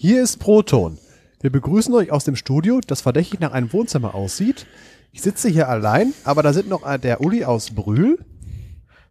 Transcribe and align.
Hier 0.00 0.22
ist 0.22 0.36
Proton. 0.36 0.96
Wir 1.40 1.50
begrüßen 1.50 1.92
euch 1.92 2.12
aus 2.12 2.22
dem 2.22 2.36
Studio, 2.36 2.78
das 2.86 3.00
verdächtig 3.00 3.40
nach 3.40 3.50
einem 3.50 3.72
Wohnzimmer 3.72 4.14
aussieht. 4.14 4.64
Ich 5.10 5.22
sitze 5.22 5.48
hier 5.48 5.68
allein, 5.68 6.14
aber 6.22 6.44
da 6.44 6.52
sind 6.52 6.68
noch 6.68 6.98
der 6.98 7.20
Uli 7.20 7.44
aus 7.44 7.72
Brühl. 7.72 8.24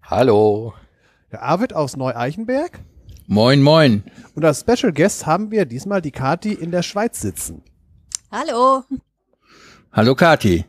Hallo. 0.01 0.73
Der 1.29 1.43
Arvid 1.43 1.73
aus 1.73 1.97
Neu-Eichenberg. 1.97 2.79
Moin, 3.25 3.61
moin. 3.61 4.05
Und 4.33 4.45
als 4.45 4.61
Special 4.61 4.93
Guest 4.93 5.25
haben 5.25 5.51
wir 5.51 5.65
diesmal 5.65 6.01
die 6.01 6.11
Kati 6.11 6.53
in 6.53 6.71
der 6.71 6.83
Schweiz 6.83 7.19
sitzen. 7.19 7.63
Hallo. 8.31 8.83
Hallo 9.91 10.15
Kati. 10.15 10.63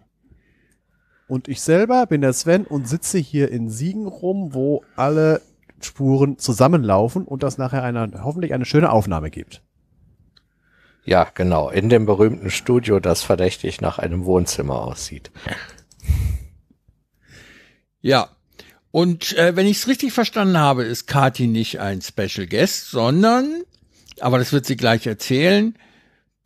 Und 1.29 1.47
ich 1.47 1.61
selber 1.61 2.07
bin 2.07 2.23
der 2.23 2.33
Sven 2.33 2.65
und 2.65 2.89
sitze 2.89 3.19
hier 3.19 3.53
in 3.53 3.71
Siegen 3.71 4.09
rum, 4.09 4.53
wo 4.53 4.83
alle 4.97 5.43
Spuren 5.81 6.39
zusammenlaufen 6.39 7.25
und 7.25 7.45
das 7.45 7.57
nachher 7.57 7.85
eine, 7.85 8.25
hoffentlich 8.25 8.53
eine 8.53 8.65
schöne 8.65 8.91
Aufnahme 8.91 9.31
gibt. 9.31 9.63
Ja, 11.09 11.27
genau. 11.33 11.71
In 11.71 11.89
dem 11.89 12.05
berühmten 12.05 12.51
Studio, 12.51 13.01
das 13.01 13.23
verdächtig 13.23 13.81
nach 13.81 13.99
einem 13.99 14.27
Wohnzimmer 14.27 14.83
aussieht. 14.83 15.31
Ja. 18.03 18.29
Und 18.91 19.35
äh, 19.39 19.57
wenn 19.57 19.67
ich 19.67 19.79
es 19.79 19.89
richtig 19.89 20.13
verstanden 20.13 20.59
habe, 20.59 20.85
ist 20.85 21.07
Kati 21.07 21.47
nicht 21.47 21.81
ein 21.81 22.03
Special 22.03 22.47
Guest, 22.47 22.91
sondern, 22.91 23.63
aber 24.21 24.39
das 24.39 24.53
wird 24.53 24.67
sie 24.67 24.77
gleich 24.77 25.07
erzählen, 25.07 25.79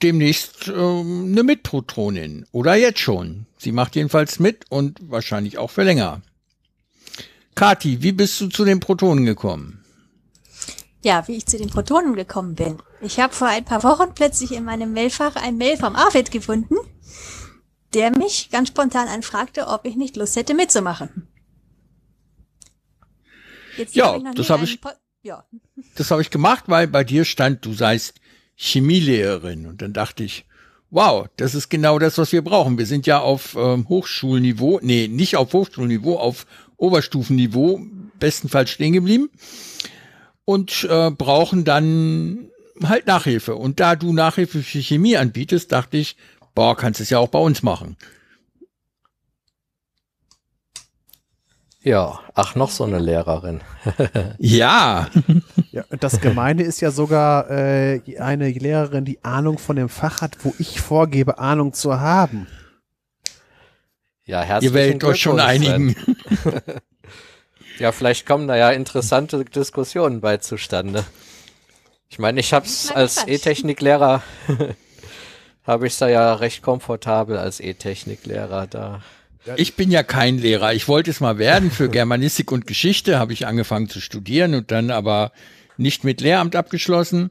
demnächst 0.01 0.69
ähm, 0.69 1.33
eine 1.33 1.43
Mitprotonin. 1.43 2.47
Oder 2.53 2.77
jetzt 2.77 3.01
schon. 3.01 3.47
Sie 3.59 3.73
macht 3.73 3.97
jedenfalls 3.97 4.39
mit 4.39 4.67
und 4.71 4.99
wahrscheinlich 5.03 5.59
auch 5.59 5.73
für 5.73 5.83
länger. 5.83 6.23
Kati, 7.57 8.01
wie 8.03 8.13
bist 8.13 8.41
du 8.41 8.47
zu 8.47 8.65
den 8.65 8.79
Protonen 8.79 9.25
gekommen? 9.25 9.82
Ja, 11.05 11.27
wie 11.27 11.37
ich 11.37 11.47
zu 11.47 11.59
den 11.59 11.69
Protonen 11.69 12.15
gekommen 12.15 12.55
bin. 12.55 12.79
Ich 13.01 13.19
habe 13.19 13.35
vor 13.35 13.49
ein 13.49 13.65
paar 13.65 13.83
Wochen 13.83 14.15
plötzlich 14.15 14.53
in 14.53 14.65
meinem 14.65 14.93
Mailfach 14.93 15.35
ein 15.35 15.57
Mail 15.57 15.77
vom 15.77 15.97
Arvid 15.97 16.31
gefunden, 16.31 16.77
der 17.93 18.17
mich 18.17 18.51
ganz 18.51 18.69
spontan 18.69 19.09
anfragte, 19.09 19.67
ob 19.67 19.85
ich 19.85 19.97
nicht 19.97 20.17
Lust 20.17 20.37
hätte 20.37 20.55
mitzumachen. 20.55 21.27
Jetzt 23.77 23.97
ja, 23.97 24.13
hab 24.13 24.35
das 24.37 24.51
habe 24.51 24.65
ich, 24.65 24.79
ja. 25.23 25.45
das 25.97 26.11
habe 26.11 26.23
ich 26.23 26.31
gemacht, 26.31 26.65
weil 26.69 26.87
bei 26.87 27.03
dir 27.03 27.25
stand, 27.25 27.65
du 27.65 27.73
seist 27.73 28.21
Chemielehrerin. 28.55 29.67
Und 29.67 29.83
dann 29.83 29.93
dachte 29.93 30.23
ich, 30.23 30.45
wow, 30.91 31.27
das 31.37 31.57
ist 31.57 31.69
genau 31.69 31.99
das, 31.99 32.19
was 32.19 32.31
wir 32.31 32.43
brauchen. 32.43 32.79
Wir 32.79 32.87
sind 32.87 33.07
ja 33.07 33.19
auf 33.19 33.57
ähm, 33.57 33.89
Hochschulniveau, 33.89 34.79
nee, 34.83 35.09
nicht 35.09 35.37
auf 35.37 35.53
Hochschulniveau, 35.53 36.17
auf 36.19 36.47
Oberstufenniveau 36.77 37.81
bestenfalls 38.21 38.71
stehen 38.71 38.93
geblieben 38.93 39.31
und 40.45 40.87
äh, 40.91 41.11
brauchen 41.11 41.65
dann 41.65 42.51
halt 42.83 43.07
Nachhilfe. 43.07 43.57
Und 43.57 43.81
da 43.81 43.97
du 43.97 44.13
Nachhilfe 44.13 44.63
für 44.63 44.81
Chemie 44.81 45.17
anbietest, 45.17 45.73
dachte 45.73 45.97
ich, 45.97 46.17
boah, 46.55 46.77
kannst 46.77 47.01
es 47.01 47.11
ja 47.11 47.19
auch 47.19 47.29
bei 47.29 47.39
uns 47.39 47.63
machen. 47.63 47.97
Ja, 51.85 52.21
ach, 52.35 52.55
noch 52.55 52.71
so 52.71 52.85
eine 52.85 53.01
Lehrerin. 53.01 53.61
ja. 54.39 55.09
ja. 55.73 55.85
Das 55.99 56.21
Gemeine 56.21 56.63
ist 56.63 56.81
ja 56.81 56.93
sogar 56.93 57.51
äh, 57.51 58.01
eine 58.21 58.51
Lehrerin, 58.51 59.05
die 59.05 59.25
Ahnung 59.25 59.59
von 59.59 59.75
dem 59.75 59.89
Fach 59.89 60.21
hat, 60.21 60.45
wo 60.45 60.55
ich 60.59 60.81
vorgebe, 60.81 61.39
Ahnung 61.39 61.73
zu 61.73 61.99
haben. 61.99 62.47
Ja, 64.25 64.43
herzlich 64.43 64.71
Ihr 64.71 64.75
werdet 64.75 65.03
euch 65.03 65.21
schon 65.21 65.41
einigen. 65.41 65.97
ja, 67.79 67.93
vielleicht 67.93 68.27
kommen 68.27 68.49
da 68.49 68.57
ja 68.57 68.71
interessante 68.71 69.45
Diskussionen 69.45 70.21
bei 70.21 70.39
zustande. 70.39 71.05
Ich 72.09 72.19
meine, 72.19 72.41
ich 72.41 72.53
habe 72.53 72.67
es 72.67 72.91
als 72.91 73.27
E-Techniklehrer, 73.27 74.23
habe 75.65 75.87
ich 75.87 75.97
da 75.97 76.09
ja 76.09 76.35
recht 76.35 76.63
komfortabel 76.63 77.39
als 77.39 77.61
E-Techniklehrer 77.61 78.67
da. 78.67 79.03
Ich 79.57 79.75
bin 79.75 79.91
ja 79.91 80.03
kein 80.03 80.39
Lehrer. 80.39 80.73
Ich 80.73 80.87
wollte 80.87 81.11
es 81.11 81.21
mal 81.21 81.39
werden. 81.39 81.71
Für 81.71 81.89
Germanistik 81.91 82.53
und 82.53 82.67
Geschichte 82.67 83.19
habe 83.19 83.33
ich 83.33 83.47
angefangen 83.47 83.89
zu 83.89 84.01
studieren 84.01 84.55
und 84.55 84.71
dann 84.71 84.91
aber 84.91 85.33
nicht 85.77 86.05
mit 86.05 86.21
Lehramt 86.21 86.55
abgeschlossen. 86.55 87.31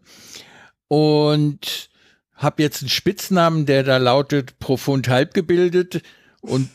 Und 0.87 1.89
habe 2.35 2.63
jetzt 2.63 2.81
einen 2.81 2.89
Spitznamen, 2.89 3.65
der 3.65 3.83
da 3.83 3.97
lautet 3.97 4.59
profund 4.59 5.07
halbgebildet. 5.07 6.01
Und 6.41 6.69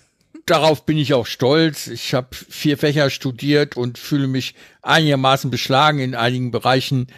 darauf 0.46 0.86
bin 0.86 0.96
ich 0.96 1.12
auch 1.12 1.26
stolz. 1.26 1.88
Ich 1.88 2.14
habe 2.14 2.28
vier 2.32 2.78
Fächer 2.78 3.10
studiert 3.10 3.76
und 3.76 3.98
fühle 3.98 4.28
mich 4.28 4.54
einigermaßen 4.82 5.50
beschlagen 5.50 5.98
in 5.98 6.14
einigen 6.14 6.50
Bereichen, 6.50 7.08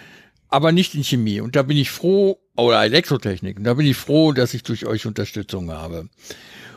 aber 0.48 0.72
nicht 0.72 0.94
in 0.94 1.04
Chemie. 1.04 1.40
Und 1.40 1.54
da 1.54 1.62
bin 1.62 1.76
ich 1.76 1.90
froh, 1.90 2.40
oder 2.56 2.82
Elektrotechnik, 2.82 3.58
und 3.58 3.64
da 3.64 3.74
bin 3.74 3.86
ich 3.86 3.96
froh, 3.96 4.32
dass 4.32 4.54
ich 4.54 4.62
durch 4.62 4.86
euch 4.86 5.06
Unterstützung 5.06 5.70
habe. 5.70 6.08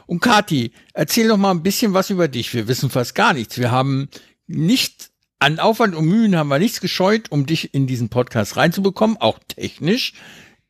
Und 0.05 0.19
Kati, 0.19 0.73
erzähl 0.93 1.29
doch 1.29 1.37
mal 1.37 1.51
ein 1.51 1.63
bisschen 1.63 1.93
was 1.93 2.09
über 2.09 2.27
dich. 2.27 2.53
Wir 2.53 2.67
wissen 2.67 2.89
fast 2.89 3.15
gar 3.15 3.33
nichts. 3.33 3.57
Wir 3.57 3.71
haben 3.71 4.09
nicht 4.45 5.09
an 5.39 5.57
Aufwand 5.57 5.95
und 5.95 6.05
Mühen 6.05 6.35
haben 6.35 6.49
wir 6.49 6.59
nichts 6.59 6.81
gescheut, 6.81 7.31
um 7.31 7.45
dich 7.45 7.73
in 7.73 7.87
diesen 7.87 8.09
Podcast 8.09 8.57
reinzubekommen, 8.57 9.17
auch 9.17 9.39
technisch 9.47 10.13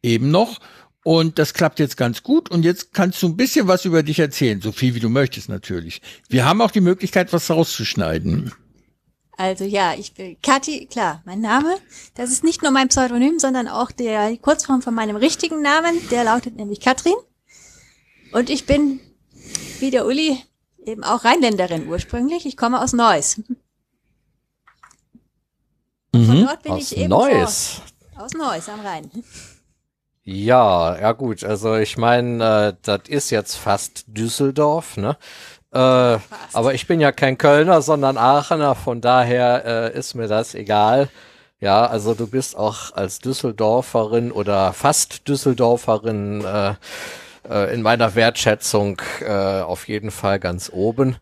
eben 0.03 0.31
noch. 0.31 0.59
Und 1.03 1.39
das 1.39 1.53
klappt 1.53 1.79
jetzt 1.79 1.97
ganz 1.97 2.22
gut. 2.22 2.50
Und 2.50 2.63
jetzt 2.63 2.94
kannst 2.94 3.22
du 3.23 3.28
ein 3.28 3.35
bisschen 3.35 3.67
was 3.67 3.85
über 3.85 4.03
dich 4.03 4.19
erzählen, 4.19 4.62
so 4.62 4.72
viel 4.72 4.94
wie 4.94 5.00
du 5.00 5.09
möchtest 5.09 5.50
natürlich. 5.50 6.01
Wir 6.29 6.45
haben 6.45 6.62
auch 6.62 6.72
die 6.72 6.81
Möglichkeit, 6.81 7.34
was 7.34 7.50
rauszuschneiden. 7.50 8.53
Also 9.38 9.63
ja, 9.63 9.95
ich 9.95 10.13
bin 10.13 10.38
Kathi, 10.44 10.85
klar, 10.85 11.23
mein 11.25 11.41
Name. 11.41 11.75
Das 12.13 12.29
ist 12.29 12.44
nicht 12.44 12.61
nur 12.61 12.69
mein 12.69 12.90
Pseudonym, 12.90 13.40
sondern 13.40 13.67
auch 13.67 13.90
der 13.91 14.38
Kurzform 14.38 14.84
von 14.84 14.94
meinem 14.94 15.16
richtigen 15.16 15.63
Namen. 15.63 15.97
Der 16.11 16.23
lautet 16.23 16.56
nämlich 16.56 16.79
Katrin. 16.79 17.16
Und 18.31 18.51
ich 18.51 18.67
bin 18.67 19.00
wie 19.79 19.90
der 19.90 20.06
Uli 20.06 20.38
eben 20.85 21.03
auch 21.03 21.23
Rheinländerin 21.23 21.88
ursprünglich. 21.88 22.45
Ich 22.45 22.56
komme 22.56 22.79
aus 22.79 22.94
Neuss. 22.94 23.41
Mhm. 26.13 26.25
Von 26.25 26.45
dort 26.45 26.63
bin 26.63 26.72
aus 26.73 26.91
ich 26.91 26.97
eben 26.97 27.09
Neuss. 27.09 27.81
Vor, 28.13 28.25
aus 28.25 28.34
Neuss 28.34 28.69
am 28.69 28.81
Rhein. 28.81 29.09
Ja, 30.24 31.00
ja 31.00 31.12
gut. 31.14 31.44
Also 31.44 31.76
ich 31.76 31.98
meine, 31.98 32.74
äh, 32.74 32.74
das 32.84 33.02
ist 33.08 33.30
jetzt 33.32 33.56
fast 33.56 34.04
Düsseldorf, 34.08 34.98
ne? 34.98 35.18
Äh, 35.74 35.78
aber 35.78 36.74
ich 36.74 36.86
bin 36.86 37.00
ja 37.00 37.12
kein 37.12 37.38
Kölner, 37.38 37.82
sondern 37.82 38.18
Aachener, 38.18 38.76
von 38.76 39.02
daher 39.02 39.66
äh, 39.66 39.98
ist 39.98 40.16
mir 40.16 40.28
das 40.28 40.54
egal. 40.54 41.09
Ja, 41.59 41.86
also 41.86 42.14
du 42.14 42.28
bist 42.28 42.58
auch 42.58 42.94
als 42.94 43.20
Düsseldorferin 43.20 44.32
oder 44.32 44.74
fast 44.74 45.28
Düsseldorferin 45.28 46.44
äh, 46.44 46.74
äh, 47.50 47.74
in 47.74 47.82
meiner 47.82 48.16
Wertschätzung 48.16 49.02
äh, 49.22 49.62
auf 49.62 49.88
jeden 49.88 50.12
Fall 50.12 50.40
ganz 50.40 50.70
oben. 50.74 51.18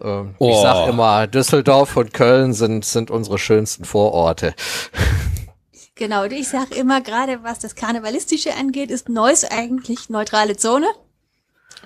Äh, 0.00 0.24
oh. 0.38 0.50
Ich 0.50 0.56
sag 0.56 0.88
immer, 0.88 1.26
Düsseldorf 1.26 1.96
und 1.96 2.14
Köln 2.14 2.52
sind, 2.54 2.84
sind 2.84 3.10
unsere 3.10 3.38
schönsten 3.38 3.84
Vororte. 3.84 4.54
Genau, 5.98 6.22
und 6.22 6.32
ich 6.32 6.46
sag 6.46 6.76
immer, 6.76 7.00
gerade 7.00 7.42
was 7.42 7.58
das 7.58 7.74
Karnevalistische 7.74 8.54
angeht, 8.54 8.92
ist 8.92 9.08
Neuss 9.08 9.44
eigentlich 9.44 10.08
neutrale 10.08 10.56
Zone, 10.56 10.86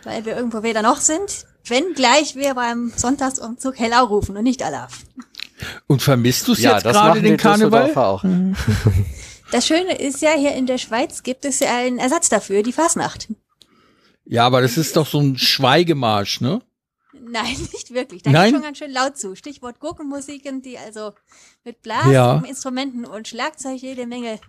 weil 0.04 0.26
wir 0.26 0.36
irgendwo 0.36 0.62
weder 0.62 0.82
noch 0.82 0.98
sind, 0.98 1.46
wenn 1.64 1.94
gleich 1.94 2.36
wir 2.36 2.54
beim 2.54 2.92
Sonntagsumzug 2.94 3.78
Hellau 3.78 4.04
rufen 4.04 4.36
und 4.36 4.42
nicht 4.42 4.62
Alaf. 4.62 4.98
Und 5.86 6.02
vermisst 6.02 6.46
du 6.46 6.52
es 6.52 6.60
ja, 6.60 6.74
jetzt 6.74 6.84
gerade 6.84 7.22
den 7.22 7.36
Karneval? 7.36 7.94
Auch. 7.94 8.24
Das 9.50 9.66
Schöne 9.66 9.98
ist 9.98 10.22
ja, 10.22 10.30
hier 10.30 10.54
in 10.54 10.64
der 10.64 10.78
Schweiz 10.78 11.22
gibt 11.22 11.44
es 11.44 11.60
ja 11.60 11.76
einen 11.76 11.98
Ersatz 11.98 12.30
dafür, 12.30 12.62
die 12.62 12.72
Fasnacht. 12.72 13.28
Ja, 14.24 14.46
aber 14.46 14.62
das 14.62 14.78
ist 14.78 14.96
doch 14.96 15.06
so 15.06 15.20
ein 15.20 15.36
Schweigemarsch, 15.36 16.40
ne? 16.40 16.62
Nein, 17.24 17.56
nicht 17.72 17.94
wirklich. 17.94 18.22
Da 18.22 18.30
Nein? 18.30 18.46
geht 18.46 18.54
schon 18.54 18.62
ganz 18.62 18.78
schön 18.78 18.92
laut 18.92 19.16
zu. 19.16 19.34
Stichwort 19.34 19.80
Gurkenmusiken, 19.80 20.62
die 20.62 20.78
also 20.78 21.12
mit 21.64 21.82
Blasinstrumenten 21.82 23.04
ja. 23.04 23.10
und 23.10 23.28
Schlagzeug 23.28 23.80
jede 23.80 24.06
Menge 24.06 24.40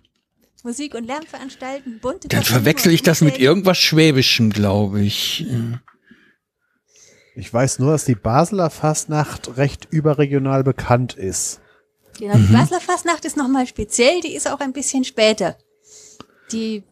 Musik 0.63 0.95
und 0.95 1.05
Lärm 1.05 1.25
veranstalten. 1.25 1.99
Bunte 1.99 2.29
Dann 2.29 2.43
verwechsel 2.43 2.93
ich 2.93 3.03
das 3.03 3.21
mit 3.21 3.37
irgendwas 3.37 3.77
Schwäbischem, 3.77 4.49
glaube 4.49 5.01
ich. 5.01 5.45
Ich 7.35 7.53
weiß 7.53 7.79
nur, 7.79 7.91
dass 7.91 8.05
die 8.05 8.15
Basler 8.15 8.69
Fastnacht 8.69 9.57
recht 9.57 9.87
überregional 9.91 10.63
bekannt 10.63 11.15
ist. 11.15 11.59
Genau, 12.17 12.35
die 12.35 12.43
mhm. 12.43 12.53
Basler 12.53 12.79
Fastnacht 12.79 13.25
ist 13.25 13.35
nochmal 13.35 13.67
speziell, 13.67 14.21
die 14.21 14.35
ist 14.35 14.47
auch 14.47 14.59
ein 14.59 14.71
bisschen 14.71 15.03
später. 15.03 15.57
Die 16.51 16.83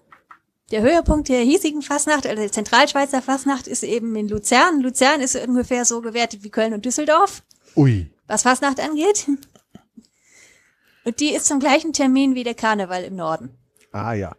der 0.72 0.82
Höhepunkt 0.82 1.30
der 1.30 1.42
hiesigen 1.42 1.82
Fasnacht, 1.82 2.26
also 2.26 2.42
der 2.42 2.52
Zentralschweizer 2.52 3.22
Fasnacht, 3.22 3.68
ist 3.68 3.84
eben 3.84 4.16
in 4.16 4.28
Luzern. 4.30 4.82
Luzern 4.82 5.22
ist 5.22 5.36
ungefähr 5.36 5.86
so 5.86 6.02
gewertet 6.02 6.44
wie 6.44 6.50
Köln 6.50 6.74
und 6.74 6.86
Düsseldorf. 6.86 7.44
Ui. 7.76 8.10
Was 8.28 8.44
Fasnacht 8.44 8.80
angeht. 8.80 9.28
Und 11.04 11.20
die 11.20 11.34
ist 11.34 11.48
zum 11.48 11.60
gleichen 11.60 11.94
Termin 11.94 12.36
wie 12.36 12.44
der 12.44 12.54
Karneval 12.54 13.04
im 13.04 13.16
Norden. 13.16 13.58
Ah 13.92 14.14
ja. 14.14 14.36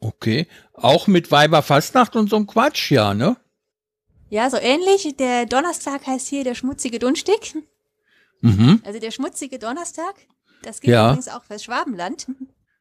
Okay. 0.00 0.46
Auch 0.72 1.06
mit 1.06 1.30
Weiberfastnacht 1.30 2.16
und 2.16 2.28
so 2.28 2.36
ein 2.36 2.46
Quatsch, 2.46 2.90
ja, 2.90 3.14
ne? 3.14 3.36
Ja, 4.28 4.50
so 4.50 4.56
ähnlich. 4.56 5.16
Der 5.16 5.46
Donnerstag 5.46 6.06
heißt 6.06 6.26
hier 6.26 6.42
der 6.42 6.54
schmutzige 6.54 6.98
Dunstig. 6.98 7.54
Mhm. 8.40 8.82
Also 8.84 8.98
der 8.98 9.10
schmutzige 9.10 9.58
Donnerstag. 9.58 10.14
Das 10.62 10.80
gilt 10.80 10.94
ja. 10.94 11.08
übrigens 11.10 11.28
auch 11.28 11.44
fürs 11.44 11.62
Schwabenland. 11.64 12.26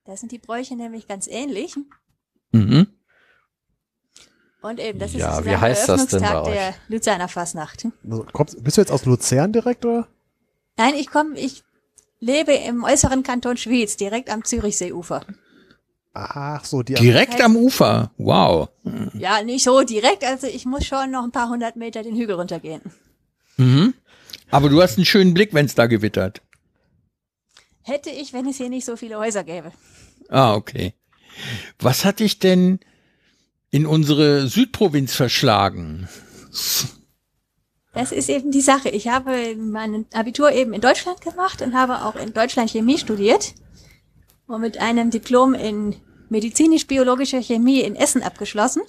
Da 0.05 0.17
sind 0.17 0.31
die 0.31 0.39
Bräuche 0.39 0.75
nämlich 0.75 1.07
ganz 1.07 1.27
ähnlich. 1.27 1.75
Mhm. 2.55 2.87
Und 4.61 4.79
eben, 4.79 4.97
das 4.97 5.11
ist 5.11 5.19
Ja, 5.19 5.45
wie 5.45 5.55
heißt 5.55 5.87
der 5.87 5.97
das 5.97 6.07
denn 6.07 6.21
bei 6.21 6.27
Eröffnungstag 6.27 6.47
euch? 6.47 6.53
der 6.53 6.75
Luzerner 6.87 7.27
Fastnacht. 7.27 7.85
Also, 8.09 8.25
kommst, 8.33 8.63
bist 8.63 8.77
du 8.77 8.81
jetzt 8.81 8.91
aus 8.91 9.05
Luzern 9.05 9.53
direkt, 9.53 9.85
oder? 9.85 10.07
Nein, 10.77 10.95
ich 10.95 11.07
komme, 11.07 11.37
ich 11.39 11.63
lebe 12.19 12.53
im 12.53 12.83
äußeren 12.83 13.21
Kanton 13.23 13.57
Schwyz, 13.57 13.95
direkt 13.97 14.29
am 14.31 14.43
Zürichseeufer. 14.43 15.25
Ach 16.13 16.63
so, 16.63 16.81
die 16.81 16.93
Direkt 16.93 17.41
am 17.41 17.57
Ufer. 17.57 18.11
Wow. 18.17 18.69
Ja, 19.13 19.43
nicht 19.43 19.65
so 19.65 19.81
direkt, 19.83 20.23
also 20.23 20.47
ich 20.47 20.65
muss 20.65 20.85
schon 20.85 21.11
noch 21.11 21.23
ein 21.23 21.31
paar 21.31 21.49
hundert 21.49 21.75
Meter 21.75 22.03
den 22.03 22.15
Hügel 22.15 22.35
runtergehen. 22.37 22.81
Mhm. 23.57 23.93
Aber 24.49 24.69
du 24.69 24.81
hast 24.81 24.97
einen 24.97 25.05
schönen 25.05 25.33
Blick, 25.33 25.53
wenn 25.53 25.65
es 25.65 25.75
da 25.75 25.87
gewittert. 25.87 26.41
Hätte 27.83 28.09
ich, 28.09 28.33
wenn 28.33 28.47
es 28.47 28.57
hier 28.57 28.69
nicht 28.69 28.85
so 28.85 28.95
viele 28.95 29.19
Häuser 29.19 29.43
gäbe. 29.43 29.71
Ah, 30.29 30.55
okay. 30.55 30.93
Was 31.79 32.05
hat 32.05 32.19
dich 32.19 32.39
denn 32.39 32.79
in 33.71 33.85
unsere 33.85 34.47
Südprovinz 34.47 35.15
verschlagen? 35.15 36.07
Das 37.93 38.11
ist 38.11 38.29
eben 38.29 38.51
die 38.51 38.61
Sache. 38.61 38.89
Ich 38.89 39.07
habe 39.07 39.55
mein 39.55 40.05
Abitur 40.13 40.51
eben 40.51 40.73
in 40.73 40.81
Deutschland 40.81 41.21
gemacht 41.21 41.61
und 41.61 41.73
habe 41.73 42.03
auch 42.05 42.15
in 42.15 42.33
Deutschland 42.33 42.71
Chemie 42.71 42.97
studiert 42.97 43.53
und 44.47 44.61
mit 44.61 44.79
einem 44.79 45.11
Diplom 45.11 45.53
in 45.53 45.95
medizinisch-biologischer 46.29 47.41
Chemie 47.41 47.81
in 47.81 47.95
Essen 47.95 48.23
abgeschlossen. 48.23 48.81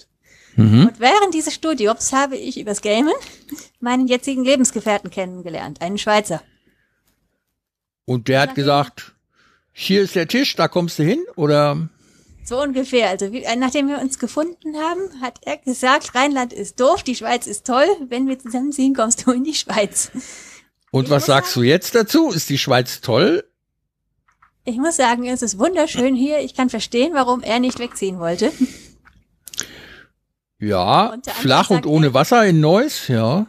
Mhm. 0.55 0.87
Und 0.87 0.99
während 0.99 1.33
dieses 1.33 1.53
Studiums 1.53 2.11
habe 2.13 2.35
ich 2.35 2.59
übers 2.59 2.81
Gamen 2.81 3.13
meinen 3.79 4.07
jetzigen 4.07 4.43
Lebensgefährten 4.43 5.09
kennengelernt, 5.09 5.81
einen 5.81 5.97
Schweizer. 5.97 6.41
Und 8.05 8.27
der 8.27 8.41
hat 8.41 8.55
gesagt, 8.55 9.13
hier 9.71 10.01
ist 10.01 10.15
der 10.15 10.27
Tisch, 10.27 10.55
da 10.55 10.67
kommst 10.67 10.97
du 10.97 11.03
hin? 11.03 11.23
Oder? 11.35 11.89
So 12.47 12.61
ungefähr. 12.61 13.09
Also 13.09 13.33
wie, 13.33 13.43
äh, 13.43 13.55
nachdem 13.57 13.89
wir 13.89 13.99
uns 13.99 14.19
gefunden 14.19 14.77
haben, 14.77 15.21
hat 15.21 15.39
er 15.41 15.57
gesagt, 15.57 16.15
Rheinland 16.15 16.53
ist 16.53 16.79
doof, 16.79 17.03
die 17.03 17.15
Schweiz 17.15 17.45
ist 17.45 17.65
toll. 17.67 17.87
Wenn 18.07 18.27
wir 18.27 18.39
zusammenziehen, 18.39 18.95
kommst 18.95 19.25
du 19.27 19.31
in 19.31 19.43
die 19.43 19.53
Schweiz. 19.53 20.11
Und 20.91 21.05
Ich 21.05 21.09
was 21.09 21.25
sagst 21.25 21.53
du 21.57 21.61
jetzt 21.63 21.93
dazu? 21.95 22.29
Ist 22.29 22.49
die 22.49 22.57
Schweiz 22.57 23.01
toll? 23.01 23.43
Ich 24.63 24.77
muss 24.77 24.95
sagen, 24.95 25.25
es 25.27 25.41
ist 25.41 25.59
wunderschön 25.59 26.15
hier. 26.15 26.39
Ich 26.39 26.53
kann 26.55 26.69
verstehen, 26.69 27.13
warum 27.13 27.41
er 27.41 27.59
nicht 27.59 27.79
wegziehen 27.79 28.19
wollte. 28.19 28.51
Ja, 30.59 31.17
flach 31.41 31.69
und 31.69 31.85
ohne 31.85 32.07
er- 32.07 32.13
Wasser 32.13 32.45
in 32.45 32.59
Neuss, 32.61 33.07
ja. 33.09 33.47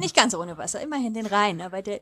Nicht 0.00 0.16
ganz 0.16 0.34
ohne 0.34 0.58
Wasser, 0.58 0.80
immerhin 0.80 1.14
den 1.14 1.26
Rhein, 1.26 1.60
aber 1.60 1.82
der 1.82 2.00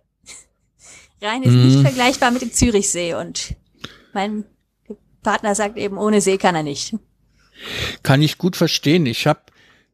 Rhein 1.23 1.43
ist 1.43 1.53
Mhm. 1.53 1.67
nicht 1.67 1.81
vergleichbar 1.81 2.31
mit 2.31 2.43
dem 2.43 2.53
Zürichsee 2.53 3.15
und 3.15 3.55
mein 4.15 4.45
Partner 5.27 5.57
sagt 5.57 5.77
eben, 5.77 5.99
ohne 5.99 6.21
See 6.21 6.39
kann 6.39 6.55
er 6.55 6.63
nicht. 6.63 6.95
Kann 8.05 8.23
ich 8.23 8.39
gut 8.39 8.55
verstehen. 8.55 9.07
Ich 9.07 9.27
habe 9.27 9.41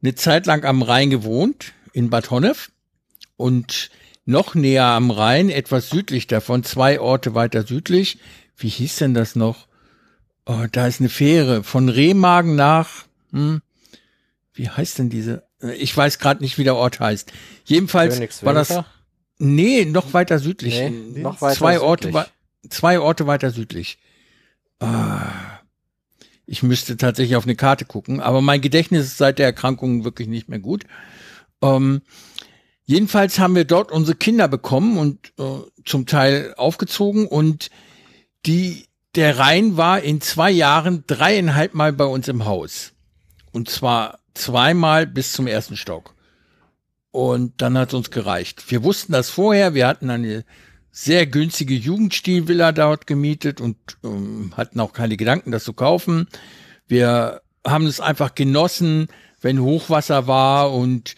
eine 0.03 0.13
Zeit 0.13 0.45
lang 0.45 0.63
am 0.63 0.83
Rhein 0.83 1.09
gewohnt, 1.09 1.73
in 1.91 2.11
Bad 2.11 2.29
Honnef. 2.29 2.69
Und 3.35 3.89
noch 4.25 4.53
näher 4.53 4.85
am 4.85 5.09
Rhein, 5.09 5.49
etwas 5.49 5.89
südlich 5.89 6.27
davon, 6.27 6.63
zwei 6.63 6.99
Orte 6.99 7.33
weiter 7.33 7.63
südlich. 7.65 8.19
Wie 8.55 8.69
hieß 8.69 8.97
denn 8.97 9.15
das 9.15 9.35
noch? 9.35 9.67
Oh, 10.45 10.65
da 10.71 10.85
ist 10.85 10.99
eine 10.99 11.09
Fähre 11.09 11.63
von 11.63 11.89
Remagen 11.89 12.55
nach, 12.55 13.05
hm, 13.31 13.61
wie 14.53 14.69
heißt 14.69 14.99
denn 14.99 15.09
diese? 15.09 15.47
Ich 15.79 15.97
weiß 15.97 16.19
gerade 16.19 16.43
nicht, 16.43 16.59
wie 16.59 16.63
der 16.63 16.75
Ort 16.75 16.99
heißt. 16.99 17.31
Jedenfalls 17.65 18.19
war 18.45 18.53
das, 18.53 18.83
nee, 19.39 19.85
noch 19.85 20.13
weiter 20.13 20.37
südlich. 20.37 20.75
Nee, 20.75 21.21
noch 21.21 21.41
weiter 21.41 21.55
zwei 21.57 21.79
Orte, 21.79 22.09
südlich. 22.09 22.23
wei- 22.23 22.69
zwei 22.69 22.99
Orte 22.99 23.25
weiter 23.25 23.49
südlich. 23.49 23.97
Ah, 24.83 25.61
ich 26.45 26.61
müsste 26.61 26.97
tatsächlich 26.97 27.35
auf 27.37 27.45
eine 27.45 27.55
Karte 27.55 27.85
gucken, 27.85 28.19
aber 28.19 28.41
mein 28.41 28.61
Gedächtnis 28.61 29.05
ist 29.05 29.17
seit 29.17 29.39
der 29.39 29.45
Erkrankung 29.45 30.03
wirklich 30.03 30.27
nicht 30.27 30.49
mehr 30.49 30.59
gut. 30.59 30.83
Ähm, 31.61 32.01
jedenfalls 32.83 33.39
haben 33.39 33.55
wir 33.55 33.63
dort 33.63 33.91
unsere 33.91 34.17
Kinder 34.17 34.47
bekommen 34.47 34.97
und 34.97 35.33
äh, 35.39 35.61
zum 35.85 36.05
Teil 36.05 36.53
aufgezogen 36.57 37.27
und 37.27 37.69
die, 38.45 38.87
der 39.15 39.39
Rhein 39.39 39.77
war 39.77 40.01
in 40.01 40.19
zwei 40.19 40.51
Jahren 40.51 41.05
dreieinhalb 41.07 41.73
Mal 41.73 41.93
bei 41.93 42.05
uns 42.05 42.27
im 42.27 42.43
Haus. 42.43 42.91
Und 43.53 43.69
zwar 43.69 44.19
zweimal 44.33 45.07
bis 45.07 45.31
zum 45.31 45.47
ersten 45.47 45.77
Stock. 45.77 46.13
Und 47.11 47.61
dann 47.61 47.77
hat 47.77 47.89
es 47.89 47.93
uns 47.93 48.11
gereicht. 48.11 48.69
Wir 48.69 48.83
wussten 48.83 49.13
das 49.13 49.29
vorher. 49.29 49.75
Wir 49.75 49.87
hatten 49.87 50.09
eine 50.09 50.43
sehr 50.95 51.25
günstige 51.25 51.73
Jugendstilvilla 51.73 52.71
dort 52.71 53.07
gemietet 53.07 53.59
und 53.59 53.75
ähm, 54.03 54.53
hatten 54.55 54.79
auch 54.79 54.93
keine 54.93 55.17
Gedanken, 55.17 55.51
das 55.51 55.63
zu 55.63 55.73
kaufen. 55.73 56.27
Wir 56.87 57.41
haben 57.65 57.87
es 57.87 57.99
einfach 57.99 58.35
genossen, 58.35 59.07
wenn 59.41 59.59
Hochwasser 59.59 60.27
war 60.27 60.71
und 60.71 61.15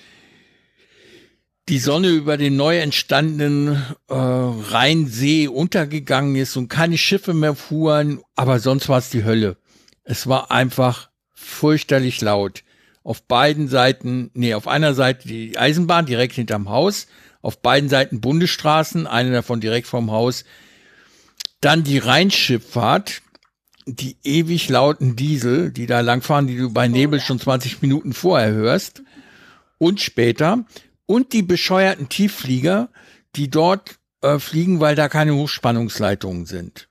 die 1.68 1.80
Sonne 1.80 2.08
über 2.10 2.38
den 2.38 2.56
neu 2.56 2.78
entstandenen 2.78 3.84
äh, 4.08 4.14
Rheinsee 4.14 5.50
untergegangen 5.50 6.38
ist 6.38 6.56
und 6.56 6.70
keine 6.70 6.98
Schiffe 6.98 7.34
mehr 7.34 7.56
fuhren, 7.56 8.22
aber 8.36 8.60
sonst 8.60 8.88
war 8.88 9.00
es 9.00 9.10
die 9.10 9.26
Hölle. 9.26 9.58
Es 10.04 10.28
war 10.28 10.52
einfach 10.52 11.10
fürchterlich 11.34 12.22
laut. 12.22 12.64
Auf 13.04 13.24
beiden 13.24 13.68
Seiten, 13.68 14.32
nee, 14.36 14.54
auf 14.54 14.70
einer 14.70 14.94
Seite 14.94 15.28
die 15.28 15.58
Eisenbahn 15.58 16.06
direkt 16.06 16.36
hinterm 16.36 16.70
Haus, 16.70 17.08
auf 17.46 17.62
beiden 17.62 17.90
Seiten 17.90 18.22
Bundesstraßen, 18.22 19.06
eine 19.06 19.32
davon 19.32 19.62
direkt 19.62 19.86
vorm 19.86 20.10
Haus. 20.10 20.46
Dann 21.62 21.84
die 21.84 22.00
Rheinschifffahrt, 22.00 23.22
die 23.86 24.18
ewig 24.24 24.68
lauten 24.68 25.16
Diesel, 25.16 25.72
die 25.72 25.86
da 25.86 26.00
langfahren, 26.00 26.48
die 26.48 26.58
du 26.58 26.74
bei 26.74 26.88
Nebel 26.88 27.20
schon 27.20 27.40
20 27.40 27.84
Minuten 27.84 28.14
vorher 28.14 28.52
hörst. 28.52 29.04
Und 29.78 30.02
später. 30.02 30.66
Und 31.06 31.34
die 31.34 31.44
bescheuerten 31.44 32.10
Tiefflieger, 32.10 32.90
die 33.36 33.52
dort 33.52 34.00
äh, 34.22 34.40
fliegen, 34.40 34.80
weil 34.80 34.96
da 34.96 35.08
keine 35.08 35.36
Hochspannungsleitungen 35.36 36.48
sind. 36.48 36.90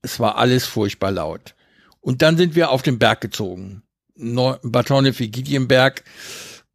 Es 0.00 0.18
war 0.18 0.38
alles 0.38 0.64
furchtbar 0.64 1.10
laut. 1.10 1.54
Und 2.00 2.22
dann 2.22 2.38
sind 2.38 2.54
wir 2.54 2.70
auf 2.70 2.80
den 2.80 2.98
Berg 2.98 3.20
gezogen. 3.20 3.82
Neu 4.14 4.56
Batone 4.62 5.12
Figidienberg, 5.12 6.04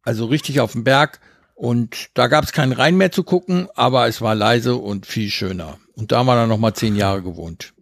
also 0.02 0.26
richtig 0.26 0.60
auf 0.60 0.72
dem 0.72 0.84
Berg. 0.84 1.18
Und 1.54 2.10
da 2.14 2.26
gab 2.26 2.44
es 2.44 2.52
keinen 2.52 2.72
Rhein 2.72 2.96
mehr 2.96 3.12
zu 3.12 3.22
gucken, 3.22 3.68
aber 3.74 4.08
es 4.08 4.20
war 4.20 4.34
leise 4.34 4.76
und 4.76 5.06
viel 5.06 5.30
schöner. 5.30 5.78
Und 5.94 6.10
da 6.10 6.18
haben 6.18 6.26
wir 6.26 6.34
dann 6.34 6.48
noch 6.48 6.58
mal 6.58 6.74
zehn 6.74 6.96
Jahre 6.96 7.22
gewohnt. 7.22 7.72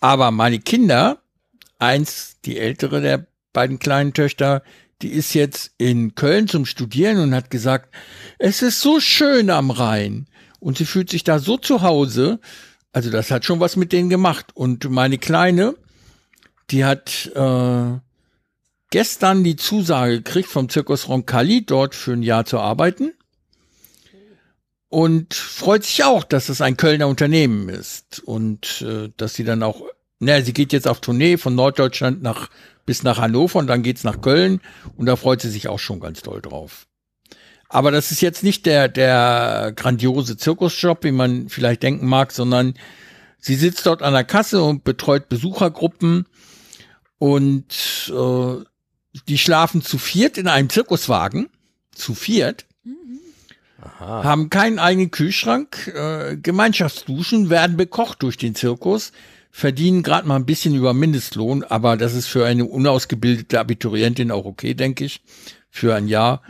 Aber 0.00 0.30
meine 0.30 0.58
Kinder, 0.58 1.18
eins, 1.78 2.36
die 2.44 2.58
ältere 2.58 3.00
der 3.00 3.26
beiden 3.52 3.78
kleinen 3.78 4.14
Töchter, 4.14 4.62
die 5.02 5.10
ist 5.10 5.34
jetzt 5.34 5.72
in 5.76 6.14
Köln 6.14 6.48
zum 6.48 6.64
Studieren 6.64 7.18
und 7.18 7.34
hat 7.34 7.50
gesagt, 7.50 7.94
es 8.38 8.62
ist 8.62 8.80
so 8.80 9.00
schön 9.00 9.50
am 9.50 9.70
Rhein. 9.70 10.26
Und 10.58 10.78
sie 10.78 10.86
fühlt 10.86 11.10
sich 11.10 11.22
da 11.22 11.38
so 11.38 11.58
zu 11.58 11.82
Hause. 11.82 12.40
Also 12.92 13.10
das 13.10 13.30
hat 13.30 13.44
schon 13.44 13.60
was 13.60 13.76
mit 13.76 13.92
denen 13.92 14.08
gemacht. 14.08 14.46
Und 14.54 14.88
meine 14.88 15.18
Kleine, 15.18 15.74
die 16.70 16.84
hat 16.84 17.30
äh, 17.34 17.98
gestern 18.96 19.44
die 19.44 19.56
Zusage 19.56 20.22
gekriegt 20.22 20.48
vom 20.48 20.70
Zirkus 20.70 21.06
Roncalli, 21.06 21.66
dort 21.66 21.94
für 21.94 22.14
ein 22.14 22.22
Jahr 22.22 22.46
zu 22.46 22.58
arbeiten. 22.58 23.12
Und 24.88 25.34
freut 25.34 25.84
sich 25.84 26.02
auch, 26.02 26.24
dass 26.24 26.48
es 26.48 26.62
ein 26.62 26.78
Kölner 26.78 27.06
Unternehmen 27.06 27.68
ist. 27.68 28.20
Und 28.20 28.80
äh, 28.80 29.10
dass 29.18 29.34
sie 29.34 29.44
dann 29.44 29.62
auch, 29.62 29.82
naja, 30.18 30.42
sie 30.42 30.54
geht 30.54 30.72
jetzt 30.72 30.88
auf 30.88 31.02
Tournee 31.02 31.36
von 31.36 31.54
Norddeutschland 31.54 32.22
nach 32.22 32.48
bis 32.86 33.02
nach 33.02 33.18
Hannover 33.18 33.58
und 33.58 33.66
dann 33.66 33.82
geht's 33.82 34.02
nach 34.02 34.22
Köln. 34.22 34.62
Und 34.96 35.04
da 35.04 35.16
freut 35.16 35.42
sie 35.42 35.50
sich 35.50 35.68
auch 35.68 35.78
schon 35.78 36.00
ganz 36.00 36.22
doll 36.22 36.40
drauf. 36.40 36.86
Aber 37.68 37.90
das 37.90 38.12
ist 38.12 38.22
jetzt 38.22 38.42
nicht 38.42 38.64
der, 38.64 38.88
der 38.88 39.74
grandiose 39.76 40.38
Zirkusjob, 40.38 41.04
wie 41.04 41.12
man 41.12 41.50
vielleicht 41.50 41.82
denken 41.82 42.06
mag, 42.06 42.32
sondern 42.32 42.72
sie 43.40 43.56
sitzt 43.56 43.84
dort 43.84 44.00
an 44.00 44.14
der 44.14 44.24
Kasse 44.24 44.62
und 44.62 44.84
betreut 44.84 45.28
Besuchergruppen 45.28 46.24
und 47.18 48.10
äh, 48.10 48.64
die 49.28 49.38
schlafen 49.38 49.82
zu 49.82 49.98
viert 49.98 50.38
in 50.38 50.48
einem 50.48 50.68
Zirkuswagen, 50.68 51.48
zu 51.92 52.14
viert, 52.14 52.66
Aha. 53.80 54.24
haben 54.24 54.50
keinen 54.50 54.78
eigenen 54.78 55.10
Kühlschrank, 55.10 55.92
äh, 55.94 56.36
Gemeinschaftsduschen, 56.36 57.50
werden 57.50 57.76
bekocht 57.76 58.22
durch 58.22 58.36
den 58.36 58.54
Zirkus, 58.54 59.12
verdienen 59.50 60.02
gerade 60.02 60.28
mal 60.28 60.36
ein 60.36 60.46
bisschen 60.46 60.74
über 60.74 60.92
Mindestlohn, 60.92 61.64
aber 61.64 61.96
das 61.96 62.14
ist 62.14 62.26
für 62.26 62.46
eine 62.46 62.66
unausgebildete 62.66 63.58
Abiturientin 63.58 64.30
auch 64.30 64.44
okay, 64.44 64.74
denke 64.74 65.04
ich, 65.04 65.22
für 65.70 65.94
ein 65.94 66.08
Jahr. 66.08 66.42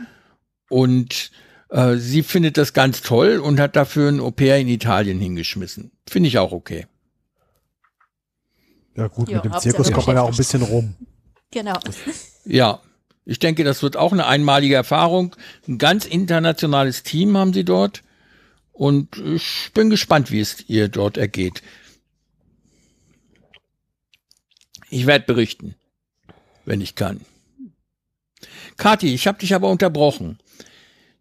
Und 0.69 1.31
äh, 1.69 1.95
sie 1.95 2.23
findet 2.23 2.57
das 2.57 2.73
ganz 2.73 3.01
toll 3.01 3.37
und 3.37 3.59
hat 3.59 3.75
dafür 3.75 4.09
ein 4.09 4.19
Au-pair 4.19 4.59
in 4.59 4.67
Italien 4.67 5.19
hingeschmissen. 5.19 5.91
Finde 6.07 6.27
ich 6.27 6.37
auch 6.37 6.51
okay. 6.51 6.87
Ja 8.95 9.07
gut, 9.07 9.29
Ja, 9.29 9.35
mit 9.35 9.45
dem 9.45 9.59
Zirkus 9.59 9.91
kommt 9.91 10.07
man 10.07 10.15
ja 10.15 10.23
auch 10.23 10.31
ein 10.31 10.37
bisschen 10.37 10.63
rum. 10.63 10.95
Genau. 11.51 11.79
Ja, 12.47 12.81
ich 13.25 13.39
denke, 13.39 13.65
das 13.65 13.83
wird 13.83 13.97
auch 13.97 14.13
eine 14.13 14.25
einmalige 14.25 14.75
Erfahrung. 14.75 15.35
Ein 15.67 15.77
ganz 15.77 16.05
internationales 16.05 17.03
Team 17.03 17.37
haben 17.37 17.53
sie 17.53 17.65
dort. 17.65 18.03
Und 18.71 19.17
ich 19.17 19.71
bin 19.73 19.89
gespannt, 19.89 20.31
wie 20.31 20.39
es 20.39 20.69
ihr 20.69 20.87
dort 20.87 21.17
ergeht. 21.17 21.61
Ich 24.89 25.05
werde 25.05 25.25
berichten, 25.25 25.75
wenn 26.63 26.79
ich 26.79 26.95
kann. 26.95 27.21
Kathi, 28.77 29.13
ich 29.13 29.27
habe 29.27 29.39
dich 29.39 29.53
aber 29.53 29.69
unterbrochen. 29.69 30.39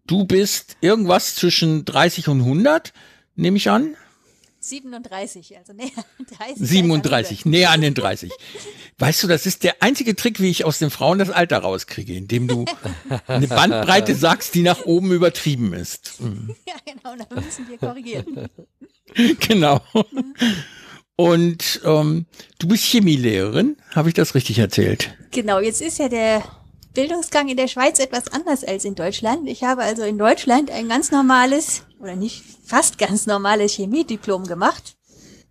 Du 0.07 0.25
bist 0.25 0.77
irgendwas 0.81 1.35
zwischen 1.35 1.85
30 1.85 2.29
und 2.29 2.41
100, 2.43 2.93
nehme 3.35 3.57
ich 3.57 3.69
an? 3.69 3.97
37, 4.69 5.57
also 5.59 5.73
näher 5.73 5.91
an 5.97 6.27
30. 6.39 6.69
37, 6.69 7.47
näher 7.47 7.71
an 7.71 7.81
den 7.81 7.95
30. 7.95 8.33
Weißt 8.99 9.23
du, 9.23 9.27
das 9.27 9.47
ist 9.47 9.63
der 9.63 9.83
einzige 9.83 10.17
Trick, 10.17 10.41
wie 10.41 10.51
ich 10.51 10.65
aus 10.65 10.79
den 10.79 10.91
Frauen 10.91 11.19
das 11.19 11.31
Alter 11.31 11.59
rauskriege, 11.59 12.15
indem 12.15 12.49
du 12.49 12.65
eine 13.27 13.47
Bandbreite 13.47 14.15
sagst, 14.17 14.55
die 14.55 14.63
nach 14.63 14.85
oben 14.85 15.13
übertrieben 15.13 15.73
ist. 15.73 16.15
Ja, 16.67 16.75
genau, 16.85 17.15
da 17.17 17.41
müssen 17.41 17.69
wir 17.69 17.79
korrigieren. 17.79 18.49
Genau. 19.41 19.81
Und 21.15 21.81
ähm, 21.85 22.27
du 22.59 22.69
bist 22.69 22.85
Chemielehrerin, 22.85 23.77
habe 23.95 24.09
ich 24.09 24.15
das 24.15 24.35
richtig 24.35 24.59
erzählt? 24.59 25.17
Genau, 25.31 25.61
jetzt 25.61 25.81
ist 25.81 25.99
ja 25.99 26.09
der 26.09 26.43
Bildungsgang 26.97 27.49
in 27.49 27.57
der 27.59 27.69
Schweiz 27.69 27.99
etwas 27.99 28.29
anders 28.33 28.65
als 28.65 28.85
in 28.85 28.95
Deutschland. 28.95 29.47
Ich 29.49 29.63
habe 29.63 29.83
also 29.83 30.03
in 30.03 30.17
Deutschland 30.19 30.71
ein 30.71 30.89
ganz 30.89 31.11
normales, 31.13 31.83
oder 32.01 32.17
nicht 32.17 32.43
fast 32.65 32.99
ganz 32.99 33.27
normales 33.27 33.75
Chemiediplom 33.75 34.47
gemacht. 34.47 34.97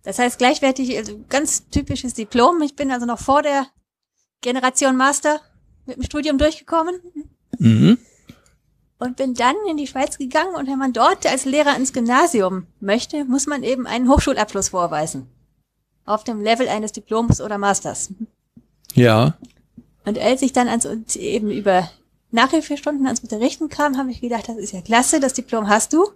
Das 0.02 0.18
heißt 0.18 0.38
gleichwertig, 0.38 0.96
also 0.98 1.18
ganz 1.28 1.68
typisches 1.70 2.14
Diplom. 2.14 2.60
Ich 2.62 2.74
bin 2.76 2.90
also 2.90 3.06
noch 3.06 3.20
vor 3.20 3.42
der 3.42 3.66
Generation 4.40 4.96
Master 4.96 5.40
mit 5.86 5.96
dem 5.96 6.02
Studium 6.02 6.36
durchgekommen 6.36 7.00
Mhm. 7.58 7.98
und 8.98 9.16
bin 9.16 9.34
dann 9.34 9.54
in 9.70 9.76
die 9.76 9.86
Schweiz 9.86 10.18
gegangen 10.18 10.54
und 10.56 10.66
wenn 10.66 10.78
man 10.78 10.92
dort 10.92 11.26
als 11.26 11.44
Lehrer 11.44 11.76
ins 11.76 11.92
Gymnasium 11.92 12.66
möchte, 12.80 13.24
muss 13.24 13.46
man 13.46 13.62
eben 13.62 13.86
einen 13.86 14.08
Hochschulabschluss 14.08 14.70
vorweisen. 14.70 15.28
Auf 16.04 16.24
dem 16.24 16.40
Level 16.40 16.68
eines 16.68 16.92
Diploms 16.92 17.40
oder 17.40 17.56
Masters. 17.56 18.10
Ja. 18.94 19.36
Und 20.06 20.18
als 20.18 20.40
ich 20.40 20.52
dann 20.52 20.68
ans, 20.68 20.86
eben 21.16 21.50
über 21.50 21.90
Nachhilfestunden 22.30 23.06
ans 23.06 23.20
Unterrichten 23.20 23.68
kam, 23.68 23.98
habe 23.98 24.10
ich 24.10 24.20
gedacht, 24.20 24.48
das 24.48 24.56
ist 24.56 24.72
ja 24.72 24.80
klasse, 24.80 25.20
das 25.20 25.34
Diplom 25.34 25.68
hast 25.68 25.92
du. 25.92 26.06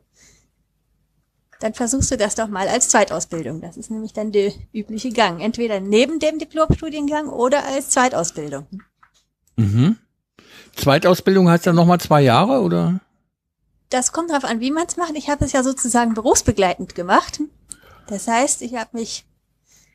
Dann 1.58 1.74
versuchst 1.74 2.10
du 2.10 2.16
das 2.16 2.36
doch 2.36 2.48
mal 2.48 2.68
als 2.68 2.88
Zweitausbildung. 2.88 3.60
Das 3.60 3.76
ist 3.76 3.90
nämlich 3.90 4.12
dann 4.12 4.32
der 4.32 4.52
übliche 4.72 5.10
Gang. 5.10 5.40
Entweder 5.40 5.80
neben 5.80 6.20
dem 6.20 6.38
Diplomstudiengang 6.38 7.28
oder 7.28 7.66
als 7.66 7.90
Zweitausbildung. 7.90 8.66
Mhm. 9.56 9.98
Zweitausbildung 10.76 11.50
heißt 11.50 11.66
dann 11.66 11.74
nochmal 11.74 12.00
zwei 12.00 12.22
Jahre, 12.22 12.60
oder? 12.60 13.00
Das 13.90 14.12
kommt 14.12 14.30
darauf 14.30 14.44
an, 14.44 14.60
wie 14.60 14.70
man 14.70 14.86
es 14.86 14.96
macht. 14.96 15.16
Ich 15.16 15.28
habe 15.28 15.44
es 15.44 15.52
ja 15.52 15.64
sozusagen 15.64 16.14
berufsbegleitend 16.14 16.94
gemacht. 16.94 17.40
Das 18.06 18.28
heißt, 18.28 18.62
ich 18.62 18.76
habe 18.76 18.90
mich 18.96 19.24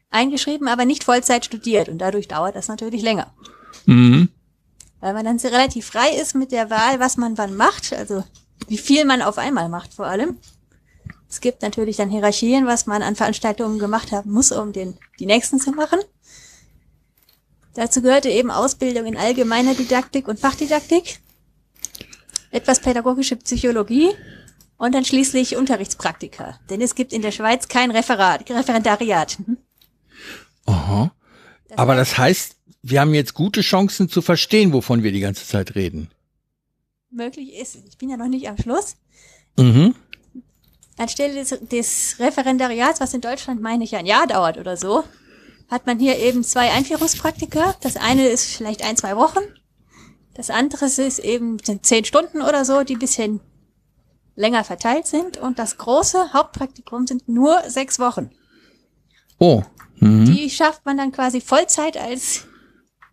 eingeschrieben, 0.09 0.67
aber 0.67 0.83
nicht 0.83 1.05
Vollzeit 1.05 1.45
studiert. 1.45 1.87
Und 1.87 1.99
dadurch 1.99 2.27
dauert 2.27 2.55
das 2.55 2.67
natürlich 2.67 3.01
länger. 3.01 3.33
Mhm. 3.85 4.29
Weil 4.99 5.13
man 5.13 5.25
dann 5.25 5.39
so 5.39 5.47
relativ 5.49 5.85
frei 5.87 6.09
ist 6.19 6.35
mit 6.35 6.51
der 6.51 6.69
Wahl, 6.69 6.99
was 6.99 7.17
man 7.17 7.37
wann 7.37 7.55
macht. 7.55 7.93
Also 7.93 8.23
wie 8.67 8.77
viel 8.77 9.05
man 9.05 9.21
auf 9.21 9.37
einmal 9.37 9.69
macht 9.69 9.93
vor 9.93 10.07
allem. 10.07 10.37
Es 11.29 11.41
gibt 11.41 11.61
natürlich 11.61 11.97
dann 11.97 12.09
Hierarchien, 12.09 12.65
was 12.65 12.85
man 12.85 13.01
an 13.03 13.15
Veranstaltungen 13.15 13.77
gemacht 13.79 14.11
haben 14.11 14.31
muss, 14.31 14.51
um 14.51 14.71
den, 14.73 14.97
die 15.19 15.25
nächsten 15.25 15.59
zu 15.59 15.71
machen. 15.71 15.99
Dazu 17.73 18.01
gehörte 18.01 18.29
eben 18.29 18.51
Ausbildung 18.51 19.05
in 19.05 19.17
allgemeiner 19.17 19.73
Didaktik 19.75 20.27
und 20.29 20.39
Fachdidaktik, 20.39 21.19
etwas 22.51 22.79
pädagogische 22.79 23.35
Psychologie 23.35 24.11
und 24.77 24.95
dann 24.95 25.03
schließlich 25.03 25.57
Unterrichtspraktika. 25.57 26.57
Denn 26.69 26.79
es 26.79 26.95
gibt 26.95 27.11
in 27.11 27.21
der 27.21 27.31
Schweiz 27.31 27.67
kein 27.67 27.91
Referat, 27.91 28.49
Referendariat. 28.49 29.37
Mhm. 29.45 29.57
Aha. 30.67 31.11
Das 31.67 31.77
Aber 31.77 31.93
heißt- 31.93 31.97
das 31.97 32.17
heißt, 32.17 32.54
wir 32.87 33.01
haben 33.01 33.15
jetzt 33.15 33.33
gute 33.33 33.61
Chancen 33.61 34.09
zu 34.09 34.21
verstehen, 34.21 34.71
wovon 34.71 35.01
wir 35.01 35.11
die 35.11 35.19
ganze 35.19 35.45
Zeit 35.45 35.73
reden. 35.75 36.09
möglich 37.09 37.53
ist, 37.55 37.77
ich 37.87 37.97
bin 37.97 38.09
ja 38.09 38.17
noch 38.17 38.27
nicht 38.27 38.47
am 38.47 38.57
Schluss, 38.57 38.95
Mhm. 39.57 39.95
Anstelle 40.97 41.33
des, 41.33 41.57
des 41.71 42.15
Referendariats, 42.19 42.99
was 42.99 43.13
in 43.13 43.21
Deutschland, 43.21 43.61
meine 43.61 43.83
ich, 43.83 43.95
ein 43.95 44.05
Jahr 44.05 44.27
dauert 44.27 44.57
oder 44.57 44.75
so, 44.77 45.03
hat 45.69 45.85
man 45.85 45.97
hier 45.97 46.17
eben 46.19 46.43
zwei 46.43 46.71
Einführungspraktika. 46.71 47.75
Das 47.81 47.95
eine 47.97 48.27
ist 48.27 48.45
vielleicht 48.55 48.83
ein, 48.83 48.97
zwei 48.97 49.15
Wochen. 49.15 49.39
Das 50.33 50.49
andere 50.49 50.85
ist 50.85 51.19
eben 51.19 51.57
zehn 51.63 52.05
Stunden 52.05 52.41
oder 52.41 52.65
so, 52.65 52.83
die 52.83 52.95
ein 52.95 52.99
bisschen 52.99 53.39
länger 54.35 54.63
verteilt 54.63 55.07
sind. 55.07 55.37
Und 55.37 55.57
das 55.57 55.77
große 55.77 56.33
Hauptpraktikum 56.33 57.07
sind 57.07 57.27
nur 57.27 57.61
sechs 57.69 57.99
Wochen. 57.99 58.31
Oh. 59.37 59.63
Mhm. 59.99 60.25
Die 60.25 60.49
schafft 60.49 60.85
man 60.85 60.97
dann 60.97 61.13
quasi 61.13 61.39
Vollzeit 61.41 61.97
als 61.97 62.45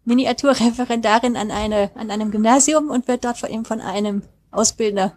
Miniaturreferendarin 0.04 1.37
an, 1.37 1.50
eine, 1.50 1.90
an 1.94 2.11
einem 2.11 2.30
Gymnasium 2.30 2.90
und 2.90 3.09
wird 3.09 3.25
dort 3.25 3.38
von, 3.38 3.50
eben 3.50 3.64
von 3.64 3.80
einem 3.80 4.23
Ausbilder 4.50 5.16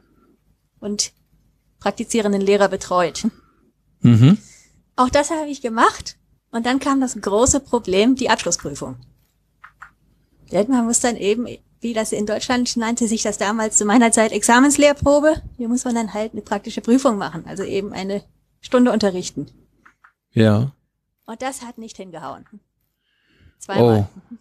und 0.79 1.11
praktizierenden 1.79 2.41
Lehrer 2.41 2.69
betreut. 2.69 3.27
Mhm. 4.01 4.37
Auch 4.95 5.09
das 5.09 5.31
habe 5.31 5.49
ich 5.49 5.61
gemacht. 5.61 6.17
Und 6.51 6.65
dann 6.65 6.79
kam 6.79 7.01
das 7.01 7.19
große 7.19 7.59
Problem, 7.59 8.15
die 8.15 8.29
Abschlussprüfung. 8.29 8.95
Denn 10.51 10.69
man 10.69 10.85
muss 10.85 10.99
dann 10.99 11.17
eben, 11.17 11.47
wie 11.81 11.93
das 11.93 12.11
in 12.11 12.25
Deutschland 12.25 12.77
nannte 12.77 13.07
sich 13.07 13.23
das 13.23 13.37
damals 13.37 13.77
zu 13.77 13.85
meiner 13.85 14.11
Zeit 14.11 14.31
Examenslehrprobe, 14.31 15.41
hier 15.57 15.67
muss 15.67 15.83
man 15.83 15.95
dann 15.95 16.13
halt 16.13 16.31
eine 16.33 16.41
praktische 16.41 16.81
Prüfung 16.81 17.17
machen, 17.17 17.45
also 17.45 17.63
eben 17.63 17.91
eine 17.91 18.23
Stunde 18.61 18.91
unterrichten. 18.91 19.47
Ja. 20.31 20.71
Und 21.25 21.41
das 21.41 21.63
hat 21.63 21.77
nicht 21.77 21.97
hingehauen. 21.97 22.45
Zweimal. 23.59 24.07
Oh. 24.15 24.35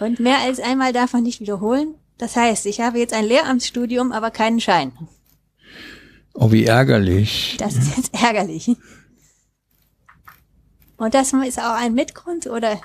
Und 0.00 0.18
mehr 0.18 0.38
als 0.38 0.58
einmal 0.58 0.92
darf 0.92 1.12
man 1.12 1.22
nicht 1.22 1.40
wiederholen. 1.40 1.94
Das 2.18 2.36
heißt, 2.36 2.66
ich 2.66 2.80
habe 2.80 2.98
jetzt 2.98 3.14
ein 3.14 3.24
Lehramtsstudium, 3.24 4.12
aber 4.12 4.30
keinen 4.30 4.60
Schein. 4.60 4.92
Oh, 6.34 6.50
wie 6.50 6.64
ärgerlich. 6.64 7.56
Das 7.58 7.76
ist 7.76 7.96
jetzt 7.96 8.14
ärgerlich. 8.14 8.70
Und 10.96 11.14
das 11.14 11.32
ist 11.32 11.58
auch 11.58 11.74
ein 11.74 11.94
Mitgrund 11.94 12.46
oder 12.46 12.80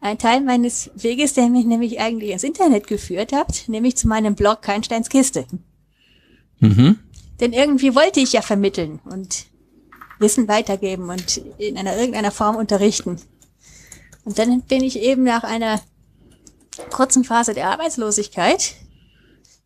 ein 0.00 0.18
Teil 0.18 0.40
meines 0.40 0.90
Weges, 0.94 1.34
der 1.34 1.48
mich 1.48 1.64
nämlich 1.64 2.00
eigentlich 2.00 2.30
ins 2.30 2.44
Internet 2.44 2.86
geführt 2.86 3.32
hat, 3.32 3.64
nämlich 3.66 3.96
zu 3.96 4.08
meinem 4.08 4.34
Blog 4.34 4.62
Keinsteins 4.62 5.08
Kiste. 5.08 5.46
Mhm. 6.60 6.98
Denn 7.40 7.52
irgendwie 7.52 7.94
wollte 7.94 8.20
ich 8.20 8.32
ja 8.32 8.40
vermitteln 8.40 9.00
und 9.04 9.46
Wissen 10.18 10.48
weitergeben 10.48 11.10
und 11.10 11.38
in 11.58 11.76
einer 11.76 11.96
irgendeiner 11.96 12.30
Form 12.30 12.56
unterrichten. 12.56 13.20
Und 14.26 14.38
dann 14.40 14.60
bin 14.62 14.82
ich 14.82 14.98
eben 14.98 15.22
nach 15.22 15.44
einer 15.44 15.80
kurzen 16.90 17.22
Phase 17.22 17.54
der 17.54 17.68
Arbeitslosigkeit, 17.70 18.74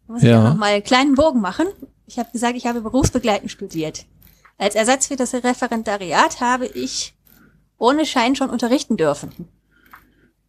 muss 0.07 0.23
ich 0.23 0.29
Ja. 0.29 0.43
ja 0.43 0.51
noch 0.51 0.57
mal 0.57 0.67
einen 0.75 0.85
kleinen 0.85 1.15
Bogen 1.15 1.41
machen. 1.41 1.67
Ich 2.07 2.19
habe 2.19 2.31
gesagt, 2.31 2.57
ich 2.57 2.67
habe 2.67 2.83
berufsbegleitend 2.83 3.51
studiert. 3.51 4.05
Als 4.59 4.75
Ersatz 4.75 5.07
für 5.07 5.17
das 5.17 5.33
Referendariat 5.33 6.41
habe 6.43 6.67
ich 6.67 7.15
ohne 7.79 8.05
Schein 8.05 8.37
schon 8.37 8.51
unterrichten 8.51 8.99
dürfen. 8.99 9.33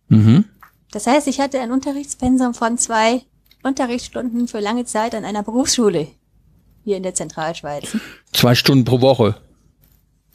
Mhm. 0.09 0.43
Das 0.91 1.07
heißt, 1.07 1.27
ich 1.27 1.39
hatte 1.39 1.61
ein 1.61 1.71
Unterrichtspensum 1.71 2.53
von 2.53 2.77
zwei 2.77 3.21
Unterrichtsstunden 3.63 4.49
für 4.49 4.59
lange 4.59 4.83
Zeit 4.83 5.15
an 5.15 5.23
einer 5.23 5.41
Berufsschule 5.43 6.07
hier 6.83 6.97
in 6.97 7.03
der 7.03 7.13
Zentralschweiz. 7.15 7.95
Zwei 8.33 8.55
Stunden 8.55 8.83
pro 8.83 8.99
Woche. 8.99 9.39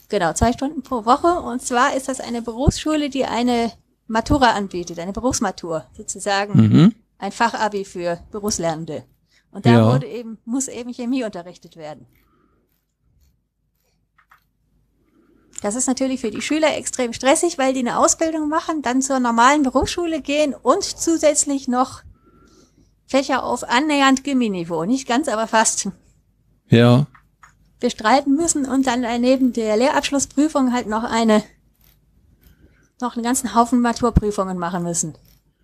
Genau, 0.09 0.33
zwei 0.35 0.53
Stunden 0.53 0.83
pro 0.83 1.05
Woche. 1.05 1.41
Und 1.41 1.63
zwar 1.63 1.95
ist 1.97 2.09
das 2.09 2.21
eine 2.21 2.43
Berufsschule, 2.43 3.11
die 3.11 3.25
eine 3.25 3.73
Matura 4.07 4.53
anbietet, 4.53 4.99
eine 5.01 5.13
Berufsmatur, 5.13 5.87
sozusagen 5.97 6.53
Mhm. 6.61 6.95
ein 7.19 7.33
Fachabi 7.33 7.85
für 7.85 8.21
Berufslernende. 8.31 9.05
Und 9.51 9.67
da 9.67 9.71
Ja. 9.73 9.93
wurde 9.93 10.07
eben, 10.07 10.39
muss 10.45 10.69
eben 10.69 10.93
Chemie 10.93 11.25
unterrichtet 11.25 11.77
werden. 11.77 12.07
Das 15.63 15.75
ist 15.75 15.87
natürlich 15.87 16.21
für 16.21 16.31
die 16.31 16.43
Schüler 16.43 16.77
extrem 16.77 17.13
stressig, 17.13 17.57
weil 17.59 17.73
die 17.73 17.81
eine 17.81 17.99
Ausbildung 17.99 18.49
machen, 18.49 18.83
dann 18.83 19.01
zur 19.03 19.19
normalen 19.21 19.63
Berufsschule 19.63 20.21
gehen 20.21 20.55
und 20.55 20.85
zusätzlich 20.85 21.67
noch 21.67 22.03
Fächer 23.07 23.43
auf 23.45 23.65
annähernd 23.65 24.23
Gimmi-Niveau. 24.23 24.85
Nicht 24.85 25.09
ganz, 25.09 25.29
aber 25.29 25.47
fast 25.47 25.89
Ja. 26.69 27.07
Bestreiten 27.87 28.35
müssen 28.35 28.67
und 28.67 28.89
dann 28.89 29.03
neben 29.21 29.53
der 29.53 29.77
Lehrabschlussprüfung 29.77 30.73
halt 30.73 30.89
noch 30.89 31.05
eine, 31.05 31.45
noch 33.01 33.15
einen 33.15 33.23
ganzen 33.23 33.55
Haufen 33.55 33.81
Maturprüfungen 33.81 34.59
machen 34.59 34.83
müssen. 34.83 35.15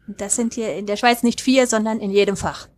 Und 0.06 0.20
das 0.20 0.36
sind 0.36 0.54
hier 0.54 0.76
in 0.76 0.86
der 0.86 0.96
Schweiz 0.96 1.24
nicht 1.24 1.40
vier, 1.40 1.66
sondern 1.66 1.98
in 1.98 2.12
jedem 2.12 2.36
Fach. 2.36 2.68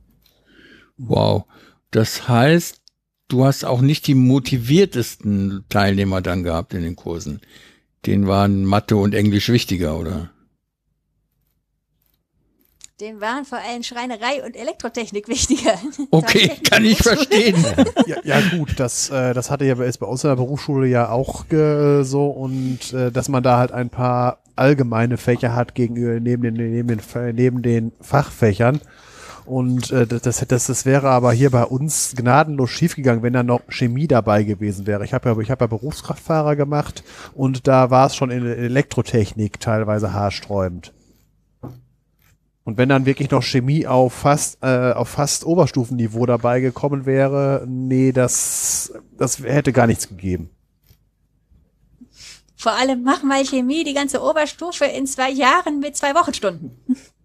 Wow. 0.97 1.45
Das 1.91 2.27
heißt, 2.27 2.81
du 3.29 3.45
hast 3.45 3.67
auch 3.67 3.83
nicht 3.83 4.07
die 4.07 4.15
motiviertesten 4.15 5.67
Teilnehmer 5.69 6.23
dann 6.23 6.43
gehabt 6.43 6.73
in 6.73 6.83
den 6.83 6.97
Kursen. 6.97 7.43
Denen 8.07 8.27
waren 8.27 8.65
Mathe 8.65 8.97
und 8.97 9.15
Englisch 9.15 9.51
wichtiger, 9.51 9.99
oder? 9.99 10.31
Dem 13.01 13.21
waren 13.21 13.45
vor 13.45 13.59
allem 13.59 13.83
Schreinerei 13.83 14.45
und 14.47 14.55
Elektrotechnik 14.55 15.27
wichtiger. 15.27 15.75
Okay, 16.13 16.53
kann 16.71 16.85
ich 16.85 16.99
verstehen. 16.99 17.57
Ja, 18.07 18.19
ja 18.23 18.37
gut, 18.57 18.79
das, 18.79 19.11
äh, 19.11 19.35
das 19.35 19.51
hatte 19.51 19.65
ja 19.65 19.75
ist 19.83 19.99
bei 19.99 20.07
uns 20.07 20.23
in 20.23 20.29
der 20.29 20.37
Berufsschule 20.37 20.87
ja 20.87 21.09
auch 21.09 21.51
äh, 21.51 22.05
so 22.05 22.29
und 22.29 22.93
äh, 22.93 23.11
dass 23.11 23.29
man 23.29 23.43
da 23.43 23.59
halt 23.59 23.73
ein 23.73 23.91
paar 23.91 24.39
allgemeine 24.55 25.17
Fächer 25.17 25.57
hat 25.57 25.75
gegenüber 25.75 26.21
neben 26.21 26.43
den 26.45 26.55
neben 26.55 26.87
den 26.87 27.35
neben 27.35 27.63
den 27.63 27.93
Fachfächern 28.01 28.81
und 29.45 29.91
äh, 29.91 30.07
das, 30.07 30.45
das 30.47 30.67
das 30.67 30.87
wäre 30.87 31.09
aber 31.09 31.33
hier 31.33 31.51
bei 31.51 31.65
uns 31.65 32.15
gnadenlos 32.15 32.71
schiefgegangen, 32.71 33.25
wenn 33.25 33.33
da 33.33 33.43
noch 33.43 33.63
Chemie 33.69 34.07
dabei 34.07 34.45
gewesen 34.45 34.87
wäre. 34.87 35.05
Ich 35.05 35.15
habe 35.15 35.31
ja 35.31 35.39
ich 35.39 35.51
habe 35.51 35.65
ja 35.65 35.67
Berufskraftfahrer 35.67 36.55
gemacht 36.55 37.03
und 37.35 37.67
da 37.67 37.91
war 37.91 38.07
es 38.07 38.15
schon 38.15 38.31
in 38.31 38.47
Elektrotechnik 38.47 39.59
teilweise 39.59 40.13
haarsträubend. 40.13 40.93
Und 42.65 42.79
wenn 42.79 42.89
dann 42.89 43.05
wirklich 43.05 43.31
noch 43.31 43.43
Chemie 43.43 43.87
auf 43.87 44.15
fast, 44.15 44.59
äh, 44.63 44.93
auf 44.93 45.11
fast 45.11 45.45
Oberstufenniveau 45.45 46.25
dabei 46.25 46.61
gekommen 46.61 47.05
wäre, 47.05 47.65
nee, 47.69 48.11
das, 48.13 48.93
das 49.19 49.39
hätte 49.41 49.73
gar 49.73 49.87
nichts 49.87 50.09
gegeben. 50.09 50.49
Vor 52.57 52.73
allem 52.73 53.03
mach 53.03 53.23
mal 53.23 53.45
Chemie, 53.45 53.85
die 53.85 53.93
ganze 53.93 54.23
Oberstufe 54.23 54.87
in 54.87 55.07
zwei 55.07 55.31
Jahren 55.31 55.81
mit 55.81 55.97
zwei 55.97 56.15
Wochenstunden. 56.15 56.71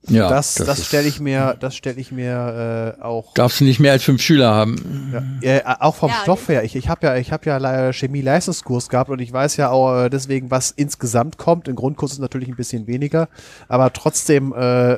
Ja, 0.10 0.28
das 0.28 0.56
das 0.56 0.80
ist- 0.80 0.86
stelle 0.88 1.08
ich 1.08 1.20
mir, 1.22 1.56
das 1.60 1.76
stelle 1.76 2.00
ich 2.00 2.12
mir 2.12 2.96
äh, 3.00 3.02
auch 3.02 3.34
Darfst 3.34 3.60
du 3.62 3.64
nicht 3.64 3.80
mehr 3.80 3.92
als 3.94 4.04
fünf 4.04 4.22
Schüler 4.22 4.54
haben. 4.54 5.40
Ja, 5.42 5.58
äh, 5.58 5.62
auch 5.80 5.96
vom 5.96 6.10
Ja, 6.10 6.16
Stoff 6.24 6.50
her. 6.50 6.64
Ich, 6.64 6.76
ich 6.76 6.90
habe 6.90 7.06
ja, 7.08 7.16
ich 7.16 7.32
habe 7.32 7.46
ja 7.50 7.94
Chemie-Leistungskurs 7.94 8.90
gehabt 8.90 9.10
und 9.10 9.20
ich 9.20 9.32
weiß 9.32 9.56
ja 9.58 9.70
auch 9.70 10.06
äh, 10.06 10.10
deswegen, 10.10 10.52
was 10.52 10.72
insgesamt 10.72 11.38
kommt. 11.38 11.68
Im 11.70 11.76
Grundkurs 11.76 12.14
ist 12.14 12.20
natürlich 12.20 12.50
ein 12.50 12.56
bisschen 12.56 12.88
weniger, 12.88 13.30
aber 13.70 13.94
trotzdem 13.94 14.54
äh, 14.54 14.98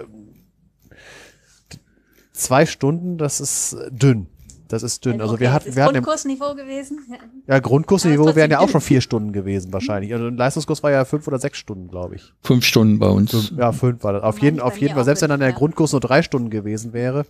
zwei 2.41 2.65
Stunden, 2.65 3.17
das 3.17 3.39
ist 3.39 3.77
dünn. 3.91 4.27
Das 4.67 4.83
ist 4.83 5.03
dünn. 5.03 5.19
Also 5.19 5.39
wir 5.39 5.48
Okay, 5.48 5.53
hatten, 5.53 5.75
wir 5.75 5.83
hatten 5.83 5.95
im, 5.95 6.03
Grundkursniveau 6.03 6.55
gewesen. 6.55 7.00
Ja. 7.10 7.17
ja 7.55 7.60
Grundkursniveau 7.60 8.36
wären 8.36 8.51
ja 8.51 8.60
auch 8.60 8.69
schon 8.69 8.79
vier 8.79 9.01
Stunden 9.01 9.33
gewesen 9.33 9.74
wahrscheinlich. 9.74 10.13
Also 10.13 10.27
ein 10.27 10.38
Leistungskurs 10.38 10.81
war 10.81 10.91
ja 10.91 11.03
fünf 11.03 11.27
oder 11.27 11.39
sechs 11.39 11.57
Stunden, 11.57 11.89
glaube 11.89 12.15
ich. 12.15 12.33
Fünf 12.41 12.63
Stunden 12.63 12.98
bei 12.98 13.10
uns. 13.10 13.51
Ja, 13.57 13.74
fünf 13.74 14.01
war 14.03 14.13
das. 14.13 14.24
Auf 14.24 14.39
jeden, 14.39 14.62
auf 14.62 14.77
jeden 14.77 14.93
Fall. 14.93 15.03
Selbst 15.03 15.21
wenn 15.21 15.29
dann 15.29 15.41
der 15.41 15.50
ja. 15.50 15.55
Grundkurs 15.55 15.91
nur 15.91 16.00
drei 16.00 16.21
Stunden 16.21 16.50
gewesen 16.50 16.93
wäre. 16.93 17.25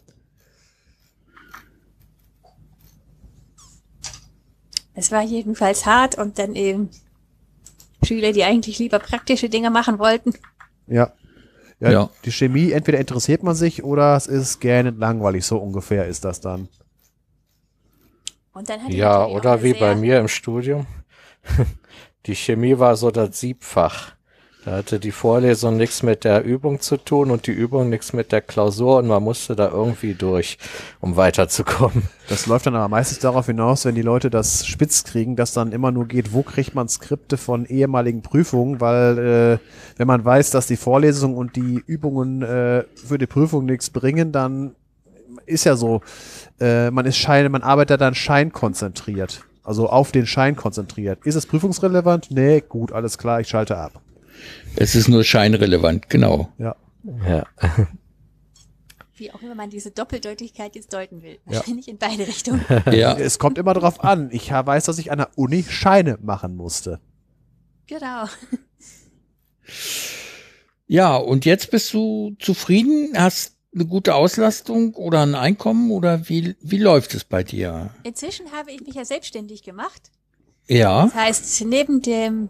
Es 4.93 5.11
war 5.11 5.23
jedenfalls 5.23 5.87
hart 5.87 6.19
und 6.19 6.37
dann 6.37 6.53
eben 6.53 6.89
Schüler, 8.03 8.33
die 8.33 8.43
eigentlich 8.43 8.77
lieber 8.77 8.99
praktische 8.99 9.49
Dinge 9.49 9.71
machen 9.71 9.97
wollten. 9.97 10.33
Ja. 10.85 11.11
Ja, 11.81 11.91
Ja. 11.91 12.09
Die 12.23 12.31
Chemie, 12.31 12.71
entweder 12.71 12.99
interessiert 12.99 13.43
man 13.43 13.55
sich 13.55 13.83
oder 13.83 14.15
es 14.15 14.27
ist 14.27 14.59
gähnend 14.59 14.99
langweilig, 14.99 15.45
so 15.45 15.57
ungefähr 15.57 16.05
ist 16.07 16.23
das 16.23 16.39
dann. 16.39 16.69
Und 18.53 18.69
dann 18.69 18.89
Ja, 18.89 19.25
oder 19.25 19.63
wie 19.63 19.73
bei 19.73 19.95
mir 19.95 20.19
im 20.19 20.27
Studium. 20.27 20.85
Die 22.27 22.35
Chemie 22.35 22.77
war 22.77 22.95
so 22.95 23.09
das 23.09 23.39
Siebfach. 23.39 24.13
Da 24.63 24.73
hatte 24.73 24.99
die 24.99 25.11
Vorlesung 25.11 25.77
nichts 25.77 26.03
mit 26.03 26.23
der 26.23 26.43
Übung 26.43 26.79
zu 26.81 26.97
tun 26.97 27.31
und 27.31 27.47
die 27.47 27.51
Übung 27.51 27.89
nichts 27.89 28.13
mit 28.13 28.31
der 28.31 28.41
Klausur 28.41 28.97
und 28.97 29.07
man 29.07 29.23
musste 29.23 29.55
da 29.55 29.69
irgendwie 29.69 30.13
durch, 30.13 30.59
um 30.99 31.15
weiterzukommen. 31.15 32.03
Das 32.29 32.45
läuft 32.45 32.67
dann 32.67 32.75
aber 32.75 32.87
meistens 32.87 33.17
darauf 33.17 33.47
hinaus, 33.47 33.85
wenn 33.85 33.95
die 33.95 34.03
Leute 34.03 34.29
das 34.29 34.67
spitz 34.67 35.03
kriegen, 35.03 35.35
dass 35.35 35.53
dann 35.53 35.71
immer 35.71 35.91
nur 35.91 36.07
geht, 36.07 36.31
wo 36.31 36.43
kriegt 36.43 36.75
man 36.75 36.87
Skripte 36.87 37.37
von 37.37 37.65
ehemaligen 37.65 38.21
Prüfungen, 38.21 38.79
weil 38.79 39.17
äh, 39.17 39.97
wenn 39.97 40.07
man 40.07 40.23
weiß, 40.23 40.51
dass 40.51 40.67
die 40.67 40.77
Vorlesung 40.77 41.35
und 41.35 41.55
die 41.55 41.83
Übungen 41.87 42.43
äh, 42.43 42.83
für 42.95 43.17
die 43.17 43.27
Prüfung 43.27 43.65
nichts 43.65 43.89
bringen, 43.89 44.31
dann 44.31 44.75
ist 45.47 45.63
ja 45.63 45.75
so, 45.75 46.01
äh, 46.59 46.91
man 46.91 47.07
ist 47.07 47.17
Schein, 47.17 47.51
man 47.51 47.63
arbeitet 47.63 47.99
dann 47.99 48.13
scheinkonzentriert. 48.13 49.43
Also 49.63 49.89
auf 49.89 50.11
den 50.11 50.27
Schein 50.27 50.55
konzentriert. 50.55 51.19
Ist 51.23 51.35
es 51.35 51.47
prüfungsrelevant? 51.47 52.29
Nee, 52.29 52.61
gut, 52.67 52.91
alles 52.91 53.17
klar, 53.17 53.41
ich 53.41 53.47
schalte 53.47 53.77
ab. 53.77 54.01
Es 54.75 54.95
ist 54.95 55.07
nur 55.07 55.23
scheinrelevant, 55.23 56.09
genau. 56.09 56.51
Ja. 56.57 56.75
Ja. 57.27 57.45
Wie 59.15 59.31
auch 59.31 59.41
immer 59.41 59.53
man 59.55 59.69
diese 59.69 59.91
Doppeldeutigkeit 59.91 60.75
jetzt 60.75 60.93
deuten 60.93 61.21
will. 61.21 61.37
Ja. 61.45 61.57
Wahrscheinlich 61.57 61.87
in 61.87 61.97
beide 61.97 62.25
Richtungen. 62.27 62.65
Ja, 62.91 63.15
Es 63.17 63.37
kommt 63.39 63.57
immer 63.57 63.73
darauf 63.73 64.03
an. 64.03 64.29
Ich 64.31 64.51
weiß, 64.51 64.85
dass 64.85 64.97
ich 64.97 65.11
an 65.11 65.19
der 65.19 65.29
Uni 65.37 65.63
Scheine 65.63 66.17
machen 66.21 66.55
musste. 66.55 66.99
genau. 67.87 68.25
ja, 70.87 71.15
und 71.15 71.45
jetzt 71.45 71.71
bist 71.71 71.93
du 71.93 72.35
zufrieden? 72.39 73.13
Hast 73.15 73.55
eine 73.73 73.85
gute 73.85 74.15
Auslastung 74.15 74.95
oder 74.95 75.21
ein 75.21 75.35
Einkommen 75.35 75.91
oder 75.91 76.27
wie, 76.27 76.55
wie 76.61 76.77
läuft 76.77 77.13
es 77.13 77.23
bei 77.23 77.43
dir? 77.43 77.91
Inzwischen 78.03 78.51
habe 78.51 78.71
ich 78.71 78.81
mich 78.81 78.95
ja 78.95 79.05
selbstständig 79.05 79.63
gemacht. 79.63 80.11
Ja, 80.67 81.05
Das 81.05 81.15
heißt, 81.15 81.65
neben 81.65 82.01
dem 82.01 82.49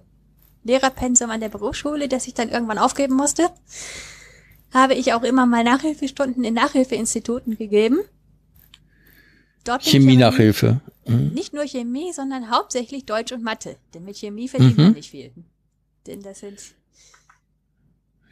Lehrerpensum 0.63 1.29
an 1.29 1.39
der 1.41 1.49
Berufsschule, 1.49 2.07
das 2.07 2.27
ich 2.27 2.33
dann 2.33 2.49
irgendwann 2.49 2.77
aufgeben 2.77 3.15
musste, 3.15 3.49
habe 4.73 4.93
ich 4.93 5.13
auch 5.13 5.23
immer 5.23 5.45
mal 5.45 5.63
Nachhilfestunden 5.63 6.43
in 6.43 6.53
Nachhilfeinstituten 6.53 7.57
gegeben. 7.57 7.99
Chemie-Nachhilfe. 9.79 10.81
Mhm. 11.05 11.31
Nicht 11.33 11.53
nur 11.53 11.65
Chemie, 11.65 12.11
sondern 12.13 12.49
hauptsächlich 12.49 13.05
Deutsch 13.05 13.31
und 13.31 13.43
Mathe. 13.43 13.75
Denn 13.93 14.05
mit 14.05 14.17
Chemie 14.17 14.47
verdient 14.47 14.77
Mhm. 14.77 14.83
man 14.85 14.93
nicht 14.93 15.11
viel. 15.11 15.31
Denn 16.07 16.21
das 16.21 16.39
sind. 16.39 16.59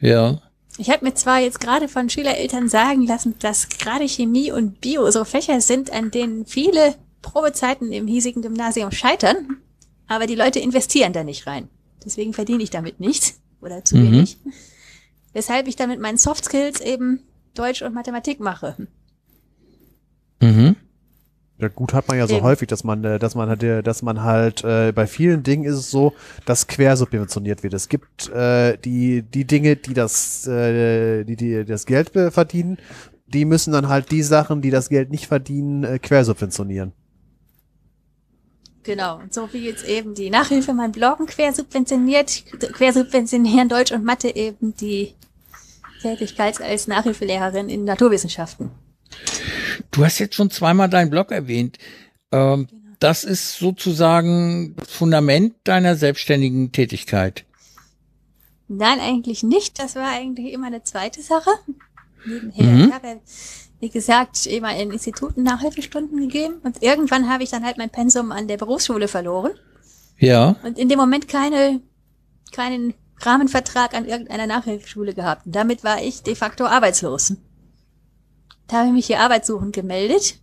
Ja. 0.00 0.40
Ich 0.78 0.90
habe 0.90 1.04
mir 1.04 1.14
zwar 1.14 1.40
jetzt 1.40 1.60
gerade 1.60 1.88
von 1.88 2.08
Schülereltern 2.08 2.68
sagen 2.68 3.06
lassen, 3.06 3.34
dass 3.38 3.68
gerade 3.68 4.08
Chemie 4.08 4.50
und 4.50 4.80
Bio 4.80 5.10
so 5.10 5.24
Fächer 5.24 5.60
sind, 5.60 5.92
an 5.92 6.10
denen 6.10 6.46
viele 6.46 6.94
Probezeiten 7.22 7.92
im 7.92 8.06
hiesigen 8.06 8.42
Gymnasium 8.42 8.90
scheitern, 8.90 9.58
aber 10.06 10.26
die 10.26 10.34
Leute 10.36 10.58
investieren 10.58 11.12
da 11.12 11.22
nicht 11.22 11.46
rein. 11.46 11.68
Deswegen 12.04 12.32
verdiene 12.32 12.62
ich 12.62 12.70
damit 12.70 13.00
nichts 13.00 13.40
oder 13.60 13.84
zu 13.84 13.96
Mhm. 13.96 14.02
wenig. 14.12 14.38
Weshalb 15.32 15.68
ich 15.68 15.76
dann 15.76 15.90
mit 15.90 16.00
meinen 16.00 16.18
Soft 16.18 16.44
Skills 16.44 16.80
eben 16.80 17.20
Deutsch 17.54 17.82
und 17.82 17.94
Mathematik 17.94 18.40
mache. 18.40 18.76
Mhm. 20.40 20.76
Ja, 21.58 21.68
gut 21.68 21.92
hat 21.92 22.08
man 22.08 22.16
ja 22.16 22.26
so 22.26 22.36
Eben. 22.36 22.44
häufig, 22.44 22.68
dass 22.68 22.84
man, 22.84 23.04
äh, 23.04 23.18
dass 23.18 23.34
man 23.34 23.50
halt, 23.50 23.62
äh, 23.62 23.82
dass 23.82 24.00
man 24.00 24.22
halt 24.22 24.64
äh, 24.64 24.92
bei 24.94 25.06
vielen 25.06 25.42
Dingen 25.42 25.64
ist 25.64 25.74
es 25.76 25.90
so, 25.90 26.14
dass 26.46 26.66
quersubventioniert 26.66 27.62
wird. 27.62 27.74
Es 27.74 27.90
gibt 27.90 28.30
äh, 28.30 28.78
die 28.78 29.22
die 29.22 29.44
Dinge, 29.44 29.76
die 29.76 29.92
das 29.92 30.46
äh, 30.46 31.24
die 31.24 31.36
die 31.36 31.64
das 31.66 31.84
Geld 31.84 32.10
verdienen, 32.10 32.78
die 33.26 33.44
müssen 33.44 33.72
dann 33.72 33.88
halt 33.88 34.10
die 34.10 34.22
Sachen, 34.22 34.62
die 34.62 34.70
das 34.70 34.88
Geld 34.88 35.10
nicht 35.10 35.26
verdienen, 35.26 35.84
äh, 35.84 35.98
quersubventionieren. 35.98 36.92
Genau. 38.82 39.18
Und 39.18 39.34
so 39.34 39.52
wie 39.52 39.66
jetzt 39.66 39.84
eben 39.84 40.14
die 40.14 40.30
Nachhilfe 40.30 40.72
mein 40.72 40.92
Bloggen 40.92 41.26
quersubventioniert, 41.26 42.44
quersubventionieren 42.72 43.68
Deutsch 43.68 43.92
und 43.92 44.04
Mathe 44.04 44.34
eben 44.34 44.74
die 44.76 45.14
Tätigkeit 46.00 46.60
als 46.60 46.86
Nachhilfelehrerin 46.86 47.68
in 47.68 47.84
Naturwissenschaften. 47.84 48.70
Du 49.90 50.04
hast 50.04 50.18
jetzt 50.18 50.34
schon 50.34 50.50
zweimal 50.50 50.88
deinen 50.88 51.10
Blog 51.10 51.30
erwähnt. 51.30 51.78
Ähm, 52.32 52.68
das 53.00 53.24
ist 53.24 53.58
sozusagen 53.58 54.76
das 54.76 54.90
Fundament 54.90 55.54
deiner 55.64 55.96
selbstständigen 55.96 56.72
Tätigkeit. 56.72 57.44
Nein, 58.68 59.00
eigentlich 59.00 59.42
nicht. 59.42 59.78
Das 59.78 59.96
war 59.96 60.08
eigentlich 60.08 60.52
immer 60.52 60.68
eine 60.68 60.84
zweite 60.84 61.22
Sache. 61.22 61.50
Nebenher. 62.26 62.64
Mhm. 62.66 62.84
Ich 62.88 62.92
habe, 62.94 63.20
wie 63.80 63.88
gesagt, 63.90 64.46
immer 64.46 64.76
in 64.76 64.90
Instituten 64.90 65.42
Nachhilfestunden 65.42 66.18
gegeben 66.20 66.56
und 66.62 66.82
irgendwann 66.82 67.28
habe 67.30 67.42
ich 67.42 67.50
dann 67.50 67.64
halt 67.64 67.78
mein 67.78 67.90
Pensum 67.90 68.32
an 68.32 68.48
der 68.48 68.56
Berufsschule 68.58 69.08
verloren 69.08 69.52
Ja. 70.18 70.56
und 70.62 70.78
in 70.78 70.88
dem 70.88 70.98
Moment 70.98 71.28
keine, 71.28 71.80
keinen 72.52 72.94
Rahmenvertrag 73.20 73.94
an 73.94 74.06
irgendeiner 74.06 74.46
Nachhilfeschule 74.46 75.14
gehabt. 75.14 75.46
Und 75.46 75.54
damit 75.54 75.84
war 75.84 76.02
ich 76.02 76.22
de 76.22 76.34
facto 76.34 76.64
arbeitslos. 76.64 77.34
Da 78.66 78.78
habe 78.78 78.88
ich 78.88 78.92
mich 78.94 79.06
hier 79.06 79.20
arbeitssuchend 79.20 79.74
gemeldet 79.74 80.36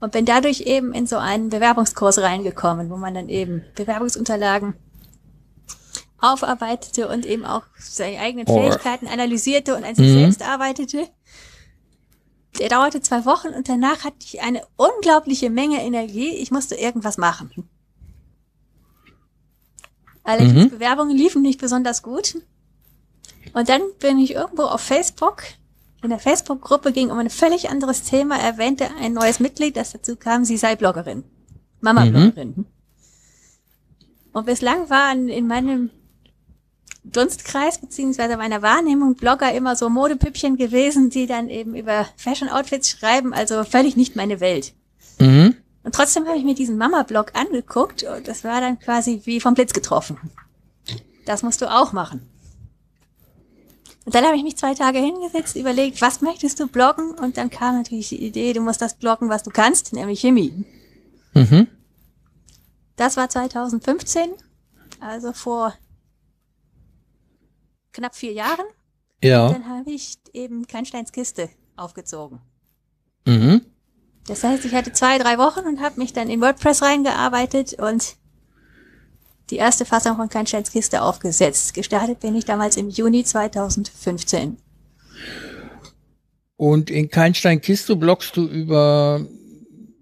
und 0.00 0.12
bin 0.12 0.24
dadurch 0.26 0.62
eben 0.62 0.92
in 0.92 1.06
so 1.06 1.16
einen 1.16 1.48
Bewerbungskurs 1.48 2.18
reingekommen, 2.18 2.90
wo 2.90 2.96
man 2.96 3.14
dann 3.14 3.28
eben 3.28 3.62
Bewerbungsunterlagen 3.74 4.74
aufarbeitete 6.18 7.08
und 7.08 7.24
eben 7.24 7.44
auch 7.44 7.62
seine 7.78 8.18
eigenen 8.20 8.46
Oh. 8.48 8.60
Fähigkeiten 8.60 9.06
analysierte 9.06 9.74
und 9.74 9.84
an 9.84 9.94
sich 9.94 10.06
Mhm. 10.08 10.18
selbst 10.20 10.42
arbeitete. 10.42 11.08
Der 12.60 12.68
dauerte 12.68 13.00
zwei 13.00 13.24
Wochen 13.24 13.48
und 13.48 13.68
danach 13.68 14.04
hatte 14.04 14.18
ich 14.20 14.42
eine 14.42 14.62
unglaubliche 14.76 15.48
Menge 15.48 15.82
Energie. 15.82 16.28
Ich 16.28 16.50
musste 16.50 16.74
irgendwas 16.74 17.16
machen. 17.16 17.50
Allerdings 20.22 20.66
Mhm. 20.66 20.70
Bewerbungen 20.70 21.16
liefen 21.16 21.40
nicht 21.40 21.58
besonders 21.58 22.02
gut. 22.02 22.36
Und 23.54 23.68
dann 23.70 23.80
bin 23.98 24.18
ich 24.18 24.34
irgendwo 24.34 24.64
auf 24.64 24.82
Facebook. 24.82 25.42
In 26.02 26.10
der 26.10 26.18
Facebook-Gruppe 26.18 26.92
ging 26.92 27.10
um 27.10 27.18
ein 27.18 27.30
völlig 27.30 27.70
anderes 27.70 28.02
Thema, 28.02 28.38
erwähnte 28.38 28.88
ein 29.00 29.12
neues 29.14 29.40
Mitglied, 29.40 29.76
das 29.76 29.92
dazu 29.92 30.16
kam, 30.16 30.44
sie 30.44 30.56
sei 30.56 30.76
Bloggerin. 30.76 31.24
Mama-Bloggerin. 31.80 32.66
Und 34.32 34.46
bislang 34.46 34.88
waren 34.90 35.28
in 35.28 35.46
meinem 35.46 35.90
Dunstkreis 37.04 37.78
beziehungsweise 37.78 38.36
meiner 38.36 38.62
Wahrnehmung 38.62 39.14
Blogger 39.14 39.52
immer 39.52 39.74
so 39.74 39.88
Modepüppchen 39.88 40.56
gewesen, 40.56 41.10
die 41.10 41.26
dann 41.26 41.48
eben 41.48 41.74
über 41.74 42.06
Fashion 42.16 42.48
Outfits 42.48 42.90
schreiben, 42.90 43.32
also 43.32 43.64
völlig 43.64 43.96
nicht 43.96 44.16
meine 44.16 44.40
Welt. 44.40 44.74
Mhm. 45.18 45.56
Und 45.82 45.94
trotzdem 45.94 46.26
habe 46.26 46.36
ich 46.36 46.44
mir 46.44 46.54
diesen 46.54 46.76
Mama-Blog 46.76 47.32
angeguckt 47.34 48.02
und 48.02 48.28
das 48.28 48.44
war 48.44 48.60
dann 48.60 48.78
quasi 48.78 49.22
wie 49.24 49.40
vom 49.40 49.54
Blitz 49.54 49.72
getroffen. 49.72 50.18
Das 51.24 51.42
musst 51.42 51.62
du 51.62 51.70
auch 51.70 51.92
machen. 51.92 52.28
Und 54.04 54.14
dann 54.14 54.24
habe 54.24 54.36
ich 54.36 54.42
mich 54.42 54.56
zwei 54.56 54.74
Tage 54.74 54.98
hingesetzt, 54.98 55.56
überlegt, 55.56 56.00
was 56.02 56.20
möchtest 56.20 56.58
du 56.58 56.66
bloggen? 56.66 57.12
Und 57.12 57.36
dann 57.36 57.50
kam 57.50 57.76
natürlich 57.76 58.08
die 58.08 58.24
Idee, 58.24 58.52
du 58.52 58.60
musst 58.60 58.82
das 58.82 58.94
bloggen, 58.94 59.28
was 59.28 59.42
du 59.42 59.50
kannst, 59.50 59.92
nämlich 59.92 60.20
Chemie. 60.20 60.64
Mhm. 61.34 61.66
Das 62.96 63.16
war 63.16 63.28
2015, 63.28 64.30
also 65.00 65.32
vor 65.32 65.74
knapp 67.92 68.14
vier 68.14 68.32
Jahren. 68.32 68.66
Ja. 69.22 69.52
Dann 69.52 69.68
habe 69.68 69.90
ich 69.90 70.18
eben 70.32 70.66
Kleinsteins 70.66 71.12
Kiste 71.12 71.48
aufgezogen. 71.76 72.40
Mhm. 73.26 73.62
Das 74.26 74.44
heißt, 74.44 74.64
ich 74.64 74.74
hatte 74.74 74.92
zwei, 74.92 75.18
drei 75.18 75.38
Wochen 75.38 75.66
und 75.66 75.80
habe 75.80 76.00
mich 76.00 76.12
dann 76.12 76.28
in 76.28 76.40
WordPress 76.40 76.82
reingearbeitet 76.82 77.74
und 77.74 78.16
die 79.50 79.56
erste 79.56 79.84
Fassung 79.84 80.16
von 80.16 80.28
Kleinsteins 80.28 80.70
Kiste 80.70 81.02
aufgesetzt. 81.02 81.74
Gestartet 81.74 82.20
bin 82.20 82.36
ich 82.36 82.44
damals 82.44 82.76
im 82.76 82.88
Juni 82.88 83.24
2015. 83.24 84.56
Und 86.56 86.90
in 86.90 87.08
Keinstein 87.08 87.60
Kiste 87.60 87.96
bloggst 87.96 88.36
du 88.36 88.46
über 88.46 89.26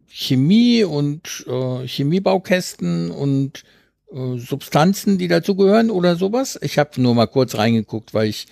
Chemie 0.09 0.85
und 0.85 1.47
äh, 1.47 1.87
Chemiebaukästen 1.87 3.11
und 3.11 3.65
äh, 4.13 4.39
Substanzen, 4.39 5.19
die 5.19 5.29
dazugehören 5.29 5.91
oder 5.91 6.17
sowas? 6.17 6.59
Ich 6.63 6.79
habe 6.79 7.01
nur 7.01 7.15
mal 7.15 7.27
kurz 7.27 7.57
reingeguckt, 7.57 8.15
weil 8.15 8.29
ich 8.29 8.47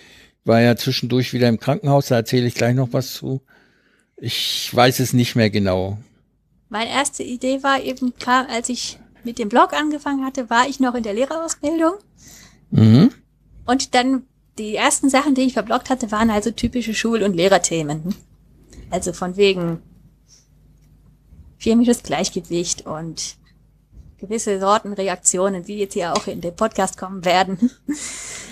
war 0.44 0.60
ja 0.60 0.76
zwischendurch 0.76 1.32
wieder 1.32 1.48
im 1.48 1.58
Krankenhaus, 1.58 2.06
da 2.06 2.16
erzähle 2.16 2.46
ich 2.46 2.54
gleich 2.54 2.74
noch 2.74 2.92
was 2.92 3.12
zu. 3.14 3.40
Ich 4.16 4.70
weiß 4.74 5.00
es 5.00 5.12
nicht 5.12 5.34
mehr 5.34 5.50
genau. 5.50 5.98
Meine 6.68 6.90
erste 6.90 7.22
Idee 7.22 7.62
war 7.62 7.82
eben, 7.82 8.14
kam, 8.18 8.46
als 8.46 8.68
ich 8.68 8.98
mit 9.24 9.38
dem 9.38 9.48
Blog 9.48 9.72
angefangen 9.72 10.24
hatte, 10.24 10.48
war 10.50 10.68
ich 10.68 10.80
noch 10.80 10.94
in 10.94 11.02
der 11.02 11.14
Lehrerausbildung. 11.14 11.94
Mhm. 12.70 13.10
Und 13.66 13.94
dann 13.94 14.22
die 14.58 14.76
ersten 14.76 15.10
Sachen, 15.10 15.34
die 15.34 15.42
ich 15.42 15.52
verbloggt 15.52 15.90
hatte, 15.90 16.10
waren 16.10 16.30
also 16.30 16.50
typische 16.50 16.94
Schul- 16.94 17.22
und 17.22 17.34
Lehrerthemen. 17.34 18.14
Also 18.90 19.12
von 19.12 19.36
wegen 19.36 19.82
chemisches 21.58 22.02
Gleichgewicht 22.02 22.86
und 22.86 23.36
gewisse 24.18 24.58
Sortenreaktionen, 24.58 25.64
die 25.64 25.78
jetzt 25.78 25.94
hier 25.94 26.12
auch 26.12 26.26
in 26.26 26.40
den 26.40 26.54
Podcast 26.56 26.96
kommen 26.96 27.24
werden. 27.24 27.70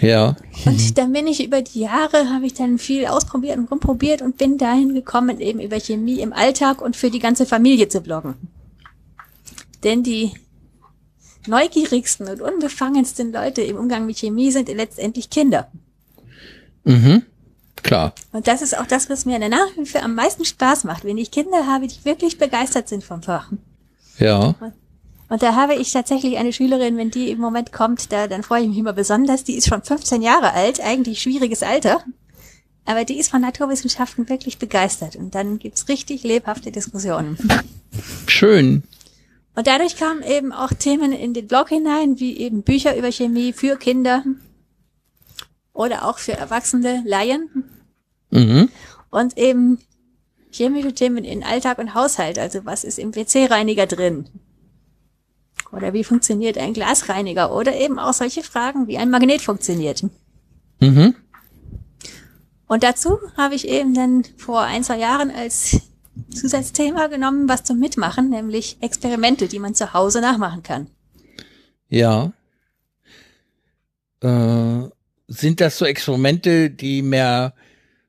Ja. 0.00 0.36
Und 0.66 0.98
dann 0.98 1.12
bin 1.12 1.26
ich 1.26 1.44
über 1.44 1.62
die 1.62 1.80
Jahre, 1.80 2.28
habe 2.28 2.46
ich 2.46 2.54
dann 2.54 2.78
viel 2.78 3.06
ausprobiert 3.06 3.56
und 3.58 3.70
rumprobiert 3.70 4.22
und 4.22 4.36
bin 4.36 4.58
dahin 4.58 4.92
gekommen, 4.92 5.40
eben 5.40 5.60
über 5.60 5.78
Chemie 5.78 6.20
im 6.20 6.32
Alltag 6.32 6.82
und 6.82 6.96
für 6.96 7.10
die 7.10 7.20
ganze 7.20 7.46
Familie 7.46 7.88
zu 7.88 8.00
bloggen. 8.00 8.34
Denn 9.84 10.02
die 10.02 10.32
neugierigsten 11.46 12.28
und 12.28 12.40
unbefangensten 12.40 13.32
Leute 13.32 13.62
im 13.62 13.76
Umgang 13.76 14.06
mit 14.06 14.18
Chemie 14.18 14.50
sind 14.50 14.68
letztendlich 14.68 15.30
Kinder. 15.30 15.70
Mhm. 16.84 17.22
Klar. 17.82 18.14
Und 18.32 18.48
das 18.48 18.62
ist 18.62 18.76
auch 18.78 18.86
das, 18.86 19.10
was 19.10 19.26
mir 19.26 19.34
in 19.34 19.42
der 19.42 19.50
Nachhilfe 19.50 20.02
am 20.02 20.14
meisten 20.14 20.44
Spaß 20.44 20.84
macht, 20.84 21.04
wenn 21.04 21.18
ich 21.18 21.30
Kinder 21.30 21.66
habe, 21.66 21.86
die 21.86 22.04
wirklich 22.04 22.38
begeistert 22.38 22.88
sind 22.88 23.04
vom 23.04 23.22
Fach. 23.22 23.50
Ja. 24.18 24.54
Und 24.60 24.72
da 25.42 25.54
habe 25.54 25.74
ich 25.74 25.92
tatsächlich 25.92 26.36
eine 26.36 26.52
Schülerin, 26.52 26.96
wenn 26.96 27.10
die 27.10 27.30
im 27.30 27.38
Moment 27.38 27.72
kommt, 27.72 28.12
da, 28.12 28.26
dann 28.26 28.42
freue 28.42 28.62
ich 28.62 28.68
mich 28.68 28.78
immer 28.78 28.92
besonders. 28.92 29.44
Die 29.44 29.54
ist 29.54 29.68
schon 29.68 29.82
15 29.82 30.22
Jahre 30.22 30.52
alt, 30.52 30.80
eigentlich 30.80 31.22
schwieriges 31.22 31.62
Alter. 31.62 32.04
Aber 32.84 33.04
die 33.04 33.18
ist 33.18 33.30
von 33.30 33.40
Naturwissenschaften 33.40 34.28
wirklich 34.28 34.58
begeistert. 34.58 35.16
Und 35.16 35.34
dann 35.34 35.58
gibt's 35.58 35.88
richtig 35.88 36.22
lebhafte 36.22 36.70
Diskussionen. 36.70 37.38
Schön. 38.26 38.82
Und 39.54 39.66
dadurch 39.66 39.96
kamen 39.96 40.22
eben 40.22 40.52
auch 40.52 40.72
Themen 40.72 41.12
in 41.12 41.32
den 41.32 41.46
Blog 41.46 41.68
hinein, 41.70 42.18
wie 42.20 42.36
eben 42.36 42.62
Bücher 42.62 42.96
über 42.96 43.10
Chemie 43.10 43.52
für 43.52 43.76
Kinder 43.76 44.24
oder 45.72 46.06
auch 46.06 46.18
für 46.18 46.32
erwachsene 46.32 47.02
Laien 47.06 47.48
Mhm. 48.30 48.68
und 49.10 49.38
eben 49.38 49.78
chemische 50.50 50.92
Themen 50.92 51.24
in 51.24 51.44
Alltag 51.44 51.78
und 51.78 51.94
Haushalt. 51.94 52.38
Also 52.38 52.64
was 52.64 52.82
ist 52.84 52.98
im 52.98 53.14
WC-Reiniger 53.14 53.86
drin? 53.86 54.26
Oder 55.74 55.92
wie 55.92 56.04
funktioniert 56.04 56.58
ein 56.58 56.72
Glasreiniger? 56.72 57.54
Oder 57.54 57.74
eben 57.74 57.98
auch 57.98 58.12
solche 58.12 58.42
Fragen, 58.42 58.86
wie 58.86 58.98
ein 58.98 59.10
Magnet 59.10 59.42
funktioniert. 59.42 60.04
Mhm. 60.80 61.14
Und 62.66 62.82
dazu 62.82 63.18
habe 63.36 63.54
ich 63.54 63.68
eben 63.68 63.94
dann 63.94 64.24
vor 64.36 64.62
ein, 64.62 64.82
zwei 64.84 64.98
Jahren 64.98 65.30
als 65.30 65.80
Zusatzthema 66.34 67.08
genommen, 67.08 67.48
was 67.48 67.64
zum 67.64 67.78
Mitmachen, 67.78 68.30
nämlich 68.30 68.78
Experimente, 68.80 69.48
die 69.48 69.58
man 69.58 69.74
zu 69.74 69.92
Hause 69.92 70.20
nachmachen 70.20 70.62
kann. 70.62 70.88
Ja. 71.88 72.32
Äh, 74.20 74.88
sind 75.28 75.60
das 75.60 75.78
so 75.78 75.84
Experimente, 75.84 76.70
die 76.70 77.02
mehr 77.02 77.54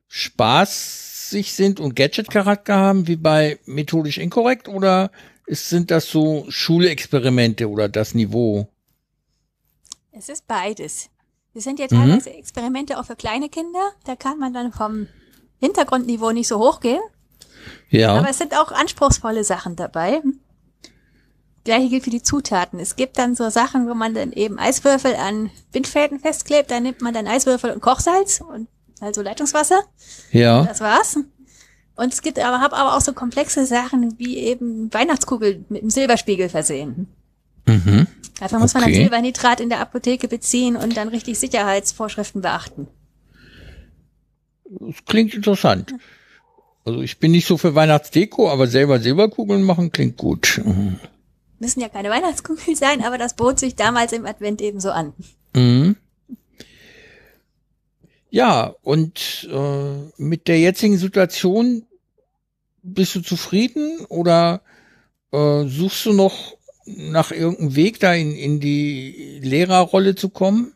spaßig 0.08 1.52
sind 1.52 1.80
und 1.80 1.96
Gadget-Charakter 1.96 2.76
haben, 2.76 3.06
wie 3.06 3.16
bei 3.16 3.58
methodisch 3.66 4.18
inkorrekt, 4.18 4.68
oder 4.68 5.10
ist, 5.46 5.68
sind 5.68 5.90
das 5.90 6.06
so 6.10 6.44
Schulexperimente 6.48 7.68
oder 7.70 7.88
das 7.88 8.14
Niveau? 8.14 8.68
Es 10.12 10.28
ist 10.28 10.46
beides. 10.46 11.08
Es 11.54 11.64
sind 11.64 11.78
ja 11.78 11.86
Mhm. 11.90 12.08
teilweise 12.08 12.30
Experimente 12.34 12.98
auch 12.98 13.04
für 13.06 13.16
kleine 13.16 13.48
Kinder. 13.48 13.92
Da 14.04 14.16
kann 14.16 14.38
man 14.38 14.52
dann 14.52 14.72
vom 14.72 15.06
Hintergrundniveau 15.60 16.32
nicht 16.32 16.48
so 16.48 16.58
hoch 16.58 16.80
gehen. 16.80 17.00
Ja. 17.88 18.14
Aber 18.14 18.28
es 18.28 18.38
sind 18.38 18.54
auch 18.56 18.72
anspruchsvolle 18.72 19.44
Sachen 19.44 19.76
dabei. 19.76 20.22
Gleiche 21.64 21.88
gilt 21.88 22.04
für 22.04 22.10
die 22.10 22.22
Zutaten. 22.22 22.78
Es 22.78 22.94
gibt 22.94 23.18
dann 23.18 23.34
so 23.34 23.50
Sachen, 23.50 23.88
wo 23.88 23.94
man 23.94 24.14
dann 24.14 24.32
eben 24.32 24.58
Eiswürfel 24.58 25.16
an 25.16 25.50
Bindfäden 25.72 26.20
festklebt. 26.20 26.70
Da 26.70 26.78
nimmt 26.78 27.00
man 27.02 27.12
dann 27.12 27.26
Eiswürfel 27.26 27.72
und 27.72 27.80
Kochsalz 27.80 28.40
und 28.40 28.68
also 29.00 29.20
Leitungswasser. 29.22 29.82
ja. 30.30 30.62
Das 30.64 30.80
war's. 30.80 31.18
Und 31.96 32.12
es 32.12 32.22
gibt 32.22 32.38
aber, 32.38 32.60
hab 32.60 32.72
aber 32.72 32.96
auch 32.96 33.00
so 33.00 33.12
komplexe 33.12 33.64
Sachen 33.66 34.18
wie 34.18 34.36
eben 34.36 34.92
Weihnachtskugeln 34.92 35.64
mit 35.68 35.80
einem 35.82 35.90
Silberspiegel 35.90 36.48
versehen. 36.48 37.08
Mhm. 37.66 38.06
Dafür 38.38 38.58
muss 38.58 38.74
man 38.74 38.82
dann 38.82 38.92
Okay. 38.92 39.00
Silbernitrat 39.00 39.60
in 39.60 39.70
der 39.70 39.80
Apotheke 39.80 40.28
beziehen 40.28 40.76
und 40.76 40.96
dann 40.96 41.08
richtig 41.08 41.38
Sicherheitsvorschriften 41.38 42.42
beachten. 42.42 42.86
Das 44.64 44.96
klingt 45.06 45.34
interessant. 45.34 45.94
Also 46.84 47.00
ich 47.00 47.18
bin 47.18 47.32
nicht 47.32 47.46
so 47.46 47.56
für 47.56 47.74
Weihnachtsdeko, 47.74 48.50
aber 48.50 48.66
selber 48.66 49.00
Silberkugeln 49.00 49.62
machen 49.62 49.90
klingt 49.90 50.16
gut. 50.18 50.60
Mhm. 50.64 51.00
Müssen 51.58 51.80
ja 51.80 51.88
keine 51.88 52.10
Weihnachtskugeln 52.10 52.76
sein, 52.76 53.02
aber 53.02 53.16
das 53.16 53.34
bot 53.34 53.58
sich 53.58 53.74
damals 53.74 54.12
im 54.12 54.26
Advent 54.26 54.60
ebenso 54.60 54.90
an. 54.90 55.14
Mhm. 55.54 55.96
Ja, 58.28 58.74
und 58.82 59.48
äh, 59.50 60.22
mit 60.22 60.46
der 60.48 60.60
jetzigen 60.60 60.98
Situation 60.98 61.85
bist 62.94 63.14
du 63.14 63.20
zufrieden 63.20 64.04
oder 64.08 64.62
äh, 65.32 65.64
suchst 65.66 66.06
du 66.06 66.12
noch 66.12 66.56
nach 66.86 67.32
irgendeinem 67.32 67.74
Weg, 67.74 67.98
da 68.00 68.14
in, 68.14 68.32
in 68.36 68.60
die 68.60 69.40
Lehrerrolle 69.42 70.14
zu 70.14 70.28
kommen? 70.28 70.72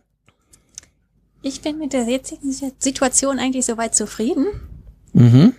Ich 1.43 1.63
bin 1.63 1.79
mit 1.79 1.93
der 1.93 2.03
jetzigen 2.05 2.53
Situation 2.53 3.39
eigentlich 3.39 3.65
soweit 3.65 3.95
zufrieden, 3.95 4.47
Mhm. 5.13 5.55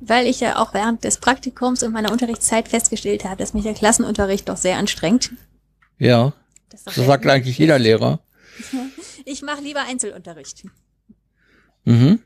weil 0.00 0.26
ich 0.26 0.40
ja 0.40 0.58
auch 0.58 0.74
während 0.74 1.04
des 1.04 1.18
Praktikums 1.18 1.82
und 1.82 1.92
meiner 1.92 2.10
Unterrichtszeit 2.12 2.68
festgestellt 2.68 3.24
habe, 3.24 3.36
dass 3.36 3.52
mich 3.54 3.64
der 3.64 3.74
Klassenunterricht 3.74 4.48
doch 4.48 4.56
sehr 4.56 4.76
anstrengt. 4.78 5.32
Ja, 5.98 6.32
Das 6.70 6.84
das 6.84 6.94
sagt 6.96 7.26
eigentlich 7.26 7.58
jeder 7.58 7.78
Lehrer. 7.78 8.20
Ich 9.26 9.40
mache 9.42 9.62
lieber 9.62 9.80
Einzelunterricht. 9.80 10.64
Mhm. 11.84 12.20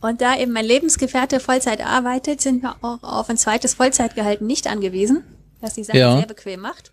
Und 0.00 0.20
da 0.20 0.36
eben 0.38 0.52
mein 0.52 0.64
Lebensgefährte 0.66 1.40
Vollzeit 1.40 1.80
arbeitet, 1.80 2.40
sind 2.40 2.62
wir 2.62 2.76
auch 2.82 3.02
auf 3.02 3.28
ein 3.30 3.36
zweites 3.38 3.74
Vollzeitgehalt 3.74 4.40
nicht 4.42 4.66
angewiesen, 4.66 5.24
was 5.60 5.74
die 5.74 5.84
Sache 5.84 5.98
Ja. 5.98 6.16
sehr 6.18 6.26
bequem 6.26 6.60
macht. 6.60 6.92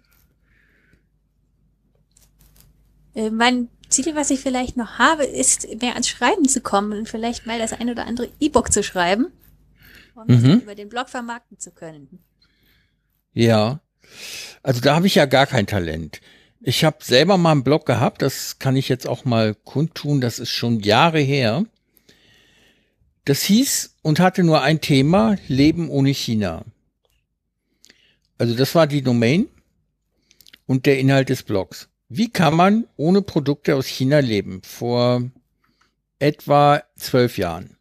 Äh, 3.16 3.30
Mein 3.30 3.70
Ziel, 3.90 4.16
was 4.16 4.32
ich 4.32 4.40
vielleicht 4.40 4.78
noch 4.78 4.98
habe, 4.98 5.24
ist 5.26 5.68
mehr 5.82 5.92
ans 5.92 6.08
Schreiben 6.10 6.48
zu 6.48 6.62
kommen 6.62 6.98
und 6.98 7.10
vielleicht 7.10 7.46
mal 7.46 7.60
das 7.60 7.74
ein 7.74 7.90
oder 7.90 8.08
andere 8.08 8.30
E-Book 8.40 8.72
zu 8.72 8.82
schreiben, 8.84 9.28
um 10.16 10.26
Mhm. 10.28 10.60
über 10.62 10.74
den 10.76 10.90
Blog 10.90 11.10
vermarkten 11.10 11.60
zu 11.60 11.72
können. 11.72 12.20
Ja. 13.34 13.82
Also 14.64 14.82
da 14.82 14.96
habe 14.96 15.08
ich 15.08 15.16
ja 15.16 15.26
gar 15.26 15.46
kein 15.46 15.68
Talent. 15.68 16.22
Ich 16.62 16.84
habe 16.86 16.98
selber 17.04 17.38
mal 17.38 17.52
einen 17.52 17.64
Blog 17.64 17.86
gehabt, 17.86 18.22
das 18.22 18.58
kann 18.58 18.76
ich 18.76 18.88
jetzt 18.90 19.08
auch 19.08 19.26
mal 19.26 19.54
kundtun, 19.54 20.22
das 20.22 20.40
ist 20.40 20.50
schon 20.50 20.80
Jahre 20.80 21.20
her. 21.20 21.66
Das 23.26 23.42
hieß 23.44 23.96
und 24.02 24.20
hatte 24.20 24.44
nur 24.44 24.62
ein 24.62 24.82
Thema, 24.82 25.38
Leben 25.48 25.90
ohne 25.90 26.10
China. 26.10 26.66
Also 28.38 28.56
das 28.56 28.76
war 28.76 28.88
die 28.88 29.02
Domain 29.02 29.48
und 30.66 30.86
der 30.86 31.00
Inhalt 31.00 31.30
des 31.30 31.44
Blogs. 31.44 31.88
Wie 32.10 32.30
kann 32.30 32.56
man 32.56 32.86
ohne 32.98 33.22
Produkte 33.22 33.76
aus 33.76 33.88
China 33.88 34.20
leben? 34.20 34.62
Vor 34.64 35.24
etwa 36.20 36.84
zwölf 36.96 37.38
Jahren. 37.38 37.78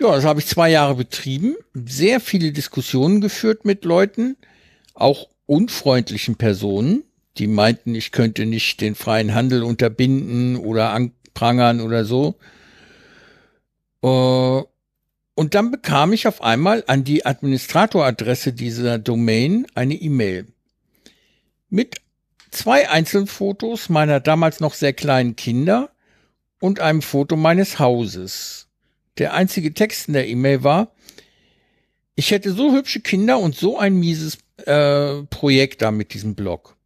Ja, 0.00 0.14
das 0.14 0.24
habe 0.24 0.38
ich 0.38 0.46
zwei 0.46 0.70
Jahre 0.70 0.94
betrieben, 0.94 1.56
sehr 1.74 2.20
viele 2.20 2.52
Diskussionen 2.52 3.20
geführt 3.20 3.64
mit 3.64 3.84
Leuten, 3.84 4.36
auch 4.94 5.28
unfreundlichen 5.46 6.36
Personen, 6.36 7.02
die 7.36 7.48
meinten, 7.48 7.96
ich 7.96 8.12
könnte 8.12 8.46
nicht 8.46 8.80
den 8.80 8.94
freien 8.94 9.34
Handel 9.34 9.64
unterbinden 9.64 10.56
oder 10.56 10.92
anprangern 10.92 11.80
oder 11.80 12.04
so. 12.04 12.36
Äh, 14.02 14.62
und 15.34 15.54
dann 15.54 15.70
bekam 15.70 16.12
ich 16.12 16.26
auf 16.26 16.42
einmal 16.42 16.82
an 16.88 17.04
die 17.04 17.24
Administratoradresse 17.24 18.52
dieser 18.52 18.98
Domain 18.98 19.66
eine 19.74 19.94
E-Mail 19.94 20.46
mit 21.70 21.96
zwei 22.50 22.88
Einzelfotos 22.88 23.88
meiner 23.88 24.20
damals 24.20 24.60
noch 24.60 24.74
sehr 24.74 24.92
kleinen 24.92 25.36
Kinder 25.36 25.90
und 26.60 26.80
einem 26.80 27.02
Foto 27.02 27.36
meines 27.36 27.78
Hauses. 27.78 28.68
Der 29.18 29.34
einzige 29.34 29.74
Text 29.74 30.08
in 30.08 30.14
der 30.14 30.28
E-Mail 30.28 30.64
war, 30.64 30.92
ich 32.14 32.30
hätte 32.30 32.52
so 32.52 32.72
hübsche 32.72 33.00
Kinder 33.00 33.38
und 33.38 33.54
so 33.54 33.78
ein 33.78 33.94
mieses 33.94 34.38
äh, 34.66 35.22
Projekt 35.24 35.82
da 35.82 35.90
mit 35.90 36.14
diesem 36.14 36.34
Blog. 36.34 36.76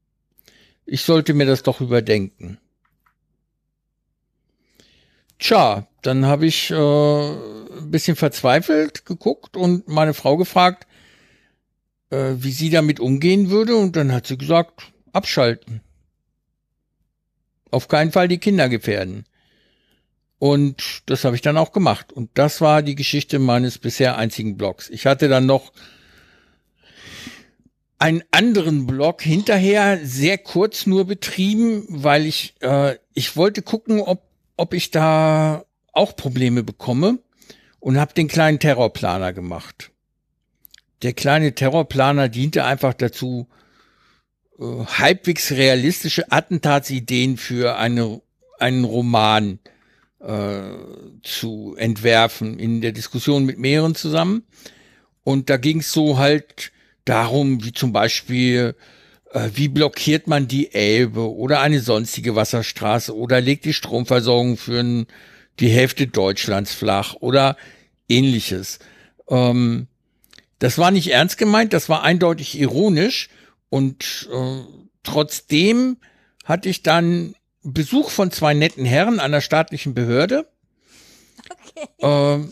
Ich 0.85 1.03
sollte 1.03 1.33
mir 1.33 1.47
das 1.47 1.63
doch 1.63 1.81
überdenken. 1.81 2.59
Tja, 5.43 5.89
dann 6.03 6.25
habe 6.27 6.47
ich 6.47 6.71
äh, 6.71 6.77
ein 6.77 7.91
bisschen 7.91 8.15
verzweifelt 8.15 9.05
geguckt 9.05 9.57
und 9.57 9.89
meine 9.89 10.15
Frau 10.15 10.37
gefragt, 10.37 10.87
äh, 12.11 12.35
wie 12.37 12.53
sie 12.53 12.71
damit 12.71 13.01
umgehen 13.01 13.51
würde. 13.51 13.75
Und 13.75 13.97
dann 13.97 14.13
hat 14.13 14.29
sie 14.29 14.39
gesagt, 14.39 14.93
abschalten. 15.13 15.81
Auf 17.73 17.89
keinen 17.89 18.13
Fall 18.13 18.29
die 18.29 18.39
Kinder 18.39 18.69
gefährden. 18.69 19.25
Und 20.39 21.03
das 21.07 21.25
habe 21.25 21.35
ich 21.35 21.43
dann 21.43 21.59
auch 21.59 21.73
gemacht. 21.73 22.13
Und 22.13 22.31
das 22.35 22.61
war 22.61 22.81
die 22.83 22.95
Geschichte 22.95 23.41
meines 23.41 23.79
bisher 23.79 24.17
einzigen 24.19 24.57
Blogs. 24.57 24.91
Ich 24.91 25.07
hatte 25.07 25.27
dann 25.27 25.47
noch 25.47 25.73
einen 27.99 28.23
anderen 28.31 28.87
Blog 28.87 29.23
hinterher 29.23 29.99
sehr 30.05 30.39
kurz 30.39 30.87
nur 30.87 31.05
betrieben, 31.05 31.85
weil 31.89 32.27
ich 32.27 32.55
äh, 32.61 32.95
ich 33.13 33.37
wollte 33.37 33.63
gucken, 33.63 34.01
ob 34.01 34.32
ob 34.57 34.75
ich 34.75 34.91
da 34.91 35.65
auch 35.93 36.17
Probleme 36.17 36.63
bekomme 36.63 37.19
und 37.81 37.99
habe 37.99 38.15
den 38.15 38.29
kleinen 38.29 38.59
Terrorplaner 38.59 39.33
gemacht. 39.33 39.91
Der 41.03 41.13
kleine 41.13 41.55
Terrorplaner 41.55 42.29
diente 42.29 42.65
einfach 42.65 42.95
dazu, 42.95 43.49
äh, 44.59 44.85
halbwegs 44.87 45.53
realistische 45.53 46.31
Attentatsideen 46.31 47.37
für 47.37 47.77
eine, 47.77 48.21
einen 48.59 48.85
Roman 48.85 49.59
äh, 50.21 50.61
zu 51.23 51.75
entwerfen 51.77 52.59
in 52.59 52.81
der 52.81 52.93
Diskussion 52.93 53.45
mit 53.45 53.59
mehreren 53.59 53.95
zusammen. 53.95 54.45
Und 55.25 55.51
da 55.51 55.57
ging 55.57 55.81
es 55.81 55.93
so 55.93 56.19
halt 56.19 56.73
darum, 57.05 57.65
wie 57.65 57.73
zum 57.73 57.93
Beispiel, 57.93 58.77
wie 59.55 59.69
blockiert 59.69 60.27
man 60.27 60.47
die 60.49 60.73
Elbe 60.73 61.35
oder 61.35 61.61
eine 61.61 61.81
sonstige 61.81 62.37
Wasserstraße 62.37 63.17
oder 63.17 63.41
legt 63.41 63.65
die 63.65 63.73
Stromversorgung 63.73 64.57
für 64.57 65.07
die 65.59 65.69
Hälfte 65.69 66.07
Deutschlands 66.07 66.75
flach 66.75 67.15
oder 67.21 67.57
ähnliches. 68.09 68.79
Ähm, 69.29 69.87
das 70.59 70.79
war 70.79 70.91
nicht 70.91 71.09
ernst 71.09 71.39
gemeint, 71.39 71.73
das 71.73 71.89
war 71.89 72.03
eindeutig 72.03 72.59
ironisch 72.59 73.29
und 73.69 74.29
äh, 74.33 74.61
trotzdem 75.03 75.97
hatte 76.45 76.69
ich 76.69 76.83
dann 76.83 77.35
Besuch 77.63 78.11
von 78.11 78.31
zwei 78.31 78.55
netten 78.55 78.85
Herren 78.85 79.21
einer 79.21 79.41
staatlichen 79.41 79.95
Behörde, 79.95 80.49
okay. 81.99 82.37
äh, 82.39 82.49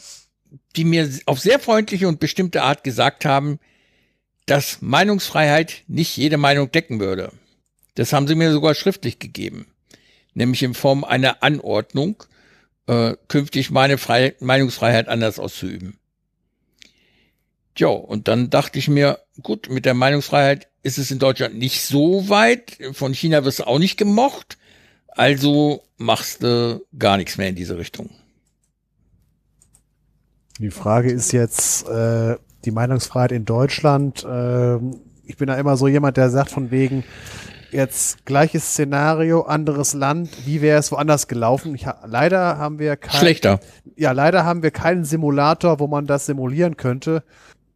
die 0.76 0.84
mir 0.84 1.10
auf 1.26 1.40
sehr 1.40 1.58
freundliche 1.58 2.08
und 2.08 2.20
bestimmte 2.20 2.62
Art 2.62 2.84
gesagt 2.84 3.24
haben, 3.24 3.58
dass 4.50 4.82
Meinungsfreiheit 4.82 5.84
nicht 5.86 6.16
jede 6.16 6.36
Meinung 6.36 6.72
decken 6.72 6.98
würde. 6.98 7.30
Das 7.94 8.12
haben 8.12 8.26
sie 8.26 8.34
mir 8.34 8.50
sogar 8.50 8.74
schriftlich 8.74 9.20
gegeben, 9.20 9.68
nämlich 10.34 10.64
in 10.64 10.74
Form 10.74 11.04
einer 11.04 11.44
Anordnung, 11.44 12.24
äh, 12.88 13.14
künftig 13.28 13.70
meine 13.70 13.96
Fre 13.96 14.34
Meinungsfreiheit 14.40 15.06
anders 15.06 15.38
auszuüben. 15.38 15.98
Ja, 17.76 17.86
und 17.90 18.26
dann 18.26 18.50
dachte 18.50 18.80
ich 18.80 18.88
mir, 18.88 19.20
gut, 19.40 19.70
mit 19.70 19.84
der 19.84 19.94
Meinungsfreiheit 19.94 20.66
ist 20.82 20.98
es 20.98 21.12
in 21.12 21.20
Deutschland 21.20 21.56
nicht 21.56 21.82
so 21.82 22.28
weit, 22.28 22.76
von 22.90 23.14
China 23.14 23.44
wirst 23.44 23.60
du 23.60 23.68
auch 23.68 23.78
nicht 23.78 23.98
gemocht, 23.98 24.58
also 25.06 25.84
machst 25.96 26.42
du 26.42 26.84
gar 26.98 27.18
nichts 27.18 27.38
mehr 27.38 27.50
in 27.50 27.54
diese 27.54 27.78
Richtung. 27.78 28.10
Die 30.58 30.72
Frage 30.72 31.12
ist 31.12 31.30
jetzt, 31.30 31.86
äh, 31.86 32.36
die 32.64 32.70
Meinungsfreiheit 32.70 33.32
in 33.32 33.44
Deutschland. 33.44 34.24
Äh, 34.24 34.76
ich 35.24 35.36
bin 35.36 35.46
da 35.46 35.54
immer 35.54 35.76
so 35.76 35.88
jemand, 35.88 36.16
der 36.16 36.30
sagt 36.30 36.50
von 36.50 36.70
wegen, 36.70 37.04
jetzt 37.72 38.24
gleiches 38.26 38.70
Szenario, 38.70 39.42
anderes 39.42 39.94
Land, 39.94 40.46
wie 40.46 40.60
wäre 40.60 40.78
es 40.78 40.90
woanders 40.92 41.28
gelaufen? 41.28 41.74
Ich, 41.74 41.86
leider 42.04 42.58
haben 42.58 42.78
wir 42.78 42.96
kein, 42.96 43.18
Schlechter. 43.18 43.60
Ja, 43.96 44.12
leider 44.12 44.44
haben 44.44 44.62
wir 44.62 44.70
keinen 44.70 45.04
Simulator, 45.04 45.78
wo 45.78 45.86
man 45.86 46.06
das 46.06 46.26
simulieren 46.26 46.76
könnte. 46.76 47.22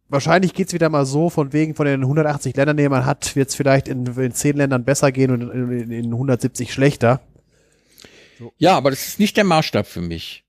Wahrscheinlich 0.07 0.53
geht's 0.53 0.73
wieder 0.73 0.89
mal 0.89 1.05
so, 1.05 1.29
von 1.29 1.51
wegen 1.51 1.75
von 1.75 1.85
den 1.85 2.01
180 2.01 2.55
Ländern, 2.55 2.77
die 2.77 2.87
man 2.87 3.05
hat, 3.05 3.35
wird's 3.35 3.55
vielleicht 3.55 3.87
in, 3.87 4.05
in 4.05 4.31
10 4.31 4.57
Ländern 4.57 4.83
besser 4.83 5.11
gehen 5.11 5.31
und 5.31 5.41
in, 5.41 5.71
in, 5.71 5.91
in 5.91 6.05
170 6.13 6.71
schlechter. 6.71 7.21
So. 8.37 8.53
Ja, 8.57 8.75
aber 8.75 8.91
das 8.91 9.07
ist 9.07 9.19
nicht 9.19 9.37
der 9.37 9.45
Maßstab 9.45 9.87
für 9.87 10.01
mich. 10.01 10.43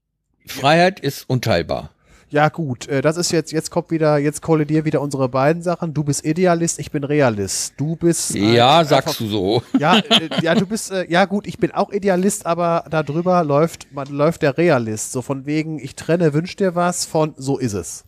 Freiheit 0.46 1.00
ist 1.00 1.28
unteilbar. 1.28 1.90
Ja, 2.28 2.48
gut, 2.48 2.88
äh, 2.88 3.02
das 3.02 3.16
ist 3.16 3.30
jetzt, 3.30 3.52
jetzt 3.52 3.70
kommt 3.70 3.92
wieder, 3.92 4.18
jetzt 4.18 4.42
kollidieren 4.42 4.84
wieder 4.84 5.00
unsere 5.00 5.28
beiden 5.28 5.62
Sachen. 5.62 5.94
Du 5.94 6.02
bist 6.02 6.24
Idealist, 6.24 6.80
ich 6.80 6.90
bin 6.90 7.04
Realist. 7.04 7.74
Du 7.76 7.94
bist. 7.94 8.34
Äh, 8.34 8.56
ja, 8.56 8.84
sagst 8.84 9.08
einfach, 9.08 9.18
du 9.18 9.28
so. 9.28 9.62
Ja, 9.78 9.98
äh, 9.98 10.28
ja, 10.42 10.56
du 10.56 10.66
bist, 10.66 10.90
äh, 10.90 11.06
ja 11.08 11.24
gut, 11.24 11.46
ich 11.46 11.58
bin 11.58 11.70
auch 11.70 11.92
Idealist, 11.92 12.44
aber 12.44 12.84
darüber 12.90 13.44
läuft, 13.44 13.92
man 13.92 14.08
läuft 14.08 14.42
der 14.42 14.58
Realist. 14.58 15.12
So 15.12 15.22
von 15.22 15.46
wegen, 15.46 15.78
ich 15.78 15.94
trenne, 15.94 16.34
wünsch 16.34 16.56
dir 16.56 16.74
was 16.74 17.04
von, 17.04 17.34
so 17.36 17.58
ist 17.58 17.74
es. 17.74 18.04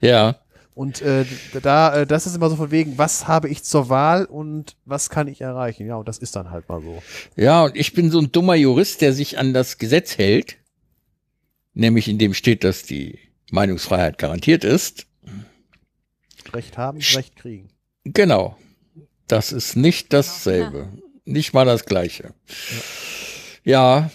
Ja. 0.00 0.36
Und 0.74 1.02
äh, 1.02 1.24
da, 1.62 2.02
äh, 2.02 2.06
das 2.06 2.26
ist 2.26 2.36
immer 2.36 2.50
so 2.50 2.56
von 2.56 2.70
wegen, 2.70 2.98
was 2.98 3.26
habe 3.26 3.48
ich 3.48 3.64
zur 3.64 3.88
Wahl 3.88 4.26
und 4.26 4.76
was 4.84 5.10
kann 5.10 5.26
ich 5.26 5.40
erreichen? 5.40 5.86
Ja, 5.86 5.96
und 5.96 6.06
das 6.06 6.18
ist 6.18 6.36
dann 6.36 6.50
halt 6.50 6.68
mal 6.68 6.82
so. 6.82 7.02
Ja, 7.34 7.64
und 7.64 7.76
ich 7.76 7.94
bin 7.94 8.10
so 8.10 8.20
ein 8.20 8.30
dummer 8.30 8.54
Jurist, 8.54 9.00
der 9.00 9.12
sich 9.12 9.38
an 9.38 9.54
das 9.54 9.78
Gesetz 9.78 10.18
hält. 10.18 10.58
Nämlich 11.74 12.08
in 12.08 12.18
dem 12.18 12.32
steht, 12.32 12.62
dass 12.62 12.84
die 12.84 13.18
Meinungsfreiheit 13.50 14.18
garantiert 14.18 14.64
ist. 14.64 15.06
Recht 16.52 16.78
haben, 16.78 16.98
Recht 16.98 17.36
kriegen. 17.36 17.68
Genau. 18.04 18.56
Das 19.26 19.52
ist 19.52 19.76
nicht 19.76 20.12
dasselbe. 20.12 20.78
Ja. 20.78 21.02
Nicht 21.24 21.52
mal 21.54 21.64
das 21.64 21.84
Gleiche. 21.84 22.34
Ja. 23.64 24.00
ja. 24.00 24.10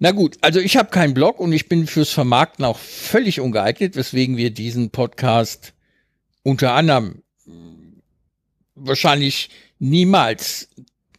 Na 0.00 0.10
gut, 0.10 0.38
also 0.40 0.58
ich 0.58 0.76
habe 0.76 0.90
keinen 0.90 1.14
Blog 1.14 1.38
und 1.38 1.52
ich 1.52 1.68
bin 1.68 1.86
fürs 1.86 2.10
Vermarkten 2.10 2.64
auch 2.64 2.78
völlig 2.78 3.40
ungeeignet, 3.40 3.94
weswegen 3.94 4.36
wir 4.36 4.50
diesen 4.50 4.90
Podcast 4.90 5.72
unter 6.42 6.74
anderem 6.74 7.22
wahrscheinlich 8.74 9.50
niemals 9.78 10.68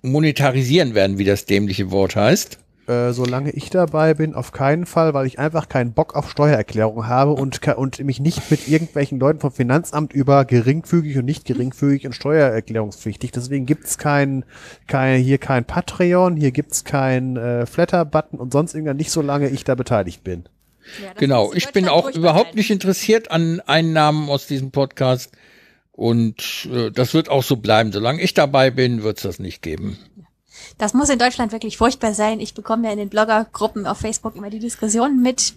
monetarisieren 0.02 0.94
werden, 0.94 1.18
wie 1.18 1.24
das 1.24 1.46
dämliche 1.46 1.92
Wort 1.92 2.16
heißt. 2.16 2.60
Äh, 2.88 3.14
solange 3.14 3.50
ich 3.50 3.72
dabei 3.72 4.14
bin, 4.14 4.36
auf 4.36 4.52
keinen 4.52 4.86
Fall, 4.86 5.16
weil 5.16 5.26
ich 5.26 5.40
einfach 5.40 5.68
keinen 5.68 5.94
Bock 5.94 6.16
auf 6.16 6.30
Steuererklärung 6.30 7.08
habe 7.08 7.32
und, 7.32 7.68
und 7.68 8.00
mich 8.04 8.20
nicht 8.20 8.52
mit 8.52 8.68
irgendwelchen 8.68 9.20
Leuten 9.20 9.40
vom 9.40 9.52
Finanzamt 9.52 10.14
über 10.14 10.46
geringfügig 10.46 11.18
und 11.18 11.26
nicht 11.26 11.46
geringfügig 11.46 12.06
und 12.06 12.14
steuererklärungspflichtig. 12.14 13.32
Deswegen 13.32 13.66
gibt's 13.66 13.98
kein, 13.98 14.46
kein, 14.86 15.20
hier 15.20 15.40
kein 15.40 15.66
Patreon, 15.66 16.36
hier 16.36 16.52
gibt's 16.52 16.84
kein 16.84 17.38
äh, 17.38 17.66
Flatter-Button 17.66 18.38
und 18.38 18.54
sonst 18.54 18.76
irgendwann 18.76 18.98
nicht, 18.98 19.10
solange 19.10 19.50
ich 19.50 19.64
da 19.64 19.74
beteiligt 19.74 20.24
bin. 20.24 20.44
Ja, 21.04 21.14
genau, 21.18 21.54
ich 21.54 21.72
bin 21.72 21.88
auch 21.88 22.12
überhaupt 22.12 22.54
nicht 22.54 22.70
interessiert 22.70 23.32
an 23.32 23.62
Einnahmen 23.62 24.30
aus 24.30 24.46
diesem 24.46 24.70
Podcast. 24.70 25.32
Und 25.92 26.68
äh, 26.72 26.92
das 26.92 27.14
wird 27.14 27.30
auch 27.30 27.42
so 27.42 27.56
bleiben. 27.56 27.92
Solange 27.94 28.22
ich 28.22 28.34
dabei 28.34 28.70
bin, 28.70 29.02
wird's 29.02 29.22
das 29.24 29.40
nicht 29.40 29.62
geben. 29.62 29.98
Das 30.78 30.94
muss 30.94 31.10
in 31.10 31.20
Deutschland 31.20 31.52
wirklich 31.52 31.78
furchtbar 31.78 32.14
sein. 32.14 32.40
Ich 32.40 32.54
bekomme 32.54 32.86
ja 32.88 32.92
in 32.92 32.98
den 32.98 33.10
Bloggergruppen 33.10 33.88
auf 33.88 34.00
Facebook 34.00 34.36
immer 34.36 34.50
die 34.50 34.60
Diskussionen 34.60 35.22
mit. 35.22 35.54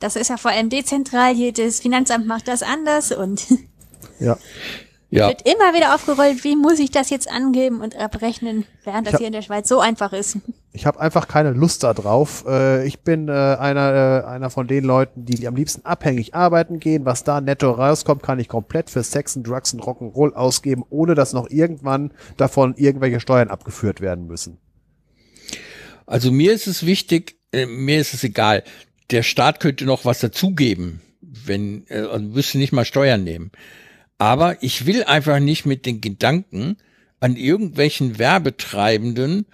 Das 0.00 0.16
ist 0.16 0.28
ja 0.28 0.36
vor 0.36 0.50
allem 0.50 0.68
dezentral. 0.68 1.32
Jedes 1.32 1.80
Finanzamt 1.80 2.26
macht 2.26 2.48
das 2.48 2.62
anders 2.62 3.12
und. 3.12 3.46
Ja. 4.20 4.38
Ja. 5.14 5.28
Wird 5.28 5.42
immer 5.46 5.72
wieder 5.74 5.94
aufgerollt, 5.94 6.42
wie 6.42 6.56
muss 6.56 6.80
ich 6.80 6.90
das 6.90 7.08
jetzt 7.08 7.30
angeben 7.30 7.80
und 7.80 7.94
abrechnen, 7.96 8.64
während 8.82 9.06
das 9.06 9.14
hab- 9.14 9.18
hier 9.20 9.28
in 9.28 9.32
der 9.32 9.42
Schweiz 9.42 9.68
so 9.68 9.78
einfach 9.78 10.12
ist. 10.12 10.38
Ich 10.72 10.86
habe 10.86 10.98
einfach 10.98 11.28
keine 11.28 11.52
Lust 11.52 11.84
da 11.84 11.94
drauf. 11.94 12.44
Äh, 12.48 12.84
ich 12.84 12.98
bin 12.98 13.28
äh, 13.28 13.32
einer, 13.32 14.24
äh, 14.24 14.28
einer 14.28 14.50
von 14.50 14.66
den 14.66 14.82
Leuten, 14.82 15.24
die, 15.24 15.46
am 15.46 15.54
liebsten 15.54 15.84
abhängig 15.84 16.34
arbeiten 16.34 16.80
gehen. 16.80 17.04
Was 17.04 17.22
da 17.22 17.40
netto 17.40 17.70
rauskommt, 17.70 18.24
kann 18.24 18.40
ich 18.40 18.48
komplett 18.48 18.90
für 18.90 19.04
Sex 19.04 19.36
und 19.36 19.46
Drugs 19.46 19.72
und 19.72 19.82
Rock'n'Roll 19.84 20.32
ausgeben, 20.32 20.82
ohne 20.90 21.14
dass 21.14 21.32
noch 21.32 21.48
irgendwann 21.48 22.10
davon 22.36 22.74
irgendwelche 22.76 23.20
Steuern 23.20 23.50
abgeführt 23.50 24.00
werden 24.00 24.26
müssen. 24.26 24.58
Also 26.06 26.32
mir 26.32 26.52
ist 26.52 26.66
es 26.66 26.84
wichtig, 26.84 27.36
mir 27.52 28.00
ist 28.00 28.14
es 28.14 28.24
egal. 28.24 28.64
Der 29.12 29.22
Staat 29.22 29.60
könnte 29.60 29.84
noch 29.84 30.04
was 30.04 30.18
dazugeben, 30.18 31.02
wenn, 31.20 31.84
also 31.88 32.18
müsste 32.18 32.58
nicht 32.58 32.72
mal 32.72 32.84
Steuern 32.84 33.22
nehmen. 33.22 33.52
Aber 34.18 34.62
ich 34.62 34.86
will 34.86 35.04
einfach 35.04 35.40
nicht 35.40 35.66
mit 35.66 35.86
den 35.86 36.00
Gedanken 36.00 36.76
an 37.20 37.36
irgendwelchen 37.36 38.18
Werbetreibenden 38.18 39.46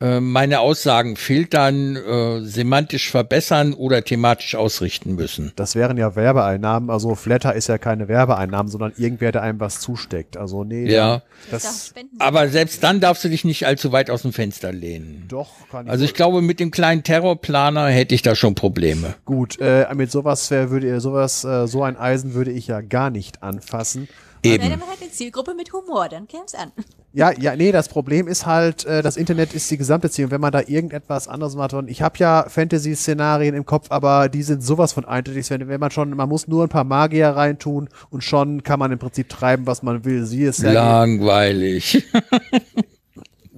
meine 0.00 0.60
Aussagen 0.60 1.16
filtern, 1.16 1.96
äh, 1.96 2.40
semantisch 2.42 3.10
verbessern 3.10 3.74
oder 3.74 4.04
thematisch 4.04 4.54
ausrichten 4.54 5.16
müssen. 5.16 5.52
Das 5.56 5.74
wären 5.74 5.96
ja 5.96 6.14
Werbeeinnahmen. 6.14 6.88
Also 6.88 7.16
Flatter 7.16 7.54
ist 7.54 7.68
ja 7.68 7.78
keine 7.78 8.06
Werbeeinnahmen, 8.06 8.70
sondern 8.70 8.92
irgendwer, 8.96 9.32
der 9.32 9.42
einem 9.42 9.58
was 9.58 9.80
zusteckt. 9.80 10.36
Also 10.36 10.62
nee. 10.62 10.88
Ja. 10.88 11.22
Das 11.50 11.94
Aber 12.20 12.48
selbst 12.48 12.82
dann 12.84 13.00
darfst 13.00 13.24
du 13.24 13.28
dich 13.28 13.44
nicht 13.44 13.66
allzu 13.66 13.90
weit 13.90 14.08
aus 14.10 14.22
dem 14.22 14.32
Fenster 14.32 14.72
lehnen. 14.72 15.24
doch 15.28 15.50
kann 15.70 15.86
ich. 15.86 15.92
Also 15.92 16.04
ich 16.04 16.14
glaube, 16.14 16.42
mit 16.42 16.60
dem 16.60 16.70
kleinen 16.70 17.02
Terrorplaner 17.02 17.88
hätte 17.88 18.14
ich 18.14 18.22
da 18.22 18.34
schon 18.36 18.54
Probleme. 18.54 19.14
gut. 19.24 19.58
Äh, 19.60 19.86
mit 19.94 20.12
sowas 20.12 20.50
wär, 20.50 20.70
würde 20.70 20.86
ihr 20.86 21.00
sowas, 21.00 21.44
äh, 21.44 21.66
so 21.66 21.82
ein 21.82 21.96
Eisen 21.96 22.34
würde 22.34 22.52
ich 22.52 22.68
ja 22.68 22.80
gar 22.82 23.10
nicht 23.10 23.42
anfassen. 23.42 24.08
Oder 24.44 24.54
Eben. 24.54 24.70
man 24.70 24.88
hat 24.88 25.00
eine 25.00 25.10
Zielgruppe 25.10 25.54
mit 25.54 25.72
Humor, 25.72 26.08
dann 26.08 26.28
käme 26.28 26.44
es 26.46 26.54
an. 26.54 26.72
Ja, 27.12 27.32
ja, 27.32 27.56
nee, 27.56 27.72
das 27.72 27.88
Problem 27.88 28.28
ist 28.28 28.46
halt, 28.46 28.84
äh, 28.84 29.02
das 29.02 29.16
Internet 29.16 29.54
ist 29.54 29.70
die 29.70 29.78
Gesamtbeziehung. 29.78 30.30
Wenn 30.30 30.40
man 30.40 30.52
da 30.52 30.60
irgendetwas 30.60 31.26
anderes 31.26 31.56
macht, 31.56 31.72
und 31.72 31.88
ich 31.88 32.02
habe 32.02 32.18
ja 32.18 32.46
Fantasy-Szenarien 32.48 33.54
im 33.54 33.64
Kopf, 33.64 33.86
aber 33.90 34.28
die 34.28 34.42
sind 34.42 34.62
sowas 34.62 34.92
von 34.92 35.04
eindeutig. 35.04 35.48
Wenn, 35.50 35.68
wenn 35.68 35.80
man 35.80 35.90
schon, 35.90 36.10
man 36.10 36.28
muss 36.28 36.46
nur 36.48 36.64
ein 36.64 36.68
paar 36.68 36.84
Magier 36.84 37.30
reintun 37.30 37.88
und 38.10 38.22
schon 38.22 38.62
kann 38.62 38.78
man 38.78 38.92
im 38.92 38.98
Prinzip 38.98 39.28
treiben, 39.28 39.66
was 39.66 39.82
man 39.82 40.04
will. 40.04 40.26
Sie 40.26 40.44
ist 40.44 40.62
ja 40.62 40.72
Langweilig. 40.72 42.04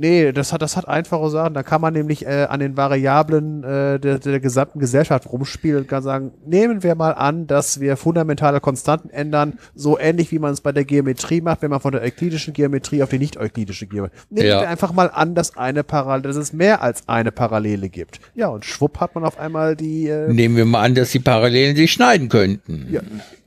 Nee, 0.00 0.32
das 0.32 0.50
hat, 0.54 0.62
das 0.62 0.78
hat 0.78 0.88
einfache 0.88 1.28
Sachen. 1.28 1.52
Da 1.52 1.62
kann 1.62 1.82
man 1.82 1.92
nämlich 1.92 2.24
äh, 2.24 2.46
an 2.48 2.58
den 2.60 2.74
Variablen 2.78 3.62
äh, 3.62 4.00
der, 4.00 4.18
der 4.18 4.40
gesamten 4.40 4.78
Gesellschaft 4.78 5.30
rumspielen 5.30 5.82
und 5.82 5.88
kann 5.88 6.02
sagen, 6.02 6.32
nehmen 6.46 6.82
wir 6.82 6.94
mal 6.94 7.10
an, 7.10 7.46
dass 7.46 7.80
wir 7.80 7.98
fundamentale 7.98 8.60
Konstanten 8.60 9.10
ändern, 9.10 9.58
so 9.74 9.98
ähnlich 9.98 10.32
wie 10.32 10.38
man 10.38 10.54
es 10.54 10.62
bei 10.62 10.72
der 10.72 10.86
Geometrie 10.86 11.42
macht, 11.42 11.60
wenn 11.60 11.68
man 11.70 11.80
von 11.80 11.92
der 11.92 12.00
euklidischen 12.00 12.54
Geometrie 12.54 13.02
auf 13.02 13.10
die 13.10 13.18
nicht-euklidische 13.18 13.86
Geometrie. 13.86 14.16
Nehmen 14.30 14.46
Ja. 14.48 14.60
wir 14.62 14.68
einfach 14.70 14.92
mal 14.94 15.10
an, 15.12 15.34
dass 15.34 15.58
eine 15.58 15.84
Parallele, 15.84 16.28
dass 16.28 16.36
es 16.36 16.54
mehr 16.54 16.80
als 16.80 17.06
eine 17.06 17.30
Parallele 17.30 17.90
gibt. 17.90 18.20
Ja, 18.34 18.48
und 18.48 18.64
schwupp 18.64 19.00
hat 19.00 19.14
man 19.14 19.24
auf 19.24 19.38
einmal 19.38 19.76
die, 19.76 20.08
äh, 20.08 20.32
Nehmen 20.32 20.56
wir 20.56 20.64
mal 20.64 20.82
an, 20.82 20.94
dass 20.94 21.10
die 21.10 21.18
Parallelen 21.20 21.76
sich 21.76 21.92
schneiden 21.92 22.30
könnten. 22.30 22.86
ja, 22.90 23.02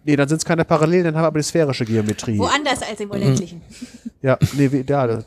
nee, 0.05 0.15
dann 0.15 0.27
sind 0.29 0.37
es 0.37 0.45
keine 0.45 0.65
Parallelen, 0.65 1.05
dann 1.05 1.15
haben 1.15 1.23
wir 1.23 1.27
aber 1.27 1.39
die 1.39 1.43
sphärische 1.45 1.83
Geometrie. 1.85 2.37
Woanders 2.37 2.83
als 2.87 2.99
im 2.99 3.09
Unendlichen. 3.09 3.61
Ja, 4.21 4.37
nee, 4.55 4.71
wie, 4.71 4.83
das- 4.83 5.25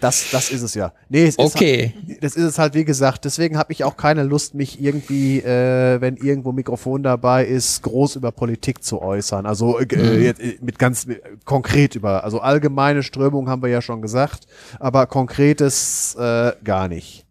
das, 0.00 0.30
das 0.30 0.50
ist 0.50 0.62
es 0.62 0.74
ja. 0.74 0.92
Nee, 1.08 1.24
es 1.24 1.36
ist 1.36 1.38
Okay. 1.38 1.94
das 2.20 2.36
ist 2.36 2.44
es 2.44 2.58
halt, 2.58 2.74
wie 2.74 2.84
gesagt. 2.84 3.24
Deswegen 3.24 3.58
habe 3.58 3.72
ich 3.72 3.84
auch 3.84 3.96
keine 3.96 4.22
Lust, 4.22 4.54
mich 4.54 4.80
irgendwie, 4.80 5.38
äh, 5.40 6.00
wenn 6.00 6.16
irgendwo 6.16 6.52
Mikrofon 6.52 7.02
dabei 7.02 7.44
ist, 7.44 7.82
groß 7.82 8.16
über 8.16 8.32
Politik 8.32 8.82
zu 8.84 9.00
äußern. 9.02 9.46
Also 9.46 9.78
äh, 9.80 10.22
jetzt, 10.22 10.40
äh, 10.40 10.58
mit 10.60 10.78
ganz 10.78 11.06
äh, 11.06 11.20
konkret 11.44 11.94
über, 11.94 12.24
also 12.24 12.40
allgemeine 12.40 13.02
Strömung 13.02 13.48
haben 13.48 13.62
wir 13.62 13.70
ja 13.70 13.82
schon 13.82 14.02
gesagt, 14.02 14.46
aber 14.78 15.06
konkretes 15.06 16.14
äh, 16.18 16.52
gar 16.62 16.88
nicht. 16.88 17.24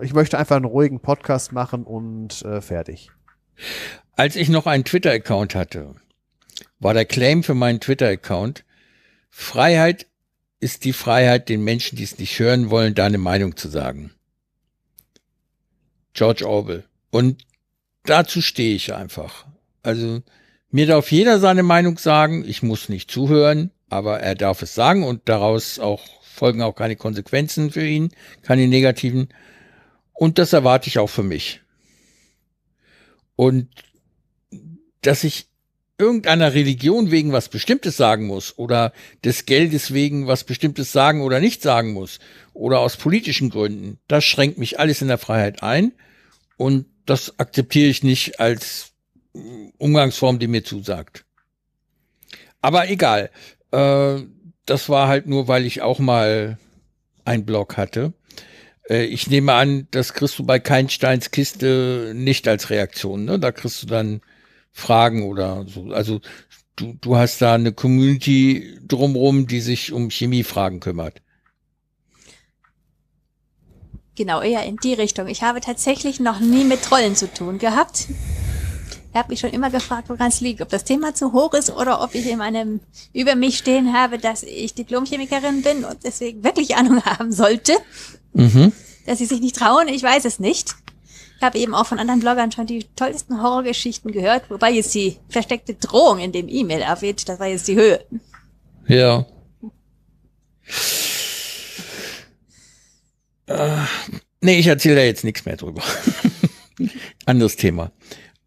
Ich 0.00 0.14
möchte 0.14 0.38
einfach 0.38 0.56
einen 0.56 0.64
ruhigen 0.64 1.00
Podcast 1.00 1.52
machen 1.52 1.82
und 1.84 2.42
äh, 2.44 2.60
fertig. 2.60 3.10
Als 4.14 4.36
ich 4.36 4.48
noch 4.48 4.66
einen 4.66 4.84
Twitter-Account 4.84 5.54
hatte, 5.54 5.94
war 6.80 6.94
der 6.94 7.04
Claim 7.04 7.42
für 7.42 7.54
meinen 7.54 7.80
Twitter-Account, 7.80 8.64
Freiheit 9.30 10.07
ist 10.60 10.84
die 10.84 10.92
Freiheit, 10.92 11.48
den 11.48 11.62
Menschen, 11.62 11.96
die 11.96 12.04
es 12.04 12.18
nicht 12.18 12.38
hören 12.38 12.70
wollen, 12.70 12.94
deine 12.94 13.18
Meinung 13.18 13.56
zu 13.56 13.68
sagen. 13.68 14.12
George 16.14 16.48
Orwell. 16.48 16.84
Und 17.10 17.44
dazu 18.04 18.42
stehe 18.42 18.74
ich 18.74 18.92
einfach. 18.92 19.46
Also 19.82 20.22
mir 20.70 20.86
darf 20.86 21.12
jeder 21.12 21.38
seine 21.38 21.62
Meinung 21.62 21.98
sagen, 21.98 22.44
ich 22.46 22.62
muss 22.62 22.88
nicht 22.88 23.10
zuhören, 23.10 23.70
aber 23.88 24.20
er 24.20 24.34
darf 24.34 24.62
es 24.62 24.74
sagen 24.74 25.04
und 25.04 25.28
daraus 25.28 25.78
auch 25.78 26.04
folgen 26.22 26.62
auch 26.62 26.74
keine 26.74 26.96
Konsequenzen 26.96 27.70
für 27.70 27.86
ihn, 27.86 28.10
keine 28.42 28.68
negativen. 28.68 29.28
Und 30.12 30.38
das 30.38 30.52
erwarte 30.52 30.88
ich 30.88 30.98
auch 30.98 31.08
für 31.08 31.22
mich. 31.22 31.62
Und 33.36 33.68
dass 35.02 35.24
ich 35.24 35.46
irgendeiner 35.98 36.54
Religion 36.54 37.10
wegen 37.10 37.32
was 37.32 37.48
Bestimmtes 37.48 37.96
sagen 37.96 38.26
muss 38.26 38.56
oder 38.56 38.92
des 39.24 39.46
Geldes 39.46 39.92
wegen 39.92 40.28
was 40.28 40.44
Bestimmtes 40.44 40.92
sagen 40.92 41.22
oder 41.22 41.40
nicht 41.40 41.60
sagen 41.60 41.92
muss 41.92 42.20
oder 42.54 42.78
aus 42.78 42.96
politischen 42.96 43.50
Gründen, 43.50 43.98
das 44.06 44.24
schränkt 44.24 44.58
mich 44.58 44.78
alles 44.78 45.02
in 45.02 45.08
der 45.08 45.18
Freiheit 45.18 45.62
ein 45.62 45.92
und 46.56 46.86
das 47.04 47.38
akzeptiere 47.38 47.88
ich 47.88 48.02
nicht 48.02 48.38
als 48.38 48.92
äh, 49.34 49.38
Umgangsform, 49.78 50.38
die 50.38 50.46
mir 50.46 50.62
zusagt. 50.62 51.24
Aber 52.60 52.90
egal, 52.90 53.30
äh, 53.72 54.16
das 54.66 54.88
war 54.88 55.08
halt 55.08 55.26
nur, 55.26 55.48
weil 55.48 55.64
ich 55.64 55.82
auch 55.82 55.98
mal 55.98 56.58
einen 57.24 57.46
Blog 57.46 57.76
hatte. 57.76 58.12
Äh, 58.88 59.04
ich 59.04 59.28
nehme 59.28 59.54
an, 59.54 59.88
das 59.90 60.12
kriegst 60.12 60.38
du 60.38 60.44
bei 60.44 60.58
Keinsteins 60.58 61.30
Kiste 61.30 62.12
nicht 62.14 62.46
als 62.46 62.70
Reaktion. 62.70 63.24
Ne? 63.24 63.38
Da 63.38 63.52
kriegst 63.52 63.82
du 63.82 63.86
dann 63.86 64.20
Fragen 64.72 65.24
oder 65.24 65.66
so. 65.66 65.92
Also 65.92 66.20
du, 66.76 66.94
du 67.00 67.16
hast 67.16 67.42
da 67.42 67.54
eine 67.54 67.72
Community 67.72 68.78
drumrum, 68.86 69.46
die 69.46 69.60
sich 69.60 69.92
um 69.92 70.10
Chemiefragen 70.10 70.80
kümmert. 70.80 71.20
Genau, 74.18 74.40
eher 74.42 74.64
in 74.64 74.76
die 74.78 74.94
Richtung. 74.94 75.28
Ich 75.28 75.42
habe 75.42 75.60
tatsächlich 75.60 76.18
noch 76.18 76.40
nie 76.40 76.64
mit 76.64 76.82
Trollen 76.82 77.14
zu 77.14 77.32
tun 77.32 77.58
gehabt. 77.58 78.08
Ich 79.10 79.16
habe 79.16 79.30
mich 79.30 79.40
schon 79.40 79.50
immer 79.50 79.70
gefragt, 79.70 80.08
woran 80.08 80.28
es 80.28 80.40
liegt. 80.40 80.60
Ob 80.60 80.68
das 80.68 80.84
Thema 80.84 81.14
zu 81.14 81.32
hoch 81.32 81.54
ist 81.54 81.70
oder 81.70 82.02
ob 82.02 82.14
ich 82.14 82.26
in 82.26 82.38
meinem 82.38 82.80
über 83.12 83.36
mich 83.36 83.58
stehen 83.58 83.92
habe, 83.92 84.18
dass 84.18 84.42
ich 84.42 84.74
Diplomchemikerin 84.74 85.62
bin 85.62 85.84
und 85.84 85.98
deswegen 86.02 86.42
wirklich 86.42 86.76
Ahnung 86.76 87.04
haben 87.04 87.30
sollte. 87.30 87.74
Mhm. 88.32 88.72
Dass 89.06 89.18
sie 89.18 89.26
sich 89.26 89.40
nicht 89.40 89.56
trauen, 89.56 89.88
ich 89.88 90.02
weiß 90.02 90.24
es 90.24 90.40
nicht. 90.40 90.74
Ich 91.38 91.44
habe 91.44 91.58
eben 91.58 91.72
auch 91.72 91.86
von 91.86 92.00
anderen 92.00 92.18
Bloggern 92.18 92.50
schon 92.50 92.66
die 92.66 92.84
tollsten 92.96 93.40
Horrorgeschichten 93.40 94.10
gehört, 94.10 94.50
wobei 94.50 94.72
jetzt 94.72 94.92
die 94.94 95.18
versteckte 95.28 95.74
Drohung 95.74 96.18
in 96.18 96.32
dem 96.32 96.48
E-Mail 96.48 96.80
erwähnt, 96.80 97.28
das 97.28 97.38
war 97.38 97.46
jetzt 97.46 97.68
die 97.68 97.76
Höhe. 97.76 98.04
Ja. 98.88 99.24
Äh, 103.46 103.76
nee, 104.40 104.58
ich 104.58 104.66
erzähle 104.66 104.96
da 104.96 105.02
jetzt 105.02 105.22
nichts 105.22 105.44
mehr 105.44 105.56
drüber. 105.56 105.80
Anderes 107.24 107.54
Thema. 107.54 107.92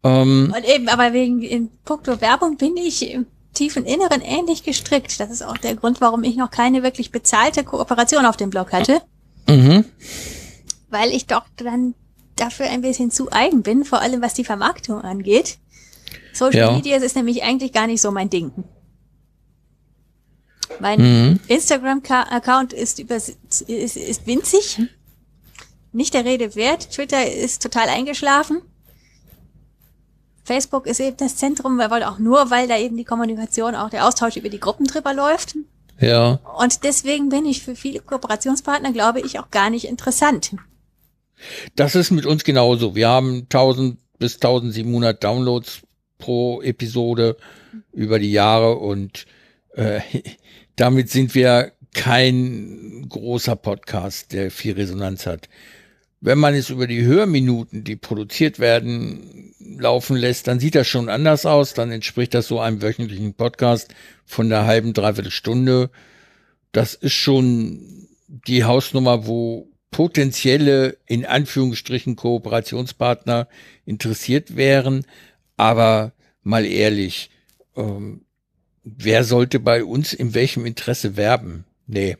Ähm, 0.04 0.52
Und 0.54 0.64
eben, 0.68 0.88
aber 0.90 1.14
wegen 1.14 1.40
in 1.40 1.70
puncto 1.84 2.20
Werbung 2.20 2.58
bin 2.58 2.76
ich 2.76 3.10
im 3.10 3.26
tiefen 3.54 3.86
Inneren 3.86 4.20
ähnlich 4.20 4.64
gestrickt. 4.64 5.18
Das 5.18 5.30
ist 5.30 5.42
auch 5.42 5.56
der 5.56 5.76
Grund, 5.76 6.02
warum 6.02 6.24
ich 6.24 6.36
noch 6.36 6.50
keine 6.50 6.82
wirklich 6.82 7.10
bezahlte 7.10 7.64
Kooperation 7.64 8.26
auf 8.26 8.36
dem 8.36 8.50
Blog 8.50 8.72
hatte, 8.72 9.00
mhm. 9.48 9.86
weil 10.90 11.10
ich 11.10 11.26
doch 11.26 11.44
dann 11.56 11.94
dafür 12.36 12.66
ein 12.66 12.80
bisschen 12.82 13.10
zu 13.10 13.30
eigen 13.32 13.62
bin, 13.62 13.84
vor 13.84 14.00
allem 14.00 14.22
was 14.22 14.34
die 14.34 14.44
Vermarktung 14.44 15.00
angeht. 15.00 15.58
Social 16.32 16.58
Ja. 16.60 16.72
Media 16.72 16.96
ist 16.96 17.16
nämlich 17.16 17.42
eigentlich 17.42 17.72
gar 17.72 17.86
nicht 17.86 18.00
so 18.00 18.10
mein 18.10 18.30
Ding. 18.30 18.52
Mein 20.80 21.00
Mhm. 21.00 21.40
Instagram-Account 21.48 22.72
ist, 22.72 22.98
über, 22.98 23.16
ist, 23.16 23.62
ist 23.68 24.26
winzig, 24.26 24.80
nicht 25.92 26.14
der 26.14 26.24
Rede 26.24 26.54
wert. 26.54 26.90
Twitter 26.90 27.30
ist 27.30 27.62
total 27.62 27.88
eingeschlafen. 27.88 28.62
Facebook 30.44 30.86
ist 30.86 30.98
eben 31.00 31.16
das 31.18 31.36
Zentrum, 31.36 31.78
weil 31.78 32.02
auch 32.02 32.18
nur, 32.18 32.50
weil 32.50 32.66
da 32.66 32.76
eben 32.78 32.96
die 32.96 33.04
Kommunikation, 33.04 33.74
auch 33.76 33.90
der 33.90 34.06
Austausch 34.08 34.36
über 34.36 34.48
die 34.48 34.58
Gruppen 34.58 34.86
drüber 34.86 35.14
läuft. 35.14 35.54
Ja. 36.00 36.40
Und 36.58 36.82
deswegen 36.82 37.28
bin 37.28 37.46
ich 37.46 37.62
für 37.62 37.76
viele 37.76 38.00
Kooperationspartner, 38.00 38.92
glaube 38.92 39.20
ich, 39.20 39.38
auch 39.38 39.50
gar 39.50 39.70
nicht 39.70 39.84
interessant. 39.84 40.56
Das 41.76 41.94
ist 41.94 42.10
mit 42.10 42.26
uns 42.26 42.44
genauso. 42.44 42.94
Wir 42.94 43.08
haben 43.08 43.42
1000 43.42 43.98
bis 44.18 44.36
1700 44.36 45.22
Downloads 45.22 45.82
pro 46.18 46.62
Episode 46.62 47.36
über 47.92 48.18
die 48.18 48.30
Jahre 48.30 48.76
und 48.76 49.26
äh, 49.74 50.00
damit 50.76 51.10
sind 51.10 51.34
wir 51.34 51.72
kein 51.94 53.06
großer 53.08 53.56
Podcast, 53.56 54.32
der 54.32 54.50
viel 54.50 54.74
Resonanz 54.74 55.26
hat. 55.26 55.48
Wenn 56.20 56.38
man 56.38 56.54
es 56.54 56.70
über 56.70 56.86
die 56.86 57.04
Hörminuten, 57.04 57.82
die 57.82 57.96
produziert 57.96 58.60
werden, 58.60 59.52
laufen 59.78 60.16
lässt, 60.16 60.46
dann 60.46 60.60
sieht 60.60 60.76
das 60.76 60.86
schon 60.86 61.08
anders 61.08 61.44
aus. 61.44 61.74
Dann 61.74 61.90
entspricht 61.90 62.32
das 62.34 62.46
so 62.46 62.60
einem 62.60 62.80
wöchentlichen 62.80 63.34
Podcast 63.34 63.92
von 64.24 64.48
der 64.48 64.64
halben, 64.64 64.92
dreiviertel 64.92 65.32
Stunde. 65.32 65.90
Das 66.70 66.94
ist 66.94 67.14
schon 67.14 68.06
die 68.28 68.62
Hausnummer, 68.62 69.26
wo 69.26 69.71
potenzielle, 69.92 70.96
in 71.06 71.24
Anführungsstrichen, 71.24 72.16
Kooperationspartner 72.16 73.46
interessiert 73.84 74.56
wären. 74.56 75.06
Aber 75.56 76.12
mal 76.42 76.66
ehrlich, 76.66 77.30
ähm, 77.76 78.22
wer 78.82 79.22
sollte 79.22 79.60
bei 79.60 79.84
uns 79.84 80.12
in 80.12 80.34
welchem 80.34 80.66
Interesse 80.66 81.16
werben? 81.16 81.64
Nee. 81.86 82.16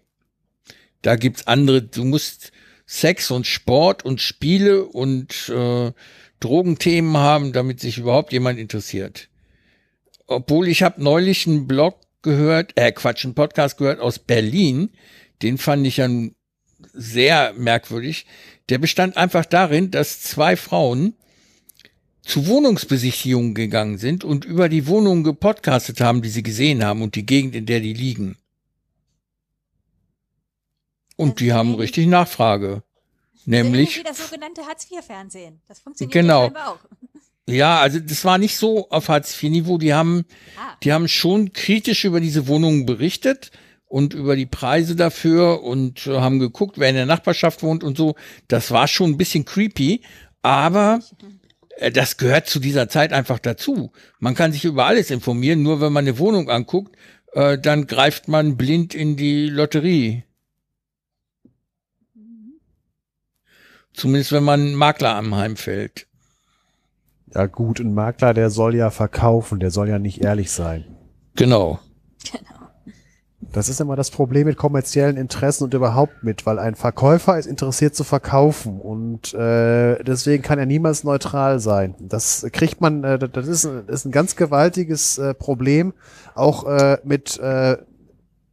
Da 1.01 1.17
gibt's 1.17 1.49
andere, 1.49 1.83
du 1.83 2.05
musst 2.05 2.53
Sex 2.87 3.31
und 3.31 3.47
Sport 3.47 4.05
und 4.05 4.21
Spiele 4.21 4.85
und 4.85 5.49
äh, 5.49 5.93
Drogenthemen 6.41 7.17
haben, 7.17 7.53
damit 7.53 7.81
sich 7.81 7.99
überhaupt 7.99 8.33
jemand 8.33 8.59
interessiert. 8.59 9.29
Obwohl 10.27 10.69
ich 10.69 10.83
habe 10.83 11.03
neulich 11.03 11.47
einen 11.47 11.67
Blog 11.67 12.01
gehört, 12.21 12.73
äh 12.77 12.93
Quatsch, 12.93 13.25
einen 13.25 13.35
Podcast 13.35 13.79
gehört 13.79 13.99
aus 13.99 14.19
Berlin, 14.19 14.91
den 15.43 15.59
fand 15.59 15.87
ich 15.87 15.97
ja 15.97 16.09
sehr 16.93 17.53
merkwürdig. 17.55 18.27
Der 18.69 18.79
bestand 18.79 19.17
einfach 19.17 19.45
darin, 19.45 19.91
dass 19.91 20.21
zwei 20.23 20.57
Frauen 20.57 21.15
zu 22.23 22.47
Wohnungsbesichtigungen 22.47 23.55
gegangen 23.55 23.99
sind 23.99 24.23
und 24.25 24.45
über 24.45 24.69
die 24.69 24.87
Wohnungen 24.87 25.25
gepodcastet 25.25 26.01
haben, 26.01 26.23
die 26.23 26.29
sie 26.29 26.43
gesehen 26.45 26.85
haben 26.85 27.03
und 27.03 27.17
die 27.17 27.27
Gegend, 27.27 27.55
in 27.57 27.67
der 27.67 27.81
die 27.81 27.95
liegen. 27.95 28.37
Und 31.17 31.41
die 31.41 31.53
haben 31.53 31.75
richtig 31.75 32.07
Nachfrage. 32.07 32.83
Nämlich. 33.45 33.99
Wie 33.99 34.03
das 34.05 34.19
sogenannte 34.19 34.63
Hartz-IV-Fernsehen. 34.67 35.61
Das 35.67 35.81
funktioniert 35.81 36.13
Genau. 36.13 36.51
ja 36.55 36.67
auch. 36.69 36.79
Ja, 37.49 37.81
also 37.81 37.99
das 37.99 38.25
war 38.25 38.39
nicht 38.39 38.57
so 38.57 38.89
auf 38.91 39.09
Hartz-IV-Niveau. 39.09 39.77
Die 39.77 39.93
haben, 39.93 40.25
Ah. 40.57 40.77
die 40.85 40.93
haben 40.93 41.09
schon 41.09 41.53
kritisch 41.53 42.05
über 42.05 42.21
diese 42.21 42.47
Wohnungen 42.47 42.87
berichtet 42.87 43.51
und 43.93 44.15
über 44.15 44.37
die 44.37 44.47
Preise 44.47 44.97
dafür 44.97 45.63
und 45.63 46.07
äh, 46.07 46.19
haben 46.19 46.39
geguckt, 46.39 46.79
wer 46.79 46.89
in 46.89 46.95
der 46.95 47.05
Nachbarschaft 47.05 47.63
wohnt 47.63 47.85
und 47.85 47.99
so. 47.99 48.15
Das 48.49 48.71
war 48.71 48.89
schon 48.89 49.11
ein 49.11 49.17
bisschen 49.19 49.45
creepy, 49.45 50.01
aber 50.41 51.01
äh, 51.77 51.93
das 51.93 52.17
gehört 52.17 52.47
zu 52.49 52.59
dieser 52.59 52.89
Zeit 52.89 53.13
einfach 53.13 53.39
dazu. 53.39 53.93
Man 54.19 54.35
kann 54.35 54.51
sich 54.51 54.65
über 54.65 54.87
alles 54.87 55.11
informieren, 55.11 55.63
nur 55.63 55.83
wenn 55.83 55.93
man 55.93 56.07
eine 56.07 56.19
Wohnung 56.19 56.49
anguckt, 56.49 56.97
äh, 57.35 57.59
dann 57.59 57.87
greift 57.87 58.29
man 58.29 58.57
blind 58.57 58.95
in 58.95 59.19
die 59.19 59.51
Lotterie. 59.51 60.25
Zumindest 63.93 64.33
wenn 64.33 64.45
man 64.45 64.61
einen 64.61 64.75
Makler 64.75 65.17
am 65.17 65.35
Heim 65.35 65.57
fällt. 65.57 66.07
Ja 67.35 67.45
gut, 67.45 67.79
ein 67.79 67.93
Makler, 67.93 68.33
der 68.33 68.49
soll 68.49 68.75
ja 68.75 68.89
verkaufen, 68.89 69.61
der 69.61 69.71
soll 69.71 69.91
ja 69.91 69.99
nicht 69.99 70.25
ehrlich 70.25 70.51
sein. 70.51 70.97
Genau. 71.37 71.79
Das 73.53 73.69
ist 73.69 73.83
immer 73.83 73.97
das 73.97 74.11
Problem 74.11 74.47
mit 74.47 74.57
kommerziellen 74.57 75.19
Interessen 75.19 75.65
und 75.65 75.75
überhaupt 75.75 76.25
mit, 76.25 76.47
weil 76.47 76.59
ein 76.59 76.75
Verkäufer 76.75 77.39
ist 77.39 77.45
interessiert 77.45 77.95
zu 77.95 78.03
verkaufen 78.03 78.81
und 78.81 79.35
äh, 79.35 80.03
deswegen 80.03 80.43
kann 80.43 80.59
er 80.59 80.65
niemals 80.65 81.05
neutral 81.05 81.61
sein. 81.61 81.95
Das 81.99 82.47
kriegt 82.53 82.81
man, 82.81 83.05
äh, 83.05 83.19
das 83.19 83.47
ist, 83.47 83.65
ist 83.65 84.07
ein 84.07 84.11
ganz 84.11 84.37
gewaltiges 84.37 85.19
äh, 85.19 85.35
Problem, 85.35 85.93
auch 86.35 86.67
äh, 86.67 86.97
mit 87.05 87.39
äh, 87.41 87.77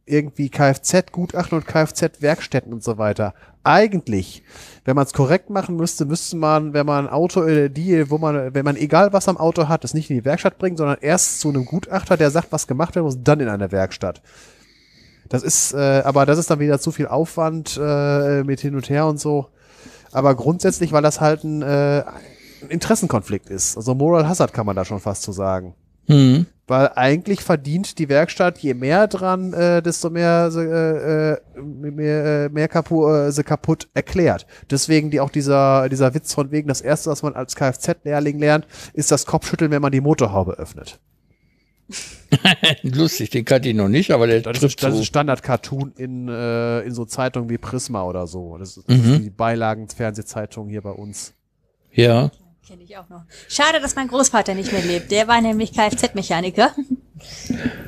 irgendwie 0.04 0.50
Kfz-Gutachten 0.50 1.56
und 1.56 1.66
Kfz-Werkstätten 1.66 2.72
und 2.72 2.82
so 2.82 2.98
weiter. 2.98 3.32
Eigentlich, 3.62 4.42
wenn 4.84 4.96
man 4.96 5.06
es 5.06 5.14
korrekt 5.14 5.48
machen 5.48 5.76
müsste, 5.76 6.04
müsste 6.04 6.36
man, 6.36 6.74
wenn 6.74 6.84
man 6.84 7.06
ein 7.06 7.12
Auto, 7.12 7.44
äh, 7.44 7.70
die, 7.70 8.10
wo 8.10 8.18
man, 8.18 8.52
wenn 8.52 8.64
man 8.66 8.76
egal 8.76 9.14
was 9.14 9.28
am 9.28 9.38
Auto 9.38 9.68
hat, 9.68 9.82
es 9.84 9.94
nicht 9.94 10.10
in 10.10 10.16
die 10.16 10.24
Werkstatt 10.26 10.58
bringen, 10.58 10.76
sondern 10.76 10.98
erst 11.00 11.40
zu 11.40 11.48
einem 11.48 11.64
Gutachter, 11.64 12.18
der 12.18 12.30
sagt, 12.30 12.52
was 12.52 12.66
gemacht 12.66 12.96
werden 12.96 13.06
muss, 13.06 13.22
dann 13.22 13.40
in 13.40 13.48
einer 13.48 13.72
Werkstatt. 13.72 14.20
Das 15.30 15.44
ist, 15.44 15.72
äh, 15.72 16.02
aber 16.04 16.26
das 16.26 16.38
ist 16.38 16.50
dann 16.50 16.58
wieder 16.58 16.80
zu 16.80 16.90
viel 16.90 17.06
Aufwand 17.06 17.80
äh, 17.80 18.42
mit 18.42 18.60
hin 18.60 18.74
und 18.74 18.90
her 18.90 19.06
und 19.06 19.18
so. 19.18 19.46
Aber 20.12 20.34
grundsätzlich, 20.34 20.92
weil 20.92 21.02
das 21.02 21.20
halt 21.20 21.44
ein, 21.44 21.62
äh, 21.62 22.02
ein 22.62 22.68
Interessenkonflikt 22.68 23.48
ist. 23.48 23.76
Also 23.76 23.94
Moral 23.94 24.28
Hazard 24.28 24.52
kann 24.52 24.66
man 24.66 24.74
da 24.74 24.84
schon 24.84 24.98
fast 24.98 25.22
zu 25.22 25.30
sagen. 25.30 25.74
Hm. 26.06 26.46
Weil 26.66 26.90
eigentlich 26.96 27.42
verdient 27.42 27.98
die 27.98 28.08
Werkstatt, 28.08 28.58
je 28.58 28.74
mehr 28.74 29.06
dran, 29.06 29.52
äh, 29.52 29.82
desto 29.82 30.10
mehr 30.10 30.50
äh, 30.52 31.32
äh, 31.32 31.62
mehr, 31.62 32.24
äh, 32.24 32.48
mehr 32.48 32.66
kapu 32.68 33.08
äh, 33.08 33.30
sie 33.30 33.44
kaputt 33.44 33.88
erklärt. 33.94 34.46
Deswegen 34.68 35.10
die 35.10 35.20
auch 35.20 35.30
dieser, 35.30 35.88
dieser 35.88 36.12
Witz 36.12 36.34
von 36.34 36.50
wegen, 36.50 36.66
das 36.66 36.80
erste, 36.80 37.10
was 37.10 37.22
man 37.22 37.34
als 37.34 37.54
Kfz-Lehrling 37.54 38.38
lernt, 38.40 38.66
ist 38.94 39.12
das 39.12 39.26
Kopfschütteln, 39.26 39.70
wenn 39.70 39.82
man 39.82 39.92
die 39.92 40.00
Motorhaube 40.00 40.58
öffnet. 40.58 40.98
Lustig, 42.82 43.30
den 43.30 43.44
kannte 43.44 43.68
ich 43.68 43.74
noch 43.74 43.88
nicht, 43.88 44.10
aber 44.12 44.26
der 44.26 44.40
Das 44.40 44.58
trifft 44.58 44.78
ist, 44.78 44.82
das 44.82 44.94
zu. 44.94 45.00
ist 45.00 45.06
Standard-Cartoon 45.06 45.92
in, 45.96 46.28
äh, 46.28 46.80
in 46.82 46.92
so 46.94 47.04
Zeitungen 47.04 47.48
wie 47.50 47.58
Prisma 47.58 48.04
oder 48.04 48.26
so. 48.26 48.56
Das 48.58 48.76
ist, 48.76 48.88
Mhm. 48.88 49.22
die 49.22 49.30
Beilagen-Fernsehzeitung 49.30 50.68
hier 50.68 50.82
bei 50.82 50.90
uns. 50.92 51.34
Ja. 51.92 52.30
Kenne 52.70 52.84
ich 52.84 52.96
auch 52.96 53.08
noch. 53.08 53.24
Schade, 53.48 53.80
dass 53.80 53.96
mein 53.96 54.06
Großvater 54.06 54.54
nicht 54.54 54.70
mehr 54.70 54.80
lebt. 54.80 55.10
Der 55.10 55.26
war 55.26 55.40
nämlich 55.40 55.72
Kfz-Mechaniker. 55.72 56.70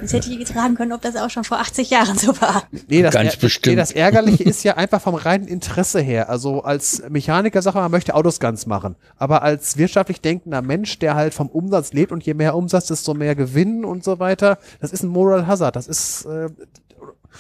Jetzt 0.01 0.13
hätte 0.13 0.29
ich 0.29 0.41
jetzt 0.41 0.51
fragen 0.51 0.75
können, 0.75 0.93
ob 0.93 1.01
das 1.03 1.15
auch 1.15 1.31
schon 1.31 1.45
vor 1.45 1.61
80 1.61 1.89
Jahren 1.89 2.19
so 2.19 2.41
war. 2.41 2.65
Nee, 2.89 3.01
das, 3.01 3.15
Ganz 3.15 3.37
bestimmt. 3.37 3.77
Nee, 3.77 3.81
das 3.81 3.93
Ärgerliche 3.93 4.43
ist 4.43 4.65
ja 4.65 4.77
einfach 4.77 5.01
vom 5.01 5.15
reinen 5.15 5.47
Interesse 5.47 6.01
her. 6.01 6.29
Also 6.29 6.65
als 6.65 7.01
Mechaniker 7.09 7.63
sagt 7.63 7.77
man, 7.77 7.85
man 7.85 7.93
möchte 7.93 8.17
Autos 8.17 8.41
ganz 8.41 8.67
machen. 8.67 8.97
Aber 9.19 9.43
als 9.43 9.77
wirtschaftlich 9.77 10.21
denkender 10.21 10.63
Mensch, 10.63 10.99
der 10.99 11.15
halt 11.15 11.33
vom 11.33 11.49
Umsatz 11.49 11.93
lebt 11.93 12.11
und 12.11 12.25
je 12.25 12.35
mehr 12.35 12.57
Umsatz, 12.57 12.87
desto 12.87 13.15
mehr 13.15 13.37
Gewinn 13.37 13.85
und 13.85 14.03
so 14.03 14.19
weiter, 14.19 14.59
das 14.81 14.93
ist 14.93 15.05
ein 15.05 15.11
Moral 15.11 15.47
Hazard. 15.47 15.77
Das 15.77 15.87
ist, 15.87 16.25
äh, 16.25 16.49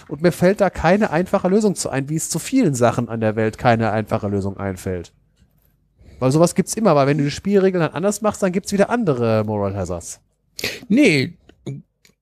und 0.07 0.22
mir 0.22 0.30
fällt 0.30 0.61
da 0.61 0.70
keine 0.70 1.11
einfache 1.11 1.49
Lösung 1.49 1.74
zu 1.74 1.90
ein, 1.90 2.09
wie 2.09 2.14
es 2.14 2.30
zu 2.30 2.38
vielen 2.38 2.76
Sachen 2.76 3.09
an 3.09 3.18
der 3.18 3.34
Welt 3.34 3.59
keine 3.59 3.90
einfache 3.90 4.28
Lösung 4.28 4.59
einfällt. 4.59 5.12
Weil 6.23 6.31
sowas 6.31 6.55
gibt's 6.55 6.75
immer, 6.75 6.95
weil 6.95 7.09
wenn 7.09 7.18
du 7.18 7.25
die 7.25 7.33
Spielregeln 7.33 7.83
dann 7.83 7.95
anders 7.95 8.23
machst, 8.23 8.45
dann 8.45 8.53
gibt's 8.53 8.70
wieder 8.70 8.91
andere 8.91 9.43
Moral 9.45 9.75
Hazards. 9.75 10.20
Nee, 10.87 11.37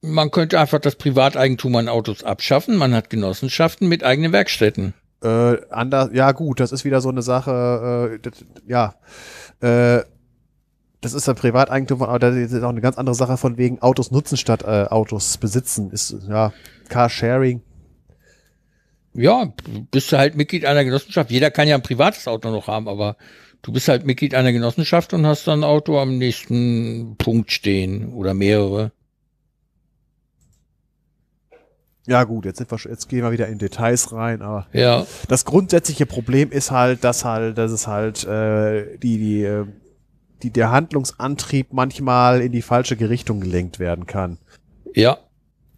man 0.00 0.30
könnte 0.30 0.58
einfach 0.58 0.78
das 0.78 0.96
Privateigentum 0.96 1.76
an 1.76 1.90
Autos 1.90 2.24
abschaffen. 2.24 2.76
Man 2.76 2.94
hat 2.94 3.10
Genossenschaften 3.10 3.90
mit 3.90 4.02
eigenen 4.02 4.32
Werkstätten. 4.32 4.94
Äh, 5.22 5.58
anders, 5.68 6.08
ja 6.14 6.32
gut, 6.32 6.60
das 6.60 6.72
ist 6.72 6.86
wieder 6.86 7.02
so 7.02 7.10
eine 7.10 7.20
Sache, 7.20 8.14
äh, 8.14 8.18
das, 8.20 8.42
ja, 8.66 8.94
äh, 9.60 10.02
das 11.02 11.12
ist 11.12 11.26
ja 11.26 11.34
Privateigentum, 11.34 12.02
aber 12.02 12.18
das 12.18 12.34
ist 12.36 12.62
auch 12.62 12.70
eine 12.70 12.80
ganz 12.80 12.96
andere 12.96 13.14
Sache 13.14 13.36
von 13.36 13.58
wegen 13.58 13.82
Autos 13.82 14.10
nutzen 14.10 14.38
statt 14.38 14.62
äh, 14.62 14.86
Autos 14.86 15.36
besitzen. 15.36 15.90
Ist 15.90 16.16
ja 16.26 16.54
Carsharing. 16.88 17.60
Ja, 19.12 19.52
bist 19.90 20.10
du 20.10 20.16
halt 20.16 20.36
Mitglied 20.36 20.64
einer 20.64 20.84
Genossenschaft. 20.84 21.30
Jeder 21.30 21.50
kann 21.50 21.68
ja 21.68 21.74
ein 21.74 21.82
privates 21.82 22.26
Auto 22.28 22.50
noch 22.50 22.66
haben, 22.66 22.88
aber 22.88 23.16
du 23.62 23.72
bist 23.72 23.88
halt 23.88 24.06
Mitglied 24.06 24.34
einer 24.34 24.52
Genossenschaft 24.52 25.12
und 25.12 25.26
hast 25.26 25.46
dann 25.46 25.60
ein 25.60 25.64
Auto 25.64 25.98
am 25.98 26.18
nächsten 26.18 27.16
Punkt 27.18 27.52
stehen 27.52 28.12
oder 28.12 28.34
mehrere. 28.34 28.92
Ja 32.06 32.24
gut, 32.24 32.44
jetzt 32.44 32.58
sind 32.58 32.70
wir, 32.70 32.78
jetzt 32.90 33.08
gehen 33.08 33.22
wir 33.22 33.30
wieder 33.30 33.46
in 33.48 33.58
Details 33.58 34.12
rein, 34.12 34.42
aber 34.42 34.66
Ja, 34.72 35.06
das 35.28 35.44
grundsätzliche 35.44 36.06
Problem 36.06 36.50
ist 36.50 36.70
halt, 36.70 37.04
dass 37.04 37.24
halt, 37.24 37.58
dass 37.58 37.70
es 37.70 37.86
halt 37.86 38.24
äh, 38.24 38.96
die 38.98 39.18
die 39.18 39.42
äh, 39.44 39.66
die 40.42 40.50
der 40.50 40.70
Handlungsantrieb 40.70 41.72
manchmal 41.72 42.40
in 42.40 42.52
die 42.52 42.62
falsche 42.62 42.98
Richtung 42.98 43.40
gelenkt 43.40 43.78
werden 43.78 44.06
kann. 44.06 44.38
ja. 44.94 45.18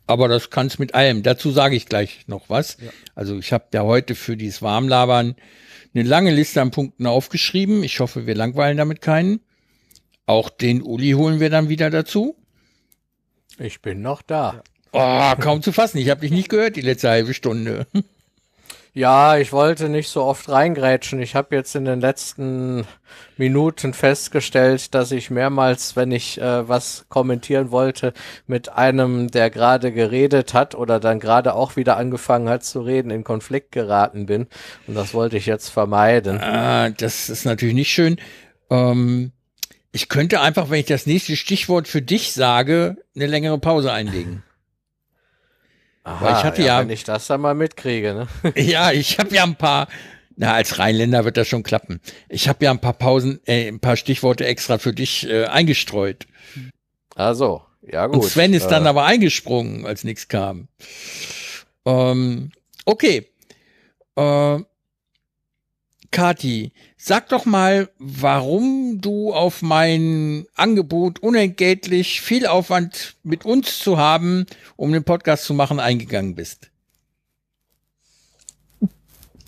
Aber 0.09 0.26
das 0.26 0.51
kann's 0.51 0.80
mit 0.80 0.95
allem. 0.95 1.22
Dazu 1.22 1.53
sage 1.53 1.76
ich 1.76 1.87
gleich 1.87 2.24
noch 2.26 2.51
was. 2.51 2.76
Also 3.14 3.39
ich 3.39 3.53
habe 3.53 3.66
ja 3.72 3.83
heute 3.83 4.14
für 4.16 4.37
dieses 4.37 4.61
Warmlabern 4.61 5.37
eine 5.95 6.05
lange 6.05 6.30
Liste 6.30 6.61
an 6.61 6.70
Punkten 6.70 7.07
aufgeschrieben. 7.07 7.82
Ich 7.84 8.01
hoffe, 8.01 8.26
wir 8.26 8.34
langweilen 8.34 8.76
damit 8.76 9.01
keinen. 9.01 9.40
Auch 10.26 10.51
den 10.51 10.82
Uli 10.82 11.12
holen 11.12 11.40
wir 11.40 11.51
dann 11.51 11.68
wieder 11.68 11.90
dazu. 11.90 12.36
Ich 13.59 13.82
bin 13.82 14.01
noch 14.01 14.22
da. 14.22 14.62
Oh, 14.93 15.32
kaum 15.40 15.62
zu 15.62 15.72
fassen. 15.72 15.99
Ich 15.99 16.11
habe 16.11 16.20
dich 16.20 16.30
nicht 16.30 16.49
gehört 16.49 16.76
die 16.76 16.82
letzte 16.82 17.11
halbe 17.11 17.34
Stunde. 17.34 17.86
Ja, 18.95 19.38
ich 19.38 19.53
wollte 19.53 19.88
nicht 19.88 20.11
so 20.11 20.22
oft 20.22 20.51
reingrätschen. 20.51 21.22
Ich 21.22 21.34
habe 21.34 21.57
jetzt 21.57 21.74
in 21.74 21.86
den 21.86 22.03
letzten 22.03 22.86
Minuten 23.38 23.95
festgestellt, 23.95 24.95
dass 24.95 25.12
ich 25.12 25.30
mehrmals, 25.30 25.97
wenn 25.97 26.12
ich 26.12 26.38
äh, 26.38 26.68
was 26.68 27.07
kommentieren 27.09 27.70
wollte, 27.70 28.12
mit 28.47 28.68
einem, 28.68 29.30
der 29.30 29.49
gerade 29.49 29.93
geredet 29.93 30.53
hat 30.53 30.74
oder 30.74 31.01
dann 31.01 31.20
gerade 31.20 31.55
auch 31.55 31.76
wieder 31.76 31.97
angefangen 31.97 32.51
hat 32.51 32.64
zu 32.64 32.82
reden, 32.82 33.11
in 33.11 33.24
Konflikt 33.24 33.72
geraten 33.72 34.26
bin. 34.26 34.47
Und 34.86 34.95
das 34.95 35.14
wollte 35.14 35.38
ich 35.38 35.47
jetzt 35.47 35.70
vermeiden. 35.70 36.38
Ah, 36.38 36.90
das 36.90 37.30
ist 37.30 37.47
natürlich 37.47 37.74
nicht 37.74 37.93
schön. 37.93 38.16
Ähm, 38.68 39.32
ich 39.90 40.11
könnte 40.11 40.43
einfach, 40.43 40.68
wenn 40.68 40.80
ich 40.80 40.86
das 40.86 41.07
nächste 41.07 41.36
Stichwort 41.36 41.88
für 41.88 42.03
dich 42.03 42.34
sage, 42.34 42.99
eine 43.16 43.26
längere 43.26 43.59
Pause 43.59 43.90
einlegen. 43.90 44.43
Aha, 46.05 46.38
ich 46.38 46.44
hatte 46.44 46.62
ja- 46.62 46.80
Wenn 46.80 46.90
ich 46.90 47.05
das 47.05 47.26
dann 47.28 47.40
mal 47.40 47.55
mitkriege, 47.55 48.14
ne? 48.14 48.53
ja, 48.61 48.90
ich 48.92 49.18
habe 49.18 49.34
ja 49.34 49.44
ein 49.44 49.57
paar 49.57 49.88
Na, 50.36 50.55
als 50.55 50.78
Rheinländer 50.78 51.24
wird 51.24 51.36
das 51.36 51.46
schon 51.46 51.62
klappen. 51.62 52.00
Ich 52.28 52.48
habe 52.48 52.64
ja 52.64 52.70
ein 52.70 52.80
paar 52.80 52.94
Pausen, 52.94 53.40
äh, 53.46 53.68
ein 53.68 53.80
paar 53.80 53.96
Stichworte 53.96 54.46
extra 54.46 54.78
für 54.78 54.92
dich 54.92 55.28
äh, 55.28 55.44
eingestreut. 55.44 56.26
Also, 57.14 57.62
ja 57.82 58.07
gut. 58.07 58.16
Und 58.16 58.24
Sven 58.24 58.55
ist 58.55 58.68
dann 58.68 58.86
Äh, 58.86 58.88
aber 58.88 59.05
eingesprungen, 59.05 59.84
als 59.86 60.05
nichts 60.05 60.28
kam. 60.28 60.68
Ähm, 61.84 62.50
okay. 62.86 63.28
Äh, 64.16 64.59
Kati, 66.11 66.72
sag 67.05 67.28
doch 67.30 67.44
mal, 67.46 67.90
warum 67.98 69.00
du 69.00 69.32
auf 69.34 69.61
mein 69.61 70.46
Angebot, 70.55 71.18
unentgeltlich 71.18 72.20
viel 72.20 72.46
Aufwand 72.46 73.16
mit 73.24 73.44
uns 73.44 73.80
zu 73.80 73.98
haben, 73.98 74.46
um 74.76 74.92
den 74.92 75.03
Podcast 75.03 75.44
zu 75.44 75.53
machen, 75.53 75.80
eingegangen 75.80 76.36
bist. 76.36 76.70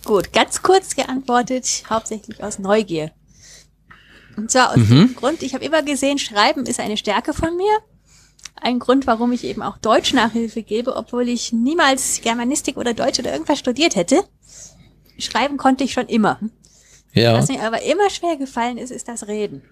Gut, 0.04 0.32
ganz 0.32 0.62
kurz 0.62 0.96
geantwortet, 0.96 1.84
hauptsächlich 1.88 2.42
aus 2.42 2.58
Neugier. 2.58 3.12
Und 4.36 4.50
zwar 4.50 4.70
aus 4.70 4.76
Mhm. 4.76 4.88
dem 4.88 5.16
Grund, 5.16 5.42
ich 5.42 5.54
habe 5.54 5.64
immer 5.64 5.82
gesehen, 5.82 6.18
Schreiben 6.18 6.66
ist 6.66 6.80
eine 6.80 6.96
Stärke 6.96 7.32
von 7.32 7.56
mir. 7.56 7.78
Ein 8.56 8.80
Grund, 8.80 9.06
warum 9.06 9.30
ich 9.32 9.44
eben 9.44 9.62
auch 9.62 9.78
Deutschnachhilfe 9.78 10.62
gebe, 10.62 10.96
obwohl 10.96 11.28
ich 11.28 11.52
niemals 11.52 12.20
Germanistik 12.20 12.76
oder 12.76 12.94
Deutsch 12.94 13.20
oder 13.20 13.32
irgendwas 13.32 13.60
studiert 13.60 13.94
hätte. 13.94 14.24
Schreiben 15.18 15.56
konnte 15.56 15.84
ich 15.84 15.92
schon 15.92 16.08
immer. 16.08 16.40
Ja. 17.14 17.34
Was 17.34 17.48
mir 17.48 17.62
aber 17.62 17.82
immer 17.82 18.10
schwer 18.10 18.36
gefallen 18.36 18.76
ist, 18.78 18.90
ist 18.90 19.08
das 19.08 19.26
Reden. 19.28 19.62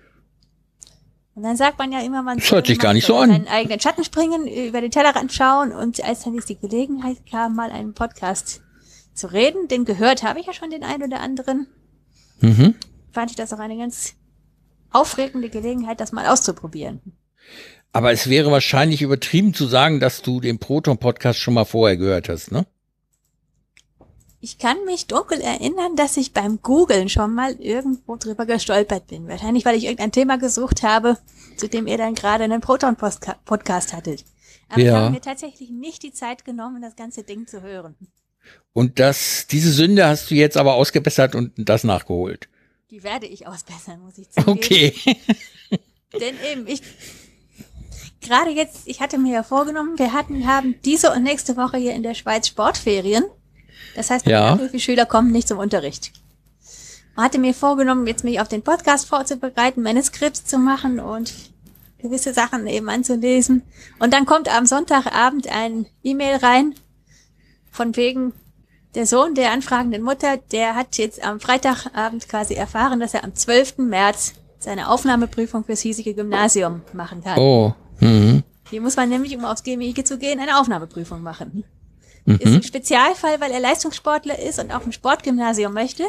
Und 1.35 1.43
dann 1.45 1.57
sagt 1.57 1.79
man 1.79 1.93
ja 1.93 2.01
immer, 2.01 2.23
man 2.23 2.39
Das 2.39 2.51
hört 2.51 2.67
sich 2.67 2.79
gar 2.79 2.93
nicht 2.93 3.07
soll 3.07 3.17
so 3.17 3.23
an. 3.23 3.31
seinen 3.31 3.49
eigenen 3.49 3.81
Schatten 3.81 4.05
springen, 4.05 4.47
über 4.47 4.81
den 4.81 4.91
Tellerrand 4.91 5.33
schauen 5.33 5.73
und 5.73 6.03
als 6.05 6.25
dann 6.25 6.35
jetzt 6.35 6.49
die 6.49 6.59
Gelegenheit 6.59 7.19
kam, 7.31 7.55
mal 7.57 7.71
einen 7.71 7.95
Podcast 7.95 8.61
zu 9.15 9.33
reden, 9.33 9.67
den 9.69 9.85
gehört 9.85 10.23
habe 10.23 10.41
ich 10.41 10.47
ja 10.47 10.53
schon 10.53 10.71
den 10.71 10.85
einen 10.85 11.03
oder 11.05 11.21
anderen, 11.21 11.67
Mhm. 12.41 12.75
fand 13.13 13.31
ich 13.31 13.37
das 13.37 13.53
auch 13.53 13.59
eine 13.61 13.77
ganz 13.79 14.15
aufregende 14.91 15.49
Gelegenheit, 15.49 16.01
das 16.01 16.13
mal 16.13 16.27
auszuprobieren. 16.27 17.01
Aber 17.95 18.13
es 18.13 18.29
wäre 18.29 18.51
wahrscheinlich 18.51 19.01
übertrieben 19.03 19.55
zu 19.55 19.67
sagen, 19.67 20.01
dass 20.01 20.23
du 20.23 20.41
den 20.41 20.59
Proton-Podcast 20.59 21.39
schon 21.39 21.55
mal 21.55 21.65
vorher 21.65 21.97
gehört 21.97 22.29
hast, 22.29 22.53
ne? 22.53 22.67
Ich 24.45 24.59
kann 24.59 24.85
mich 24.87 25.07
dunkel 25.07 25.41
erinnern, 25.41 25.95
dass 25.95 26.17
ich 26.17 26.33
beim 26.33 26.61
Googlen 26.63 27.09
schon 27.09 27.33
mal 27.33 27.53
irgendwo 27.61 28.17
drüber 28.17 28.45
gestolpert 28.45 29.07
bin. 29.07 29.29
Wahrscheinlich, 29.29 29.65
weil 29.65 29.77
ich 29.77 29.85
irgendein 29.85 30.11
Thema 30.11 30.37
gesucht 30.37 30.83
habe, 30.83 31.17
zu 31.57 31.69
dem 31.69 31.87
ihr 31.87 31.97
dann 31.97 32.17
gerade 32.17 32.43
einen 32.43 32.61
Proton-Podcast 32.61 33.93
hattet. 33.93 34.25
Aber 34.69 34.81
ich 34.81 34.87
Ja. 34.87 34.95
habe 34.95 35.11
mir 35.11 35.21
tatsächlich 35.21 35.71
nicht 35.71 36.03
die 36.03 36.13
Zeit 36.13 36.45
genommen, 36.45 36.83
das 36.83 36.97
ganze 36.97 37.23
Ding 37.23 37.47
zu 37.47 37.63
hören. 37.63 37.95
Und 38.73 38.99
das, 38.99 39.47
diese 39.47 39.71
Sünde 39.71 40.07
hast 40.09 40.29
du 40.29 40.35
jetzt 40.35 40.57
aber 40.57 40.75
ausgebessert 40.75 41.37
und 41.37 41.53
das 41.57 41.85
nachgeholt. 41.85 42.49
Die 42.91 43.05
werde 43.05 43.27
ich 43.27 43.47
ausbessern, 43.47 44.01
muss 44.01 44.19
ich 44.19 44.29
zugeben. 44.29 44.51
Okay. 44.59 44.93
Denn 46.21 46.35
eben, 46.51 46.67
ich, 46.67 46.83
gerade 48.21 48.51
jetzt, 48.51 48.89
ich 48.89 49.01
hatte 49.01 49.19
mir 49.19 49.35
ja 49.35 49.43
vorgenommen, 49.45 50.01
wir 50.01 50.13
hatten, 50.13 50.49
haben 50.49 50.75
diese 50.85 51.13
und 51.13 51.23
nächste 51.23 51.57
Woche 51.57 51.77
hier 51.77 51.95
in 51.95 52.03
der 52.03 52.15
Schweiz 52.15 52.49
Sportferien. 52.49 53.23
Das 53.95 54.11
heißt, 54.11 54.27
Ja. 54.27 54.57
viele 54.57 54.81
Schüler 54.81 55.07
kommen 55.07 55.31
nicht 55.31 55.49
zum 55.49 55.59
Unterricht. 55.59 56.13
Man 57.15 57.27
hatte 57.27 57.39
mir 57.39 57.53
vorgenommen, 57.55 58.07
jetzt 58.07 58.25
mich 58.25 58.41
auf 58.41 58.49
den 58.49 58.63
Podcast 58.63 59.07
vorzubereiten, 59.07 59.83
meine 59.83 60.03
Skripts 60.03 60.45
zu 60.47 60.59
machen 60.59 60.99
und 60.99 61.33
gewisse 61.99 62.33
Sachen 62.33 62.67
eben 62.67 62.89
anzulesen. 62.89 63.63
Und 63.99 64.13
dann 64.15 64.27
kommt 64.27 64.49
am 64.55 64.67
Sonntagabend 64.67 65.47
ein 65.49 65.87
E-Mail 66.03 66.37
rein, 66.37 66.75
von 67.71 67.97
wegen, 67.97 68.33
der 68.95 69.07
Sohn 69.07 69.35
der 69.35 69.53
anfragenden 69.53 70.03
Mutter, 70.03 70.37
der 70.37 70.75
hat 70.75 70.99
jetzt 70.99 71.25
am 71.25 71.41
Freitagabend 71.41 72.29
quasi 72.29 72.55
erfahren, 72.55 73.01
dass 73.01 73.15
er 73.15 73.25
am 73.25 73.35
12. 73.35 73.79
März 73.79 74.35
seine 74.59 74.91
Aufnahmeprüfung 74.91 75.65
fürs 75.65 75.81
hiesige 75.81 76.13
Gymnasium 76.15 76.83
machen 76.93 77.23
kann. 77.23 77.39
Oh. 77.39 77.75
Mhm. 78.01 78.43
Hier 78.69 78.81
muss 78.81 78.97
man 78.97 79.09
nämlich, 79.09 79.35
um 79.37 79.45
aufs 79.45 79.63
GMI 79.63 79.95
zu 80.05 80.19
gehen, 80.19 80.41
eine 80.41 80.59
Aufnahmeprüfung 80.59 81.23
machen. 81.23 81.65
Ist 82.25 82.47
ein 82.47 82.63
Spezialfall, 82.63 83.41
weil 83.41 83.51
er 83.51 83.61
Leistungssportler 83.61 84.39
ist 84.39 84.59
und 84.59 84.73
auf 84.73 84.87
ein 84.87 84.93
Sportgymnasium 84.93 85.73
möchte. 85.73 86.05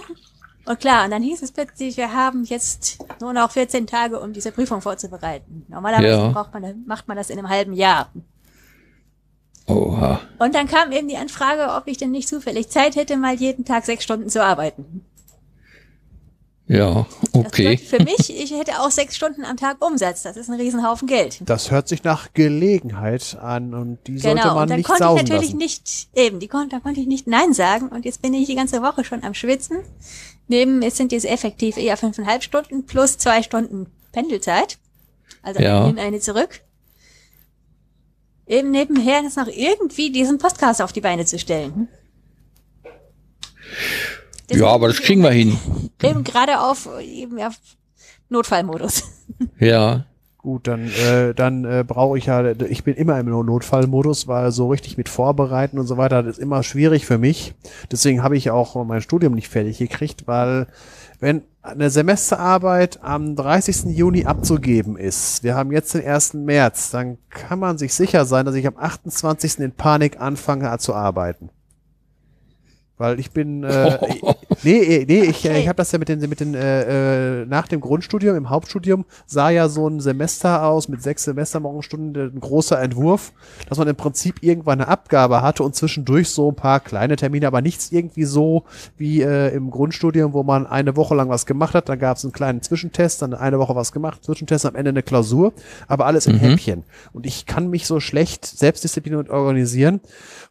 Und 0.65 0.79
klar, 0.79 1.05
und 1.05 1.11
dann 1.11 1.23
hieß 1.23 1.41
es 1.41 1.51
plötzlich, 1.51 1.97
wir 1.97 2.13
haben 2.13 2.43
jetzt 2.45 2.99
nur 3.19 3.33
noch 3.33 3.51
14 3.51 3.85
Tage, 3.87 4.19
um 4.19 4.31
diese 4.31 4.51
Prüfung 4.51 4.81
vorzubereiten. 4.81 5.65
Normalerweise 5.67 6.07
Ja. 6.07 6.27
braucht 6.29 6.53
man, 6.53 6.83
macht 6.85 7.07
man 7.07 7.17
das 7.17 7.29
in 7.29 7.37
einem 7.39 7.49
halben 7.49 7.73
Jahr. 7.73 8.11
Oha. 9.67 10.19
Und 10.39 10.55
dann 10.55 10.67
kam 10.67 10.91
eben 10.91 11.07
die 11.07 11.17
Anfrage, 11.17 11.73
ob 11.73 11.87
ich 11.87 11.97
denn 11.97 12.11
nicht 12.11 12.27
zufällig 12.27 12.69
Zeit 12.69 12.95
hätte, 12.95 13.17
mal 13.17 13.33
jeden 13.33 13.65
Tag 13.65 13.85
sechs 13.85 14.03
Stunden 14.03 14.29
zu 14.29 14.43
arbeiten. 14.43 15.05
Ja, 16.65 17.05
okay. 17.33 17.77
für 17.77 18.01
mich, 18.01 18.29
ich 18.29 18.51
hätte 18.57 18.79
auch 18.79 18.89
sechs 18.89 19.17
Stunden 19.17 19.43
am 19.43 19.57
Tag 19.57 19.85
Umsatz. 19.85 20.23
Das 20.23 20.37
ist 20.37 20.49
ein 20.49 20.59
Riesenhaufen 20.59 21.07
Geld. 21.09 21.41
Das 21.45 21.71
hört 21.71 21.89
sich 21.89 22.03
nach 22.05 22.31
Gelegenheit 22.33 23.37
an 23.41 23.73
und 23.73 23.99
die 24.07 24.17
sollte 24.17 24.37
Genau, 24.41 24.53
man 24.53 24.63
und 24.63 24.69
dann 24.69 24.77
nicht 24.77 24.87
konnte 24.87 25.03
ich 25.03 25.23
natürlich 25.23 25.47
lassen. 25.49 25.57
nicht, 25.57 26.07
eben, 26.15 26.39
die 26.39 26.47
konnte, 26.47 26.69
da 26.75 26.79
konnte 26.79 27.01
ich 27.01 27.07
nicht 27.07 27.27
Nein 27.27 27.53
sagen 27.53 27.89
und 27.89 28.05
jetzt 28.05 28.21
bin 28.21 28.33
ich 28.33 28.47
die 28.47 28.55
ganze 28.55 28.81
Woche 28.81 29.03
schon 29.03 29.23
am 29.23 29.33
Schwitzen. 29.33 29.79
Neben, 30.47 30.81
es 30.81 30.95
sind 30.95 31.11
jetzt 31.11 31.25
effektiv 31.25 31.75
eher 31.77 31.97
fünfeinhalb 31.97 32.43
Stunden 32.43 32.85
plus 32.85 33.17
zwei 33.17 33.43
Stunden 33.43 33.87
Pendelzeit. 34.13 34.77
Also 35.41 35.61
Ja. 35.61 35.79
eine 35.79 35.87
hin, 35.87 35.99
eine 35.99 36.19
zurück. 36.21 36.61
Eben 38.47 38.71
nebenher 38.71 39.21
ist 39.25 39.35
noch 39.37 39.47
irgendwie 39.47 40.11
diesen 40.11 40.37
Podcast 40.37 40.81
auf 40.81 40.93
die 40.93 41.01
Beine 41.01 41.25
zu 41.25 41.37
stellen. 41.39 41.89
Ja, 44.51 44.67
aber 44.67 44.87
das 44.87 45.01
kriegen 45.01 45.21
wir 45.21 45.31
hin. 45.31 45.57
Eben 46.01 46.23
gerade 46.23 46.59
auf, 46.59 46.89
eben 47.01 47.39
auf 47.41 47.55
Notfallmodus. 48.29 49.03
Ja. 49.59 50.05
Gut, 50.37 50.67
dann, 50.67 50.89
äh, 50.89 51.33
dann 51.33 51.63
äh, 51.63 51.85
brauche 51.87 52.17
ich 52.17 52.25
ja, 52.25 52.43
ich 52.45 52.83
bin 52.83 52.95
immer 52.95 53.17
im 53.17 53.29
Notfallmodus, 53.29 54.27
weil 54.27 54.51
so 54.51 54.67
richtig 54.67 54.97
mit 54.97 55.07
Vorbereiten 55.07 55.79
und 55.79 55.87
so 55.87 55.95
weiter, 55.95 56.21
das 56.21 56.37
ist 56.37 56.43
immer 56.43 56.63
schwierig 56.63 57.05
für 57.05 57.17
mich. 57.17 57.55
Deswegen 57.89 58.21
habe 58.21 58.35
ich 58.35 58.51
auch 58.51 58.83
mein 58.83 59.01
Studium 59.01 59.35
nicht 59.35 59.47
fertig 59.47 59.77
gekriegt, 59.77 60.27
weil 60.27 60.67
wenn 61.21 61.43
eine 61.61 61.89
Semesterarbeit 61.89 62.99
am 63.01 63.37
30. 63.37 63.95
Juni 63.95 64.25
abzugeben 64.25 64.97
ist, 64.97 65.43
wir 65.43 65.55
haben 65.55 65.71
jetzt 65.71 65.93
den 65.93 66.05
1. 66.05 66.33
März, 66.33 66.91
dann 66.91 67.17
kann 67.29 67.59
man 67.59 67.77
sich 67.77 67.93
sicher 67.93 68.25
sein, 68.25 68.45
dass 68.45 68.55
ich 68.55 68.67
am 68.67 68.75
28. 68.77 69.59
in 69.59 69.71
Panik 69.71 70.19
anfange 70.19 70.77
zu 70.79 70.93
arbeiten. 70.93 71.49
Weil 73.03 73.19
ich 73.19 73.31
bin, 73.31 73.65
äh, 73.65 73.97
nee, 74.63 74.77
eh, 74.77 75.05
nee, 75.05 75.23
ich, 75.23 75.43
äh, 75.43 75.59
ich 75.59 75.67
habe 75.67 75.75
das 75.75 75.91
ja 75.91 75.99
mit 75.99 76.07
den, 76.07 76.21
mit 76.21 76.39
den 76.39 76.55
äh, 76.55 77.41
äh, 77.41 77.45
nach 77.45 77.67
dem 77.67 77.81
Grundstudium, 77.81 78.37
im 78.37 78.49
Hauptstudium, 78.49 79.03
sah 79.25 79.49
ja 79.49 79.67
so 79.67 79.89
ein 79.89 79.99
Semester 79.99 80.63
aus 80.63 80.87
mit 80.87 81.03
sechs 81.03 81.25
Semestermorgenstunden, 81.25 82.33
ein 82.33 82.39
großer 82.39 82.81
Entwurf, 82.81 83.33
dass 83.67 83.77
man 83.77 83.89
im 83.89 83.97
Prinzip 83.97 84.41
irgendwann 84.41 84.79
eine 84.79 84.87
Abgabe 84.87 85.41
hatte 85.41 85.63
und 85.63 85.75
zwischendurch 85.75 86.29
so 86.29 86.51
ein 86.51 86.55
paar 86.55 86.79
kleine 86.79 87.17
Termine, 87.17 87.45
aber 87.45 87.61
nichts 87.61 87.91
irgendwie 87.91 88.23
so 88.23 88.63
wie 88.95 89.21
äh, 89.21 89.53
im 89.53 89.69
Grundstudium, 89.69 90.31
wo 90.31 90.43
man 90.43 90.65
eine 90.65 90.95
Woche 90.95 91.13
lang 91.13 91.27
was 91.27 91.45
gemacht 91.45 91.75
hat, 91.75 91.89
dann 91.89 91.99
gab 91.99 92.15
es 92.15 92.23
einen 92.23 92.31
kleinen 92.31 92.61
Zwischentest, 92.61 93.21
dann 93.21 93.33
eine 93.33 93.59
Woche 93.59 93.75
was 93.75 93.91
gemacht, 93.91 94.23
Zwischentest, 94.23 94.65
am 94.65 94.75
Ende 94.75 94.91
eine 94.91 95.03
Klausur, 95.03 95.51
aber 95.89 96.05
alles 96.05 96.25
in 96.25 96.37
Häppchen. 96.37 96.85
Und 97.11 97.25
ich 97.25 97.47
kann 97.47 97.69
mich 97.69 97.85
so 97.85 97.99
schlecht 97.99 98.45
selbstdiszipliniert 98.45 99.29
organisieren. 99.29 99.99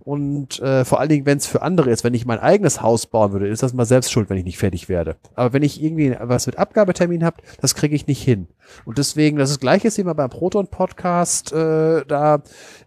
Und 0.04 0.60
äh, 0.60 0.84
vor 0.84 1.00
allen 1.00 1.08
Dingen, 1.08 1.26
wenn 1.26 1.38
es 1.38 1.46
für 1.46 1.62
andere 1.62 1.90
ist, 1.90 2.02
wenn 2.02 2.12
ich 2.12 2.26
mein 2.26 2.41
eigenes 2.42 2.82
Haus 2.82 3.06
bauen 3.06 3.32
würde, 3.32 3.48
ist 3.48 3.62
das 3.62 3.72
mal 3.72 3.84
selbst 3.86 4.12
schuld, 4.12 4.28
wenn 4.30 4.36
ich 4.36 4.44
nicht 4.44 4.58
fertig 4.58 4.88
werde. 4.88 5.16
Aber 5.34 5.52
wenn 5.52 5.62
ich 5.62 5.82
irgendwie 5.82 6.14
was 6.20 6.46
mit 6.46 6.58
Abgabetermin 6.58 7.24
habe, 7.24 7.42
das 7.60 7.74
kriege 7.74 7.94
ich 7.94 8.06
nicht 8.06 8.22
hin. 8.22 8.48
Und 8.84 8.98
deswegen, 8.98 9.36
das 9.38 9.50
ist 9.50 9.60
gleiche 9.60 9.90
Thema 9.90 10.14
beim 10.14 10.30
Proton-Podcast, 10.30 11.52
äh, 11.52 12.04
da 12.06 12.42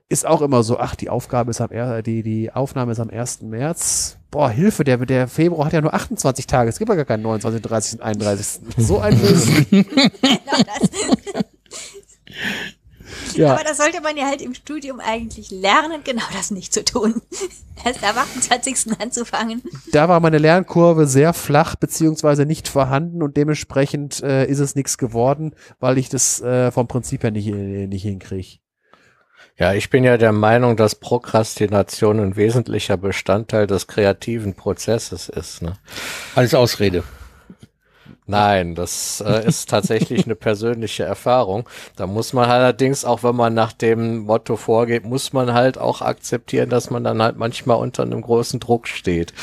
ist 0.09 0.25
auch 0.25 0.41
immer 0.41 0.61
so, 0.63 0.77
ach, 0.79 0.95
die 0.95 1.09
Aufgabe 1.09 1.49
ist 1.51 1.61
am, 1.61 1.71
er- 1.71 2.01
die, 2.03 2.21
die 2.21 2.51
Aufnahme 2.51 2.91
ist 2.91 2.99
am 2.99 3.09
1. 3.09 3.41
März. 3.43 4.17
Boah, 4.29 4.49
Hilfe, 4.49 4.83
der, 4.83 4.97
der 4.97 5.27
Februar 5.27 5.65
hat 5.65 5.73
ja 5.73 5.81
nur 5.81 5.93
28 5.93 6.45
Tage. 6.45 6.69
Es 6.69 6.77
gibt 6.77 6.89
ja 6.89 6.95
gar 6.95 7.05
keinen 7.05 7.23
29, 7.23 7.61
30, 7.61 8.03
31. 8.03 8.59
So 8.77 8.99
ein 8.99 9.17
Blödsinn. 9.19 9.85
Ja. 13.35 13.53
Aber 13.53 13.63
das 13.63 13.77
sollte 13.77 14.01
man 14.01 14.17
ja 14.17 14.25
halt 14.25 14.41
im 14.41 14.53
Studium 14.53 14.99
eigentlich 14.99 15.51
lernen, 15.51 16.01
genau 16.03 16.23
das 16.33 16.51
nicht 16.51 16.73
zu 16.73 16.83
tun. 16.83 17.21
Erst 17.83 18.03
am 18.03 18.17
28. 18.17 18.99
anzufangen. 18.99 19.61
da 19.91 20.07
war 20.07 20.19
meine 20.19 20.37
Lernkurve 20.37 21.07
sehr 21.07 21.33
flach 21.33 21.75
beziehungsweise 21.75 22.45
nicht 22.45 22.67
vorhanden 22.67 23.21
und 23.21 23.37
dementsprechend 23.37 24.23
äh, 24.23 24.45
ist 24.45 24.59
es 24.59 24.75
nichts 24.75 24.97
geworden, 24.97 25.53
weil 25.79 25.97
ich 25.97 26.09
das 26.09 26.41
äh, 26.41 26.71
vom 26.71 26.87
Prinzip 26.87 27.23
her 27.23 27.31
nicht, 27.31 27.47
äh, 27.47 27.87
nicht 27.87 28.03
hinkriege. 28.03 28.59
Ja, 29.57 29.73
ich 29.73 29.89
bin 29.89 30.03
ja 30.03 30.17
der 30.17 30.33
Meinung, 30.33 30.75
dass 30.75 30.95
Prokrastination 30.95 32.19
ein 32.19 32.35
wesentlicher 32.35 32.97
Bestandteil 32.97 33.67
des 33.67 33.87
kreativen 33.87 34.53
Prozesses 34.53 35.29
ist. 35.29 35.61
Ne? 35.61 35.77
Alles 36.35 36.53
Ausrede. 36.53 37.03
Nein, 38.27 38.73
das 38.73 39.23
äh, 39.25 39.47
ist 39.47 39.69
tatsächlich 39.69 40.25
eine 40.25 40.35
persönliche 40.35 41.03
Erfahrung. 41.03 41.69
Da 41.95 42.07
muss 42.07 42.33
man 42.33 42.49
allerdings, 42.49 43.05
auch 43.05 43.21
wenn 43.21 43.35
man 43.35 43.53
nach 43.53 43.71
dem 43.71 44.19
Motto 44.19 44.55
vorgeht, 44.55 45.05
muss 45.05 45.31
man 45.31 45.53
halt 45.53 45.77
auch 45.77 46.01
akzeptieren, 46.01 46.69
dass 46.69 46.89
man 46.89 47.03
dann 47.03 47.21
halt 47.21 47.37
manchmal 47.37 47.77
unter 47.77 48.01
einem 48.01 48.21
großen 48.21 48.59
Druck 48.59 48.87
steht. 48.87 49.33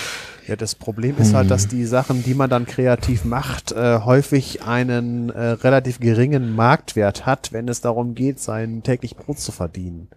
Ja, 0.49 0.57
das 0.57 0.74
Problem 0.74 1.16
ist 1.18 1.35
halt, 1.35 1.53
dass 1.53 1.68
die 1.68 1.85
Sachen, 1.85 2.24
die 2.24 2.35
man 2.35 2.51
dann 2.51 2.66
kreativ 2.66 3.24
macht, 3.24 3.70
äh, 3.70 4.01
häufig 4.01 4.64
einen 4.64 5.30
äh, 5.30 5.41
relativ 5.41 6.01
geringen 6.01 6.57
Marktwert 6.57 7.24
hat, 7.24 7.53
wenn 7.53 7.68
es 7.68 7.80
darum 7.80 8.16
geht, 8.16 8.41
sein 8.41 8.83
täglich 8.83 9.16
Brot 9.16 9.39
zu 9.39 9.53
verdienen. 9.53 10.09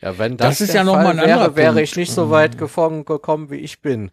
Ja, 0.00 0.16
wenn 0.18 0.36
das, 0.36 0.58
Das 0.58 0.60
ist 0.60 0.74
der 0.74 0.82
ja 0.82 0.84
noch 0.84 0.94
Fall 0.94 1.14
mal 1.14 1.18
ein 1.18 1.26
wäre, 1.26 1.56
wäre 1.56 1.82
ich 1.82 1.96
nicht 1.96 2.12
so 2.12 2.30
weit 2.30 2.56
gekommen, 2.56 3.04
gekommen, 3.04 3.50
wie 3.50 3.56
ich 3.56 3.82
bin. 3.82 4.12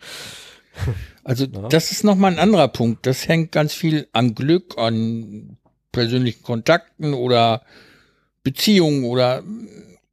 Also 1.25 1.45
das 1.47 1.93
ist 1.93 2.03
nochmal 2.03 2.33
ein 2.33 2.39
anderer 2.39 2.67
Punkt. 2.67 3.05
Das 3.05 3.29
hängt 3.29 3.53
ganz 3.53 3.73
viel 3.73 4.09
an 4.11 4.35
Glück, 4.35 4.77
an 4.77 5.57
persönlichen 5.93 6.43
Kontakten 6.43 7.13
oder 7.13 7.61
Beziehungen 8.43 9.05
oder 9.05 9.41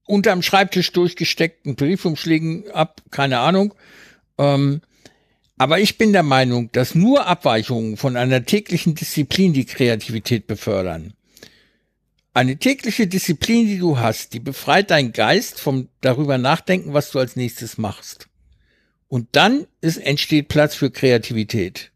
unterm 0.06 0.42
Schreibtisch 0.42 0.92
durchgesteckten 0.92 1.74
Briefumschlägen 1.74 2.70
ab, 2.70 3.02
keine 3.10 3.40
Ahnung. 3.40 3.74
Ähm, 4.38 4.82
aber 5.58 5.80
ich 5.80 5.98
bin 5.98 6.12
der 6.12 6.22
Meinung, 6.22 6.70
dass 6.72 6.94
nur 6.94 7.26
Abweichungen 7.26 7.96
von 7.96 8.16
einer 8.16 8.44
täglichen 8.44 8.94
Disziplin 8.94 9.52
die 9.52 9.66
Kreativität 9.66 10.46
befördern. 10.46 11.14
Eine 12.32 12.56
tägliche 12.56 13.06
Disziplin, 13.06 13.66
die 13.66 13.78
du 13.78 13.98
hast, 13.98 14.32
die 14.32 14.40
befreit 14.40 14.90
deinen 14.90 15.12
Geist 15.12 15.60
vom 15.60 15.88
darüber 16.00 16.38
nachdenken, 16.38 16.94
was 16.94 17.10
du 17.10 17.18
als 17.18 17.36
nächstes 17.36 17.76
machst. 17.76 18.29
Und 19.10 19.26
dann 19.32 19.66
ist, 19.80 19.98
entsteht 19.98 20.46
Platz 20.48 20.74
für 20.76 20.90
Kreativität. 20.90 21.90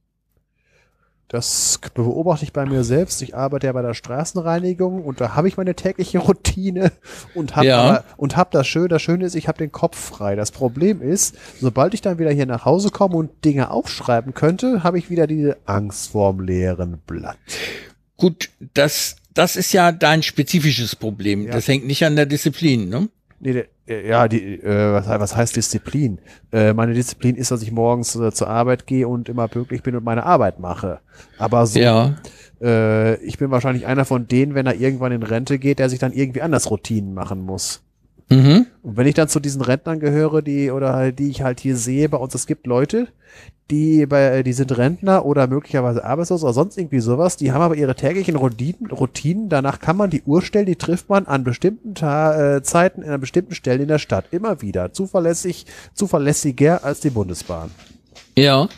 Das 1.28 1.80
beobachte 1.94 2.44
ich 2.44 2.52
bei 2.52 2.66
mir 2.66 2.84
selbst. 2.84 3.22
Ich 3.22 3.34
arbeite 3.34 3.66
ja 3.68 3.72
bei 3.72 3.82
der 3.82 3.94
Straßenreinigung 3.94 5.02
und 5.04 5.20
da 5.20 5.34
habe 5.34 5.48
ich 5.48 5.56
meine 5.56 5.74
tägliche 5.74 6.18
Routine 6.28 6.92
und 7.34 7.56
habe 7.56 7.66
Ja. 7.66 8.04
und 8.16 8.36
hab 8.36 8.50
das 8.50 8.66
Schöne. 8.66 8.88
Das 8.88 9.00
Schöne 9.02 9.24
ist, 9.24 9.34
ich 9.36 9.48
habe 9.48 9.58
den 9.58 9.72
Kopf 9.72 9.96
frei. 9.98 10.34
Das 10.36 10.50
Problem 10.50 11.00
ist, 11.00 11.36
sobald 11.60 11.94
ich 11.94 12.02
dann 12.02 12.18
wieder 12.18 12.30
hier 12.30 12.46
nach 12.46 12.64
Hause 12.64 12.90
komme 12.90 13.16
und 13.16 13.44
Dinge 13.44 13.70
aufschreiben 13.70 14.34
könnte, 14.34 14.82
habe 14.82 14.98
ich 14.98 15.08
wieder 15.08 15.26
diese 15.26 15.56
Angst 15.66 16.10
vorm 16.10 16.40
leeren 16.40 16.98
Blatt. 17.06 17.38
Gut, 18.16 18.50
das, 18.74 19.16
das 19.32 19.56
ist 19.56 19.72
ja 19.72 19.92
dein 19.92 20.22
spezifisches 20.24 20.94
Problem. 20.94 21.46
Ja. 21.46 21.52
Das 21.52 21.68
hängt 21.68 21.86
nicht 21.86 22.04
an 22.04 22.16
der 22.16 22.26
Disziplin, 22.26 22.88
ne? 22.88 23.08
Nee, 23.40 23.64
ja, 23.86 24.28
die, 24.28 24.54
äh, 24.62 24.92
was, 24.92 25.06
was 25.08 25.36
heißt 25.36 25.56
Disziplin? 25.56 26.18
Äh, 26.52 26.72
meine 26.72 26.94
Disziplin 26.94 27.36
ist, 27.36 27.50
dass 27.50 27.62
ich 27.62 27.70
morgens 27.72 28.16
äh, 28.16 28.32
zur 28.32 28.48
Arbeit 28.48 28.86
gehe 28.86 29.06
und 29.06 29.28
immer 29.28 29.48
pünktlich 29.48 29.82
bin 29.82 29.94
und 29.96 30.04
meine 30.04 30.24
Arbeit 30.24 30.58
mache. 30.58 31.00
Aber 31.38 31.66
so, 31.66 31.78
Ja. 31.78 32.14
äh, 32.62 33.16
ich 33.22 33.38
bin 33.38 33.50
wahrscheinlich 33.50 33.86
einer 33.86 34.04
von 34.04 34.26
denen, 34.26 34.54
wenn 34.54 34.66
er 34.66 34.74
irgendwann 34.74 35.12
in 35.12 35.22
Rente 35.22 35.58
geht, 35.58 35.78
der 35.78 35.90
sich 35.90 35.98
dann 35.98 36.12
irgendwie 36.12 36.40
anders 36.42 36.70
Routinen 36.70 37.12
machen 37.14 37.40
muss. 37.42 37.82
Mhm. 38.28 38.66
Und 38.82 38.96
wenn 38.96 39.06
ich 39.06 39.14
dann 39.14 39.28
zu 39.28 39.40
diesen 39.40 39.60
Rentnern 39.60 40.00
gehöre, 40.00 40.42
die 40.42 40.70
oder 40.70 40.94
halt, 40.94 41.18
die 41.18 41.28
ich 41.28 41.42
halt 41.42 41.60
hier 41.60 41.76
sehe 41.76 42.08
bei 42.08 42.16
uns, 42.16 42.34
es 42.34 42.46
gibt 42.46 42.66
Leute, 42.66 43.08
die 43.70 44.06
bei, 44.06 44.42
die 44.42 44.52
sind 44.52 44.76
Rentner 44.76 45.24
oder 45.24 45.46
möglicherweise 45.46 46.04
arbeitslos 46.04 46.42
oder 46.42 46.52
sonst 46.52 46.76
irgendwie 46.76 47.00
sowas, 47.00 47.36
die 47.36 47.52
haben 47.52 47.62
aber 47.62 47.76
ihre 47.76 47.94
täglichen 47.94 48.36
Routinen, 48.36 48.90
Routinen, 48.90 49.48
danach 49.48 49.80
kann 49.80 49.96
man 49.96 50.10
die 50.10 50.22
Uhr 50.22 50.42
stellen, 50.42 50.66
die 50.66 50.76
trifft 50.76 51.08
man 51.08 51.26
an 51.26 51.44
bestimmten 51.44 51.94
Ta 51.94 52.56
äh, 52.56 52.62
Zeiten 52.62 53.02
in 53.02 53.08
einer 53.08 53.18
bestimmten 53.18 53.54
Stellen 53.54 53.80
in 53.80 53.88
der 53.88 53.98
Stadt. 53.98 54.26
Immer 54.32 54.60
wieder. 54.60 54.92
Zuverlässig, 54.92 55.66
zuverlässiger 55.94 56.84
als 56.84 57.00
die 57.00 57.10
Bundesbahn. 57.10 57.70
Ja. 58.36 58.68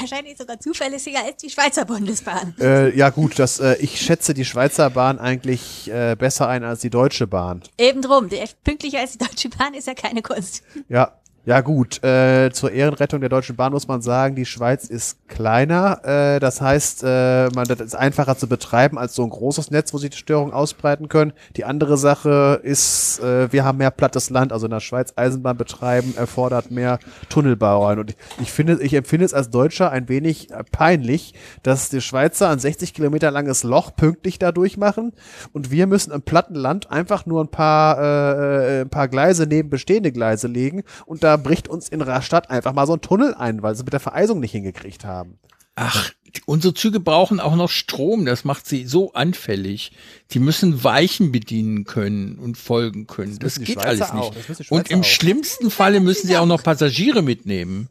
Wahrscheinlich 0.00 0.36
sogar 0.36 0.58
zuverlässiger 0.58 1.24
als 1.24 1.36
die 1.36 1.50
Schweizer 1.50 1.84
Bundesbahn. 1.84 2.54
Äh, 2.60 2.96
ja 2.96 3.10
gut, 3.10 3.38
das, 3.38 3.60
äh, 3.60 3.76
ich 3.80 4.00
schätze 4.00 4.34
die 4.34 4.44
Schweizer 4.44 4.90
Bahn 4.90 5.18
eigentlich 5.18 5.90
äh, 5.90 6.16
besser 6.16 6.48
ein 6.48 6.64
als 6.64 6.80
die 6.80 6.90
Deutsche 6.90 7.26
Bahn. 7.26 7.62
Eben 7.78 8.02
drum. 8.02 8.28
Pünktlicher 8.64 9.00
als 9.00 9.12
die 9.12 9.18
Deutsche 9.18 9.48
Bahn 9.50 9.74
ist 9.74 9.86
ja 9.86 9.94
keine 9.94 10.22
Kunst. 10.22 10.62
Ja, 10.88 11.12
ja 11.44 11.60
gut. 11.60 12.02
Äh, 12.02 12.50
zur 12.52 12.72
Ehrenrettung 12.72 13.20
der 13.20 13.28
Deutschen 13.28 13.56
Bahn 13.56 13.72
muss 13.72 13.88
man 13.88 14.02
sagen, 14.02 14.34
die 14.34 14.46
Schweiz 14.46 14.86
ist 14.86 15.28
kleiner. 15.28 16.00
Äh, 16.04 16.40
das 16.40 16.60
heißt, 16.60 17.02
äh, 17.04 17.48
man, 17.54 17.66
das 17.66 17.80
ist 17.80 17.94
einfacher 17.94 18.36
zu 18.36 18.48
betreiben 18.48 18.98
als 18.98 19.14
so 19.14 19.22
ein 19.22 19.30
großes 19.30 19.70
Netz, 19.70 19.92
wo 19.92 19.98
sich 19.98 20.10
die 20.10 20.16
Störungen 20.16 20.52
ausbreiten 20.52 21.08
können. 21.08 21.32
Die 21.56 21.64
andere 21.64 21.96
Sache 21.96 22.60
ist, 22.62 23.20
äh, 23.20 23.52
wir 23.52 23.64
haben 23.64 23.78
mehr 23.78 23.90
plattes 23.90 24.30
Land. 24.30 24.52
Also 24.52 24.66
in 24.66 24.70
der 24.70 24.80
Schweiz 24.80 25.12
Eisenbahn 25.16 25.56
betreiben 25.56 26.14
erfordert 26.16 26.70
mehr 26.70 26.98
Tunnelbauern. 27.28 27.98
Und 27.98 28.10
ich, 28.10 28.16
ich 28.40 28.52
finde, 28.52 28.80
ich 28.82 28.94
empfinde 28.94 29.26
es 29.26 29.34
als 29.34 29.50
Deutscher 29.50 29.90
ein 29.90 30.08
wenig 30.08 30.48
peinlich, 30.72 31.34
dass 31.62 31.88
die 31.88 32.00
Schweizer 32.00 32.48
ein 32.50 32.58
60 32.58 32.94
Kilometer 32.94 33.30
langes 33.30 33.62
Loch 33.62 33.94
pünktlich 33.94 34.38
da 34.38 34.52
durchmachen 34.52 35.12
und 35.52 35.70
wir 35.70 35.86
müssen 35.86 36.12
im 36.12 36.22
platten 36.22 36.54
Land 36.54 36.90
einfach 36.90 37.26
nur 37.26 37.42
ein 37.42 37.48
paar, 37.48 37.98
äh, 37.98 38.78
äh, 38.78 38.80
ein 38.82 38.90
paar 38.90 39.08
Gleise 39.08 39.46
neben 39.46 39.70
bestehende 39.70 40.12
Gleise 40.12 40.48
legen 40.48 40.82
und 41.06 41.22
da 41.22 41.33
bricht 41.36 41.68
uns 41.68 41.88
in 41.88 41.98
der 42.00 42.22
Stadt 42.22 42.50
einfach 42.50 42.72
mal 42.72 42.86
so 42.86 42.94
ein 42.94 43.00
Tunnel 43.00 43.34
ein, 43.34 43.62
weil 43.62 43.74
sie 43.74 43.84
mit 43.84 43.92
der 43.92 44.00
Vereisung 44.00 44.40
nicht 44.40 44.52
hingekriegt 44.52 45.04
haben. 45.04 45.38
Ach, 45.76 46.10
unsere 46.46 46.72
Züge 46.72 47.00
brauchen 47.00 47.40
auch 47.40 47.56
noch 47.56 47.68
Strom. 47.68 48.24
Das 48.26 48.44
macht 48.44 48.66
sie 48.66 48.86
so 48.86 49.12
anfällig. 49.12 49.90
Die 50.30 50.38
müssen 50.38 50.84
Weichen 50.84 51.32
bedienen 51.32 51.84
können 51.84 52.38
und 52.38 52.56
folgen 52.56 53.06
können. 53.08 53.38
Das, 53.40 53.54
die 53.54 53.64
geht 53.64 53.82
Schweizer 53.82 54.12
alles 54.14 54.34
nicht. 54.36 54.48
Das 54.60 54.70
Und 54.70 54.90
im 54.90 55.00
auch. 55.00 55.04
schlimmsten 55.04 55.70
Falle 55.70 55.98
müssen 56.00 56.28
sie 56.28 56.36
auch 56.36 56.46
noch 56.46 56.62
Passagiere 56.62 57.22
mitnehmen. 57.22 57.88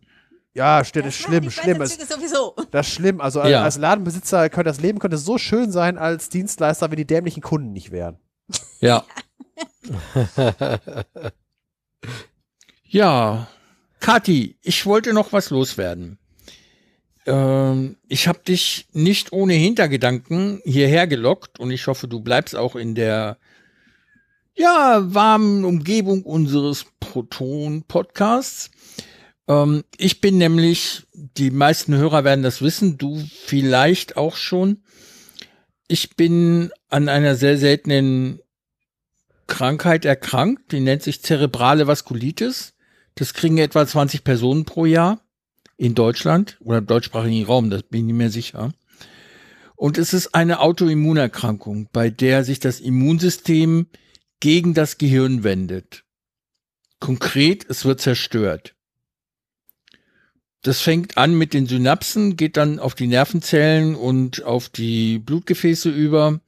Ja, 0.54 0.86
stimmt, 0.86 1.08
ist 1.08 1.20
Das 1.20 1.26
schlimm, 1.28 1.52
schlimm. 1.52 1.82
Es, 1.82 1.98
Züge 1.98 2.06
sowieso. 2.14 2.56
das 2.72 2.88
ist 2.88 2.94
schlimm. 2.94 3.20
Also 3.20 3.42
als- 3.42 3.52
Ja. 3.52 3.64
als 3.64 3.78
Ladenbesitzer 3.78 4.50
könnte 4.50 4.70
das 4.70 4.80
Leben 4.80 5.00
könnte 5.00 5.18
so 5.18 5.38
schön 5.38 5.72
sein 5.72 5.98
als 5.98 6.30
Dienstleister, 6.30 6.90
wenn 6.92 6.98
die 6.98 7.06
dämlichen 7.08 7.42
Kunden 7.44 7.74
nicht 7.74 7.92
wären. 7.92 8.18
Ja. 8.80 9.04
ja, 12.94 13.48
Kathi, 14.00 14.56
ich 14.62 14.86
wollte 14.86 15.14
noch 15.14 15.34
was 15.34 15.50
loswerden. 15.50 16.20
Ähm, 17.26 17.98
ich 18.08 18.28
habe 18.28 18.40
dich 18.48 18.86
nicht 18.94 19.34
ohne 19.34 19.54
Hintergedanken 19.54 20.62
hierher 20.64 21.08
gelockt 21.08 21.60
und 21.60 21.72
ich 21.72 21.88
hoffe, 21.88 22.08
du 22.08 22.20
bleibst 22.20 22.56
auch 22.56 22.76
in 22.76 22.94
der 22.94 23.38
ja 24.56 25.02
warmen 25.02 25.66
Umgebung 25.66 26.22
unseres 26.22 26.86
Proton-Podcasts. 27.00 28.70
Ähm, 29.48 29.84
ich 29.98 30.22
bin 30.22 30.38
nämlich, 30.38 31.08
die 31.14 31.50
meisten 31.50 31.96
Hörer 31.96 32.24
werden 32.24 32.44
das 32.44 32.62
wissen, 32.62 33.00
du 33.00 33.20
vielleicht 33.46 34.18
auch 34.18 34.36
schon. 34.36 34.84
Ich 35.88 36.16
bin 36.16 36.72
an 36.90 37.10
einer 37.10 37.36
sehr 37.36 37.58
seltenen 37.58 38.40
Krankheit 39.48 40.06
erkrankt, 40.06 40.72
die 40.72 40.80
nennt 40.80 41.02
sich 41.02 41.24
zerebrale 41.24 41.88
Vaskulitis. 41.88 42.73
Das 43.16 43.34
kriegen 43.34 43.58
etwa 43.58 43.86
20 43.86 44.24
Personen 44.24 44.66
pro 44.66 44.86
Jahr 44.86 45.22
in 45.78 45.96
Deutschland 45.96 46.58
oder 46.62 46.80
im 46.80 46.88
deutschsprachigen 46.88 47.46
Raum, 47.46 47.70
das 47.70 47.84
bin 47.84 48.02
ich 48.02 48.06
nicht 48.08 48.16
mehr 48.16 48.30
sicher. 48.30 48.72
Und 49.76 49.98
es 49.98 50.14
ist 50.14 50.34
eine 50.34 50.60
Autoimmunerkrankung, 50.60 51.90
bei 51.92 52.10
der 52.10 52.44
sich 52.44 52.60
das 52.60 52.80
Immunsystem 52.80 53.88
gegen 54.40 54.74
das 54.74 54.98
Gehirn 54.98 55.44
wendet. 55.44 56.04
Konkret, 57.00 57.70
es 57.70 57.84
wird 57.84 58.00
zerstört. 58.00 58.76
Das 60.62 60.80
fängt 60.80 61.18
an 61.18 61.38
mit 61.38 61.54
den 61.54 61.68
Synapsen, 61.68 62.38
geht 62.38 62.56
dann 62.56 62.80
auf 62.80 62.96
die 62.96 63.08
Nervenzellen 63.08 63.96
und 63.96 64.44
auf 64.44 64.70
die 64.70 65.20
Blutgefäße 65.20 65.90
über. 65.90 66.40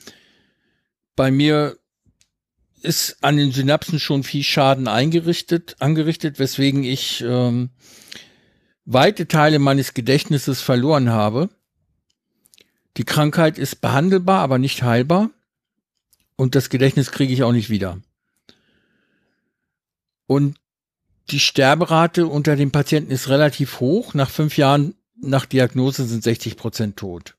Bei 1.17 1.31
mir 1.31 1.77
ist 2.85 3.17
an 3.21 3.37
den 3.37 3.51
Synapsen 3.51 3.99
schon 3.99 4.23
viel 4.23 4.43
Schaden 4.43 4.87
eingerichtet, 4.87 5.75
angerichtet, 5.79 6.39
weswegen 6.39 6.83
ich 6.83 7.21
ähm, 7.27 7.71
weite 8.85 9.27
Teile 9.27 9.59
meines 9.59 9.93
Gedächtnisses 9.93 10.61
verloren 10.61 11.09
habe. 11.09 11.49
Die 12.97 13.03
Krankheit 13.03 13.57
ist 13.57 13.81
behandelbar, 13.81 14.39
aber 14.39 14.57
nicht 14.57 14.83
heilbar. 14.83 15.31
Und 16.37 16.55
das 16.55 16.69
Gedächtnis 16.69 17.11
kriege 17.11 17.33
ich 17.33 17.43
auch 17.43 17.51
nicht 17.51 17.69
wieder. 17.69 17.99
Und 20.27 20.57
die 21.31 21.39
Sterberate 21.39 22.27
unter 22.27 22.55
den 22.55 22.71
Patienten 22.71 23.11
ist 23.11 23.29
relativ 23.29 23.79
hoch. 23.79 24.13
Nach 24.13 24.29
fünf 24.29 24.57
Jahren 24.57 24.95
nach 25.19 25.45
Diagnose 25.45 26.05
sind 26.05 26.23
60 26.23 26.55
Prozent 26.57 26.97
tot. 26.97 27.35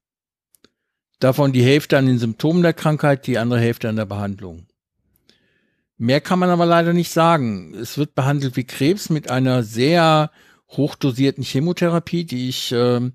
Davon 1.20 1.52
die 1.52 1.62
Hälfte 1.62 1.96
an 1.96 2.06
den 2.06 2.18
Symptomen 2.18 2.62
der 2.62 2.74
Krankheit, 2.74 3.26
die 3.26 3.38
andere 3.38 3.60
Hälfte 3.60 3.88
an 3.88 3.96
der 3.96 4.06
Behandlung. 4.06 4.65
Mehr 5.98 6.20
kann 6.20 6.38
man 6.38 6.50
aber 6.50 6.66
leider 6.66 6.92
nicht 6.92 7.10
sagen. 7.10 7.74
Es 7.74 7.96
wird 7.96 8.14
behandelt 8.14 8.56
wie 8.56 8.64
Krebs 8.64 9.08
mit 9.08 9.30
einer 9.30 9.62
sehr 9.62 10.30
hochdosierten 10.68 11.42
Chemotherapie, 11.42 12.24
die 12.24 12.48
ich 12.48 12.72
ähm, 12.72 13.14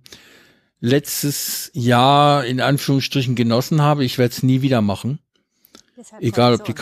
letztes 0.80 1.70
Jahr 1.74 2.46
in 2.46 2.60
Anführungsstrichen 2.60 3.36
genossen 3.36 3.82
habe. 3.82 4.04
Ich 4.04 4.18
werde 4.18 4.34
es 4.34 4.44
nie 4.44 4.62
wieder 4.62 4.82
machen. 4.82 5.20
Deshalb 5.96 6.24
Egal, 6.24 6.56
ob, 6.56 6.66
die 6.66 6.74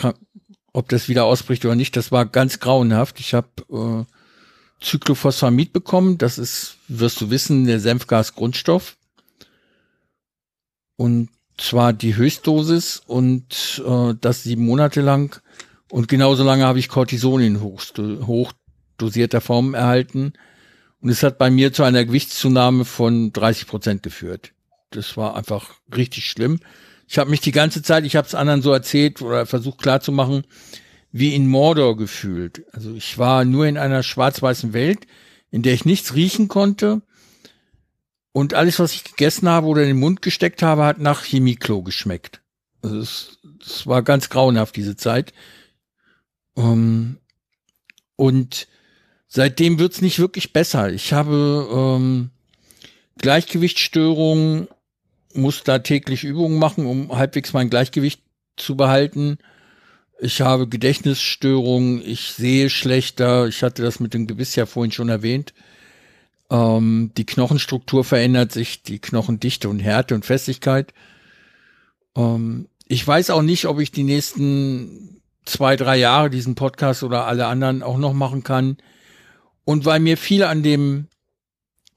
ob 0.72 0.88
das 0.88 1.08
wieder 1.08 1.24
ausbricht 1.24 1.64
oder 1.64 1.74
nicht. 1.74 1.96
Das 1.96 2.10
war 2.10 2.24
ganz 2.24 2.60
grauenhaft. 2.60 3.20
Ich 3.20 3.34
habe 3.34 3.48
äh, 3.70 4.84
Cyclophosphamid 4.84 5.72
bekommen. 5.72 6.16
Das 6.16 6.38
ist, 6.38 6.76
wirst 6.88 7.20
du 7.20 7.30
wissen, 7.30 7.66
der 7.66 7.80
Senfgas-Grundstoff. 7.80 8.96
Und 10.96 11.28
zwar 11.58 11.92
die 11.92 12.16
Höchstdosis 12.16 13.02
und 13.06 13.82
äh, 13.86 14.14
das 14.18 14.44
sieben 14.44 14.64
Monate 14.64 15.02
lang. 15.02 15.42
Und 15.90 16.08
genauso 16.08 16.44
lange 16.44 16.64
habe 16.64 16.78
ich 16.78 16.88
Cortison 16.88 17.40
in 17.40 17.60
Hochsto 17.60 18.52
dosierter 18.96 19.40
Form 19.40 19.74
erhalten. 19.74 20.32
Und 21.00 21.08
es 21.08 21.22
hat 21.22 21.38
bei 21.38 21.50
mir 21.50 21.72
zu 21.72 21.82
einer 21.82 22.04
Gewichtszunahme 22.04 22.84
von 22.84 23.32
30 23.32 23.66
Prozent 23.66 24.02
geführt. 24.02 24.52
Das 24.90 25.16
war 25.16 25.36
einfach 25.36 25.74
richtig 25.94 26.28
schlimm. 26.28 26.60
Ich 27.08 27.18
habe 27.18 27.30
mich 27.30 27.40
die 27.40 27.52
ganze 27.52 27.82
Zeit, 27.82 28.04
ich 28.04 28.16
habe 28.16 28.26
es 28.26 28.34
anderen 28.34 28.62
so 28.62 28.72
erzählt 28.72 29.20
oder 29.20 29.46
versucht 29.46 29.82
klarzumachen, 29.82 30.44
wie 31.10 31.34
in 31.34 31.48
Mordor 31.48 31.96
gefühlt. 31.96 32.64
Also 32.72 32.94
ich 32.94 33.18
war 33.18 33.44
nur 33.44 33.66
in 33.66 33.78
einer 33.78 34.02
schwarz-weißen 34.02 34.72
Welt, 34.72 35.06
in 35.50 35.62
der 35.62 35.74
ich 35.74 35.84
nichts 35.84 36.14
riechen 36.14 36.46
konnte. 36.46 37.02
Und 38.32 38.54
alles, 38.54 38.78
was 38.78 38.94
ich 38.94 39.02
gegessen 39.02 39.48
habe 39.48 39.66
oder 39.66 39.82
in 39.82 39.88
den 39.88 39.98
Mund 39.98 40.22
gesteckt 40.22 40.62
habe, 40.62 40.84
hat 40.84 41.00
nach 41.00 41.24
Chemieklo 41.24 41.82
geschmeckt. 41.82 42.42
Also 42.82 42.98
es, 43.00 43.38
es 43.60 43.86
war 43.88 44.02
ganz 44.02 44.28
grauenhaft, 44.28 44.76
diese 44.76 44.94
Zeit. 44.94 45.32
Ähm, 46.56 47.18
und 48.16 48.68
seitdem 49.28 49.78
wird's 49.78 50.00
nicht 50.00 50.18
wirklich 50.18 50.52
besser. 50.52 50.92
Ich 50.92 51.12
habe 51.12 51.68
ähm, 51.72 52.30
Gleichgewichtsstörungen, 53.18 54.68
muss 55.34 55.62
da 55.62 55.78
täglich 55.78 56.24
Übungen 56.24 56.58
machen, 56.58 56.86
um 56.86 57.16
halbwegs 57.16 57.52
mein 57.52 57.70
Gleichgewicht 57.70 58.22
zu 58.56 58.76
behalten. 58.76 59.38
Ich 60.20 60.40
habe 60.40 60.68
Gedächtnisstörungen, 60.68 62.02
ich 62.04 62.32
sehe 62.32 62.68
schlechter. 62.68 63.46
Ich 63.46 63.62
hatte 63.62 63.82
das 63.82 64.00
mit 64.00 64.12
dem 64.12 64.26
Gewiss 64.26 64.54
ja 64.54 64.66
vorhin 64.66 64.92
schon 64.92 65.08
erwähnt. 65.08 65.54
Ähm, 66.50 67.12
die 67.16 67.24
Knochenstruktur 67.24 68.04
verändert 68.04 68.52
sich, 68.52 68.82
die 68.82 68.98
Knochendichte 68.98 69.68
und 69.68 69.80
Härte 69.80 70.14
und 70.14 70.26
Festigkeit. 70.26 70.92
Ähm, 72.16 72.68
ich 72.86 73.06
weiß 73.06 73.30
auch 73.30 73.42
nicht, 73.42 73.66
ob 73.66 73.78
ich 73.78 73.92
die 73.92 74.02
nächsten 74.02 75.19
zwei, 75.44 75.76
drei 75.76 75.96
Jahre 75.96 76.30
diesen 76.30 76.54
Podcast 76.54 77.02
oder 77.02 77.26
alle 77.26 77.46
anderen 77.46 77.82
auch 77.82 77.98
noch 77.98 78.12
machen 78.12 78.42
kann. 78.42 78.76
Und 79.64 79.84
weil 79.84 80.00
mir 80.00 80.16
viel 80.16 80.42
an 80.42 80.62
dem 80.62 81.08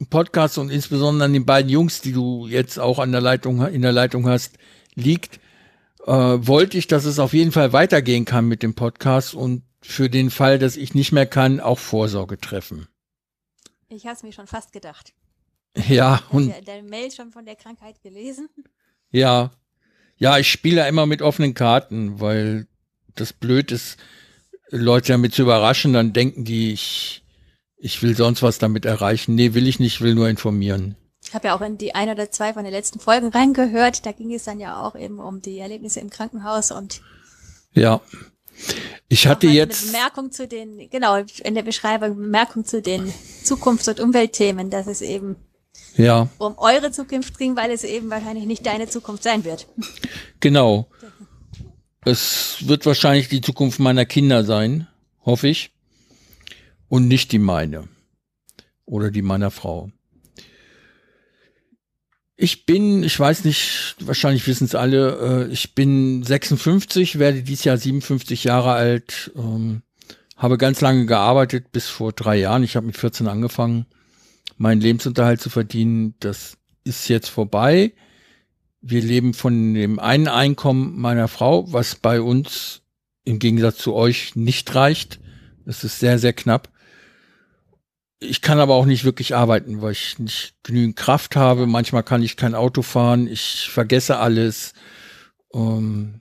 Podcast 0.10 0.58
und 0.58 0.70
insbesondere 0.70 1.26
an 1.26 1.34
den 1.34 1.46
beiden 1.46 1.70
Jungs, 1.70 2.02
die 2.02 2.12
du 2.12 2.48
jetzt 2.48 2.80
auch 2.80 3.00
an 3.00 3.12
der 3.12 3.22
Leitung, 3.22 3.66
in 3.66 3.82
der 3.82 3.92
Leitung 3.92 4.28
hast, 4.28 4.58
liegt, 4.96 5.40
äh, 6.06 6.12
wollte 6.12 6.78
ich, 6.78 6.88
dass 6.88 7.06
es 7.06 7.20
auf 7.20 7.34
jeden 7.34 7.52
Fall 7.52 7.74
weitergehen 7.74 8.26
kann 8.26 8.48
mit 8.48 8.64
dem 8.64 8.76
Podcast 8.76 9.34
und 9.34 9.64
für 9.82 10.10
den 10.10 10.30
Fall, 10.30 10.60
dass 10.60 10.78
ich 10.78 10.94
nicht 10.94 11.12
mehr 11.12 11.26
kann, 11.26 11.60
auch 11.60 11.80
Vorsorge 11.80 12.40
treffen. 12.40 12.88
Ich 13.90 14.06
habe 14.06 14.16
es 14.16 14.24
mir 14.24 14.32
schon 14.32 14.48
fast 14.48 14.72
gedacht. 14.72 15.14
Ja, 15.88 16.22
und. 16.30 16.48
Der, 16.48 16.62
der 16.62 16.84
Mail 16.84 17.12
schon 17.12 17.32
von 17.32 17.46
der 17.46 17.56
Krankheit 17.56 18.02
gelesen. 18.02 18.50
Ja. 19.12 19.52
Ja, 20.18 20.38
ich 20.38 20.50
spiele 20.50 20.78
ja 20.78 20.88
immer 20.88 21.06
mit 21.06 21.22
offenen 21.22 21.54
Karten, 21.54 22.20
weil 22.20 22.68
das 23.16 23.34
blöd 23.34 23.72
ist, 23.72 23.98
Leute 24.70 25.14
damit 25.14 25.34
zu 25.34 25.44
überraschen, 25.44 25.94
dann 25.94 26.14
denken 26.14 26.46
die, 26.46 26.74
ich, 26.74 27.24
ich 27.78 28.02
will 28.02 28.16
sonst 28.16 28.42
was 28.42 28.58
damit 28.58 28.86
erreichen. 28.86 29.36
Nee, 29.36 29.54
will 29.54 29.68
ich 29.68 29.80
nicht, 29.80 30.02
will 30.02 30.16
nur 30.16 30.30
informieren. 30.30 30.96
Ich 31.26 31.34
habe 31.34 31.48
ja 31.48 31.56
auch 31.56 31.62
in 31.62 31.78
die 31.78 31.96
eine 31.96 32.14
oder 32.14 32.32
zwei 32.32 32.54
von 32.54 32.64
den 32.64 32.74
letzten 32.74 33.00
Folgen 33.00 33.30
reingehört. 33.30 34.06
Da 34.06 34.12
ging 34.12 34.34
es 34.34 34.44
dann 34.44 34.60
ja 34.60 34.82
auch 34.82 34.96
eben 34.96 35.20
um 35.20 35.42
die 35.42 35.60
Erlebnisse 35.60 36.00
im 36.00 36.10
Krankenhaus 36.10 36.72
und 36.72 37.02
ja. 37.74 38.02
Ich 39.08 39.28
hatte 39.28 39.48
jetzt 39.48 39.84
eine 39.84 39.92
Bemerkung 39.92 40.32
zu 40.32 40.48
den 40.48 40.90
genau 40.90 41.18
in 41.44 41.56
der 41.56 41.64
Beschreibung 41.64 42.16
Bemerkung 42.16 42.66
zu 42.66 42.82
den 42.82 43.12
Zukunfts- 43.44 43.90
und 43.90 44.00
Umweltthemen, 44.00 44.70
dass 44.70 44.88
es 44.88 45.02
eben 45.02 45.36
ja. 45.96 46.30
um 46.38 46.58
eure 46.58 46.92
Zukunft 46.92 47.38
ging, 47.38 47.56
weil 47.56 47.72
es 47.72 47.84
eben 47.84 48.10
wahrscheinlich 48.10 48.46
nicht 48.46 48.66
deine 48.66 48.88
Zukunft 48.88 49.24
sein 49.24 49.44
wird. 49.44 49.68
Genau. 50.40 50.88
Es 52.06 52.58
wird 52.68 52.86
wahrscheinlich 52.86 53.30
die 53.30 53.42
Zukunft 53.42 53.80
meiner 53.80 54.06
Kinder 54.06 54.44
sein, 54.44 54.88
hoffe 55.26 55.48
ich, 55.48 55.72
und 56.90 57.08
nicht 57.08 57.32
die 57.32 57.40
meine 57.40 57.88
oder 58.86 59.10
die 59.10 59.22
meiner 59.22 59.52
Frau. 59.52 59.90
Ich 62.36 62.66
bin, 62.66 63.04
ich 63.04 63.18
weiß 63.18 63.46
nicht, 63.46 63.96
wahrscheinlich 64.02 64.46
wissen 64.48 64.66
es 64.66 64.76
alle, 64.76 65.48
äh, 65.48 65.54
ich 65.54 65.76
bin 65.76 66.24
56, 66.24 67.20
werde 67.20 67.42
dieses 67.42 67.64
Jahr 67.64 67.78
57 67.78 68.44
Jahre 68.44 68.74
alt, 68.74 69.32
ähm, 69.38 69.84
habe 70.36 70.58
ganz 70.58 70.82
lange 70.82 71.06
gearbeitet, 71.06 71.72
bis 71.72 71.88
vor 71.88 72.12
drei 72.12 72.36
Jahren. 72.36 72.64
Ich 72.64 72.76
habe 72.76 72.88
mit 72.88 72.98
14 72.98 73.28
angefangen, 73.28 73.86
meinen 74.58 74.82
Lebensunterhalt 74.82 75.40
zu 75.40 75.50
verdienen. 75.50 76.16
Das 76.20 76.58
ist 76.84 77.08
jetzt 77.08 77.30
vorbei. 77.30 77.94
Wir 78.86 79.02
leben 79.02 79.34
von 79.34 79.74
dem 79.74 79.98
einen 79.98 80.28
Einkommen 80.28 81.00
meiner 81.00 81.30
Frau, 81.30 81.72
was 81.72 81.96
bei 81.96 82.20
uns 82.20 82.82
im 83.24 83.40
Gegensatz 83.40 83.78
zu 83.78 83.94
euch 83.94 84.36
nicht 84.36 84.76
reicht. 84.76 85.22
Das 85.66 85.86
ist 85.86 86.00
sehr, 86.00 86.20
sehr 86.20 86.34
knapp. 86.34 86.68
Ich 88.20 88.42
kann 88.42 88.60
aber 88.60 88.74
auch 88.74 88.86
nicht 88.86 89.06
wirklich 89.06 89.36
arbeiten, 89.36 89.82
weil 89.82 89.94
ich 89.94 90.20
nicht 90.20 90.56
genügend 90.64 90.98
Kraft 90.98 91.38
habe. 91.38 91.66
Manchmal 91.66 92.04
kann 92.04 92.24
ich 92.24 92.36
kein 92.36 92.56
Auto 92.56 92.82
fahren. 92.82 93.26
Ich 93.28 93.70
vergesse 93.70 94.18
alles. 94.18 94.74
Ähm, 95.54 96.20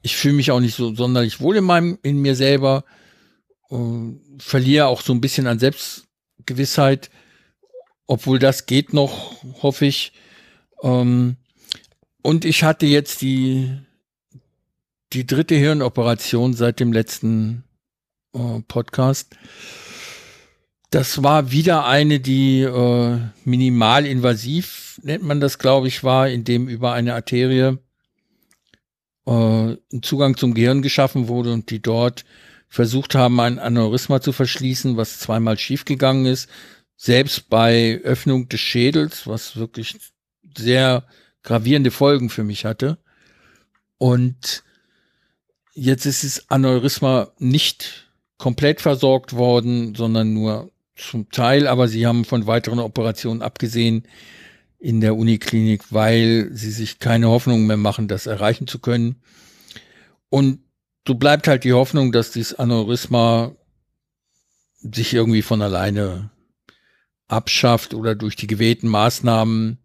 ich 0.00 0.16
fühle 0.16 0.34
mich 0.34 0.52
auch 0.52 0.60
nicht 0.60 0.76
so 0.76 0.94
sonderlich 0.94 1.40
wohl 1.40 1.56
in 1.56 1.64
meinem, 1.64 1.98
in 2.04 2.22
mir 2.22 2.36
selber. 2.36 2.84
Ähm, 3.68 4.20
verliere 4.38 4.86
auch 4.86 5.02
so 5.02 5.12
ein 5.12 5.20
bisschen 5.20 5.48
an 5.48 5.58
Selbstgewissheit. 5.58 7.10
Obwohl 8.06 8.38
das 8.38 8.66
geht 8.66 8.92
noch, 8.92 9.42
hoffe 9.60 9.86
ich. 9.86 10.12
Ähm, 10.84 11.36
und 12.22 12.44
ich 12.44 12.62
hatte 12.62 12.86
jetzt 12.86 13.22
die, 13.22 13.70
die 15.12 15.26
dritte 15.26 15.54
Hirnoperation 15.54 16.54
seit 16.54 16.80
dem 16.80 16.92
letzten 16.92 17.64
äh, 18.34 18.60
Podcast. 18.68 19.36
Das 20.90 21.22
war 21.22 21.52
wieder 21.52 21.86
eine, 21.86 22.20
die 22.20 22.62
äh, 22.62 23.18
minimalinvasiv, 23.44 25.00
nennt 25.02 25.22
man 25.22 25.40
das, 25.40 25.58
glaube 25.58 25.88
ich, 25.88 26.02
war, 26.02 26.28
in 26.28 26.44
dem 26.44 26.68
über 26.68 26.92
eine 26.92 27.14
Arterie 27.14 27.78
äh, 29.26 29.30
ein 29.30 30.02
Zugang 30.02 30.36
zum 30.36 30.54
Gehirn 30.54 30.82
geschaffen 30.82 31.28
wurde 31.28 31.52
und 31.52 31.70
die 31.70 31.80
dort 31.80 32.24
versucht 32.68 33.14
haben, 33.14 33.40
ein 33.40 33.58
Aneurysma 33.58 34.20
zu 34.20 34.32
verschließen, 34.32 34.96
was 34.96 35.18
zweimal 35.20 35.58
schiefgegangen 35.58 36.26
ist. 36.26 36.48
Selbst 36.96 37.48
bei 37.48 38.00
Öffnung 38.04 38.48
des 38.48 38.60
Schädels, 38.60 39.26
was 39.26 39.56
wirklich 39.56 39.96
sehr 40.56 41.04
gravierende 41.42 41.90
Folgen 41.90 42.30
für 42.30 42.44
mich 42.44 42.64
hatte. 42.64 42.98
Und 43.98 44.62
jetzt 45.74 46.06
ist 46.06 46.24
das 46.24 46.50
Aneurysma 46.50 47.32
nicht 47.38 48.10
komplett 48.38 48.80
versorgt 48.80 49.34
worden, 49.34 49.94
sondern 49.94 50.32
nur 50.32 50.70
zum 50.96 51.30
Teil, 51.30 51.66
aber 51.66 51.88
sie 51.88 52.06
haben 52.06 52.24
von 52.24 52.46
weiteren 52.46 52.78
Operationen 52.78 53.42
abgesehen 53.42 54.06
in 54.78 55.00
der 55.00 55.16
Uniklinik, 55.16 55.92
weil 55.92 56.48
sie 56.52 56.70
sich 56.70 56.98
keine 56.98 57.28
Hoffnung 57.28 57.66
mehr 57.66 57.76
machen, 57.76 58.08
das 58.08 58.26
erreichen 58.26 58.66
zu 58.66 58.78
können. 58.78 59.16
Und 60.30 60.60
so 61.06 61.14
bleibt 61.14 61.48
halt 61.48 61.64
die 61.64 61.72
Hoffnung, 61.72 62.12
dass 62.12 62.32
dieses 62.32 62.58
Aneurysma 62.58 63.54
sich 64.80 65.12
irgendwie 65.12 65.42
von 65.42 65.60
alleine 65.60 66.30
abschafft 67.28 67.94
oder 67.94 68.14
durch 68.14 68.36
die 68.36 68.46
gewählten 68.46 68.88
Maßnahmen 68.88 69.78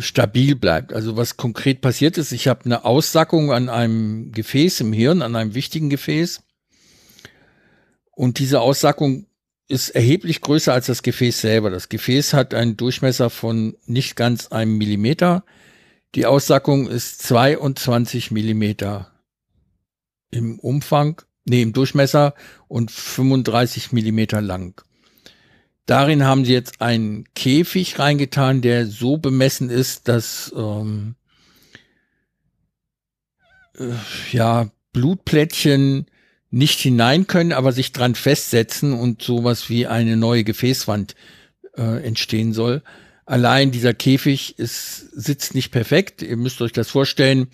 stabil 0.00 0.56
bleibt. 0.56 0.92
Also 0.92 1.16
was 1.16 1.36
konkret 1.36 1.80
passiert 1.80 2.18
ist, 2.18 2.32
ich 2.32 2.48
habe 2.48 2.64
eine 2.64 2.84
Aussackung 2.84 3.52
an 3.52 3.68
einem 3.68 4.32
Gefäß 4.32 4.80
im 4.80 4.92
Hirn, 4.92 5.22
an 5.22 5.36
einem 5.36 5.54
wichtigen 5.54 5.90
Gefäß. 5.90 6.42
Und 8.10 8.38
diese 8.38 8.60
Aussackung 8.60 9.26
ist 9.68 9.90
erheblich 9.90 10.40
größer 10.40 10.72
als 10.72 10.86
das 10.86 11.02
Gefäß 11.02 11.40
selber. 11.40 11.70
Das 11.70 11.88
Gefäß 11.88 12.34
hat 12.34 12.54
einen 12.54 12.76
Durchmesser 12.76 13.30
von 13.30 13.76
nicht 13.86 14.16
ganz 14.16 14.48
einem 14.48 14.76
Millimeter. 14.76 15.44
Die 16.14 16.26
Aussackung 16.26 16.86
ist 16.86 17.22
22 17.22 18.30
Millimeter 18.30 19.10
im 20.30 20.58
Umfang, 20.58 21.22
nee, 21.44 21.62
im 21.62 21.72
Durchmesser 21.72 22.34
und 22.68 22.90
35 22.90 23.92
Millimeter 23.92 24.40
lang. 24.40 24.82
Darin 25.86 26.24
haben 26.24 26.44
sie 26.44 26.52
jetzt 26.52 26.80
einen 26.80 27.24
Käfig 27.34 27.98
reingetan, 27.98 28.62
der 28.62 28.86
so 28.86 29.18
bemessen 29.18 29.68
ist, 29.68 30.08
dass 30.08 30.52
ähm, 30.56 31.14
äh, 33.76 33.92
ja 34.32 34.70
Blutplättchen 34.92 36.06
nicht 36.50 36.80
hinein 36.80 37.26
können, 37.26 37.52
aber 37.52 37.72
sich 37.72 37.92
dran 37.92 38.14
festsetzen 38.14 38.92
und 38.92 39.22
sowas 39.22 39.68
wie 39.68 39.86
eine 39.86 40.16
neue 40.16 40.44
Gefäßwand 40.44 41.16
äh, 41.76 42.02
entstehen 42.04 42.52
soll. 42.52 42.82
Allein 43.26 43.70
dieser 43.70 43.92
Käfig 43.92 44.58
ist, 44.58 45.10
sitzt 45.12 45.54
nicht 45.54 45.70
perfekt. 45.70 46.22
Ihr 46.22 46.36
müsst 46.36 46.62
euch 46.62 46.72
das 46.72 46.90
vorstellen, 46.90 47.48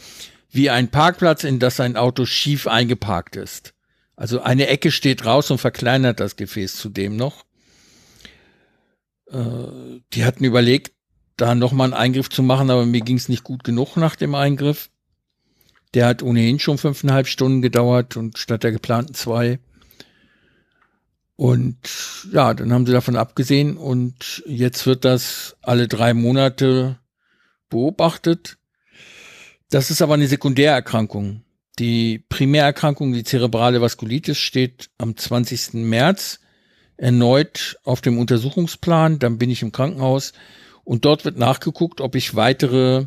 wie 0.50 0.68
ein 0.68 0.88
Parkplatz, 0.88 1.44
in 1.44 1.58
das 1.58 1.80
ein 1.80 1.96
Auto 1.96 2.26
schief 2.26 2.66
eingeparkt 2.66 3.36
ist. 3.36 3.72
Also 4.16 4.42
eine 4.42 4.66
Ecke 4.66 4.90
steht 4.90 5.24
raus 5.24 5.50
und 5.50 5.58
verkleinert 5.58 6.20
das 6.20 6.36
Gefäß 6.36 6.76
zudem 6.76 7.16
noch. 7.16 7.44
Äh, 9.32 10.00
die 10.12 10.24
hatten 10.24 10.44
überlegt, 10.44 10.92
da 11.36 11.54
nochmal 11.54 11.86
einen 11.86 11.94
Eingriff 11.94 12.28
zu 12.28 12.42
machen, 12.42 12.70
aber 12.70 12.86
mir 12.86 13.00
ging 13.00 13.16
es 13.16 13.28
nicht 13.28 13.44
gut 13.44 13.64
genug 13.64 13.96
nach 13.96 14.16
dem 14.16 14.34
Eingriff. 14.34 14.90
Der 15.94 16.06
hat 16.06 16.22
ohnehin 16.22 16.58
schon 16.58 16.78
fünfeinhalb 16.78 17.26
Stunden 17.26 17.62
gedauert 17.62 18.16
und 18.16 18.38
statt 18.38 18.62
der 18.62 18.72
geplanten 18.72 19.14
zwei. 19.14 19.58
Und 21.36 21.78
ja, 22.32 22.52
dann 22.52 22.72
haben 22.72 22.84
sie 22.84 22.92
davon 22.92 23.16
abgesehen 23.16 23.78
und 23.78 24.42
jetzt 24.46 24.86
wird 24.86 25.06
das 25.06 25.56
alle 25.62 25.88
drei 25.88 26.12
Monate 26.12 26.98
beobachtet. 27.70 28.58
Das 29.70 29.90
ist 29.90 30.02
aber 30.02 30.14
eine 30.14 30.26
Sekundärerkrankung. 30.26 31.42
Die 31.78 32.18
Primärerkrankung, 32.28 33.14
die 33.14 33.24
zerebrale 33.24 33.80
Vaskulitis, 33.80 34.36
steht 34.36 34.90
am 34.98 35.16
20. 35.16 35.74
März 35.74 36.40
erneut 37.01 37.78
auf 37.82 38.03
dem 38.03 38.18
Untersuchungsplan. 38.18 39.18
Dann 39.18 39.38
bin 39.38 39.51
ich 39.51 39.62
im 39.62 39.72
Krankenhaus 39.72 40.32
und 40.84 41.05
dort 41.05 41.24
wird 41.24 41.38
nachgeguckt, 41.38 42.01
ob 42.01 42.14
ich 42.14 42.36
weitere 42.36 43.07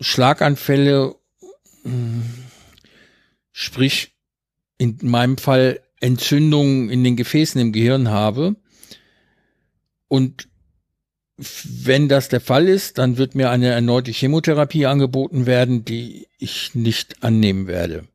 Schlaganfälle, 0.00 1.14
hm, 1.82 2.22
sprich 3.52 4.12
in 4.76 4.98
meinem 5.00 5.38
Fall 5.38 5.80
Entzündungen 6.00 6.90
in 6.90 7.02
den 7.04 7.16
Gefäßen 7.16 7.58
im 7.58 7.72
Gehirn 7.72 8.10
habe. 8.10 8.56
Und 10.08 10.48
wenn 11.38 12.08
das 12.08 12.28
der 12.28 12.40
Fall 12.40 12.68
ist, 12.68 12.98
dann 12.98 13.16
wird 13.16 13.34
mir 13.34 13.50
eine 13.50 13.68
erneute 13.68 14.10
Chemotherapie 14.10 14.86
angeboten 14.86 15.46
werden, 15.46 15.86
die 15.86 16.28
ich 16.38 16.74
nicht 16.74 17.22
annehmen 17.22 17.66
werde. 17.66 18.06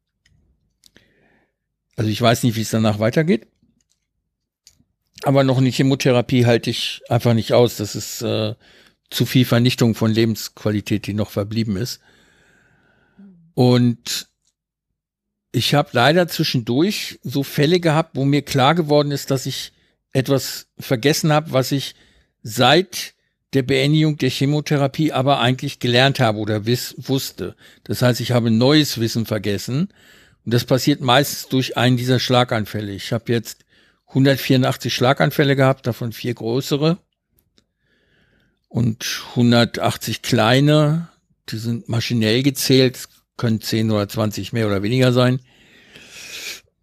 Also 1.96 2.10
ich 2.10 2.22
weiß 2.22 2.44
nicht, 2.44 2.56
wie 2.56 2.62
es 2.62 2.70
danach 2.70 3.00
weitergeht. 3.00 3.48
Aber 5.24 5.44
noch 5.44 5.58
eine 5.58 5.70
Chemotherapie 5.70 6.46
halte 6.46 6.70
ich 6.70 7.02
einfach 7.10 7.34
nicht 7.34 7.54
aus. 7.54 7.78
Das 7.78 7.96
ist 7.96 8.22
äh, 8.22 8.56
zu 9.10 9.26
viel 9.26 9.46
Vernichtung 9.46 9.94
von 9.94 10.12
Lebensqualität, 10.12 11.08
die 11.08 11.14
noch 11.14 11.30
verblieben 11.30 11.76
ist. 11.76 12.00
Und 13.54 14.28
ich 15.52 15.74
habe 15.74 15.90
leider 15.92 16.28
zwischendurch 16.28 17.20
so 17.24 17.44
Fälle 17.44 17.80
gehabt, 17.80 18.16
wo 18.16 18.26
mir 18.26 18.42
klar 18.42 18.74
geworden 18.74 19.12
ist, 19.12 19.32
dass 19.32 19.46
ich 19.46 19.74
etwas 20.14 20.68
vergessen 20.80 21.32
habe, 21.32 21.52
was 21.52 21.72
ich 21.72 21.96
seit 22.42 23.14
der 23.54 23.64
Beendigung 23.64 24.18
der 24.18 24.30
Chemotherapie 24.30 25.12
aber 25.12 25.40
eigentlich 25.42 25.80
gelernt 25.80 26.20
habe 26.22 26.40
oder 26.40 26.66
wiss, 26.66 26.96
wusste. 26.98 27.56
Das 27.84 28.02
heißt, 28.02 28.22
ich 28.22 28.32
habe 28.32 28.50
neues 28.50 29.00
Wissen 29.00 29.26
vergessen. 29.26 29.90
Und 30.46 30.54
das 30.54 30.64
passiert 30.64 31.02
meistens 31.02 31.50
durch 31.50 31.78
einen 31.78 31.98
dieser 31.98 32.20
Schlaganfälle. 32.20 32.94
Ich 32.94 33.12
habe 33.12 33.32
jetzt 33.32 33.66
184 34.12 34.94
Schlaganfälle 34.94 35.56
gehabt, 35.56 35.88
davon 35.88 36.12
vier 36.12 36.34
größere 36.34 36.98
und 38.68 39.06
180 39.32 40.22
kleine. 40.22 41.10
Die 41.50 41.58
sind 41.58 41.88
maschinell 41.88 42.44
gezählt, 42.44 43.08
können 43.38 43.62
10 43.62 43.90
oder 43.90 44.08
20 44.08 44.54
mehr 44.54 44.68
oder 44.68 44.84
weniger 44.84 45.14
sein. 45.14 45.40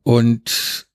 Und 0.02 0.86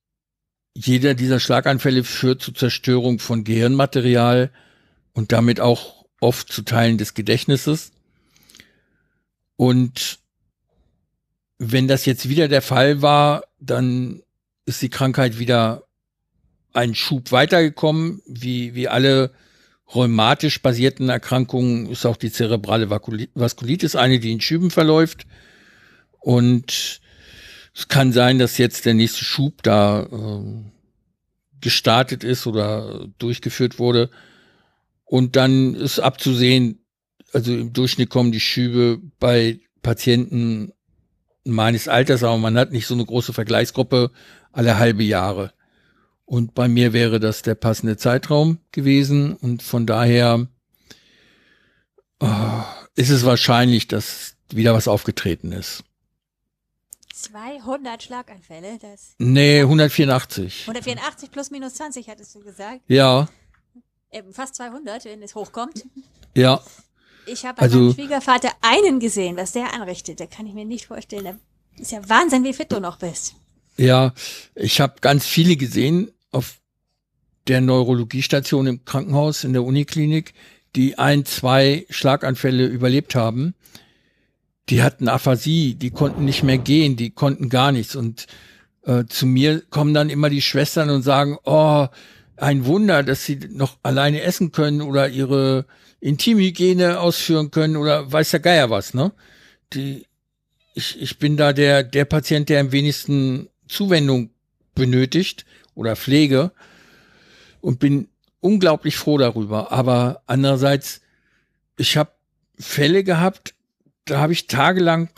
jeder 0.75 1.13
dieser 1.13 1.39
Schlaganfälle 1.39 2.03
führt 2.03 2.41
zu 2.41 2.51
Zerstörung 2.51 3.19
von 3.19 3.43
Gehirnmaterial 3.43 4.51
und 5.13 5.31
damit 5.31 5.59
auch 5.59 6.05
oft 6.19 6.51
zu 6.51 6.63
Teilen 6.63 6.97
des 6.97 7.13
Gedächtnisses. 7.13 7.91
Und 9.55 10.19
wenn 11.59 11.87
das 11.87 12.05
jetzt 12.05 12.27
wieder 12.27 12.47
der 12.47 12.63
Fall 12.63 13.03
war, 13.03 13.43
dann 13.59 14.23
ist 14.65 14.81
die 14.81 14.89
Krankheit 14.89 15.37
wieder 15.37 15.83
ein 16.73 16.95
Schub 16.95 17.31
weitergekommen, 17.31 18.21
wie, 18.25 18.75
wie 18.75 18.87
alle 18.87 19.31
rheumatisch 19.93 20.61
basierten 20.61 21.09
Erkrankungen 21.09 21.89
ist 21.89 22.05
auch 22.05 22.17
die 22.17 22.31
zerebrale 22.31 22.89
Vaskulitis 22.89 23.95
eine, 23.95 24.19
die 24.19 24.31
in 24.31 24.41
Schüben 24.41 24.71
verläuft. 24.71 25.27
Und 26.19 27.01
es 27.75 27.87
kann 27.87 28.11
sein, 28.11 28.39
dass 28.39 28.57
jetzt 28.57 28.85
der 28.85 28.93
nächste 28.93 29.23
Schub 29.23 29.61
da 29.63 30.03
äh, 30.03 30.63
gestartet 31.61 32.23
ist 32.23 32.47
oder 32.47 33.07
durchgeführt 33.17 33.79
wurde. 33.79 34.09
Und 35.05 35.35
dann 35.35 35.75
ist 35.75 35.99
abzusehen, 35.99 36.79
also 37.33 37.53
im 37.53 37.73
Durchschnitt 37.73 38.09
kommen 38.09 38.31
die 38.31 38.39
Schübe 38.39 38.99
bei 39.19 39.59
Patienten 39.81 40.71
meines 41.43 41.87
Alters, 41.87 42.23
aber 42.23 42.37
man 42.37 42.57
hat 42.57 42.71
nicht 42.71 42.87
so 42.87 42.93
eine 42.93 43.05
große 43.05 43.33
Vergleichsgruppe 43.33 44.11
alle 44.51 44.77
halbe 44.77 45.03
Jahre. 45.03 45.51
Und 46.25 46.53
bei 46.55 46.67
mir 46.67 46.93
wäre 46.93 47.19
das 47.19 47.41
der 47.41 47.55
passende 47.55 47.97
Zeitraum 47.97 48.59
gewesen. 48.71 49.35
Und 49.35 49.61
von 49.61 49.85
daher 49.85 50.47
oh, 52.19 52.27
ist 52.95 53.09
es 53.09 53.25
wahrscheinlich, 53.25 53.87
dass 53.87 54.35
wieder 54.49 54.73
was 54.73 54.87
aufgetreten 54.87 55.51
ist. 55.51 55.83
200 57.13 58.03
Schlaganfälle? 58.03 58.79
Das 58.79 59.15
nee, 59.17 59.61
184. 59.61 60.61
184 60.67 61.31
plus 61.31 61.51
minus 61.51 61.75
20 61.75 62.09
hattest 62.09 62.35
du 62.35 62.39
gesagt. 62.39 62.81
Ja. 62.87 63.27
Eben 64.11 64.33
fast 64.33 64.55
200, 64.55 65.05
wenn 65.05 65.21
es 65.23 65.35
hochkommt. 65.35 65.85
Ja. 66.35 66.61
Ich 67.25 67.45
habe 67.45 67.55
bei 67.57 67.61
Also- 67.63 67.79
meinem 67.79 67.93
Schwiegervater 67.93 68.51
einen 68.61 68.99
gesehen, 68.99 69.37
was 69.37 69.53
der 69.53 69.73
anrichtet. 69.73 70.19
Da 70.19 70.25
kann 70.25 70.45
ich 70.45 70.53
mir 70.53 70.65
nicht 70.65 70.87
vorstellen. 70.87 71.39
Ist 71.77 71.91
ja 71.91 72.07
Wahnsinn, 72.09 72.43
wie 72.43 72.53
fit 72.53 72.71
du 72.71 72.79
noch 72.79 72.97
bist. 72.97 73.35
Ja, 73.77 74.13
ich 74.55 74.79
habe 74.81 74.95
ganz 75.01 75.25
viele 75.25 75.55
gesehen 75.55 76.11
auf 76.31 76.59
der 77.47 77.61
Neurologiestation 77.61 78.67
im 78.67 78.85
Krankenhaus 78.85 79.43
in 79.43 79.53
der 79.53 79.63
Uniklinik, 79.63 80.33
die 80.75 80.97
ein, 80.97 81.25
zwei 81.25 81.85
Schlaganfälle 81.89 82.65
überlebt 82.65 83.15
haben. 83.15 83.53
Die 84.69 84.81
hatten 84.81 85.07
Aphasie, 85.07 85.75
die 85.75 85.91
konnten 85.91 86.25
nicht 86.25 86.43
mehr 86.43 86.57
gehen, 86.57 86.95
die 86.95 87.11
konnten 87.11 87.49
gar 87.49 87.71
nichts. 87.71 87.95
Und 87.95 88.27
äh, 88.83 89.05
zu 89.05 89.25
mir 89.25 89.61
kommen 89.69 89.93
dann 89.93 90.09
immer 90.09 90.29
die 90.29 90.41
Schwestern 90.41 90.89
und 90.89 91.01
sagen, 91.01 91.37
oh, 91.43 91.87
ein 92.37 92.65
Wunder, 92.65 93.03
dass 93.03 93.25
sie 93.25 93.39
noch 93.51 93.77
alleine 93.83 94.21
essen 94.21 94.51
können 94.51 94.81
oder 94.81 95.09
ihre 95.09 95.65
Intimhygiene 95.99 96.99
ausführen 96.99 97.51
können 97.51 97.75
oder 97.75 98.11
weiß 98.11 98.31
der 98.31 98.39
Geier 98.39 98.69
was, 98.69 98.93
ne? 98.93 99.11
Die, 99.73 100.05
ich, 100.73 101.01
ich 101.01 101.19
bin 101.19 101.37
da 101.37 101.53
der, 101.53 101.83
der 101.83 102.05
Patient, 102.05 102.49
der 102.49 102.61
am 102.61 102.71
wenigsten 102.71 103.47
Zuwendung 103.73 104.29
benötigt 104.75 105.45
oder 105.75 105.95
Pflege 105.95 106.51
und 107.61 107.79
bin 107.79 108.07
unglaublich 108.39 108.97
froh 108.97 109.17
darüber. 109.17 109.71
Aber 109.71 110.21
andererseits, 110.27 111.01
ich 111.77 111.97
habe 111.97 112.11
Fälle 112.59 113.03
gehabt, 113.03 113.55
da 114.05 114.19
habe 114.19 114.33
ich 114.33 114.47
tagelang 114.47 115.09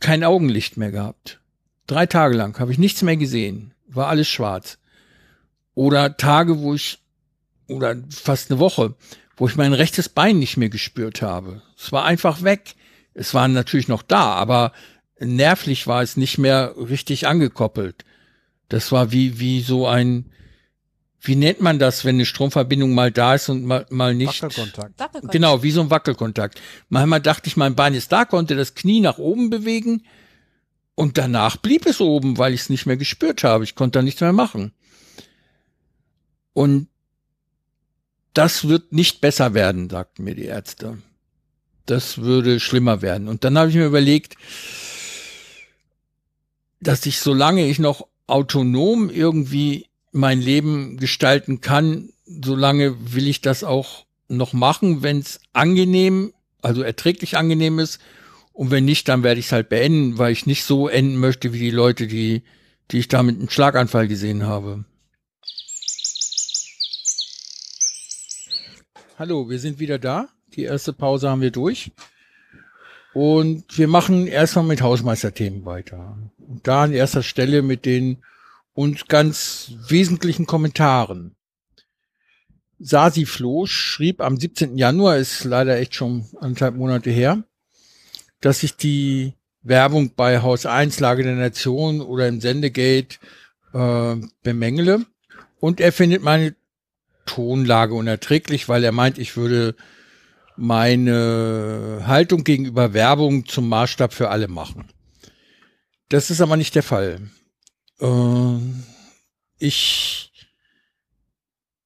kein 0.00 0.24
Augenlicht 0.24 0.76
mehr 0.76 0.90
gehabt. 0.90 1.40
Drei 1.86 2.06
Tage 2.06 2.36
lang 2.36 2.58
habe 2.58 2.72
ich 2.72 2.78
nichts 2.78 3.02
mehr 3.02 3.16
gesehen, 3.16 3.74
war 3.86 4.08
alles 4.08 4.28
schwarz. 4.28 4.78
Oder 5.74 6.16
Tage, 6.16 6.60
wo 6.60 6.74
ich, 6.74 6.98
oder 7.68 7.96
fast 8.10 8.50
eine 8.50 8.60
Woche, 8.60 8.94
wo 9.36 9.48
ich 9.48 9.56
mein 9.56 9.72
rechtes 9.72 10.08
Bein 10.08 10.38
nicht 10.38 10.56
mehr 10.56 10.68
gespürt 10.68 11.22
habe. 11.22 11.62
Es 11.76 11.92
war 11.92 12.04
einfach 12.04 12.42
weg. 12.42 12.74
Es 13.14 13.34
war 13.34 13.48
natürlich 13.48 13.88
noch 13.88 14.02
da, 14.02 14.34
aber 14.34 14.72
nervlich 15.20 15.86
war 15.86 16.02
es 16.02 16.16
nicht 16.16 16.38
mehr 16.38 16.74
richtig 16.76 17.26
angekoppelt. 17.26 18.04
Das 18.68 18.92
war 18.92 19.12
wie, 19.12 19.40
wie 19.40 19.60
so 19.60 19.86
ein, 19.86 20.30
wie 21.20 21.36
nennt 21.36 21.60
man 21.60 21.78
das, 21.78 22.04
wenn 22.04 22.16
eine 22.16 22.26
Stromverbindung 22.26 22.94
mal 22.94 23.10
da 23.10 23.34
ist 23.34 23.48
und 23.48 23.64
mal, 23.64 23.86
mal 23.90 24.14
nicht? 24.14 24.42
Wackelkontakt. 24.42 24.98
Wackelkontakt. 24.98 25.32
Genau, 25.32 25.62
wie 25.62 25.70
so 25.70 25.80
ein 25.80 25.90
Wackelkontakt. 25.90 26.60
Manchmal 26.88 27.20
dachte 27.20 27.48
ich, 27.48 27.56
mein 27.56 27.74
Bein 27.74 27.94
ist 27.94 28.12
da, 28.12 28.24
konnte 28.24 28.54
das 28.56 28.74
Knie 28.74 29.00
nach 29.00 29.18
oben 29.18 29.50
bewegen 29.50 30.02
und 30.94 31.18
danach 31.18 31.56
blieb 31.56 31.86
es 31.86 32.00
oben, 32.00 32.38
weil 32.38 32.54
ich 32.54 32.62
es 32.62 32.70
nicht 32.70 32.86
mehr 32.86 32.96
gespürt 32.96 33.44
habe. 33.44 33.64
Ich 33.64 33.74
konnte 33.74 33.98
da 33.98 34.02
nichts 34.02 34.20
mehr 34.20 34.32
machen. 34.32 34.72
Und 36.52 36.88
das 38.34 38.68
wird 38.68 38.92
nicht 38.92 39.20
besser 39.20 39.54
werden, 39.54 39.90
sagten 39.90 40.24
mir 40.24 40.34
die 40.34 40.44
Ärzte. 40.44 40.98
Das 41.86 42.18
würde 42.18 42.60
schlimmer 42.60 43.00
werden. 43.00 43.28
Und 43.28 43.44
dann 43.44 43.56
habe 43.56 43.70
ich 43.70 43.76
mir 43.76 43.86
überlegt, 43.86 44.36
dass 46.80 47.06
ich, 47.06 47.20
solange 47.20 47.66
ich 47.66 47.78
noch 47.78 48.06
autonom 48.26 49.10
irgendwie 49.10 49.86
mein 50.12 50.40
Leben 50.40 50.96
gestalten 50.96 51.60
kann, 51.60 52.10
solange 52.26 53.14
will 53.14 53.26
ich 53.26 53.40
das 53.40 53.64
auch 53.64 54.06
noch 54.28 54.52
machen, 54.52 55.02
wenn 55.02 55.18
es 55.18 55.40
angenehm, 55.52 56.32
also 56.62 56.82
erträglich 56.82 57.36
angenehm 57.36 57.78
ist. 57.78 58.00
Und 58.52 58.70
wenn 58.70 58.84
nicht, 58.84 59.08
dann 59.08 59.22
werde 59.22 59.40
ich 59.40 59.46
es 59.46 59.52
halt 59.52 59.68
beenden, 59.68 60.18
weil 60.18 60.32
ich 60.32 60.46
nicht 60.46 60.64
so 60.64 60.88
enden 60.88 61.16
möchte 61.16 61.52
wie 61.52 61.58
die 61.58 61.70
Leute, 61.70 62.06
die, 62.06 62.42
die 62.90 62.98
ich 62.98 63.08
da 63.08 63.22
mit 63.22 63.36
einem 63.36 63.50
Schlaganfall 63.50 64.08
gesehen 64.08 64.46
habe. 64.46 64.84
Hallo, 69.18 69.48
wir 69.48 69.58
sind 69.58 69.78
wieder 69.78 69.98
da. 69.98 70.28
Die 70.54 70.64
erste 70.64 70.92
Pause 70.92 71.30
haben 71.30 71.40
wir 71.40 71.50
durch. 71.50 71.92
Und 73.14 73.78
wir 73.78 73.88
machen 73.88 74.26
erstmal 74.26 74.64
mit 74.64 74.82
Hausmeisterthemen 74.82 75.64
weiter. 75.64 76.18
Und 76.38 76.66
da 76.66 76.84
an 76.84 76.92
erster 76.92 77.22
Stelle 77.22 77.62
mit 77.62 77.84
den 77.84 78.18
uns 78.74 79.06
ganz 79.08 79.72
wesentlichen 79.88 80.46
Kommentaren. 80.46 81.34
Sasi 82.78 83.26
Floh 83.26 83.66
schrieb 83.66 84.20
am 84.20 84.38
17. 84.38 84.78
Januar, 84.78 85.16
ist 85.16 85.44
leider 85.44 85.78
echt 85.78 85.94
schon 85.94 86.26
anderthalb 86.38 86.76
Monate 86.76 87.10
her, 87.10 87.42
dass 88.40 88.60
sich 88.60 88.76
die 88.76 89.34
Werbung 89.62 90.12
bei 90.14 90.42
Haus 90.42 90.64
1, 90.64 91.00
Lage 91.00 91.24
der 91.24 91.34
Nation 91.34 92.00
oder 92.00 92.28
im 92.28 92.40
Sendegate 92.40 93.18
äh, 93.72 94.16
bemängele. 94.42 95.04
Und 95.58 95.80
er 95.80 95.92
findet 95.92 96.22
meine 96.22 96.54
Tonlage 97.26 97.94
unerträglich, 97.94 98.68
weil 98.68 98.84
er 98.84 98.92
meint, 98.92 99.18
ich 99.18 99.36
würde 99.36 99.74
meine 100.58 102.02
Haltung 102.06 102.42
gegenüber 102.42 102.92
Werbung 102.92 103.46
zum 103.46 103.68
Maßstab 103.68 104.12
für 104.12 104.28
alle 104.30 104.48
machen. 104.48 104.88
Das 106.08 106.30
ist 106.30 106.40
aber 106.40 106.56
nicht 106.56 106.74
der 106.74 106.82
Fall. 106.82 107.30
Äh, 108.00 108.58
ich 109.58 110.32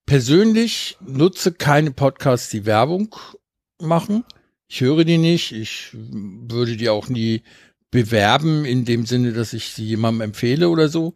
persönlich 0.07 0.97
nutze 1.01 1.53
keine 1.53 1.91
Podcasts, 1.91 2.49
die 2.49 2.65
Werbung 2.65 3.15
machen. 3.79 4.25
Ich 4.69 4.81
höre 4.81 5.05
die 5.05 5.19
nicht. 5.19 5.53
Ich 5.53 5.91
würde 5.93 6.77
die 6.77 6.89
auch 6.89 7.09
nie 7.09 7.43
bewerben, 7.91 8.65
in 8.65 8.87
dem 8.87 9.05
Sinne, 9.05 9.33
dass 9.33 9.53
ich 9.53 9.69
sie 9.69 9.85
jemandem 9.85 10.23
empfehle 10.23 10.71
oder 10.71 10.89
so. 10.89 11.15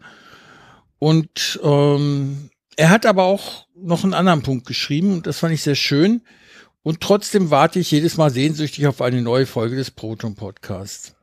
Und 0.98 1.59
ähm, 1.62 2.50
er 2.76 2.90
hat 2.90 3.07
aber 3.07 3.24
auch 3.24 3.66
noch 3.74 4.04
einen 4.04 4.14
anderen 4.14 4.42
Punkt 4.42 4.66
geschrieben 4.66 5.12
und 5.12 5.26
das 5.26 5.38
fand 5.38 5.54
ich 5.54 5.62
sehr 5.62 5.74
schön. 5.74 6.20
Und 6.87 7.01
trotzdem 7.01 7.51
warte 7.51 7.80
ich 7.80 7.91
jedes 7.91 8.16
Mal 8.16 8.30
sehnsüchtig 8.30 8.87
auf 8.87 9.03
eine 9.03 9.20
neue 9.20 9.47
Folge 9.47 9.74
des 9.74 9.91
Proton 9.91 10.37
Podcasts. 10.37 11.16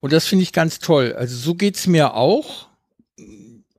Und 0.00 0.14
das 0.14 0.24
finde 0.26 0.44
ich 0.44 0.54
ganz 0.54 0.78
toll. 0.78 1.12
Also 1.12 1.36
so 1.36 1.54
geht's 1.54 1.86
mir 1.86 2.14
auch. 2.14 2.68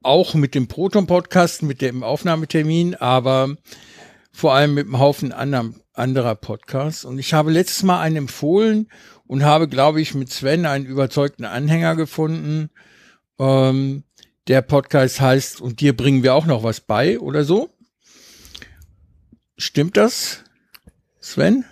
Auch 0.03 0.35
mit 0.35 0.53
dem 0.53 0.67
Proton 0.67 1.07
Podcast, 1.07 1.63
mit 1.63 1.81
dem 1.81 2.03
Aufnahmetermin, 2.03 2.93
aber 2.93 3.55
vor 4.31 4.53
allem 4.53 4.75
mit 4.75 4.85
einem 4.85 4.99
Haufen 4.99 5.31
anderen, 5.31 5.81
anderer 5.91 6.35
Podcasts. 6.35 7.03
Und 7.03 7.17
ich 7.17 7.33
habe 7.33 7.49
letztes 7.49 7.81
Mal 7.81 8.01
einen 8.01 8.17
empfohlen 8.17 8.89
und 9.25 9.43
habe, 9.43 9.67
glaube 9.67 10.01
ich, 10.01 10.13
mit 10.13 10.31
Sven 10.31 10.67
einen 10.67 10.85
überzeugten 10.85 11.45
Anhänger 11.45 11.95
gefunden. 11.95 12.69
Ähm, 13.39 14.03
der 14.47 14.61
Podcast 14.61 15.19
heißt, 15.19 15.61
und 15.61 15.81
dir 15.81 15.97
bringen 15.97 16.21
wir 16.21 16.35
auch 16.35 16.45
noch 16.45 16.61
was 16.61 16.79
bei 16.79 17.19
oder 17.19 17.43
so. 17.43 17.72
Stimmt 19.57 19.97
das, 19.97 20.43
Sven? 21.19 21.65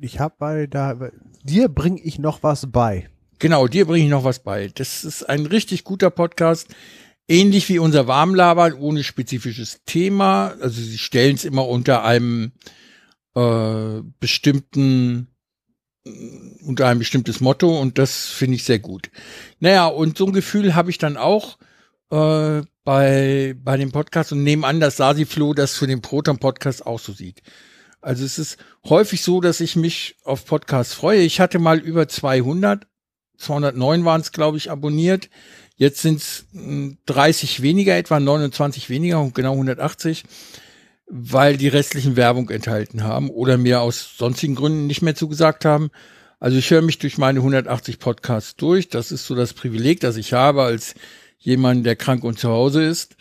Ich 0.00 0.20
habe 0.20 0.34
bei 0.38 0.66
da, 0.66 1.10
dir 1.42 1.68
bringe 1.68 2.00
ich 2.00 2.18
noch 2.18 2.42
was 2.42 2.70
bei. 2.70 3.08
Genau, 3.38 3.66
dir 3.66 3.86
bringe 3.86 4.04
ich 4.04 4.10
noch 4.10 4.24
was 4.24 4.40
bei. 4.40 4.68
Das 4.74 5.04
ist 5.04 5.28
ein 5.28 5.46
richtig 5.46 5.84
guter 5.84 6.10
Podcast. 6.10 6.68
Ähnlich 7.26 7.68
wie 7.68 7.78
unser 7.78 8.06
Warmlabern, 8.06 8.74
ohne 8.74 9.04
spezifisches 9.04 9.82
Thema. 9.84 10.54
Also 10.60 10.80
sie 10.80 10.98
stellen 10.98 11.34
es 11.34 11.44
immer 11.44 11.66
unter 11.66 12.04
einem 12.04 12.52
äh, 13.34 14.02
bestimmten 14.20 15.28
unter 16.62 16.86
ein 16.86 16.98
bestimmtes 16.98 17.40
Motto 17.40 17.78
und 17.78 17.98
das 17.98 18.26
finde 18.26 18.56
ich 18.56 18.64
sehr 18.64 18.78
gut. 18.78 19.10
Naja, 19.60 19.86
und 19.86 20.16
so 20.16 20.26
ein 20.26 20.32
Gefühl 20.32 20.74
habe 20.74 20.90
ich 20.90 20.98
dann 20.98 21.16
auch 21.16 21.58
äh, 22.10 22.62
bei, 22.84 23.54
bei 23.58 23.76
dem 23.76 23.92
Podcast 23.92 24.32
und 24.32 24.42
nehme 24.42 24.66
an, 24.66 24.80
dass 24.80 24.96
Sasiflo 24.96 25.54
das 25.54 25.76
für 25.76 25.86
den 25.86 26.00
Proton-Podcast 26.00 26.86
auch 26.86 26.98
so 26.98 27.12
sieht. 27.12 27.42
Also 28.00 28.24
es 28.24 28.38
ist 28.38 28.58
häufig 28.88 29.22
so, 29.22 29.40
dass 29.40 29.60
ich 29.60 29.76
mich 29.76 30.16
auf 30.24 30.46
Podcasts 30.46 30.94
freue. 30.94 31.20
Ich 31.20 31.40
hatte 31.40 31.58
mal 31.58 31.78
über 31.78 32.08
200, 32.08 32.86
209 33.36 34.04
waren 34.04 34.20
es, 34.20 34.32
glaube 34.32 34.56
ich, 34.56 34.70
abonniert. 34.70 35.28
Jetzt 35.76 36.02
sind 36.02 36.18
es 36.18 36.46
30 37.06 37.62
weniger, 37.62 37.96
etwa 37.96 38.18
29 38.20 38.88
weniger, 38.88 39.30
genau 39.32 39.52
180 39.52 40.24
weil 41.08 41.56
die 41.56 41.68
restlichen 41.68 42.16
Werbung 42.16 42.50
enthalten 42.50 43.02
haben 43.02 43.30
oder 43.30 43.56
mir 43.56 43.80
aus 43.80 44.16
sonstigen 44.16 44.54
Gründen 44.54 44.86
nicht 44.86 45.02
mehr 45.02 45.14
zugesagt 45.14 45.64
haben. 45.64 45.90
Also 46.38 46.58
ich 46.58 46.70
höre 46.70 46.82
mich 46.82 46.98
durch 46.98 47.18
meine 47.18 47.40
180 47.40 47.98
Podcasts 47.98 48.56
durch. 48.56 48.88
Das 48.88 49.10
ist 49.10 49.26
so 49.26 49.34
das 49.34 49.54
Privileg, 49.54 50.00
das 50.00 50.16
ich 50.16 50.34
habe 50.34 50.62
als 50.62 50.94
jemand, 51.38 51.86
der 51.86 51.96
krank 51.96 52.24
und 52.24 52.38
zu 52.38 52.48
Hause 52.48 52.84
ist. 52.84 53.16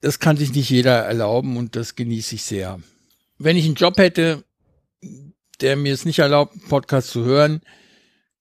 Das 0.00 0.18
kann 0.18 0.36
sich 0.36 0.52
nicht 0.52 0.70
jeder 0.70 1.04
erlauben 1.04 1.56
und 1.56 1.76
das 1.76 1.96
genieße 1.96 2.36
ich 2.36 2.44
sehr. 2.44 2.80
Wenn 3.38 3.56
ich 3.56 3.64
einen 3.64 3.74
Job 3.74 3.98
hätte, 3.98 4.44
der 5.60 5.76
mir 5.76 5.92
es 5.92 6.04
nicht 6.04 6.18
erlaubt, 6.18 6.52
einen 6.52 6.68
Podcast 6.68 7.10
zu 7.10 7.24
hören, 7.24 7.60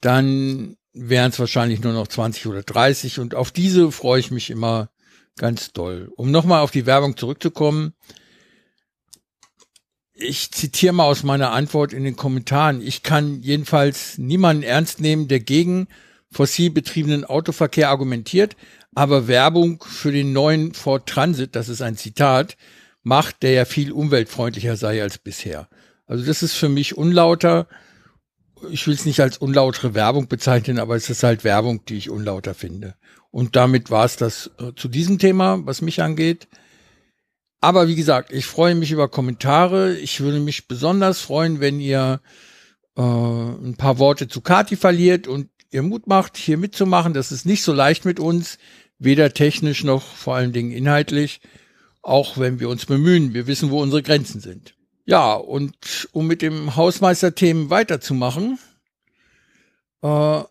dann 0.02 0.78
wären 0.94 1.32
es 1.32 1.40
wahrscheinlich 1.40 1.82
nur 1.82 1.94
noch 1.94 2.08
20 2.08 2.48
oder 2.48 2.64
30 2.64 3.20
und 3.20 3.36
auf 3.36 3.52
diese 3.52 3.92
freue 3.92 4.20
ich 4.20 4.32
mich 4.32 4.50
immer 4.50 4.90
Ganz 5.38 5.74
toll. 5.74 6.12
Um 6.16 6.32
nochmal 6.32 6.62
auf 6.62 6.72
die 6.72 6.86
Werbung 6.86 7.18
zurückzukommen. 7.18 7.94
Ich 10.14 10.52
zitiere 10.52 10.94
mal 10.94 11.04
aus 11.04 11.24
meiner 11.24 11.52
Antwort 11.52 11.92
in 11.92 12.06
den 12.06 12.16
Kommentaren. 12.16 12.82
Ich 12.82 13.04
kann 13.04 13.42
jedenfalls 13.42 14.18
niemanden 14.18 14.64
ernst 14.64 15.02
nehmen, 15.02 15.28
der 15.28 15.42
gegen 15.42 15.88
fossil 16.36 16.70
betriebenen 16.70 17.24
Autoverkehr 17.24 17.90
argumentiert, 17.90 18.58
aber 18.94 19.30
Werbung 19.30 19.82
für 19.88 20.12
den 20.12 20.34
neuen 20.34 20.74
Ford 20.74 21.08
Transit, 21.08 21.56
das 21.56 21.70
ist 21.70 21.82
ein 21.82 21.96
Zitat, 21.96 22.58
macht, 23.04 23.42
der 23.42 23.52
ja 23.52 23.66
viel 23.66 23.94
umweltfreundlicher 23.94 24.76
sei 24.76 25.02
als 25.02 25.18
bisher. 25.18 25.70
Also 26.08 26.26
das 26.26 26.44
ist 26.44 26.54
für 26.54 26.68
mich 26.68 26.98
unlauter. 26.98 27.68
Ich 28.70 28.86
will 28.86 28.96
es 28.96 29.06
nicht 29.06 29.22
als 29.22 29.38
unlautere 29.38 29.94
Werbung 29.94 30.28
bezeichnen, 30.28 30.78
aber 30.78 30.98
es 30.98 31.10
ist 31.10 31.24
halt 31.24 31.46
Werbung, 31.46 31.86
die 31.86 31.96
ich 31.96 32.10
unlauter 32.10 32.54
finde. 32.54 32.96
Und 33.32 33.56
damit 33.56 33.90
war 33.90 34.04
es 34.04 34.18
das 34.18 34.52
äh, 34.60 34.74
zu 34.76 34.90
diesem 34.90 35.20
Thema, 35.20 35.66
was 35.66 35.82
mich 35.82 36.02
angeht. 36.02 36.48
Aber 37.62 37.88
wie 37.88 37.96
gesagt, 37.96 38.34
ich 38.34 38.46
freue 38.46 38.76
mich 38.76 38.92
über 38.92 39.08
Kommentare. 39.08 39.96
Ich 39.98 40.20
würde 40.20 40.40
mich 40.40 40.68
besonders 40.68 41.22
freuen, 41.22 41.62
wenn 41.62 41.80
ihr 41.80 42.20
äh, 42.98 43.02
ein 43.02 43.76
paar 43.78 44.00
Worte 44.00 44.28
zu 44.28 44.42
Kati 44.42 44.76
verliert 44.76 45.28
und 45.28 45.50
ihr 45.76 45.84
Mut 45.84 46.08
macht, 46.08 46.38
hier 46.38 46.58
mitzumachen. 46.58 47.14
Das 47.14 47.32
ist 47.32 47.46
nicht 47.46 47.64
so 47.64 47.74
leicht 47.74 48.06
mit 48.06 48.20
uns, 48.20 48.58
weder 48.98 49.34
technisch 49.34 49.84
noch 49.84 50.04
vor 50.04 50.36
allen 50.36 50.54
Dingen 50.54 50.72
inhaltlich, 50.72 51.42
auch 52.02 52.38
wenn 52.38 52.60
wir 52.60 52.70
uns 52.70 52.86
bemühen. 52.86 53.34
Wir 53.34 53.46
wissen, 53.46 53.70
wo 53.70 53.82
unsere 53.82 54.02
Grenzen 54.02 54.40
sind. 54.42 54.74
Ja, 55.06 55.34
und 55.34 56.10
um 56.14 56.26
mit 56.26 56.42
dem 56.42 56.76
Hausmeisterthemen 56.76 57.70
weiterzumachen, 57.70 58.58
äh, 60.02 60.42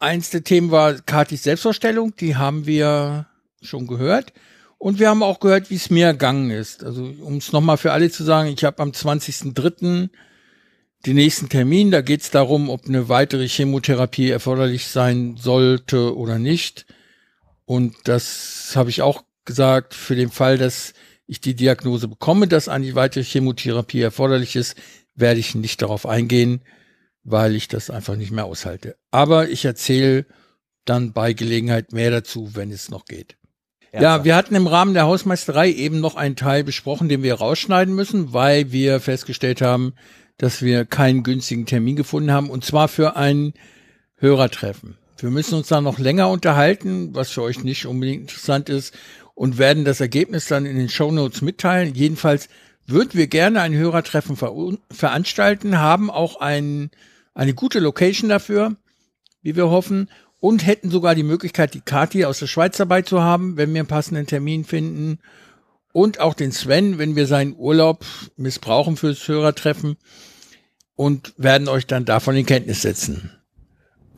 Eins 0.00 0.30
der 0.30 0.44
Themen 0.44 0.70
war 0.70 0.94
Katis 0.94 1.42
Selbstvorstellung, 1.42 2.14
die 2.14 2.36
haben 2.36 2.66
wir 2.66 3.26
schon 3.60 3.88
gehört. 3.88 4.32
Und 4.78 5.00
wir 5.00 5.08
haben 5.08 5.24
auch 5.24 5.40
gehört, 5.40 5.70
wie 5.70 5.74
es 5.74 5.90
mir 5.90 6.06
ergangen 6.06 6.50
ist. 6.50 6.84
Also 6.84 7.02
um 7.20 7.38
es 7.38 7.50
nochmal 7.50 7.78
für 7.78 7.90
alle 7.90 8.08
zu 8.08 8.22
sagen, 8.22 8.48
ich 8.48 8.62
habe 8.62 8.80
am 8.80 8.90
20.03. 8.90 10.08
den 11.06 11.16
nächsten 11.16 11.48
Termin. 11.48 11.90
Da 11.90 12.00
geht 12.00 12.22
es 12.22 12.30
darum, 12.30 12.70
ob 12.70 12.86
eine 12.86 13.08
weitere 13.08 13.46
Chemotherapie 13.48 14.30
erforderlich 14.30 14.86
sein 14.86 15.36
sollte 15.36 16.16
oder 16.16 16.38
nicht. 16.38 16.86
Und 17.64 17.94
das 18.04 18.72
habe 18.74 18.90
ich 18.90 19.02
auch 19.02 19.24
gesagt, 19.44 19.94
für 19.94 20.16
den 20.16 20.30
Fall, 20.30 20.58
dass 20.58 20.94
ich 21.26 21.40
die 21.40 21.54
Diagnose 21.54 22.08
bekomme, 22.08 22.48
dass 22.48 22.68
eine 22.68 22.94
weitere 22.94 23.24
Chemotherapie 23.24 24.00
erforderlich 24.00 24.56
ist, 24.56 24.76
werde 25.14 25.40
ich 25.40 25.54
nicht 25.54 25.82
darauf 25.82 26.06
eingehen 26.06 26.62
weil 27.30 27.54
ich 27.54 27.68
das 27.68 27.90
einfach 27.90 28.16
nicht 28.16 28.30
mehr 28.30 28.44
aushalte. 28.44 28.96
Aber 29.10 29.48
ich 29.48 29.64
erzähle 29.64 30.26
dann 30.84 31.12
bei 31.12 31.32
Gelegenheit 31.32 31.92
mehr 31.92 32.10
dazu, 32.10 32.54
wenn 32.54 32.70
es 32.70 32.90
noch 32.90 33.04
geht. 33.04 33.36
Ernsthaft? 33.90 34.02
Ja, 34.02 34.24
wir 34.24 34.36
hatten 34.36 34.54
im 34.54 34.66
Rahmen 34.66 34.94
der 34.94 35.04
Hausmeisterei 35.04 35.70
eben 35.70 36.00
noch 36.00 36.14
einen 36.14 36.36
Teil 36.36 36.64
besprochen, 36.64 37.08
den 37.08 37.22
wir 37.22 37.34
rausschneiden 37.34 37.94
müssen, 37.94 38.32
weil 38.32 38.72
wir 38.72 39.00
festgestellt 39.00 39.60
haben, 39.60 39.94
dass 40.38 40.62
wir 40.62 40.84
keinen 40.84 41.22
günstigen 41.22 41.66
Termin 41.66 41.96
gefunden 41.96 42.32
haben, 42.32 42.50
und 42.50 42.64
zwar 42.64 42.88
für 42.88 43.16
ein 43.16 43.52
Hörertreffen. 44.16 44.96
Wir 45.18 45.30
müssen 45.30 45.54
uns 45.54 45.68
da 45.68 45.80
noch 45.80 45.98
länger 45.98 46.30
unterhalten, 46.30 47.14
was 47.14 47.30
für 47.30 47.42
euch 47.42 47.62
nicht 47.64 47.86
unbedingt 47.86 48.22
interessant 48.22 48.68
ist, 48.68 48.94
und 49.34 49.58
werden 49.58 49.84
das 49.84 50.00
Ergebnis 50.00 50.46
dann 50.46 50.66
in 50.66 50.76
den 50.76 50.88
Show 50.88 51.12
Notes 51.12 51.42
mitteilen. 51.42 51.94
Jedenfalls 51.94 52.48
würden 52.86 53.14
wir 53.14 53.26
gerne 53.26 53.60
ein 53.60 53.74
Hörertreffen 53.74 54.36
ver 54.36 54.52
veranstalten, 54.90 55.78
haben 55.78 56.10
auch 56.10 56.40
ein 56.40 56.90
eine 57.34 57.54
gute 57.54 57.78
Location 57.78 58.28
dafür, 58.28 58.74
wie 59.42 59.54
wir 59.54 59.70
hoffen, 59.70 60.10
und 60.40 60.66
hätten 60.66 60.90
sogar 60.90 61.14
die 61.14 61.22
Möglichkeit, 61.22 61.72
die 61.74 61.80
Kati 61.80 62.24
aus 62.24 62.40
der 62.40 62.48
Schweiz 62.48 62.76
dabei 62.76 63.02
zu 63.02 63.22
haben, 63.22 63.56
wenn 63.56 63.72
wir 63.72 63.80
einen 63.80 63.88
passenden 63.88 64.26
Termin 64.26 64.64
finden. 64.64 65.20
Und 65.92 66.18
auch 66.20 66.34
den 66.34 66.52
Sven, 66.52 66.98
wenn 66.98 67.16
wir 67.16 67.26
seinen 67.26 67.54
Urlaub 67.56 68.04
missbrauchen 68.36 68.96
fürs 68.96 69.26
Hörertreffen 69.26 69.96
und 70.98 71.32
werden 71.36 71.68
euch 71.68 71.86
dann 71.86 72.04
davon 72.04 72.34
in 72.34 72.44
Kenntnis 72.44 72.82
setzen. 72.82 73.30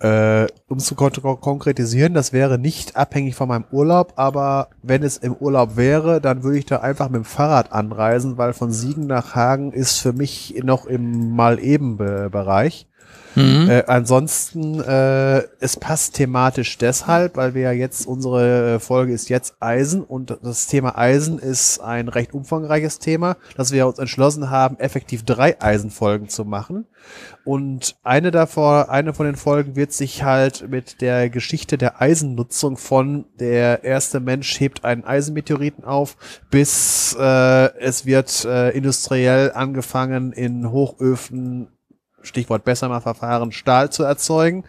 Äh, 0.00 0.46
um 0.66 0.78
zu 0.78 0.94
kon 0.94 1.12
konkretisieren, 1.12 2.14
das 2.14 2.32
wäre 2.32 2.58
nicht 2.58 2.96
abhängig 2.96 3.34
von 3.34 3.48
meinem 3.48 3.66
Urlaub, 3.70 4.14
aber 4.16 4.70
wenn 4.82 5.02
es 5.02 5.18
im 5.18 5.34
Urlaub 5.34 5.76
wäre, 5.76 6.22
dann 6.22 6.42
würde 6.42 6.56
ich 6.56 6.64
da 6.64 6.78
einfach 6.78 7.10
mit 7.10 7.16
dem 7.16 7.26
Fahrrad 7.26 7.70
anreisen, 7.70 8.38
weil 8.38 8.54
von 8.54 8.72
Siegen 8.72 9.06
nach 9.06 9.34
Hagen 9.34 9.72
ist 9.72 9.98
für 9.98 10.14
mich 10.14 10.58
noch 10.64 10.86
im 10.86 11.36
Mal-Eben-Bereich. 11.36 12.88
Mhm. 13.34 13.70
Äh, 13.70 13.84
ansonsten, 13.86 14.80
äh, 14.80 15.42
es 15.60 15.76
passt 15.76 16.14
thematisch 16.14 16.78
deshalb, 16.78 17.36
weil 17.36 17.54
wir 17.54 17.62
ja 17.62 17.72
jetzt, 17.72 18.06
unsere 18.06 18.74
äh, 18.74 18.78
Folge 18.80 19.12
ist 19.12 19.28
jetzt 19.28 19.54
Eisen 19.60 20.02
und 20.02 20.36
das 20.42 20.66
Thema 20.66 20.98
Eisen 20.98 21.38
ist 21.38 21.80
ein 21.80 22.08
recht 22.08 22.34
umfangreiches 22.34 22.98
Thema, 22.98 23.36
dass 23.56 23.72
wir 23.72 23.86
uns 23.86 23.98
entschlossen 23.98 24.50
haben, 24.50 24.78
effektiv 24.78 25.24
drei 25.24 25.60
Eisenfolgen 25.60 26.28
zu 26.28 26.44
machen. 26.44 26.86
Und 27.44 27.96
eine 28.02 28.30
davor, 28.30 28.90
eine 28.90 29.14
von 29.14 29.26
den 29.26 29.36
Folgen 29.36 29.76
wird 29.76 29.92
sich 29.92 30.22
halt 30.22 30.68
mit 30.68 31.00
der 31.00 31.30
Geschichte 31.30 31.78
der 31.78 32.00
Eisennutzung 32.00 32.76
von 32.76 33.24
der 33.38 33.84
erste 33.84 34.20
Mensch 34.20 34.60
hebt 34.60 34.84
einen 34.84 35.04
Eisenmeteoriten 35.04 35.84
auf, 35.84 36.16
bis 36.50 37.16
äh, 37.18 37.78
es 37.78 38.04
wird 38.04 38.44
äh, 38.44 38.70
industriell 38.70 39.52
angefangen 39.52 40.32
in 40.32 40.70
Hochöfen 40.70 41.68
Stichwort 42.22 42.64
Bessemer-Verfahren, 42.64 43.52
Stahl 43.52 43.90
zu 43.90 44.02
erzeugen. 44.02 44.64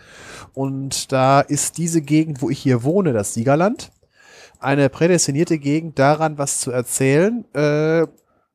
Und 0.53 1.11
da 1.11 1.41
ist 1.41 1.77
diese 1.77 2.01
Gegend, 2.01 2.41
wo 2.41 2.49
ich 2.49 2.59
hier 2.59 2.83
wohne, 2.83 3.13
das 3.13 3.33
Siegerland, 3.33 3.91
eine 4.59 4.89
prädestinierte 4.89 5.57
Gegend 5.57 5.97
daran, 5.97 6.37
was 6.37 6.59
zu 6.59 6.71
erzählen, 6.71 7.45
äh, 7.53 8.05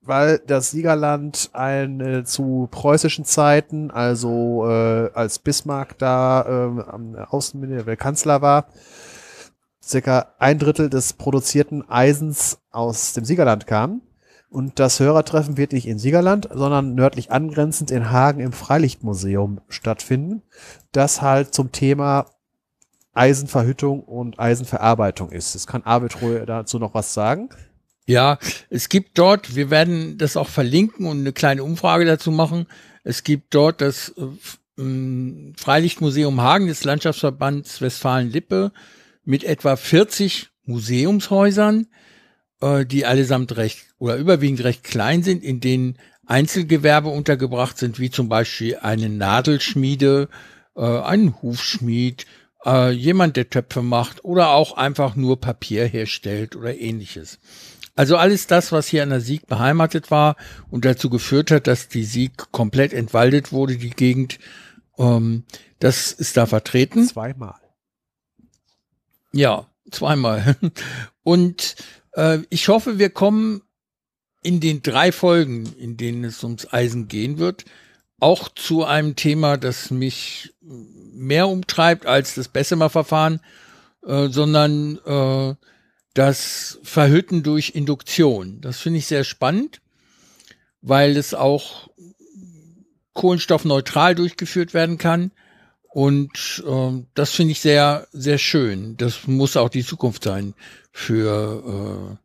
weil 0.03 0.39
das 0.47 0.71
Siegerland 0.71 1.51
eine 1.53 2.25
zu 2.25 2.69
preußischen 2.71 3.25
Zeiten, 3.25 3.91
also 3.91 4.65
äh, 4.69 5.11
als 5.13 5.41
Bismarck 5.41 5.99
da 5.99 6.43
äh, 6.43 6.91
am 6.91 7.17
Außenminister, 7.17 7.85
der 7.85 7.97
Kanzler 7.97 8.41
war, 8.41 8.69
circa 9.83 10.35
ein 10.39 10.59
Drittel 10.59 10.91
des 10.91 11.13
produzierten 11.13 11.89
Eisens 11.89 12.59
aus 12.71 13.13
dem 13.13 13.25
Siegerland 13.25 13.67
kam. 13.67 14.03
Und 14.49 14.79
das 14.79 15.01
Hörertreffen 15.01 15.57
wird 15.57 15.73
nicht 15.73 15.87
in 15.87 15.99
Siegerland, 15.99 16.49
sondern 16.53 16.95
nördlich 16.95 17.33
angrenzend 17.33 17.91
in 17.91 18.11
Hagen 18.11 18.41
im 18.41 18.53
Freilichtmuseum 18.53 19.61
stattfinden, 19.69 20.43
das 20.93 21.21
halt 21.21 21.53
zum 21.53 21.73
Thema 21.73 22.27
Eisenverhüttung 23.13 24.03
und 24.03 24.39
Eisenverarbeitung 24.39 25.33
ist. 25.33 25.55
Es 25.55 25.67
kann 25.67 25.83
Arvid 25.83 26.21
Ruhe 26.23 26.47
dazu 26.47 26.79
noch 26.79 26.95
was 26.95 27.15
sagen. 27.15 27.49
Ja, 28.07 28.39
es 28.71 28.89
gibt 28.89 29.19
dort, 29.19 29.57
wir 29.57 29.71
werden 29.71 30.17
das 30.17 30.37
auch 30.37 30.49
verlinken 30.49 31.07
und 31.07 31.21
eine 31.21 31.33
kleine 31.33 31.65
Umfrage 31.65 32.05
dazu 32.05 32.31
machen. 32.31 32.67
Es 33.03 33.25
gibt 33.25 33.53
dort 33.55 33.81
das 33.81 34.15
äh, 34.17 35.53
Freilichtmuseum 35.57 36.41
Hagen 36.41 36.69
des 36.69 36.85
Landschaftsverbands 36.85 37.81
Westfalen-Lippe 37.81 38.73
mit 39.25 39.43
etwa 39.43 39.75
40 39.75 40.51
Museumshäusern, 40.65 41.87
äh, 42.61 42.85
die 42.85 43.07
allesamt 43.07 43.57
recht 43.57 43.87
oder 43.99 44.17
überwiegend 44.17 44.65
recht 44.65 44.85
klein 44.85 45.23
sind, 45.23 45.43
in 45.43 45.61
denen 45.61 45.99
Einzelgewerbe 46.27 47.09
untergebracht 47.09 47.79
sind, 47.79 47.99
wie 47.99 48.11
zum 48.11 48.29
Beispiel 48.29 48.77
eine 48.77 49.09
Nadelschmiede, 49.09 50.29
äh, 50.75 50.81
ein 50.81 51.41
Hufschmied, 51.41 52.27
äh, 52.65 52.91
jemand, 52.91 53.37
der 53.37 53.49
Töpfe 53.49 53.83
macht 53.83 54.25
oder 54.25 54.51
auch 54.51 54.77
einfach 54.77 55.15
nur 55.15 55.41
Papier 55.41 55.87
herstellt 55.87 56.57
oder 56.57 56.77
ähnliches. 56.77 57.39
Also 57.95 58.17
alles 58.19 58.47
das, 58.47 58.73
was 58.73 58.89
hier 58.89 59.03
an 59.03 59.11
der 59.11 59.23
Sieg 59.23 59.47
beheimatet 59.47 60.11
war 60.11 60.37
und 60.71 60.85
dazu 60.85 61.09
geführt 61.09 61.51
hat, 61.51 61.67
dass 61.67 61.89
die 61.89 62.05
Sieg 62.05 62.53
komplett 62.53 62.93
entwaldet 62.93 63.53
wurde, 63.53 63.79
die 63.79 63.91
Gegend, 63.91 64.39
ähm, 64.99 65.45
das 65.79 66.13
ist 66.13 66.37
da 66.37 66.45
vertreten. 66.45 67.07
Zweimal. 67.07 67.55
Ja, 69.33 69.67
zweimal. 69.91 70.57
Und 71.23 71.77
äh, 72.17 72.39
ich 72.51 72.69
hoffe, 72.69 72.99
wir 72.99 73.11
kommen 73.11 73.62
in 74.43 74.61
den 74.61 74.83
drei 74.83 75.12
Folgen, 75.12 75.73
in 75.79 75.97
denen 75.97 76.25
es 76.25 76.43
ums 76.43 76.73
Eisen 76.73 77.09
gehen 77.09 77.39
wird, 77.39 77.64
auch 78.19 78.49
zu 78.49 78.85
einem 78.85 79.17
Thema, 79.17 79.57
das 79.57 79.91
mich 79.91 80.55
mehr 80.61 81.49
umtreibt 81.49 82.07
als 82.07 82.35
das 82.35 82.49
Bessemer-Verfahren, 82.49 83.41
äh, 84.05 84.29
sondern 84.29 84.99
äh, 85.05 85.55
das 86.14 86.79
Verhütten 86.83 87.43
durch 87.43 87.75
Induktion. 87.75 88.61
Das 88.61 88.79
finde 88.79 89.01
ich 89.01 89.07
sehr 89.07 89.25
spannend, 89.25 89.81
weil 90.81 91.17
es 91.17 91.35
auch 91.35 91.89
kohlenstoffneutral 93.12 94.14
durchgeführt 94.14 94.75
werden 94.75 94.99
kann. 94.99 95.33
Und 95.97 96.63
äh, 96.69 97.03
das 97.15 97.31
finde 97.31 97.53
ich 97.53 97.61
sehr, 97.63 98.07
sehr 98.13 98.37
schön. 98.37 98.99
Das 98.99 99.27
muss 99.27 99.57
auch 99.57 99.71
die 99.71 99.83
Zukunft 99.83 100.25
sein 100.25 100.53
für 100.93 102.13
äh, 102.13 102.17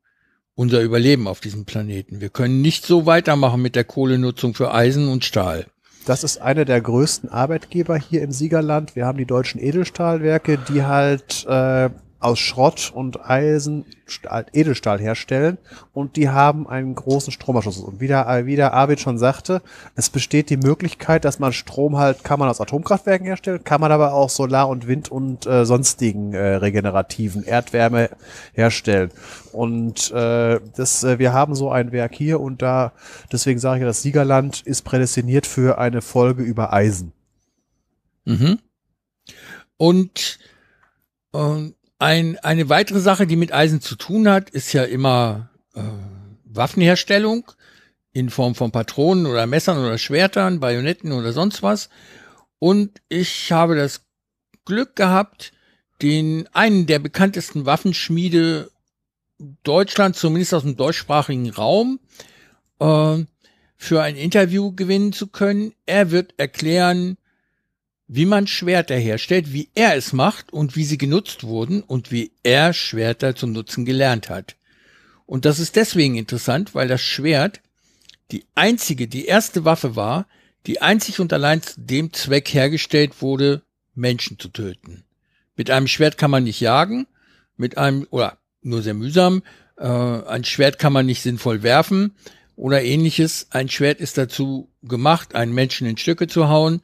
unser 0.56 0.82
Überleben 0.82 1.26
auf 1.26 1.40
diesem 1.40 1.64
Planeten. 1.64 2.20
Wir 2.20 2.28
können 2.28 2.60
nicht 2.60 2.86
so 2.86 3.06
weitermachen 3.06 3.62
mit 3.62 3.78
der 3.78 3.86
Kohlenutzung 3.86 4.56
für 4.56 4.74
Eisen 4.74 5.08
und 5.08 5.24
Stahl. 5.24 5.68
Das 6.06 6.26
ist 6.26 6.42
einer 6.42 6.66
der 6.66 6.82
größten 6.82 7.30
Arbeitgeber 7.30 7.98
hier 7.98 8.24
im 8.24 8.34
Siegerland. 8.34 8.98
Wir 8.98 9.06
haben 9.06 9.18
die 9.18 9.26
deutschen 9.26 9.62
Edelstahlwerke, 9.62 10.58
die 10.58 10.84
halt 10.84 11.46
äh, 11.48 11.92
aus 12.22 12.38
Schrott 12.38 12.92
und 12.94 13.28
Eisen 13.28 13.86
Edelstahl 14.54 15.00
herstellen 15.00 15.58
und 15.92 16.16
die 16.18 16.30
haben 16.30 16.68
einen 16.68 16.94
großen 16.94 17.34
Stromanschluss. 17.34 17.80
Und 17.80 18.00
wie 18.00 18.08
der, 18.08 18.46
wie 18.46 18.56
der 18.56 18.74
Arvid 18.74 19.00
schon 19.00 19.18
sagte, 19.18 19.62
es 19.96 20.10
besteht 20.10 20.50
die 20.52 20.58
Möglichkeit, 20.58 21.26
dass 21.26 21.40
man 21.40 21.52
Strom 21.52 21.98
halt, 21.98 22.24
kann 22.24 22.40
man 22.40 22.48
aus 22.48 22.62
Atomkraftwerken 22.62 23.26
herstellen, 23.26 23.64
kann 23.64 23.82
man 23.82 23.92
aber 23.92 24.14
auch 24.14 24.30
Solar- 24.30 24.70
und 24.70 24.88
Wind- 24.88 25.10
und 25.10 25.48
äh, 25.48 25.66
sonstigen 25.66 26.34
äh, 26.34 26.56
regenerativen 26.56 27.44
Erdwärme 27.44 28.12
herstellen. 28.54 29.12
Und 29.52 30.12
äh, 30.12 30.60
das, 30.76 31.04
äh, 31.04 31.18
wir 31.18 31.34
haben 31.34 31.56
so 31.56 31.72
ein 31.72 31.92
Werk 31.92 32.14
hier 32.14 32.40
und 32.40 32.62
da, 32.62 32.94
deswegen 33.32 33.60
sage 33.60 33.80
ich, 33.80 33.86
das 33.86 34.04
Siegerland 34.04 34.62
ist 34.62 34.84
prädestiniert 34.84 35.48
für 35.48 35.80
eine 35.80 36.02
Folge 36.02 36.44
über 36.44 36.72
Eisen. 36.72 37.14
Mhm. 38.26 38.60
Und 39.78 40.38
ähm 41.34 41.74
ein, 42.02 42.39
eine 42.39 42.68
weitere 42.68 42.99
Sache, 42.99 43.28
die 43.28 43.36
mit 43.36 43.54
Eisen 43.54 43.80
zu 43.80 43.95
tun 43.95 44.28
hat, 44.28 44.49
ist 44.49 44.74
ja 44.74 44.84
immer 44.84 45.52
äh, 45.76 45.82
Waffenherstellung 46.45 47.52
in 48.12 48.32
Form 48.32 48.56
von 48.56 48.72
Patronen 48.72 49.28
oder 49.28 49.45
Messern 49.45 49.78
oder 49.78 49.99
Schwertern, 49.99 50.60
Bajonetten 50.60 51.12
oder 51.12 51.32
sonst 51.32 51.62
was. 51.62 51.89
Und 52.58 53.02
ich 53.08 53.52
habe 53.52 53.76
das 53.76 54.02
Glück 54.66 54.95
gehabt, 54.95 55.54
den 56.02 56.47
einen 56.54 56.88
der 56.88 56.97
bekanntesten 56.97 57.68
Waffenschmiede 57.68 58.72
Deutschlands, 59.62 60.20
zumindest 60.20 60.56
aus 60.56 60.64
dem 60.64 60.78
deutschsprachigen 60.78 61.52
Raum, 61.52 61.99
äh, 62.80 63.24
für 63.78 64.02
ein 64.02 64.16
Interview 64.16 64.72
gewinnen 64.72 65.14
zu 65.14 65.28
können. 65.28 65.74
Er 65.86 66.10
wird 66.10 66.34
erklären, 66.38 67.18
wie 68.14 68.26
man 68.26 68.45
Schwerter 68.45 68.97
herstellt, 68.97 69.53
wie 69.53 69.70
er 69.74 69.95
es 69.95 70.12
macht 70.12 70.51
und 70.51 70.76
wie 70.76 70.84
sie 70.84 70.97
genutzt 70.97 71.45
wurden 71.45 71.82
und 71.82 72.12
wie 72.12 72.34
er 72.43 72.74
Schwerter 72.74 73.38
zu 73.38 73.47
nutzen 73.47 73.86
gelernt 73.86 74.30
hat. 74.30 74.57
Und 75.26 75.45
das 75.45 75.59
ist 75.59 75.78
deswegen 75.78 76.18
interessant, 76.18 76.76
weil 76.76 76.89
das 76.89 76.99
Schwert 77.01 77.62
die 78.32 78.43
einzige, 78.53 79.07
die 79.07 79.28
erste 79.28 79.64
Waffe 79.64 79.95
war, 79.95 80.28
die 80.68 80.82
einzig 80.82 81.22
und 81.22 81.32
allein 81.32 81.62
zu 81.62 81.80
dem 81.80 82.12
Zweck 82.12 82.53
hergestellt 82.53 83.22
wurde, 83.22 83.62
Menschen 83.95 84.38
zu 84.38 84.49
töten. 84.49 85.05
Mit 85.55 85.72
einem 85.72 85.88
Schwert 85.88 86.18
kann 86.18 86.32
man 86.32 86.43
nicht 86.43 86.59
jagen, 86.59 87.07
mit 87.55 87.78
einem, 87.78 88.07
oder 88.09 88.39
nur 88.62 88.82
sehr 88.82 88.93
mühsam, 88.93 89.41
äh, 89.78 89.86
ein 89.86 90.43
Schwert 90.43 90.80
kann 90.80 90.91
man 90.91 91.05
nicht 91.05 91.22
sinnvoll 91.22 91.64
werfen 91.64 92.14
oder 92.57 92.84
ähnliches. 92.84 93.47
Ein 93.51 93.70
Schwert 93.70 94.01
ist 94.01 94.18
dazu 94.18 94.70
gemacht, 94.84 95.34
einen 95.34 95.53
Menschen 95.53 95.88
in 95.88 95.95
Stücke 95.95 96.28
zu 96.28 96.49
hauen 96.49 96.82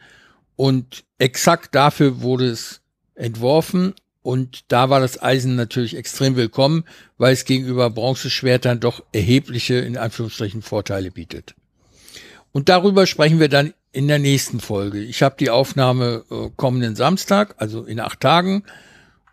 und 0.58 1.06
exakt 1.20 1.74
dafür 1.74 2.22
wurde 2.22 2.50
es 2.50 2.82
entworfen. 3.16 3.94
Und 4.22 4.66
da 4.68 4.90
war 4.90 5.00
das 5.00 5.22
Eisen 5.22 5.56
natürlich 5.56 5.96
extrem 5.96 6.36
willkommen, 6.36 6.84
weil 7.18 7.32
es 7.32 7.46
gegenüber 7.46 7.90
Bronzeschwertern 7.90 8.82
doch 8.82 9.02
erhebliche, 9.14 9.76
in 9.76 9.96
Anführungsstrichen, 9.96 10.62
Vorteile 10.62 11.12
bietet. 11.12 11.56
Und 12.52 12.68
darüber 12.68 13.08
sprechen 13.08 13.40
wir 13.40 13.48
dann 13.48 13.74
in 13.94 14.10
der 14.10 14.20
nächsten 14.20 14.60
Folge. 14.60 15.00
Ich 15.00 15.24
habe 15.24 15.36
die 15.40 15.50
Aufnahme 15.50 16.26
äh, 16.30 16.50
kommenden 16.58 16.98
Samstag, 16.98 17.56
also 17.58 17.86
in 17.86 18.02
acht 18.02 18.20
Tagen, 18.20 18.64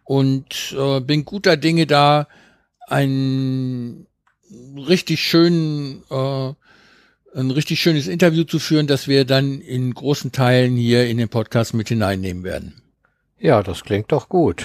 und 0.05 0.77
äh, 0.79 1.01
bin 1.01 1.25
guter 1.25 1.57
Dinge 1.57 1.87
da, 1.87 2.29
einen 2.87 4.07
richtig 4.77 5.21
schönen 5.21 6.05
äh, 6.11 6.53
ein 7.35 7.51
richtig 7.51 7.81
schönes 7.81 8.07
Interview 8.07 8.45
zu 8.45 8.59
führen, 8.59 8.87
das 8.87 9.09
wir 9.09 9.25
dann 9.25 9.61
in 9.61 9.93
großen 9.93 10.33
Teilen 10.33 10.77
hier 10.77 11.07
in 11.07 11.19
den 11.19 11.29
Podcast 11.29 11.75
mit 11.75 11.89
hineinnehmen 11.89 12.45
werden. 12.45 12.83
Ja, 13.39 13.63
das 13.63 13.85
klingt 13.85 14.13
doch 14.13 14.29
gut. 14.29 14.65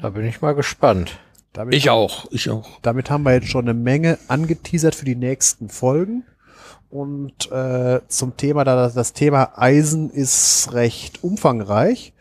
Da 0.00 0.10
bin 0.10 0.26
ich 0.26 0.40
mal 0.40 0.54
gespannt. 0.54 1.18
Damit 1.52 1.74
ich 1.74 1.90
auch, 1.90 2.26
ich 2.30 2.50
auch. 2.50 2.80
Damit 2.80 3.10
haben 3.10 3.24
wir 3.24 3.34
jetzt 3.34 3.48
schon 3.48 3.64
eine 3.64 3.74
Menge 3.74 4.18
angeteasert 4.28 4.94
für 4.94 5.04
die 5.04 5.16
nächsten 5.16 5.68
Folgen. 5.68 6.24
Und 6.90 7.50
äh, 7.50 8.00
zum 8.08 8.36
Thema, 8.36 8.64
da 8.64 8.88
das 8.88 9.12
Thema 9.12 9.52
Eisen 9.56 10.10
ist 10.10 10.72
recht 10.72 11.22
umfangreich. 11.22 12.11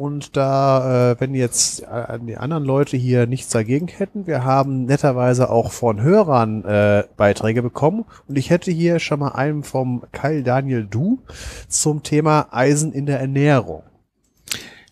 Und 0.00 0.34
da, 0.34 1.10
äh, 1.10 1.20
wenn 1.20 1.34
jetzt 1.34 1.82
äh, 1.82 2.18
die 2.20 2.38
anderen 2.38 2.64
Leute 2.64 2.96
hier 2.96 3.26
nichts 3.26 3.50
dagegen 3.50 3.86
hätten, 3.86 4.26
wir 4.26 4.44
haben 4.44 4.86
netterweise 4.86 5.50
auch 5.50 5.72
von 5.72 6.00
Hörern 6.00 6.64
äh, 6.64 7.04
Beiträge 7.18 7.62
bekommen. 7.62 8.06
Und 8.26 8.38
ich 8.38 8.48
hätte 8.48 8.70
hier 8.70 8.98
schon 8.98 9.20
mal 9.20 9.32
einen 9.32 9.62
vom 9.62 10.04
Kyle 10.10 10.42
Daniel 10.42 10.86
Du 10.86 11.20
zum 11.68 12.02
Thema 12.02 12.48
Eisen 12.50 12.94
in 12.94 13.04
der 13.04 13.20
Ernährung. 13.20 13.82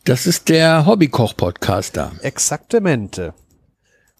Das 0.04 0.26
ist 0.26 0.50
der 0.50 0.84
Hobbykoch-Podcast 0.84 1.96
da. 1.96 2.12
Exaktamente. 2.20 3.32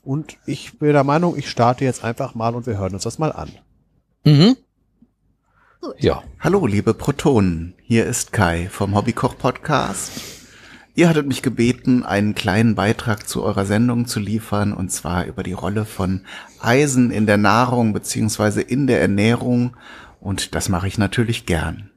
Und 0.02 0.38
ich 0.46 0.78
bin 0.78 0.94
der 0.94 1.04
Meinung, 1.04 1.36
ich 1.36 1.50
starte 1.50 1.84
jetzt 1.84 2.02
einfach 2.02 2.34
mal 2.34 2.54
und 2.54 2.66
wir 2.66 2.78
hören 2.78 2.94
uns 2.94 3.02
das 3.02 3.18
mal 3.18 3.32
an. 3.32 3.50
Mhm. 4.24 4.56
Ja. 5.98 6.22
Hallo, 6.40 6.64
liebe 6.64 6.94
Protonen. 6.94 7.74
Hier 7.82 8.06
ist 8.06 8.32
Kai 8.32 8.70
vom 8.70 8.94
Hobbykoch 8.94 9.36
Podcast. 9.36 10.37
Ihr 10.98 11.08
hattet 11.08 11.28
mich 11.28 11.42
gebeten, 11.42 12.02
einen 12.02 12.34
kleinen 12.34 12.74
Beitrag 12.74 13.28
zu 13.28 13.44
eurer 13.44 13.64
Sendung 13.66 14.06
zu 14.06 14.18
liefern, 14.18 14.72
und 14.72 14.90
zwar 14.90 15.26
über 15.26 15.44
die 15.44 15.52
Rolle 15.52 15.84
von 15.84 16.22
Eisen 16.60 17.12
in 17.12 17.24
der 17.24 17.36
Nahrung 17.36 17.92
beziehungsweise 17.92 18.62
in 18.62 18.88
der 18.88 19.00
Ernährung. 19.00 19.76
Und 20.18 20.56
das 20.56 20.68
mache 20.68 20.88
ich 20.88 20.98
natürlich 20.98 21.46
gern. 21.46 21.90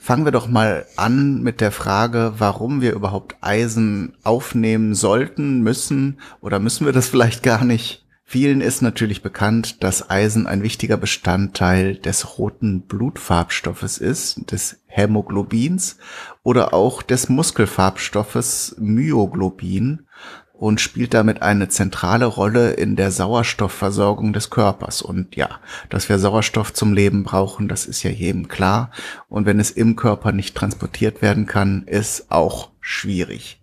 Fangen 0.00 0.24
wir 0.24 0.32
doch 0.32 0.48
mal 0.48 0.86
an 0.96 1.42
mit 1.42 1.60
der 1.60 1.70
Frage, 1.70 2.32
warum 2.38 2.80
wir 2.80 2.94
überhaupt 2.94 3.36
Eisen 3.42 4.16
aufnehmen 4.22 4.94
sollten, 4.94 5.60
müssen 5.60 6.18
oder 6.40 6.60
müssen 6.60 6.86
wir 6.86 6.94
das 6.94 7.08
vielleicht 7.10 7.42
gar 7.42 7.62
nicht? 7.62 8.06
Vielen 8.30 8.60
ist 8.60 8.82
natürlich 8.82 9.22
bekannt, 9.22 9.82
dass 9.82 10.10
Eisen 10.10 10.46
ein 10.46 10.62
wichtiger 10.62 10.98
Bestandteil 10.98 11.96
des 11.96 12.36
roten 12.36 12.82
Blutfarbstoffes 12.82 13.96
ist, 13.96 14.52
des 14.52 14.82
Hämoglobins 14.84 15.96
oder 16.42 16.74
auch 16.74 17.00
des 17.00 17.30
Muskelfarbstoffes 17.30 18.76
Myoglobin 18.78 20.08
und 20.52 20.78
spielt 20.78 21.14
damit 21.14 21.40
eine 21.40 21.70
zentrale 21.70 22.26
Rolle 22.26 22.72
in 22.72 22.96
der 22.96 23.12
Sauerstoffversorgung 23.12 24.34
des 24.34 24.50
Körpers. 24.50 25.00
Und 25.00 25.34
ja, 25.34 25.48
dass 25.88 26.10
wir 26.10 26.18
Sauerstoff 26.18 26.74
zum 26.74 26.92
Leben 26.92 27.22
brauchen, 27.24 27.66
das 27.66 27.86
ist 27.86 28.02
ja 28.02 28.10
jedem 28.10 28.46
klar. 28.46 28.90
Und 29.30 29.46
wenn 29.46 29.58
es 29.58 29.70
im 29.70 29.96
Körper 29.96 30.32
nicht 30.32 30.54
transportiert 30.54 31.22
werden 31.22 31.46
kann, 31.46 31.84
ist 31.86 32.30
auch 32.30 32.72
schwierig. 32.82 33.62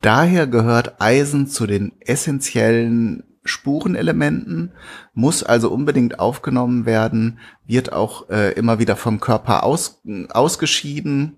Daher 0.00 0.48
gehört 0.48 1.00
Eisen 1.00 1.46
zu 1.46 1.68
den 1.68 1.92
essentiellen 2.00 3.22
Spurenelementen, 3.44 4.72
muss 5.14 5.42
also 5.42 5.70
unbedingt 5.70 6.18
aufgenommen 6.18 6.86
werden, 6.86 7.38
wird 7.66 7.92
auch 7.92 8.28
äh, 8.28 8.52
immer 8.52 8.78
wieder 8.78 8.96
vom 8.96 9.20
Körper 9.20 9.64
aus, 9.64 10.02
ausgeschieden. 10.30 11.36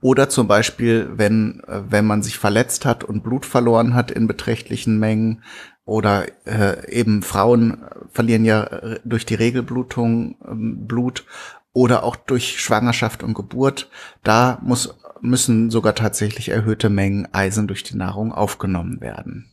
Oder 0.00 0.28
zum 0.28 0.48
Beispiel, 0.48 1.10
wenn, 1.14 1.62
äh, 1.66 1.82
wenn 1.88 2.06
man 2.06 2.22
sich 2.22 2.38
verletzt 2.38 2.84
hat 2.84 3.04
und 3.04 3.22
Blut 3.22 3.46
verloren 3.46 3.94
hat 3.94 4.10
in 4.10 4.26
beträchtlichen 4.26 4.98
Mengen, 4.98 5.42
oder 5.84 6.26
äh, 6.46 6.90
eben 6.92 7.22
Frauen 7.22 7.84
verlieren 8.12 8.44
ja 8.44 8.64
äh, 8.64 9.00
durch 9.04 9.26
die 9.26 9.34
Regelblutung 9.34 10.36
ähm, 10.46 10.86
Blut 10.86 11.24
oder 11.72 12.04
auch 12.04 12.16
durch 12.16 12.60
Schwangerschaft 12.60 13.22
und 13.22 13.34
Geburt. 13.34 13.90
Da 14.22 14.58
muss, 14.62 14.96
müssen 15.20 15.70
sogar 15.70 15.94
tatsächlich 15.94 16.50
erhöhte 16.50 16.88
Mengen 16.88 17.26
Eisen 17.32 17.66
durch 17.66 17.82
die 17.82 17.96
Nahrung 17.96 18.32
aufgenommen 18.32 19.00
werden. 19.00 19.51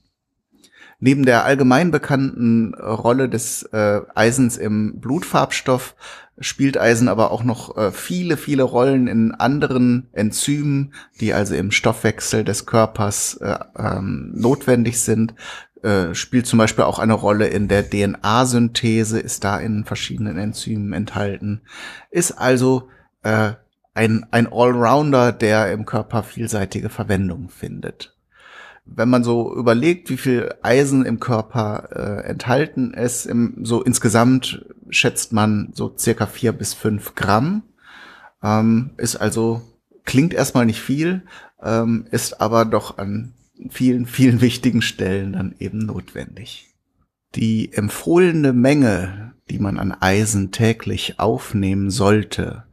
Neben 0.99 1.25
der 1.25 1.45
allgemein 1.45 1.91
bekannten 1.91 2.73
Rolle 2.73 3.29
des 3.29 3.63
äh, 3.71 4.01
Eisens 4.15 4.57
im 4.57 4.99
Blutfarbstoff 4.99 5.95
spielt 6.39 6.77
Eisen 6.77 7.07
aber 7.07 7.31
auch 7.31 7.43
noch 7.43 7.77
äh, 7.77 7.91
viele, 7.91 8.37
viele 8.37 8.63
Rollen 8.63 9.07
in 9.07 9.31
anderen 9.33 10.09
Enzymen, 10.11 10.93
die 11.19 11.33
also 11.33 11.55
im 11.55 11.71
Stoffwechsel 11.71 12.43
des 12.43 12.65
Körpers 12.65 13.35
äh, 13.37 13.57
ähm, 13.77 14.33
notwendig 14.35 14.99
sind. 14.99 15.35
Äh, 15.83 16.13
spielt 16.13 16.45
zum 16.45 16.59
Beispiel 16.59 16.83
auch 16.83 16.99
eine 16.99 17.13
Rolle 17.13 17.47
in 17.47 17.69
der 17.69 17.89
DNA-Synthese, 17.89 19.19
ist 19.19 19.45
da 19.45 19.57
in 19.57 19.85
verschiedenen 19.85 20.37
Enzymen 20.37 20.91
enthalten, 20.91 21.61
ist 22.11 22.33
also 22.33 22.89
äh, 23.23 23.53
ein, 23.93 24.25
ein 24.31 24.51
Allrounder, 24.51 25.31
der 25.31 25.71
im 25.71 25.85
Körper 25.85 26.23
vielseitige 26.23 26.89
Verwendung 26.89 27.47
findet 27.47 28.18
wenn 28.95 29.09
man 29.09 29.23
so 29.23 29.55
überlegt, 29.55 30.09
wie 30.09 30.17
viel 30.17 30.53
Eisen 30.61 31.05
im 31.05 31.19
Körper 31.19 31.89
äh, 31.91 32.27
enthalten 32.27 32.93
ist, 32.93 33.25
im, 33.25 33.63
so 33.63 33.81
insgesamt 33.81 34.65
schätzt 34.89 35.33
man 35.33 35.71
so 35.73 35.95
circa 35.97 36.25
vier 36.25 36.51
bis 36.51 36.73
fünf 36.73 37.15
Gramm. 37.15 37.63
Ähm, 38.43 38.91
ist 38.97 39.15
also, 39.15 39.61
klingt 40.05 40.33
erstmal 40.33 40.65
nicht 40.65 40.81
viel, 40.81 41.23
ähm, 41.61 42.07
ist 42.11 42.41
aber 42.41 42.65
doch 42.65 42.97
an 42.97 43.33
vielen, 43.69 44.05
vielen 44.05 44.41
wichtigen 44.41 44.81
Stellen 44.81 45.33
dann 45.33 45.55
eben 45.59 45.79
notwendig. 45.79 46.67
Die 47.35 47.71
empfohlene 47.73 48.53
Menge, 48.53 49.33
die 49.49 49.59
man 49.59 49.77
an 49.77 49.91
Eisen 49.91 50.51
täglich 50.51 51.19
aufnehmen 51.19 51.91
sollte, 51.91 52.63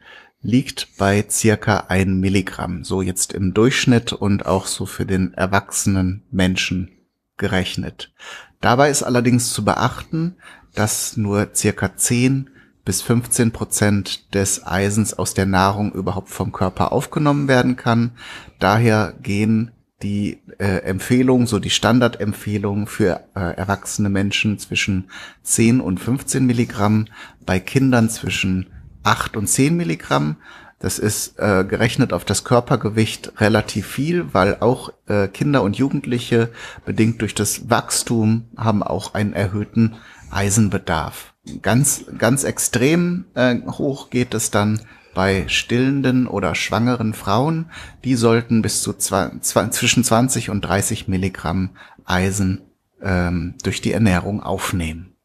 liegt 0.47 0.97
bei 0.97 1.25
circa 1.29 1.87
ein 1.89 2.21
Milligramm, 2.21 2.85
so 2.85 3.03
jetzt 3.03 3.33
im 3.33 3.53
Durchschnitt 3.53 4.13
und 4.13 4.47
auch 4.47 4.67
so 4.67 4.87
für 4.87 5.05
den 5.05 5.35
erwachsenen 5.35 6.23
Menschen 6.31 6.91
gerechnet. 7.37 8.13
Dabei 8.61 8.91
ist 8.91 9.03
allerdings 9.03 9.53
zu 9.53 9.65
beachten, 9.65 10.37
dass 10.75 11.17
nur 11.17 11.51
circa 11.55 11.97
10 11.97 12.51
bis 12.85 13.03
15 13.03 13.51
Prozent 13.51 14.35
des 14.35 14.65
Eisens 14.65 15.15
aus 15.15 15.35
der 15.35 15.47
Nahrung 15.47 15.93
überhaupt 15.93 16.29
vom 16.29 16.53
Körper 16.53 16.93
aufgenommen 16.93 17.49
werden 17.49 17.75
kann. 17.75 18.13
Daher 18.61 19.15
gehen 19.21 19.73
die 20.05 20.39
äh, 20.59 20.83
Empfehlungen, 20.83 21.49
so 21.49 21.59
die 21.59 21.71
Standardempfehlungen 21.71 22.87
für 22.87 23.25
äh, 23.35 23.57
erwachsene 23.57 24.11
Menschen 24.11 24.61
zwischen 24.61 25.11
10 25.43 25.81
und 25.81 25.99
15 25.99 26.47
Milligramm, 26.47 27.07
bei 27.45 27.59
Kindern 27.59 28.09
zwischen 28.11 28.67
8 29.07 29.37
und 29.37 29.47
10 29.47 29.77
Milligramm. 29.77 30.37
Das 30.79 30.99
ist 30.99 31.39
äh, 31.39 31.65
gerechnet 31.65 32.13
auf 32.13 32.25
das 32.25 32.45
Körpergewicht 32.45 33.41
relativ 33.41 33.87
viel, 33.87 34.35
weil 34.35 34.59
auch 34.61 34.91
äh, 35.07 35.29
Kinder 35.29 35.63
und 35.63 35.77
Jugendliche 35.77 36.51
bedingt 36.85 37.23
durch 37.23 37.35
das 37.35 37.71
Wachstum 37.71 38.49
haben 38.57 38.83
auch 38.83 39.15
einen 39.15 39.33
erhöhten 39.33 39.97
Eisenbedarf. 40.31 41.33
Ganz, 41.63 42.05
ganz 42.19 42.45
extrem 42.45 43.25
äh, 43.35 43.57
hoch 43.67 44.11
geht 44.11 44.35
es 44.35 44.51
dann 44.51 44.81
bei 45.15 45.45
stillenden 45.49 46.27
oder 46.27 46.55
schwangeren 46.55 47.15
Frauen. 47.15 47.71
Die 48.05 48.17
sollten 48.17 48.61
bis 48.61 48.83
zu 48.83 48.93
zwei, 48.93 49.31
zwei, 49.41 49.69
zwischen 49.69 50.05
20 50.05 50.51
und 50.51 50.61
30 50.61 51.09
Milligramm 51.09 51.71
Eisen 52.05 52.61
ähm, 53.01 53.55
durch 53.63 53.81
die 53.81 53.93
Ernährung 53.93 54.43
aufnehmen. 54.43 55.16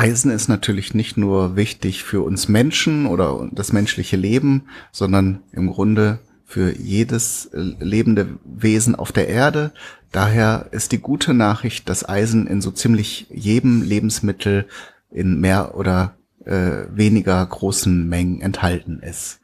Eisen 0.00 0.30
ist 0.30 0.48
natürlich 0.48 0.94
nicht 0.94 1.18
nur 1.18 1.56
wichtig 1.56 2.04
für 2.04 2.22
uns 2.22 2.48
Menschen 2.48 3.04
oder 3.04 3.50
das 3.52 3.74
menschliche 3.74 4.16
Leben, 4.16 4.62
sondern 4.92 5.42
im 5.52 5.66
Grunde 5.66 6.20
für 6.46 6.74
jedes 6.74 7.50
äh, 7.52 7.58
lebende 7.80 8.38
Wesen 8.46 8.94
auf 8.94 9.12
der 9.12 9.28
Erde. 9.28 9.72
Daher 10.10 10.68
ist 10.70 10.92
die 10.92 11.00
gute 11.00 11.34
Nachricht, 11.34 11.90
dass 11.90 12.08
Eisen 12.08 12.46
in 12.46 12.62
so 12.62 12.70
ziemlich 12.70 13.26
jedem 13.28 13.82
Lebensmittel 13.82 14.66
in 15.10 15.38
mehr 15.38 15.74
oder 15.76 16.14
äh, 16.46 16.86
weniger 16.90 17.44
großen 17.44 18.08
Mengen 18.08 18.40
enthalten 18.40 19.00
ist. 19.00 19.40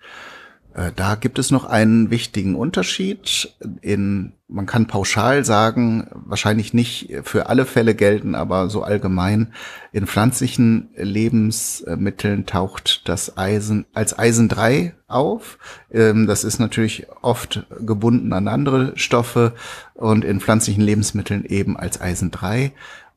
Äh, 0.72 0.90
da 0.96 1.16
gibt 1.16 1.38
es 1.38 1.50
noch 1.50 1.66
einen 1.66 2.08
wichtigen 2.08 2.54
Unterschied. 2.54 3.54
In, 3.82 4.32
man 4.48 4.66
kann 4.66 4.86
pauschal 4.86 5.44
sagen, 5.44 6.08
wahrscheinlich 6.12 6.72
nicht 6.72 7.12
für 7.24 7.48
alle 7.48 7.66
Fälle 7.66 7.96
gelten, 7.96 8.36
aber 8.36 8.70
so 8.70 8.82
allgemein, 8.82 9.52
in 9.92 10.06
pflanzlichen 10.06 10.90
Lebensmitteln 10.96 12.46
taucht 12.46 13.08
das 13.08 13.36
Eisen 13.36 13.86
als 13.92 14.16
Eisen 14.16 14.48
3 14.48 14.94
auf. 15.08 15.58
Ähm, 15.90 16.26
das 16.26 16.44
ist 16.44 16.60
natürlich 16.60 17.06
oft 17.22 17.66
gebunden 17.80 18.32
an 18.32 18.46
andere 18.46 18.92
Stoffe 18.96 19.54
und 19.94 20.24
in 20.24 20.40
pflanzlichen 20.40 20.82
Lebensmitteln 20.82 21.44
eben 21.44 21.76
als 21.76 22.00
Eisen 22.00 22.30
3 22.30 22.72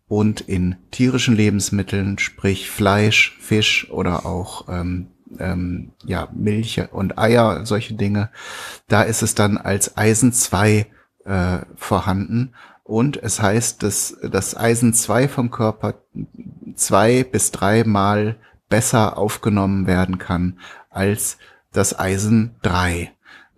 und 0.07 0.41
in 0.41 0.77
tierischen 0.89 1.35
Lebensmitteln, 1.35 2.17
sprich 2.17 2.71
Fleisch, 2.71 3.37
Fisch 3.39 3.87
oder 3.91 4.25
auch 4.25 4.67
ähm, 4.67 5.11
ähm, 5.37 5.91
ja, 6.03 6.27
Milch 6.33 6.81
und 6.91 7.19
Eier, 7.19 7.67
solche 7.67 7.93
Dinge, 7.93 8.31
da 8.87 9.03
ist 9.03 9.21
es 9.21 9.35
dann 9.35 9.59
als 9.59 9.95
Eisen 9.95 10.33
2 10.33 10.87
äh, 11.29 11.59
vorhanden. 11.75 12.53
Und 12.83 13.21
es 13.21 13.39
heißt, 13.39 13.83
dass 13.83 14.17
das 14.23 14.57
Eisen 14.57 14.93
2 14.93 15.27
vom 15.27 15.51
Körper 15.51 15.93
zwei 16.75 17.23
bis 17.23 17.51
dreimal 17.51 18.35
besser 18.67 19.17
aufgenommen 19.17 19.85
werden 19.85 20.17
kann 20.17 20.59
als 20.89 21.37
das 21.71 21.97
Eisen 21.97 22.55
3. 22.63 23.11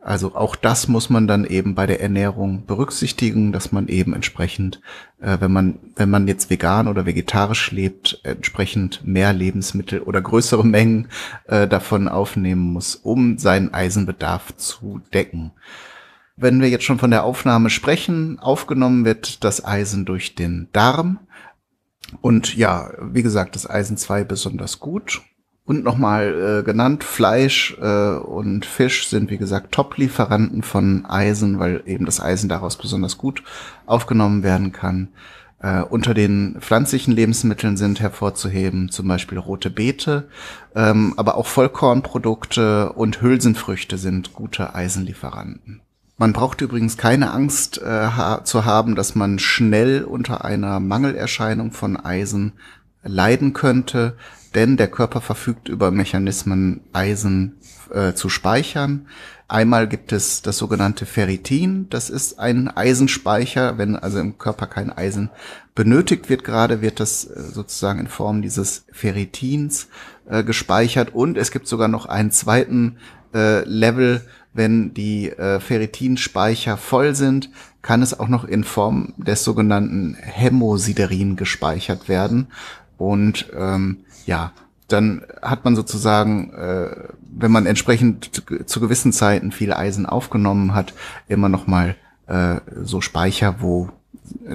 Also 0.04 0.36
auch 0.36 0.56
das 0.56 0.88
muss 0.88 1.10
man 1.10 1.28
dann 1.28 1.46
eben 1.46 1.76
bei 1.76 1.86
der 1.86 2.02
Ernährung 2.02 2.66
berücksichtigen, 2.66 3.52
dass 3.52 3.72
man 3.72 3.88
eben 3.88 4.14
entsprechend, 4.14 4.82
äh, 5.22 5.38
wenn 5.40 5.54
man, 5.54 5.80
wenn 5.96 6.10
man 6.10 6.28
jetzt 6.28 6.50
vegan 6.50 6.88
oder 6.88 7.06
vegetarisch 7.06 7.72
lebt, 7.72 8.20
entsprechend 8.24 9.06
mehr 9.06 9.32
Lebensmittel 9.32 10.02
oder 10.02 10.20
größere 10.20 10.66
Mengen 10.66 11.08
äh, 11.46 11.68
davon 11.68 12.08
aufnehmen 12.08 12.74
muss, 12.74 12.96
um 12.96 13.38
seinen 13.38 13.74
Eisenbedarf 13.74 14.56
zu 14.58 15.02
decken. 15.14 15.52
Wenn 16.42 16.62
wir 16.62 16.70
jetzt 16.70 16.84
schon 16.84 17.00
von 17.00 17.12
der 17.12 17.24
Aufnahme 17.24 17.70
sprechen, 17.70 18.40
aufgenommen 18.40 19.06
wird 19.06 19.44
das 19.44 19.64
Eisen 19.64 20.06
durch 20.06 20.36
den 20.36 20.70
Darm. 20.74 21.20
Und 22.20 22.56
ja, 22.56 22.92
wie 23.00 23.24
gesagt, 23.24 23.56
das 23.56 23.70
Eisen 23.70 23.96
2 23.96 24.24
besonders 24.24 24.80
gut. 24.80 25.22
Und 25.64 25.84
nochmal 25.84 26.60
äh, 26.60 26.64
genannt, 26.64 27.04
Fleisch 27.04 27.78
äh, 27.80 28.16
und 28.16 28.66
Fisch 28.66 29.08
sind 29.08 29.30
wie 29.30 29.38
gesagt 29.38 29.72
Top-Lieferanten 29.72 30.64
von 30.64 31.06
Eisen, 31.06 31.60
weil 31.60 31.84
eben 31.86 32.06
das 32.06 32.20
Eisen 32.20 32.50
daraus 32.50 32.78
besonders 32.78 33.18
gut 33.18 33.44
aufgenommen 33.86 34.44
werden 34.44 34.72
kann. 34.72 35.10
Äh, 35.60 35.84
unter 35.84 36.16
den 36.16 36.58
pflanzlichen 36.60 37.14
Lebensmitteln 37.14 37.78
sind 37.78 38.00
hervorzuheben 38.00 38.90
zum 38.90 39.08
Beispiel 39.08 39.38
rote 39.38 39.70
Beete, 39.70 40.28
ähm, 40.76 41.14
aber 41.18 41.36
auch 41.36 41.46
Vollkornprodukte 41.46 42.94
und 42.94 43.22
Hülsenfrüchte 43.22 44.00
sind 44.00 44.34
gute 44.34 44.74
Eisenlieferanten. 44.74 45.82
Man 46.22 46.34
braucht 46.34 46.62
übrigens 46.62 46.98
keine 46.98 47.32
Angst 47.32 47.82
äh, 47.82 47.88
ha 47.88 48.44
zu 48.44 48.64
haben, 48.64 48.94
dass 48.96 49.16
man 49.16 49.40
schnell 49.40 50.04
unter 50.04 50.46
einer 50.46 50.80
Mangelerscheinung 50.80 51.72
von 51.72 51.98
Eisen 51.98 52.54
leiden 53.02 53.54
könnte, 53.54 54.16
denn 54.54 54.78
der 54.78 54.88
Körper 54.88 55.20
verfügt 55.20 55.68
über 55.68 55.90
Mechanismen, 55.90 56.82
Eisen 56.94 57.56
äh, 57.92 58.14
zu 58.14 58.30
speichern. 58.30 59.08
Einmal 59.48 59.88
gibt 59.88 60.12
es 60.12 60.44
das 60.44 60.60
sogenannte 60.60 61.08
Ferritin, 61.08 61.90
das 61.90 62.12
ist 62.12 62.38
ein 62.38 62.68
Eisenspeicher. 62.68 63.80
Wenn 63.80 63.96
also 63.96 64.20
im 64.20 64.38
Körper 64.38 64.68
kein 64.68 64.92
Eisen 64.92 65.32
benötigt 65.74 66.30
wird, 66.30 66.44
gerade 66.44 66.84
wird 66.84 67.00
das 67.00 67.26
äh, 67.26 67.42
sozusagen 67.42 68.00
in 68.00 68.08
Form 68.08 68.44
dieses 68.44 68.86
Ferritins 68.92 69.88
äh, 70.30 70.44
gespeichert. 70.44 71.16
Und 71.16 71.36
es 71.36 71.50
gibt 71.50 71.66
sogar 71.66 71.88
noch 71.88 72.06
einen 72.06 72.30
zweiten 72.30 72.98
äh, 73.34 73.64
Level, 73.64 74.22
wenn 74.54 74.94
die 74.94 75.30
äh, 75.30 75.60
Ferritinspeicher 75.60 76.78
voll 76.78 77.16
sind, 77.16 77.50
kann 77.82 78.02
es 78.02 78.20
auch 78.20 78.28
noch 78.28 78.44
in 78.44 78.64
Form 78.64 79.14
des 79.18 79.44
sogenannten 79.44 80.16
Hämosiderin 80.20 81.36
gespeichert 81.36 82.10
werden. 82.10 82.48
Und 82.98 83.48
ähm, 83.58 84.02
ja, 84.26 84.52
dann 84.88 85.24
hat 85.42 85.64
man 85.64 85.76
sozusagen, 85.76 86.54
äh, 86.54 86.90
wenn 87.32 87.52
man 87.52 87.66
entsprechend 87.66 88.44
zu 88.66 88.80
gewissen 88.80 89.14
Zeiten 89.14 89.52
viel 89.52 89.74
Eisen 89.74 90.06
aufgenommen 90.06 90.76
hat, 90.76 90.94
immer 91.28 91.50
noch 91.50 91.66
mal 91.66 91.96
äh, 92.28 92.58
so 92.84 93.00
Speicher, 93.02 93.56
wo 93.60 93.90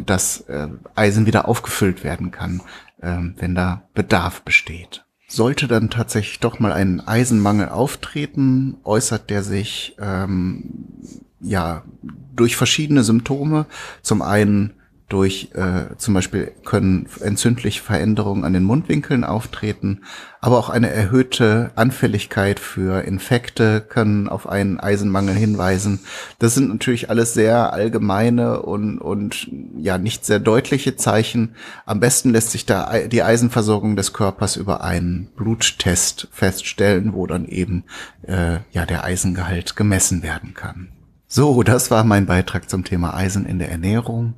das 0.05 0.41
äh, 0.43 0.69
Eisen 0.95 1.27
wieder 1.27 1.49
aufgefüllt 1.49 2.05
werden 2.05 2.31
kann, 2.31 2.61
äh, 3.01 3.17
wenn 3.37 3.55
da 3.55 3.83
Bedarf 3.95 4.43
besteht. 4.43 5.06
Sollte 5.29 5.67
dann 5.67 5.91
tatsächlich 5.91 6.39
doch 6.41 6.61
mal 6.61 6.73
ein 6.73 7.01
Eisenmangel 7.07 7.69
auftreten, 7.69 8.77
äußert 8.85 9.29
der 9.29 9.43
sich 9.43 9.97
ähm, 9.99 10.65
ja 11.41 11.83
durch 12.35 12.57
verschiedene 12.57 13.03
Symptome. 13.03 13.67
Zum 14.03 14.23
einen 14.23 14.75
durch 15.09 15.51
äh, 15.55 15.97
zum 15.99 16.15
Beispiel 16.15 16.53
können 16.65 17.07
entzündliche 17.21 17.81
Veränderungen 17.81 18.45
an 18.45 18.53
den 18.53 18.65
Mundwinkeln 18.65 19.23
auftreten, 19.23 20.03
aber 20.41 20.59
auch 20.59 20.69
eine 20.69 20.91
erhöhte 20.91 21.71
Anfälligkeit 21.77 22.59
für 22.59 23.03
Infekte 23.05 23.81
können 23.81 24.29
auf 24.29 24.49
einen 24.49 24.81
Eisenmangel 24.81 25.37
hinweisen. 25.37 26.01
Das 26.41 26.55
sind 26.55 26.71
natürlich 26.71 27.09
alles 27.09 27.35
sehr 27.35 27.73
allgemeine 27.73 28.63
und, 28.63 28.99
und 28.99 29.49
ja 29.77 29.97
nicht 29.97 30.25
sehr 30.25 30.41
deutliche 30.41 30.97
Zeichen. 30.97 31.55
Am 31.85 32.01
besten 32.01 32.31
lässt 32.31 32.51
sich 32.51 32.67
da 32.67 32.99
die 33.07 33.23
Eisenversorgung 33.23 33.95
des 33.95 34.13
Körpers 34.13 34.57
über 34.57 34.83
einen 34.83 35.29
Bluttest 35.37 36.27
feststellen, 36.33 37.13
wo 37.13 37.29
dann 37.29 37.47
eben 37.47 37.85
äh, 38.23 38.59
ja 38.73 38.87
der 38.87 39.05
Eisengehalt 39.05 39.77
gemessen 39.77 40.25
werden 40.25 40.55
kann. 40.55 40.96
So, 41.29 41.65
das 41.65 41.91
war 41.91 42.05
mein 42.05 42.27
Beitrag 42.27 42.71
zum 42.71 42.85
Thema 42.85 43.15
Eisen 43.15 43.47
in 43.47 43.59
der 43.59 43.69
Ernährung. 43.69 44.35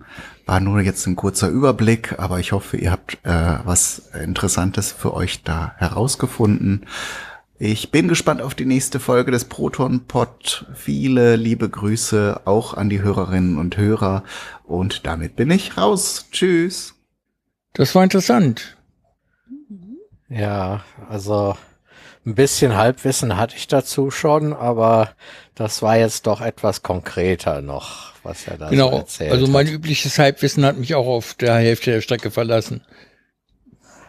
War 0.47 0.59
nur 0.61 0.81
jetzt 0.81 1.07
ein 1.07 1.17
kurzer 1.17 1.49
Überblick, 1.49 2.19
aber 2.19 2.41
ich 2.41 2.53
hoffe, 2.53 2.79
ihr 2.79 2.91
habt 2.91 3.19
äh, 3.25 3.59
was 3.65 4.11
Interessantes 4.25 4.91
für 4.91 5.13
euch 5.13 5.43
da 5.43 5.75
herausgefunden. 5.77 6.87
Ich 7.59 7.91
bin 7.91 8.09
gespannt 8.09 8.41
auf 8.41 8.55
die 8.55 8.65
nächste 8.65 9.01
Folge 9.01 9.33
des 9.33 9.45
Proton 9.45 10.07
Pod. 10.07 10.65
Viele 10.75 11.37
liebe 11.37 11.69
Grüße 11.69 12.43
auch 12.47 12.73
an 12.73 12.89
die 12.89 13.03
Hörerinnen 13.03 13.59
und 13.59 13.77
Hörer. 13.77 14.23
Und 14.65 15.07
damit 15.07 15.37
bin 15.37 15.51
ich 15.51 15.77
raus. 15.77 16.27
Tschüss. 16.31 16.95
Das 17.75 17.95
war 17.95 18.03
interessant. 18.03 18.79
Ja, 20.31 20.85
also 21.09 21.55
ein 22.25 22.35
bisschen 22.35 22.77
Halbwissen 22.77 23.37
hatte 23.37 23.57
ich 23.57 23.69
dazu 23.69 24.11
schon, 24.11 24.53
aber 24.53 25.11
das 25.59 25.83
war 25.83 25.99
jetzt 25.99 26.27
doch 26.29 26.41
etwas 26.41 26.83
konkreter 26.85 27.63
noch, 27.63 28.13
was 28.23 28.47
er 28.47 28.59
da 28.59 28.71
genau. 28.71 28.91
so 28.93 28.97
erzählt 28.99 29.33
Also 29.33 29.49
mein 29.49 29.67
hat. 29.67 29.75
übliches 29.75 30.17
Halbwissen 30.19 30.65
hat 30.65 30.79
mich 30.79 30.95
auch 30.95 31.07
auf 31.07 31.35
der 31.35 31.57
Hälfte 31.57 31.91
der 31.91 32.01
Strecke 32.01 32.31
verlassen. 32.31 32.83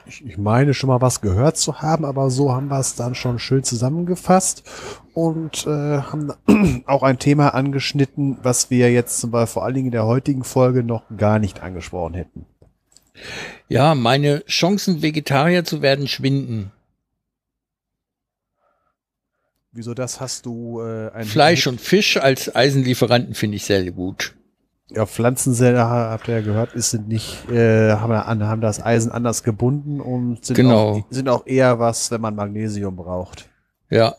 Ich, 0.05 0.23
ich 0.23 0.38
meine 0.38 0.76
schon 0.76 0.89
mal 0.89 1.01
was 1.01 1.21
gehört 1.21 1.57
zu 1.57 1.81
haben, 1.81 2.05
aber 2.05 2.30
so 2.30 2.51
haben 2.51 2.67
wir 2.67 2.80
es 2.80 2.95
dann 2.95 3.15
schon 3.15 3.39
schön 3.39 3.63
zusammengefasst 3.63 4.63
und 5.15 5.65
äh, 5.65 6.01
haben 6.01 6.34
auch 6.85 7.01
ein 7.01 7.17
Thema 7.17 7.55
angeschnitten, 7.55 8.38
was 8.43 8.69
wir 8.69 8.91
jetzt 8.91 9.19
zum 9.19 9.31
Beispiel 9.31 9.53
vor 9.53 9.65
allen 9.65 9.73
Dingen 9.73 9.88
in 9.88 9.91
der 9.91 10.05
heutigen 10.05 10.43
Folge 10.43 10.84
noch 10.84 11.03
gar 11.17 11.39
nicht 11.39 11.61
angesprochen 11.63 12.13
hätten. 12.13 12.45
Ja, 13.67 13.95
meine 13.95 14.45
Chancen, 14.45 15.01
Vegetarier 15.01 15.63
zu 15.63 15.81
werden, 15.81 16.07
schwinden. 16.07 16.71
Wieso 19.71 19.93
das 19.93 20.19
hast 20.19 20.45
du 20.45 20.81
äh, 20.81 21.11
ein 21.11 21.25
Fleisch 21.25 21.67
und 21.67 21.79
Fisch 21.79 22.17
als 22.17 22.55
Eisenlieferanten 22.55 23.35
finde 23.35 23.57
ich 23.57 23.65
sehr 23.65 23.89
gut. 23.91 24.35
Ja, 24.91 25.05
Pflanzenselle 25.05 25.85
habt 25.85 26.27
ihr 26.27 26.35
ja 26.37 26.41
gehört, 26.41 26.73
ist 26.73 26.89
sind 26.89 27.07
nicht, 27.07 27.47
äh, 27.51 27.91
haben, 27.91 28.13
haben 28.47 28.61
das 28.61 28.81
Eisen 28.83 29.11
anders 29.11 29.43
gebunden 29.43 30.01
und 30.01 30.43
sind, 30.43 30.55
Genau. 30.55 30.89
auch, 30.93 31.05
sind 31.11 31.29
auch 31.29 31.45
eher 31.45 31.77
was, 31.77 32.09
wenn 32.09 32.21
man 32.21 32.33
Magnesium 32.35 32.95
braucht. 32.95 33.47
Ja, 33.91 34.15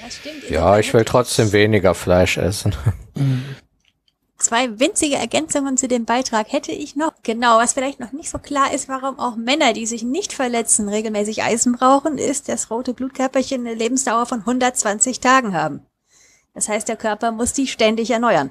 Ja, 0.00 0.08
stimmt. 0.10 0.48
Ja, 0.48 0.78
ich 0.78 0.94
will 0.94 1.04
trotzdem 1.04 1.52
weniger 1.52 1.94
Fleisch 1.94 2.38
essen. 2.38 2.72
Zwei 4.40 4.80
winzige 4.80 5.16
Ergänzungen 5.16 5.76
zu 5.76 5.86
dem 5.86 6.06
Beitrag 6.06 6.50
hätte 6.50 6.72
ich 6.72 6.96
noch. 6.96 7.12
Genau, 7.22 7.58
was 7.58 7.74
vielleicht 7.74 8.00
noch 8.00 8.12
nicht 8.12 8.30
so 8.30 8.38
klar 8.38 8.72
ist, 8.72 8.88
warum 8.88 9.18
auch 9.18 9.36
Männer, 9.36 9.74
die 9.74 9.84
sich 9.84 10.02
nicht 10.02 10.32
verletzen, 10.32 10.88
regelmäßig 10.88 11.42
Eisen 11.42 11.72
brauchen, 11.72 12.16
ist, 12.16 12.48
dass 12.48 12.70
rote 12.70 12.94
Blutkörperchen 12.94 13.66
eine 13.66 13.74
Lebensdauer 13.74 14.24
von 14.24 14.40
120 14.40 15.20
Tagen 15.20 15.52
haben. 15.52 15.84
Das 16.54 16.70
heißt, 16.70 16.88
der 16.88 16.96
Körper 16.96 17.32
muss 17.32 17.52
die 17.52 17.66
ständig 17.66 18.10
erneuern. 18.10 18.50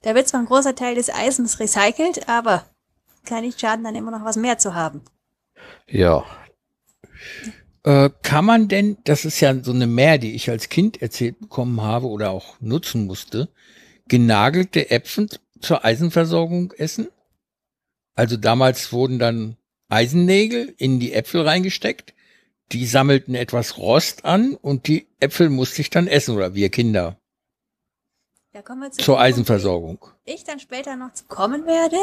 Da 0.00 0.14
wird 0.14 0.28
zwar 0.28 0.40
ein 0.40 0.46
großer 0.46 0.74
Teil 0.74 0.94
des 0.94 1.10
Eisens 1.10 1.60
recycelt, 1.60 2.26
aber 2.28 2.64
kann 3.26 3.42
nicht 3.42 3.60
schaden, 3.60 3.84
dann 3.84 3.94
immer 3.94 4.10
noch 4.10 4.24
was 4.24 4.36
mehr 4.36 4.56
zu 4.56 4.74
haben. 4.74 5.02
Ja, 5.86 6.24
Äh, 7.84 8.10
kann 8.22 8.44
man 8.44 8.68
denn, 8.68 8.96
das 9.04 9.24
ist 9.24 9.40
ja 9.40 9.54
so 9.62 9.72
eine 9.72 9.86
Mehr, 9.88 10.18
die 10.18 10.34
ich 10.34 10.48
als 10.48 10.68
Kind 10.68 11.02
erzählt 11.02 11.40
bekommen 11.40 11.80
habe 11.82 12.06
oder 12.06 12.30
auch 12.30 12.60
nutzen 12.60 13.06
musste, 13.06 13.48
genagelte 14.12 14.90
Äpfel 14.90 15.26
zur 15.62 15.86
Eisenversorgung 15.86 16.72
essen? 16.72 17.08
Also 18.14 18.36
damals 18.36 18.92
wurden 18.92 19.18
dann 19.18 19.56
Eisennägel 19.88 20.74
in 20.76 21.00
die 21.00 21.14
Äpfel 21.14 21.40
reingesteckt, 21.48 22.12
die 22.72 22.84
sammelten 22.84 23.34
etwas 23.34 23.78
Rost 23.78 24.26
an 24.26 24.54
und 24.54 24.86
die 24.86 25.06
Äpfel 25.18 25.48
musste 25.48 25.80
ich 25.80 25.88
dann 25.88 26.08
essen 26.08 26.36
oder 26.36 26.54
wir 26.54 26.68
Kinder 26.68 27.16
Da 28.52 28.60
kommen 28.60 28.82
wir 28.82 28.90
zu 28.90 29.02
zur 29.02 29.18
Eisenversorgung. 29.18 30.04
ich 30.26 30.44
dann 30.44 30.60
später 30.60 30.94
noch 30.96 31.14
zu 31.14 31.24
kommen 31.24 31.64
werde. 31.64 31.96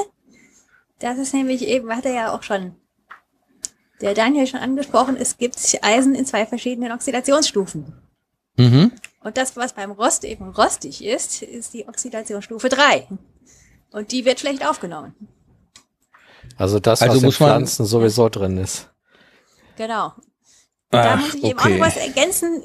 Das 0.98 1.20
ist 1.20 1.36
nämlich 1.36 1.62
eben, 1.68 1.96
hat 1.96 2.06
er 2.06 2.14
ja 2.14 2.36
auch 2.36 2.42
schon 2.42 2.74
der 4.02 4.16
Daniel 4.16 4.48
schon 4.48 4.62
angesprochen, 4.62 5.16
es 5.16 5.38
gibt 5.38 5.78
Eisen 5.84 6.16
in 6.16 6.26
zwei 6.26 6.48
verschiedenen 6.48 6.92
Oxidationsstufen. 6.92 7.94
Mhm. 8.58 8.94
Und 9.22 9.38
das, 9.38 9.56
was 9.58 9.74
beim 9.74 9.92
Rost 9.92 10.24
eben 10.24 10.50
rostig 10.50 11.04
ist, 11.04 11.42
ist 11.42 11.74
die 11.74 11.88
Oxidationsstufe 11.88 12.70
3. 12.70 13.08
Und 13.92 14.12
die 14.12 14.24
wird 14.26 14.40
schlecht 14.40 14.66
aufgenommen. 14.66 15.14
also 16.58 16.80
das, 16.80 17.02
Also 17.02 17.16
was 17.16 17.22
in 17.22 17.26
muss 17.26 17.40
man- 17.40 17.50
Pflanzen 17.50 17.86
sowieso 17.86 18.30
drin 18.30 18.58
ist. 18.58 18.90
Genau. 19.78 20.14
Da 20.92 21.14
Ach, 21.16 21.22
muss 21.22 21.34
ich 21.36 21.44
eben 21.44 21.60
auch 21.60 21.66
noch 21.66 21.80
was 21.80 21.98
ergänzen. 21.98 22.64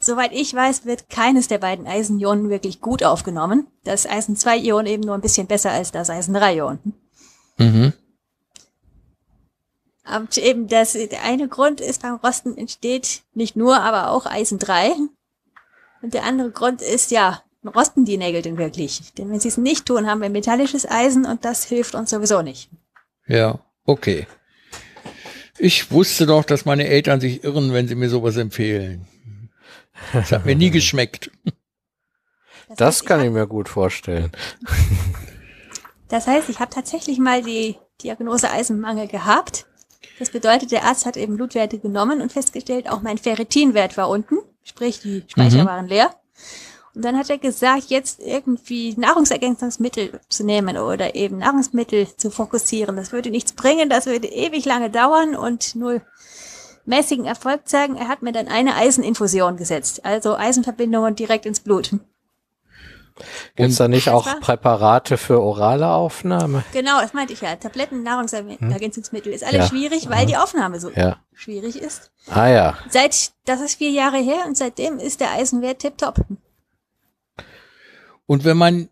Soweit 0.00 0.32
ich 0.32 0.54
weiß, 0.54 0.84
wird 0.84 1.08
keines 1.10 1.48
der 1.48 1.58
beiden 1.58 1.86
Eisenionen 1.86 2.50
wirklich 2.50 2.80
gut 2.80 3.02
aufgenommen. 3.02 3.66
Das 3.84 4.06
Eisen 4.06 4.36
2-Ion 4.36 4.86
eben 4.86 5.02
nur 5.02 5.14
ein 5.14 5.20
bisschen 5.20 5.46
besser 5.48 5.70
als 5.72 5.90
das 5.90 6.08
Eisen 6.10 6.36
3-Ion. 6.36 6.78
Mhm. 7.56 7.92
Und 10.16 10.38
eben 10.38 10.68
das, 10.68 10.92
der 10.92 11.22
eine 11.24 11.48
Grund 11.48 11.80
ist, 11.80 12.02
beim 12.02 12.14
Rosten 12.16 12.56
entsteht 12.56 13.22
nicht 13.34 13.56
nur, 13.56 13.80
aber 13.80 14.10
auch 14.10 14.24
Eisen 14.26 14.58
3. 14.58 14.92
Und 16.02 16.14
der 16.14 16.24
andere 16.24 16.50
Grund 16.50 16.82
ist, 16.82 17.10
ja, 17.10 17.42
rosten 17.64 18.04
die 18.04 18.18
Nägel 18.18 18.42
denn 18.42 18.58
wirklich? 18.58 19.12
Denn 19.14 19.30
wenn 19.30 19.40
sie 19.40 19.48
es 19.48 19.56
nicht 19.56 19.86
tun, 19.86 20.06
haben 20.06 20.22
wir 20.22 20.30
metallisches 20.30 20.88
Eisen 20.88 21.26
und 21.26 21.44
das 21.44 21.64
hilft 21.64 21.94
uns 21.94 22.10
sowieso 22.10 22.42
nicht. 22.42 22.70
Ja, 23.26 23.58
okay. 23.84 24.26
Ich 25.58 25.90
wusste 25.90 26.26
doch, 26.26 26.44
dass 26.44 26.64
meine 26.64 26.86
Eltern 26.86 27.20
sich 27.20 27.42
irren, 27.42 27.72
wenn 27.72 27.88
sie 27.88 27.96
mir 27.96 28.08
sowas 28.08 28.36
empfehlen. 28.36 29.08
Das 30.12 30.30
hat 30.30 30.46
mir 30.46 30.54
nie 30.54 30.70
geschmeckt. 30.70 31.30
Das 32.76 32.98
heißt, 32.98 33.06
kann 33.06 33.20
ich 33.20 33.26
ich 33.26 33.32
mir 33.32 33.46
gut 33.46 33.68
vorstellen. 33.68 34.30
Das 36.08 36.26
heißt, 36.26 36.48
ich 36.48 36.60
habe 36.60 36.70
tatsächlich 36.70 37.18
mal 37.18 37.42
die 37.42 37.76
Diagnose 38.02 38.50
Eisenmangel 38.50 39.08
gehabt. 39.08 39.66
Das 40.18 40.30
bedeutet, 40.30 40.72
der 40.72 40.84
Arzt 40.84 41.06
hat 41.06 41.16
eben 41.16 41.36
Blutwerte 41.36 41.78
genommen 41.78 42.20
und 42.20 42.32
festgestellt, 42.32 42.88
auch 42.90 43.02
mein 43.02 43.18
Ferritinwert 43.18 43.96
war 43.96 44.08
unten, 44.08 44.38
sprich 44.64 45.00
die 45.00 45.24
Speicher 45.28 45.62
Mhm. 45.62 45.66
waren 45.66 45.86
leer. 45.88 46.10
Und 46.94 47.04
dann 47.04 47.16
hat 47.16 47.30
er 47.30 47.38
gesagt, 47.38 47.84
jetzt 47.88 48.18
irgendwie 48.18 48.94
Nahrungsergänzungsmittel 48.96 50.20
zu 50.28 50.44
nehmen 50.44 50.76
oder 50.78 51.14
eben 51.14 51.38
Nahrungsmittel 51.38 52.08
zu 52.16 52.30
fokussieren. 52.30 52.96
Das 52.96 53.12
würde 53.12 53.30
nichts 53.30 53.52
bringen, 53.52 53.88
das 53.88 54.06
würde 54.06 54.26
ewig 54.26 54.64
lange 54.64 54.90
dauern 54.90 55.36
und 55.36 55.76
nur 55.76 56.00
mäßigen 56.86 57.24
Erfolg 57.26 57.68
zeigen. 57.68 57.94
Er 57.96 58.08
hat 58.08 58.22
mir 58.22 58.32
dann 58.32 58.48
eine 58.48 58.74
Eiseninfusion 58.74 59.56
gesetzt, 59.56 60.04
also 60.04 60.34
Eisenverbindungen 60.36 61.14
direkt 61.14 61.46
ins 61.46 61.60
Blut. 61.60 61.92
Gibt's 63.56 63.76
da 63.76 63.88
nicht 63.88 64.08
auch 64.10 64.26
war- 64.26 64.40
Präparate 64.40 65.16
für 65.16 65.40
orale 65.40 65.88
Aufnahme? 65.88 66.64
Genau, 66.72 67.00
das 67.00 67.12
meinte 67.14 67.32
ich 67.32 67.40
ja. 67.40 67.56
Tabletten, 67.56 68.02
Nahrungsergänzungsmittel 68.02 69.32
ist 69.32 69.44
alles 69.44 69.56
Ja. 69.56 69.66
schwierig, 69.68 70.08
weil 70.08 70.26
die 70.26 70.36
Aufnahme 70.36 70.80
so 70.80 70.90
Ja. 70.90 71.16
schwierig 71.34 71.76
ist. 71.80 72.10
Ah 72.30 72.48
ja. 72.48 72.78
Seit, 72.90 73.32
das 73.44 73.60
ist 73.60 73.76
vier 73.76 73.90
Jahre 73.90 74.18
her 74.18 74.44
und 74.46 74.56
seitdem 74.56 74.98
ist 74.98 75.20
der 75.20 75.32
Eisenwert 75.32 75.80
tipptopp. 75.80 76.24
Und 78.26 78.44
wenn 78.44 78.56
man 78.56 78.88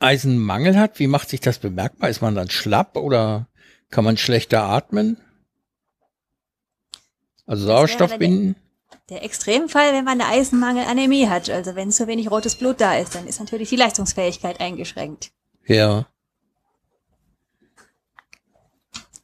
Eisenmangel 0.00 0.78
hat, 0.78 0.98
wie 0.98 1.06
macht 1.06 1.28
sich 1.30 1.40
das 1.40 1.58
bemerkbar? 1.58 2.08
Ist 2.10 2.20
man 2.22 2.34
dann 2.34 2.50
schlapp 2.50 2.96
oder 2.96 3.46
kann 3.90 4.04
man 4.04 4.16
schlechter 4.16 4.62
atmen? 4.64 5.16
Also 7.46 7.66
Sauerstoff 7.66 8.18
binden? 8.18 8.56
Der 9.08 9.24
Extremfall, 9.24 9.94
wenn 9.94 10.04
man 10.04 10.20
eine 10.20 10.30
Eisenmangelanämie 10.30 11.28
hat, 11.28 11.48
also 11.48 11.74
wenn 11.74 11.90
zu 11.90 12.06
wenig 12.06 12.30
rotes 12.30 12.56
Blut 12.56 12.80
da 12.80 12.96
ist, 12.96 13.14
dann 13.14 13.26
ist 13.26 13.40
natürlich 13.40 13.70
die 13.70 13.76
Leistungsfähigkeit 13.76 14.60
eingeschränkt. 14.60 15.30
Ja. 15.66 16.06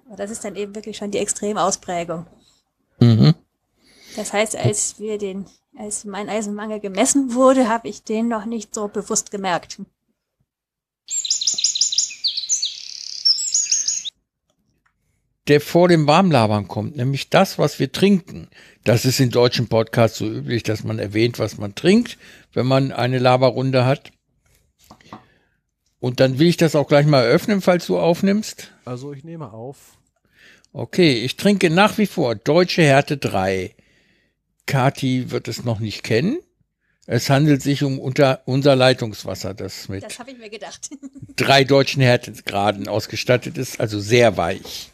Aber 0.07 0.17
das 0.17 0.31
ist 0.31 0.45
dann 0.45 0.57
eben 0.57 0.75
wirklich 0.75 0.97
schon 0.97 1.11
die 1.11 1.19
Extremausprägung. 1.19 2.27
Mhm. 2.99 3.35
Das 4.17 4.33
heißt, 4.33 4.57
als 4.57 4.99
wir 4.99 5.19
den, 5.19 5.47
als 5.77 6.05
mein 6.05 6.29
Eisenmangel 6.29 6.81
gemessen 6.81 7.35
wurde, 7.35 7.69
habe 7.69 7.89
ich 7.89 8.05
den 8.05 8.29
noch 8.29 8.45
nicht 8.45 8.75
so 8.75 8.89
bewusst 8.89 9.31
gemerkt. 9.31 9.81
Der 15.49 15.61
vor 15.61 15.89
dem 15.89 16.07
Warmlabern 16.07 16.69
kommt, 16.69 16.97
nämlich 16.97 17.29
das, 17.29 17.59
was 17.59 17.79
wir 17.79 17.93
trinken. 17.93 18.49
Das 18.83 19.05
ist 19.05 19.21
in 19.21 19.31
deutschen 19.31 19.69
Podcasts 19.69 20.19
so 20.19 20.27
üblich, 20.27 20.63
dass 20.63 20.85
man 20.85 20.99
erwähnt, 20.99 21.39
was 21.39 21.59
man 21.59 21.75
trinkt, 21.75 22.17
wenn 22.55 22.67
man 22.67 22.93
eine 22.93 23.19
Laberrunde 23.19 23.85
hat. 23.85 24.11
Und 26.01 26.21
dann 26.21 26.39
will 26.39 26.49
ich 26.49 26.57
das 26.57 26.77
auch 26.77 26.89
gleich 26.89 27.07
mal 27.07 27.25
eröffnen, 27.25 27.61
falls 27.61 27.87
du 27.87 27.99
aufnimmst. 27.99 28.73
Also 28.85 29.13
ich 29.13 29.25
nehme 29.25 29.53
auf. 29.53 29.99
Okay, 30.73 31.13
ich 31.13 31.37
trinke 31.37 31.71
nach 31.71 31.99
wie 31.99 32.07
vor 32.07 32.35
Deutsche 32.35 32.83
Härte 32.83 33.17
3. 33.17 33.75
Kati 34.67 35.31
wird 35.31 35.49
es 35.49 35.65
noch 35.65 35.79
nicht 35.79 36.03
kennen. 36.03 36.39
Es 37.07 37.29
handelt 37.29 37.63
sich 37.63 37.83
um 37.83 37.99
unter 37.99 38.43
unser 38.47 38.77
Leitungswasser, 38.77 39.53
das 39.53 39.89
mit 39.89 40.03
Das 40.03 40.19
habe 40.19 40.31
ich 40.31 40.39
mir 40.39 40.49
gedacht. 40.49 40.89
drei 41.37 41.65
deutschen 41.65 42.03
Härtegraden 42.03 42.89
ausgestattet 42.89 43.59
ist, 43.59 43.79
also 43.79 44.01
sehr 44.01 44.37
weich. 44.39 44.91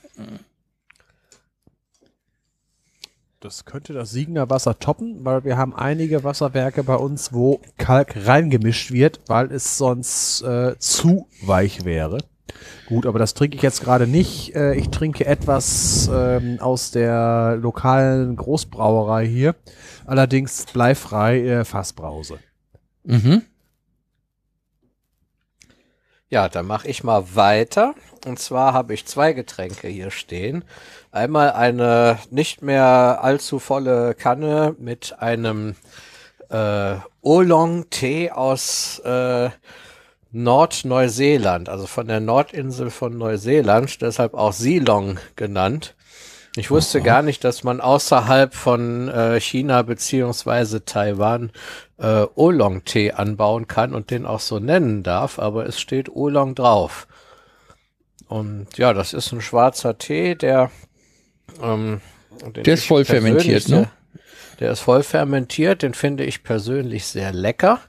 Das 3.40 3.64
könnte 3.64 3.94
das 3.94 4.10
Siegener 4.10 4.51
Wasser 4.51 4.78
toppen, 4.78 5.24
weil 5.24 5.44
wir 5.44 5.56
haben 5.56 5.74
einige 5.74 6.24
Wasserwerke 6.24 6.84
bei 6.84 6.97
uns, 6.97 7.32
wo 7.32 7.60
Kalk 7.78 8.26
reingemischt 8.26 8.90
wird, 8.92 9.20
weil 9.28 9.51
es 9.51 9.78
sonst 9.78 10.42
äh, 10.42 10.78
zu 10.78 11.26
weich 11.40 11.86
wäre. 11.86 12.18
Gut, 12.86 13.06
aber 13.06 13.18
das 13.18 13.32
trinke 13.32 13.56
ich 13.56 13.62
jetzt 13.62 13.82
gerade 13.82 14.06
nicht. 14.06 14.55
Äh, 14.55 14.74
ich 14.74 14.90
trinke 14.90 15.24
etwas 15.24 16.10
ähm, 16.12 16.59
aus 16.60 16.90
der 16.90 17.56
lokalen 17.59 18.36
Großbrauerei 18.36 19.26
hier. 19.26 19.55
Allerdings 20.05 20.66
bleifrei 20.66 21.40
äh, 21.40 21.64
Fassbrause. 21.64 22.40
Mhm. 23.05 23.42
Ja, 26.32 26.48
dann 26.48 26.66
mache 26.66 26.86
ich 26.86 27.02
mal 27.02 27.35
weiter. 27.35 27.94
Und 28.24 28.39
zwar 28.39 28.73
habe 28.73 28.94
ich 28.94 29.05
zwei 29.05 29.32
Getränke 29.32 29.89
hier 29.89 30.12
stehen. 30.12 30.65
Einmal 31.11 31.51
eine 31.52 32.19
nicht 32.31 32.62
mehr 32.62 33.19
allzu 33.20 33.59
volle 33.59 34.15
Kanne 34.15 34.77
mit 34.78 35.16
einem 35.19 35.74
äh, 36.48 36.94
Oolong-Tee 37.23 38.31
aus 38.31 39.01
äh, 39.01 39.51
Nordneuseeland, 40.31 41.69
also 41.69 41.89
von 41.89 42.07
der 42.07 42.20
Nordinsel 42.20 42.90
von 42.90 43.19
Neuseeland, 43.19 44.01
deshalb 44.01 44.35
auch 44.35 44.52
Silong 44.52 45.19
genannt. 45.35 45.97
Ich 46.56 46.70
wusste 46.70 47.01
gar 47.01 47.22
nicht, 47.22 47.44
dass 47.44 47.62
man 47.62 47.81
außerhalb 47.81 48.55
von 48.55 49.09
äh, 49.09 49.40
China 49.40 49.82
beziehungsweise 49.82 50.85
Taiwan 50.85 51.52
äh, 51.98 52.27
Oolong-Tee 52.35 53.12
anbauen 53.12 53.68
kann 53.68 53.94
und 53.94 54.10
den 54.10 54.27
auch 54.27 54.40
so 54.40 54.59
nennen 54.59 55.02
darf, 55.02 55.39
aber 55.39 55.66
es 55.66 55.81
steht 55.81 56.09
Oolong 56.09 56.56
drauf. 56.56 57.06
Und 58.27 58.66
ja, 58.77 58.93
das 58.93 59.12
ist 59.12 59.32
ein 59.32 59.40
schwarzer 59.40 59.98
Tee, 59.98 60.35
der 60.35 60.70
ähm, 61.62 62.01
Der 62.55 62.74
ist 62.74 62.86
voll 62.86 63.05
fermentiert, 63.05 63.68
ne? 63.68 63.89
Der 64.59 64.72
ist 64.72 64.81
voll 64.81 65.02
fermentiert, 65.02 65.82
den 65.82 65.94
finde 65.94 66.24
ich 66.24 66.43
persönlich 66.43 67.06
sehr 67.06 67.32
lecker. 67.32 67.81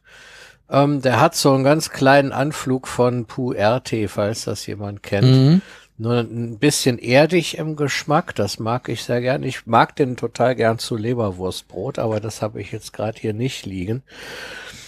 Ähm, 0.70 1.02
der 1.02 1.20
hat 1.20 1.36
so 1.36 1.54
einen 1.54 1.64
ganz 1.64 1.90
kleinen 1.90 2.32
Anflug 2.32 2.88
von 2.88 3.26
Puer-Tee, 3.26 4.08
falls 4.08 4.46
das 4.46 4.66
jemand 4.68 5.04
kennt. 5.04 5.28
Mhm. 5.28 5.62
Nur 6.02 6.22
ein 6.22 6.58
bisschen 6.58 6.98
erdig 6.98 7.60
im 7.60 7.76
Geschmack, 7.76 8.34
das 8.34 8.58
mag 8.58 8.90
ich 8.90 9.04
sehr 9.04 9.22
gern. 9.22 9.44
Ich 9.44 9.68
mag 9.68 9.96
den 9.96 10.18
total 10.18 10.56
gern 10.56 10.80
zu 10.80 10.98
Leberwurstbrot, 10.98 12.00
aber 12.00 12.20
das 12.20 12.42
habe 12.42 12.60
ich 12.60 12.72
jetzt 12.72 12.92
gerade 12.92 13.20
hier 13.22 13.34
nicht 13.34 13.68
liegen. 13.68 14.02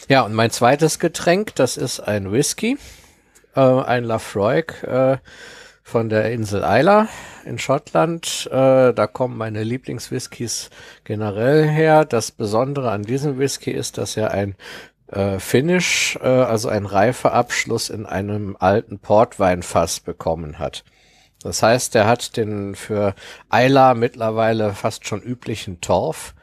Ja, 0.10 0.23
und 0.23 0.34
mein 0.34 0.49
zweites 0.49 0.98
Getränk, 0.98 1.53
das 1.53 1.77
ist 1.77 1.99
ein 1.99 2.31
Whisky, 2.31 2.80
äh, 3.56 3.60
ein 3.60 4.06
Lafroig 4.06 4.81
äh, 4.81 5.18
von 5.84 6.10
der 6.10 6.31
Insel 6.31 6.64
Isla 6.65 7.07
in 7.45 7.60
Schottland. 7.60 8.49
Äh, 8.52 8.91
da 8.91 9.06
kommen 9.06 9.38
meine 9.38 9.61
Lieblingswhiskys 9.61 10.72
generell 11.03 11.68
her. 11.68 12.06
Das 12.06 12.31
Besondere 12.31 12.90
an 12.90 13.03
diesem 13.03 13.38
Whisky 13.38 13.69
ist, 13.69 13.99
dass 13.99 14.18
er 14.18 14.31
ein 14.31 14.56
äh, 15.11 15.38
Finish, 15.38 16.18
äh, 16.23 16.27
also 16.27 16.69
ein 16.69 16.88
Reifeabschluss 16.88 17.91
in 17.91 18.07
einem 18.07 18.57
alten 18.60 18.98
Portweinfass 18.98 19.99
bekommen 19.99 20.57
hat. 20.57 20.84
Das 21.43 21.61
heißt, 21.61 21.95
er 21.95 22.07
hat 22.07 22.37
den 22.37 22.75
für 22.75 23.15
Eila 23.49 23.93
mittlerweile 23.93 24.73
fast 24.73 25.07
schon 25.07 25.21
üblichen 25.21 25.81
Torf 25.81 26.33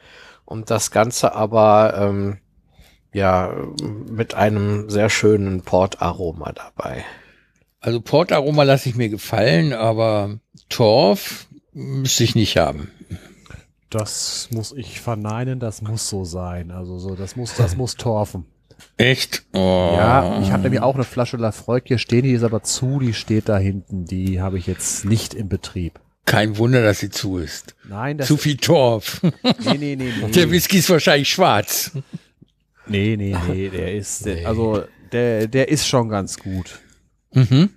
und 0.45 0.69
das 0.69 0.91
Ganze 0.91 1.33
aber 1.33 1.93
ähm, 1.97 2.37
ja 3.13 3.53
mit 4.09 4.35
einem 4.35 4.89
sehr 4.89 5.09
schönen 5.09 5.61
Portaroma 5.61 6.51
dabei. 6.53 7.03
Also 7.79 7.99
Portaroma 7.99 8.63
lasse 8.63 8.89
ich 8.89 8.95
mir 8.95 9.09
gefallen, 9.09 9.73
aber 9.73 10.39
Torf 10.69 11.47
müsste 11.73 12.23
ich 12.23 12.35
nicht 12.35 12.57
haben. 12.57 12.91
Das 13.89 14.49
muss 14.51 14.71
ich 14.71 15.01
verneinen, 15.01 15.59
das 15.59 15.81
muss 15.81 16.07
so 16.07 16.23
sein. 16.23 16.71
Also 16.71 16.99
so, 16.99 17.15
das 17.15 17.35
muss, 17.35 17.55
das 17.55 17.75
muss 17.75 17.95
torfen. 17.95 18.45
Echt? 18.97 19.43
Oh. 19.53 19.93
Ja, 19.97 20.41
ich 20.41 20.51
habe 20.51 20.63
nämlich 20.63 20.81
auch 20.81 20.95
eine 20.95 21.03
Flasche 21.03 21.37
Lafroig 21.37 21.83
hier 21.85 21.97
stehen, 21.97 22.23
die 22.23 22.33
ist 22.33 22.43
aber 22.43 22.63
zu, 22.63 22.99
die 22.99 23.13
steht 23.13 23.49
da 23.49 23.57
hinten. 23.57 24.05
Die 24.05 24.41
habe 24.41 24.57
ich 24.57 24.67
jetzt 24.67 25.05
nicht 25.05 25.33
im 25.33 25.49
Betrieb. 25.49 25.99
Kein 26.25 26.57
Wunder, 26.57 26.83
dass 26.83 26.99
sie 26.99 27.09
zu 27.09 27.37
ist. 27.37 27.75
Nein, 27.87 28.17
das 28.17 28.27
Zu 28.27 28.37
viel 28.37 28.57
Torf. 28.57 29.21
Nee, 29.23 29.77
nee, 29.77 29.95
nee, 29.95 30.13
nee. 30.21 30.31
Der 30.31 30.51
Whisky 30.51 30.77
ist 30.77 30.89
wahrscheinlich 30.89 31.29
schwarz. 31.29 31.91
Nee, 32.87 33.15
nee, 33.17 33.35
nee, 33.47 33.69
der 33.69 33.95
ist, 33.95 34.25
der, 34.25 34.47
also 34.47 34.83
der, 35.11 35.47
der 35.47 35.69
ist 35.69 35.87
schon 35.87 36.09
ganz 36.09 36.37
gut. 36.37 36.79
Mhm. 37.33 37.69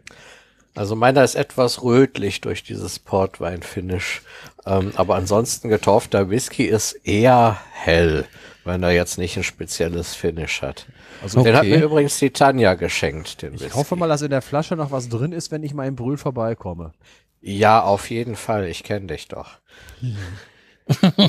Also 0.75 0.97
meiner 0.97 1.23
ist 1.23 1.37
etwas 1.37 1.83
rötlich 1.83 2.41
durch 2.41 2.65
dieses 2.65 2.99
Portwein-Finish. 2.99 4.23
Ähm, 4.67 4.93
aber 4.97 5.15
ansonsten 5.15 5.69
getorfter 5.69 6.31
Whisky 6.31 6.65
ist 6.65 6.93
eher 7.05 7.59
hell, 7.73 8.27
wenn 8.65 8.83
er 8.83 8.91
jetzt 8.93 9.19
nicht 9.19 9.37
ein 9.37 9.45
spezielles 9.45 10.15
Finish 10.15 10.63
hat. 10.63 10.87
Also 11.23 11.43
Den 11.43 11.55
hat 11.55 11.63
Okay. 11.63 11.77
mir 11.79 11.85
übrigens 11.85 12.19
die 12.19 12.31
Tanja 12.31 12.75
geschenkt, 12.75 13.43
den 13.43 13.53
Whisky. 13.55 13.67
ich 13.67 13.75
hoffe 13.75 13.97
mal, 13.97 14.09
dass 14.09 14.23
in 14.23 14.31
der 14.31 14.43
Flasche 14.43 14.77
noch 14.77 14.91
was 14.91 15.09
drin 15.09 15.33
ist, 15.33 15.51
wenn 15.51 15.63
ich 15.63 15.75
mal 15.75 15.87
im 15.87 15.97
Brühl 15.97 16.17
vorbeikomme. 16.17 16.93
Ja, 17.41 17.83
auf 17.83 18.11
jeden 18.11 18.37
Fall. 18.37 18.67
Ich 18.69 18.85
kenne 18.85 19.07
dich 19.09 19.29
doch. 19.29 19.59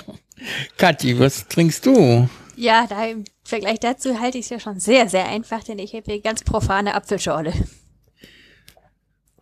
Kathi, 0.77 1.19
was 1.19 1.47
trinkst 1.47 1.85
du? 1.85 2.29
Ja, 2.55 2.85
da 2.87 3.05
im 3.05 3.25
Vergleich 3.43 3.79
dazu 3.79 4.19
halte 4.19 4.37
ich 4.37 4.45
es 4.45 4.49
ja 4.49 4.59
schon 4.59 4.79
sehr, 4.79 5.09
sehr 5.09 5.27
einfach, 5.27 5.63
denn 5.63 5.79
ich 5.79 5.93
habe 5.93 6.03
hier 6.05 6.21
ganz 6.21 6.43
profane 6.43 6.93
Apfelschorle. 6.95 7.53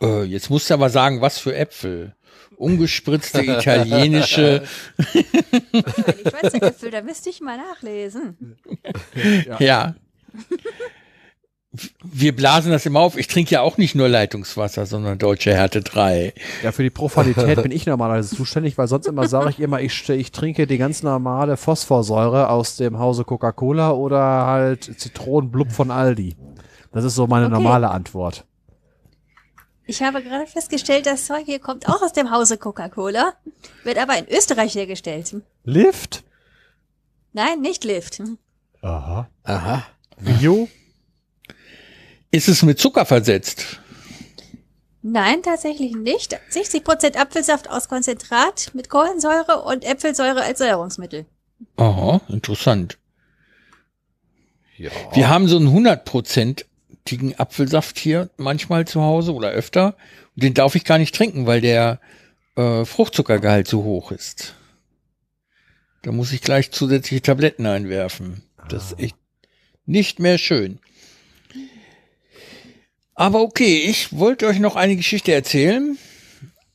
Äh, 0.02 0.24
jetzt 0.24 0.49
musst 0.49 0.70
du 0.70 0.74
aber 0.74 0.90
sagen, 0.90 1.22
was 1.22 1.38
für 1.38 1.56
Äpfel. 1.56 2.15
Ungespritzte 2.57 3.41
italienische. 3.43 4.63
Wenn 4.97 5.23
ich 6.25 6.34
weiß, 6.34 6.51
der 6.53 6.63
Äpfel, 6.63 6.91
da 6.91 7.01
müsste 7.01 7.30
ich 7.30 7.41
mal 7.41 7.57
nachlesen. 7.57 8.57
ja. 9.59 9.95
wir 12.03 12.35
blasen 12.35 12.71
das 12.71 12.85
immer 12.85 12.99
auf. 12.99 13.17
Ich 13.17 13.27
trinke 13.27 13.51
ja 13.51 13.61
auch 13.61 13.77
nicht 13.77 13.95
nur 13.95 14.07
Leitungswasser, 14.07 14.85
sondern 14.85 15.17
deutsche 15.17 15.53
Härte 15.53 15.81
3. 15.81 16.34
Ja, 16.61 16.71
für 16.71 16.84
die 16.84 16.91
Profilität 16.91 17.61
bin 17.63 17.71
ich 17.71 17.85
normalerweise 17.85 18.35
zuständig, 18.35 18.77
weil 18.77 18.88
sonst 18.88 19.07
immer 19.07 19.27
sage 19.27 19.49
ich 19.49 19.59
immer, 19.59 19.81
ich, 19.81 20.07
ich 20.09 20.31
trinke 20.31 20.67
die 20.67 20.77
ganz 20.77 21.01
normale 21.01 21.57
Phosphorsäure 21.57 22.49
aus 22.49 22.75
dem 22.75 22.99
Hause 22.99 23.23
Coca-Cola 23.23 23.91
oder 23.91 24.45
halt 24.45 24.84
Zitronenblub 24.99 25.71
von 25.71 25.89
Aldi. 25.89 26.35
Das 26.91 27.03
ist 27.03 27.15
so 27.15 27.25
meine 27.25 27.47
Okay. 27.47 27.55
normale 27.55 27.89
Antwort. 27.89 28.45
Ich 29.85 30.01
habe 30.01 30.23
gerade 30.23 30.47
festgestellt, 30.47 31.05
das 31.05 31.26
Zeug 31.26 31.43
hier 31.45 31.60
kommt 31.60 31.89
auch 31.89 32.01
aus 32.01 32.14
dem 32.14 32.31
Hause 32.31 32.57
Coca-Cola, 32.57 33.34
wird 33.84 33.97
aber 33.97 34.18
in 34.18 34.27
Österreich 34.30 34.76
hergestellt. 34.76 35.35
Lift? 35.65 36.23
Nein, 37.34 37.60
nicht 37.61 37.84
Lift. 37.84 38.22
Aha. 38.81 39.30
Aha. 39.43 39.85
Bio? 40.18 40.69
Ist 42.31 42.47
es 42.47 42.64
mit 42.64 42.80
Zucker 42.80 43.05
versetzt? 43.05 43.80
Nein, 45.01 45.43
tatsächlich 45.43 45.95
nicht. 45.95 46.39
60% 46.51 47.18
Apfelsaft 47.18 47.69
aus 47.69 47.89
Konzentrat 47.89 48.72
mit 48.73 48.89
Kohlensäure 48.89 49.64
und 49.64 49.84
Äpfelsäure 49.84 50.43
als 50.43 50.60
Säuerungsmittel. 50.60 51.26
Aha, 51.76 52.22
interessant. 52.30 52.97
Ja. 54.77 54.91
Wir 55.11 55.30
haben 55.30 55.47
so 55.47 55.57
einen 55.57 55.68
100%igen 57.07 57.39
Apfelsaft 57.39 57.97
hier 57.97 58.30
manchmal 58.38 58.85
zu 58.85 59.01
Hause 59.01 59.34
oder 59.34 59.49
öfter. 59.49 59.95
Und 60.35 60.43
den 60.43 60.53
darf 60.53 60.75
ich 60.75 60.84
gar 60.85 60.97
nicht 60.97 61.15
trinken, 61.15 61.45
weil 61.45 61.61
der 61.61 61.99
äh, 62.55 62.85
Fruchtzuckergehalt 62.85 63.67
zu 63.67 63.84
hoch 63.84 64.11
ist. 64.11 64.55
Da 66.01 66.11
muss 66.11 66.34
ich 66.34 66.41
gleich 66.41 66.71
zusätzliche 66.71 67.21
Tabletten 67.21 67.65
einwerfen. 67.65 68.43
Das 68.69 68.91
ist 68.91 68.99
echt 68.99 69.15
nicht 69.85 70.19
mehr 70.19 70.38
schön. 70.38 70.80
Aber 73.15 73.41
okay, 73.41 73.84
ich 73.88 74.17
wollte 74.17 74.47
euch 74.47 74.59
noch 74.59 74.75
eine 74.75 74.95
Geschichte 74.95 75.34
erzählen, 75.34 75.97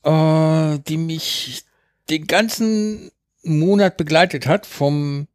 äh, 0.04 0.78
die 0.86 0.96
mich 0.96 1.64
den 2.10 2.26
ganzen 2.26 3.10
Monat 3.42 3.96
begleitet 3.96 4.46
hat, 4.46 4.66
vom 4.66 5.26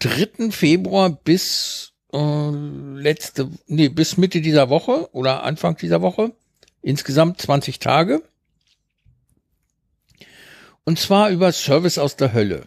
3. 0.00 0.50
Februar 0.50 1.10
bis 1.10 1.89
äh, 2.12 2.50
letzte, 2.50 3.50
nee, 3.66 3.88
bis 3.88 4.16
Mitte 4.16 4.40
dieser 4.40 4.68
Woche 4.68 5.08
oder 5.12 5.42
Anfang 5.42 5.76
dieser 5.76 6.02
Woche. 6.02 6.32
Insgesamt 6.82 7.40
20 7.40 7.78
Tage. 7.78 8.22
Und 10.84 10.98
zwar 10.98 11.30
über 11.30 11.52
Service 11.52 11.98
aus 11.98 12.16
der 12.16 12.32
Hölle. 12.32 12.66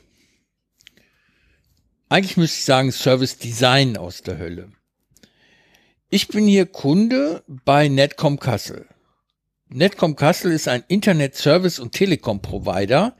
Eigentlich 2.09 2.37
müsste 2.37 2.59
ich 2.59 2.65
sagen 2.65 2.91
Service 2.91 3.37
Design 3.39 3.97
aus 3.97 4.21
der 4.21 4.37
Hölle. 4.37 4.71
Ich 6.09 6.27
bin 6.27 6.45
hier 6.45 6.67
Kunde 6.67 7.43
bei 7.47 7.87
Netcom 7.87 8.39
Kassel. 8.39 8.87
Netcom 9.69 10.15
Kassel 10.15 10.51
ist 10.51 10.67
ein 10.67 10.83
Internet 10.87 11.35
Service 11.35 11.79
und 11.79 11.93
Telekom 11.93 12.39
Provider, 12.39 13.17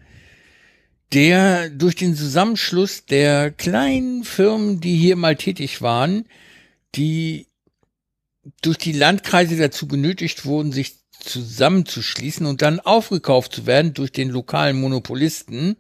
der 1.14 1.70
durch 1.70 1.96
den 1.96 2.16
Zusammenschluss 2.16 3.06
der 3.06 3.52
kleinen 3.52 4.24
Firmen, 4.24 4.80
die 4.80 4.96
hier 4.96 5.16
mal 5.16 5.36
tätig 5.36 5.82
waren, 5.82 6.26
die 6.96 7.48
durch 8.62 8.78
die 8.78 8.92
Landkreise 8.92 9.56
dazu 9.56 9.88
genötigt 9.88 10.46
wurden, 10.46 10.72
sich 10.72 10.96
zusammenzuschließen 11.20 12.46
und 12.46 12.62
dann 12.62 12.80
aufgekauft 12.80 13.54
zu 13.54 13.66
werden 13.66 13.94
durch 13.94 14.12
den 14.12 14.30
lokalen 14.30 14.80
Monopolisten 14.80 15.78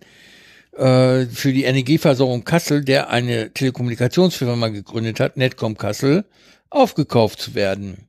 äh, 0.71 1.25
für 1.25 1.51
die 1.51 1.63
Energieversorgung 1.63 2.45
Kassel, 2.45 2.85
der 2.85 3.09
eine 3.09 3.51
Telekommunikationsfirma 3.51 4.69
gegründet 4.69 5.19
hat, 5.19 5.35
Netcom 5.35 5.77
Kassel, 5.77 6.25
aufgekauft 6.69 7.41
zu 7.41 7.55
werden. 7.55 8.07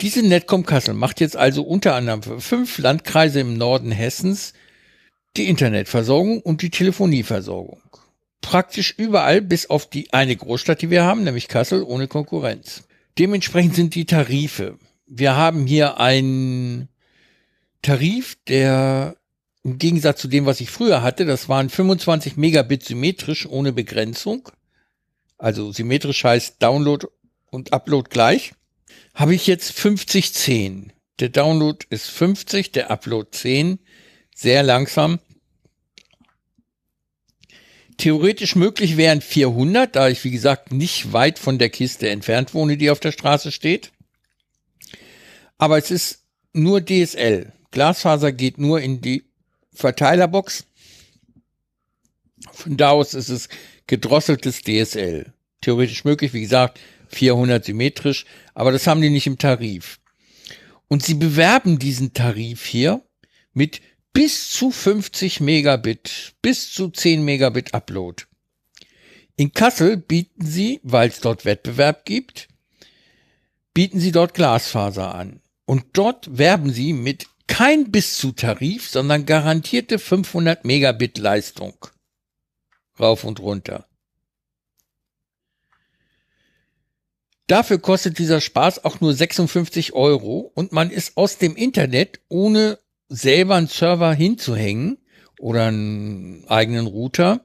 Diese 0.00 0.22
Netcom 0.22 0.64
Kassel 0.64 0.94
macht 0.94 1.20
jetzt 1.20 1.36
also 1.36 1.62
unter 1.62 1.94
anderem 1.94 2.40
fünf 2.40 2.78
Landkreise 2.78 3.40
im 3.40 3.56
Norden 3.56 3.90
Hessens 3.90 4.52
die 5.36 5.48
Internetversorgung 5.48 6.40
und 6.40 6.62
die 6.62 6.70
Telefonieversorgung. 6.70 7.82
Praktisch 8.40 8.94
überall 8.96 9.40
bis 9.40 9.70
auf 9.70 9.88
die 9.88 10.12
eine 10.12 10.36
Großstadt, 10.36 10.82
die 10.82 10.90
wir 10.90 11.04
haben, 11.04 11.24
nämlich 11.24 11.48
Kassel, 11.48 11.82
ohne 11.82 12.08
Konkurrenz. 12.08 12.84
Dementsprechend 13.18 13.74
sind 13.74 13.94
die 13.94 14.04
Tarife. 14.04 14.78
Wir 15.06 15.36
haben 15.36 15.66
hier 15.66 15.98
einen 15.98 16.88
Tarif, 17.82 18.36
der 18.46 19.16
im 19.64 19.78
Gegensatz 19.78 20.20
zu 20.20 20.28
dem, 20.28 20.44
was 20.46 20.60
ich 20.60 20.70
früher 20.70 21.02
hatte, 21.02 21.24
das 21.24 21.48
waren 21.48 21.70
25 21.70 22.36
Megabit 22.36 22.84
symmetrisch 22.84 23.46
ohne 23.46 23.72
Begrenzung. 23.72 24.48
Also 25.38 25.72
symmetrisch 25.72 26.24
heißt 26.24 26.62
Download 26.62 27.06
und 27.50 27.72
Upload 27.72 28.08
gleich. 28.10 28.54
Habe 29.14 29.34
ich 29.34 29.46
jetzt 29.46 29.72
5010. 29.72 30.92
Der 31.20 31.28
Download 31.28 31.84
ist 31.90 32.08
50, 32.08 32.72
der 32.72 32.90
Upload 32.90 33.28
10 33.30 33.78
sehr 34.34 34.62
langsam. 34.62 35.18
Theoretisch 37.98 38.56
möglich 38.56 38.96
wären 38.96 39.20
400, 39.20 39.94
da 39.94 40.08
ich 40.08 40.24
wie 40.24 40.30
gesagt 40.30 40.72
nicht 40.72 41.12
weit 41.12 41.38
von 41.38 41.58
der 41.58 41.70
Kiste 41.70 42.08
entfernt 42.08 42.54
wohne, 42.54 42.76
die 42.76 42.90
auf 42.90 43.00
der 43.00 43.12
Straße 43.12 43.52
steht. 43.52 43.92
Aber 45.58 45.78
es 45.78 45.90
ist 45.90 46.24
nur 46.52 46.84
DSL. 46.84 47.52
Glasfaser 47.70 48.32
geht 48.32 48.58
nur 48.58 48.80
in 48.80 49.00
die 49.00 49.24
Verteilerbox. 49.72 50.64
Von 52.50 52.76
da 52.76 52.90
aus 52.90 53.14
ist 53.14 53.28
es 53.28 53.48
gedrosseltes 53.86 54.62
DSL. 54.62 55.32
Theoretisch 55.60 56.04
möglich, 56.04 56.32
wie 56.32 56.40
gesagt, 56.40 56.80
400 57.10 57.64
symmetrisch, 57.64 58.24
aber 58.54 58.72
das 58.72 58.86
haben 58.86 59.00
die 59.00 59.10
nicht 59.10 59.26
im 59.26 59.38
Tarif. 59.38 60.00
Und 60.88 61.04
sie 61.04 61.14
bewerben 61.14 61.78
diesen 61.78 62.12
Tarif 62.12 62.64
hier 62.64 63.02
mit 63.52 63.80
bis 64.12 64.50
zu 64.50 64.70
50 64.70 65.40
Megabit, 65.40 66.34
bis 66.42 66.72
zu 66.72 66.88
10 66.90 67.24
Megabit 67.24 67.74
Upload. 67.74 68.24
In 69.36 69.52
Kassel 69.52 69.96
bieten 69.96 70.44
sie, 70.44 70.80
weil 70.82 71.08
es 71.08 71.20
dort 71.20 71.44
Wettbewerb 71.44 72.04
gibt, 72.04 72.48
bieten 73.74 74.00
sie 74.00 74.12
dort 74.12 74.34
Glasfaser 74.34 75.14
an. 75.14 75.40
Und 75.64 75.84
dort 75.94 76.36
werben 76.36 76.72
sie 76.72 76.92
mit 76.92 77.26
kein 77.46 77.90
bis 77.90 78.18
zu 78.18 78.32
Tarif, 78.32 78.88
sondern 78.88 79.26
garantierte 79.26 79.98
500 79.98 80.64
Megabit 80.64 81.18
Leistung. 81.18 81.74
Rauf 82.98 83.24
und 83.24 83.40
runter. 83.40 83.86
Dafür 87.46 87.78
kostet 87.78 88.18
dieser 88.18 88.40
Spaß 88.40 88.84
auch 88.84 89.00
nur 89.00 89.12
56 89.12 89.92
Euro 89.92 90.50
und 90.54 90.72
man 90.72 90.90
ist 90.90 91.16
aus 91.16 91.38
dem 91.38 91.56
Internet 91.56 92.20
ohne 92.28 92.78
selber 93.12 93.56
einen 93.56 93.68
Server 93.68 94.14
hinzuhängen 94.14 94.98
oder 95.38 95.66
einen 95.66 96.46
eigenen 96.48 96.86
Router, 96.86 97.44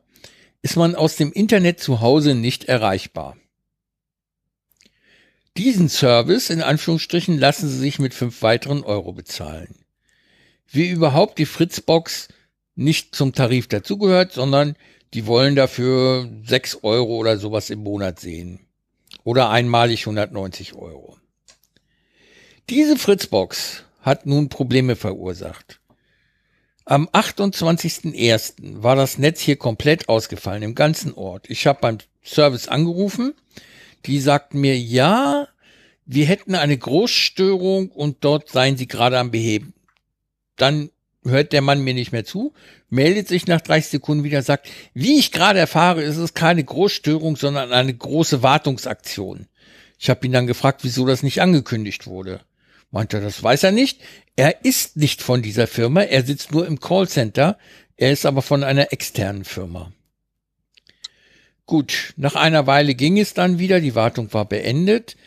ist 0.61 0.77
man 0.77 0.95
aus 0.95 1.17
dem 1.17 1.31
Internet 1.31 1.79
zu 1.79 2.01
Hause 2.01 2.35
nicht 2.35 2.65
erreichbar. 2.65 3.37
Diesen 5.57 5.89
Service 5.89 6.49
in 6.49 6.61
Anführungsstrichen 6.61 7.37
lassen 7.37 7.67
Sie 7.67 7.79
sich 7.79 7.99
mit 7.99 8.13
fünf 8.13 8.41
weiteren 8.43 8.83
Euro 8.83 9.11
bezahlen. 9.11 9.83
Wie 10.67 10.89
überhaupt 10.89 11.39
die 11.39 11.45
Fritzbox 11.45 12.29
nicht 12.75 13.15
zum 13.15 13.33
Tarif 13.33 13.67
dazugehört, 13.67 14.33
sondern 14.33 14.75
die 15.13 15.25
wollen 15.25 15.55
dafür 15.55 16.29
sechs 16.43 16.83
Euro 16.83 17.17
oder 17.17 17.37
sowas 17.37 17.69
im 17.69 17.79
Monat 17.79 18.19
sehen. 18.19 18.67
Oder 19.23 19.49
einmalig 19.49 20.01
190 20.01 20.75
Euro. 20.75 21.17
Diese 22.69 22.97
Fritzbox 22.97 23.86
hat 24.07 24.25
nun 24.25 24.47
Probleme 24.47 24.95
verursacht. 24.95 25.81
Am 26.85 27.09
28.01. 27.09 28.81
war 28.81 28.95
das 28.95 29.17
Netz 29.17 29.41
hier 29.41 29.57
komplett 29.57 30.07
ausgefallen, 30.07 30.63
im 30.63 30.75
ganzen 30.75 31.13
Ort. 31.13 31.49
Ich 31.49 31.67
habe 31.67 31.79
beim 31.81 31.97
Service 32.23 32.69
angerufen. 32.69 33.33
Die 34.05 34.21
sagten 34.21 34.61
mir, 34.61 34.79
ja, 34.79 35.49
wir 36.05 36.25
hätten 36.25 36.55
eine 36.55 36.77
Großstörung 36.77 37.89
und 37.89 38.23
dort 38.23 38.49
seien 38.49 38.77
sie 38.77 38.87
gerade 38.87 39.19
am 39.19 39.31
Beheben. 39.31 39.73
Dann 40.55 40.89
hört 41.25 41.51
der 41.51 41.61
Mann 41.61 41.83
mir 41.83 41.93
nicht 41.93 42.13
mehr 42.13 42.23
zu, 42.23 42.53
meldet 42.89 43.27
sich 43.27 43.45
nach 43.45 43.59
30 43.59 43.91
Sekunden 43.91 44.23
wieder, 44.23 44.41
sagt, 44.41 44.69
wie 44.93 45.19
ich 45.19 45.33
gerade 45.33 45.59
erfahre, 45.59 46.01
ist 46.01 46.15
es 46.15 46.33
keine 46.33 46.63
Großstörung, 46.63 47.35
sondern 47.35 47.73
eine 47.73 47.93
große 47.93 48.41
Wartungsaktion. 48.41 49.47
Ich 49.99 50.09
habe 50.09 50.25
ihn 50.25 50.31
dann 50.31 50.47
gefragt, 50.47 50.85
wieso 50.85 51.05
das 51.05 51.23
nicht 51.23 51.41
angekündigt 51.41 52.07
wurde. 52.07 52.39
Meinte, 52.91 53.17
er, 53.17 53.23
das 53.23 53.41
weiß 53.41 53.63
er 53.63 53.71
nicht. 53.71 54.01
Er 54.35 54.63
ist 54.63 54.97
nicht 54.97 55.21
von 55.21 55.41
dieser 55.41 55.67
Firma, 55.67 56.01
er 56.01 56.23
sitzt 56.23 56.51
nur 56.51 56.67
im 56.67 56.79
Callcenter, 56.79 57.57
er 57.95 58.11
ist 58.11 58.25
aber 58.25 58.41
von 58.41 58.63
einer 58.63 58.93
externen 58.93 59.45
Firma. 59.45 59.91
Gut, 61.65 62.13
nach 62.15 62.35
einer 62.35 62.65
Weile 62.67 62.95
ging 62.95 63.19
es 63.19 63.33
dann 63.33 63.59
wieder, 63.59 63.81
die 63.81 63.95
Wartung 63.95 64.31
war 64.33 64.45
beendet. 64.45 65.17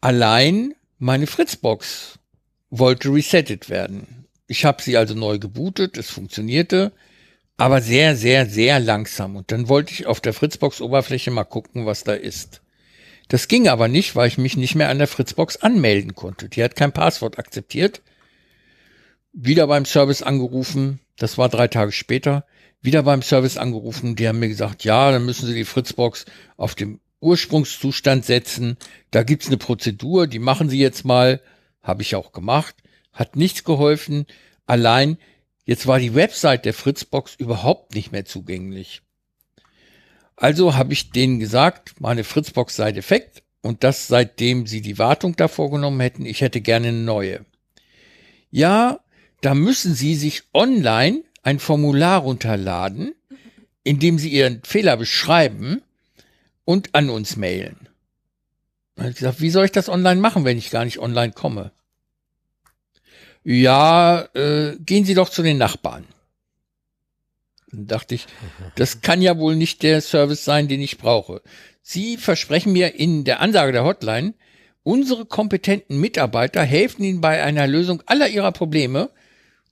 Allein 0.00 0.74
meine 0.98 1.26
Fritzbox 1.26 2.18
wollte 2.70 3.08
resettet 3.10 3.70
werden. 3.70 4.26
Ich 4.46 4.64
habe 4.64 4.82
sie 4.82 4.96
also 4.96 5.14
neu 5.14 5.38
gebootet, 5.38 5.96
es 5.96 6.10
funktionierte, 6.10 6.92
aber 7.56 7.80
sehr, 7.80 8.16
sehr, 8.16 8.46
sehr 8.46 8.80
langsam. 8.80 9.36
Und 9.36 9.52
dann 9.52 9.68
wollte 9.68 9.92
ich 9.92 10.06
auf 10.06 10.20
der 10.20 10.34
Fritzbox-Oberfläche 10.34 11.30
mal 11.30 11.44
gucken, 11.44 11.86
was 11.86 12.04
da 12.04 12.12
ist. 12.12 12.60
Das 13.28 13.48
ging 13.48 13.68
aber 13.68 13.88
nicht, 13.88 14.16
weil 14.16 14.28
ich 14.28 14.38
mich 14.38 14.56
nicht 14.56 14.74
mehr 14.74 14.88
an 14.88 14.98
der 14.98 15.08
Fritzbox 15.08 15.56
anmelden 15.56 16.14
konnte. 16.14 16.48
Die 16.48 16.62
hat 16.62 16.76
kein 16.76 16.92
Passwort 16.92 17.38
akzeptiert. 17.38 18.02
Wieder 19.32 19.66
beim 19.66 19.84
Service 19.84 20.22
angerufen, 20.22 21.00
das 21.16 21.38
war 21.38 21.48
drei 21.48 21.68
Tage 21.68 21.90
später, 21.90 22.44
wieder 22.82 23.02
beim 23.02 23.22
Service 23.22 23.56
angerufen, 23.56 24.14
die 24.14 24.28
haben 24.28 24.38
mir 24.38 24.48
gesagt, 24.48 24.84
ja, 24.84 25.10
dann 25.10 25.24
müssen 25.24 25.46
Sie 25.46 25.54
die 25.54 25.64
Fritzbox 25.64 26.26
auf 26.56 26.74
dem 26.74 27.00
Ursprungszustand 27.24 28.24
setzen. 28.24 28.76
Da 29.10 29.22
gibt's 29.22 29.46
eine 29.46 29.56
Prozedur, 29.56 30.26
die 30.26 30.38
machen 30.38 30.68
Sie 30.68 30.78
jetzt 30.78 31.04
mal. 31.04 31.40
Habe 31.82 32.02
ich 32.02 32.14
auch 32.14 32.32
gemacht. 32.32 32.76
Hat 33.12 33.36
nichts 33.36 33.64
geholfen. 33.64 34.26
Allein, 34.66 35.18
jetzt 35.64 35.86
war 35.86 35.98
die 35.98 36.14
Website 36.14 36.64
der 36.66 36.74
Fritzbox 36.74 37.34
überhaupt 37.34 37.94
nicht 37.94 38.12
mehr 38.12 38.26
zugänglich. 38.26 39.02
Also 40.36 40.74
habe 40.74 40.92
ich 40.92 41.10
denen 41.10 41.38
gesagt, 41.38 42.00
meine 42.00 42.24
Fritzbox 42.24 42.76
sei 42.76 42.92
defekt 42.92 43.42
und 43.62 43.84
das 43.84 44.08
seitdem 44.08 44.66
sie 44.66 44.80
die 44.80 44.98
Wartung 44.98 45.36
da 45.36 45.48
vorgenommen 45.48 46.00
hätten, 46.00 46.26
ich 46.26 46.40
hätte 46.40 46.60
gerne 46.60 46.88
eine 46.88 46.98
neue. 46.98 47.44
Ja, 48.50 49.00
da 49.40 49.54
müssen 49.54 49.94
sie 49.94 50.14
sich 50.14 50.42
online 50.52 51.22
ein 51.42 51.58
Formular 51.58 52.20
runterladen, 52.20 53.14
in 53.84 53.98
dem 53.98 54.18
sie 54.18 54.30
ihren 54.30 54.62
Fehler 54.64 54.96
beschreiben 54.96 55.82
und 56.64 56.94
an 56.94 57.10
uns 57.10 57.36
mailen. 57.36 57.88
Da 58.94 59.02
habe 59.02 59.10
ich 59.10 59.18
gesagt, 59.18 59.40
wie 59.40 59.50
soll 59.50 59.66
ich 59.66 59.72
das 59.72 59.88
online 59.88 60.20
machen, 60.20 60.44
wenn 60.44 60.58
ich 60.58 60.70
gar 60.70 60.84
nicht 60.84 60.98
online 60.98 61.32
komme? 61.32 61.72
Ja, 63.42 64.22
äh, 64.34 64.76
gehen 64.78 65.04
Sie 65.04 65.14
doch 65.14 65.28
zu 65.28 65.42
den 65.42 65.58
Nachbarn. 65.58 66.06
Dann 67.74 67.86
dachte 67.86 68.14
ich, 68.14 68.26
das 68.76 69.00
kann 69.00 69.22
ja 69.22 69.38
wohl 69.38 69.56
nicht 69.56 69.82
der 69.82 70.00
Service 70.00 70.44
sein, 70.44 70.68
den 70.68 70.80
ich 70.80 70.98
brauche. 70.98 71.42
Sie 71.82 72.16
versprechen 72.16 72.72
mir 72.72 72.94
in 72.94 73.24
der 73.24 73.40
Ansage 73.40 73.72
der 73.72 73.84
Hotline, 73.84 74.34
unsere 74.82 75.26
kompetenten 75.26 75.98
Mitarbeiter 75.98 76.62
helfen 76.62 77.04
Ihnen 77.04 77.20
bei 77.20 77.42
einer 77.42 77.66
Lösung 77.66 78.02
aller 78.06 78.28
Ihrer 78.28 78.52
Probleme. 78.52 79.10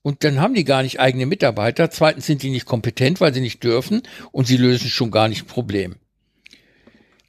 Und 0.02 0.24
dann 0.24 0.40
haben 0.40 0.54
die 0.54 0.64
gar 0.64 0.82
nicht 0.82 0.98
eigene 0.98 1.26
Mitarbeiter. 1.26 1.90
Zweitens 1.90 2.26
sind 2.26 2.42
die 2.42 2.50
nicht 2.50 2.66
kompetent, 2.66 3.20
weil 3.20 3.32
sie 3.32 3.40
nicht 3.40 3.62
dürfen. 3.62 4.02
Und 4.32 4.48
sie 4.48 4.56
lösen 4.56 4.88
schon 4.88 5.12
gar 5.12 5.28
nicht 5.28 5.44
ein 5.44 5.46
Problem. 5.46 5.94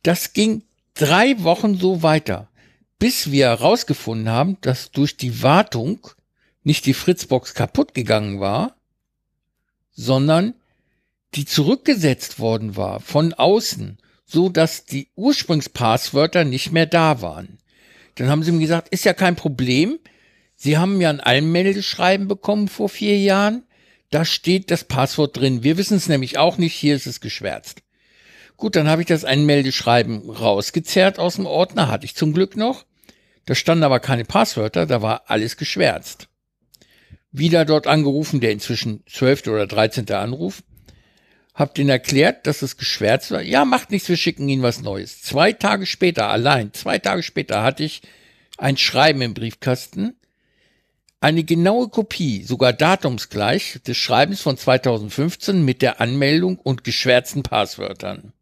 Das 0.01 0.33
ging 0.33 0.63
drei 0.95 1.41
Wochen 1.43 1.77
so 1.77 2.01
weiter, 2.01 2.49
bis 2.97 3.31
wir 3.31 3.45
herausgefunden 3.47 4.29
haben, 4.29 4.57
dass 4.61 4.91
durch 4.91 5.17
die 5.17 5.43
Wartung 5.43 6.07
nicht 6.63 6.85
die 6.85 6.95
Fritzbox 6.95 7.53
kaputt 7.53 7.93
gegangen 7.93 8.39
war, 8.39 8.75
sondern 9.91 10.55
die 11.35 11.45
zurückgesetzt 11.45 12.39
worden 12.39 12.75
war 12.75 12.99
von 12.99 13.33
außen, 13.33 13.97
so 14.25 14.49
dass 14.49 14.85
die 14.85 15.09
Ursprungspasswörter 15.15 16.43
nicht 16.43 16.71
mehr 16.71 16.85
da 16.85 17.21
waren. 17.21 17.57
Dann 18.15 18.29
haben 18.29 18.43
sie 18.43 18.51
mir 18.51 18.59
gesagt, 18.59 18.89
ist 18.89 19.05
ja 19.05 19.13
kein 19.13 19.35
Problem. 19.35 19.99
Sie 20.55 20.77
haben 20.77 21.01
ja 21.01 21.09
ein 21.09 21.19
Einmeldeschreiben 21.19 22.27
bekommen 22.27 22.67
vor 22.67 22.89
vier 22.89 23.17
Jahren. 23.19 23.63
Da 24.11 24.25
steht 24.25 24.69
das 24.69 24.83
Passwort 24.83 25.37
drin. 25.37 25.63
Wir 25.63 25.77
wissen 25.77 25.97
es 25.97 26.07
nämlich 26.07 26.37
auch 26.37 26.57
nicht. 26.57 26.73
Hier 26.73 26.95
ist 26.95 27.07
es 27.07 27.21
geschwärzt. 27.21 27.81
Gut, 28.55 28.75
dann 28.75 28.87
habe 28.87 29.01
ich 29.01 29.07
das 29.07 29.25
Einmeldeschreiben 29.25 30.29
rausgezerrt 30.29 31.17
aus 31.17 31.35
dem 31.35 31.47
Ordner. 31.47 31.87
Hatte 31.87 32.05
ich 32.05 32.15
zum 32.15 32.33
Glück 32.33 32.55
noch. 32.55 32.85
Da 33.45 33.55
standen 33.55 33.83
aber 33.83 33.99
keine 33.99 34.25
Passwörter. 34.25 34.85
Da 34.85 35.01
war 35.01 35.23
alles 35.25 35.57
geschwärzt. 35.57 36.27
Wieder 37.31 37.65
dort 37.65 37.87
angerufen, 37.87 38.39
der 38.39 38.51
inzwischen 38.51 39.03
zwölfte 39.07 39.49
oder 39.49 39.65
dreizehnte 39.65 40.19
Anruf 40.19 40.61
hab 41.53 41.75
den 41.75 41.89
erklärt, 41.89 42.47
dass 42.47 42.61
es 42.61 42.77
geschwärzt 42.77 43.31
war. 43.31 43.41
Ja, 43.41 43.65
macht 43.65 43.91
nichts, 43.91 44.09
wir 44.09 44.17
schicken 44.17 44.49
Ihnen 44.49 44.63
was 44.63 44.81
Neues. 44.81 45.21
Zwei 45.21 45.53
Tage 45.53 45.85
später, 45.85 46.29
allein, 46.29 46.73
zwei 46.73 46.97
Tage 46.99 47.23
später 47.23 47.63
hatte 47.63 47.83
ich 47.83 48.01
ein 48.57 48.77
Schreiben 48.77 49.21
im 49.21 49.33
Briefkasten, 49.33 50.15
eine 51.21 51.43
genaue 51.43 51.87
Kopie, 51.87 52.43
sogar 52.43 52.73
datumsgleich, 52.73 53.79
des 53.87 53.97
Schreibens 53.97 54.41
von 54.41 54.57
2015 54.57 55.63
mit 55.63 55.81
der 55.81 56.01
Anmeldung 56.01 56.57
und 56.57 56.83
geschwärzten 56.83 57.43
Passwörtern. 57.43 58.33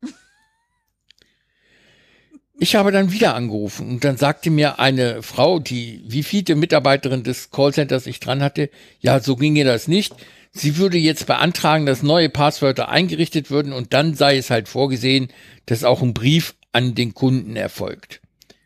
Ich 2.58 2.76
habe 2.76 2.92
dann 2.92 3.12
wieder 3.12 3.36
angerufen 3.36 3.90
und 3.90 4.04
dann 4.04 4.18
sagte 4.18 4.52
mir 4.52 4.80
eine 4.80 5.24
Frau, 5.24 5.60
die 5.60 6.04
wie 6.06 6.24
viele 6.24 6.56
Mitarbeiterin 6.56 7.24
des 7.24 7.50
Callcenters 7.50 8.06
ich 8.06 8.20
dran 8.20 8.44
hatte, 8.44 8.70
ja, 9.00 9.20
so 9.20 9.36
ginge 9.36 9.64
das 9.64 9.88
nicht. 9.88 10.14
Sie 10.54 10.78
würde 10.78 10.98
jetzt 10.98 11.28
beantragen, 11.28 11.86
dass 11.86 12.04
neue 12.04 12.30
Passwörter 12.30 12.90
eingerichtet 12.90 13.50
würden 13.52 13.72
und 13.72 13.94
dann 13.94 14.16
sei 14.16 14.38
es 14.38 14.50
halt 14.50 14.68
vorgesehen, 14.68 15.30
dass 15.66 15.84
auch 15.84 16.02
ein 16.02 16.14
Brief 16.14 16.56
an 16.74 16.94
den 16.94 17.14
Kunden 17.14 17.56
erfolgt. 17.56 18.22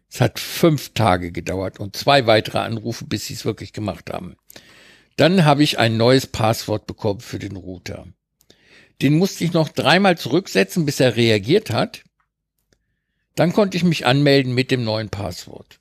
Es 0.09 0.21
hat 0.21 0.39
fünf 0.39 0.93
Tage 0.93 1.31
gedauert 1.31 1.79
und 1.79 1.95
zwei 1.95 2.25
weitere 2.25 2.59
Anrufe, 2.59 3.05
bis 3.05 3.25
sie 3.25 3.33
es 3.33 3.45
wirklich 3.45 3.73
gemacht 3.73 4.11
haben. 4.11 4.35
Dann 5.15 5.45
habe 5.45 5.63
ich 5.63 5.77
ein 5.77 5.97
neues 5.97 6.27
Passwort 6.27 6.87
bekommen 6.87 7.19
für 7.19 7.39
den 7.39 7.55
Router. 7.55 8.07
Den 9.01 9.17
musste 9.17 9.43
ich 9.43 9.53
noch 9.53 9.69
dreimal 9.69 10.17
zurücksetzen, 10.17 10.85
bis 10.85 10.99
er 10.99 11.15
reagiert 11.15 11.69
hat. 11.69 12.03
Dann 13.35 13.53
konnte 13.53 13.77
ich 13.77 13.83
mich 13.83 14.05
anmelden 14.05 14.53
mit 14.53 14.71
dem 14.71 14.83
neuen 14.83 15.09
Passwort. 15.09 15.79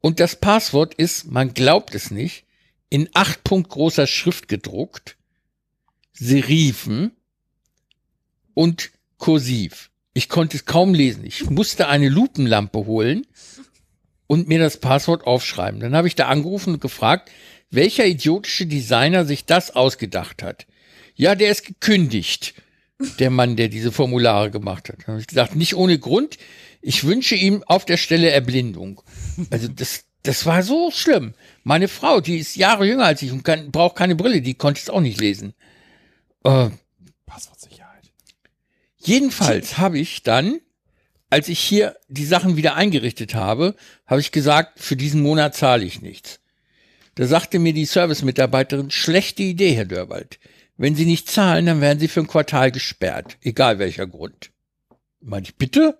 Und 0.00 0.18
das 0.18 0.36
Passwort 0.36 0.94
ist, 0.94 1.30
man 1.30 1.54
glaubt 1.54 1.94
es 1.94 2.10
nicht, 2.10 2.44
in 2.92 3.08
acht 3.14 3.42
Punkt 3.42 3.70
großer 3.70 4.06
Schrift 4.06 4.48
gedruckt, 4.48 5.16
Serifen 6.12 7.12
und 8.52 8.90
kursiv. 9.16 9.90
Ich 10.12 10.28
konnte 10.28 10.58
es 10.58 10.66
kaum 10.66 10.92
lesen. 10.92 11.24
Ich 11.24 11.48
musste 11.48 11.88
eine 11.88 12.10
Lupenlampe 12.10 12.84
holen 12.84 13.26
und 14.26 14.46
mir 14.46 14.58
das 14.58 14.76
Passwort 14.76 15.26
aufschreiben. 15.26 15.80
Dann 15.80 15.96
habe 15.96 16.06
ich 16.06 16.16
da 16.16 16.28
angerufen 16.28 16.74
und 16.74 16.82
gefragt, 16.82 17.30
welcher 17.70 18.04
idiotische 18.04 18.66
Designer 18.66 19.24
sich 19.24 19.46
das 19.46 19.70
ausgedacht 19.70 20.42
hat. 20.42 20.66
Ja, 21.14 21.34
der 21.34 21.50
ist 21.50 21.64
gekündigt, 21.64 22.52
der 23.18 23.30
Mann, 23.30 23.56
der 23.56 23.68
diese 23.68 23.90
Formulare 23.90 24.50
gemacht 24.50 24.90
hat. 24.90 24.98
Dann 24.98 25.14
habe 25.14 25.20
ich 25.20 25.28
gesagt, 25.28 25.56
nicht 25.56 25.76
ohne 25.76 25.98
Grund. 25.98 26.36
Ich 26.82 27.04
wünsche 27.04 27.36
ihm 27.36 27.62
auf 27.62 27.86
der 27.86 27.96
Stelle 27.96 28.28
Erblindung. 28.28 29.00
Also 29.48 29.68
das, 29.68 30.04
das 30.24 30.44
war 30.44 30.62
so 30.62 30.90
schlimm. 30.90 31.32
Meine 31.64 31.88
Frau, 31.88 32.20
die 32.20 32.38
ist 32.38 32.56
Jahre 32.56 32.86
jünger 32.86 33.04
als 33.04 33.22
ich 33.22 33.32
und 33.32 33.44
kann, 33.44 33.70
braucht 33.70 33.96
keine 33.96 34.16
Brille, 34.16 34.42
die 34.42 34.54
konnte 34.54 34.80
es 34.80 34.90
auch 34.90 35.00
nicht 35.00 35.20
lesen. 35.20 35.54
Äh, 36.44 36.70
Passwortsicherheit. 37.26 38.10
jedenfalls 38.98 39.78
habe 39.78 39.98
ich 39.98 40.22
dann, 40.22 40.60
als 41.30 41.48
ich 41.48 41.60
hier 41.60 41.96
die 42.08 42.24
Sachen 42.26 42.56
wieder 42.56 42.74
eingerichtet 42.74 43.34
habe, 43.34 43.76
habe 44.06 44.20
ich 44.20 44.32
gesagt, 44.32 44.80
für 44.80 44.96
diesen 44.96 45.22
Monat 45.22 45.54
zahle 45.54 45.84
ich 45.84 46.02
nichts. 46.02 46.40
Da 47.14 47.26
sagte 47.26 47.58
mir 47.58 47.72
die 47.72 47.86
Service-Mitarbeiterin, 47.86 48.90
schlechte 48.90 49.42
Idee, 49.42 49.74
Herr 49.74 49.84
Dörwald. 49.84 50.38
Wenn 50.76 50.94
Sie 50.94 51.04
nicht 51.04 51.30
zahlen, 51.30 51.66
dann 51.66 51.80
werden 51.80 52.00
Sie 52.00 52.08
für 52.08 52.20
ein 52.20 52.26
Quartal 52.26 52.72
gesperrt, 52.72 53.36
egal 53.42 53.78
welcher 53.78 54.06
Grund. 54.06 54.50
Meinte 55.20 55.50
ich, 55.50 55.56
bitte? 55.56 55.96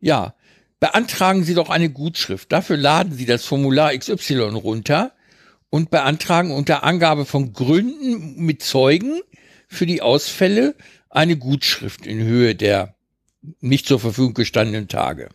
Ja, 0.00 0.34
beantragen 0.82 1.44
Sie 1.44 1.54
doch 1.54 1.70
eine 1.70 1.90
Gutschrift. 1.90 2.50
Dafür 2.50 2.76
laden 2.76 3.14
Sie 3.14 3.24
das 3.24 3.44
Formular 3.44 3.96
XY 3.96 4.40
runter 4.56 5.12
und 5.70 5.92
beantragen 5.92 6.50
unter 6.50 6.82
Angabe 6.82 7.24
von 7.24 7.52
Gründen 7.52 8.34
mit 8.44 8.64
Zeugen 8.64 9.20
für 9.68 9.86
die 9.86 10.02
Ausfälle 10.02 10.74
eine 11.08 11.36
Gutschrift 11.36 12.04
in 12.04 12.24
Höhe 12.24 12.56
der 12.56 12.96
nicht 13.60 13.86
zur 13.86 14.00
Verfügung 14.00 14.34
gestandenen 14.34 14.88
Tage. 14.88 15.28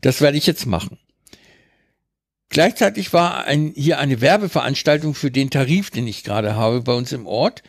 Das 0.00 0.22
werde 0.22 0.38
ich 0.38 0.46
jetzt 0.46 0.64
machen. 0.64 0.98
Gleichzeitig 2.48 3.12
war 3.12 3.44
ein, 3.44 3.74
hier 3.76 3.98
eine 3.98 4.22
Werbeveranstaltung 4.22 5.14
für 5.14 5.30
den 5.30 5.50
Tarif, 5.50 5.90
den 5.90 6.06
ich 6.06 6.24
gerade 6.24 6.56
habe 6.56 6.80
bei 6.80 6.94
uns 6.94 7.12
im 7.12 7.26
Ort. 7.26 7.62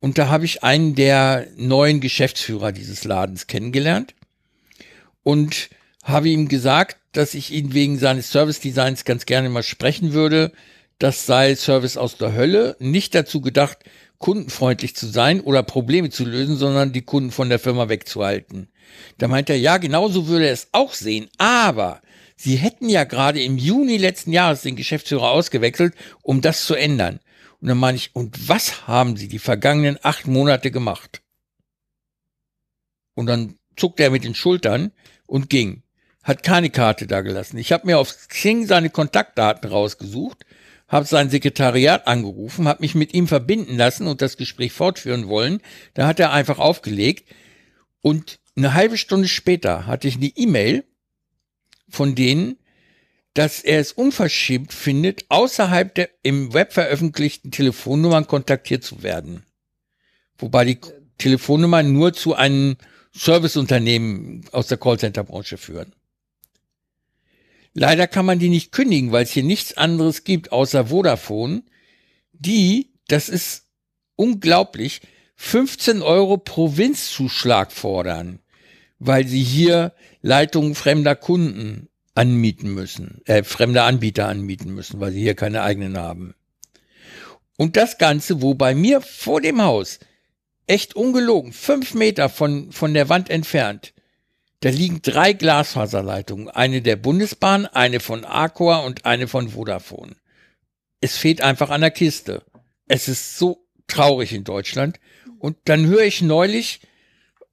Und 0.00 0.18
da 0.18 0.28
habe 0.28 0.44
ich 0.44 0.62
einen 0.62 0.94
der 0.94 1.46
neuen 1.56 2.00
Geschäftsführer 2.00 2.72
dieses 2.72 3.04
Ladens 3.04 3.46
kennengelernt. 3.46 4.14
Und 5.22 5.70
habe 6.06 6.28
ihm 6.28 6.48
gesagt, 6.48 6.98
dass 7.12 7.34
ich 7.34 7.52
ihn 7.52 7.74
wegen 7.74 7.98
seines 7.98 8.30
Service 8.30 8.60
Designs 8.60 9.04
ganz 9.04 9.26
gerne 9.26 9.48
mal 9.48 9.64
sprechen 9.64 10.12
würde. 10.12 10.52
Das 10.98 11.26
sei 11.26 11.54
Service 11.56 11.96
aus 11.96 12.16
der 12.16 12.32
Hölle, 12.32 12.76
nicht 12.78 13.14
dazu 13.14 13.40
gedacht, 13.40 13.78
kundenfreundlich 14.18 14.94
zu 14.96 15.06
sein 15.06 15.40
oder 15.40 15.62
Probleme 15.62 16.08
zu 16.08 16.24
lösen, 16.24 16.56
sondern 16.56 16.92
die 16.92 17.02
Kunden 17.02 17.32
von 17.32 17.48
der 17.48 17.58
Firma 17.58 17.88
wegzuhalten. 17.88 18.68
Da 19.18 19.28
meint 19.28 19.50
er, 19.50 19.58
ja, 19.58 19.76
genauso 19.78 20.28
würde 20.28 20.46
er 20.46 20.52
es 20.52 20.68
auch 20.72 20.94
sehen, 20.94 21.28
aber 21.38 22.00
Sie 22.38 22.56
hätten 22.56 22.90
ja 22.90 23.04
gerade 23.04 23.42
im 23.42 23.56
Juni 23.56 23.96
letzten 23.96 24.30
Jahres 24.30 24.60
den 24.60 24.76
Geschäftsführer 24.76 25.30
ausgewechselt, 25.30 25.94
um 26.22 26.42
das 26.42 26.66
zu 26.66 26.74
ändern. 26.74 27.18
Und 27.60 27.68
dann 27.68 27.78
meine 27.78 27.96
ich, 27.96 28.14
und 28.14 28.48
was 28.48 28.86
haben 28.86 29.16
Sie 29.16 29.26
die 29.26 29.38
vergangenen 29.38 29.98
acht 30.02 30.26
Monate 30.26 30.70
gemacht? 30.70 31.22
Und 33.14 33.26
dann 33.26 33.58
zuckte 33.74 34.02
er 34.02 34.10
mit 34.10 34.24
den 34.24 34.34
Schultern 34.34 34.92
und 35.26 35.48
ging 35.48 35.82
hat 36.26 36.42
keine 36.42 36.70
Karte 36.70 37.06
da 37.06 37.20
gelassen. 37.20 37.56
Ich 37.56 37.70
habe 37.70 37.86
mir 37.86 37.98
auf 37.98 38.12
Xing 38.28 38.66
seine 38.66 38.90
Kontaktdaten 38.90 39.70
rausgesucht, 39.70 40.44
habe 40.88 41.06
sein 41.06 41.30
Sekretariat 41.30 42.08
angerufen, 42.08 42.66
habe 42.66 42.82
mich 42.82 42.96
mit 42.96 43.14
ihm 43.14 43.28
verbinden 43.28 43.76
lassen 43.76 44.08
und 44.08 44.20
das 44.20 44.36
Gespräch 44.36 44.72
fortführen 44.72 45.28
wollen. 45.28 45.60
Da 45.94 46.08
hat 46.08 46.18
er 46.18 46.32
einfach 46.32 46.58
aufgelegt 46.58 47.32
und 48.00 48.40
eine 48.56 48.74
halbe 48.74 48.98
Stunde 48.98 49.28
später 49.28 49.86
hatte 49.86 50.08
ich 50.08 50.16
eine 50.16 50.32
E-Mail 50.34 50.84
von 51.88 52.16
denen, 52.16 52.58
dass 53.34 53.60
er 53.60 53.78
es 53.78 53.92
unverschämt 53.92 54.72
findet, 54.72 55.26
außerhalb 55.28 55.94
der 55.94 56.08
im 56.24 56.52
Web 56.54 56.72
veröffentlichten 56.72 57.52
Telefonnummern 57.52 58.26
kontaktiert 58.26 58.82
zu 58.82 59.04
werden. 59.04 59.44
Wobei 60.38 60.64
die 60.64 60.80
Telefonnummern 61.18 61.92
nur 61.92 62.14
zu 62.14 62.34
einem 62.34 62.78
Serviceunternehmen 63.12 64.44
aus 64.50 64.66
der 64.66 64.78
Callcenter-Branche 64.78 65.56
führen. 65.56 65.92
Leider 67.78 68.06
kann 68.06 68.24
man 68.24 68.38
die 68.38 68.48
nicht 68.48 68.72
kündigen, 68.72 69.12
weil 69.12 69.24
es 69.24 69.32
hier 69.32 69.42
nichts 69.42 69.76
anderes 69.76 70.24
gibt 70.24 70.50
außer 70.50 70.86
Vodafone, 70.86 71.62
die, 72.32 72.94
das 73.08 73.28
ist 73.28 73.66
unglaublich, 74.16 75.02
15 75.36 76.00
Euro 76.00 76.38
Provinzzuschlag 76.38 77.70
fordern, 77.70 78.38
weil 78.98 79.26
sie 79.26 79.42
hier 79.42 79.92
Leitungen 80.22 80.74
fremder 80.74 81.16
Kunden 81.16 81.90
anmieten 82.14 82.72
müssen, 82.72 83.20
äh, 83.26 83.42
fremde 83.42 83.82
Anbieter 83.82 84.26
anmieten 84.26 84.72
müssen, 84.72 84.98
weil 84.98 85.12
sie 85.12 85.20
hier 85.20 85.34
keine 85.34 85.60
eigenen 85.60 85.98
haben. 85.98 86.34
Und 87.58 87.76
das 87.76 87.98
Ganze, 87.98 88.40
wo 88.40 88.54
bei 88.54 88.74
mir 88.74 89.02
vor 89.02 89.42
dem 89.42 89.60
Haus, 89.60 89.98
echt 90.66 90.96
ungelogen, 90.96 91.52
fünf 91.52 91.92
Meter 91.92 92.30
von, 92.30 92.72
von 92.72 92.94
der 92.94 93.10
Wand 93.10 93.28
entfernt, 93.28 93.92
da 94.66 94.72
liegen 94.72 95.00
drei 95.00 95.32
Glasfaserleitungen, 95.32 96.48
eine 96.48 96.82
der 96.82 96.96
Bundesbahn, 96.96 97.66
eine 97.66 98.00
von 98.00 98.24
Accor 98.24 98.82
und 98.82 99.04
eine 99.04 99.28
von 99.28 99.50
Vodafone. 99.50 100.16
Es 101.00 101.16
fehlt 101.16 101.40
einfach 101.40 101.70
an 101.70 101.82
der 101.82 101.92
Kiste. 101.92 102.42
Es 102.88 103.06
ist 103.06 103.38
so 103.38 103.64
traurig 103.86 104.32
in 104.32 104.42
Deutschland. 104.42 104.98
Und 105.38 105.56
dann 105.66 105.86
höre 105.86 106.02
ich 106.02 106.20
neulich, 106.20 106.80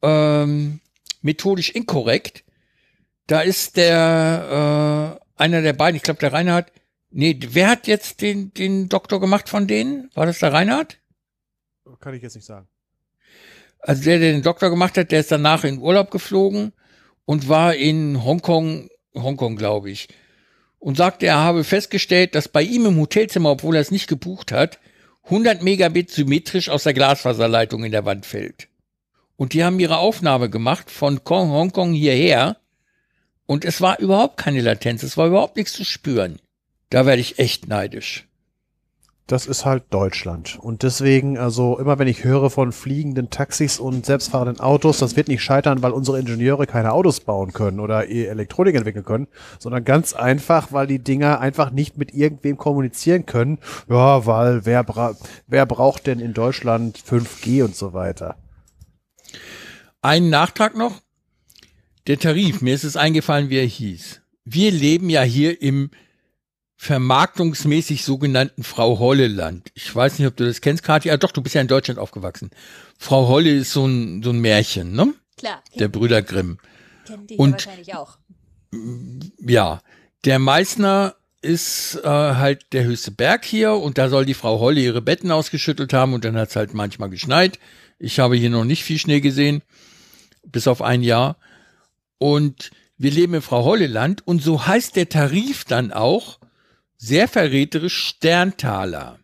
ähm, 0.02 0.80
methodisch 1.22 1.70
inkorrekt, 1.70 2.46
da 3.28 3.42
ist 3.42 3.78
der, 3.78 5.20
äh, 5.38 5.40
einer 5.40 5.62
der 5.62 5.74
beiden, 5.74 5.98
ich 5.98 6.02
glaube 6.02 6.20
der 6.20 6.34
Reinhard, 6.34 6.72
nee, 7.12 7.38
wer 7.40 7.70
hat 7.70 7.86
jetzt 7.86 8.22
den, 8.22 8.56
den 8.56 8.90
Doktor 8.90 9.20
gemacht 9.20 9.50
von 9.50 9.68
denen? 9.68 10.10
War 10.16 10.26
das 10.26 10.40
der 10.40 10.52
Reinhard? 10.52 10.98
Kann 12.00 12.16
ich 12.16 12.24
jetzt 12.24 12.34
nicht 12.34 12.46
sagen. 12.46 12.68
Also 13.78 14.02
der, 14.04 14.18
der 14.18 14.32
den 14.32 14.42
Doktor 14.42 14.72
gemacht 14.72 14.98
hat, 14.98 15.12
der 15.12 15.20
ist 15.20 15.32
danach 15.32 15.64
in 15.64 15.78
Urlaub 15.78 16.10
geflogen 16.10 16.74
und 17.26 17.50
war 17.50 17.76
in 17.76 18.24
Hongkong, 18.24 18.90
Hongkong 19.16 19.56
glaube 19.56 19.90
ich, 19.92 20.08
und 20.80 20.98
sagte, 20.98 21.28
er 21.28 21.38
habe 21.38 21.64
festgestellt, 21.64 22.36
dass 22.36 22.50
bei 22.50 22.62
ihm 22.62 22.86
im 22.86 23.00
Hotelzimmer, 23.00 23.52
obwohl 23.52 23.76
er 23.76 23.82
es 23.82 23.92
nicht 23.92 24.08
gebucht 24.08 24.52
hat, 24.52 24.80
100 25.26 25.64
Megabit 25.64 26.12
symmetrisch 26.12 26.70
aus 26.70 26.84
der 26.84 26.94
Glasfaserleitung 26.94 27.86
in 27.86 27.94
der 27.94 28.06
Wand 28.06 28.26
fällt. 28.26 28.68
Und 29.38 29.54
die 29.54 29.64
haben 29.64 29.80
ihre 29.80 29.98
Aufnahme 29.98 30.50
gemacht 30.50 30.92
von 30.92 31.22
Hongkong 31.28 31.94
hierher 31.94 32.58
und 33.46 33.66
es 33.66 33.82
war 33.82 34.00
überhaupt 34.00 34.38
keine 34.38 34.62
Latenz, 34.62 35.04
es 35.04 35.18
war 35.18 35.28
überhaupt 35.28 35.56
nichts 35.56 35.74
zu 35.74 35.86
spüren. 35.86 36.40
Da 36.90 37.06
werde 37.06 37.22
ich 37.22 37.40
echt 37.40 37.68
neidisch. 37.68 38.28
Das 39.28 39.46
ist 39.46 39.64
halt 39.64 39.86
Deutschland. 39.90 40.60
Und 40.60 40.84
deswegen, 40.84 41.38
also 41.38 41.80
immer 41.80 41.98
wenn 41.98 42.10
ich 42.10 42.26
höre 42.26 42.50
von 42.50 42.74
fliegenden 42.74 43.30
Taxis 43.30 43.80
und 43.80 44.06
selbstfahrenden 44.06 44.60
Autos, 44.60 44.98
das 44.98 45.16
wird 45.16 45.30
nicht 45.30 45.42
scheitern, 45.42 45.82
weil 45.82 45.94
unsere 45.94 46.20
Ingenieure 46.20 46.68
keine 46.68 46.92
Autos 46.92 47.22
bauen 47.22 47.54
können 47.54 47.80
oder 47.80 48.10
Elektronik 48.10 48.76
entwickeln 48.76 49.06
können, 49.06 49.28
sondern 49.60 49.86
ganz 49.86 50.14
einfach, 50.14 50.74
weil 50.74 50.88
die 50.88 51.00
Dinger 51.00 51.40
einfach 51.40 51.72
nicht 51.72 51.98
mit 51.98 52.14
irgendwem 52.14 52.58
kommunizieren 52.58 53.26
können. 53.26 53.60
Ja, 53.88 54.26
weil 54.26 54.66
wer, 54.66 54.84
bra 54.84 55.16
wer 55.48 55.66
braucht 55.66 56.06
denn 56.06 56.20
in 56.20 56.34
Deutschland 56.34 57.00
5G 57.00 57.64
und 57.64 57.78
so 57.78 57.94
weiter? 57.94 58.36
Ein 60.02 60.30
Nachtrag 60.30 60.76
noch. 60.76 61.02
Der 62.08 62.20
Tarif, 62.20 62.62
mir 62.62 62.76
ist 62.76 62.84
es 62.84 62.98
eingefallen, 62.98 63.50
wie 63.50 63.60
er 63.60 63.66
hieß. 63.66 64.22
Wir 64.44 64.72
leben 64.72 65.10
ja 65.10 65.22
hier 65.22 65.62
im 65.62 65.92
vermarktungsmäßig 66.84 68.04
sogenannten 68.04 68.64
Frau 68.64 69.00
Holle 69.00 69.28
Land. 69.28 69.72
Ich 69.74 69.94
weiß 69.96 70.20
nicht, 70.20 70.28
ob 70.28 70.36
du 70.36 70.46
das 70.46 70.60
kennst, 70.62 70.84
Kathi. 70.84 71.12
Ah, 71.12 71.18
doch, 71.18 71.32
du 71.32 71.42
bist 71.42 71.56
ja 71.56 71.62
in 71.62 71.68
Deutschland 71.68 72.00
aufgewachsen. 72.00 72.52
Frau 72.98 73.28
Holle 73.30 73.52
ist 73.52 73.72
so 73.72 73.86
ein, 73.86 74.22
so 74.22 74.32
ein 74.32 74.40
Märchen, 74.40 74.94
ne? 74.94 75.14
Klar. 75.38 75.64
Der 75.80 75.88
Brüder 75.88 76.22
Grimm. 76.22 76.58
Kennen 77.08 77.26
die 77.28 77.36
Und- 77.38 77.52
ja 77.52 77.54
wahrscheinlich 77.68 77.96
auch. 77.96 78.18
Ja, 79.40 79.82
der 80.26 80.40
Meißner 80.40 81.16
ist 81.42 82.00
äh, 82.04 82.08
halt 82.08 82.66
der 82.74 82.84
höchste 82.86 83.12
Berg 83.12 83.46
hier 83.46 83.74
und 83.74 83.98
da 83.98 84.10
soll 84.10 84.26
die 84.26 84.34
Frau 84.34 84.60
Holle 84.60 84.82
ihre 84.82 85.02
Betten 85.02 85.32
ausgeschüttelt 85.32 85.94
haben 85.94 86.14
und 86.14 86.26
dann 86.26 86.36
hat's 86.38 86.56
halt 86.56 86.74
manchmal 86.74 87.10
geschneit. 87.10 87.60
Ich 88.00 88.20
habe 88.20 88.36
hier 88.36 88.50
noch 88.50 88.66
nicht 88.66 88.84
viel 88.84 88.98
Schnee 89.00 89.20
gesehen, 89.22 89.62
bis 90.46 90.68
auf 90.68 90.82
ein 90.82 91.04
Jahr. 91.04 91.38
Und 92.18 92.72
wir 92.98 93.12
leben 93.12 93.36
im 93.36 93.42
Frau 93.42 93.64
Holle 93.64 93.88
Land 93.88 94.26
und 94.28 94.42
so 94.42 94.66
heißt 94.66 94.96
der 94.96 95.10
Tarif 95.10 95.66
dann 95.66 95.92
auch 95.94 96.40
sehr 97.04 97.28
verräterisch 97.28 97.98
Sterntaler. 97.98 99.20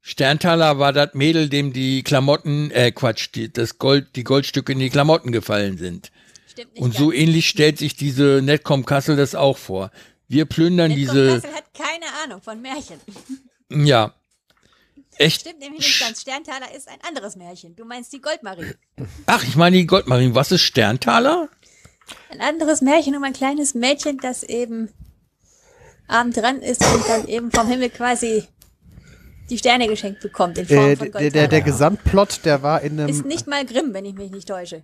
Sterntaler 0.00 0.78
war 0.78 0.92
das 0.94 1.12
Mädel, 1.12 1.50
dem 1.50 1.72
die 1.72 2.02
Klamotten, 2.02 2.70
äh 2.70 2.90
Quatsch, 2.90 3.28
die, 3.34 3.52
das 3.52 3.78
Gold, 3.78 4.16
die 4.16 4.24
Goldstücke 4.24 4.72
in 4.72 4.78
die 4.78 4.88
Klamotten 4.88 5.30
gefallen 5.30 5.76
sind. 5.76 6.10
Stimmt 6.48 6.72
nicht 6.72 6.82
Und 6.82 6.94
so 6.94 7.10
ganz. 7.10 7.20
ähnlich 7.20 7.48
stellt 7.48 7.78
sich 7.78 7.96
diese 7.96 8.40
Netcom 8.42 8.86
Kassel 8.86 9.16
das 9.16 9.34
auch 9.34 9.58
vor. 9.58 9.90
Wir 10.26 10.46
plündern 10.46 10.88
Netcom 10.88 11.14
diese, 11.14 11.34
Kassel 11.34 11.54
hat 11.54 11.74
keine 11.74 12.06
Ahnung 12.24 12.40
von 12.40 12.62
Märchen. 12.62 12.98
ja, 13.86 14.14
echt. 15.18 15.42
Stimmt 15.42 15.60
nämlich 15.60 15.86
nicht 15.86 16.00
ganz. 16.00 16.22
Sterntaler 16.22 16.74
ist 16.74 16.88
ein 16.88 16.98
anderes 17.06 17.36
Märchen. 17.36 17.76
Du 17.76 17.84
meinst 17.84 18.12
die 18.14 18.22
Goldmarie. 18.22 18.72
Ach, 19.26 19.44
ich 19.44 19.54
meine 19.56 19.76
die 19.76 19.86
Goldmarien. 19.86 20.34
Was 20.34 20.50
ist 20.50 20.62
Sterntaler? 20.62 21.50
Ein 22.30 22.40
anderes 22.40 22.80
Märchen 22.80 23.14
um 23.16 23.22
ein 23.22 23.34
kleines 23.34 23.74
Mädchen, 23.74 24.16
das 24.18 24.42
eben 24.42 24.88
abend 26.12 26.36
dran 26.36 26.60
ist 26.60 26.84
und 26.84 27.08
dann 27.08 27.26
eben 27.28 27.50
vom 27.50 27.66
Himmel 27.68 27.90
quasi 27.90 28.44
die 29.50 29.58
Sterne 29.58 29.86
geschenkt 29.88 30.20
bekommt 30.20 30.56
in 30.58 30.66
Form 30.66 30.78
Äh, 30.78 30.96
von 30.96 31.10
der, 31.12 31.20
der, 31.20 31.30
der 31.30 31.40
Goldtaler. 31.48 31.60
Gesamtplot, 31.62 32.40
der 32.44 32.62
war 32.62 32.80
in 32.82 32.98
einem. 33.00 33.08
Ist 33.08 33.24
nicht 33.26 33.46
mal 33.46 33.64
Grimm, 33.66 33.92
wenn 33.92 34.04
ich 34.04 34.14
mich 34.14 34.30
nicht 34.30 34.48
täusche. 34.48 34.82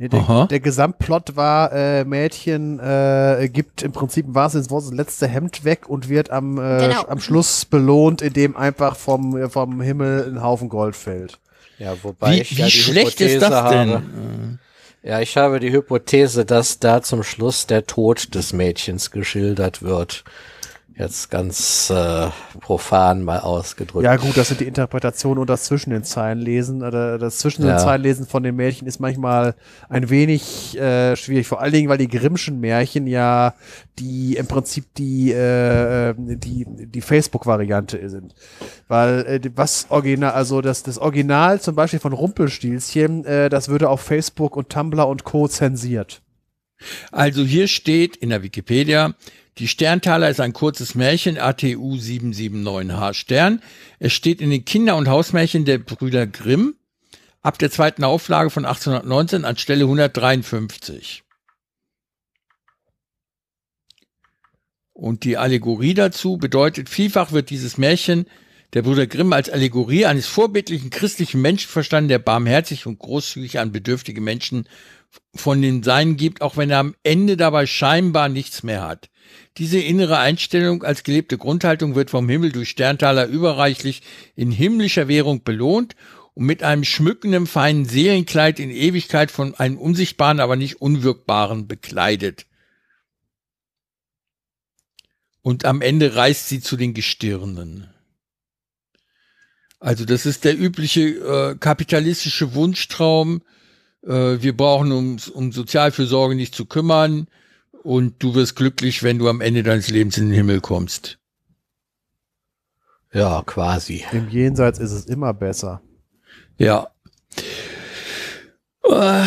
Nee, 0.00 0.08
der, 0.08 0.46
der 0.48 0.60
Gesamtplot 0.60 1.34
war, 1.34 1.72
äh, 1.72 2.04
Mädchen 2.04 2.78
äh, 2.78 3.48
gibt 3.52 3.82
im 3.82 3.90
Prinzip 3.90 4.26
im 4.26 4.34
wahrsten 4.36 4.62
Sinne 4.62 4.80
das 4.80 4.92
letzte 4.92 5.26
Hemd 5.26 5.64
weg 5.64 5.88
und 5.88 6.08
wird 6.08 6.30
am, 6.30 6.56
äh, 6.56 6.86
Genau. 6.86 7.04
am 7.08 7.18
Schluss 7.18 7.64
belohnt, 7.64 8.22
indem 8.22 8.56
einfach 8.56 8.94
vom, 8.94 9.36
äh, 9.36 9.48
vom 9.50 9.80
Himmel 9.80 10.32
ein 10.32 10.40
Haufen 10.40 10.68
Gold 10.68 10.94
fällt. 10.94 11.40
Ja, 11.78 11.94
wobei 12.04 12.36
Wie, 12.36 12.40
ich 12.42 12.52
ja 12.52 12.66
wie 12.66 12.70
die 12.70 12.76
schlecht 12.78 13.18
Hypothese 13.18 13.34
ist 13.34 13.42
das 13.42 13.70
denn? 13.72 13.90
habe. 13.90 14.58
Ja, 15.02 15.20
ich 15.20 15.36
habe 15.36 15.58
die 15.58 15.72
Hypothese, 15.72 16.44
dass 16.44 16.78
da 16.78 17.02
zum 17.02 17.24
Schluss 17.24 17.66
der 17.66 17.84
Tod 17.86 18.34
des 18.36 18.52
Mädchens 18.52 19.10
geschildert 19.10 19.82
wird. 19.82 20.22
Jetzt 20.98 21.30
ganz 21.30 21.90
äh, 21.90 22.26
profan 22.60 23.22
mal 23.22 23.38
ausgedrückt. 23.38 24.04
Ja 24.04 24.16
gut, 24.16 24.36
das 24.36 24.48
sind 24.48 24.58
die 24.58 24.66
Interpretationen 24.66 25.38
und 25.38 25.48
das 25.48 25.62
zwischen 25.62 25.90
den 25.90 26.02
Zeilen 26.02 26.40
lesen. 26.40 26.82
Oder 26.82 27.18
das 27.18 27.38
zwischen 27.38 27.62
den 27.62 27.70
Ja. 27.70 27.78
Zeilen 27.78 28.02
lesen 28.02 28.26
von 28.26 28.42
den 28.42 28.56
Märchen 28.56 28.88
ist 28.88 28.98
manchmal 28.98 29.54
ein 29.88 30.10
wenig 30.10 30.76
äh, 30.76 31.14
schwierig. 31.14 31.46
Vor 31.46 31.60
allen 31.60 31.72
Dingen, 31.72 31.88
weil 31.88 31.98
die 31.98 32.08
Grimmschen 32.08 32.58
Märchen 32.58 33.06
ja 33.06 33.54
die 34.00 34.34
im 34.36 34.48
Prinzip 34.48 34.92
die 34.96 35.30
äh, 35.30 36.14
die 36.16 36.66
die 36.66 37.00
Facebook-Variante 37.00 38.08
sind. 38.08 38.34
Weil 38.88 39.20
äh, 39.44 39.50
was 39.54 39.86
Original, 39.90 40.32
also 40.32 40.60
das 40.62 40.82
das 40.82 40.98
Original 40.98 41.60
zum 41.60 41.76
Beispiel 41.76 42.00
von 42.00 42.12
Rumpelstilzchen, 42.12 43.24
äh, 43.24 43.48
das 43.48 43.68
würde 43.68 43.88
auf 43.88 44.00
Facebook 44.00 44.56
und 44.56 44.68
Tumblr 44.70 45.06
und 45.06 45.22
Co. 45.22 45.46
zensiert. 45.46 46.22
Also 47.12 47.42
hier 47.44 47.68
steht 47.68 48.16
in 48.16 48.30
der 48.30 48.42
Wikipedia, 48.42 49.14
die 49.58 49.68
Sterntaler 49.68 50.30
ist 50.30 50.40
ein 50.40 50.52
kurzes 50.52 50.94
Märchen, 50.94 51.38
ATU 51.38 51.96
779H 51.96 53.14
Stern. 53.14 53.62
Es 53.98 54.12
steht 54.12 54.40
in 54.40 54.50
den 54.50 54.64
Kinder- 54.64 54.96
und 54.96 55.08
Hausmärchen 55.08 55.64
der 55.64 55.78
Brüder 55.78 56.26
Grimm 56.26 56.76
ab 57.42 57.58
der 57.58 57.70
zweiten 57.70 58.04
Auflage 58.04 58.50
von 58.50 58.64
1819 58.64 59.44
an 59.44 59.56
Stelle 59.56 59.84
153. 59.84 61.24
Und 64.92 65.24
die 65.24 65.36
Allegorie 65.36 65.94
dazu 65.94 66.38
bedeutet, 66.38 66.88
vielfach 66.88 67.32
wird 67.32 67.50
dieses 67.50 67.78
Märchen 67.78 68.26
der 68.74 68.82
Brüder 68.82 69.06
Grimm 69.06 69.32
als 69.32 69.48
Allegorie 69.48 70.06
eines 70.06 70.26
vorbildlichen 70.26 70.90
christlichen 70.90 71.40
Menschen 71.40 71.68
verstanden, 71.68 72.08
der 72.08 72.18
barmherzig 72.18 72.86
und 72.86 72.98
großzügig 72.98 73.58
an 73.58 73.72
bedürftige 73.72 74.20
Menschen 74.20 74.68
von 75.34 75.62
den 75.62 75.82
Seinen 75.82 76.16
gibt, 76.16 76.42
auch 76.42 76.56
wenn 76.56 76.70
er 76.70 76.80
am 76.80 76.94
Ende 77.02 77.36
dabei 77.36 77.66
scheinbar 77.66 78.28
nichts 78.28 78.62
mehr 78.62 78.82
hat. 78.82 79.08
Diese 79.56 79.78
innere 79.78 80.18
Einstellung 80.18 80.82
als 80.82 81.02
gelebte 81.02 81.38
Grundhaltung 81.38 81.94
wird 81.94 82.10
vom 82.10 82.28
Himmel 82.28 82.52
durch 82.52 82.70
Sterntaler 82.70 83.26
überreichlich 83.26 84.02
in 84.36 84.50
himmlischer 84.50 85.08
Währung 85.08 85.42
belohnt 85.42 85.96
und 86.34 86.46
mit 86.46 86.62
einem 86.62 86.84
schmückenden 86.84 87.46
feinen 87.46 87.84
Seelenkleid 87.84 88.60
in 88.60 88.70
Ewigkeit 88.70 89.30
von 89.30 89.54
einem 89.54 89.78
unsichtbaren, 89.78 90.40
aber 90.40 90.56
nicht 90.56 90.80
unwirkbaren 90.80 91.66
bekleidet. 91.66 92.46
Und 95.42 95.64
am 95.64 95.80
Ende 95.80 96.14
reist 96.14 96.48
sie 96.48 96.60
zu 96.60 96.76
den 96.76 96.94
Gestirnen. 96.94 97.88
Also 99.80 100.04
das 100.04 100.26
ist 100.26 100.44
der 100.44 100.58
übliche 100.58 101.00
äh, 101.00 101.56
kapitalistische 101.56 102.54
Wunschtraum 102.54 103.42
äh, 104.02 104.42
wir 104.42 104.56
brauchen 104.56 104.92
uns 104.92 105.28
um 105.28 105.52
Sozialfürsorge 105.52 106.34
nicht 106.34 106.54
zu 106.54 106.66
kümmern 106.66 107.28
und 107.82 108.22
du 108.22 108.34
wirst 108.34 108.56
glücklich, 108.56 109.02
wenn 109.02 109.18
du 109.18 109.28
am 109.28 109.40
Ende 109.40 109.62
deines 109.62 109.88
Lebens 109.88 110.18
in 110.18 110.26
den 110.26 110.34
Himmel 110.34 110.60
kommst. 110.60 111.18
Ja, 113.12 113.42
quasi. 113.46 114.04
Im 114.12 114.28
Jenseits 114.28 114.78
ist 114.78 114.92
es 114.92 115.06
immer 115.06 115.32
besser. 115.32 115.80
Ja. 116.58 116.88
Äh, 118.84 119.24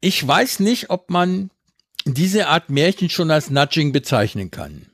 Ich 0.00 0.26
weiß 0.26 0.60
nicht, 0.60 0.90
ob 0.90 1.10
man 1.10 1.50
diese 2.04 2.48
Art 2.48 2.70
Märchen 2.70 3.08
schon 3.08 3.30
als 3.30 3.50
Nudging 3.50 3.92
bezeichnen 3.92 4.50
kann. 4.50 4.86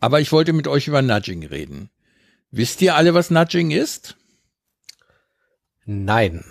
Aber 0.00 0.20
ich 0.20 0.32
wollte 0.32 0.52
mit 0.52 0.68
euch 0.68 0.88
über 0.88 1.02
Nudging 1.02 1.44
reden. 1.44 1.90
Wisst 2.50 2.80
ihr 2.82 2.94
alle, 2.96 3.12
was 3.12 3.30
Nudging 3.30 3.70
ist? 3.70 4.16
Nein. 5.84 6.44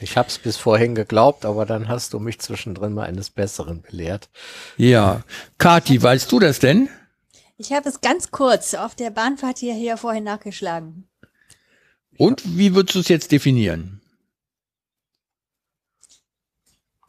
Ich 0.00 0.16
hab's 0.16 0.38
bis 0.38 0.56
vorhin 0.56 0.94
geglaubt, 0.94 1.44
aber 1.44 1.66
dann 1.66 1.88
hast 1.88 2.12
du 2.12 2.20
mich 2.20 2.38
zwischendrin 2.40 2.94
mal 2.94 3.06
eines 3.06 3.30
Besseren 3.30 3.82
belehrt. 3.82 4.28
Ja. 4.76 5.24
Kati, 5.58 6.00
weißt 6.00 6.30
du 6.30 6.38
das 6.38 6.60
denn? 6.60 6.88
Ich 7.56 7.72
habe 7.72 7.88
es 7.88 8.00
ganz 8.00 8.30
kurz 8.30 8.74
auf 8.74 8.94
der 8.94 9.10
Bahnfahrt 9.10 9.58
hierher 9.58 9.96
vorhin 9.96 10.22
nachgeschlagen. 10.24 11.08
Und 12.16 12.42
wie 12.56 12.74
würdest 12.74 12.94
du 12.94 13.00
es 13.00 13.08
jetzt 13.08 13.32
definieren? 13.32 14.00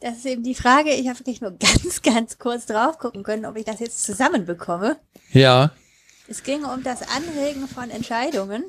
Das 0.00 0.16
ist 0.16 0.26
eben 0.26 0.42
die 0.42 0.54
Frage. 0.54 0.90
Ich 0.94 1.08
habe 1.08 1.18
wirklich 1.18 1.40
nur 1.40 1.52
ganz, 1.58 2.02
ganz 2.02 2.38
kurz 2.38 2.66
drauf 2.66 2.98
gucken 2.98 3.22
können, 3.22 3.44
ob 3.44 3.56
ich 3.56 3.64
das 3.64 3.80
jetzt 3.80 4.02
zusammenbekomme. 4.02 4.98
Ja. 5.32 5.72
Es 6.26 6.42
ging 6.42 6.64
um 6.64 6.82
das 6.82 7.02
Anregen 7.02 7.68
von 7.68 7.90
Entscheidungen. 7.90 8.64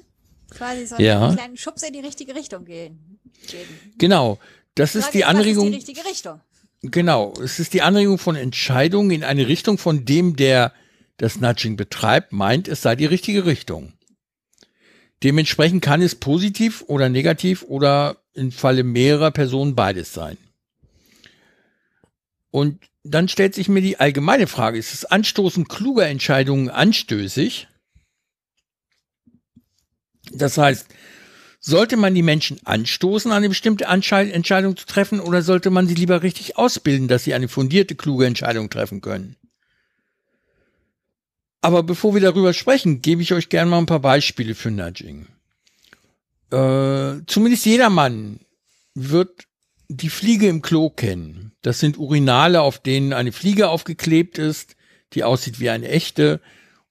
Quasi 0.49 0.85
so 0.85 0.97
Ja. 0.97 1.23
einen 1.25 1.35
kleinen 1.37 1.57
Schubs 1.57 1.83
in 1.83 1.93
die 1.93 1.99
richtige 2.01 2.35
Richtung 2.35 2.65
gehen. 2.65 3.10
Geben. 3.47 3.79
Genau. 3.97 4.39
Das 4.75 4.95
ist 4.95 5.13
die 5.13 5.21
was 5.21 5.29
ist 5.29 5.35
Anregung. 5.35 5.69
die 5.69 5.75
richtige 5.75 6.05
Richtung. 6.05 6.41
Genau, 6.83 7.33
es 7.43 7.59
ist 7.59 7.73
die 7.73 7.83
Anregung 7.83 8.17
von 8.17 8.35
Entscheidungen 8.35 9.11
in 9.11 9.23
eine 9.23 9.47
Richtung, 9.47 9.77
von 9.77 10.05
dem 10.05 10.35
der 10.35 10.73
das 11.17 11.39
Nudging 11.39 11.75
betreibt, 11.75 12.31
meint, 12.31 12.67
es 12.67 12.81
sei 12.81 12.95
die 12.95 13.05
richtige 13.05 13.45
Richtung. 13.45 13.93
Dementsprechend 15.21 15.83
kann 15.83 16.01
es 16.01 16.15
positiv 16.15 16.83
oder 16.87 17.09
negativ 17.09 17.61
oder 17.63 18.17
im 18.33 18.51
Falle 18.51 18.83
mehrerer 18.83 19.29
Personen 19.29 19.75
beides 19.75 20.13
sein. 20.13 20.37
Und 22.49 22.79
dann 23.03 23.27
stellt 23.27 23.53
sich 23.53 23.69
mir 23.69 23.81
die 23.81 23.99
allgemeine 23.99 24.47
Frage, 24.47 24.79
ist 24.79 24.93
das 24.93 25.05
Anstoßen 25.05 25.67
kluger 25.67 26.07
Entscheidungen 26.07 26.69
anstößig? 26.69 27.67
Das 30.31 30.57
heißt, 30.57 30.87
sollte 31.61 31.95
man 31.95 32.15
die 32.15 32.23
Menschen 32.23 32.59
anstoßen, 32.65 33.31
eine 33.31 33.47
bestimmte 33.47 33.85
Entscheidung 33.85 34.75
zu 34.75 34.85
treffen, 34.85 35.19
oder 35.19 35.43
sollte 35.43 35.69
man 35.69 35.87
sie 35.87 35.93
lieber 35.93 36.23
richtig 36.23 36.57
ausbilden, 36.57 37.07
dass 37.07 37.23
sie 37.23 37.35
eine 37.35 37.47
fundierte, 37.47 37.95
kluge 37.95 38.25
Entscheidung 38.25 38.69
treffen 38.69 38.99
können? 38.99 39.37
Aber 41.61 41.83
bevor 41.83 42.15
wir 42.15 42.21
darüber 42.21 42.53
sprechen, 42.53 43.03
gebe 43.03 43.21
ich 43.21 43.33
euch 43.33 43.49
gerne 43.49 43.69
mal 43.69 43.77
ein 43.77 43.85
paar 43.85 43.99
Beispiele 43.99 44.55
für 44.55 44.71
Nudging. 44.71 45.27
Äh, 46.49 47.21
zumindest 47.27 47.65
jedermann 47.65 48.39
wird 48.95 49.45
die 49.87 50.09
Fliege 50.09 50.47
im 50.47 50.63
Klo 50.63 50.89
kennen. 50.89 51.51
Das 51.61 51.79
sind 51.79 51.99
Urinale, 51.99 52.61
auf 52.61 52.79
denen 52.79 53.13
eine 53.13 53.31
Fliege 53.31 53.69
aufgeklebt 53.69 54.39
ist, 54.39 54.75
die 55.13 55.23
aussieht 55.23 55.59
wie 55.59 55.69
eine 55.69 55.87
echte. 55.87 56.41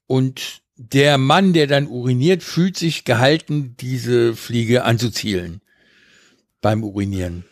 Und 0.06 0.62
der 0.82 1.18
Mann, 1.18 1.52
der 1.52 1.66
dann 1.66 1.88
uriniert, 1.88 2.42
fühlt 2.42 2.74
sich 2.74 3.04
gehalten, 3.04 3.76
diese 3.80 4.34
Fliege 4.34 4.84
anzuzielen 4.84 5.60
beim 6.62 6.82
Urinieren. 6.82 7.44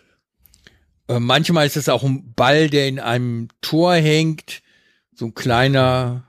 Äh, 1.09 1.21
manchmal 1.21 1.67
ist 1.67 1.77
es 1.77 1.91
auch 1.91 2.03
ein 2.05 2.33
Ball, 2.33 2.71
der 2.71 2.89
in 2.89 2.99
einem 2.99 3.49
Tor 3.61 3.95
hängt, 3.95 4.63
so 5.15 5.27
ein 5.27 5.35
kleiner, 5.35 6.25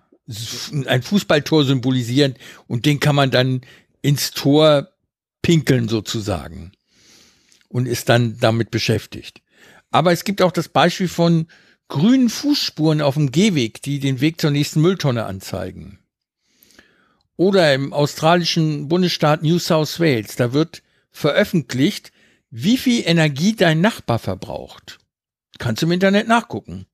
ein 0.88 1.02
Fußballtor 1.02 1.64
symbolisierend, 1.64 2.38
und 2.68 2.86
den 2.86 3.00
kann 3.00 3.16
man 3.16 3.32
dann 3.32 3.62
ins 4.02 4.32
Tor 4.32 4.90
pinkeln 5.42 5.88
sozusagen 5.88 6.74
und 7.70 7.86
ist 7.86 8.10
dann 8.10 8.38
damit 8.40 8.72
beschäftigt. 8.72 9.42
Aber 9.90 10.12
es 10.12 10.26
gibt 10.26 10.42
auch 10.42 10.52
das 10.52 10.68
Beispiel 10.68 11.08
von 11.08 11.48
grünen 11.88 12.28
Fußspuren 12.28 13.02
auf 13.02 13.14
dem 13.14 13.32
Gehweg, 13.32 13.82
die 13.82 14.00
den 14.00 14.20
Weg 14.20 14.42
zur 14.42 14.52
nächsten 14.52 14.82
Mülltonne 14.82 15.26
anzeigen. 15.26 15.99
Oder 17.40 17.74
im 17.74 17.94
australischen 17.94 18.90
Bundesstaat 18.90 19.44
New 19.44 19.60
South 19.60 20.02
Wales, 20.02 20.36
da 20.36 20.52
wird 20.52 20.84
veröffentlicht, 21.10 22.12
wie 22.50 22.78
viel 22.78 23.04
Energie 23.06 23.56
dein 23.56 23.80
Nachbar 23.80 24.20
verbraucht. 24.20 24.98
Kannst 25.58 25.82
du 25.82 25.86
im 25.86 25.94
Internet 25.94 26.28
nachgucken. 26.28 26.86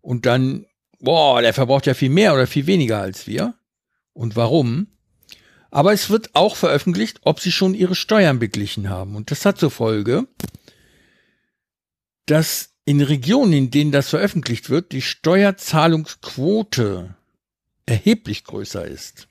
Und 0.00 0.24
dann, 0.24 0.66
boah, 1.00 1.42
der 1.42 1.52
verbraucht 1.52 1.86
ja 1.86 1.94
viel 1.94 2.10
mehr 2.10 2.32
oder 2.32 2.46
viel 2.46 2.68
weniger 2.68 3.00
als 3.00 3.26
wir. 3.26 3.54
Und 4.12 4.36
warum? 4.36 4.86
Aber 5.72 5.92
es 5.92 6.10
wird 6.10 6.36
auch 6.36 6.54
veröffentlicht, 6.54 7.18
ob 7.22 7.40
sie 7.40 7.50
schon 7.50 7.74
ihre 7.74 7.96
Steuern 7.96 8.38
beglichen 8.38 8.88
haben. 8.88 9.16
Und 9.16 9.32
das 9.32 9.44
hat 9.44 9.58
zur 9.58 9.72
Folge, 9.72 10.28
dass 12.26 12.70
in 12.84 13.02
Regionen, 13.02 13.52
in 13.52 13.72
denen 13.72 13.90
das 13.90 14.10
veröffentlicht 14.10 14.70
wird, 14.70 14.92
die 14.92 15.02
Steuerzahlungsquote 15.02 17.16
erheblich 17.86 18.44
größer 18.44 18.84
ist. 18.84 19.28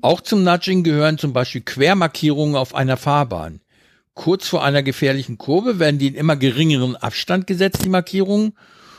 Auch 0.00 0.20
zum 0.20 0.42
Nudging 0.42 0.82
gehören 0.82 1.18
zum 1.18 1.32
Beispiel 1.32 1.60
Quermarkierungen 1.60 2.56
auf 2.56 2.74
einer 2.74 2.96
Fahrbahn. 2.96 3.60
Kurz 4.14 4.48
vor 4.48 4.64
einer 4.64 4.82
gefährlichen 4.82 5.38
Kurve 5.38 5.78
werden 5.78 5.98
die 5.98 6.08
in 6.08 6.14
immer 6.14 6.36
geringeren 6.36 6.96
Abstand 6.96 7.46
gesetzt, 7.46 7.84
die 7.84 7.88
Markierungen, 7.88 8.56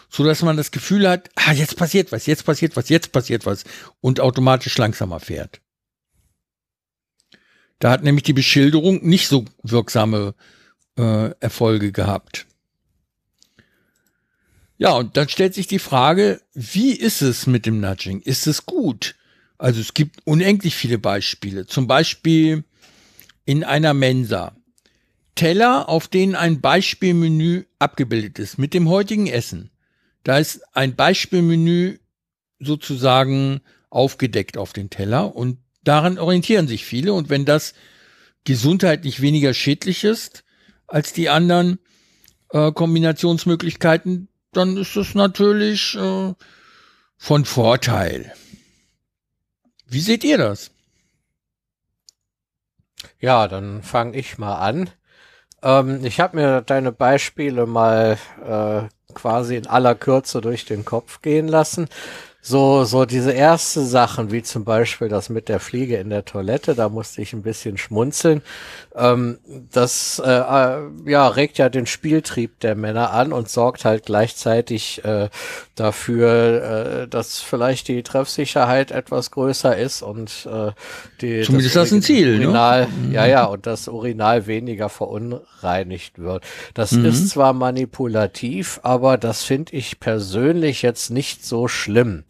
so 0.10 0.24
dass 0.24 0.42
man 0.42 0.58
das 0.58 0.72
Gefühl 0.72 1.08
hat, 1.08 1.30
ah, 1.36 1.54
jetzt 1.54 1.76
passiert 1.78 2.12
was, 2.12 2.26
jetzt 2.26 2.46
passiert 2.46 2.76
was, 2.76 2.90
jetzt 2.90 3.12
passiert 3.12 3.46
was 3.46 3.64
und 4.00 4.20
automatisch 4.20 4.78
langsamer 4.78 5.20
fährt. 5.20 5.60
Da 7.80 7.92
hat 7.92 8.04
nämlich 8.04 8.24
die 8.24 8.34
Beschilderung 8.34 9.06
nicht 9.06 9.28
so 9.28 9.46
wirksame 9.62 10.36
äh, 10.98 11.32
Erfolge 11.40 11.92
gehabt. 11.92 12.46
Ja, 14.84 14.98
und 14.98 15.16
dann 15.16 15.30
stellt 15.30 15.54
sich 15.54 15.68
die 15.68 15.80
Frage, 15.80 16.42
wie 16.54 16.92
ist 16.92 17.22
es 17.22 17.48
mit 17.48 17.66
dem 17.66 17.80
Nudging? 17.80 18.20
Ist 18.20 18.48
es 18.48 18.66
gut? 18.66 19.16
Also 19.58 19.80
es 19.80 19.94
gibt 19.94 20.20
unendlich 20.26 20.76
viele 20.76 20.98
Beispiele. 20.98 21.66
Zum 21.66 21.88
Beispiel 21.88 22.66
in 23.46 23.64
einer 23.64 23.94
Mensa. 23.94 24.58
Teller, 25.36 25.88
auf 25.88 26.10
denen 26.10 26.36
ein 26.36 26.60
Beispielmenü 26.60 27.64
abgebildet 27.80 28.40
ist 28.40 28.58
mit 28.58 28.74
dem 28.74 28.90
heutigen 28.90 29.28
Essen. 29.28 29.72
Da 30.26 30.38
ist 30.38 30.62
ein 30.76 30.98
Beispielmenü 30.98 32.00
sozusagen 32.60 33.62
aufgedeckt 33.90 34.58
auf 34.58 34.74
den 34.74 34.90
Teller 34.90 35.34
und 35.34 35.60
daran 35.86 36.20
orientieren 36.20 36.68
sich 36.68 36.84
viele. 36.84 37.14
Und 37.14 37.30
wenn 37.30 37.46
das 37.46 37.74
gesundheitlich 38.44 39.22
weniger 39.22 39.54
schädlich 39.54 40.04
ist 40.04 40.44
als 40.88 41.14
die 41.14 41.30
anderen 41.30 41.80
äh, 42.50 42.74
Kombinationsmöglichkeiten, 42.74 44.28
dann 44.54 44.78
ist 44.78 44.96
es 44.96 45.16
natürlich 45.16 45.96
äh, 45.96 46.34
von 47.18 47.46
Vorteil. 47.46 48.34
Wie 49.86 50.00
seht 50.00 50.24
ihr 50.24 50.38
das? 50.38 50.72
Ja, 53.20 53.48
dann 53.48 53.84
fange 53.84 54.18
ich 54.18 54.38
mal 54.38 54.56
an. 54.56 54.90
Ähm, 55.62 56.04
ich 56.04 56.20
habe 56.20 56.38
mir 56.38 56.62
deine 56.62 56.92
Beispiele 56.92 57.66
mal 57.66 58.18
äh, 58.46 59.14
quasi 59.14 59.56
in 59.56 59.68
aller 59.68 59.96
Kürze 59.96 60.42
durch 60.42 60.66
den 60.66 60.84
Kopf 60.86 61.22
gehen 61.22 61.48
lassen. 61.48 61.88
So, 62.46 62.84
so 62.84 63.06
diese 63.06 63.32
erste 63.32 63.86
Sachen, 63.86 64.34
wie 64.34 64.44
zum 64.44 64.66
Beispiel 64.66 65.08
das 65.08 65.30
mit 65.30 65.48
der 65.48 65.62
Fliege 65.62 65.96
in 65.96 66.10
der 66.10 66.26
Toilette, 66.26 66.76
da 66.76 66.90
musste 66.90 67.22
ich 67.22 67.32
ein 67.32 67.42
bisschen 67.42 67.78
schmunzeln. 67.78 68.42
Ähm, 68.96 69.38
das 69.72 70.22
äh, 70.24 70.30
ja, 70.30 71.28
regt 71.30 71.58
ja 71.58 71.70
den 71.70 71.86
Spieltrieb 71.86 72.60
der 72.60 72.76
Männer 72.76 73.12
an 73.12 73.32
und 73.32 73.50
sorgt 73.50 73.86
halt 73.86 74.06
gleichzeitig 74.06 75.06
äh, 75.06 75.30
dafür, 75.76 77.04
äh, 77.04 77.08
dass 77.08 77.40
vielleicht 77.40 77.88
die 77.88 78.04
Treffsicherheit 78.04 78.92
etwas 78.92 79.32
größer 79.32 79.78
ist 79.78 80.02
und 80.02 80.46
äh, 80.46 80.72
die 81.22 81.44
Zumindest 81.44 81.78
das 81.78 81.88
ist 81.88 81.94
ein 81.94 82.02
Ziel, 82.02 82.40
ne? 82.40 82.48
Urinal, 82.48 82.90
ja, 83.10 83.26
ja, 83.26 83.46
und 83.46 83.66
das 83.68 83.88
Urinal 83.88 84.48
weniger 84.48 84.90
verunreinigt 84.90 86.20
wird. 86.20 86.44
Das 86.74 86.92
ist 86.92 87.30
zwar 87.30 87.54
manipulativ, 87.54 88.82
aber 88.84 89.18
das 89.18 89.44
finde 89.44 89.74
ich 89.78 90.02
persönlich 90.02 90.82
jetzt 90.82 91.10
nicht 91.10 91.46
so 91.46 91.70
schlimm. 91.70 92.26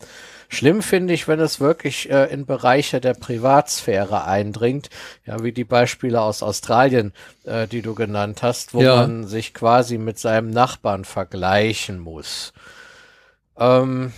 Schlimm 0.50 0.84
finde 0.84 1.14
ich, 1.14 1.28
wenn 1.28 1.40
es 1.40 1.60
wirklich 1.60 2.12
äh, 2.12 2.26
in 2.32 2.46
Bereiche 2.46 3.02
der 3.02 3.16
Privatsphäre 3.16 4.26
eindringt, 4.26 4.90
ja, 5.26 5.42
wie 5.44 5.52
die 5.52 5.64
Beispiele 5.64 6.22
aus 6.22 6.44
Australien, 6.44 7.12
äh, 7.44 7.68
die 7.68 7.82
du 7.82 7.96
genannt 7.96 8.44
hast, 8.44 8.76
wo 8.76 8.82
Ja. 8.82 8.98
man 8.98 9.26
sich 9.26 9.56
quasi 9.56 9.98
mit 9.98 10.20
seinem 10.20 10.52
Nachbarn 10.52 11.06
vergleichen 11.06 11.98
muss. 12.00 12.54
Ähm, 13.58 14.14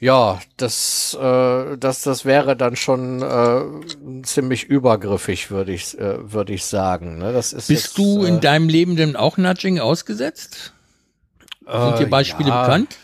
Ja, 0.00 0.40
das, 0.56 1.16
äh, 1.20 1.76
das, 1.78 2.02
das 2.02 2.24
wäre 2.24 2.56
dann 2.56 2.74
schon 2.74 3.22
äh, 3.22 4.22
ziemlich 4.24 4.64
übergriffig, 4.64 5.52
würde 5.52 5.72
ich, 5.72 5.96
äh, 5.96 6.32
würde 6.32 6.52
ich 6.52 6.64
sagen. 6.64 7.18
Ne? 7.18 7.32
Das 7.32 7.52
ist 7.52 7.68
Bist 7.68 7.84
jetzt, 7.84 7.98
du 7.98 8.24
in 8.24 8.38
äh, 8.38 8.40
deinem 8.40 8.68
Leben 8.68 8.96
denn 8.96 9.14
auch 9.14 9.36
Nudging 9.36 9.78
ausgesetzt? 9.78 10.72
Sind 11.60 12.00
dir 12.00 12.06
äh, 12.06 12.06
Beispiele 12.06 12.48
ja, 12.48 12.62
bekannt? 12.62 12.96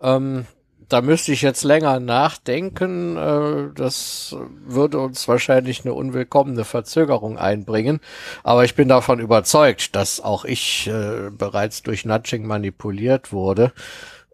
Ähm, 0.00 0.46
da 0.88 1.00
müsste 1.00 1.32
ich 1.32 1.42
jetzt 1.42 1.64
länger 1.64 1.98
nachdenken. 2.00 3.16
Äh, 3.16 3.74
das 3.74 4.36
würde 4.64 4.98
uns 5.00 5.26
wahrscheinlich 5.26 5.84
eine 5.84 5.94
unwillkommene 5.94 6.64
Verzögerung 6.64 7.38
einbringen. 7.38 8.00
Aber 8.44 8.64
ich 8.64 8.74
bin 8.74 8.88
davon 8.88 9.18
überzeugt, 9.18 9.96
dass 9.96 10.20
auch 10.20 10.44
ich 10.44 10.86
äh, 10.86 11.30
bereits 11.30 11.82
durch 11.82 12.04
Nudging 12.04 12.46
manipuliert 12.46 13.32
wurde. 13.32 13.72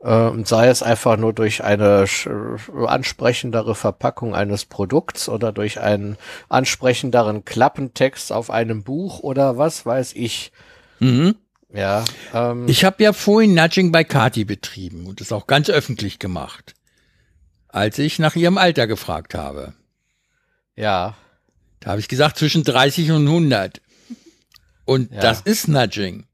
Und 0.05 0.49
sei 0.49 0.67
es 0.67 0.83
einfach 0.83 1.17
nur 1.17 1.33
durch 1.33 1.63
eine 1.63 2.07
äh, 2.27 2.87
ansprechendere 2.87 3.77
Verpackung 3.77 4.35
eines 4.35 4.65
Produkts 4.65 5.29
oder 5.29 5.53
durch 5.53 5.79
einen 5.79 6.17
ansprechenderen 6.49 7.45
Klappentext 7.45 8.33
auf 8.33 8.51
einem 8.51 8.83
Buch 8.83 9.21
oder 9.21 9.59
was 9.59 9.87
weiß 9.87 10.15
ich. 10.15 10.51
Mhm. 10.99 11.37
Ja, 11.75 12.05
ähm, 12.35 12.69
Ich 12.69 12.85
habe 12.85 13.03
ja 13.03 13.13
vorhin 13.13 13.55
Nudging 13.55 13.93
bei 13.93 14.05
Kati 14.05 14.45
betrieben 14.45 15.07
und 15.07 15.21
das 15.21 15.33
auch 15.33 15.47
ganz 15.47 15.71
öffentlich 15.71 16.19
gemacht, 16.19 16.75
als 17.69 17.99
ich 17.99 18.19
nach 18.19 18.37
ihrem 18.37 18.59
Alter 18.59 18.87
gefragt 18.87 19.35
habe. 19.35 19.73
ja, 20.77 21.17
Da 21.81 21.91
habe 21.91 22.01
ich 22.01 22.09
gesagt 22.09 22.37
zwischen 22.39 22.63
30 22.63 23.11
und 23.11 23.27
100. 23.27 23.81
Und 24.85 25.11
Ja. 25.13 25.21
das 25.21 25.41
ist 25.41 25.67
Nudging. 25.69 26.27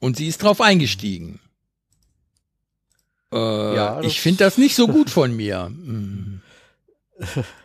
Und 0.00 0.16
sie 0.16 0.26
ist 0.26 0.42
drauf 0.42 0.60
eingestiegen. 0.60 1.38
Äh, 3.32 3.74
Ja, 3.76 4.00
ich 4.00 4.20
finde 4.20 4.44
das 4.44 4.58
nicht 4.58 4.74
so 4.74 4.88
gut 4.88 5.08
von 5.10 5.36
mir. 5.36 5.70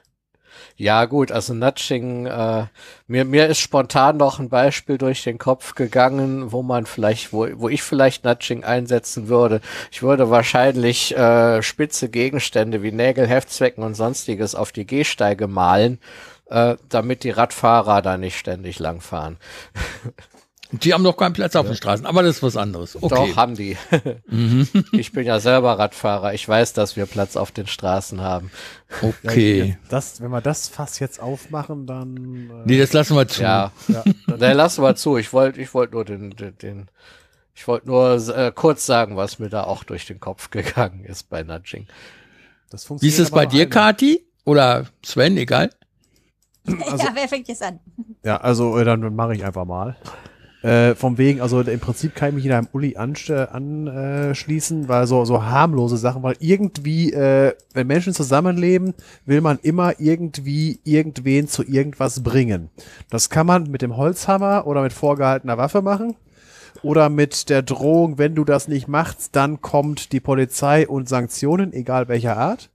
Ja, 0.79 1.05
gut, 1.05 1.31
also 1.31 1.55
Nudging, 1.55 2.27
äh, 2.27 2.67
mir, 3.07 3.25
mir 3.25 3.47
ist 3.47 3.57
spontan 3.57 4.17
noch 4.17 4.37
ein 4.37 4.49
Beispiel 4.49 4.99
durch 4.99 5.23
den 5.23 5.39
Kopf 5.39 5.73
gegangen, 5.73 6.51
wo 6.51 6.61
man 6.61 6.85
vielleicht, 6.85 7.33
wo, 7.33 7.47
wo 7.55 7.67
ich 7.67 7.81
vielleicht 7.81 8.23
Nudging 8.23 8.63
einsetzen 8.63 9.27
würde. 9.27 9.61
Ich 9.91 10.03
würde 10.03 10.29
wahrscheinlich 10.29 11.17
äh, 11.17 11.63
spitze 11.63 12.09
Gegenstände 12.09 12.83
wie 12.83 12.91
Nägel, 12.91 13.25
Heftzwecken 13.25 13.83
und 13.83 13.95
sonstiges 13.95 14.53
auf 14.53 14.71
die 14.71 14.85
Gehsteige 14.85 15.47
malen, 15.47 15.99
äh, 16.51 16.75
damit 16.89 17.23
die 17.23 17.31
Radfahrer 17.31 18.03
da 18.03 18.17
nicht 18.17 18.37
ständig 18.37 18.77
langfahren. 18.77 19.37
Die 20.71 20.93
haben 20.93 21.03
doch 21.03 21.15
keinen 21.15 21.33
Platz 21.33 21.55
auf 21.55 21.65
den 21.65 21.75
Straßen, 21.75 22.05
aber 22.05 22.23
das 22.23 22.37
ist 22.37 22.43
was 22.43 22.57
anderes. 22.57 22.95
Okay. 23.01 23.07
Doch, 23.09 23.35
haben 23.37 23.55
die. 23.55 23.77
ich 24.91 25.11
bin 25.13 25.25
ja 25.25 25.39
selber 25.39 25.79
Radfahrer. 25.79 26.33
Ich 26.33 26.47
weiß, 26.47 26.73
dass 26.73 26.95
wir 26.95 27.05
Platz 27.05 27.37
auf 27.37 27.51
den 27.51 27.67
Straßen 27.67 28.19
haben. 28.21 28.51
Okay. 29.01 29.77
Das, 29.89 30.19
wenn 30.21 30.29
wir 30.31 30.41
das 30.41 30.67
Fass 30.67 30.99
jetzt 30.99 31.21
aufmachen, 31.21 31.85
dann. 31.87 32.49
Äh, 32.49 32.63
Nee, 32.65 32.79
das 32.79 32.91
lassen 32.91 33.15
wir 33.15 33.27
zu. 33.27 33.43
Ja, 33.43 33.71
ja, 33.87 34.03
Na, 34.27 34.51
lass 34.51 34.77
mal 34.77 34.95
zu. 34.97 35.17
Ich 35.17 35.31
wollte, 35.31 35.61
ich 35.61 35.73
wollte 35.73 35.93
nur 35.93 36.03
den, 36.05 36.31
den, 36.31 36.57
den 36.57 36.87
ich 37.55 37.67
wollte 37.67 37.87
nur 37.87 38.13
äh, 38.37 38.51
kurz 38.53 38.85
sagen, 38.85 39.15
was 39.15 39.39
mir 39.39 39.49
da 39.49 39.63
auch 39.63 39.83
durch 39.83 40.05
den 40.05 40.19
Kopf 40.19 40.51
gegangen 40.51 41.03
ist 41.05 41.29
bei 41.29 41.41
Nudging. 41.43 41.87
das 42.69 42.83
Wie 42.83 42.87
funktioniert 42.87 43.19
ist 43.19 43.25
es 43.25 43.31
bei 43.31 43.45
dir. 43.47 43.67
Kati? 43.67 44.23
Oder 44.45 44.85
Sven, 45.03 45.37
egal? 45.37 45.69
Also- 46.67 47.05
ja, 47.05 47.11
wer 47.13 47.27
fängt 47.29 47.47
jetzt 47.47 47.63
an? 47.63 47.79
Ja, 48.23 48.37
also 48.37 48.77
äh, 48.77 48.83
dann 48.83 49.15
mache 49.15 49.33
ich 49.33 49.45
einfach 49.45 49.63
mal. 49.65 49.95
Äh, 50.67 50.95
vom 50.95 51.17
wegen, 51.17 51.39
also 51.39 51.61
im 51.61 51.79
Prinzip 51.79 52.13
kann 52.13 52.27
ich 52.29 52.35
mich 52.35 52.45
in 52.45 52.51
einem 52.51 52.67
Uli 52.73 52.97
anschließen, 52.97 53.87
anschließen, 53.87 54.89
weil 54.89 55.07
so, 55.07 55.23
so 55.23 55.45
harmlose 55.45 55.95
Sachen, 55.95 56.23
weil 56.23 56.35
irgendwie, 56.39 57.13
äh, 57.13 57.53
wenn 57.73 57.87
Menschen 57.87 58.13
zusammenleben, 58.13 58.93
will 59.25 59.39
man 59.39 59.59
immer 59.61 59.97
irgendwie 60.01 60.81
irgendwen 60.83 61.47
zu 61.47 61.63
irgendwas 61.63 62.21
bringen. 62.21 62.69
Das 63.09 63.29
kann 63.29 63.47
man 63.47 63.71
mit 63.71 63.81
dem 63.81 63.95
Holzhammer 63.95 64.67
oder 64.67 64.81
mit 64.81 64.91
vorgehaltener 64.91 65.57
Waffe 65.57 65.81
machen. 65.81 66.17
Oder 66.83 67.09
mit 67.09 67.49
der 67.49 67.63
Drohung, 67.63 68.17
wenn 68.17 68.35
du 68.35 68.43
das 68.43 68.67
nicht 68.67 68.89
machst, 68.89 69.35
dann 69.37 69.61
kommt 69.61 70.11
die 70.11 70.19
Polizei 70.19 70.85
und 70.85 71.07
Sanktionen, 71.07 71.71
egal 71.71 72.09
welcher 72.09 72.35
Art. 72.37 72.69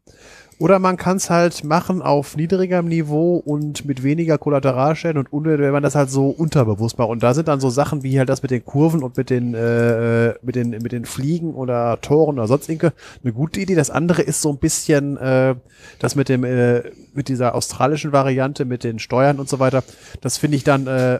Oder 0.63 0.79
man 0.79 0.97
kann 0.97 1.17
es 1.17 1.29
halt 1.29 1.65
machen 1.65 2.03
auf 2.03 2.37
niedrigerem 2.37 2.87
Niveau 2.87 3.37
und 3.37 3.85
mit 3.85 4.05
weniger 4.05 4.39
Kollateralschäden 4.39 5.19
und 5.19 5.33
un- 5.33 5.45
wenn 5.45 5.73
man 5.73 5.83
das 5.83 5.97
halt 5.97 6.09
so 6.09 6.29
unterbewusst 6.29 6.99
macht. 6.99 7.09
Und 7.09 7.23
da 7.25 7.35
sind 7.35 7.49
dann 7.49 7.59
so 7.59 7.69
Sachen 7.69 8.05
wie 8.05 8.17
halt 8.19 8.29
das 8.29 8.43
mit 8.43 8.53
den 8.53 8.65
Kurven 8.65 9.03
und 9.03 9.17
mit 9.17 9.29
den, 9.29 9.55
äh, 9.55 10.35
mit 10.43 10.55
den, 10.55 10.71
mit 10.71 10.93
den 10.93 11.05
Fliegen 11.05 11.55
oder 11.55 12.01
Toren 12.01 12.39
oder 12.39 12.47
sonst 12.47 12.69
irgendwas 12.69 12.93
eine 13.25 13.33
gute 13.33 13.59
Idee. 13.61 13.75
Das 13.75 13.91
andere 13.91 14.23
ist 14.23 14.41
so 14.41 14.51
ein 14.51 14.59
bisschen 14.59 15.17
äh, 15.17 15.57
das 15.99 16.15
mit 16.15 16.29
dem, 16.29 16.45
äh, 16.45 16.83
mit 17.13 17.27
dieser 17.27 17.57
australischen 17.57 18.13
Variante, 18.13 18.65
mit 18.65 18.85
den 18.85 19.01
Steuern 19.01 19.41
und 19.41 19.49
so 19.49 19.59
weiter. 19.59 19.83
Das 20.21 20.39
finde 20.39 20.57
ich 20.59 20.63
dann 20.63 20.87
äh, 20.87 21.19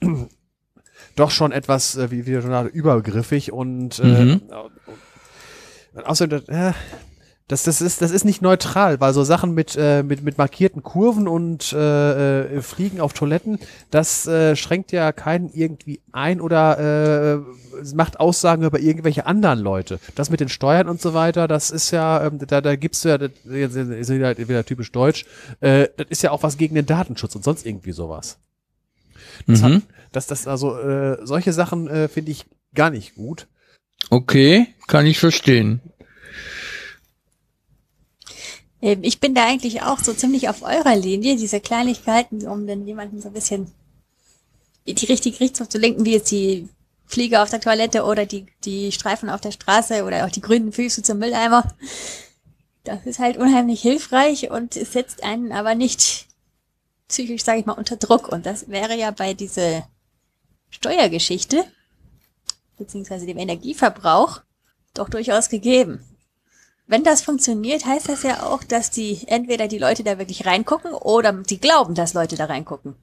doch 1.16 1.30
schon 1.30 1.52
etwas, 1.52 1.96
äh, 1.96 2.10
wie 2.10 2.24
wir 2.24 2.40
schon 2.40 2.50
sagten, 2.52 2.74
übergriffig 2.74 3.52
und 3.52 3.98
äh, 3.98 4.02
Mhm. 4.24 4.40
außerdem, 6.04 6.42
äh, 6.48 6.72
das, 7.50 7.64
das, 7.64 7.80
ist, 7.80 8.00
das 8.00 8.12
ist 8.12 8.24
nicht 8.24 8.42
neutral, 8.42 9.00
weil 9.00 9.12
so 9.12 9.24
Sachen 9.24 9.54
mit, 9.54 9.76
äh, 9.76 10.04
mit, 10.04 10.22
mit 10.22 10.38
markierten 10.38 10.84
Kurven 10.84 11.26
und 11.26 11.72
äh, 11.72 12.58
äh, 12.58 12.62
Fliegen 12.62 13.00
auf 13.00 13.12
Toiletten, 13.12 13.58
das 13.90 14.24
äh, 14.28 14.54
schränkt 14.54 14.92
ja 14.92 15.10
keinen 15.10 15.50
irgendwie 15.52 16.00
ein 16.12 16.40
oder 16.40 16.78
äh, 17.74 17.80
es 17.80 17.92
macht 17.94 18.20
Aussagen 18.20 18.62
über 18.62 18.78
irgendwelche 18.78 19.26
anderen 19.26 19.58
Leute. 19.58 19.98
Das 20.14 20.30
mit 20.30 20.38
den 20.38 20.48
Steuern 20.48 20.88
und 20.88 21.00
so 21.00 21.12
weiter, 21.12 21.48
das 21.48 21.72
ist 21.72 21.90
ja, 21.90 22.24
ähm, 22.24 22.38
da, 22.38 22.60
da 22.60 22.76
gibt's 22.76 23.02
ja, 23.02 23.18
das 23.18 23.32
ist 23.44 24.10
wieder, 24.10 24.38
wieder 24.38 24.64
typisch 24.64 24.92
deutsch, 24.92 25.26
äh, 25.58 25.88
das 25.96 26.06
ist 26.08 26.22
ja 26.22 26.30
auch 26.30 26.44
was 26.44 26.56
gegen 26.56 26.76
den 26.76 26.86
Datenschutz 26.86 27.34
und 27.34 27.42
sonst 27.42 27.66
irgendwie 27.66 27.92
sowas. 27.92 28.38
Das, 29.48 29.62
hat, 29.64 29.72
Mhm. 29.72 29.82
das, 30.12 30.28
das 30.28 30.46
also 30.46 30.78
äh, 30.78 31.18
solche 31.26 31.52
Sachen 31.52 31.88
äh, 31.88 32.06
finde 32.06 32.30
ich 32.30 32.46
gar 32.76 32.90
nicht 32.90 33.16
gut. 33.16 33.48
Okay, 34.08 34.68
kann 34.86 35.04
ich 35.04 35.18
verstehen. 35.18 35.80
Ähm, 38.82 39.02
Ich 39.02 39.20
bin 39.20 39.34
da 39.34 39.46
eigentlich 39.46 39.82
auch 39.82 39.98
so 39.98 40.12
ziemlich 40.12 40.48
auf 40.48 40.62
eurer 40.62 40.96
Linie, 40.96 41.36
diese 41.36 41.60
Kleinigkeiten, 41.60 42.46
um 42.46 42.66
dann 42.66 42.86
jemanden 42.86 43.20
so 43.20 43.28
ein 43.28 43.34
bisschen 43.34 43.72
in 44.84 44.96
die 44.96 45.06
richtige 45.06 45.40
Richtung 45.40 45.68
zu 45.68 45.78
lenken, 45.78 46.04
wie 46.04 46.12
jetzt 46.12 46.30
die 46.30 46.68
Fliege 47.06 47.42
auf 47.42 47.50
der 47.50 47.60
Toilette 47.60 48.04
oder 48.04 48.24
die, 48.24 48.46
die 48.64 48.92
Streifen 48.92 49.30
auf 49.30 49.40
der 49.40 49.50
Straße 49.50 50.04
oder 50.04 50.24
auch 50.24 50.30
die 50.30 50.40
grünen 50.40 50.72
Füße 50.72 51.02
zum 51.02 51.18
Mülleimer. 51.18 51.74
Das 52.84 53.04
ist 53.04 53.18
halt 53.18 53.36
unheimlich 53.36 53.82
hilfreich 53.82 54.50
und 54.50 54.76
es 54.76 54.92
setzt 54.92 55.22
einen 55.22 55.52
aber 55.52 55.74
nicht 55.74 56.26
psychisch, 57.08 57.44
sage 57.44 57.60
ich 57.60 57.66
mal, 57.66 57.74
unter 57.74 57.96
Druck. 57.96 58.28
Und 58.28 58.46
das 58.46 58.68
wäre 58.68 58.96
ja 58.96 59.10
bei 59.10 59.34
dieser 59.34 59.86
Steuergeschichte, 60.70 61.64
beziehungsweise 62.78 63.26
dem 63.26 63.38
Energieverbrauch, 63.38 64.40
doch 64.94 65.08
durchaus 65.08 65.48
gegeben. 65.48 66.04
Wenn 66.90 67.04
das 67.04 67.22
funktioniert, 67.22 67.86
heißt 67.86 68.08
das 68.08 68.24
ja 68.24 68.42
auch, 68.42 68.64
dass 68.64 68.90
die 68.90 69.20
entweder 69.28 69.68
die 69.68 69.78
Leute 69.78 70.02
da 70.02 70.18
wirklich 70.18 70.44
reingucken 70.44 70.92
oder 70.92 71.32
die 71.32 71.60
glauben, 71.60 71.94
dass 71.94 72.14
Leute 72.14 72.34
da 72.34 72.46
reingucken. 72.46 72.96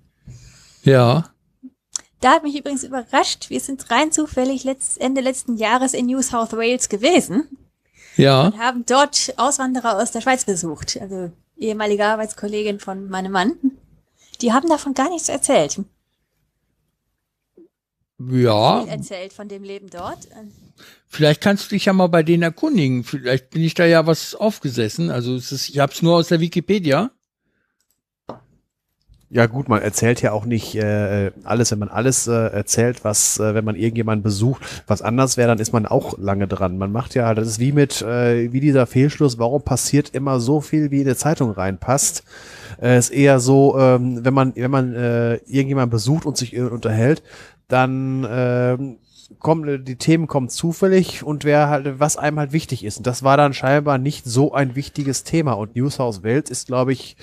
Ja. 0.83 1.29
Da 2.19 2.31
hat 2.31 2.43
mich 2.43 2.57
übrigens 2.57 2.83
überrascht, 2.83 3.49
wir 3.49 3.61
sind 3.61 3.89
rein 3.89 4.11
zufällig 4.11 4.65
letzt, 4.65 4.99
Ende 4.99 5.21
letzten 5.21 5.55
Jahres 5.55 5.93
in 5.93 6.07
New 6.07 6.21
South 6.21 6.51
Wales 6.51 6.89
gewesen 6.89 7.47
Ja. 8.17 8.47
und 8.47 8.57
haben 8.57 8.85
dort 8.85 9.33
Auswanderer 9.37 10.01
aus 10.01 10.11
der 10.11 10.19
Schweiz 10.19 10.43
besucht, 10.43 10.97
also 10.99 11.31
ehemalige 11.55 12.03
Arbeitskollegin 12.07 12.81
von 12.81 13.07
meinem 13.07 13.31
Mann. 13.31 13.53
Die 14.41 14.51
haben 14.51 14.67
davon 14.67 14.95
gar 14.95 15.09
nichts 15.09 15.29
erzählt. 15.29 15.79
Ja. 18.19 18.81
Viel 18.83 18.89
erzählt 18.89 19.31
von 19.31 19.47
dem 19.47 19.63
Leben 19.63 19.89
dort. 19.89 20.27
Vielleicht 21.17 21.41
kannst 21.41 21.65
du 21.65 21.69
dich 21.73 21.85
ja 21.85 21.93
mal 21.93 22.09
bei 22.09 22.21
denen 22.21 22.43
erkundigen. 22.43 23.03
Vielleicht 23.03 23.49
bin 23.49 23.63
ich 23.63 23.73
da 23.73 23.87
ja 23.87 24.05
was 24.05 24.35
aufgesessen. 24.35 25.09
Also 25.09 25.33
es 25.33 25.51
ist, 25.51 25.67
ich 25.67 25.79
hab's 25.79 26.03
nur 26.03 26.13
aus 26.13 26.27
der 26.27 26.41
Wikipedia. 26.41 27.09
Ja 29.31 29.47
gut, 29.47 29.67
man 29.67 29.81
erzählt 29.81 30.21
ja 30.21 30.31
auch 30.31 30.45
nicht 30.45 30.75
äh, 30.75 31.31
alles, 31.43 31.71
wenn 31.71 31.79
man 31.79 31.89
alles 31.89 32.27
äh, 32.27 32.33
erzählt, 32.33 33.03
was, 33.03 33.39
äh, 33.39 33.55
wenn 33.55 33.65
man 33.65 33.75
irgendjemanden 33.75 34.21
besucht, 34.21 34.61
was 34.85 35.01
anders 35.01 35.37
wäre, 35.37 35.47
dann 35.47 35.57
ist 35.57 35.73
man 35.73 35.87
auch 35.87 36.19
lange 36.19 36.47
dran. 36.47 36.77
Man 36.77 36.91
macht 36.91 37.15
ja, 37.15 37.33
das 37.33 37.47
ist 37.47 37.59
wie 37.59 37.71
mit, 37.71 38.03
äh, 38.03 38.53
wie 38.53 38.59
dieser 38.59 38.85
Fehlschluss, 38.85 39.39
warum 39.39 39.63
passiert 39.63 40.11
immer 40.13 40.39
so 40.39 40.61
viel, 40.61 40.91
wie 40.91 41.01
in 41.01 41.07
eine 41.07 41.15
Zeitung 41.15 41.49
reinpasst. 41.49 42.25
Äh, 42.79 42.99
ist 42.99 43.09
eher 43.09 43.39
so, 43.39 43.75
ähm, 43.79 44.23
wenn 44.23 44.35
man, 44.35 44.55
wenn 44.55 44.69
man 44.69 44.93
äh, 44.93 45.37
irgendjemanden 45.47 45.89
besucht 45.89 46.27
und 46.27 46.37
sich 46.37 46.55
äh, 46.55 46.61
unterhält, 46.61 47.23
dann 47.69 48.23
ähm, 48.29 48.97
kommen 49.39 49.85
die 49.85 49.95
Themen 49.95 50.27
kommen 50.27 50.49
zufällig 50.49 51.23
und 51.23 51.43
wer 51.43 51.69
halt, 51.69 51.99
was 51.99 52.17
einem 52.17 52.39
halt 52.39 52.51
wichtig 52.51 52.83
ist. 52.83 52.97
Und 52.97 53.07
das 53.07 53.23
war 53.23 53.37
dann 53.37 53.53
scheinbar 53.53 53.97
nicht 53.97 54.25
so 54.25 54.53
ein 54.53 54.75
wichtiges 54.75 55.23
Thema. 55.23 55.53
Und 55.53 55.75
New 55.75 55.89
South 55.89 56.23
Wales 56.23 56.49
ist, 56.49 56.67
glaube 56.67 56.93
ich, 56.93 57.17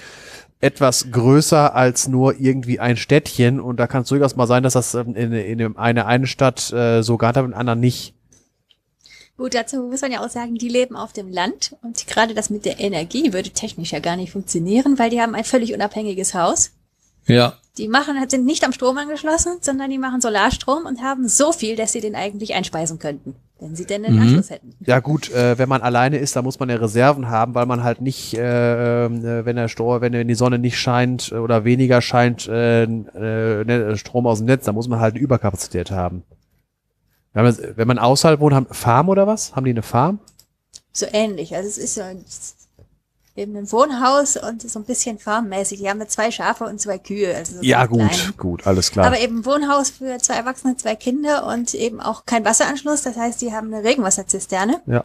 etwas 0.61 1.11
größer 1.11 1.75
als 1.75 2.09
nur 2.09 2.41
irgendwie 2.41 2.81
ein 2.81 2.97
Städtchen 2.97 3.61
und 3.61 3.79
da 3.79 3.87
kann 3.87 4.03
es 4.03 4.09
durchaus 4.09 4.35
mal 4.37 4.47
sein, 4.47 4.63
dass 4.63 4.73
das 4.73 4.95
in, 4.95 5.15
in 5.15 5.59
dem- 5.59 5.77
eine 5.77 6.07
eine 6.07 6.27
Stadt 6.27 6.73
äh, 6.73 7.03
so 7.03 7.19
gehandhabt 7.19 7.45
und 7.45 7.53
in 7.53 7.59
anderen 7.59 7.81
nicht. 7.81 8.15
Gut, 9.37 9.53
dazu 9.55 9.83
muss 9.83 10.01
man 10.01 10.13
ja 10.13 10.25
auch 10.25 10.31
sagen, 10.31 10.55
die 10.55 10.69
leben 10.69 10.95
auf 10.97 11.13
dem 11.13 11.29
Land 11.29 11.77
und 11.83 12.07
gerade 12.07 12.35
das 12.35 12.51
mit 12.51 12.65
der 12.65 12.79
Energie 12.79 13.33
würde 13.33 13.51
technisch 13.51 13.93
ja 13.93 13.99
gar 13.99 14.17
nicht 14.17 14.31
funktionieren, 14.31 14.99
weil 14.99 15.11
die 15.11 15.21
haben 15.21 15.35
ein 15.35 15.45
völlig 15.45 15.75
unabhängiges 15.75 16.35
Haus. 16.35 16.71
Ja. 17.27 17.55
Die 17.79 17.89
machen, 17.89 18.15
sind 18.29 18.47
nicht 18.47 18.63
am 18.65 18.73
Strom 18.73 18.97
angeschlossen, 18.99 19.55
sondern 19.61 19.91
die 19.91 19.99
machen 19.99 20.21
Solarstrom 20.21 20.87
und 20.87 21.03
haben 21.03 21.27
so 21.29 21.51
viel, 21.53 21.75
dass 21.75 21.93
sie 21.93 22.01
den 22.01 22.15
eigentlich 22.15 22.55
einspeisen 22.55 23.01
könnten, 23.01 23.35
wenn 23.59 23.75
sie 23.75 23.85
denn 23.85 24.05
einen 24.05 24.15
Mhm. 24.15 24.23
Anschluss 24.23 24.51
hätten. 24.51 24.75
Ja 24.87 25.01
gut, 25.01 25.33
äh, 25.33 25.59
wenn 25.59 25.69
man 25.69 25.83
alleine 25.83 26.19
ist, 26.19 26.37
dann 26.37 26.45
muss 26.45 26.61
man 26.61 26.69
ja 26.71 26.77
Reserven 26.77 27.29
haben, 27.29 27.55
weil 27.57 27.67
man 27.67 27.83
halt 27.83 28.01
nicht, 28.01 28.35
äh, 28.35 29.07
äh, 29.07 29.45
wenn 29.45 29.57
der 29.57 29.67
Strom, 29.67 30.01
wenn, 30.03 30.13
wenn 30.13 30.29
die 30.29 30.37
Sonne 30.37 30.61
nicht 30.61 30.79
scheint 30.79 31.33
oder 31.33 31.65
weniger 31.65 32.01
scheint, 32.01 32.47
äh, 32.47 32.85
äh, 32.85 33.65
ne- 33.65 33.97
Strom 33.97 34.29
aus 34.29 34.39
dem 34.39 34.47
Netz, 34.47 34.67
dann 34.67 34.77
muss 34.77 34.87
man 34.87 35.01
halt 35.01 35.15
eine 35.15 35.23
Überkapazität 35.25 35.91
haben. 35.91 36.23
Wenn 37.33 37.43
man, 37.45 37.59
wenn 37.75 37.89
man 37.89 37.99
außerhalb 37.99 38.39
wohnt, 38.39 38.55
haben 38.55 38.67
Farm 38.71 39.09
oder 39.09 39.27
was? 39.27 39.57
Haben 39.57 39.65
die 39.65 39.73
eine 39.73 39.83
Farm? 39.83 40.21
So 40.93 41.07
ähnlich. 41.13 41.57
Also 41.57 41.69
es 41.69 41.79
ist 41.79 41.95
so 41.97 42.03
eben 43.37 43.57
ein 43.57 43.71
Wohnhaus 43.73 44.37
und 44.37 44.69
so 44.69 44.79
ein 44.79 44.85
bisschen 44.85 45.19
farmmäßig. 45.19 45.81
Die 45.81 45.89
haben 45.89 45.99
da 45.99 46.09
zwei 46.09 46.31
Schafe 46.31 46.65
und 46.65 46.81
zwei 46.81 46.99
Kühe. 46.99 47.35
Also 47.35 47.57
so 47.57 47.63
Ja 47.63 47.87
gut, 47.87 48.11
klein. 48.11 48.35
gut, 48.37 48.67
alles 48.67 48.91
klar. 48.91 49.07
Aber 49.07 49.19
eben 49.19 49.39
ein 49.41 49.47
Wohnhaus 49.47 49.91
für 49.91 50.19
zwei 50.19 50.35
Erwachsene, 50.35 50.77
zwei 50.77 50.95
Kinder 50.95 51.47
und 51.47 51.75
eben 51.75 52.01
auch 52.01 52.27
kein 52.27 52.45
Wasseranschluss. 52.45 53.03
Das 53.03 53.17
heißt, 53.17 53.41
die 53.41 53.53
haben 53.53 53.73
eine 53.73 53.85
Regenwasserzisterne. 53.85 54.83
Ja. 54.87 55.05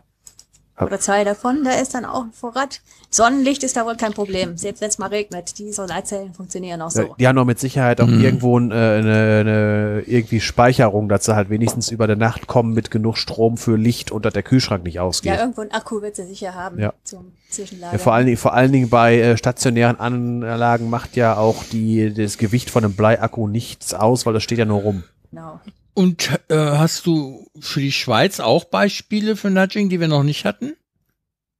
Oder 0.85 0.99
zwei 0.99 1.23
davon. 1.23 1.63
Da 1.63 1.71
ist 1.71 1.93
dann 1.93 2.05
auch 2.05 2.23
ein 2.23 2.31
Vorrat. 2.31 2.81
Sonnenlicht 3.09 3.63
ist 3.63 3.75
da 3.75 3.85
wohl 3.85 3.95
kein 3.97 4.13
Problem. 4.13 4.55
Selbst 4.57 4.81
wenn 4.81 4.89
es 4.89 4.97
mal 4.97 5.07
regnet. 5.07 5.57
Die 5.57 5.71
Solarzellen 5.71 6.33
funktionieren 6.33 6.81
auch 6.81 6.93
Ja, 6.93 7.03
so. 7.07 7.15
Die 7.19 7.27
haben 7.27 7.35
doch 7.35 7.45
mit 7.45 7.59
Sicherheit 7.59 7.99
auch 8.01 8.07
irgendwo 8.07 8.57
äh, 8.59 8.61
eine, 8.61 9.37
eine 9.39 10.03
irgendwie 10.05 10.39
Speicherung, 10.39 11.09
dass 11.09 11.25
sie 11.25 11.35
halt 11.35 11.49
wenigstens 11.49 11.89
über 11.91 12.07
der 12.07 12.15
Nacht 12.15 12.47
kommen 12.47 12.73
mit 12.73 12.91
genug 12.91 13.17
Strom 13.17 13.57
für 13.57 13.75
Licht 13.77 14.11
und 14.11 14.25
dass 14.25 14.33
der 14.33 14.43
Kühlschrank 14.43 14.83
nicht 14.83 14.99
ausgeht. 14.99 15.33
Ja, 15.33 15.39
irgendwo 15.39 15.61
ein 15.61 15.71
Akku 15.71 16.01
wird 16.01 16.15
sie 16.15 16.25
sicher 16.25 16.53
haben 16.53 16.79
Ja. 16.79 16.93
zum 17.03 17.31
Zwischenlager. 17.49 17.93
Ja, 17.93 17.99
vor 17.99 18.13
allen 18.13 18.25
Dingen, 18.27 18.37
vor 18.37 18.53
allen 18.53 18.71
Dingen 18.71 18.89
bei 18.89 19.19
äh, 19.19 19.37
stationären 19.37 19.99
Anlagen 19.99 20.89
macht 20.89 21.15
ja 21.15 21.35
auch 21.35 21.63
die, 21.71 22.13
das 22.13 22.37
Gewicht 22.37 22.69
von 22.69 22.83
einem 22.83 22.93
Bleiakku 22.93 23.47
nichts 23.47 23.93
aus, 23.93 24.25
weil 24.25 24.33
das 24.33 24.43
steht 24.43 24.59
ja 24.59 24.65
nur 24.65 24.81
rum. 24.81 25.03
Genau. 25.31 25.59
Und 25.99 26.29
äh, 26.47 26.55
hast 26.55 27.05
du 27.07 27.45
für 27.59 27.81
die 27.81 27.91
Schweiz 27.91 28.39
auch 28.39 28.63
Beispiele 28.63 29.35
für 29.35 29.49
Nudging, 29.49 29.89
die 29.89 29.99
wir 29.99 30.07
noch 30.07 30.23
nicht 30.23 30.45
hatten? 30.45 30.77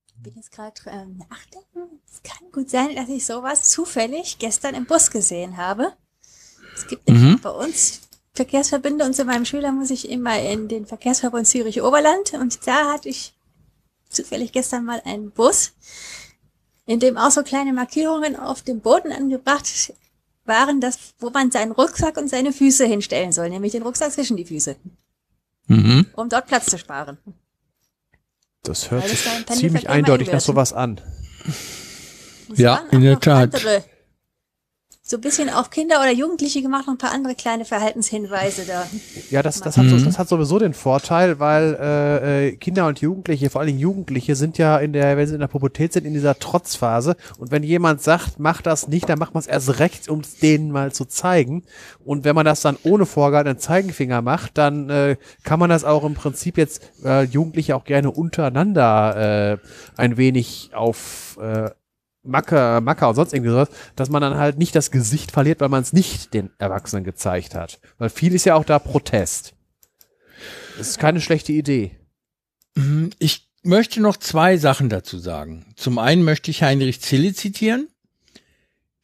Ich 0.08 0.24
bin 0.24 0.34
jetzt 0.38 0.54
gerade 0.54 0.80
ähm, 0.86 1.18
nachdenken. 1.30 2.00
Es 2.10 2.24
kann 2.24 2.50
gut 2.54 2.70
sein, 2.70 2.96
dass 2.96 3.10
ich 3.10 3.26
sowas 3.26 3.70
zufällig 3.70 4.38
gestern 4.40 4.76
im 4.76 4.86
Bus 4.86 5.12
gesehen 5.12 5.58
habe. 5.58 5.92
Es 6.74 6.88
gibt 6.88 7.10
Mhm. 7.10 7.42
bei 7.42 7.50
uns 7.50 8.00
Verkehrsverbünde 8.34 9.04
und 9.04 9.14
zu 9.14 9.26
meinem 9.26 9.44
Schüler 9.44 9.74
muss 9.74 9.90
ich 9.90 10.10
immer 10.10 10.40
in 10.42 10.70
den 10.70 10.86
Verkehrsverbund 10.86 11.46
Zürich 11.46 11.82
Oberland 11.82 12.32
und 12.32 12.66
da 12.66 12.94
hatte 12.94 13.10
ich 13.10 13.34
zufällig 14.10 14.54
gestern 14.54 14.86
mal 14.86 15.02
einen 15.04 15.32
Bus, 15.32 15.74
in 16.86 17.02
dem 17.02 17.18
auch 17.18 17.32
so 17.32 17.44
kleine 17.44 17.74
Markierungen 17.74 18.38
auf 18.38 18.62
dem 18.62 18.80
Boden 18.80 19.12
angebracht 19.12 19.68
waren, 20.50 20.82
das, 20.82 20.98
wo 21.20 21.30
man 21.30 21.50
seinen 21.52 21.72
Rucksack 21.72 22.18
und 22.18 22.30
seine 22.30 22.52
Füße 22.52 22.86
hinstellen 22.86 23.32
soll, 23.32 23.50
nämlich 23.50 23.72
den 23.72 23.84
Rucksack 23.84 24.12
zwischen 24.12 24.36
die 24.36 24.44
Füße, 24.46 24.76
Mhm. 25.68 26.08
um 26.14 26.28
dort 26.28 26.48
Platz 26.48 26.66
zu 26.66 26.78
sparen. 26.78 27.18
Das 28.64 28.92
hört 28.92 29.06
das 29.06 29.12
sich 29.12 29.46
ziemlich 29.48 29.88
eindeutig 29.88 30.30
nach 30.32 30.42
sowas 30.42 30.74
an. 30.74 31.00
Es 32.52 32.60
Ja, 32.60 32.84
in 32.92 33.02
der 33.02 33.20
Tat. 33.20 33.56
Andere, 33.56 33.84
so 35.10 35.18
ein 35.18 35.22
bisschen 35.22 35.50
auf 35.50 35.72
Kinder 35.72 35.96
oder 36.02 36.12
Jugendliche 36.12 36.62
gemacht 36.62 36.88
und 36.88 36.94
ein 36.94 36.98
paar 37.00 37.12
andere 37.12 37.34
kleine 37.34 37.66
Verhaltenshinweise 37.66 38.66
da. 38.68 38.86
Ja, 39.32 39.42
das, 39.42 39.60
das, 39.60 39.76
hat, 39.76 39.88
so, 39.88 39.96
Mhm. 39.96 40.06
das 40.06 40.20
hat 40.20 40.30
sowieso 40.30 40.60
den 40.60 40.76
Vorteil, 40.76 41.40
weil 41.40 41.76
äh, 41.82 42.50
äh, 42.50 42.56
Kinder 42.58 42.86
und 42.86 43.02
Jugendliche, 43.02 43.50
vor 43.50 43.62
allen 43.62 43.70
Dingen 43.70 43.80
Jugendliche, 43.80 44.36
sind 44.36 44.60
ja 44.60 44.78
in 44.78 44.94
der, 44.94 45.18
wenn 45.18 45.26
sie 45.26 45.34
in 45.34 45.40
der 45.40 45.48
Pubertät 45.48 45.94
sind, 45.94 46.06
in 46.06 46.14
dieser 46.14 46.38
Trotzphase. 46.38 47.16
Und 47.40 47.50
wenn 47.50 47.64
jemand 47.64 48.04
sagt, 48.04 48.38
mach 48.38 48.62
das 48.62 48.88
nicht, 48.88 49.10
dann 49.10 49.18
macht 49.18 49.34
man 49.34 49.42
es 49.42 49.48
erst 49.48 49.80
recht, 49.80 50.10
um 50.10 50.20
es 50.20 50.38
denen 50.38 50.70
mal 50.72 50.92
zu 50.92 51.06
zeigen. 51.06 51.64
Und 52.06 52.24
wenn 52.24 52.36
man 52.36 52.46
das 52.46 52.62
dann 52.62 52.78
ohne 52.84 53.08
vorgehaltenen 53.08 53.58
Zeigenfinger 53.58 54.22
macht, 54.22 54.60
dann 54.60 54.92
äh, 54.92 55.16
kann 55.44 55.60
man 55.60 55.72
das 55.72 55.86
auch 55.86 56.04
im 56.04 56.14
Prinzip 56.14 56.56
jetzt 56.56 56.84
äh, 57.04 57.24
Jugendliche 57.24 57.76
auch 57.76 57.84
gerne 57.84 58.12
untereinander 58.12 59.54
äh, 59.54 59.58
ein 59.98 60.18
wenig 60.18 60.70
auf 60.76 61.40
äh, 61.42 61.72
Macker, 62.24 62.82
Macker 62.82 63.10
und 63.10 63.16
sonst 63.16 63.34
irgendwie 63.34 63.52
sowas, 63.52 63.70
dass 63.96 64.10
man 64.10 64.22
dann 64.22 64.38
halt 64.38 64.58
nicht 64.58 64.76
das 64.76 64.92
Gesicht 64.92 65.32
verliert, 65.32 65.62
weil 65.62 65.70
man 65.70 65.82
es 65.82 65.94
nicht 65.94 66.34
den 66.34 66.50
Erwachsenen 66.58 67.04
gezeigt 67.04 67.56
hat. 67.56 67.80
Weil 67.98 68.10
viel 68.10 68.34
ist 68.34 68.46
ja 68.46 68.56
auch 68.56 68.66
da 68.66 68.80
Protest. 68.80 69.54
Das 70.78 70.90
ist 70.90 71.00
keine 71.00 71.22
schlechte 71.22 71.52
Idee. 71.52 71.98
Mhm. 72.76 73.12
Ich 73.20 73.50
möchte 73.64 74.02
noch 74.02 74.18
zwei 74.18 74.58
Sachen 74.58 74.90
dazu 74.90 75.18
sagen. 75.18 75.74
Zum 75.76 75.98
einen 75.98 76.24
möchte 76.24 76.52
ich 76.52 76.64
Heinrich 76.64 77.02
Zille 77.02 77.34
zitieren, 77.34 77.88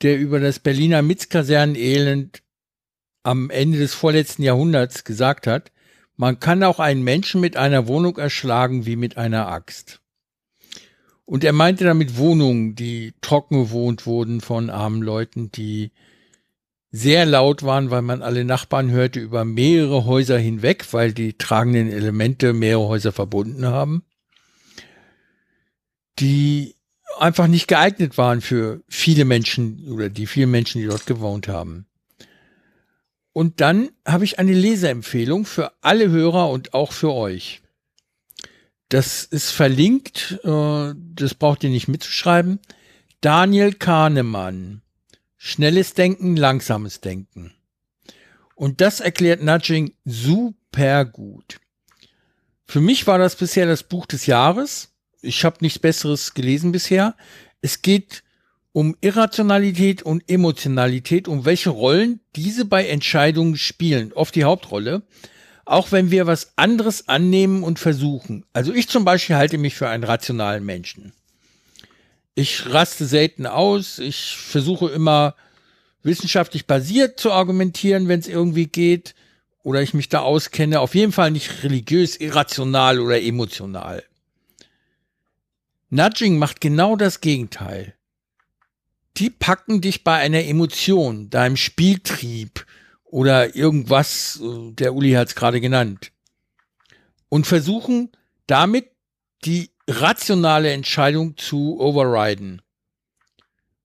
der 0.01 0.17
über 0.17 0.39
das 0.39 0.59
Berliner 0.59 1.01
Mitzkasernenelend 1.01 2.41
am 3.23 3.49
Ende 3.49 3.79
des 3.79 3.93
vorletzten 3.93 4.43
Jahrhunderts 4.43 5.03
gesagt 5.03 5.47
hat, 5.47 5.71
man 6.15 6.39
kann 6.39 6.63
auch 6.63 6.79
einen 6.79 7.03
Menschen 7.03 7.41
mit 7.41 7.57
einer 7.57 7.87
Wohnung 7.87 8.17
erschlagen 8.17 8.85
wie 8.85 8.95
mit 8.95 9.17
einer 9.17 9.47
Axt. 9.47 9.99
Und 11.25 11.43
er 11.43 11.53
meinte 11.53 11.83
damit 11.83 12.17
Wohnungen, 12.17 12.75
die 12.75 13.13
trocken 13.21 13.55
bewohnt 13.63 14.05
wurden 14.05 14.41
von 14.41 14.69
armen 14.69 15.01
Leuten, 15.01 15.51
die 15.51 15.91
sehr 16.91 17.25
laut 17.25 17.63
waren, 17.63 17.91
weil 17.91 18.03
man 18.03 18.21
alle 18.21 18.45
Nachbarn 18.45 18.91
hörte 18.91 19.19
über 19.19 19.43
mehrere 19.43 20.05
Häuser 20.05 20.37
hinweg, 20.37 20.85
weil 20.93 21.13
die 21.13 21.33
tragenden 21.33 21.91
Elemente 21.91 22.53
mehrere 22.53 22.87
Häuser 22.87 23.11
verbunden 23.11 23.65
haben, 23.65 24.05
die 26.19 26.75
einfach 27.19 27.47
nicht 27.47 27.67
geeignet 27.67 28.17
waren 28.17 28.39
für 28.39 28.81
viele 28.87 29.25
Menschen 29.25 29.91
oder 29.91 30.09
die 30.09 30.27
vielen 30.27 30.51
Menschen, 30.51 30.79
die 30.79 30.87
dort 30.87 31.05
gewohnt 31.05 31.47
haben. 31.47 31.87
Und 33.33 33.59
dann 33.59 33.89
habe 34.07 34.23
ich 34.23 34.39
eine 34.39 34.53
Leseempfehlung 34.53 35.45
für 35.45 35.73
alle 35.81 36.09
Hörer 36.09 36.49
und 36.49 36.73
auch 36.73 36.93
für 36.93 37.11
euch. 37.11 37.61
Das 38.95 39.25
ist 39.25 39.51
verlinkt, 39.51 40.39
äh, 40.45 40.93
das 40.95 41.33
braucht 41.33 41.65
ihr 41.65 41.69
nicht 41.69 41.89
mitzuschreiben. 41.89 42.61
Daniel 43.19 43.73
Kahnemann. 43.73 44.83
Schnelles 45.35 45.95
Denken, 45.95 46.37
langsames 46.37 47.01
Denken. 47.01 47.53
Und 48.55 48.79
das 48.79 49.01
erklärt 49.01 49.43
Nudging 49.43 49.95
super 50.05 51.03
gut. 51.03 51.59
Für 52.63 52.79
mich 52.79 53.05
war 53.05 53.17
das 53.17 53.35
bisher 53.35 53.65
das 53.65 53.83
Buch 53.83 54.05
des 54.05 54.27
Jahres. 54.27 54.93
Ich 55.21 55.43
habe 55.43 55.57
nichts 55.59 55.79
Besseres 55.79 56.33
gelesen 56.33 56.71
bisher. 56.71 57.17
Es 57.59 57.81
geht 57.81 58.23
um 58.71 58.95
Irrationalität 59.01 60.03
und 60.03 60.23
Emotionalität, 60.29 61.27
um 61.27 61.43
welche 61.43 61.71
Rollen 61.71 62.21
diese 62.37 62.63
bei 62.63 62.87
Entscheidungen 62.87 63.57
spielen. 63.57 64.13
Oft 64.13 64.35
die 64.35 64.45
Hauptrolle. 64.45 65.03
Auch 65.65 65.91
wenn 65.91 66.11
wir 66.11 66.27
was 66.27 66.53
anderes 66.57 67.07
annehmen 67.07 67.63
und 67.63 67.79
versuchen. 67.79 68.45
Also 68.53 68.71
ich 68.71 68.87
zum 68.87 69.03
Beispiel 69.03 69.35
halte 69.35 69.57
mich 69.57 69.75
für 69.75 69.89
einen 69.89 70.03
rationalen 70.03 70.63
Menschen. 70.63 71.11
Ich 72.35 72.71
raste 72.71 73.05
selten 73.05 73.47
aus. 73.47 73.97
Ich 73.97 74.37
versuche 74.37 74.89
immer 74.89 75.35
wissenschaftlich 76.03 76.67
basiert 76.67 77.19
zu 77.19 77.31
argumentieren, 77.31 78.07
wenn 78.07 78.19
es 78.19 78.27
irgendwie 78.27 78.67
geht. 78.67 79.15
Oder 79.63 79.81
ich 79.81 79.95
mich 79.95 80.09
da 80.09 80.19
auskenne. 80.19 80.79
Auf 80.79 80.93
jeden 80.93 81.11
Fall 81.11 81.31
nicht 81.31 81.63
religiös, 81.63 82.17
irrational 82.17 82.99
oder 82.99 83.19
emotional. 83.19 84.03
Nudging 85.89 86.37
macht 86.37 86.61
genau 86.61 86.95
das 86.95 87.21
Gegenteil. 87.21 87.95
Die 89.17 89.31
packen 89.31 89.81
dich 89.81 90.03
bei 90.03 90.17
einer 90.17 90.43
Emotion, 90.43 91.29
deinem 91.29 91.57
Spieltrieb 91.57 92.65
oder 93.15 93.55
irgendwas, 93.55 94.41
äh, 94.43 94.73
der 94.73 94.93
Uli 94.93 95.13
hat 95.13 95.29
es 95.29 95.35
gerade 95.35 95.61
genannt, 95.61 96.11
und 97.29 97.47
versuchen 97.47 98.11
damit 98.45 98.89
die 99.45 99.69
rationale 99.87 100.73
Entscheidung 100.73 101.37
zu 101.37 101.79
overriden. 101.79 102.61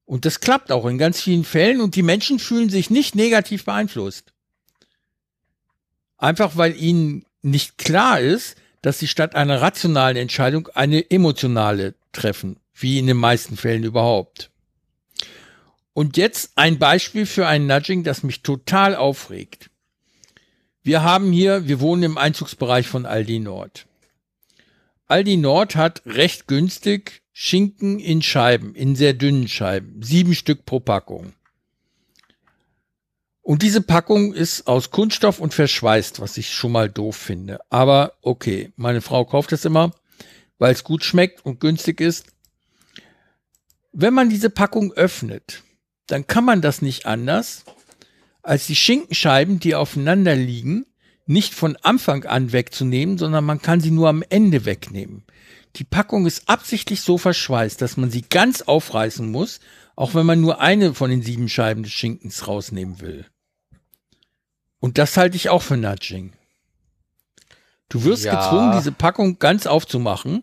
Und 0.05 0.24
das 0.24 0.40
klappt 0.40 0.73
auch 0.73 0.85
in 0.85 0.98
ganz 0.98 1.23
vielen 1.23 1.44
Fällen 1.44 1.81
und 1.81 1.94
die 1.94 2.02
Menschen 2.02 2.40
fühlen 2.40 2.70
sich 2.70 2.90
nicht 2.90 3.15
negativ 3.15 3.66
beeinflusst. 3.66 4.32
Einfach 6.19 6.57
weil 6.57 6.74
ihnen 6.74 7.24
nicht 7.40 7.78
klar 7.78 8.19
ist, 8.19 8.57
dass 8.82 8.98
sie 8.98 9.07
statt 9.07 9.36
einer 9.36 9.61
rationalen 9.61 10.16
Entscheidung 10.16 10.66
eine 10.74 11.09
emotionale 11.09 11.94
treffen, 12.11 12.59
wie 12.74 12.98
in 12.98 13.07
den 13.07 13.16
meisten 13.16 13.57
Fällen 13.57 13.85
überhaupt. 13.85 14.49
Und 15.92 16.16
jetzt 16.16 16.52
ein 16.56 16.78
Beispiel 16.78 17.26
für 17.26 17.46
ein 17.46 17.66
Nudging, 17.66 18.04
das 18.04 18.22
mich 18.22 18.42
total 18.42 18.94
aufregt. 18.94 19.70
Wir 20.82 21.02
haben 21.02 21.32
hier, 21.32 21.68
wir 21.68 21.80
wohnen 21.80 22.02
im 22.04 22.18
Einzugsbereich 22.18 22.86
von 22.86 23.06
Aldi 23.06 23.40
Nord. 23.40 23.86
Aldi 25.06 25.36
Nord 25.36 25.76
hat 25.76 26.02
recht 26.06 26.46
günstig 26.46 27.22
Schinken 27.32 27.98
in 27.98 28.22
Scheiben, 28.22 28.74
in 28.74 28.96
sehr 28.96 29.12
dünnen 29.12 29.48
Scheiben, 29.48 30.02
sieben 30.02 30.34
Stück 30.34 30.64
pro 30.64 30.80
Packung. 30.80 31.32
Und 33.42 33.62
diese 33.62 33.80
Packung 33.80 34.32
ist 34.32 34.66
aus 34.66 34.90
Kunststoff 34.90 35.40
und 35.40 35.54
verschweißt, 35.54 36.20
was 36.20 36.36
ich 36.36 36.52
schon 36.52 36.72
mal 36.72 36.88
doof 36.88 37.16
finde. 37.16 37.58
Aber 37.68 38.12
okay, 38.22 38.72
meine 38.76 39.00
Frau 39.00 39.24
kauft 39.24 39.52
es 39.52 39.64
immer, 39.64 39.92
weil 40.58 40.72
es 40.72 40.84
gut 40.84 41.02
schmeckt 41.02 41.44
und 41.44 41.60
günstig 41.60 42.00
ist. 42.00 42.26
Wenn 43.92 44.14
man 44.14 44.30
diese 44.30 44.50
Packung 44.50 44.92
öffnet, 44.92 45.64
dann 46.11 46.27
kann 46.27 46.45
man 46.45 46.61
das 46.61 46.82
nicht 46.82 47.07
anders, 47.07 47.65
als 48.43 48.66
die 48.66 48.77
Schinkenscheiben, 48.77 49.61
die 49.61 49.74
aufeinander 49.74 50.35
liegen, 50.35 50.87
nicht 51.27 51.55
von 51.55 51.77
Anfang 51.77 52.24
an 52.24 52.53
wegzunehmen, 52.53 53.19
sondern 53.19 53.45
man 53.45 53.62
kann 53.62 53.81
sie 53.81 53.91
nur 53.91 54.09
am 54.09 54.24
Ende 54.28 54.65
wegnehmen. 54.65 55.24
Die 55.77 55.85
Packung 55.85 56.27
ist 56.27 56.49
absichtlich 56.49 57.03
so 57.03 57.19
verschweißt, 57.19 57.81
dass 57.81 57.97
man 57.97 58.11
sie 58.11 58.23
ganz 58.23 58.62
aufreißen 58.62 59.31
muss, 59.31 59.61
auch 59.95 60.15
wenn 60.15 60.27
man 60.27 60.41
nur 60.41 60.61
eine 60.61 60.95
von 60.95 61.11
den 61.11 61.23
sieben 61.23 61.49
Scheiben 61.49 61.85
des 61.85 61.93
Schinkens 61.93 62.49
rausnehmen 62.49 63.01
will. 63.01 63.27
Und 64.81 64.99
das 64.99 65.16
halte 65.16 65.37
ich 65.37 65.49
auch 65.51 65.62
für 65.62 65.77
Nudging. 65.77 66.32
Du 67.89 68.03
wirst 68.05 68.24
Ja. 68.24 68.35
gezwungen, 68.37 68.73
diese 68.73 68.93
Packung 68.93 69.39
ganz 69.39 69.66
aufzumachen, 69.66 70.43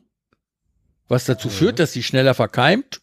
was 1.07 1.25
dazu 1.25 1.47
Mhm. 1.47 1.53
führt, 1.53 1.79
dass 1.79 1.91
sie 1.91 2.03
schneller 2.03 2.33
verkeimt. 2.35 3.01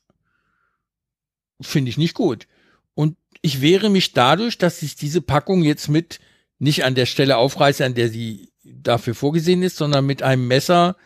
Finde 1.61 1.89
ich 1.91 1.99
nicht 1.99 2.15
gut. 2.15 2.47
Und 2.95 3.17
ich 3.43 3.61
wehre 3.61 3.91
mich 3.91 4.13
dadurch, 4.13 4.59
dass 4.59 4.83
ich 4.83 4.97
diese 4.97 5.21
Packung 5.21 5.63
jetzt 5.63 5.89
mit 5.89 6.21
nicht 6.59 6.85
an 6.85 6.95
der 6.95 7.07
Stelle 7.07 7.37
aufreiße, 7.37 7.85
an 7.85 7.95
der 7.95 8.09
sie 8.09 8.53
dafür 8.65 9.15
vorgesehen 9.15 9.63
ist, 9.63 9.77
sondern 9.77 10.07
mit 10.07 10.23
einem 10.23 10.47
Messer 10.47 10.97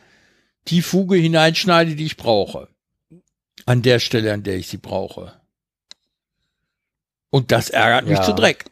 die 0.69 0.83
Fuge 0.83 1.17
hineinschneide, 1.17 1.97
die 1.97 2.07
ich 2.07 2.17
brauche. 2.17 2.69
An 3.67 3.83
der 3.83 3.99
Stelle, 3.99 4.33
an 4.33 4.43
der 4.43 4.57
ich 4.57 4.69
sie 4.69 4.77
brauche. 4.77 5.33
Und 7.31 7.53
das 7.53 7.71
ärgert 7.71 8.07
mich 8.07 8.19
Ja. 8.19 8.25
zu 8.25 8.35
Dreck. 8.35 8.65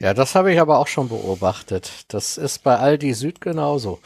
Ja, 0.00 0.14
das 0.14 0.34
habe 0.34 0.52
ich 0.52 0.60
aber 0.60 0.78
auch 0.78 0.88
schon 0.88 1.08
beobachtet. 1.08 1.90
Das 2.08 2.36
ist 2.36 2.62
bei 2.62 2.76
Aldi 2.76 3.14
Süd 3.14 3.40
genauso. 3.40 4.00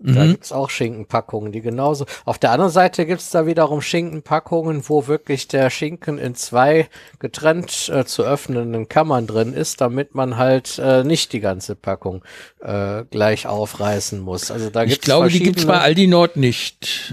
Da 0.00 0.24
Mhm. 0.24 0.30
gibt's 0.30 0.52
auch 0.52 0.70
Schinkenpackungen, 0.70 1.50
die 1.50 1.60
genauso. 1.60 2.06
Auf 2.24 2.38
der 2.38 2.52
anderen 2.52 2.70
Seite 2.70 3.04
gibt's 3.04 3.30
da 3.30 3.46
wiederum 3.46 3.82
Schinkenpackungen, 3.82 4.88
wo 4.88 5.08
wirklich 5.08 5.48
der 5.48 5.70
Schinken 5.70 6.18
in 6.18 6.36
zwei 6.36 6.88
getrennt 7.18 7.88
äh, 7.92 8.04
zu 8.04 8.22
öffnenden 8.22 8.88
Kammern 8.88 9.26
drin 9.26 9.52
ist, 9.52 9.80
damit 9.80 10.14
man 10.14 10.36
halt 10.36 10.78
äh, 10.78 11.02
nicht 11.02 11.32
die 11.32 11.40
ganze 11.40 11.74
Packung 11.74 12.22
äh, 12.60 13.04
gleich 13.10 13.48
aufreißen 13.48 14.20
muss. 14.20 14.52
Also 14.52 14.70
da 14.70 14.84
Ich 14.84 14.90
gibt's 14.90 15.04
glaube, 15.06 15.30
die 15.30 15.40
gibt's 15.40 15.66
bei 15.66 15.80
Aldi 15.80 16.06
Nord 16.06 16.36
nicht. 16.36 17.12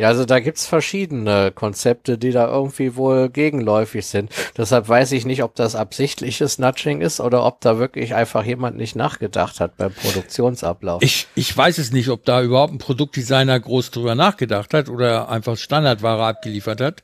Ja, 0.00 0.08
also 0.08 0.24
da 0.24 0.40
gibt's 0.40 0.64
verschiedene 0.64 1.52
Konzepte, 1.54 2.16
die 2.16 2.30
da 2.30 2.48
irgendwie 2.48 2.96
wohl 2.96 3.28
gegenläufig 3.28 4.06
sind. 4.06 4.32
Deshalb 4.56 4.88
weiß 4.88 5.12
ich 5.12 5.26
nicht, 5.26 5.42
ob 5.42 5.54
das 5.54 5.74
absichtliches 5.74 6.58
Nudging 6.58 7.02
ist 7.02 7.20
oder 7.20 7.44
ob 7.44 7.60
da 7.60 7.78
wirklich 7.78 8.14
einfach 8.14 8.42
jemand 8.42 8.78
nicht 8.78 8.96
nachgedacht 8.96 9.60
hat 9.60 9.76
beim 9.76 9.92
Produktionsablauf. 9.92 11.02
Ich, 11.02 11.28
ich 11.34 11.54
weiß 11.54 11.76
es 11.76 11.92
nicht, 11.92 12.08
ob 12.08 12.24
da 12.24 12.42
überhaupt 12.42 12.72
ein 12.72 12.78
Produktdesigner 12.78 13.60
groß 13.60 13.90
drüber 13.90 14.14
nachgedacht 14.14 14.72
hat 14.72 14.88
oder 14.88 15.28
einfach 15.28 15.58
Standardware 15.58 16.24
abgeliefert 16.24 16.80
hat. 16.80 17.02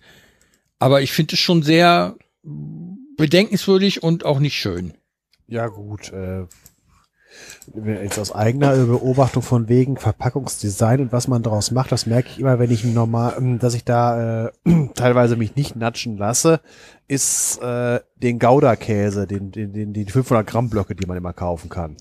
Aber 0.79 1.03
ich 1.03 1.13
finde 1.13 1.35
es 1.35 1.41
schon 1.41 1.63
sehr 1.63 2.17
bedenkenswürdig 3.19 4.03
und 4.03 4.25
auch 4.25 4.39
nicht 4.39 4.57
schön. 4.57 4.95
Ja, 5.49 5.67
gut. 5.67 6.15
Äh, 6.15 6.47
jetzt 7.75 8.19
aus 8.19 8.33
eigener 8.33 8.77
Beobachtung 8.77 9.43
von 9.43 9.69
wegen 9.69 9.97
Verpackungsdesign 9.97 11.01
und 11.01 11.13
was 11.13 11.29
man 11.29 11.43
daraus 11.43 11.71
macht, 11.71 11.93
das 11.93 12.07
merke 12.07 12.29
ich 12.31 12.41
immer, 12.41 12.59
wenn 12.59 12.71
ich 12.71 12.85
normal, 12.85 13.35
ähm, 13.39 13.59
dass 13.59 13.75
ich 13.75 13.85
da 13.85 14.47
äh, 14.47 14.51
teilweise 14.95 15.37
mich 15.37 15.57
nicht 15.57 15.77
natschen 15.77 16.17
lasse, 16.17 16.61
ist 17.09 17.61
äh, 17.63 18.01
den 18.17 18.39
Gouda-Käse, 18.39 19.27
den, 19.27 19.51
den, 19.53 19.73
den, 19.73 19.93
die 19.93 20.05
500 20.05 20.47
Gramm 20.47 20.71
Blöcke, 20.71 20.95
die 20.95 21.07
man 21.07 21.17
immer 21.17 21.33
kaufen 21.33 21.69
kann. 21.69 21.97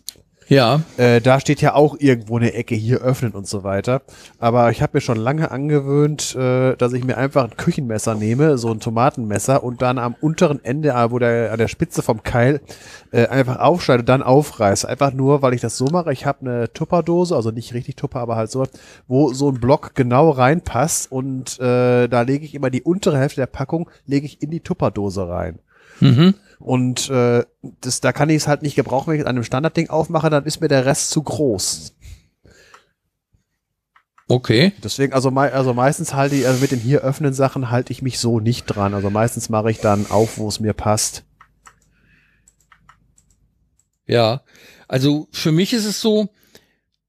Ja, 0.48 0.82
Äh, 0.98 1.22
da 1.22 1.40
steht 1.40 1.62
ja 1.62 1.74
auch 1.74 1.96
irgendwo 2.00 2.38
eine 2.38 2.54
Ecke 2.54 2.76
hier 2.76 3.02
öffnen 3.02 3.32
und 3.32 3.48
so 3.48 3.64
weiter. 3.64 4.02
Aber 4.40 4.70
ich 4.72 4.82
habe 4.82 4.98
mir 4.98 5.02
schon 5.02 5.18
lange 5.18 5.52
angewöhnt, 5.52 6.36
äh, 6.36 6.76
dass 6.76 6.94
ich 6.94 7.04
mir 7.04 7.18
einfach 7.18 7.44
ein 7.46 7.58
Küchenmesser 7.58 8.16
nehme, 8.16 8.58
so 8.58 8.72
ein 8.72 8.80
Tomatenmesser 8.80 9.64
und 9.64 9.82
dann 9.82 9.98
am 9.98 10.16
unteren 10.22 10.64
Ende, 10.64 10.90
äh, 10.90 11.12
wo 11.12 11.20
der 11.20 11.52
an 11.52 11.58
der 11.58 11.68
Spitze 11.68 12.02
vom 12.02 12.24
Keil 12.24 12.62
äh, 13.12 13.28
einfach 13.28 13.60
aufschneide, 13.60 14.04
dann 14.04 14.24
aufreiße. 14.24 14.88
Einfach 14.88 15.14
nur, 15.14 15.42
weil 15.42 15.54
ich 15.54 15.62
das 15.62 15.78
so 15.78 15.88
mache. 15.88 16.14
Ich 16.14 16.26
habe 16.26 16.42
eine 16.42 16.74
Tupperdose, 16.74 17.36
also 17.36 17.52
nicht 17.52 17.74
richtig 17.74 17.96
Tupper, 17.96 18.20
aber 18.20 18.36
halt 18.36 18.52
so, 18.52 18.66
wo 19.08 19.34
so 19.34 19.50
ein 19.50 19.60
Block 19.60 19.96
genau 19.96 20.30
reinpasst 20.30 21.12
und 21.12 21.60
äh, 21.60 22.08
da 22.08 22.22
lege 22.22 22.46
ich 22.46 22.54
immer 22.56 22.70
die 22.70 22.84
untere 22.84 23.18
Hälfte 23.18 23.42
der 23.42 23.48
Packung 23.48 23.90
lege 24.06 24.26
ich 24.26 24.42
in 24.42 24.52
die 24.52 24.60
Tupperdose 24.60 25.28
rein. 25.28 25.60
mhm. 26.00 26.36
Und 26.66 27.12
äh, 27.12 27.46
das, 27.82 28.02
da 28.02 28.12
kann 28.12 28.32
ich 28.32 28.38
es 28.38 28.48
halt 28.48 28.64
nicht 28.64 28.76
gebrauchen, 28.76 29.10
wenn 29.10 29.18
ich 29.18 29.22
es 29.22 29.28
an 29.28 29.36
einem 29.36 29.44
Standardding 29.44 29.92
aufmache, 29.92 30.32
dann 30.32 30.46
ist 30.46 30.62
mir 30.62 30.68
der 30.68 30.84
Rest 30.84 31.12
zu 31.12 31.22
groß. 31.22 31.96
okay. 34.28 34.74
Deswegen, 34.84 35.14
also, 35.14 35.30
mei 35.30 35.54
also 35.54 35.76
meistens 35.76 36.16
halte 36.16 36.34
ich, 36.36 36.48
also 36.48 36.60
mit 36.60 36.72
den 36.72 36.80
hier 36.80 37.02
öffnen 37.02 37.36
Sachen 37.36 37.70
halte 37.70 37.94
ich 37.94 38.02
mich 38.02 38.18
so 38.18 38.40
nicht 38.40 38.66
dran. 38.66 38.96
Also 38.96 39.12
meistens 39.12 39.50
mache 39.50 39.70
ich 39.70 39.80
dann 39.80 40.10
auf, 40.10 40.40
wo 40.40 40.48
es 40.48 40.60
mir 40.60 40.74
passt. 40.74 41.24
Ja, 44.08 44.42
also 44.88 45.28
für 45.32 45.52
mich 45.52 45.72
ist 45.72 45.86
es 45.86 46.02
so, 46.02 46.30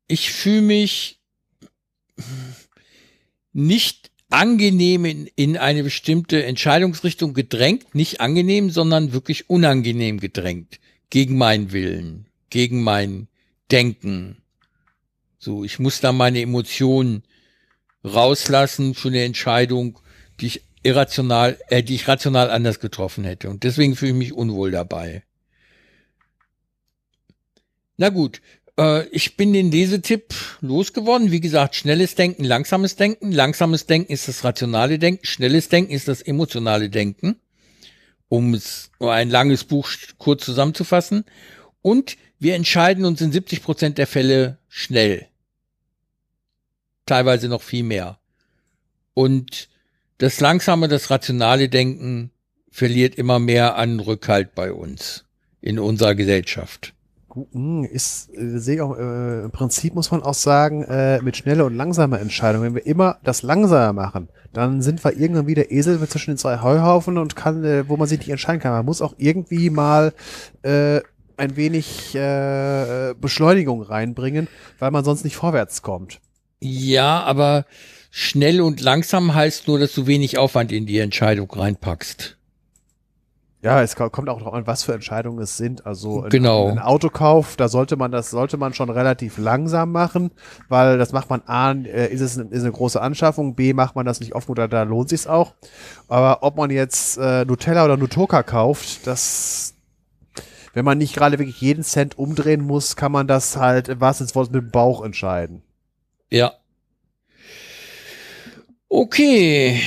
ich 0.06 0.32
fühle 0.32 0.60
mich 0.60 1.22
nicht 3.54 4.05
angenehm 4.36 5.06
in, 5.06 5.26
in 5.34 5.56
eine 5.56 5.82
bestimmte 5.82 6.44
Entscheidungsrichtung 6.44 7.32
gedrängt, 7.32 7.94
nicht 7.94 8.20
angenehm, 8.20 8.68
sondern 8.68 9.14
wirklich 9.14 9.48
unangenehm 9.48 10.20
gedrängt, 10.20 10.78
gegen 11.08 11.38
meinen 11.38 11.72
Willen, 11.72 12.26
gegen 12.50 12.82
mein 12.82 13.28
Denken. 13.70 14.42
So, 15.38 15.64
ich 15.64 15.78
muss 15.78 16.00
da 16.00 16.12
meine 16.12 16.42
Emotionen 16.42 17.22
rauslassen 18.04 18.94
für 18.94 19.08
eine 19.08 19.24
Entscheidung, 19.24 20.00
die 20.38 20.48
ich 20.48 20.62
irrational, 20.82 21.58
äh, 21.68 21.82
die 21.82 21.94
ich 21.94 22.06
rational 22.06 22.50
anders 22.50 22.78
getroffen 22.78 23.24
hätte. 23.24 23.48
Und 23.48 23.64
deswegen 23.64 23.96
fühle 23.96 24.12
ich 24.12 24.18
mich 24.18 24.32
unwohl 24.34 24.70
dabei. 24.70 25.22
Na 27.96 28.10
gut, 28.10 28.42
äh, 28.78 29.06
ich 29.08 29.36
bin 29.36 29.52
den 29.52 29.70
Lesetipp 29.70 30.34
losgeworden. 30.60 31.30
Wie 31.30 31.40
gesagt, 31.40 31.74
schnelles 31.74 32.14
Denken, 32.14 32.44
langsames 32.44 32.96
Denken. 32.96 33.32
Langsames 33.32 33.86
Denken 33.86 34.12
ist 34.12 34.28
das 34.28 34.44
rationale 34.44 34.98
Denken, 34.98 35.24
schnelles 35.26 35.68
Denken 35.68 35.92
ist 35.92 36.08
das 36.08 36.22
emotionale 36.22 36.90
Denken. 36.90 37.36
Um 38.28 38.54
es 38.54 38.90
ein 38.98 39.30
langes 39.30 39.64
Buch 39.64 39.88
kurz 40.18 40.44
zusammenzufassen. 40.44 41.24
Und 41.82 42.16
wir 42.38 42.54
entscheiden 42.54 43.04
uns 43.04 43.20
in 43.20 43.32
70 43.32 43.62
Prozent 43.62 43.98
der 43.98 44.06
Fälle 44.06 44.58
schnell. 44.68 45.26
Teilweise 47.06 47.48
noch 47.48 47.62
viel 47.62 47.84
mehr. 47.84 48.18
Und 49.14 49.68
das 50.18 50.40
langsame, 50.40 50.88
das 50.88 51.10
rationale 51.10 51.68
Denken 51.68 52.32
verliert 52.70 53.14
immer 53.14 53.38
mehr 53.38 53.76
an 53.76 54.00
Rückhalt 54.00 54.54
bei 54.54 54.72
uns 54.72 55.24
in 55.60 55.78
unserer 55.78 56.14
Gesellschaft. 56.14 56.95
Hm, 57.52 57.84
Ist, 57.84 58.30
äh, 58.34 58.58
sehe 58.58 58.76
ich 58.76 58.80
auch, 58.80 58.96
äh, 58.96 59.44
im 59.44 59.50
Prinzip 59.50 59.94
muss 59.94 60.10
man 60.10 60.22
auch 60.22 60.34
sagen, 60.34 60.82
äh, 60.84 61.20
mit 61.22 61.36
schnelle 61.36 61.64
und 61.64 61.76
langsame 61.76 62.18
Entscheidungen, 62.18 62.64
wenn 62.64 62.74
wir 62.74 62.86
immer 62.86 63.18
das 63.24 63.42
langsamer 63.42 63.92
machen, 63.92 64.28
dann 64.52 64.80
sind 64.80 65.04
wir 65.04 65.16
irgendwann 65.16 65.46
wieder 65.46 65.70
Esel 65.70 66.00
zwischen 66.08 66.32
den 66.32 66.38
zwei 66.38 66.62
Heuhaufen 66.62 67.18
und 67.18 67.36
kann, 67.36 67.62
äh, 67.64 67.88
wo 67.88 67.96
man 67.96 68.08
sich 68.08 68.20
nicht 68.20 68.30
entscheiden 68.30 68.60
kann. 68.60 68.72
Man 68.72 68.86
muss 68.86 69.02
auch 69.02 69.14
irgendwie 69.18 69.68
mal 69.68 70.14
äh, 70.62 71.00
ein 71.36 71.56
wenig 71.56 72.14
äh, 72.14 73.14
Beschleunigung 73.20 73.82
reinbringen, 73.82 74.48
weil 74.78 74.90
man 74.90 75.04
sonst 75.04 75.24
nicht 75.24 75.36
vorwärts 75.36 75.82
kommt. 75.82 76.20
Ja, 76.60 77.22
aber 77.22 77.66
schnell 78.10 78.62
und 78.62 78.80
langsam 78.80 79.34
heißt 79.34 79.68
nur, 79.68 79.78
dass 79.78 79.94
du 79.94 80.06
wenig 80.06 80.38
Aufwand 80.38 80.72
in 80.72 80.86
die 80.86 80.98
Entscheidung 80.98 81.50
reinpackst. 81.50 82.35
Ja, 83.66 83.82
es 83.82 83.96
ko- 83.96 84.10
kommt 84.10 84.28
auch 84.28 84.38
darauf 84.38 84.54
an, 84.54 84.66
was 84.68 84.84
für 84.84 84.94
Entscheidungen 84.94 85.40
es 85.42 85.56
sind. 85.56 85.86
Also 85.86 86.22
ein, 86.22 86.30
Genau. 86.30 86.68
ein 86.68 86.78
Autokauf, 86.78 87.56
da 87.56 87.68
sollte 87.68 87.96
man 87.96 88.12
das 88.12 88.30
sollte 88.30 88.56
man 88.58 88.74
schon 88.74 88.90
relativ 88.90 89.38
langsam 89.38 89.90
machen, 89.90 90.30
weil 90.68 90.98
das 90.98 91.12
macht 91.12 91.28
man 91.30 91.42
A, 91.46 91.72
äh, 91.72 92.06
ist 92.12 92.20
es 92.20 92.38
eine, 92.38 92.48
ist 92.50 92.62
eine 92.62 92.70
große 92.70 93.00
Anschaffung, 93.00 93.56
B 93.56 93.72
macht 93.72 93.96
man 93.96 94.06
das 94.06 94.20
nicht 94.20 94.34
oft 94.36 94.48
oder 94.48 94.68
da 94.68 94.84
lohnt 94.84 95.08
sich's 95.08 95.26
auch. 95.26 95.54
Aber 96.06 96.44
ob 96.44 96.56
man 96.56 96.70
jetzt 96.70 97.18
äh, 97.18 97.44
Nutella 97.44 97.84
oder 97.84 97.96
Nutoka 97.96 98.42
kauft, 98.44 99.06
das 99.06 99.74
wenn 100.74 100.84
man 100.84 100.98
nicht 100.98 101.14
gerade 101.16 101.38
wirklich 101.38 101.60
jeden 101.60 101.82
Cent 101.82 102.18
umdrehen 102.18 102.60
muss, 102.60 102.94
kann 102.96 103.10
man 103.10 103.26
das 103.26 103.56
halt 103.56 103.86
Sinne 103.86 103.98
des 103.98 104.34
Wortes 104.34 104.52
mit 104.52 104.62
dem 104.62 104.70
Bauch 104.70 105.02
entscheiden. 105.02 105.62
Ja. 106.30 106.52
Okay. 108.88 109.80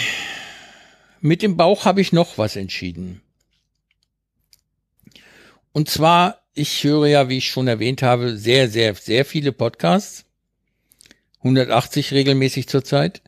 Mit 1.22 1.42
dem 1.42 1.58
Bauch 1.58 1.86
habe 1.86 2.02
ich 2.02 2.12
noch 2.12 2.38
was 2.38 2.56
entschieden. 2.56 3.22
Und 5.80 5.90
zwar, 5.90 6.42
ich 6.56 6.84
höre 6.84 7.08
ja, 7.08 7.30
wie 7.30 7.38
ich 7.38 7.48
schon 7.48 7.70
erwähnt 7.70 8.02
habe, 8.02 8.36
sehr, 8.36 8.68
sehr, 8.68 8.96
sehr 8.96 9.24
viele 9.24 9.54
Podcasts. 9.54 10.26
180 11.38 12.12
regelmäßig 12.12 12.68
zurzeit. 12.68 13.22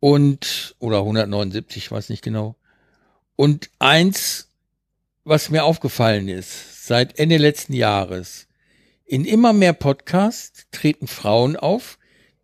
Und, 0.00 0.76
oder 0.78 1.00
179, 1.00 1.76
ich 1.76 1.90
weiß 1.90 2.08
nicht 2.08 2.22
genau. 2.22 2.56
Und 3.36 3.68
eins 3.78 4.48
was 5.24 5.50
mir 5.50 5.64
aufgefallen 5.64 6.28
ist, 6.28 6.86
seit 6.86 7.18
Ende 7.18 7.36
letzten 7.36 7.74
Jahres. 7.74 8.46
In 9.04 9.26
immer 9.26 9.52
mehr 9.52 9.74
Podcasts 9.74 10.64
treten 10.70 11.06
Frauen 11.06 11.54
auf, 11.56 11.98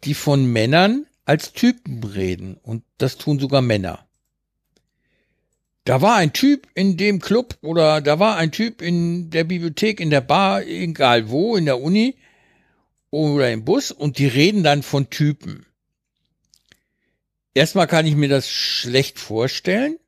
die 0.05 0.13
von 0.13 0.45
Männern 0.45 1.07
als 1.25 1.55
Typen 1.55 2.05
reden. 2.05 2.59
Und 2.63 2.85
das 2.99 3.17
tun 3.17 3.39
sogar 3.39 3.63
Männer. 3.63 4.07
Da 5.85 6.01
war 6.01 6.17
ein 6.17 6.33
Typ 6.33 6.69
in 6.75 6.97
dem 6.97 7.21
Club 7.21 7.59
oder 7.61 8.01
da 8.01 8.19
war 8.19 8.37
ein 8.37 8.53
Typ 8.53 8.83
in 8.83 9.31
der 9.31 9.45
Bibliothek, 9.45 9.99
in 9.99 10.11
der 10.11 10.21
Bar, 10.21 10.63
egal 10.63 11.29
wo, 11.29 11.57
in 11.57 11.65
der 11.65 11.81
Uni 11.81 12.17
oder 13.11 13.51
im 13.51 13.65
Bus 13.65 13.91
und 13.91 14.19
die 14.19 14.29
reden 14.29 14.63
dann 14.63 14.83
von 14.83 15.11
Typen. 15.11 15.67
Erstmal 17.55 17.89
kann 17.89 18.07
ich 18.07 18.15
mir 18.15 18.29
das 18.29 18.49
schlecht 18.49 19.19
vorstellen, 19.19 19.99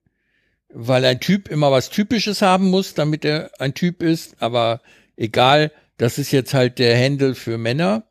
weil 0.69 1.05
ein 1.05 1.21
Typ 1.21 1.49
immer 1.49 1.73
was 1.73 1.91
Typisches 1.91 2.41
haben 2.41 2.71
muss, 2.71 2.95
damit 2.95 3.25
er 3.25 3.51
ein 3.61 3.75
Typ 3.75 4.03
ist, 4.03 4.41
aber 4.41 4.81
egal, 5.17 5.73
das 5.99 6.19
ist 6.19 6.31
jetzt 6.31 6.55
halt 6.55 6.79
der 6.79 6.97
Händel 6.97 7.35
für 7.35 7.59
Männer. 7.59 8.05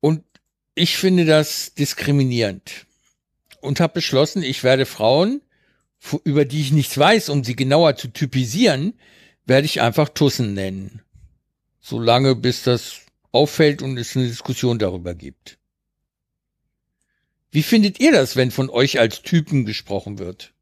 Und 0.00 0.24
ich 0.74 0.98
finde 0.98 1.24
das 1.24 1.74
diskriminierend 1.74 2.86
und 3.60 3.80
habe 3.80 3.94
beschlossen, 3.94 4.42
ich 4.42 4.62
werde 4.62 4.84
Frauen, 4.84 5.40
über 6.24 6.44
die 6.44 6.60
ich 6.60 6.72
nichts 6.72 6.96
weiß, 6.96 7.28
um 7.28 7.44
sie 7.44 7.56
genauer 7.56 7.96
zu 7.96 8.08
typisieren, 8.08 8.94
werde 9.44 9.66
ich 9.66 9.80
einfach 9.80 10.08
Tussen 10.08 10.54
nennen. 10.54 11.02
Solange 11.80 12.34
bis 12.34 12.62
das 12.62 13.00
auffällt 13.32 13.82
und 13.82 13.96
es 13.98 14.16
eine 14.16 14.26
Diskussion 14.26 14.78
darüber 14.78 15.14
gibt. 15.14 15.58
Wie 17.50 17.62
findet 17.62 18.00
ihr 18.00 18.12
das, 18.12 18.36
wenn 18.36 18.50
von 18.50 18.70
euch 18.70 18.98
als 18.98 19.22
Typen 19.22 19.64
gesprochen 19.64 20.18
wird? 20.18 20.52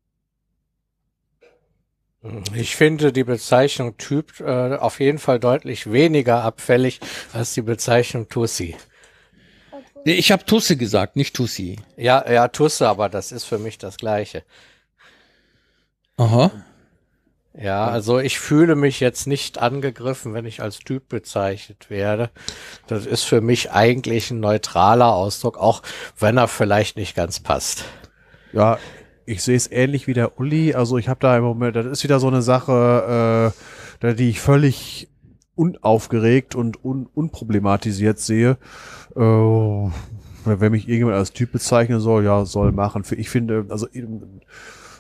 Ich 2.54 2.74
finde 2.76 3.12
die 3.12 3.24
Bezeichnung 3.24 3.98
Typ 3.98 4.40
äh, 4.40 4.76
auf 4.76 4.98
jeden 5.00 5.18
Fall 5.18 5.38
deutlich 5.38 5.92
weniger 5.92 6.42
abfällig 6.42 7.00
als 7.32 7.52
die 7.52 7.62
Bezeichnung 7.62 8.28
Tussi. 8.28 8.76
Nee, 10.06 10.14
ich 10.14 10.32
habe 10.32 10.44
Tusse 10.44 10.76
gesagt, 10.76 11.16
nicht 11.16 11.34
Tussi. 11.34 11.78
Ja, 11.96 12.30
ja, 12.30 12.48
Tusse, 12.48 12.88
aber 12.88 13.08
das 13.08 13.30
ist 13.30 13.44
für 13.44 13.58
mich 13.58 13.76
das 13.76 13.98
Gleiche. 13.98 14.42
Aha. 16.16 16.50
Ja, 17.56 17.86
also 17.86 18.18
ich 18.18 18.40
fühle 18.40 18.74
mich 18.74 18.98
jetzt 18.98 19.28
nicht 19.28 19.58
angegriffen, 19.58 20.34
wenn 20.34 20.44
ich 20.44 20.60
als 20.60 20.80
Typ 20.80 21.08
bezeichnet 21.08 21.88
werde. 21.88 22.30
Das 22.88 23.06
ist 23.06 23.22
für 23.22 23.40
mich 23.40 23.70
eigentlich 23.70 24.30
ein 24.32 24.40
neutraler 24.40 25.12
Ausdruck, 25.14 25.56
auch 25.56 25.82
wenn 26.18 26.36
er 26.36 26.48
vielleicht 26.48 26.96
nicht 26.96 27.14
ganz 27.14 27.38
passt. 27.38 27.84
Ja, 28.52 28.78
ich 29.24 29.42
sehe 29.42 29.56
es 29.56 29.70
ähnlich 29.70 30.08
wie 30.08 30.14
der 30.14 30.38
Uli. 30.40 30.74
Also 30.74 30.98
ich 30.98 31.08
habe 31.08 31.20
da 31.20 31.36
im 31.36 31.44
Moment, 31.44 31.76
das 31.76 31.86
ist 31.86 32.02
wieder 32.02 32.18
so 32.18 32.26
eine 32.26 32.42
Sache, 32.42 33.52
äh, 34.02 34.14
die 34.14 34.30
ich 34.30 34.40
völlig 34.40 35.08
unaufgeregt 35.54 36.56
und 36.56 36.84
un 36.84 37.06
unproblematisiert 37.14 38.18
sehe. 38.18 38.58
Äh, 39.14 39.20
wenn 39.20 40.72
mich 40.72 40.88
irgendjemand 40.88 41.16
als 41.16 41.32
Typ 41.32 41.52
bezeichnen 41.52 42.00
soll, 42.00 42.24
ja, 42.24 42.44
soll 42.44 42.72
machen. 42.72 43.04
Ich 43.16 43.30
finde, 43.30 43.64
also, 43.68 43.86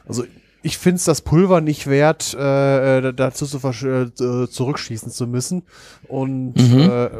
also 0.06 0.24
ich 0.64 0.78
finde 0.78 0.96
es 0.96 1.04
das 1.04 1.20
Pulver 1.20 1.60
nicht 1.60 1.86
wert, 1.86 2.32
äh, 2.34 3.12
dazu 3.12 3.44
zu 3.44 3.58
äh, 3.58 4.48
zurückschießen 4.48 5.12
zu 5.12 5.26
müssen. 5.26 5.62
Und 6.08 6.54
mhm. 6.56 6.80
äh, 6.80 7.10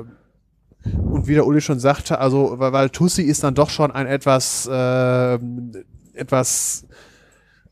und 1.02 1.26
wie 1.26 1.34
der 1.34 1.46
Uli 1.46 1.60
schon 1.60 1.78
sagte, 1.78 2.18
also 2.18 2.58
weil, 2.58 2.72
weil 2.72 2.90
Tussi 2.90 3.22
ist 3.22 3.44
dann 3.44 3.54
doch 3.54 3.70
schon 3.70 3.90
ein 3.90 4.06
etwas 4.06 4.66
äh, 4.66 5.38
etwas 6.14 6.86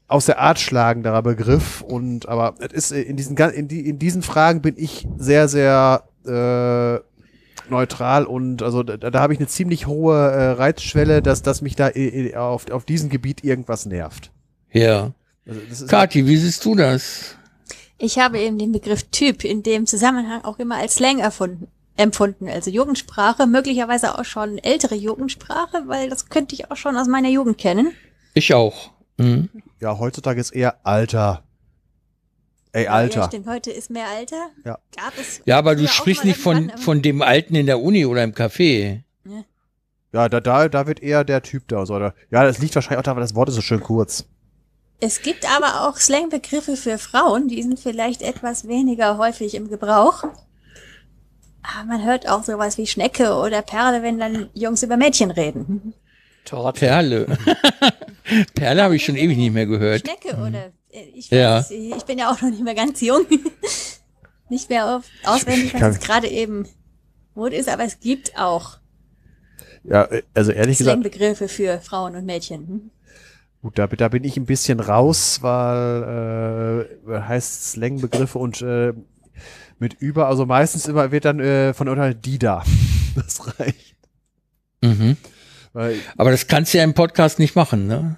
aus 0.09 0.27
der 0.27 0.41
Art 0.41 0.59
schlagenderer 0.59 1.23
Begriff 1.23 1.81
und 1.81 2.29
aber 2.29 2.55
es 2.61 2.91
ist 2.91 2.93
in 2.93 3.17
diesen 3.17 3.37
in, 3.37 3.69
die, 3.69 3.89
in 3.89 3.99
diesen 3.99 4.23
Fragen 4.23 4.61
bin 4.61 4.75
ich 4.77 5.09
sehr 5.17 5.49
sehr 5.49 6.05
äh, 6.27 7.01
neutral 7.71 8.27
und 8.27 8.63
also 8.63 8.83
da, 8.83 8.97
da 8.97 9.21
habe 9.21 9.33
ich 9.33 9.39
eine 9.39 9.49
ziemlich 9.49 9.87
hohe 9.87 10.17
äh, 10.17 10.51
Reizschwelle, 10.51 11.23
dass 11.23 11.41
dass 11.41 11.63
mich 11.63 11.77
da 11.77 11.91
auf 12.37 12.71
auf 12.71 12.85
diesem 12.85 13.09
Gebiet 13.09 13.43
irgendwas 13.43 13.87
nervt. 13.87 14.31
Ja. 14.71 15.13
Also 15.47 15.87
Kathi, 15.87 16.27
wie 16.27 16.37
siehst 16.37 16.65
du 16.65 16.75
das? 16.75 17.37
Ich 17.99 18.19
habe 18.19 18.39
eben 18.39 18.59
den 18.59 18.73
Begriff 18.73 19.05
Typ 19.05 19.45
in 19.45 19.63
dem 19.63 19.87
Zusammenhang 19.87 20.45
auch 20.45 20.59
immer 20.59 20.77
als 20.77 20.97
Slang 20.97 21.19
erfunden, 21.19 21.69
empfunden. 21.97 22.49
Also 22.49 22.71
Jugendsprache, 22.71 23.47
möglicherweise 23.47 24.19
auch 24.19 24.25
schon 24.25 24.59
ältere 24.59 24.95
Jugendsprache, 24.95 25.85
weil 25.87 26.11
das 26.11 26.29
könnte 26.29 26.55
ich 26.55 26.71
auch 26.71 26.77
schon 26.77 26.97
aus 26.97 27.07
meiner 27.07 27.29
Jugend 27.29 27.59
kennen. 27.59 27.93
Ich 28.35 28.55
auch. 28.55 28.91
Mhm. 29.19 29.49
Ja, 29.81 29.99
heutzutage 29.99 30.41
ist 30.41 30.51
eher 30.51 30.85
Alter. 30.85 31.45
Ey, 32.73 32.89
Alter. 32.89 33.21
Ja, 33.21 33.27
stimmt, 33.27 33.47
heute 33.47 33.71
ist 33.71 33.91
mehr 33.91 34.07
Alter. 34.09 34.49
Ja, 34.65 34.79
ja 35.45 35.59
aber 35.59 35.77
du 35.77 35.87
sprichst 35.87 36.25
nicht 36.25 36.41
von, 36.41 36.73
von 36.79 37.03
dem 37.03 37.21
Alten 37.21 37.55
in 37.55 37.67
der 37.67 37.81
Uni 37.81 38.07
oder 38.07 38.25
im 38.25 38.33
Café. 38.33 39.03
Ja, 39.25 39.45
ja 40.13 40.29
da, 40.29 40.41
da, 40.41 40.69
da 40.69 40.87
wird 40.87 41.03
eher 41.03 41.23
der 41.23 41.43
Typ 41.43 41.69
da. 41.69 41.85
So, 41.85 41.95
oder? 41.95 42.15
Ja, 42.31 42.45
das 42.45 42.59
liegt 42.59 42.75
wahrscheinlich 42.75 42.99
auch 42.99 43.03
daran, 43.03 43.19
weil 43.19 43.25
das 43.25 43.35
Wort 43.35 43.51
ist 43.51 43.57
so 43.57 43.61
schön 43.61 43.81
kurz. 43.81 44.27
Es 45.05 45.21
gibt 45.21 45.45
aber 45.53 45.89
auch 45.89 45.97
Slangbegriffe 45.97 46.77
für 46.77 46.97
Frauen, 46.97 47.49
die 47.49 47.61
sind 47.61 47.81
vielleicht 47.81 48.23
etwas 48.23 48.69
weniger 48.69 49.19
häufig 49.19 49.57
im 49.57 49.69
Gebrauch. 49.69 50.23
Aber 51.63 51.85
man 51.89 52.05
hört 52.05 52.29
auch 52.29 52.45
sowas 52.45 52.79
wie 52.79 52.87
Schnecke 52.87 53.35
oder 53.35 53.63
Perle, 53.63 54.05
wenn 54.05 54.21
dann 54.21 54.49
Jungs 54.55 54.85
über 54.85 54.97
Mädchen 54.97 55.33
reden. 55.33 55.93
Torte. 56.45 56.79
Perle. 56.79 57.27
Perle 58.55 58.85
habe 58.85 58.95
ich 58.95 59.05
schon 59.05 59.17
ewig 59.17 59.37
nicht 59.37 59.53
mehr 59.53 59.67
gehört. 59.67 60.03
Schnecke 60.03 60.37
oder 60.37 60.71
äh, 60.93 61.03
ich, 61.17 61.33
weiß, 61.33 61.71
ja. 61.71 61.97
ich 61.97 62.05
bin 62.05 62.19
ja 62.19 62.31
auch 62.31 62.41
noch 62.41 62.51
nicht 62.51 62.63
mehr 62.63 62.77
ganz 62.77 63.01
jung. 63.01 63.27
nicht 64.51 64.71
mehr 64.71 64.97
auf, 64.97 65.05
auswendig, 65.25 65.75
was 65.75 65.97
es 65.97 66.01
gerade 66.01 66.29
eben 66.29 66.69
Mode 67.35 67.57
ist, 67.57 67.69
aber 67.69 67.83
es 67.83 67.99
gibt 67.99 68.39
auch 68.39 68.79
ja, 69.83 70.09
also 70.33 70.53
ehrlich 70.53 70.79
gesagt. 70.79 71.03
Begriffe 71.03 71.49
für 71.49 71.81
Frauen 71.81 72.15
und 72.15 72.25
Mädchen. 72.25 72.93
Gut, 73.63 73.79
da, 73.79 73.87
da 73.87 74.09
bin 74.09 74.25
ich 74.25 74.37
ein 74.37 74.45
bisschen 74.45 74.81
raus, 74.81 75.39
weil 75.43 76.89
äh, 77.09 77.21
heißt 77.21 77.71
Slangbegriffe 77.71 78.37
und 78.39 78.61
äh, 78.61 78.93
mit 79.79 79.95
über, 79.95 80.27
also 80.27 80.47
meistens 80.47 80.89
immer 80.89 81.13
wird 81.13 81.25
dann 81.25 81.39
äh, 81.39 81.73
von 81.73 81.89
Urteil 81.89 82.15
die 82.15 82.39
da. 82.39 82.65
Das 83.15 83.59
reicht. 83.61 83.95
Mhm. 84.81 85.19
Weil, 85.75 85.97
aber 86.17 86.31
das 86.31 86.47
kannst 86.47 86.73
du 86.73 86.79
ja 86.79 86.85
im 86.85 86.95
Podcast 86.95 87.39
nicht 87.39 87.55
machen, 87.55 87.87
ne? 87.87 88.17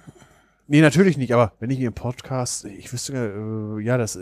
Nee, 0.67 0.79
natürlich 0.79 1.17
nicht, 1.17 1.33
aber 1.33 1.51
wenn 1.59 1.69
ich 1.69 1.81
im 1.81 1.91
Podcast, 1.93 2.63
ich 2.63 2.91
wüsste, 2.93 3.13
äh, 3.13 3.83
ja, 3.83 3.97
das 3.97 4.17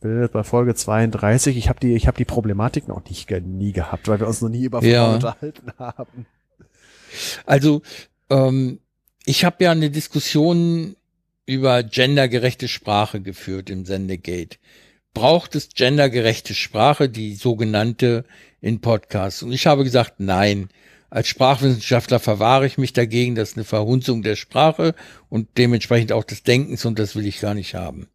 bildet 0.00 0.32
bei 0.32 0.42
Folge 0.42 0.74
32, 0.74 1.58
ich 1.58 1.68
habe 1.68 1.78
die, 1.78 1.94
ich 1.94 2.06
habe 2.06 2.16
die 2.16 2.24
Problematik 2.24 2.88
noch 2.88 3.04
nicht 3.04 3.30
nie 3.30 3.72
gehabt, 3.72 4.08
weil 4.08 4.18
wir 4.18 4.26
uns 4.26 4.40
noch 4.40 4.48
nie 4.48 4.64
über 4.64 4.80
Frauen 4.80 4.90
ja. 4.90 5.14
unterhalten 5.14 5.72
haben. 5.78 6.26
Also, 7.44 7.82
ähm, 8.30 8.80
ich 9.26 9.44
habe 9.44 9.64
ja 9.64 9.72
eine 9.72 9.90
Diskussion 9.90 10.96
über 11.46 11.82
gendergerechte 11.82 12.68
Sprache 12.68 13.20
geführt 13.20 13.70
im 13.70 13.84
Sendegate. 13.84 14.58
Braucht 15.12 15.54
es 15.54 15.68
gendergerechte 15.74 16.54
Sprache, 16.54 17.08
die 17.08 17.34
sogenannte 17.34 18.24
in 18.60 18.80
Podcasts? 18.80 19.42
Und 19.42 19.52
ich 19.52 19.66
habe 19.66 19.84
gesagt, 19.84 20.14
nein. 20.18 20.68
Als 21.10 21.28
Sprachwissenschaftler 21.28 22.18
verwahre 22.18 22.66
ich 22.66 22.76
mich 22.76 22.92
dagegen, 22.92 23.36
das 23.36 23.50
ist 23.50 23.56
eine 23.56 23.64
Verhunzung 23.64 24.22
der 24.22 24.34
Sprache 24.34 24.96
und 25.28 25.46
dementsprechend 25.58 26.10
auch 26.10 26.24
des 26.24 26.42
Denkens 26.42 26.84
und 26.84 26.98
das 26.98 27.14
will 27.14 27.24
ich 27.26 27.40
gar 27.40 27.54
nicht 27.54 27.76
haben. 27.76 28.08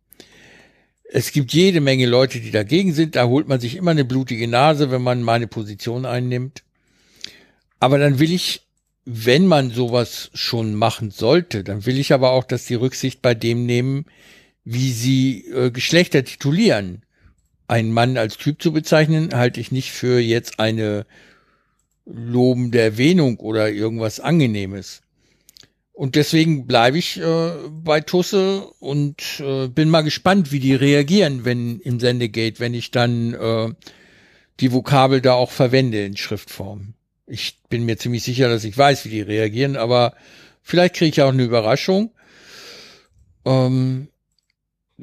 Es 1.05 1.31
gibt 1.31 1.53
jede 1.53 1.79
Menge 1.79 2.05
Leute, 2.05 2.41
die 2.41 2.51
dagegen 2.51 2.93
sind, 2.93 3.15
da 3.15 3.25
holt 3.25 3.47
man 3.47 3.61
sich 3.61 3.77
immer 3.77 3.91
eine 3.91 4.03
blutige 4.03 4.49
Nase, 4.49 4.91
wenn 4.91 5.01
man 5.01 5.23
meine 5.23 5.47
Position 5.47 6.05
einnimmt. 6.05 6.63
Aber 7.79 7.97
dann 7.97 8.19
will 8.19 8.33
ich 8.33 8.67
wenn 9.05 9.47
man 9.47 9.71
sowas 9.71 10.29
schon 10.33 10.75
machen 10.75 11.11
sollte, 11.11 11.63
dann 11.63 11.85
will 11.85 11.97
ich 11.97 12.13
aber 12.13 12.31
auch, 12.31 12.43
dass 12.43 12.65
die 12.65 12.75
Rücksicht 12.75 13.21
bei 13.21 13.33
dem 13.33 13.65
nehmen, 13.65 14.05
wie 14.63 14.91
sie 14.91 15.45
äh, 15.47 15.71
Geschlechter 15.71 16.23
titulieren. 16.23 17.03
Einen 17.67 17.91
Mann 17.91 18.17
als 18.17 18.37
Typ 18.37 18.61
zu 18.61 18.71
bezeichnen, 18.71 19.29
halte 19.33 19.59
ich 19.59 19.71
nicht 19.71 19.91
für 19.91 20.19
jetzt 20.19 20.59
eine 20.59 21.05
lobende 22.05 22.81
Erwähnung 22.81 23.37
oder 23.37 23.69
irgendwas 23.69 24.19
Angenehmes. 24.19 25.01
Und 25.99 26.15
deswegen 26.15 26.65
bleibe 26.65 26.97
ich 26.97 27.19
äh, 27.19 27.51
bei 27.69 27.99
Tusse 28.01 28.67
und 28.79 29.41
äh, 29.41 29.67
bin 29.67 29.89
mal 29.89 30.01
gespannt, 30.01 30.51
wie 30.51 30.59
die 30.59 30.73
reagieren, 30.73 31.45
wenn 31.45 31.79
im 31.81 31.99
Sendegate, 31.99 32.59
wenn 32.59 32.73
ich 32.73 32.91
dann 32.91 33.33
äh, 33.33 33.73
die 34.59 34.71
Vokabel 34.71 35.19
da 35.19 35.33
auch 35.33 35.51
verwende 35.51 36.05
in 36.05 36.15
Schriftform. 36.15 36.93
Ich 37.29 37.59
bin 37.69 37.85
mir 37.85 37.97
ziemlich 37.97 38.23
sicher, 38.23 38.49
dass 38.49 38.63
ich 38.63 38.77
weiß, 38.77 39.05
wie 39.05 39.09
die 39.09 39.21
reagieren, 39.21 39.77
aber 39.77 40.15
vielleicht 40.63 40.95
kriege 40.95 41.09
ich 41.09 41.21
auch 41.21 41.31
eine 41.31 41.43
Überraschung. 41.43 42.11
Ähm, 43.45 44.09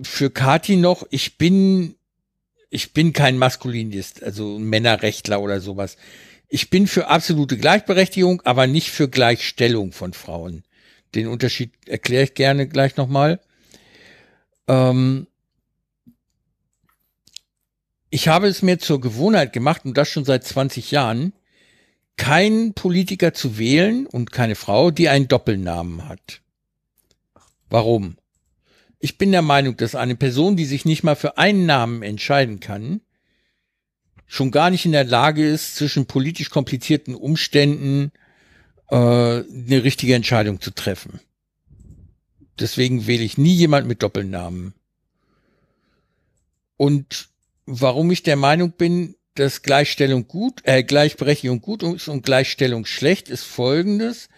für 0.03 0.31
Kati 0.31 0.77
noch, 0.77 1.07
ich 1.11 1.39
bin, 1.39 1.95
ich 2.69 2.93
bin 2.93 3.13
kein 3.13 3.39
Maskulinist, 3.39 4.23
also 4.25 4.59
Männerrechtler 4.59 5.41
oder 5.41 5.61
sowas. 5.61 5.97
Ich 6.49 6.69
bin 6.69 6.87
für 6.87 7.09
absolute 7.09 7.57
Gleichberechtigung, 7.57 8.43
aber 8.43 8.67
nicht 8.67 8.91
für 8.91 9.09
Gleichstellung 9.09 9.93
von 9.93 10.13
Frauen. 10.13 10.65
Den 11.15 11.29
Unterschied 11.29 11.73
erkläre 11.87 12.25
ich 12.25 12.35
gerne 12.35 12.67
gleich 12.67 12.97
nochmal. 12.97 13.41
Ähm, 14.69 15.29
ich 18.11 18.29
habe 18.29 18.49
es 18.49 18.63
mir 18.63 18.79
zur 18.79 19.01
Gewohnheit 19.01 19.53
gemacht 19.53 19.85
und 19.85 19.97
das 19.97 20.09
schon 20.09 20.25
seit 20.25 20.45
20 20.45 20.91
Jahren, 20.91 21.33
keinen 22.17 22.75
Politiker 22.75 23.35
zu 23.35 23.59
wählen 23.59 24.07
und 24.07 24.33
keine 24.33 24.55
Frau, 24.55 24.91
die 24.91 25.09
einen 25.09 25.29
Doppelnamen 25.29 26.09
hat. 26.09 26.41
Warum? 27.69 28.17
Ich 28.99 29.19
bin 29.19 29.33
der 29.33 29.43
Meinung, 29.43 29.77
dass 29.77 29.95
eine 29.95 30.17
Person, 30.17 30.57
die 30.57 30.65
sich 30.65 30.85
nicht 30.85 31.03
mal 31.03 31.17
für 31.17 31.39
einen 31.39 31.67
Namen 31.67 32.03
entscheiden 32.03 32.61
kann, 32.61 33.03
schon 34.27 34.51
gar 34.51 34.71
nicht 34.71 34.85
in 34.85 34.93
der 34.93 35.05
Lage 35.05 35.47
ist, 35.47 35.77
zwischen 35.77 36.07
politisch 36.07 36.51
komplizierten 36.51 37.15
Umständen 37.15 38.13
äh, 38.91 38.97
eine 38.97 39.85
richtige 39.85 40.15
Entscheidung 40.15 40.61
zu 40.61 40.71
treffen. 40.71 41.21
Deswegen 42.59 43.07
wähle 43.07 43.23
ich 43.23 43.37
nie 43.37 43.55
jemand 43.55 43.87
mit 43.87 44.03
Doppelnamen. 44.03 44.75
Und 46.77 47.29
warum 47.67 48.11
ich 48.11 48.23
der 48.23 48.37
Meinung 48.37 48.73
bin, 48.73 49.15
dass 49.39 49.63
Gleichstellung 49.63 50.27
gut, 50.27 50.61
äh, 50.65 50.83
Gleichberechtigung 50.83 51.61
gut 51.61 51.83
ist 51.83 52.09
und 52.09 52.25
Gleichstellung 52.25 52.85
schlecht, 52.87 53.29
ist 53.29 53.45
folgendes. 53.45 54.29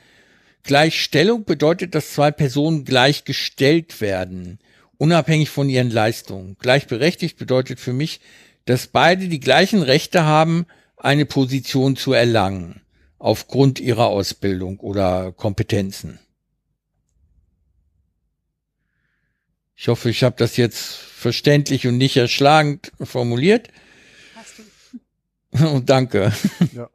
Gleichstellung 0.62 1.44
bedeutet, 1.44 1.94
dass 1.94 2.12
zwei 2.12 2.30
Personen 2.30 2.84
gleichgestellt 2.84 4.00
werden, 4.00 4.58
unabhängig 4.98 5.50
von 5.50 5.68
ihren 5.68 5.90
Leistungen. 5.90 6.56
Gleichberechtigt 6.58 7.38
bedeutet 7.38 7.80
für 7.80 7.92
mich, 7.92 8.20
dass 8.66 8.86
beide 8.86 9.28
die 9.28 9.40
gleichen 9.40 9.82
Rechte 9.82 10.24
haben, 10.24 10.66
eine 10.96 11.24
Position 11.24 11.96
zu 11.96 12.12
erlangen, 12.12 12.80
aufgrund 13.18 13.80
ihrer 13.80 14.08
Ausbildung 14.08 14.80
oder 14.80 15.32
Kompetenzen. 15.32 16.18
Ich 19.74 19.86
hoffe, 19.86 20.10
ich 20.10 20.24
habe 20.24 20.34
das 20.36 20.56
jetzt 20.56 20.82
verständlich 20.84 21.86
und 21.86 21.98
nicht 21.98 22.16
erschlagend 22.16 22.90
formuliert. 23.00 23.68
Und 25.72 25.88
danke. 25.88 26.32
Ja. 26.74 26.88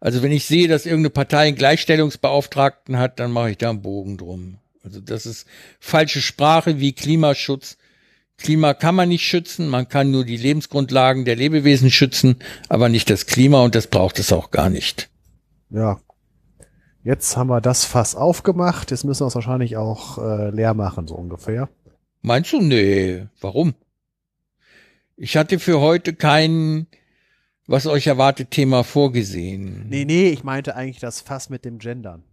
Also 0.00 0.22
wenn 0.22 0.32
ich 0.32 0.46
sehe, 0.46 0.66
dass 0.66 0.86
irgendeine 0.86 1.10
Partei 1.10 1.48
einen 1.48 1.56
Gleichstellungsbeauftragten 1.56 2.98
hat, 2.98 3.20
dann 3.20 3.32
mache 3.32 3.50
ich 3.50 3.58
da 3.58 3.70
einen 3.70 3.82
Bogen 3.82 4.16
drum. 4.16 4.58
Also 4.82 5.00
das 5.00 5.26
ist 5.26 5.46
falsche 5.78 6.22
Sprache 6.22 6.80
wie 6.80 6.92
Klimaschutz. 6.92 7.76
Klima 8.38 8.72
kann 8.72 8.94
man 8.94 9.10
nicht 9.10 9.26
schützen, 9.26 9.68
man 9.68 9.88
kann 9.88 10.10
nur 10.10 10.24
die 10.24 10.38
Lebensgrundlagen 10.38 11.26
der 11.26 11.36
Lebewesen 11.36 11.90
schützen, 11.90 12.36
aber 12.70 12.88
nicht 12.88 13.10
das 13.10 13.26
Klima 13.26 13.62
und 13.62 13.74
das 13.74 13.86
braucht 13.86 14.18
es 14.18 14.32
auch 14.32 14.50
gar 14.50 14.70
nicht. 14.70 15.10
Ja. 15.68 16.00
Jetzt 17.04 17.36
haben 17.36 17.48
wir 17.48 17.60
das 17.60 17.84
Fass 17.84 18.14
aufgemacht, 18.14 18.90
jetzt 18.90 19.04
müssen 19.04 19.20
wir 19.20 19.26
es 19.26 19.34
wahrscheinlich 19.34 19.76
auch 19.76 20.16
äh, 20.16 20.50
leer 20.50 20.72
machen, 20.72 21.06
so 21.06 21.14
ungefähr. 21.14 21.68
Meinst 22.22 22.52
du? 22.52 22.60
Nee. 22.62 23.26
Warum? 23.42 23.74
Ich 25.22 25.36
hatte 25.36 25.58
für 25.58 25.80
heute 25.80 26.14
keinen 26.14 26.86
was 27.66 27.86
euch 27.86 28.06
erwartet 28.06 28.50
Thema 28.50 28.84
vorgesehen. 28.84 29.86
Nee, 29.88 30.06
nee, 30.06 30.30
ich 30.30 30.44
meinte 30.44 30.74
eigentlich 30.74 30.98
das 30.98 31.20
Fass 31.20 31.50
mit 31.50 31.66
dem 31.66 31.78
Gendern. 31.78 32.24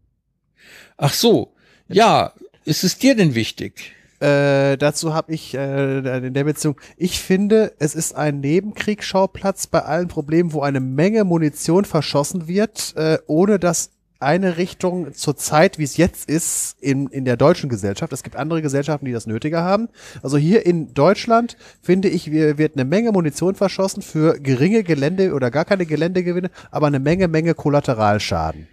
Ach 0.96 1.14
so. 1.14 1.54
Ja, 1.90 2.32
ist 2.64 2.86
es 2.86 2.98
dir 2.98 3.14
denn 3.14 3.36
wichtig? 3.36 3.92
Äh, 4.22 4.78
dazu 4.78 5.14
habe 5.14 5.34
ich 5.34 5.54
äh, 5.54 6.28
in 6.28 6.34
der 6.34 6.46
Beziehung, 6.46 6.80
ich 6.96 7.20
finde, 7.20 7.74
es 7.78 7.94
ist 7.94 8.16
ein 8.16 8.40
Nebenkriegsschauplatz 8.40 9.68
bei 9.68 9.82
allen 9.84 10.08
Problemen, 10.08 10.54
wo 10.54 10.62
eine 10.62 10.80
Menge 10.80 11.26
Munition 11.26 11.84
verschossen 11.84 12.48
wird, 12.48 12.96
äh, 12.96 13.20
ohne 13.28 13.60
dass 13.60 13.92
eine 14.20 14.58
Richtung 14.58 15.14
zur 15.14 15.38
Zeit, 15.38 15.78
wie 15.78 15.84
es 15.84 15.98
jetzt 15.98 16.30
ist, 16.30 16.78
in, 16.82 17.08
in 17.08 17.26
der 17.26 17.38
deutschen 17.38 17.70
Gesellschaft. 17.70 18.12
Es 18.14 18.24
gibt 18.24 18.36
andere 18.36 18.62
Gesellschaften, 18.62 19.06
die 19.06 19.12
das 19.12 19.28
nötiger 19.28 19.64
haben. 19.64 19.90
Also 20.24 20.38
hier 20.38 20.66
in 20.66 20.94
Deutschland, 20.94 21.58
finde 21.82 22.10
ich, 22.10 22.32
wird 22.32 22.76
eine 22.76 22.86
Menge 22.86 23.12
Munition 23.12 23.56
verschossen 23.56 24.02
für 24.02 24.40
geringe 24.40 24.84
Gelände 24.84 25.34
oder 25.34 25.52
gar 25.52 25.66
keine 25.66 25.86
Geländegewinne, 25.86 26.50
aber 26.72 26.88
eine 26.88 27.00
Menge, 27.00 27.28
Menge 27.28 27.54
Kollateralschaden. 27.54 28.68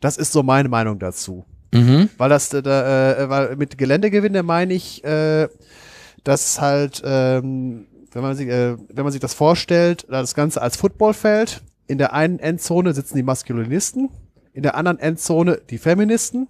Das 0.00 0.16
ist 0.16 0.32
so 0.32 0.42
meine 0.42 0.68
Meinung 0.68 0.98
dazu. 0.98 1.44
Mhm. 1.72 2.10
Weil 2.18 2.30
das, 2.30 2.52
äh, 2.52 2.58
äh, 2.58 3.28
weil 3.28 3.56
mit 3.56 3.78
Geländegewinne 3.78 4.42
meine 4.42 4.74
ich, 4.74 5.04
äh, 5.04 5.48
dass 6.22 6.60
halt, 6.60 7.02
ähm, 7.04 7.86
wenn 8.12 8.22
man 8.22 8.36
sich, 8.36 8.48
äh, 8.48 8.76
wenn 8.92 9.04
man 9.04 9.12
sich 9.12 9.20
das 9.20 9.34
vorstellt, 9.34 10.06
das 10.08 10.34
Ganze 10.34 10.62
als 10.62 10.76
Footballfeld, 10.76 11.62
in 11.86 11.98
der 11.98 12.12
einen 12.12 12.38
Endzone 12.38 12.94
sitzen 12.94 13.16
die 13.16 13.22
Maskulinisten, 13.22 14.08
in 14.54 14.62
der 14.62 14.76
anderen 14.76 14.98
Endzone 14.98 15.60
die 15.68 15.78
Feministen 15.78 16.48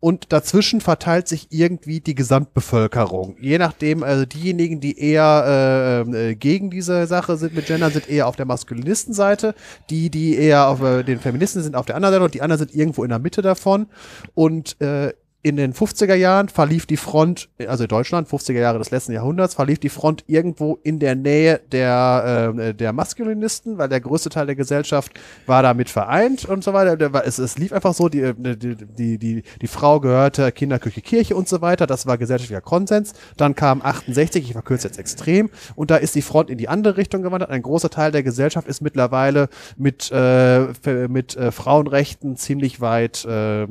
und 0.00 0.34
dazwischen 0.34 0.82
verteilt 0.82 1.28
sich 1.28 1.46
irgendwie 1.48 2.00
die 2.00 2.14
Gesamtbevölkerung. 2.14 3.36
Je 3.40 3.56
nachdem, 3.56 4.02
also 4.02 4.26
diejenigen, 4.26 4.78
die 4.78 4.98
eher 4.98 6.04
äh, 6.06 6.30
äh, 6.30 6.34
gegen 6.34 6.68
diese 6.68 7.06
Sache 7.06 7.38
sind 7.38 7.54
mit 7.54 7.64
Gender, 7.64 7.88
sind 7.88 8.10
eher 8.10 8.28
auf 8.28 8.36
der 8.36 8.44
Maskulinistenseite, 8.44 9.54
die, 9.88 10.10
die 10.10 10.36
eher 10.36 10.68
auf 10.68 10.82
äh, 10.82 11.04
den 11.04 11.20
Feministen 11.20 11.62
sind 11.62 11.74
auf 11.74 11.86
der 11.86 11.96
anderen 11.96 12.12
Seite 12.12 12.24
und 12.26 12.34
die 12.34 12.42
anderen 12.42 12.58
sind 12.58 12.74
irgendwo 12.74 13.02
in 13.02 13.08
der 13.08 13.18
Mitte 13.18 13.40
davon. 13.40 13.86
Und 14.34 14.78
äh, 14.82 15.14
in 15.44 15.56
den 15.56 15.74
50er 15.74 16.14
Jahren 16.14 16.48
verlief 16.48 16.86
die 16.86 16.96
Front, 16.96 17.50
also 17.68 17.86
Deutschland, 17.86 18.28
50er 18.28 18.58
Jahre 18.58 18.78
des 18.78 18.90
letzten 18.90 19.12
Jahrhunderts, 19.12 19.52
verlief 19.52 19.78
die 19.78 19.90
Front 19.90 20.24
irgendwo 20.26 20.78
in 20.82 20.98
der 20.98 21.14
Nähe 21.14 21.60
der, 21.70 22.54
äh, 22.56 22.74
der 22.74 22.94
Maskulinisten, 22.94 23.76
weil 23.76 23.90
der 23.90 24.00
größte 24.00 24.30
Teil 24.30 24.46
der 24.46 24.56
Gesellschaft 24.56 25.12
war 25.44 25.62
damit 25.62 25.90
vereint 25.90 26.46
und 26.46 26.64
so 26.64 26.72
weiter. 26.72 26.96
Es, 27.26 27.36
es 27.36 27.58
lief 27.58 27.74
einfach 27.74 27.92
so, 27.92 28.08
die, 28.08 28.32
die, 28.34 28.74
die, 28.74 29.18
die, 29.18 29.42
die 29.60 29.66
Frau 29.66 30.00
gehörte 30.00 30.50
Kinderküche, 30.50 31.02
Kirche 31.02 31.36
und 31.36 31.46
so 31.46 31.60
weiter. 31.60 31.86
Das 31.86 32.06
war 32.06 32.16
gesellschaftlicher 32.16 32.62
Konsens. 32.62 33.12
Dann 33.36 33.54
kam 33.54 33.82
68, 33.82 34.44
ich 34.46 34.52
verkürze 34.54 34.88
jetzt 34.88 34.98
extrem, 34.98 35.50
und 35.76 35.90
da 35.90 35.96
ist 35.96 36.14
die 36.14 36.22
Front 36.22 36.48
in 36.48 36.56
die 36.56 36.70
andere 36.70 36.96
Richtung 36.96 37.20
gewandert. 37.20 37.50
Ein 37.50 37.60
großer 37.60 37.90
Teil 37.90 38.12
der 38.12 38.22
Gesellschaft 38.22 38.66
ist 38.66 38.80
mittlerweile 38.80 39.50
mit, 39.76 40.10
äh, 40.10 40.68
mit 41.08 41.36
äh, 41.36 41.52
Frauenrechten 41.52 42.36
ziemlich 42.36 42.80
weit 42.80 43.26
äh, 43.26 43.66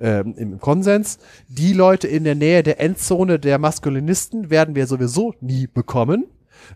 äh, 0.00 0.20
im 0.20 0.58
Konsens. 0.58 1.18
Die 1.48 1.72
Leute 1.72 2.08
in 2.08 2.24
der 2.24 2.34
Nähe 2.34 2.62
der 2.62 2.80
Endzone 2.80 3.38
der 3.38 3.58
Maskulinisten 3.58 4.50
werden 4.50 4.74
wir 4.74 4.86
sowieso 4.86 5.34
nie 5.40 5.66
bekommen. 5.66 6.26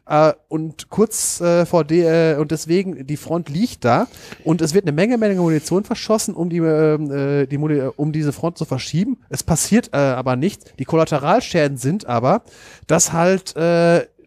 Uh, 0.09 0.33
und 0.49 0.89
kurz 0.89 1.41
uh, 1.41 1.67
vor 1.67 1.85
der, 1.85 2.39
uh, 2.39 2.41
und 2.41 2.51
deswegen, 2.51 3.07
die 3.07 3.17
Front 3.17 3.49
liegt 3.51 3.85
da 3.85 4.07
und 4.43 4.63
es 4.63 4.75
wird 4.75 4.85
eine 4.85 4.93
Menge, 4.93 5.19
Menge 5.19 5.41
Munition 5.41 5.85
verschossen, 5.85 6.35
um 6.35 6.49
die, 6.49 6.59
ähm, 6.59 7.47
die 7.49 7.59
um 7.97 8.13
diese 8.13 8.33
Front 8.33 8.59
zu 8.59 8.65
verschieben. 8.65 9.19
Es 9.29 9.43
passiert 9.43 9.93
aber 9.93 10.37
nichts. 10.37 10.73
Die 10.79 10.85
Kollateralschäden 10.85 11.77
sind 11.77 12.07
aber, 12.07 12.43
dass 12.87 13.13
halt 13.13 13.55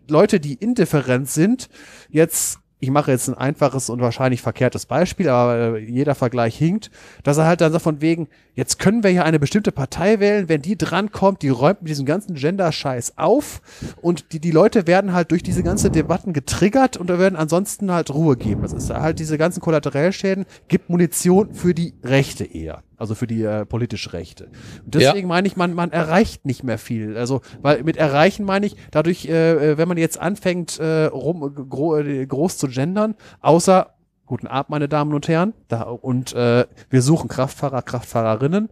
Leute, 0.08 0.40
die 0.40 0.54
indifferent 0.54 1.30
sind, 1.30 1.70
jetzt 2.10 2.60
ich 2.86 2.92
mache 2.92 3.10
jetzt 3.10 3.28
ein 3.28 3.34
einfaches 3.34 3.90
und 3.90 4.00
wahrscheinlich 4.00 4.44
verkehrtes 4.44 4.86
Beispiel, 4.86 5.28
aber 5.28 5.80
jeder 5.80 6.14
Vergleich 6.14 6.56
hinkt, 6.56 6.92
dass 7.24 7.38
er 7.38 7.48
halt 7.48 7.60
dann 7.62 7.74
so 7.74 7.80
von 7.80 8.00
wegen, 8.00 8.28
jetzt 8.54 8.78
können 8.78 9.04
wir 9.04 9.12
ja 9.12 9.24
eine 9.24 9.40
bestimmte 9.40 9.72
Partei 9.72 10.20
wählen, 10.20 10.50
wenn 10.50 10.62
die 10.62 10.78
drankommt, 10.78 11.42
die 11.42 11.50
räumt 11.50 11.82
mit 11.82 11.90
diesem 11.90 12.06
ganzen 12.06 12.36
Gender-Scheiß 12.36 13.18
auf 13.18 13.62
und 14.04 14.34
die, 14.34 14.40
die 14.40 14.52
Leute 14.52 14.86
werden 14.86 15.14
halt 15.14 15.32
durch 15.32 15.42
diese 15.42 15.64
ganze 15.64 15.90
Debatten 15.90 16.32
getriggert 16.32 16.96
und 16.96 17.10
da 17.10 17.18
werden 17.18 17.36
ansonsten 17.36 17.92
halt 17.92 18.14
Ruhe 18.14 18.38
geben. 18.38 18.62
Das 18.62 18.72
ist 18.72 18.92
halt 18.92 19.18
diese 19.18 19.40
ganzen 19.40 19.62
Kollateralschäden, 19.62 20.46
gibt 20.68 20.92
Munition 20.92 21.56
für 21.56 21.74
die 21.74 21.96
Rechte 22.04 22.44
eher. 22.46 22.84
Also 22.98 23.16
für 23.16 23.28
die 23.28 23.44
äh, 23.44 23.66
politische 23.66 24.14
Rechte. 24.14 24.46
Und 24.86 24.96
deswegen 24.96 25.28
ja. 25.28 25.36
meine 25.36 25.48
ich, 25.48 25.56
man, 25.56 25.74
man 25.74 25.92
erreicht 25.92 26.46
nicht 26.46 26.64
mehr 26.64 26.78
viel. 26.78 27.18
Also, 27.18 27.42
weil 27.62 27.84
mit 27.84 27.98
erreichen 27.98 28.46
meine 28.46 28.66
ich, 28.66 28.76
dadurch, 28.92 29.28
äh, 29.28 29.72
äh 29.72 29.78
wenn 29.78 29.88
man 29.88 29.98
jetzt 29.98 30.20
anfängt, 30.20 30.80
äh, 30.80 31.06
rum, 31.06 31.68
gro 31.70 31.98
äh, 31.98 32.26
groß 32.26 32.58
zu 32.58 32.68
gendern, 32.68 33.16
außer 33.42 33.96
Guten 34.28 34.48
Abend, 34.48 34.72
meine 34.72 34.90
Damen 34.90 35.14
und 35.14 35.28
Herren. 35.28 35.54
Da, 35.68 35.84
und 35.84 36.34
äh, 36.34 36.66
wir 36.90 37.02
suchen 37.04 37.28
Kraftfahrer, 37.28 37.84
Kraftfahrerinnen. 37.84 38.70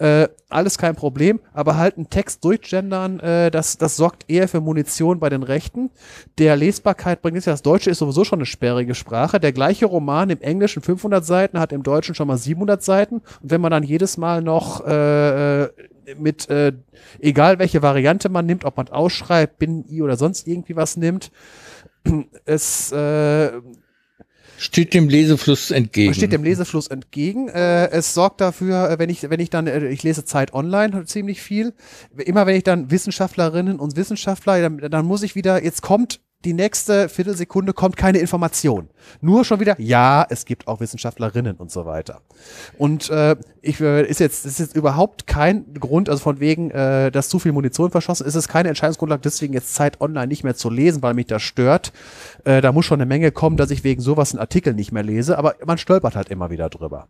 Äh, 0.00 0.28
alles 0.48 0.78
kein 0.78 0.96
Problem, 0.96 1.40
aber 1.52 1.76
halt 1.76 1.98
einen 1.98 2.08
Text 2.08 2.42
durchgendern, 2.42 3.20
äh, 3.20 3.50
das, 3.50 3.76
das 3.76 3.96
sorgt 3.96 4.30
eher 4.30 4.48
für 4.48 4.62
Munition 4.62 5.20
bei 5.20 5.28
den 5.28 5.42
Rechten. 5.42 5.90
Der 6.38 6.56
Lesbarkeit 6.56 7.20
bringt 7.20 7.36
es 7.36 7.44
ja, 7.44 7.52
das 7.52 7.60
Deutsche 7.60 7.90
ist 7.90 7.98
sowieso 7.98 8.24
schon 8.24 8.38
eine 8.38 8.46
sperrige 8.46 8.94
Sprache. 8.94 9.38
Der 9.40 9.52
gleiche 9.52 9.84
Roman 9.84 10.30
im 10.30 10.40
Englischen 10.40 10.80
500 10.80 11.22
Seiten 11.22 11.60
hat 11.60 11.70
im 11.72 11.82
Deutschen 11.82 12.14
schon 12.14 12.28
mal 12.28 12.38
700 12.38 12.82
Seiten. 12.82 13.16
Und 13.16 13.50
wenn 13.50 13.60
man 13.60 13.72
dann 13.72 13.82
jedes 13.82 14.16
Mal 14.16 14.40
noch 14.40 14.86
äh, 14.86 15.64
äh 15.64 15.68
mit, 16.18 16.48
äh, 16.48 16.72
egal 17.20 17.58
welche 17.58 17.82
Variante 17.82 18.30
man 18.30 18.46
nimmt, 18.46 18.64
ob 18.64 18.78
man 18.78 18.88
ausschreibt, 18.88 19.58
Binnen, 19.58 19.84
I 19.88 20.00
oder 20.02 20.16
sonst 20.16 20.48
irgendwie 20.48 20.74
was 20.74 20.96
nimmt, 20.96 21.30
es 22.46 22.90
äh, 22.90 23.52
Steht 24.60 24.92
dem 24.92 25.08
Lesefluss 25.08 25.70
entgegen. 25.70 26.12
Steht 26.12 26.32
dem 26.32 26.44
Lesefluss 26.44 26.88
entgegen. 26.88 27.48
Äh, 27.48 27.88
es 27.92 28.12
sorgt 28.12 28.42
dafür, 28.42 28.90
äh, 28.90 28.98
wenn 28.98 29.08
ich, 29.08 29.22
wenn 29.22 29.40
ich 29.40 29.48
dann, 29.48 29.66
äh, 29.66 29.88
ich 29.88 30.02
lese 30.02 30.26
Zeit 30.26 30.52
online 30.52 31.06
ziemlich 31.06 31.40
viel. 31.40 31.72
Immer 32.18 32.46
wenn 32.46 32.56
ich 32.56 32.62
dann 32.62 32.90
Wissenschaftlerinnen 32.90 33.80
und 33.80 33.96
Wissenschaftler, 33.96 34.60
dann, 34.60 34.76
dann 34.76 35.06
muss 35.06 35.22
ich 35.22 35.34
wieder, 35.34 35.64
jetzt 35.64 35.80
kommt 35.80 36.20
die 36.44 36.54
nächste 36.54 37.08
Viertelsekunde 37.08 37.74
kommt 37.74 37.96
keine 37.96 38.18
Information. 38.18 38.88
Nur 39.20 39.44
schon 39.44 39.60
wieder, 39.60 39.76
ja, 39.78 40.26
es 40.30 40.46
gibt 40.46 40.68
auch 40.68 40.80
Wissenschaftlerinnen 40.80 41.56
und 41.56 41.70
so 41.70 41.84
weiter. 41.84 42.22
Und 42.78 43.10
äh, 43.10 43.36
ich 43.60 43.80
äh, 43.80 44.06
ist 44.06 44.20
jetzt 44.20 44.46
ist 44.46 44.58
jetzt 44.58 44.74
überhaupt 44.74 45.26
kein 45.26 45.74
Grund, 45.74 46.08
also 46.08 46.22
von 46.22 46.40
wegen, 46.40 46.70
äh, 46.70 47.10
dass 47.10 47.28
zu 47.28 47.38
viel 47.38 47.52
Munition 47.52 47.90
verschossen 47.90 48.26
ist, 48.26 48.34
es 48.34 48.48
keine 48.48 48.68
Entscheidungsgrundlage, 48.68 49.20
deswegen 49.22 49.52
jetzt 49.52 49.74
Zeit 49.74 50.00
online 50.00 50.28
nicht 50.28 50.44
mehr 50.44 50.54
zu 50.54 50.70
lesen, 50.70 51.02
weil 51.02 51.14
mich 51.14 51.26
das 51.26 51.42
stört. 51.42 51.92
Äh, 52.44 52.62
da 52.62 52.72
muss 52.72 52.86
schon 52.86 53.00
eine 53.00 53.06
Menge 53.06 53.32
kommen, 53.32 53.58
dass 53.58 53.70
ich 53.70 53.84
wegen 53.84 54.00
sowas 54.00 54.32
einen 54.32 54.40
Artikel 54.40 54.72
nicht 54.72 54.92
mehr 54.92 55.02
lese, 55.02 55.36
aber 55.36 55.56
man 55.66 55.76
stolpert 55.76 56.16
halt 56.16 56.30
immer 56.30 56.50
wieder 56.50 56.70
drüber. 56.70 57.08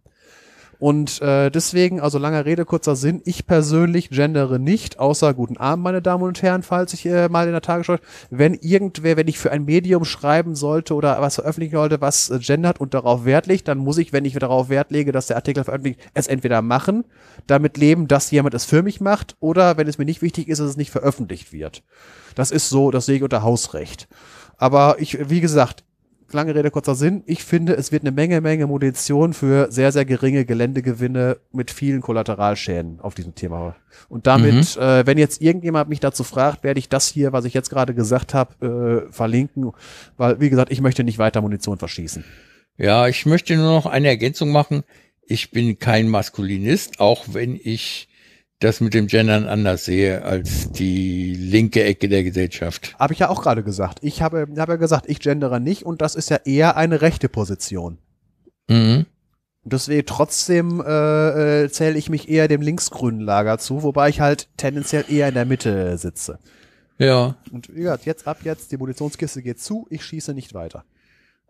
Und 0.80 1.20
äh, 1.20 1.50
deswegen, 1.50 2.00
also 2.00 2.18
langer 2.18 2.46
Rede, 2.46 2.64
kurzer 2.64 2.96
Sinn, 2.96 3.20
ich 3.26 3.46
persönlich 3.46 4.08
gendere 4.08 4.58
nicht, 4.58 4.98
außer 4.98 5.34
guten 5.34 5.58
Abend, 5.58 5.84
meine 5.84 6.00
Damen 6.00 6.24
und 6.24 6.40
Herren, 6.40 6.62
falls 6.62 6.94
ich 6.94 7.04
äh, 7.04 7.28
mal 7.28 7.44
in 7.44 7.52
der 7.52 7.60
Tagesschau, 7.60 7.96
wenn 8.30 8.54
irgendwer, 8.54 9.18
wenn 9.18 9.28
ich 9.28 9.38
für 9.38 9.52
ein 9.52 9.66
Medium 9.66 10.06
schreiben 10.06 10.54
sollte 10.54 10.94
oder 10.94 11.20
was 11.20 11.34
veröffentlichen 11.34 11.76
sollte, 11.76 12.00
was 12.00 12.30
äh, 12.30 12.38
gendert 12.38 12.80
und 12.80 12.94
darauf 12.94 13.26
Wert 13.26 13.46
legt, 13.46 13.68
dann 13.68 13.76
muss 13.76 13.98
ich, 13.98 14.14
wenn 14.14 14.24
ich 14.24 14.32
darauf 14.32 14.70
Wert 14.70 14.90
lege, 14.90 15.12
dass 15.12 15.26
der 15.26 15.36
Artikel 15.36 15.64
veröffentlicht, 15.64 16.00
es 16.14 16.28
entweder 16.28 16.62
machen, 16.62 17.04
damit 17.46 17.76
leben, 17.76 18.08
dass 18.08 18.30
jemand 18.30 18.54
es 18.54 18.64
für 18.64 18.82
mich 18.82 19.02
macht, 19.02 19.36
oder 19.38 19.76
wenn 19.76 19.86
es 19.86 19.98
mir 19.98 20.06
nicht 20.06 20.22
wichtig 20.22 20.48
ist, 20.48 20.60
dass 20.60 20.70
es 20.70 20.76
nicht 20.78 20.90
veröffentlicht 20.90 21.52
wird. 21.52 21.82
Das 22.36 22.50
ist 22.50 22.70
so, 22.70 22.90
das 22.90 23.04
sehe 23.04 23.16
ich 23.16 23.22
unter 23.22 23.42
Hausrecht. 23.42 24.08
Aber 24.56 24.96
ich, 24.98 25.28
wie 25.28 25.42
gesagt, 25.42 25.84
lange 26.32 26.54
Rede, 26.54 26.70
kurzer 26.70 26.94
Sinn. 26.94 27.22
Ich 27.26 27.44
finde, 27.44 27.74
es 27.74 27.92
wird 27.92 28.02
eine 28.02 28.12
Menge, 28.12 28.40
Menge 28.40 28.66
Munition 28.66 29.32
für 29.32 29.70
sehr, 29.70 29.92
sehr 29.92 30.04
geringe 30.04 30.44
Geländegewinne 30.44 31.38
mit 31.52 31.70
vielen 31.70 32.00
Kollateralschäden 32.00 33.00
auf 33.00 33.14
diesem 33.14 33.34
Thema. 33.34 33.76
Und 34.08 34.26
damit, 34.26 34.76
Mhm. 34.76 34.82
äh, 34.82 35.06
wenn 35.06 35.18
jetzt 35.18 35.40
irgendjemand 35.42 35.88
mich 35.88 36.00
dazu 36.00 36.24
fragt, 36.24 36.62
werde 36.64 36.78
ich 36.78 36.88
das 36.88 37.08
hier, 37.08 37.32
was 37.32 37.44
ich 37.44 37.54
jetzt 37.54 37.70
gerade 37.70 37.94
gesagt 37.94 38.34
habe, 38.34 39.06
äh, 39.08 39.12
verlinken, 39.12 39.72
weil, 40.16 40.40
wie 40.40 40.50
gesagt, 40.50 40.70
ich 40.70 40.80
möchte 40.80 41.04
nicht 41.04 41.18
weiter 41.18 41.40
Munition 41.40 41.78
verschießen. 41.78 42.24
Ja, 42.76 43.08
ich 43.08 43.26
möchte 43.26 43.56
nur 43.56 43.72
noch 43.72 43.86
eine 43.86 44.08
Ergänzung 44.08 44.50
machen. 44.50 44.82
Ich 45.22 45.50
bin 45.50 45.78
kein 45.78 46.08
Maskulinist, 46.08 47.00
auch 47.00 47.24
wenn 47.32 47.58
ich 47.62 48.08
das 48.60 48.80
mit 48.80 48.92
dem 48.94 49.06
Gendern 49.06 49.46
anders 49.46 49.86
sehe 49.86 50.22
als 50.22 50.70
die 50.70 51.34
linke 51.34 51.82
Ecke 51.82 52.08
der 52.08 52.22
Gesellschaft. 52.22 52.94
Habe 52.98 53.14
ich 53.14 53.18
ja 53.18 53.30
auch 53.30 53.42
gerade 53.42 53.62
gesagt. 53.62 53.98
Ich 54.02 54.22
habe, 54.22 54.46
habe 54.58 54.72
ja 54.72 54.76
gesagt, 54.76 55.08
ich 55.08 55.18
gendere 55.18 55.60
nicht 55.60 55.84
und 55.84 56.02
das 56.02 56.14
ist 56.14 56.30
ja 56.30 56.36
eher 56.44 56.76
eine 56.76 57.00
rechte 57.00 57.28
Position. 57.28 57.98
Mhm. 58.68 59.06
Deswegen 59.64 60.06
trotzdem 60.06 60.82
äh, 60.86 61.64
äh, 61.64 61.70
zähle 61.70 61.98
ich 61.98 62.10
mich 62.10 62.28
eher 62.28 62.48
dem 62.48 62.62
linksgrünen 62.62 63.20
Lager 63.20 63.58
zu, 63.58 63.82
wobei 63.82 64.10
ich 64.10 64.20
halt 64.20 64.48
tendenziell 64.56 65.04
eher 65.08 65.28
in 65.28 65.34
der 65.34 65.44
Mitte 65.46 65.96
sitze. 65.98 66.38
Ja. 66.98 67.36
Und 67.50 67.74
wie 67.74 67.80
gesagt, 67.80 68.04
jetzt 68.04 68.26
ab 68.26 68.38
jetzt, 68.44 68.72
die 68.72 68.76
Munitionskiste 68.76 69.42
geht 69.42 69.60
zu, 69.60 69.86
ich 69.90 70.04
schieße 70.04 70.34
nicht 70.34 70.52
weiter. 70.52 70.84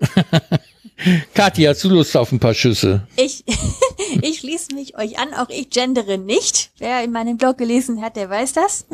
Kathi, 1.35 1.63
hast 1.63 1.83
du 1.85 1.89
Lust 1.89 2.17
auf 2.17 2.31
ein 2.33 2.41
paar 2.41 2.55
Schüsse? 2.55 3.07
Ich, 3.17 3.45
ich 4.23 4.41
schließe 4.41 4.75
mich 4.75 4.97
euch 4.99 5.19
an, 5.19 5.33
auch 5.35 5.49
ich 5.49 5.71
gendere 5.71 6.19
nicht. 6.19 6.71
Wer 6.79 7.03
in 7.03 7.13
meinem 7.13 7.37
Blog 7.37 7.59
gelesen 7.59 8.03
hat, 8.03 8.17
der 8.17 8.29
weiß 8.29 8.53
das. 8.53 8.87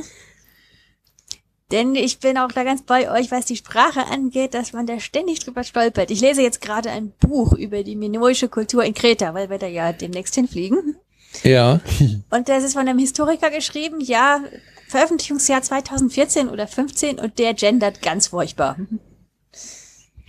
Denn 1.72 1.96
ich 1.96 2.20
bin 2.20 2.38
auch 2.38 2.52
da 2.52 2.62
ganz 2.62 2.82
bei 2.82 3.10
euch, 3.10 3.32
was 3.32 3.44
die 3.44 3.56
Sprache 3.56 4.06
angeht, 4.06 4.54
dass 4.54 4.72
man 4.72 4.86
da 4.86 5.00
ständig 5.00 5.40
drüber 5.40 5.64
stolpert. 5.64 6.12
Ich 6.12 6.20
lese 6.20 6.42
jetzt 6.42 6.60
gerade 6.60 6.90
ein 6.90 7.12
Buch 7.18 7.54
über 7.54 7.82
die 7.82 7.96
minoische 7.96 8.48
Kultur 8.48 8.84
in 8.84 8.94
Kreta, 8.94 9.34
weil 9.34 9.50
wir 9.50 9.58
da 9.58 9.66
ja 9.66 9.92
demnächst 9.92 10.36
hinfliegen. 10.36 10.96
Ja. 11.42 11.80
Und 12.30 12.48
das 12.48 12.62
ist 12.62 12.74
von 12.74 12.86
einem 12.86 13.00
Historiker 13.00 13.50
geschrieben, 13.50 14.00
ja, 14.00 14.42
Veröffentlichungsjahr 14.88 15.62
2014 15.62 16.48
oder 16.48 16.68
15 16.68 17.18
und 17.18 17.40
der 17.40 17.54
gendert 17.54 18.02
ganz 18.02 18.28
furchtbar. 18.28 18.76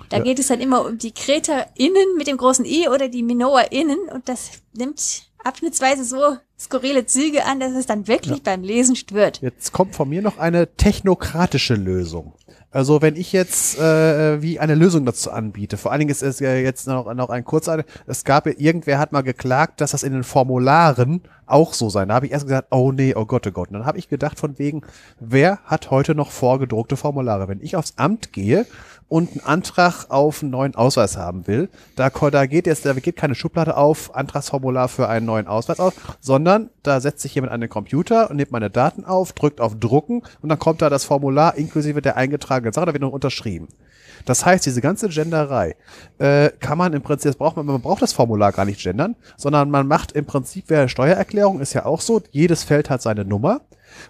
Da 0.10 0.18
Ja. 0.18 0.24
geht 0.24 0.40
es 0.40 0.48
dann 0.48 0.60
immer 0.62 0.86
um 0.86 0.98
die 0.98 1.12
KreterInnen 1.12 2.16
mit 2.18 2.28
dem 2.28 2.38
großen 2.38 2.66
I 2.66 2.88
oder 2.90 3.10
die 3.10 3.24
MinoerInnen 3.24 4.00
und 4.14 4.30
das 4.30 4.52
nimmt 4.74 5.24
abschnittsweise 5.44 6.04
so 6.04 6.38
skurrile 6.60 7.06
Züge 7.06 7.46
an, 7.46 7.60
dass 7.60 7.74
es 7.74 7.86
dann 7.86 8.08
wirklich 8.08 8.42
beim 8.44 8.64
Lesen 8.64 8.96
stört. 8.96 9.42
Jetzt 9.42 9.72
kommt 9.72 9.96
von 9.96 10.10
mir 10.10 10.22
noch 10.22 10.38
eine 10.38 10.76
technokratische 10.76 11.76
Lösung. 11.76 12.34
Also 12.72 13.02
wenn 13.02 13.16
ich 13.16 13.32
jetzt 13.32 13.80
äh, 13.80 14.42
wie 14.42 14.60
eine 14.60 14.76
Lösung 14.76 15.06
dazu 15.06 15.32
anbiete, 15.32 15.78
vor 15.78 15.92
allen 15.92 16.00
Dingen 16.00 16.12
ist 16.12 16.22
es 16.22 16.40
ja 16.40 16.54
jetzt 16.54 16.86
noch, 16.88 17.12
noch 17.14 17.30
ein 17.30 17.46
kurzer, 17.46 17.84
es 18.08 18.24
gab 18.24 18.46
ja, 18.46 18.54
irgendwer 18.58 19.00
hat 19.00 19.12
mal 19.14 19.22
geklagt, 19.22 19.80
dass 19.82 19.92
das 19.92 20.04
in 20.04 20.14
den 20.14 20.24
Formularen 20.24 21.22
auch 21.48 21.74
so 21.74 21.90
sein. 21.90 22.10
Da 22.10 22.16
habe 22.16 22.26
ich 22.26 22.32
erst 22.32 22.46
gesagt, 22.46 22.68
oh 22.72 22.92
nee, 22.92 23.16
oh 23.16 23.26
Gott, 23.26 23.48
oh 23.48 23.52
Gott. 23.52 23.70
Und 23.70 23.76
dann 23.76 23.86
habe 23.86 23.98
ich 23.98 24.10
gedacht 24.10 24.40
von 24.40 24.60
wegen, 24.60 24.82
wer 25.20 25.60
hat 25.66 25.92
heute 25.92 26.16
noch 26.16 26.32
vorgedruckte 26.32 26.98
Formulare? 26.98 27.48
Wenn 27.48 27.62
ich 27.62 27.76
aufs 27.76 27.94
Amt 27.98 28.34
gehe 28.34 28.66
und 29.08 29.32
einen 29.32 29.46
Antrag 29.46 30.10
auf 30.10 30.42
einen 30.42 30.52
neuen 30.52 30.76
Ausweis 30.76 31.18
haben 31.18 31.48
will, 31.48 31.70
da, 31.96 32.10
da 32.10 32.46
geht 32.46 32.68
jetzt, 32.68 32.86
da 32.86 32.94
geht 32.94 33.16
keine 33.16 33.36
Schublade 33.36 33.78
auf, 33.78 34.14
Antragsformular 34.16 34.90
für 34.90 35.08
einen 35.08 35.26
neuen 35.26 35.48
Ausweis 35.48 35.80
auf, 35.80 35.94
sondern 36.20 36.70
da 36.84 37.00
setzt 37.00 37.22
sich 37.22 37.36
jemand 37.36 37.54
an 37.54 37.62
den 37.62 37.70
Computer 37.70 38.30
und 38.30 38.36
nimmt 38.36 38.52
meine 38.52 38.70
Daten 38.70 39.06
auf, 39.06 39.34
drückt 39.34 39.62
auf 39.62 39.80
Drucken 39.80 40.24
und 40.42 40.50
dann 40.50 40.60
kommt 40.60 40.82
da 40.82 40.90
das 40.90 41.06
Formular 41.06 41.56
inklusive 41.56 42.02
der 42.02 42.18
eingetragenen 42.18 42.74
Sache, 42.74 42.88
da 42.88 42.94
wird 42.94 43.02
noch 43.02 43.12
unterschrieben. 43.12 43.70
Das 44.26 44.46
heißt, 44.46 44.66
diese 44.66 44.82
ganze 44.82 45.08
Genderei 45.08 45.76
äh, 46.18 46.50
kann 46.60 46.78
man 46.78 46.92
im 46.92 47.02
Prinzip, 47.02 47.30
das 47.30 47.38
braucht 47.38 47.56
man, 47.56 47.66
man 47.66 47.82
braucht 47.82 48.02
das 48.02 48.12
Formular 48.12 48.52
gar 48.52 48.66
nicht 48.66 48.82
gendern, 48.82 49.16
sondern 49.38 49.70
man 49.70 49.88
macht 49.88 50.12
im 50.12 50.26
Prinzip, 50.26 50.66
wer 50.68 50.90
Steuererklärung 50.90 51.37
ist 51.62 51.74
ja 51.74 51.86
auch 51.86 52.02
so, 52.02 52.22
jedes 52.32 52.64
Feld 52.64 52.90
hat 52.90 53.02
seine 53.02 53.26
Nummer. 53.26 53.62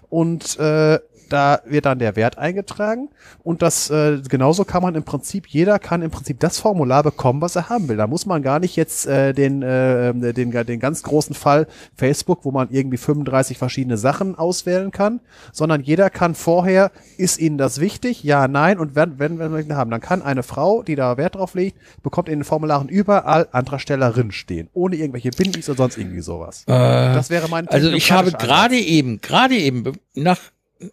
Und 0.08 0.58
äh, 0.58 0.98
da 1.32 1.60
wird 1.66 1.86
dann 1.86 1.98
der 1.98 2.16
Wert 2.16 2.38
eingetragen 2.38 3.08
und 3.42 3.62
das 3.62 3.90
äh, 3.90 4.20
genauso 4.28 4.64
kann 4.64 4.82
man 4.82 4.94
im 4.94 5.02
Prinzip 5.04 5.46
jeder 5.46 5.78
kann 5.78 6.02
im 6.02 6.10
Prinzip 6.10 6.40
das 6.40 6.58
Formular 6.58 7.02
bekommen, 7.02 7.40
was 7.40 7.56
er 7.56 7.68
haben 7.68 7.88
will. 7.88 7.96
Da 7.96 8.06
muss 8.06 8.26
man 8.26 8.42
gar 8.42 8.58
nicht 8.58 8.76
jetzt 8.76 9.06
äh, 9.06 9.32
den 9.32 9.62
äh, 9.62 10.12
den 10.32 10.50
den 10.50 10.80
ganz 10.80 11.02
großen 11.02 11.34
Fall 11.34 11.66
Facebook, 11.96 12.44
wo 12.44 12.50
man 12.50 12.68
irgendwie 12.70 12.96
35 12.96 13.58
verschiedene 13.58 13.96
Sachen 13.96 14.34
auswählen 14.36 14.90
kann, 14.90 15.20
sondern 15.52 15.82
jeder 15.82 16.10
kann 16.10 16.34
vorher 16.34 16.90
ist 17.16 17.38
ihnen 17.38 17.58
das 17.58 17.80
wichtig? 17.80 18.22
Ja, 18.24 18.48
nein 18.48 18.78
und 18.78 18.94
wenn 18.94 19.18
wenn 19.18 19.38
wenn 19.38 19.52
wir 19.52 19.60
ihn 19.60 19.74
haben, 19.76 19.90
dann 19.90 20.00
kann 20.00 20.22
eine 20.22 20.42
Frau, 20.42 20.82
die 20.82 20.96
da 20.96 21.16
Wert 21.16 21.34
drauf 21.34 21.54
legt, 21.54 21.78
bekommt 22.02 22.28
in 22.28 22.40
den 22.40 22.44
Formularen 22.44 22.88
überall 22.88 23.48
Antragstellerin 23.52 24.32
stehen, 24.32 24.68
ohne 24.72 24.96
irgendwelche 24.96 25.30
Bindis 25.30 25.68
oder 25.68 25.76
sonst 25.78 25.98
irgendwie 25.98 26.20
sowas. 26.20 26.64
das 26.66 27.30
wäre 27.30 27.48
mein 27.48 27.68
Also 27.68 27.90
ich 27.90 28.12
habe 28.12 28.32
gerade 28.32 28.76
eben, 28.78 29.20
gerade 29.20 29.54
eben 29.56 29.82
be- 29.82 29.92
nach, 30.14 30.38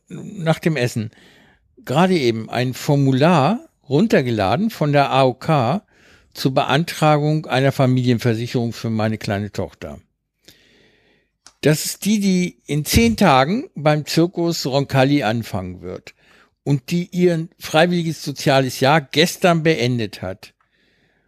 nach 0.07 0.59
dem 0.59 0.75
Essen, 0.75 1.11
gerade 1.83 2.17
eben 2.17 2.49
ein 2.49 2.73
Formular 2.73 3.69
runtergeladen 3.87 4.69
von 4.69 4.91
der 4.91 5.11
AOK 5.11 5.81
zur 6.33 6.53
Beantragung 6.53 7.45
einer 7.45 7.71
Familienversicherung 7.71 8.73
für 8.73 8.89
meine 8.89 9.17
kleine 9.17 9.51
Tochter. 9.51 9.99
Das 11.61 11.85
ist 11.85 12.05
die, 12.05 12.19
die 12.19 12.61
in 12.67 12.85
zehn 12.85 13.17
Tagen 13.17 13.69
beim 13.73 14.05
Zirkus 14.05 14.65
Roncalli 14.65 15.23
anfangen 15.23 15.81
wird 15.81 16.13
und 16.63 16.91
die 16.91 17.09
ihr 17.11 17.47
freiwilliges 17.57 18.23
soziales 18.23 18.79
Jahr 18.79 19.01
gestern 19.01 19.63
beendet 19.63 20.21
hat. 20.21 20.53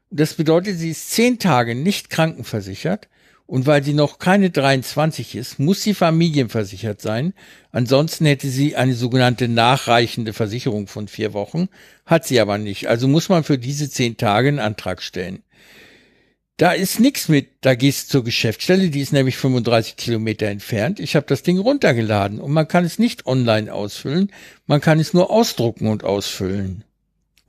Das 0.10 0.36
bedeutet, 0.36 0.78
sie 0.78 0.92
ist 0.92 1.12
zehn 1.12 1.40
Tage 1.40 1.76
nicht 1.76 2.10
krankenversichert 2.10 3.08
und 3.48 3.66
weil 3.66 3.82
sie 3.82 3.94
noch 3.94 4.20
keine 4.20 4.50
23 4.50 5.36
ist, 5.36 5.58
muss 5.58 5.82
sie 5.82 5.94
familienversichert 5.94 7.02
sein. 7.02 7.34
Ansonsten 7.72 8.26
hätte 8.26 8.50
sie 8.50 8.76
eine 8.76 8.94
sogenannte 8.94 9.48
nachreichende 9.48 10.34
Versicherung 10.34 10.88
von 10.88 11.08
vier 11.08 11.34
Wochen, 11.34 11.70
hat 12.06 12.26
sie 12.26 12.40
aber 12.42 12.58
nicht. 12.58 12.88
Also 12.88 13.08
muss 13.08 13.30
man 13.30 13.46
für 13.46 13.58
diese 13.58 13.90
zehn 13.90 14.18
Tage 14.18 14.50
einen 14.50 14.60
Antrag 14.60 15.02
stellen. 15.02 15.44
Da 16.58 16.72
ist 16.72 17.00
nichts 17.00 17.30
mit, 17.30 17.50
da 17.62 17.76
gehst 17.76 18.08
du 18.08 18.12
zur 18.14 18.24
Geschäftsstelle, 18.24 18.90
die 18.90 19.02
ist 19.02 19.14
nämlich 19.14 19.38
35 19.38 19.96
Kilometer 19.96 20.48
entfernt. 20.48 21.00
Ich 21.00 21.16
habe 21.16 21.28
das 21.28 21.44
Ding 21.44 21.60
runtergeladen 21.60 22.40
und 22.40 22.52
man 22.52 22.68
kann 22.68 22.84
es 22.84 23.00
nicht 23.00 23.28
online 23.28 23.72
ausfüllen, 23.72 24.32
man 24.66 24.82
kann 24.82 25.00
es 25.00 25.14
nur 25.14 25.30
ausdrucken 25.30 25.88
und 25.88 26.04
ausfüllen. 26.04 26.84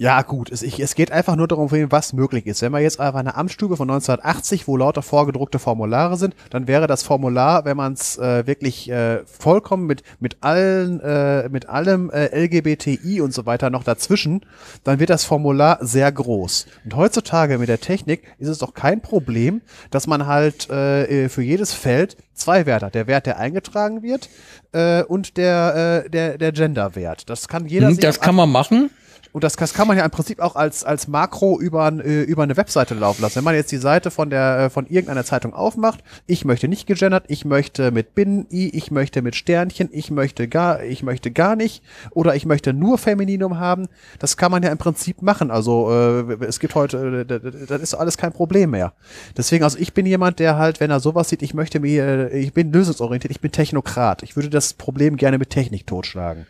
Ja, 0.01 0.23
gut, 0.23 0.53
es, 0.53 0.63
ich, 0.63 0.79
es 0.79 0.95
geht 0.95 1.11
einfach 1.11 1.35
nur 1.35 1.49
darum, 1.49 1.73
was 1.91 2.13
möglich 2.13 2.47
ist. 2.47 2.63
Wenn 2.63 2.71
man 2.71 2.83
jetzt 2.83 3.01
einfach 3.01 3.19
eine 3.19 3.35
Amtsstube 3.35 3.77
von 3.77 3.91
1980, 3.91 4.69
wo 4.69 4.77
lauter 4.77 5.03
vorgedruckte 5.03 5.59
Formulare 5.59 6.17
sind, 6.17 6.37
dann 6.51 6.69
wäre 6.69 6.87
das 6.87 7.03
Formular, 7.03 7.65
wenn 7.65 7.77
man 7.77 7.95
es 7.95 8.17
äh, 8.17 8.47
wirklich 8.47 8.89
äh, 8.89 9.25
vollkommen 9.27 9.87
mit 9.87 10.05
mit 10.21 10.37
allen 10.41 11.01
äh, 11.01 11.49
mit 11.49 11.69
allem 11.69 12.11
äh, 12.11 12.27
LGBTI 12.45 13.21
und 13.21 13.35
so 13.35 13.45
weiter 13.45 13.71
noch 13.71 13.83
dazwischen, 13.83 14.43
dann 14.85 15.01
wird 15.01 15.11
das 15.11 15.25
Formular 15.25 15.79
sehr 15.81 16.13
groß. 16.13 16.67
Und 16.85 16.95
heutzutage 16.95 17.59
mit 17.59 17.69
der 17.69 17.81
Technik 17.81 18.23
ist 18.39 18.49
es 18.49 18.59
doch 18.59 18.75
kein 18.75 19.01
Problem, 19.01 19.63
dass 19.91 20.07
man 20.07 20.27
halt 20.27 20.71
äh, 20.71 21.29
für 21.29 21.43
jedes 21.43 21.73
Feld 21.75 22.17
zwei 22.35 22.67
Werte 22.67 22.87
hat. 22.87 22.95
Der 22.95 23.09
Wert, 23.09 23.27
der 23.27 23.39
eingetragen 23.39 24.05
wird 24.05 24.29
äh, 24.71 25.03
und 25.03 25.37
der 25.37 26.05
äh, 26.05 26.09
der 26.11 26.39
der 26.39 26.53
Genderwert. 26.53 27.29
Das 27.29 27.49
kann 27.49 27.67
jeder 27.67 27.89
Hm, 27.89 27.99
Das 27.99 28.21
kann 28.21 28.37
man 28.37 28.53
machen. 28.53 28.91
Und 29.33 29.45
das, 29.45 29.57
das 29.57 29.75
kann 29.75 29.87
man 29.87 29.97
ja 29.97 30.05
im 30.05 30.11
Prinzip 30.11 30.41
auch 30.41 30.57
als, 30.57 30.85
als 30.85 31.09
Makro 31.09 31.61
über, 31.61 31.93
äh, 32.05 32.23
über 32.23 32.43
eine 32.43 32.57
Webseite 32.57 32.95
laufen 32.95 33.23
lassen. 33.23 33.37
Wenn 33.37 33.45
man 33.45 33.55
jetzt 33.55 33.71
die 33.73 33.79
Seite 33.79 34.11
von 34.11 34.31
der, 34.31 34.59
äh, 34.59 34.71
von 34.71 34.87
irgendeiner 34.87 35.25
Zeitung 35.25 35.53
aufmacht, 35.53 36.01
ich 36.27 36.45
möchte 36.45 36.69
nicht 36.69 36.87
gegendert, 36.87 37.25
ich 37.29 37.45
möchte 37.45 37.91
mit 37.91 38.15
Binnen-I, 38.15 38.69
ich 38.71 38.91
möchte 38.91 39.23
mit 39.23 39.37
Sternchen, 39.37 39.91
ich 39.93 40.11
möchte 40.11 40.49
gar, 40.49 40.83
ich 40.83 41.03
möchte 41.03 41.31
gar 41.31 41.57
nicht, 41.57 41.83
oder 42.11 42.35
ich 42.35 42.47
möchte 42.47 42.73
nur 42.73 42.99
Femininum 42.99 43.59
haben, 43.59 43.89
das 44.19 44.37
kann 44.37 44.51
man 44.51 44.63
ja 44.63 44.71
im 44.71 44.79
Prinzip 44.79 45.23
machen. 45.23 45.51
Also, 45.51 45.91
äh, 45.91 46.45
es 46.45 46.59
gibt 46.61 46.75
heute, 46.75 47.27
äh, 47.29 47.67
das 47.67 47.83
ist 47.83 47.95
alles 47.95 48.17
kein 48.17 48.33
Problem 48.33 48.71
mehr. 48.71 48.95
Deswegen, 49.37 49.65
also 49.65 49.79
ich 49.79 49.93
bin 49.93 50.07
jemand, 50.07 50.39
der 50.39 50.57
halt, 50.57 50.81
wenn 50.81 50.91
er 50.91 51.01
sowas 51.01 51.29
sieht, 51.29 51.43
ich 51.43 51.55
möchte 51.55 51.81
mir, 51.81 52.33
ich 52.33 52.53
bin 52.53 52.73
lösungsorientiert, 52.73 53.31
ich 53.31 53.41
bin 53.41 53.53
Technokrat. 53.53 54.23
Ich 54.23 54.37
würde 54.37 54.51
das 54.51 54.73
Problem 54.73 55.17
gerne 55.17 55.39
mit 55.39 55.51
Technik 55.51 55.87
totschlagen. 55.87 56.47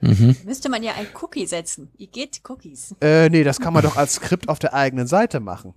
Mhm. 0.00 0.36
Müsste 0.44 0.68
man 0.68 0.82
ja 0.82 0.92
ein 0.94 1.06
Cookie 1.20 1.46
setzen. 1.46 1.90
Ihr 1.96 2.08
geht 2.08 2.40
Cookies. 2.48 2.94
Äh, 3.00 3.28
nee, 3.28 3.44
das 3.44 3.60
kann 3.60 3.72
man 3.72 3.82
doch 3.82 3.96
als 3.96 4.14
Skript 4.14 4.48
auf 4.48 4.58
der 4.58 4.74
eigenen 4.74 5.06
Seite 5.06 5.40
machen. 5.40 5.74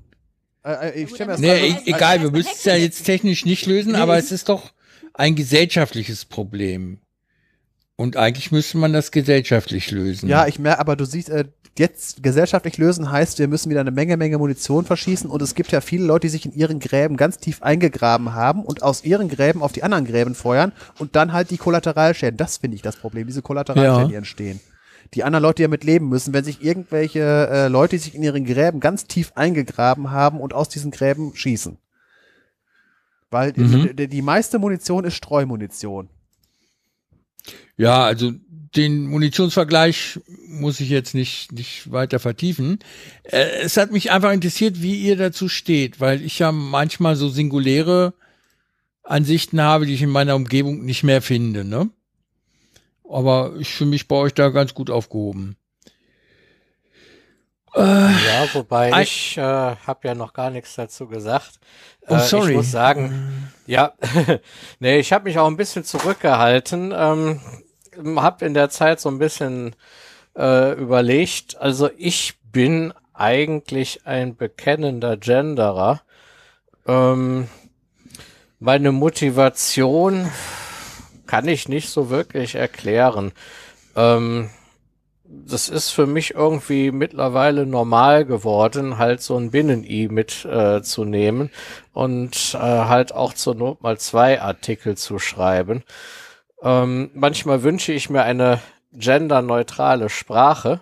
Äh, 0.63 0.89
äh, 0.89 1.03
ich 1.03 1.11
mir 1.17 1.25
das 1.25 1.39
Nee, 1.39 1.73
Also, 1.73 1.85
egal, 1.85 2.21
wir 2.21 2.31
müssen 2.31 2.51
es 2.53 2.63
ja 2.63 2.75
jetzt 2.75 3.03
technisch 3.03 3.45
nicht 3.45 3.65
lösen, 3.65 3.93
Nee, 3.93 3.97
aber 3.97 4.17
es 4.17 4.31
ist 4.31 4.49
doch 4.49 4.73
ein 5.13 5.35
gesellschaftliches 5.35 6.25
Problem. 6.25 6.99
Und 7.99 8.15
eigentlich 8.15 8.49
müsste 8.53 8.77
man 8.77 8.93
das 8.93 9.11
gesellschaftlich 9.11 9.91
lösen. 9.91 10.29
Ja, 10.29 10.47
ich 10.47 10.57
merke, 10.57 10.79
aber 10.79 10.95
du 10.95 11.03
siehst, 11.03 11.27
äh, 11.29 11.43
jetzt 11.77 12.23
gesellschaftlich 12.23 12.77
lösen 12.77 13.11
heißt, 13.11 13.39
wir 13.39 13.49
müssen 13.49 13.69
wieder 13.69 13.81
eine 13.81 13.91
Menge, 13.91 14.15
Menge 14.15 14.37
Munition 14.37 14.85
verschießen 14.85 15.29
und 15.29 15.41
es 15.41 15.53
gibt 15.53 15.73
ja 15.73 15.81
viele 15.81 16.05
Leute, 16.05 16.27
die 16.27 16.29
sich 16.31 16.45
in 16.45 16.53
ihren 16.53 16.79
Gräben 16.79 17.17
ganz 17.17 17.39
tief 17.39 17.61
eingegraben 17.61 18.33
haben 18.33 18.63
und 18.63 18.83
aus 18.83 19.03
ihren 19.03 19.27
Gräben 19.27 19.61
auf 19.61 19.73
die 19.73 19.83
anderen 19.83 20.05
Gräben 20.05 20.33
feuern 20.33 20.71
und 20.97 21.17
dann 21.17 21.33
halt 21.33 21.49
die 21.51 21.57
Kollateralschäden. 21.57 22.37
Das 22.37 22.55
finde 22.55 22.75
ich 22.75 22.81
das 22.81 22.95
Problem, 22.95 23.27
diese 23.27 23.41
Kollateralschäden, 23.41 24.01
Ja. 24.03 24.07
die 24.07 24.15
entstehen. 24.15 24.61
Die 25.13 25.25
anderen 25.25 25.43
Leute, 25.43 25.55
die 25.57 25.63
damit 25.63 25.83
leben 25.83 26.07
müssen, 26.07 26.33
wenn 26.33 26.45
sich 26.45 26.63
irgendwelche 26.63 27.19
äh, 27.51 27.67
Leute, 27.67 27.97
die 27.97 28.01
sich 28.03 28.15
in 28.15 28.23
ihren 28.23 28.45
Gräben 28.45 28.79
ganz 28.79 29.07
tief 29.07 29.33
eingegraben 29.35 30.09
haben 30.11 30.39
und 30.39 30.53
aus 30.53 30.69
diesen 30.69 30.91
Gräben 30.91 31.35
schießen. 31.35 31.77
Weil 33.29 33.51
Mhm. 33.57 33.95
die, 33.97 34.07
die 34.07 34.21
meiste 34.21 34.57
Munition 34.57 35.03
ist 35.03 35.15
Streumunition. 35.15 36.07
Ja, 37.77 38.03
also 38.03 38.31
den 38.75 39.07
Munitionsvergleich 39.07 40.19
muss 40.47 40.79
ich 40.79 40.89
jetzt 40.89 41.15
nicht, 41.15 41.51
nicht 41.51 41.91
weiter 41.91 42.19
vertiefen. 42.19 42.79
Äh, 43.23 43.61
es 43.61 43.77
hat 43.77 43.91
mich 43.91 44.11
einfach 44.11 44.31
interessiert, 44.31 44.81
wie 44.81 44.95
ihr 45.01 45.15
dazu 45.15 45.49
steht, 45.49 45.99
weil 45.99 46.21
ich 46.21 46.39
ja 46.39 46.51
manchmal 46.51 47.15
so 47.15 47.29
singuläre 47.29 48.13
Ansichten 49.03 49.61
habe, 49.61 49.85
die 49.87 49.93
ich 49.93 50.01
in 50.03 50.09
meiner 50.09 50.35
Umgebung 50.35 50.85
nicht 50.85 51.03
mehr 51.03 51.21
finde, 51.21 51.63
ne? 51.63 51.89
Aber 53.09 53.55
ich 53.57 53.69
fühle 53.73 53.89
mich 53.89 54.07
bei 54.07 54.15
euch 54.15 54.35
da 54.35 54.49
ganz 54.49 54.75
gut 54.75 54.91
aufgehoben. 54.91 55.55
Äh, 57.73 57.81
Ja, 57.81 58.47
wobei 58.53 58.93
Ein- 58.93 59.03
ich 59.03 59.37
äh, 59.37 59.41
habe 59.41 60.07
ja 60.07 60.15
noch 60.15 60.33
gar 60.33 60.49
nichts 60.51 60.75
dazu 60.75 61.07
gesagt. 61.07 61.59
Oh, 62.09 62.17
sorry. 62.19 62.51
Ich 62.51 62.57
muss 62.57 62.71
sagen, 62.71 63.51
ja, 63.67 63.93
nee, 64.79 64.99
ich 64.99 65.13
habe 65.13 65.25
mich 65.25 65.37
auch 65.37 65.47
ein 65.47 65.57
bisschen 65.57 65.83
zurückgehalten, 65.83 66.93
ähm, 66.95 67.39
habe 68.15 68.45
in 68.45 68.53
der 68.53 68.69
Zeit 68.69 68.99
so 68.99 69.09
ein 69.09 69.19
bisschen 69.19 69.75
äh, 70.37 70.73
überlegt. 70.73 71.57
Also 71.57 71.89
ich 71.97 72.39
bin 72.51 72.93
eigentlich 73.13 74.05
ein 74.05 74.35
bekennender 74.35 75.17
Genderer. 75.17 76.01
Ähm, 76.87 77.47
meine 78.59 78.91
Motivation 78.91 80.29
kann 81.27 81.47
ich 81.47 81.69
nicht 81.69 81.89
so 81.89 82.09
wirklich 82.09 82.55
erklären. 82.55 83.33
Ähm, 83.95 84.49
das 85.29 85.69
ist 85.69 85.91
für 85.91 86.07
mich 86.07 86.33
irgendwie 86.33 86.91
mittlerweile 86.91 87.67
normal 87.67 88.25
geworden, 88.25 88.97
halt 88.97 89.21
so 89.21 89.37
ein 89.37 89.51
Binnen-I 89.51 90.07
mitzunehmen 90.07 91.47
äh, 91.49 91.97
und 91.97 92.55
äh, 92.55 92.57
halt 92.57 93.13
auch 93.13 93.33
zur 93.33 93.53
Not 93.53 93.83
mal 93.83 93.99
zwei 93.99 94.41
Artikel 94.41 94.97
zu 94.97 95.19
schreiben. 95.19 95.83
Ähm, 96.63 97.11
manchmal 97.13 97.61
wünsche 97.61 97.93
ich 97.93 98.09
mir 98.09 98.23
eine 98.23 98.59
genderneutrale 98.91 100.09
Sprache. 100.09 100.81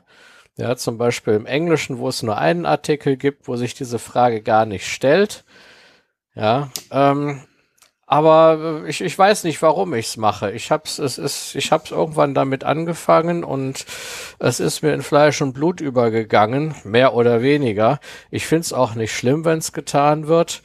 Ja, 0.56 0.76
zum 0.76 0.98
Beispiel 0.98 1.34
im 1.34 1.45
Englischen, 1.45 1.99
wo 1.99 2.07
es 2.07 2.24
nur 2.24 2.38
einen 2.38 2.65
Artikel 2.65 3.18
gibt, 3.18 3.48
wo 3.48 3.57
sich 3.57 3.74
diese 3.74 3.99
Frage 3.99 4.41
gar 4.41 4.65
nicht 4.65 4.88
stellt. 4.88 5.44
Ja, 6.36 6.72
ähm, 6.91 7.44
aber 8.09 8.84
äh, 8.85 8.89
ich, 8.89 9.01
ich 9.01 9.19
weiß 9.19 9.43
nicht, 9.43 9.61
warum 9.61 9.93
ich's 9.93 10.17
mache. 10.17 10.51
Ich 10.51 10.71
hab's, 10.71 10.97
es 10.97 11.17
ist, 11.17 11.55
ich 11.55 11.71
hab's 11.71 11.91
irgendwann 11.91 12.34
damit 12.34 12.63
angefangen 12.63 13.43
und 13.43 13.85
es 14.39 14.59
ist 14.61 14.81
mir 14.81 14.93
in 14.93 15.01
Fleisch 15.03 15.41
und 15.41 15.53
Blut 15.53 15.81
übergegangen, 15.81 16.73
mehr 16.85 17.13
oder 17.13 17.41
weniger. 17.41 17.99
Ich 18.31 18.47
find's 18.47 18.71
auch 18.71 18.95
nicht 18.95 19.13
schlimm, 19.13 19.43
wenn's 19.43 19.73
getan 19.73 20.27
wird. 20.27 20.61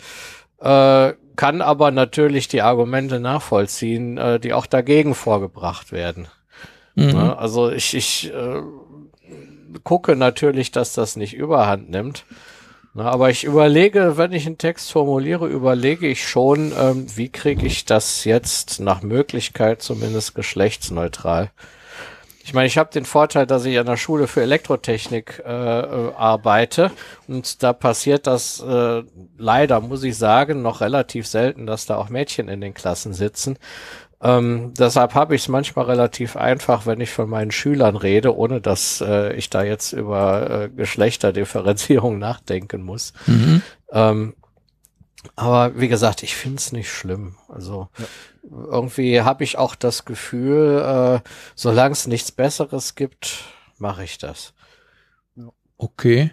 Äh, 0.61 1.15
kann 1.35 1.61
aber 1.63 1.91
natürlich 1.91 2.47
die 2.47 2.63
Argumente 2.63 3.19
nachvollziehen, 3.19 4.19
äh, 4.19 4.39
die 4.39 4.53
auch 4.53 4.67
dagegen 4.67 5.15
vorgebracht 5.15 5.91
werden. 5.91 6.29
mhm. 6.95 7.07
Ne? 7.07 7.39
Also 7.39 7.73
ich, 7.73 7.95
ich 7.95 8.33
äh, 8.33 8.63
gucke 9.83 10.15
natürlich, 10.15 10.71
dass 10.71 10.93
das 10.93 11.17
nicht 11.17 11.35
überhand 11.35 11.91
nimmt. 11.91 12.25
Na, 12.95 13.11
aber 13.11 13.31
ich 13.31 13.45
überlege, 13.45 14.19
wenn 14.19 14.33
ich 14.33 14.47
einen 14.47 14.59
Text 14.59 14.93
formuliere, 14.93 15.49
überlege 15.49 16.07
ich 16.07 16.29
schon, 16.29 16.73
ähm, 16.79 17.07
wie 17.17 17.31
kriege 17.31 17.67
ich 17.67 17.87
das 17.87 18.25
jetzt 18.25 18.81
nach 18.81 19.01
Möglichkeit 19.01 19.81
zumindest 19.81 20.35
geschlechtsneutral. 20.35 21.51
Ich 22.45 22.53
meine, 22.53 22.67
ich 22.67 22.77
habe 22.77 22.91
den 22.91 23.05
Vorteil, 23.07 23.47
dass 23.47 23.65
ich 23.65 23.79
an 23.79 23.87
der 23.87 23.97
Schule 23.97 24.27
für 24.27 24.43
Elektrotechnik 24.43 25.43
äh, 25.47 25.51
äh, 25.51 26.13
arbeite 26.17 26.91
und 27.29 27.63
da 27.63 27.73
passiert 27.73 28.27
das 28.27 28.61
äh, 28.61 29.03
leider, 29.39 29.81
muss 29.81 30.03
ich 30.03 30.19
sagen, 30.19 30.61
noch 30.61 30.81
relativ 30.83 31.27
selten, 31.27 31.67
dass 31.67 31.87
da 31.87 31.97
auch 31.97 32.11
Mädchen 32.11 32.49
in 32.49 32.61
den 32.61 32.75
Klassen 32.75 33.15
sitzen. 33.15 33.59
Ähm, 34.23 34.73
deshalb 34.79 35.15
habe 35.15 35.35
ich 35.35 35.43
es 35.43 35.49
manchmal 35.49 35.87
relativ 35.87 36.37
einfach, 36.37 36.87
wenn 36.87 37.01
ich 37.01 37.11
von 37.11 37.29
meinen 37.29 37.51
Schülern 37.51 37.97
rede, 37.97 38.37
ohne 38.37 38.61
dass 38.61 39.01
äh, 39.01 39.35
ich 39.35 39.51
da 39.51 39.65
jetzt 39.65 39.93
über 39.93 40.51
äh, 40.51 40.69
Geschlechterdifferenzierung 40.69 42.19
nachdenken 42.21 42.83
muss. 42.83 43.13
Mhm. 43.27 43.63
Ähm, 43.91 44.35
aber 45.35 45.79
wie 45.79 45.89
gesagt, 45.89 46.23
ich 46.23 46.37
finde 46.37 46.59
es 46.59 46.73
nicht 46.73 46.91
schlimm. 46.91 47.37
Also 47.49 47.89
irgendwie 48.51 49.23
habe 49.23 49.45
ich 49.45 49.59
auch 49.59 49.75
das 49.75 50.05
Gefühl, 50.05 51.21
äh, 51.25 51.29
solange 51.55 51.93
es 51.93 52.07
nichts 52.07 52.31
Besseres 52.33 52.95
gibt, 52.95 53.45
mache 53.79 54.05
ich 54.05 54.19
das. 54.19 54.53
Okay. 55.79 56.31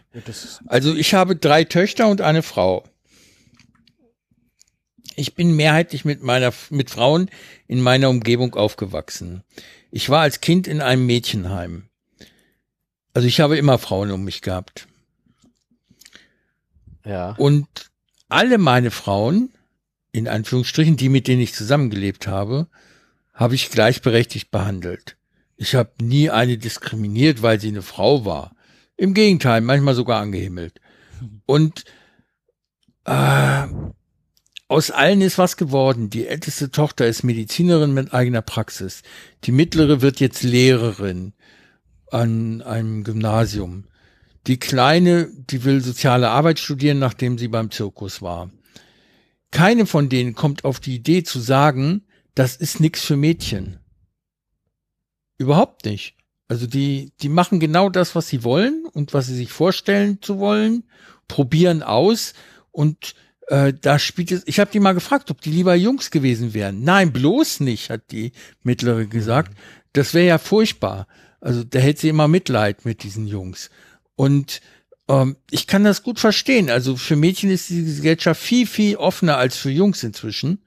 Also 0.68 0.94
ich 0.94 1.16
habe 1.16 1.36
drei 1.36 1.64
Töchter 1.64 2.07
und 2.07 2.22
eine 2.22 2.44
Frau. 2.44 2.84
Ich 5.15 5.36
bin 5.36 5.56
mehrheitlich 5.56 6.06
mit 6.06 6.23
meiner, 6.23 6.53
mit 6.69 6.90
Frauen 6.90 7.30
in 7.68 7.81
meiner 7.81 8.10
Umgebung 8.10 8.56
aufgewachsen. 8.56 9.44
Ich 9.91 10.10
war 10.10 10.22
als 10.22 10.41
Kind 10.41 10.68
in 10.68 10.81
einem 10.81 11.06
Mädchenheim. 11.06 11.89
Also 13.13 13.28
ich 13.28 13.39
habe 13.39 13.57
immer 13.57 13.78
Frauen 13.79 14.12
um 14.12 14.23
mich 14.23 14.41
gehabt. 14.41 14.88
Ja. 17.05 17.31
Und 17.38 17.68
alle 18.28 18.57
meine 18.57 18.91
Frauen, 18.91 19.52
in 20.12 20.28
Anführungsstrichen, 20.28 20.96
die 20.96 21.10
mit 21.10 21.28
denen 21.28 21.41
ich 21.41 21.54
zusammengelebt 21.54 22.28
habe, 22.28 22.68
habe 23.34 23.55
ich 23.55 23.71
gleichberechtigt 23.71 24.52
behandelt. 24.52 25.18
Ich 25.55 25.76
habe 25.76 25.91
nie 26.02 26.29
eine 26.29 26.57
diskriminiert, 26.57 27.41
weil 27.41 27.60
sie 27.60 27.70
eine 27.70 27.81
Frau 27.81 28.26
war. 28.26 28.55
Im 28.96 29.13
Gegenteil, 29.13 29.62
manchmal 29.62 29.96
sogar 29.96 30.21
angehimmelt. 30.21 30.79
Und 31.46 31.84
äh, 33.05 33.68
aus 34.70 34.91
allen 34.91 35.22
ist 35.22 35.38
was 35.38 35.57
geworden. 35.57 36.10
Die 36.10 36.28
älteste 36.28 36.70
Tochter 36.70 37.07
ist 37.07 37.23
Medizinerin 37.23 37.94
mit 37.94 38.14
eigener 38.14 38.44
Praxis. 38.44 39.02
Die 39.44 39.52
mittlere 39.52 40.02
wird 40.02 40.20
jetzt 40.20 40.44
Lehrerin 40.44 41.34
an 42.12 42.62
einem 42.62 43.04
Gymnasium. 43.04 43.86
Die 44.48 44.60
Kleine, 44.60 45.30
die 45.34 45.64
will 45.64 45.81
soziale 45.81 46.30
Arbeit 46.30 46.60
studieren, 46.60 46.99
nachdem 46.99 47.38
sie 47.38 47.48
beim 47.48 47.72
Zirkus 47.72 48.22
war. 48.22 48.52
Keine 49.52 49.88
von 49.88 50.07
denen 50.07 50.36
kommt 50.36 50.64
auf 50.64 50.80
die 50.80 50.96
Idee 50.96 51.23
zu 51.23 51.39
sagen, 51.39 52.06
das 52.36 52.56
ist 52.56 52.80
nix 52.80 53.04
für 53.04 53.18
Mädchen. 53.18 53.80
Überhaupt 55.39 55.86
nicht. 55.86 56.15
Also 56.48 56.68
die, 56.68 57.12
die 57.22 57.30
machen 57.30 57.60
genau 57.60 57.89
das, 57.89 58.14
was 58.14 58.28
sie 58.28 58.44
wollen 58.44 58.86
und 58.94 59.15
was 59.15 59.26
sie 59.26 59.36
sich 59.36 59.52
vorstellen 59.52 60.22
zu 60.22 60.38
wollen, 60.38 60.84
probieren 61.28 61.81
aus 61.81 62.34
und 62.72 63.15
äh, 63.49 63.73
da 63.73 63.97
spielt 63.97 64.31
es. 64.31 64.44
Ich 64.45 64.60
habe 64.60 64.69
die 64.71 64.79
mal 64.79 64.94
gefragt, 64.94 65.31
ob 65.31 65.41
die 65.41 65.52
lieber 65.52 65.73
Jungs 65.76 66.11
gewesen 66.11 66.53
wären. 66.53 66.84
Nein, 66.84 67.11
bloß 67.11 67.61
nicht, 67.61 67.89
hat 67.89 68.11
die 68.11 68.31
mittlere 68.63 69.07
gesagt. 69.07 69.57
Das 69.94 70.13
wäre 70.13 70.28
ja 70.28 70.37
furchtbar. 70.37 71.07
Also 71.41 71.63
da 71.63 71.79
hätte 71.79 72.02
sie 72.02 72.10
immer 72.10 72.28
Mitleid 72.28 72.86
mit 72.86 73.02
diesen 73.02 73.26
Jungs. 73.26 73.71
Und 74.15 74.61
ähm, 75.07 75.36
ich 75.49 75.65
kann 75.65 75.84
das 75.84 76.03
gut 76.03 76.19
verstehen. 76.19 76.69
Also 76.69 76.95
für 76.95 77.15
Mädchen 77.15 77.49
ist 77.49 77.69
die 77.69 77.84
Gesellschaft 77.84 78.39
viel, 78.39 78.68
viel 78.68 78.97
offener 78.97 79.37
als 79.37 79.57
für 79.57 79.71
Jungs 79.71 80.03
inzwischen. 80.03 80.60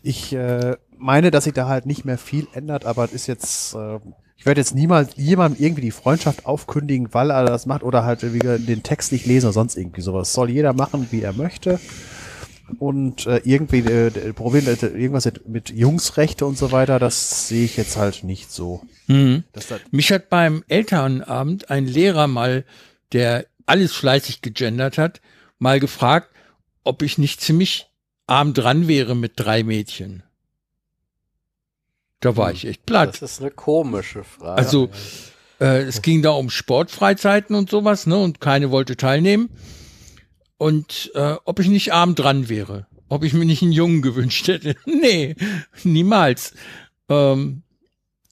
ich 0.03 0.33
äh, 0.33 0.77
meine, 0.97 1.31
dass 1.31 1.45
sich 1.45 1.53
da 1.53 1.69
halt 1.69 1.87
nicht 1.87 2.05
mehr 2.05 2.19
viel 2.19 2.47
ändert, 2.53 2.85
aber 2.85 3.05
es 3.05 3.12
ist 3.12 3.27
jetzt, 3.27 3.75
äh, 3.75 3.99
ich 4.37 4.47
werde 4.47 4.61
jetzt 4.61 4.75
niemals 4.75 5.11
jemandem 5.17 5.62
irgendwie 5.62 5.83
die 5.83 5.91
Freundschaft 5.91 6.47
aufkündigen, 6.47 7.12
weil 7.12 7.31
er 7.31 7.45
das 7.45 7.67
macht 7.67 7.83
oder 7.83 8.05
halt 8.05 8.23
irgendwie 8.23 8.65
den 8.65 8.83
Text 8.83 9.12
nicht 9.12 9.27
lesen 9.27 9.47
oder 9.47 9.53
sonst 9.53 9.77
irgendwie 9.77 10.01
sowas. 10.01 10.33
Soll 10.33 10.51
jeder 10.51 10.73
machen, 10.73 11.09
wie 11.11 11.23
er 11.23 11.33
möchte. 11.33 11.79
Und 12.79 13.27
äh, 13.27 13.41
irgendwie 13.45 13.79
äh, 13.81 14.33
Problem, 14.33 14.67
äh, 14.67 14.75
irgendwas 14.75 15.25
mit, 15.25 15.49
mit 15.49 15.70
Jungsrechte 15.70 16.47
und 16.47 16.57
so 16.57 16.70
weiter, 16.70 16.99
das 16.99 17.49
sehe 17.49 17.65
ich 17.65 17.77
jetzt 17.77 17.97
halt 17.97 18.23
nicht 18.23 18.53
so. 18.53 18.83
Mhm. 19.09 19.45
Da, 19.53 19.61
Mich 19.91 20.12
hat 20.12 20.31
beim 20.31 20.62
Elternabend 20.69 21.70
ein 21.70 21.87
Lehrer 21.87 22.29
mal, 22.29 22.65
der 23.12 23.47
alles 23.67 23.93
fleißig 23.93 24.41
gegendert 24.41 24.99
hat, 24.99 25.20
mal 25.59 25.81
gefragt, 25.81 26.29
ob 26.85 27.03
ich 27.03 27.19
nicht 27.19 27.41
ziemlich 27.41 27.90
arm 28.31 28.55
dran 28.55 28.89
wäre 28.89 29.15
mit 29.15 29.33
drei 29.36 29.62
Mädchen. 29.62 30.23
Da 32.20 32.36
war 32.36 32.52
ich 32.52 32.67
echt 32.67 32.86
platt. 32.86 33.20
Das 33.20 33.33
ist 33.33 33.41
eine 33.41 33.50
komische 33.50 34.25
Frage. 34.25 34.59
Also 34.59 34.91
äh, 35.59 35.83
es 35.83 36.02
ging 36.02 36.23
da 36.23 36.31
um 36.31 36.50
Sportfreizeiten 36.50 37.57
und 37.57 37.70
sowas, 37.70 38.07
ne? 38.07 38.18
Und 38.18 38.41
keine 38.41 38.70
wollte 38.70 38.97
teilnehmen. 38.97 39.50
Und 40.59 41.10
äh, 41.15 41.36
ob 41.44 41.59
ich 41.59 41.68
nicht 41.68 41.92
arm 41.92 42.15
dran 42.15 42.50
wäre, 42.50 42.86
ob 43.09 43.25
ich 43.25 43.33
mir 43.33 43.47
nicht 43.47 43.62
einen 43.62 43.73
Jungen 43.73 44.02
gewünscht 44.02 44.47
hätte. 44.49 44.76
nee, 44.84 45.34
niemals. 45.83 46.52
Ähm, 47.09 47.62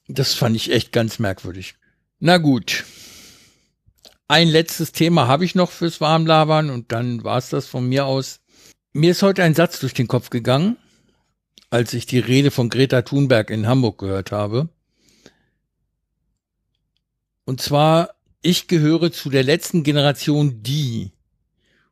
das 0.07 0.35
fand 0.35 0.55
ich 0.55 0.71
echt 0.71 0.91
ganz 0.91 1.19
merkwürdig. 1.19 1.75
Na 2.19 2.37
gut. 2.37 2.85
Ein 4.27 4.47
letztes 4.47 4.91
Thema 4.91 5.27
habe 5.27 5.45
ich 5.45 5.55
noch 5.55 5.71
fürs 5.71 6.01
Warmlabern 6.01 6.69
und 6.69 6.91
dann 6.91 7.23
war's 7.23 7.49
das 7.49 7.65
von 7.65 7.89
mir 7.89 8.05
aus. 8.05 8.38
Mir 8.91 9.11
ist 9.11 9.21
heute 9.21 9.43
ein 9.43 9.53
Satz 9.53 9.79
durch 9.79 9.93
den 9.93 10.07
Kopf 10.07 10.31
gegangen, 10.31 10.75
als 11.69 11.93
ich 11.93 12.07
die 12.07 12.17
Rede 12.17 12.49
von 12.49 12.69
Greta 12.69 13.03
Thunberg 13.03 13.51
in 13.51 13.67
Hamburg 13.67 13.99
gehört 13.99 14.31
habe. 14.31 14.67
Und 17.45 17.61
zwar, 17.61 18.15
ich 18.41 18.67
gehöre 18.67 19.11
zu 19.11 19.29
der 19.29 19.43
letzten 19.43 19.83
Generation, 19.83 20.63
die. 20.63 21.11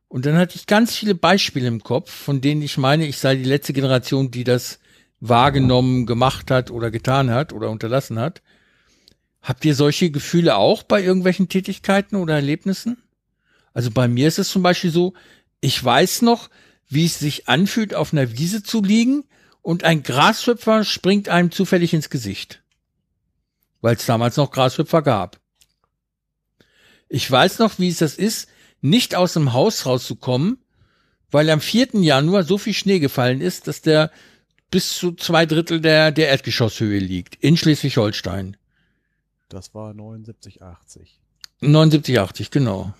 Und 0.08 0.26
dann 0.26 0.36
hatte 0.36 0.56
ich 0.56 0.66
ganz 0.66 0.96
viele 0.96 1.14
Beispiele 1.14 1.68
im 1.68 1.84
Kopf, 1.84 2.10
von 2.10 2.40
denen 2.40 2.62
ich 2.62 2.78
meine, 2.78 3.06
ich 3.06 3.18
sei 3.18 3.36
die 3.36 3.44
letzte 3.44 3.72
Generation, 3.72 4.32
die 4.32 4.42
das 4.42 4.80
wahrgenommen, 5.20 6.04
gemacht 6.04 6.50
hat 6.50 6.72
oder 6.72 6.90
getan 6.90 7.30
hat 7.30 7.52
oder 7.52 7.70
unterlassen 7.70 8.18
hat. 8.18 8.42
Habt 9.40 9.64
ihr 9.64 9.76
solche 9.76 10.10
Gefühle 10.10 10.56
auch 10.56 10.82
bei 10.82 11.00
irgendwelchen 11.00 11.48
Tätigkeiten 11.48 12.16
oder 12.16 12.34
Erlebnissen? 12.34 13.00
Also 13.72 13.92
bei 13.92 14.08
mir 14.08 14.26
ist 14.26 14.40
es 14.40 14.48
zum 14.48 14.64
Beispiel 14.64 14.90
so, 14.90 15.14
ich 15.60 15.82
weiß 15.82 16.22
noch, 16.22 16.50
wie 16.88 17.04
es 17.04 17.18
sich 17.18 17.48
anfühlt, 17.48 17.94
auf 17.94 18.12
einer 18.12 18.38
Wiese 18.38 18.62
zu 18.62 18.82
liegen 18.82 19.24
und 19.62 19.84
ein 19.84 20.02
Grashüpfer 20.02 20.84
springt 20.84 21.28
einem 21.28 21.50
zufällig 21.50 21.92
ins 21.92 22.10
Gesicht. 22.10 22.62
Weil 23.80 23.96
es 23.96 24.06
damals 24.06 24.36
noch 24.36 24.50
Grashüpfer 24.50 25.02
gab. 25.02 25.40
Ich 27.08 27.30
weiß 27.30 27.58
noch, 27.58 27.78
wie 27.78 27.88
es 27.88 27.98
das 27.98 28.14
ist, 28.14 28.48
nicht 28.80 29.14
aus 29.14 29.34
dem 29.34 29.52
Haus 29.52 29.86
rauszukommen, 29.86 30.58
weil 31.30 31.50
am 31.50 31.60
4. 31.60 32.00
Januar 32.00 32.44
so 32.44 32.58
viel 32.58 32.74
Schnee 32.74 32.98
gefallen 32.98 33.40
ist, 33.40 33.66
dass 33.66 33.82
der 33.82 34.10
bis 34.70 34.96
zu 34.96 35.12
zwei 35.12 35.46
Drittel 35.46 35.80
der, 35.80 36.12
der 36.12 36.28
Erdgeschosshöhe 36.28 36.98
liegt, 36.98 37.36
in 37.36 37.56
Schleswig-Holstein. 37.56 38.56
das 39.48 39.74
war 39.74 39.94
79, 39.94 40.62
80. 40.62 41.20
79, 41.60 42.18
80, 42.20 42.50
genau. 42.50 42.92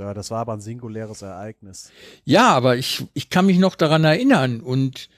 Ja, 0.00 0.14
das 0.14 0.30
war 0.30 0.40
aber 0.40 0.54
ein 0.54 0.60
singuläres 0.60 1.22
Ereignis. 1.22 1.90
Ja, 2.24 2.48
aber 2.48 2.76
ich, 2.76 3.06
ich 3.12 3.28
kann 3.28 3.46
mich 3.46 3.58
noch 3.58 3.76
daran 3.76 4.02
erinnern 4.02 4.60
und 4.60 5.10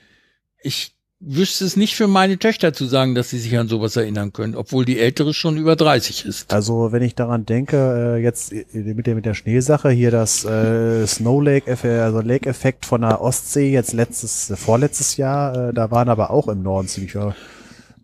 ich 0.61 0.93
wüsste 1.25 1.63
es 1.63 1.77
nicht 1.77 1.95
für 1.95 2.07
meine 2.07 2.37
Töchter 2.37 2.73
zu 2.73 2.85
sagen, 2.85 3.15
dass 3.15 3.29
sie 3.29 3.39
sich 3.39 3.57
an 3.57 3.69
sowas 3.69 3.95
erinnern 3.95 4.33
können, 4.33 4.55
obwohl 4.55 4.83
die 4.83 4.99
ältere 4.99 5.33
schon 5.33 5.57
über 5.57 5.75
30 5.75 6.25
ist. 6.25 6.53
Also 6.53 6.91
wenn 6.91 7.01
ich 7.01 7.15
daran 7.15 7.45
denke, 7.45 8.17
äh, 8.17 8.21
jetzt 8.21 8.51
äh, 8.51 8.65
mit 8.73 9.07
der 9.07 9.15
mit 9.15 9.25
der 9.25 9.33
Schneesache 9.33 9.89
hier 9.89 10.11
das 10.11 10.43
äh, 10.43 11.07
Snow 11.07 11.41
Lake, 11.41 11.71
also 11.71 12.19
Lake 12.19 12.49
Effekt 12.49 12.85
von 12.85 13.01
der 13.01 13.21
Ostsee 13.21 13.71
jetzt 13.71 13.93
letztes 13.93 14.51
vorletztes 14.57 15.15
Jahr, 15.17 15.71
da 15.71 15.91
waren 15.91 16.09
aber 16.09 16.29
auch 16.29 16.49
im 16.49 16.61
Norden 16.61 16.87
ziemlich 16.87 17.15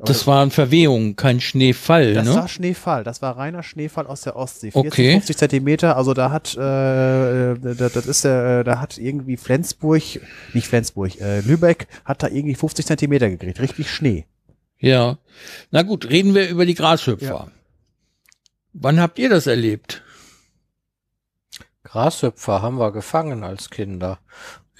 Das 0.02 0.26
waren 0.28 0.50
Verwehungen, 0.50 1.18
kein 1.18 1.42
Schneefall, 1.42 2.14
Das 2.14 2.26
ne? 2.26 2.34
war 2.34 2.48
Schneefall, 2.48 3.04
das 3.04 3.22
war 3.22 3.36
reiner 3.38 3.64
Schneefall 3.64 4.08
aus 4.08 4.22
der 4.22 4.38
Ostsee. 4.38 4.72
40, 4.72 4.92
Okay. 4.92 5.12
50 5.14 5.38
Zentimeter, 5.38 5.98
also 5.98 6.14
da 6.14 6.32
hat, 6.32 6.56
äh, 6.56 7.52
äh, 7.52 7.76
das, 7.76 7.92
das 7.94 8.06
ist 8.06 8.24
der, 8.24 8.60
äh, 8.60 8.64
da 8.64 8.80
hat 8.80 8.98
irgendwie 8.98 9.36
Flensburg, 9.36 10.02
nicht 10.54 10.68
Flensburg, 10.68 11.20
äh, 11.20 11.42
Lübeck 11.42 11.88
hat 12.06 12.24
da 12.24 12.28
irgendwie 12.28 12.56
50 12.56 12.86
Zentimeter 12.86 13.30
gekriegt, 13.30 13.60
richtig 13.60 13.92
Schnee. 13.92 14.26
Ja. 14.78 15.18
Na 15.72 15.82
gut, 15.82 16.10
reden 16.10 16.34
wir 16.34 16.48
über 16.48 16.66
die 16.66 16.76
Grashüpfer. 16.76 17.26
Ja. 17.26 17.48
Wann 18.72 19.02
habt 19.02 19.20
ihr 19.20 19.28
das 19.30 19.48
erlebt? 19.48 20.02
Grashüpfer 21.84 22.62
haben 22.62 22.78
wir 22.78 22.92
gefangen 22.92 23.44
als 23.44 23.70
Kinder. 23.70 24.20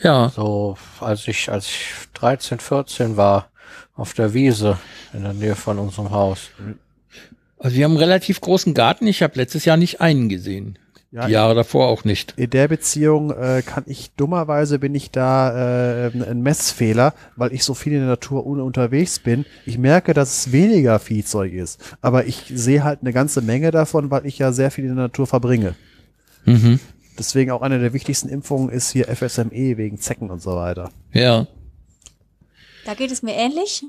Ja. 0.02 0.30
So, 0.30 0.78
als 1.02 1.28
ich, 1.28 1.52
als 1.52 1.68
ich 1.68 1.92
13, 2.14 2.60
14 2.60 3.18
war, 3.18 3.50
auf 4.00 4.14
der 4.14 4.34
Wiese 4.34 4.78
in 5.14 5.24
der 5.24 5.34
Nähe 5.34 5.56
von 5.56 5.80
unserem 5.80 6.12
Haus. 6.12 6.50
Also 7.58 7.76
wir 7.76 7.84
haben 7.84 7.92
einen 7.92 8.00
relativ 8.00 8.42
großen 8.42 8.74
Garten. 8.74 9.08
Ich 9.08 9.22
habe 9.22 9.36
letztes 9.36 9.66
Jahr 9.66 9.78
nicht 9.78 10.02
einen 10.02 10.30
gesehen. 10.30 10.80
Ja, 11.12 11.26
Die 11.26 11.34
Jahre 11.34 11.56
davor 11.56 11.88
auch 11.88 12.04
nicht. 12.04 12.36
In 12.38 12.52
der 12.52 12.68
Beziehung 12.68 13.32
äh, 13.32 13.64
kann 13.66 13.84
ich 13.88 14.12
dummerweise 14.12 14.78
bin 14.78 14.94
ich 14.94 15.10
da 15.10 16.06
äh, 16.08 16.12
ein 16.14 16.42
Messfehler, 16.42 17.16
weil 17.36 17.52
ich 17.52 17.64
so 17.64 17.74
viel 17.74 17.94
in 17.94 18.00
der 18.00 18.10
Natur 18.10 18.46
un 18.46 18.62
unterwegs 18.62 19.18
bin. 19.18 19.46
Ich 19.66 19.80
merke, 19.80 20.14
dass 20.14 20.38
es 20.38 20.52
weniger 20.52 21.00
Viehzeug 21.00 21.52
ist, 21.54 21.96
aber 22.02 22.26
ich 22.26 22.52
sehe 22.54 22.84
halt 22.84 23.00
eine 23.02 23.12
ganze 23.12 23.42
Menge 23.42 23.72
davon, 23.72 24.12
weil 24.12 24.28
ich 24.28 24.38
ja 24.38 24.52
sehr 24.52 24.70
viel 24.70 24.86
in 24.86 24.96
der 24.96 25.06
Natur 25.06 25.26
verbringe. 25.26 25.74
Mhm. 26.46 26.80
Deswegen 27.18 27.50
auch 27.52 27.64
eine 27.64 27.80
der 27.80 27.94
wichtigsten 27.94 28.30
Impfungen 28.30 28.70
ist 28.70 28.92
hier 28.92 29.08
FSME 29.08 29.78
wegen 29.78 29.98
Zecken 29.98 30.30
und 30.30 30.44
so 30.44 30.56
weiter. 30.56 30.92
Ja. 31.12 31.48
Da 32.90 32.96
geht 32.96 33.12
es 33.12 33.22
mir 33.22 33.36
ähnlich. 33.36 33.86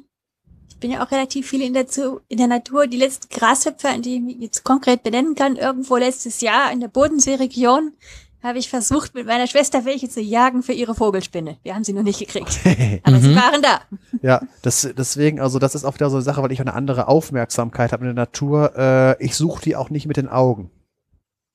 Ich 0.69 0.77
bin 0.77 0.91
ja 0.91 1.03
auch 1.03 1.11
relativ 1.11 1.49
viel 1.49 1.63
in 1.63 1.73
der, 1.73 1.87
Zu 1.87 2.21
in 2.29 2.37
der 2.37 2.49
Natur. 2.49 2.87
Die 2.87 2.99
letzten 2.99 3.35
Grashüpfer, 3.35 3.97
die 3.97 4.23
ich 4.29 4.43
jetzt 4.43 4.63
konkret 4.63 5.03
benennen 5.03 5.35
kann, 5.35 5.57
irgendwo 5.57 5.97
letztes 5.97 6.43
Jahr 6.43 6.71
in 6.71 6.81
der 6.81 6.89
Bodenseeregion, 6.89 7.95
habe 8.43 8.59
ich 8.59 8.69
versucht, 8.69 9.15
mit 9.15 9.27
meiner 9.27 9.47
Schwester 9.47 9.87
welche 9.87 10.11
zu 10.11 10.21
jagen 10.21 10.63
für 10.63 10.75
ihre 10.75 10.95
Vogelspinne. 10.95 11.57
Wir 11.63 11.75
haben 11.75 11.83
sie 11.83 11.95
noch 11.95 12.03
nicht 12.03 12.19
gekriegt. 12.19 12.61
Aber 13.05 13.19
sie 13.21 13.35
waren 13.35 13.63
da. 13.63 13.81
Ja, 14.21 14.43
das, 14.61 14.87
deswegen, 14.95 15.41
also 15.41 15.59
das 15.59 15.75
ist 15.75 15.87
auch 15.87 15.95
wieder 15.95 16.11
so 16.11 16.17
eine 16.17 16.23
Sache, 16.23 16.43
weil 16.43 16.53
ich 16.53 16.61
eine 16.61 16.75
andere 16.75 17.09
Aufmerksamkeit 17.09 17.93
habe 17.93 18.05
in 18.05 18.15
der 18.15 18.25
Natur. 18.27 18.75
Äh, 18.77 19.25
ich 19.25 19.35
suche 19.35 19.63
die 19.63 19.77
auch 19.77 19.89
nicht 19.89 20.09
mit 20.09 20.19
den 20.19 20.29
Augen. 20.29 20.71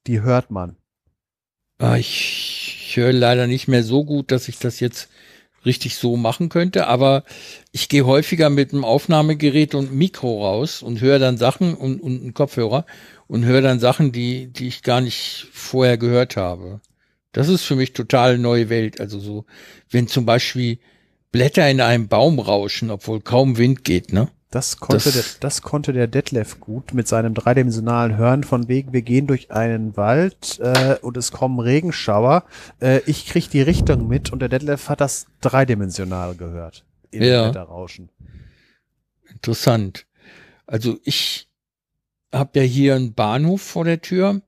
Die 0.08 0.22
hört 0.22 0.50
man. 0.50 0.78
Ah, 1.78 1.98
Ich 1.98 2.94
höre 2.96 3.14
leider 3.14 3.46
nicht 3.46 3.68
mehr 3.68 3.84
so 3.84 4.04
gut, 4.04 4.32
dass 4.32 4.48
ich 4.48 4.58
das 4.58 4.80
jetzt 4.80 5.10
richtig 5.66 5.96
so 5.96 6.18
machen 6.18 6.50
könnte, 6.50 6.88
aber 6.88 7.24
ich 7.72 7.90
gehe 7.90 8.06
häufiger 8.06 8.50
mit 8.50 8.74
einem 8.74 8.86
Aufnahmegerät 8.86 9.76
und 9.76 9.94
Mikro 9.94 10.46
raus 10.46 10.82
und 10.82 11.02
höre 11.02 11.20
dann 11.20 11.38
Sachen 11.38 11.74
und, 11.74 12.00
und 12.00 12.22
einen 12.22 12.34
Kopfhörer 12.34 12.86
und 13.28 13.46
höre 13.46 13.62
dann 13.62 13.80
Sachen, 13.80 14.12
die, 14.12 14.48
die 14.48 14.68
ich 14.68 14.84
gar 14.84 15.02
nicht 15.02 15.48
vorher 15.52 15.98
gehört 15.98 16.38
habe. 16.38 16.82
Das 17.32 17.50
ist 17.50 17.64
für 17.64 17.76
mich 17.76 17.94
total 17.94 18.38
neue 18.38 18.70
Welt. 18.70 19.02
Also 19.02 19.20
so, 19.20 19.46
wenn 19.90 20.08
zum 20.08 20.26
Beispiel 20.26 20.80
Blätter 21.32 21.70
in 21.70 21.82
einem 21.82 22.08
Baum 22.08 22.40
rauschen, 22.40 22.92
obwohl 22.92 23.20
kaum 23.20 23.58
Wind 23.58 23.84
geht, 23.84 24.14
ne? 24.14 24.30
Das 24.56 24.78
konnte, 24.78 25.04
Das- 25.12 25.14
der, 25.14 25.24
das 25.42 25.62
konnte 25.64 25.92
der 25.92 26.08
Detlef 26.08 26.62
gut 26.62 26.94
mit 26.94 27.10
seinem 27.10 27.34
dreidimensionalen 27.34 28.16
Hören 28.16 28.46
von 28.46 28.70
wegen, 28.70 28.94
wir 28.94 29.02
gehen 29.02 29.28
durch 29.28 29.52
einen 29.52 29.98
Wald 29.98 30.60
äh, 30.62 30.96
und 31.02 31.18
es 31.18 31.34
kommen 31.34 31.60
Regenschauer. 31.60 32.46
Äh, 32.80 33.02
ich 33.06 33.26
krieg 33.26 33.50
die 33.50 33.62
Richtung 33.62 34.08
mit 34.08 34.32
und 34.32 34.40
der 34.40 34.48
Detlef 34.48 34.88
hat 34.88 35.02
das 35.02 35.26
dreidimensional 35.42 36.36
gehört. 36.36 36.86
In 37.12 37.24
Ja. 37.24 37.50
Wetterrauschen. 37.50 38.08
Interessant. 39.30 40.06
Also 40.66 41.00
ich 41.04 41.50
habe 42.34 42.60
ja 42.60 42.66
hier 42.66 42.96
einen 42.96 43.14
Bahnhof 43.14 43.62
vor 43.62 43.84
der 43.84 44.00
Tür. 44.02 44.42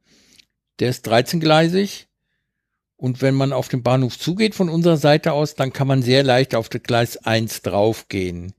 Der 0.80 0.90
ist 0.90 1.06
13-gleisig. 1.06 2.08
Und 2.96 3.22
wenn 3.22 3.36
man 3.36 3.52
auf 3.52 3.68
den 3.68 3.84
Bahnhof 3.84 4.18
zugeht 4.18 4.56
von 4.56 4.70
unserer 4.70 4.96
Seite 4.98 5.34
aus, 5.34 5.56
dann 5.56 5.74
kann 5.74 5.88
man 5.88 6.02
sehr 6.02 6.24
leicht 6.24 6.56
auf 6.56 6.70
das 6.70 6.82
Gleis 6.84 7.18
1 7.18 7.62
draufgehen. 7.62 8.54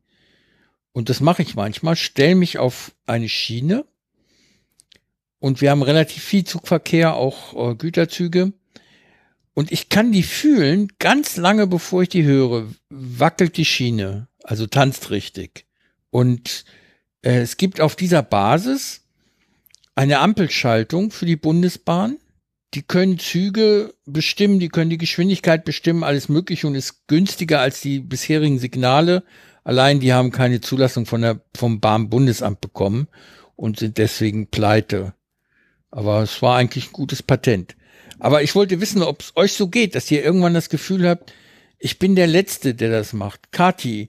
Und 0.98 1.08
das 1.08 1.20
mache 1.20 1.42
ich 1.42 1.54
manchmal, 1.54 1.94
stelle 1.94 2.34
mich 2.34 2.58
auf 2.58 2.90
eine 3.06 3.28
Schiene 3.28 3.84
und 5.38 5.60
wir 5.60 5.70
haben 5.70 5.82
relativ 5.82 6.24
viel 6.24 6.42
Zugverkehr, 6.42 7.14
auch 7.14 7.70
äh, 7.70 7.76
Güterzüge. 7.76 8.52
Und 9.54 9.70
ich 9.70 9.90
kann 9.90 10.10
die 10.10 10.24
fühlen, 10.24 10.88
ganz 10.98 11.36
lange 11.36 11.68
bevor 11.68 12.02
ich 12.02 12.08
die 12.08 12.24
höre, 12.24 12.66
wackelt 12.90 13.56
die 13.58 13.64
Schiene, 13.64 14.26
also 14.42 14.66
tanzt 14.66 15.12
richtig. 15.12 15.66
Und 16.10 16.64
äh, 17.22 17.42
es 17.42 17.58
gibt 17.58 17.80
auf 17.80 17.94
dieser 17.94 18.24
Basis 18.24 19.02
eine 19.94 20.18
Ampelschaltung 20.18 21.12
für 21.12 21.26
die 21.26 21.36
Bundesbahn. 21.36 22.16
Die 22.74 22.82
können 22.82 23.20
Züge 23.20 23.94
bestimmen, 24.04 24.58
die 24.58 24.68
können 24.68 24.90
die 24.90 24.98
Geschwindigkeit 24.98 25.64
bestimmen, 25.64 26.02
alles 26.02 26.28
Mögliche 26.28 26.66
und 26.66 26.74
ist 26.74 27.06
günstiger 27.06 27.60
als 27.60 27.82
die 27.82 28.00
bisherigen 28.00 28.58
Signale. 28.58 29.22
Allein 29.68 30.00
die 30.00 30.14
haben 30.14 30.30
keine 30.30 30.62
Zulassung 30.62 31.04
von 31.04 31.20
der, 31.20 31.42
vom 31.54 31.78
Bahnbundesamt 31.78 32.62
bekommen 32.62 33.06
und 33.54 33.78
sind 33.78 33.98
deswegen 33.98 34.46
pleite. 34.46 35.12
Aber 35.90 36.22
es 36.22 36.40
war 36.40 36.56
eigentlich 36.56 36.86
ein 36.86 36.94
gutes 36.94 37.22
Patent. 37.22 37.76
Aber 38.18 38.42
ich 38.42 38.54
wollte 38.54 38.80
wissen, 38.80 39.02
ob 39.02 39.20
es 39.20 39.36
euch 39.36 39.52
so 39.52 39.68
geht, 39.68 39.94
dass 39.94 40.10
ihr 40.10 40.24
irgendwann 40.24 40.54
das 40.54 40.70
Gefühl 40.70 41.06
habt, 41.06 41.34
ich 41.78 41.98
bin 41.98 42.16
der 42.16 42.28
Letzte, 42.28 42.74
der 42.74 42.90
das 42.90 43.12
macht. 43.12 43.52
Kati, 43.52 44.08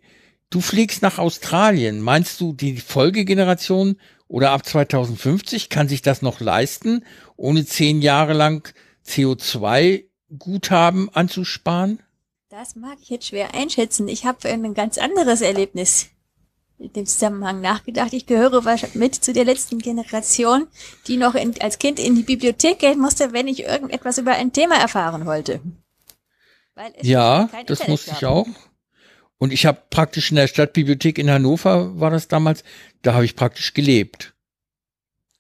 du 0.50 0.62
fliegst 0.62 1.02
nach 1.02 1.18
Australien. 1.18 2.00
Meinst 2.00 2.40
du, 2.40 2.54
die 2.54 2.78
Folgegeneration 2.78 3.98
oder 4.30 4.52
ab 4.52 4.66
2050 4.66 5.68
kann 5.68 5.90
sich 5.90 6.02
das 6.02 6.22
noch 6.22 6.40
leisten, 6.40 7.04
ohne 7.36 7.66
zehn 7.66 8.02
Jahre 8.02 8.32
lang 8.32 8.74
CO2-Guthaben 9.06 11.10
anzusparen? 11.10 12.00
Das 12.50 12.76
mag 12.76 12.98
ich 13.00 13.10
jetzt 13.10 13.28
schwer 13.28 13.54
einschätzen. 13.54 14.08
Ich 14.08 14.26
habe 14.26 14.50
ein 14.50 14.74
ganz 14.74 14.98
anderes 14.98 15.42
Erlebnis 15.42 16.10
in 16.80 16.92
dem 16.94 17.06
Zusammenhang 17.06 17.62
nachgedacht. 17.62 18.12
Ich 18.14 18.26
gehöre 18.26 18.64
mit 18.96 19.14
zu 19.14 19.34
der 19.34 19.46
letzten 19.46 19.78
Generation, 19.78 20.68
die 21.06 21.18
noch 21.18 21.36
in, 21.36 21.62
als 21.62 21.78
Kind 21.78 22.00
in 22.00 22.16
die 22.16 22.24
Bibliothek 22.24 22.80
gehen 22.80 22.98
musste, 22.98 23.34
wenn 23.34 23.48
ich 23.48 23.66
irgendetwas 23.66 24.18
über 24.18 24.32
ein 24.32 24.52
Thema 24.52 24.78
erfahren 24.78 25.28
wollte. 25.28 25.62
ja, 27.04 27.44
das 27.44 27.82
Internet 27.82 27.88
musste 27.88 28.10
gab. 28.10 28.18
ich 28.18 28.26
auch. 28.26 28.48
Und 29.38 29.54
ich 29.54 29.68
habe 29.68 29.84
praktisch 29.92 30.32
in 30.32 30.38
der 30.38 30.48
Stadtbibliothek 30.48 31.20
in 31.20 31.30
Hannover, 31.30 32.00
war 32.00 32.10
das 32.10 32.30
damals, 32.30 32.64
da 33.04 33.14
habe 33.14 33.26
ich 33.26 33.36
praktisch 33.36 33.76
gelebt. 33.76 34.34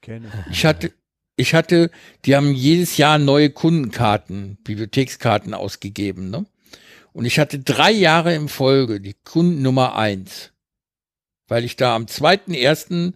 Kenne. 0.03 0.31
Ich 0.51 0.63
hatte, 0.63 0.93
ich 1.38 1.55
hatte, 1.55 1.89
die 2.25 2.35
haben 2.35 2.53
jedes 2.53 2.97
Jahr 2.97 3.17
neue 3.17 3.49
Kundenkarten, 3.49 4.59
Bibliothekskarten 4.63 5.55
ausgegeben, 5.55 6.29
ne? 6.29 6.45
Und 7.13 7.25
ich 7.25 7.39
hatte 7.39 7.59
drei 7.59 7.91
Jahre 7.91 8.33
im 8.35 8.47
Folge 8.47 9.01
die 9.01 9.15
Kunden 9.23 9.61
Nummer 9.61 9.95
eins 9.95 10.51
weil 11.49 11.65
ich 11.65 11.75
da 11.75 11.95
am 11.95 12.05
2.1. 12.05 13.13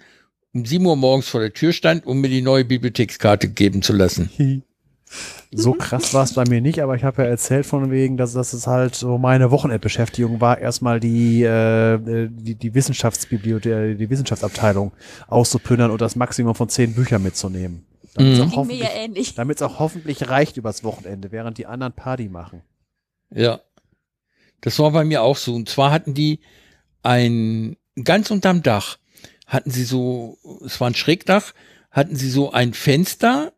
um 0.53 0.65
7 0.65 0.85
Uhr 0.85 0.95
morgens 0.95 1.29
vor 1.29 1.39
der 1.39 1.53
Tür 1.53 1.71
stand, 1.71 2.05
um 2.05 2.19
mir 2.19 2.29
die 2.29 2.41
neue 2.41 2.65
Bibliothekskarte 2.65 3.47
geben 3.47 3.81
zu 3.81 3.93
lassen. 3.93 4.63
So 5.51 5.73
krass 5.73 6.15
war 6.15 6.23
es 6.23 6.33
bei 6.33 6.43
mir 6.49 6.59
nicht, 6.59 6.79
aber 6.79 6.95
ich 6.95 7.03
habe 7.03 7.21
ja 7.21 7.27
erzählt 7.27 7.67
von 7.67 7.91
wegen, 7.91 8.17
dass 8.17 8.33
das 8.33 8.55
ist 8.55 8.65
halt 8.65 8.95
so 8.95 9.19
meine 9.19 9.51
Wochenendbeschäftigung 9.51 10.41
war, 10.41 10.57
erstmal 10.57 10.99
die, 10.99 11.43
äh, 11.43 11.99
die, 12.31 12.55
die 12.55 12.73
Wissenschaftsbibliothek, 12.73 13.99
die 13.99 14.09
Wissenschaftsabteilung 14.09 14.91
auszuplündern 15.27 15.91
und 15.91 16.01
das 16.01 16.15
Maximum 16.15 16.55
von 16.55 16.69
zehn 16.69 16.95
Büchern 16.95 17.21
mitzunehmen. 17.21 17.85
Damit 18.15 18.33
es 18.33 18.39
mhm. 18.39 18.53
auch, 18.53 18.67
ja 18.67 19.67
auch 19.67 19.79
hoffentlich 19.79 20.27
reicht 20.27 20.57
übers 20.57 20.83
Wochenende, 20.83 21.31
während 21.31 21.59
die 21.59 21.67
anderen 21.67 21.93
Party 21.93 22.29
machen. 22.29 22.63
Ja. 23.29 23.59
Das 24.63 24.79
war 24.79 24.91
bei 24.91 25.03
mir 25.03 25.21
auch 25.21 25.37
so. 25.37 25.53
Und 25.53 25.69
zwar 25.69 25.91
hatten 25.91 26.13
die 26.13 26.39
ein 27.03 27.75
ganz 28.03 28.31
unterm 28.31 28.63
Dach 28.63 28.97
hatten 29.45 29.71
sie 29.71 29.83
so, 29.83 30.39
es 30.65 30.79
war 30.79 30.89
ein 30.89 30.95
Schrägdach, 30.95 31.53
hatten 31.91 32.15
sie 32.15 32.29
so 32.29 32.51
ein 32.51 32.73
Fenster 32.73 33.53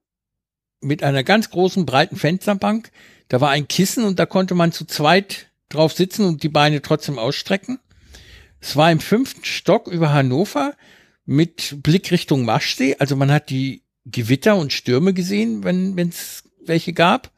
mit 0.81 1.03
einer 1.03 1.23
ganz 1.23 1.49
großen, 1.49 1.85
breiten 1.85 2.17
Fensterbank. 2.17 2.91
Da 3.29 3.39
war 3.39 3.49
ein 3.51 3.67
Kissen 3.67 4.03
und 4.03 4.19
da 4.19 4.25
konnte 4.25 4.55
man 4.55 4.71
zu 4.71 4.85
zweit 4.85 5.51
drauf 5.69 5.93
sitzen 5.93 6.25
und 6.25 6.43
die 6.43 6.49
Beine 6.49 6.81
trotzdem 6.81 7.17
ausstrecken. 7.17 7.79
Es 8.59 8.75
war 8.75 8.91
im 8.91 8.99
fünften 8.99 9.45
Stock 9.45 9.87
über 9.87 10.11
Hannover 10.11 10.73
mit 11.25 11.81
Blick 11.81 12.11
Richtung 12.11 12.45
Maschsee. 12.45 12.97
Also 12.99 13.15
man 13.15 13.31
hat 13.31 13.49
die 13.49 13.83
Gewitter 14.05 14.57
und 14.57 14.73
Stürme 14.73 15.13
gesehen, 15.13 15.63
wenn 15.63 15.97
es 16.09 16.43
welche 16.65 16.93
gab. 16.93 17.31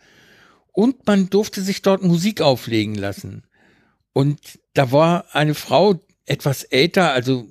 Und 0.71 1.05
man 1.05 1.29
durfte 1.29 1.61
sich 1.61 1.81
dort 1.81 2.03
Musik 2.03 2.41
auflegen 2.41 2.95
lassen. 2.95 3.46
Und 4.13 4.39
da 4.73 4.91
war 4.91 5.25
eine 5.33 5.53
Frau, 5.53 5.99
etwas 6.25 6.63
älter, 6.63 7.13
also 7.13 7.47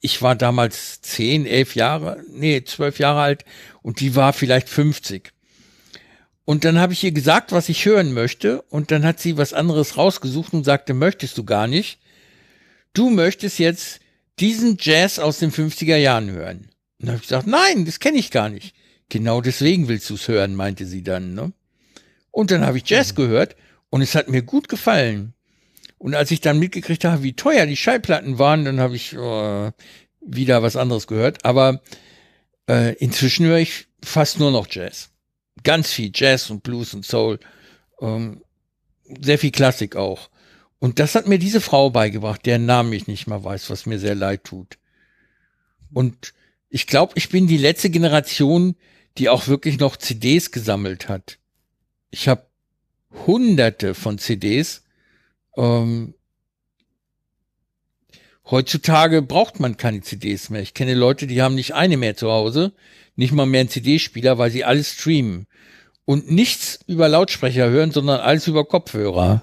ich 0.00 0.22
war 0.22 0.34
damals 0.34 1.00
zehn, 1.02 1.46
elf 1.46 1.74
Jahre, 1.74 2.24
nee, 2.30 2.62
zwölf 2.64 2.98
Jahre 2.98 3.20
alt 3.20 3.44
und 3.82 4.00
die 4.00 4.16
war 4.16 4.32
vielleicht 4.32 4.68
50. 4.68 5.32
Und 6.44 6.64
dann 6.64 6.78
habe 6.78 6.92
ich 6.92 7.04
ihr 7.04 7.12
gesagt, 7.12 7.52
was 7.52 7.68
ich 7.68 7.84
hören 7.84 8.12
möchte 8.12 8.62
und 8.62 8.90
dann 8.90 9.04
hat 9.04 9.20
sie 9.20 9.36
was 9.36 9.52
anderes 9.52 9.96
rausgesucht 9.96 10.52
und 10.52 10.64
sagte, 10.64 10.94
möchtest 10.94 11.38
du 11.38 11.44
gar 11.44 11.66
nicht. 11.66 12.00
Du 12.92 13.10
möchtest 13.10 13.58
jetzt 13.58 14.00
diesen 14.40 14.76
Jazz 14.80 15.18
aus 15.18 15.38
den 15.38 15.52
50er 15.52 15.96
Jahren 15.96 16.30
hören. 16.30 16.70
Und 16.98 17.06
dann 17.06 17.08
habe 17.10 17.22
ich 17.22 17.28
gesagt, 17.28 17.46
nein, 17.46 17.84
das 17.84 18.00
kenne 18.00 18.18
ich 18.18 18.30
gar 18.30 18.48
nicht. 18.48 18.74
Genau 19.10 19.40
deswegen 19.40 19.88
willst 19.88 20.08
du 20.10 20.14
es 20.14 20.28
hören, 20.28 20.56
meinte 20.56 20.86
sie 20.86 21.02
dann. 21.02 21.34
Ne? 21.34 21.52
Und 22.30 22.50
dann 22.50 22.64
habe 22.64 22.78
ich 22.78 22.88
Jazz 22.88 23.14
gehört 23.14 23.54
und 23.90 24.02
es 24.02 24.14
hat 24.14 24.28
mir 24.28 24.42
gut 24.42 24.68
gefallen. 24.68 25.34
Und 26.00 26.14
als 26.14 26.30
ich 26.30 26.40
dann 26.40 26.58
mitgekriegt 26.58 27.04
habe, 27.04 27.22
wie 27.22 27.34
teuer 27.34 27.66
die 27.66 27.76
Schallplatten 27.76 28.38
waren, 28.38 28.64
dann 28.64 28.80
habe 28.80 28.96
ich 28.96 29.12
äh, 29.12 29.70
wieder 30.22 30.62
was 30.62 30.74
anderes 30.74 31.06
gehört. 31.06 31.44
Aber 31.44 31.82
äh, 32.66 32.94
inzwischen 32.94 33.44
höre 33.44 33.58
ich 33.58 33.86
fast 34.02 34.40
nur 34.40 34.50
noch 34.50 34.66
Jazz. 34.70 35.10
Ganz 35.62 35.92
viel 35.92 36.10
Jazz 36.14 36.48
und 36.48 36.62
Blues 36.62 36.94
und 36.94 37.04
Soul. 37.04 37.38
Ähm, 38.00 38.42
sehr 39.20 39.38
viel 39.38 39.50
Klassik 39.50 39.94
auch. 39.94 40.30
Und 40.78 41.00
das 41.00 41.14
hat 41.14 41.26
mir 41.26 41.38
diese 41.38 41.60
Frau 41.60 41.90
beigebracht, 41.90 42.46
deren 42.46 42.64
Namen 42.64 42.94
ich 42.94 43.06
nicht 43.06 43.26
mal 43.26 43.44
weiß, 43.44 43.68
was 43.68 43.84
mir 43.84 43.98
sehr 43.98 44.14
leid 44.14 44.44
tut. 44.44 44.78
Und 45.92 46.32
ich 46.70 46.86
glaube, 46.86 47.12
ich 47.16 47.28
bin 47.28 47.46
die 47.46 47.58
letzte 47.58 47.90
Generation, 47.90 48.74
die 49.18 49.28
auch 49.28 49.48
wirklich 49.48 49.78
noch 49.78 49.98
CDs 49.98 50.50
gesammelt 50.50 51.10
hat. 51.10 51.36
Ich 52.10 52.26
habe 52.26 52.46
hunderte 53.26 53.94
von 53.94 54.16
CDs 54.16 54.82
ähm, 55.56 56.14
heutzutage 58.50 59.22
braucht 59.22 59.60
man 59.60 59.76
keine 59.76 60.00
CDs 60.00 60.50
mehr. 60.50 60.62
Ich 60.62 60.74
kenne 60.74 60.94
Leute, 60.94 61.26
die 61.26 61.42
haben 61.42 61.54
nicht 61.54 61.74
eine 61.74 61.96
mehr 61.96 62.16
zu 62.16 62.30
Hause, 62.30 62.72
nicht 63.16 63.32
mal 63.32 63.46
mehr 63.46 63.60
einen 63.60 63.68
CD-Spieler, 63.68 64.38
weil 64.38 64.50
sie 64.50 64.64
alles 64.64 64.92
streamen 64.92 65.46
und 66.04 66.30
nichts 66.30 66.80
über 66.86 67.08
Lautsprecher 67.08 67.70
hören, 67.70 67.92
sondern 67.92 68.20
alles 68.20 68.46
über 68.48 68.64
Kopfhörer. 68.64 69.42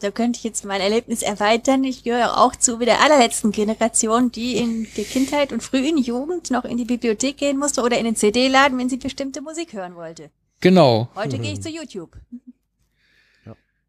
da 0.00 0.10
könnte 0.10 0.38
ich 0.38 0.44
jetzt 0.44 0.64
mein 0.64 0.80
Erlebnis 0.80 1.22
erweitern. 1.22 1.82
Ich 1.84 2.04
gehöre 2.04 2.38
auch 2.38 2.54
zu 2.54 2.78
der 2.78 3.00
allerletzten 3.00 3.50
Generation, 3.50 4.30
die 4.30 4.56
in 4.56 4.86
der 4.96 5.04
Kindheit 5.04 5.52
und 5.52 5.62
frühen 5.62 5.98
Jugend 5.98 6.50
noch 6.50 6.64
in 6.64 6.76
die 6.76 6.84
Bibliothek 6.84 7.38
gehen 7.38 7.58
musste 7.58 7.82
oder 7.82 7.98
in 7.98 8.04
den 8.04 8.16
CD-Laden, 8.16 8.78
wenn 8.78 8.88
sie 8.88 8.98
bestimmte 8.98 9.40
Musik 9.40 9.72
hören 9.72 9.96
wollte. 9.96 10.30
Genau. 10.60 11.08
Heute 11.14 11.38
gehe 11.38 11.52
ich 11.52 11.60
zu 11.60 11.68
YouTube. 11.68 12.16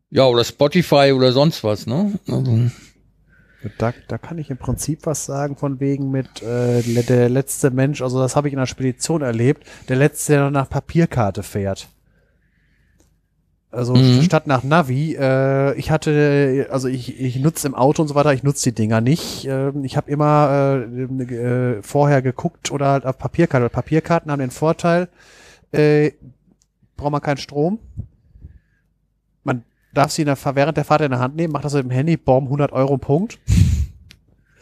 Ja, 0.10 0.26
oder 0.26 0.44
Spotify 0.44 1.12
oder 1.16 1.32
sonst 1.32 1.64
was, 1.64 1.88
ne? 1.88 2.20
Also. 2.28 2.70
Da, 3.80 3.94
da 4.08 4.18
kann 4.18 4.38
ich 4.38 4.52
im 4.52 4.58
Prinzip 4.58 5.06
was 5.06 5.26
sagen 5.26 5.56
von 5.58 5.80
wegen 5.80 6.12
mit 6.12 6.44
äh, 6.44 6.82
der 7.04 7.30
letzte 7.30 7.72
Mensch, 7.72 8.02
also 8.02 8.20
das 8.20 8.36
habe 8.36 8.48
ich 8.48 8.54
in 8.54 8.60
der 8.60 8.68
Spedition 8.68 9.24
erlebt, 9.24 9.66
der 9.90 9.96
letzte, 9.96 10.34
der 10.34 10.44
noch 10.44 10.52
nach 10.52 10.70
Papierkarte 10.70 11.42
fährt. 11.42 11.88
Also 13.76 13.94
mhm. 13.94 14.22
statt 14.22 14.48
nach 14.48 14.64
Navi, 14.64 15.18
äh, 15.20 15.74
ich 15.78 15.92
hatte, 15.92 16.68
also 16.72 16.88
ich, 16.88 17.20
ich 17.20 17.40
nutze 17.40 17.68
im 17.68 17.76
Auto 17.76 18.02
und 18.02 18.08
so 18.08 18.16
weiter, 18.16 18.34
ich 18.34 18.44
nutze 18.44 18.72
die 18.72 18.76
Dinger 18.76 19.02
nicht. 19.02 19.46
Äh, 19.46 19.72
ich 19.84 19.98
habe 19.98 20.10
immer 20.10 20.86
äh, 20.88 21.24
äh, 21.24 21.82
vorher 21.82 22.22
geguckt 22.22 22.72
oder 22.72 22.88
halt 22.88 23.06
auf 23.06 23.18
Papierkarte. 23.18 23.68
Papierkarten 23.68 24.32
haben 24.32 24.40
den 24.40 24.52
Vorteil, 24.52 25.10
äh, 25.74 26.12
braucht 26.96 27.12
man 27.12 27.22
keinen 27.22 27.38
Strom, 27.38 27.80
darf 29.96 30.12
sie 30.12 30.22
in 30.22 30.28
der, 30.28 30.38
während 30.56 30.78
der 30.78 30.86
Fahrt 30.86 31.02
in 31.02 31.12
der 31.12 31.20
Hand 31.20 31.36
nehmen, 31.36 31.54
macht 31.54 31.66
das 31.66 31.74
mit 31.74 31.86
dem 31.86 31.92
Handy, 31.92 32.18
Baum 32.18 32.46
100 32.46 32.72
Euro 32.72 32.98
Punkt. 32.98 33.40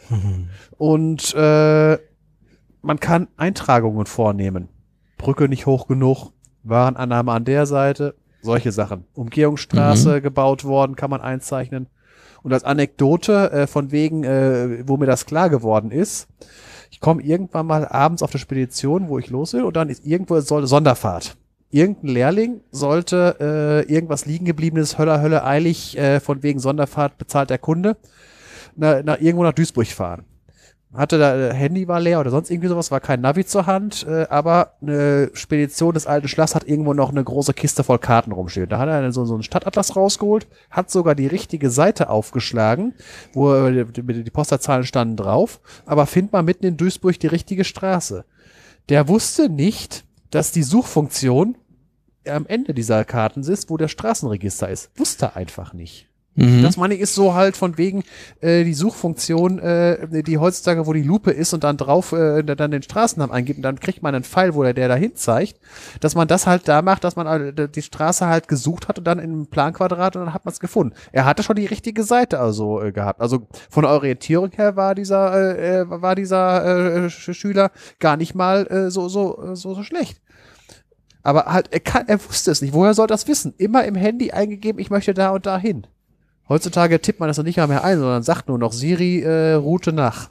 Und 0.78 1.34
äh, 1.34 1.98
man 2.82 3.00
kann 3.00 3.28
Eintragungen 3.36 4.06
vornehmen. 4.06 4.68
Brücke 5.18 5.48
nicht 5.48 5.66
hoch 5.66 5.86
genug, 5.86 6.32
Warenannahme 6.62 7.32
an 7.32 7.44
der 7.44 7.66
Seite, 7.66 8.14
solche 8.42 8.72
Sachen. 8.72 9.04
Umgehungsstraße 9.14 10.16
mhm. 10.16 10.22
gebaut 10.22 10.64
worden, 10.64 10.96
kann 10.96 11.10
man 11.10 11.20
einzeichnen. 11.20 11.88
Und 12.42 12.52
als 12.52 12.64
Anekdote 12.64 13.50
äh, 13.52 13.66
von 13.66 13.90
wegen, 13.90 14.22
äh, 14.24 14.86
wo 14.86 14.98
mir 14.98 15.06
das 15.06 15.24
klar 15.24 15.48
geworden 15.48 15.90
ist, 15.90 16.28
ich 16.90 17.00
komme 17.00 17.22
irgendwann 17.22 17.66
mal 17.66 17.88
abends 17.88 18.22
auf 18.22 18.30
der 18.30 18.38
Spedition, 18.38 19.08
wo 19.08 19.18
ich 19.18 19.30
los 19.30 19.54
will, 19.54 19.64
und 19.64 19.76
dann 19.76 19.88
ist 19.88 20.04
irgendwo 20.04 20.38
Sonderfahrt 20.40 21.36
irgendein 21.74 22.08
Lehrling 22.10 22.60
sollte 22.70 23.36
äh, 23.88 23.92
irgendwas 23.92 24.26
liegen 24.26 24.44
gebliebenes, 24.44 24.96
Höller, 24.96 25.20
Hölle, 25.20 25.44
eilig, 25.44 25.98
äh, 25.98 26.20
von 26.20 26.42
wegen 26.42 26.60
Sonderfahrt 26.60 27.18
bezahlt 27.18 27.50
der 27.50 27.58
Kunde, 27.58 27.96
na, 28.76 29.02
na, 29.02 29.20
irgendwo 29.20 29.42
nach 29.42 29.52
Duisburg 29.52 29.88
fahren. 29.88 30.24
Hatte 30.94 31.18
da, 31.18 31.36
äh, 31.36 31.52
Handy 31.52 31.88
war 31.88 31.98
leer 31.98 32.20
oder 32.20 32.30
sonst 32.30 32.50
irgendwie 32.50 32.68
sowas, 32.68 32.92
war 32.92 33.00
kein 33.00 33.20
Navi 33.20 33.44
zur 33.44 33.66
Hand, 33.66 34.06
äh, 34.08 34.26
aber 34.30 34.74
eine 34.80 35.30
Spedition 35.34 35.94
des 35.94 36.06
alten 36.06 36.28
Schloss 36.28 36.54
hat 36.54 36.68
irgendwo 36.68 36.94
noch 36.94 37.10
eine 37.10 37.24
große 37.24 37.54
Kiste 37.54 37.82
voll 37.82 37.98
Karten 37.98 38.30
rumstehen. 38.30 38.68
Da 38.68 38.78
hat 38.78 38.88
er 38.88 39.10
so, 39.10 39.24
so 39.24 39.34
einen 39.34 39.42
Stadtatlas 39.42 39.96
rausgeholt, 39.96 40.46
hat 40.70 40.92
sogar 40.92 41.16
die 41.16 41.26
richtige 41.26 41.70
Seite 41.70 42.08
aufgeschlagen, 42.08 42.94
wo 43.32 43.52
äh, 43.52 43.84
die, 43.84 44.22
die 44.22 44.30
Posterzahlen 44.30 44.84
standen 44.84 45.16
drauf, 45.16 45.60
aber 45.86 46.06
find 46.06 46.32
mal 46.32 46.44
mitten 46.44 46.66
in 46.66 46.76
Duisburg 46.76 47.18
die 47.18 47.26
richtige 47.26 47.64
Straße. 47.64 48.24
Der 48.88 49.08
wusste 49.08 49.48
nicht, 49.48 50.04
dass 50.30 50.52
die 50.52 50.62
Suchfunktion 50.62 51.56
am 52.28 52.46
Ende 52.46 52.74
dieser 52.74 53.04
Karten 53.04 53.42
ist, 53.42 53.70
wo 53.70 53.76
der 53.76 53.88
Straßenregister 53.88 54.68
ist. 54.68 54.90
Wusste 54.96 55.36
einfach 55.36 55.72
nicht. 55.72 56.06
Mhm. 56.36 56.62
Das 56.64 56.76
meine 56.76 56.94
ich 56.94 57.00
ist 57.00 57.14
so 57.14 57.34
halt 57.34 57.56
von 57.56 57.78
wegen 57.78 58.02
äh, 58.40 58.64
die 58.64 58.74
Suchfunktion, 58.74 59.60
äh, 59.60 60.22
die 60.24 60.38
heutzutage, 60.38 60.84
wo 60.84 60.92
die 60.92 61.04
Lupe 61.04 61.30
ist 61.30 61.52
und 61.54 61.62
dann 61.62 61.76
drauf 61.76 62.10
äh, 62.10 62.42
dann 62.42 62.72
den 62.72 62.82
Straßennamen 62.82 63.32
eingibt 63.32 63.58
und 63.58 63.62
dann 63.62 63.78
kriegt 63.78 64.02
man 64.02 64.16
einen 64.16 64.24
Pfeil, 64.24 64.52
wo 64.56 64.64
der, 64.64 64.74
der 64.74 64.88
dahin 64.88 65.14
zeigt, 65.14 65.60
dass 66.00 66.16
man 66.16 66.26
das 66.26 66.48
halt 66.48 66.66
da 66.66 66.82
macht, 66.82 67.04
dass 67.04 67.14
man 67.14 67.56
äh, 67.56 67.68
die 67.68 67.82
Straße 67.82 68.26
halt 68.26 68.48
gesucht 68.48 68.88
hat 68.88 68.98
und 68.98 69.04
dann 69.04 69.20
im 69.20 69.46
Planquadrat 69.46 70.16
und 70.16 70.24
dann 70.24 70.34
hat 70.34 70.44
man 70.44 70.50
es 70.52 70.58
gefunden. 70.58 70.96
Er 71.12 71.24
hatte 71.24 71.44
schon 71.44 71.54
die 71.54 71.66
richtige 71.66 72.02
Seite 72.02 72.40
also 72.40 72.82
äh, 72.82 72.90
gehabt. 72.90 73.20
Also 73.20 73.46
von 73.70 73.84
der 73.84 73.92
Orientierung 73.92 74.50
her 74.56 74.74
war 74.74 74.96
dieser 74.96 75.56
äh, 75.56 75.82
äh, 75.82 75.84
war 75.88 76.16
dieser 76.16 76.64
äh, 76.64 77.06
Sch- 77.06 77.32
Schüler 77.34 77.70
gar 78.00 78.16
nicht 78.16 78.34
mal 78.34 78.66
äh, 78.66 78.90
so 78.90 79.08
so 79.08 79.40
äh, 79.40 79.54
so 79.54 79.74
so 79.74 79.84
schlecht. 79.84 80.20
Aber 81.24 81.46
halt, 81.46 81.72
er, 81.72 81.80
kann, 81.80 82.06
er 82.06 82.22
wusste 82.22 82.50
es 82.50 82.60
nicht. 82.60 82.74
Woher 82.74 82.94
soll 82.94 83.06
das 83.06 83.26
wissen? 83.26 83.54
Immer 83.56 83.84
im 83.84 83.94
Handy 83.94 84.30
eingegeben, 84.30 84.78
ich 84.78 84.90
möchte 84.90 85.14
da 85.14 85.30
und 85.30 85.46
da 85.46 85.58
hin. 85.58 85.86
Heutzutage 86.48 87.00
tippt 87.00 87.18
man 87.18 87.28
das 87.28 87.38
noch 87.38 87.44
nicht 87.44 87.56
mal 87.56 87.66
mehr 87.66 87.82
ein, 87.82 87.98
sondern 87.98 88.22
sagt 88.22 88.48
nur 88.48 88.58
noch 88.58 88.74
Siri, 88.74 89.22
äh, 89.22 89.54
Route 89.54 89.94
nach. 89.94 90.30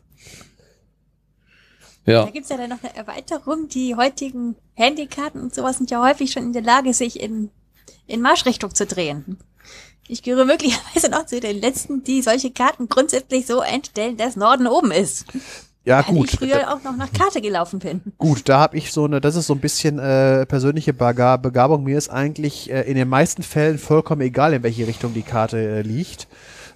Ja. 2.05 2.25
Da 2.25 2.30
gibt's 2.30 2.49
ja 2.49 2.57
dann 2.57 2.69
noch 2.69 2.83
eine 2.83 2.95
Erweiterung. 2.95 3.67
Die 3.69 3.95
heutigen 3.95 4.55
Handykarten 4.75 5.41
und 5.41 5.55
sowas 5.55 5.77
sind 5.77 5.89
ja 5.89 6.03
häufig 6.03 6.31
schon 6.31 6.43
in 6.43 6.53
der 6.53 6.61
Lage, 6.61 6.93
sich 6.93 7.19
in, 7.19 7.49
in 8.05 8.22
Marschrichtung 8.22 8.75
zu 8.75 8.85
drehen. 8.85 9.38
Ich 10.07 10.22
gehöre 10.22 10.45
möglicherweise 10.45 11.09
noch 11.09 11.25
zu 11.25 11.39
den 11.39 11.59
letzten, 11.59 12.03
die 12.03 12.22
solche 12.22 12.51
Karten 12.51 12.88
grundsätzlich 12.88 13.47
so 13.47 13.61
einstellen, 13.61 14.17
dass 14.17 14.35
Norden 14.35 14.67
oben 14.67 14.91
ist. 14.91 15.25
Ja, 15.86 16.08
Weil 16.08 16.16
gut. 16.16 16.34
ich 16.34 16.40
früher 16.40 16.74
auch 16.74 16.82
noch 16.84 16.95
nach 16.95 17.12
Karte 17.12 17.42
gelaufen 17.42 17.80
bin. 17.80 18.02
Gut, 18.18 18.48
da 18.48 18.60
habe 18.60 18.78
ich 18.78 18.92
so 18.92 19.03
eine, 19.03 19.20
das 19.20 19.36
ist 19.36 19.48
so 19.48 19.53
ein 19.53 19.60
bisschen 19.60 20.00
äh, 20.00 20.45
persönliche 20.45 20.94
Begabung. 20.94 21.84
Mir 21.84 21.98
ist 21.98 22.10
eigentlich 22.10 22.72
äh, 22.72 22.82
in 22.84 22.95
den 22.95 23.10
meisten 23.10 23.44
Fällen 23.44 23.78
vollkommen 23.78 24.22
egal, 24.22 24.53
in 24.53 24.64
welche 24.64 24.88
Richtung 24.88 25.14
die 25.14 25.24
Karte 25.24 25.58
äh, 25.58 25.82
liegt. 25.82 26.28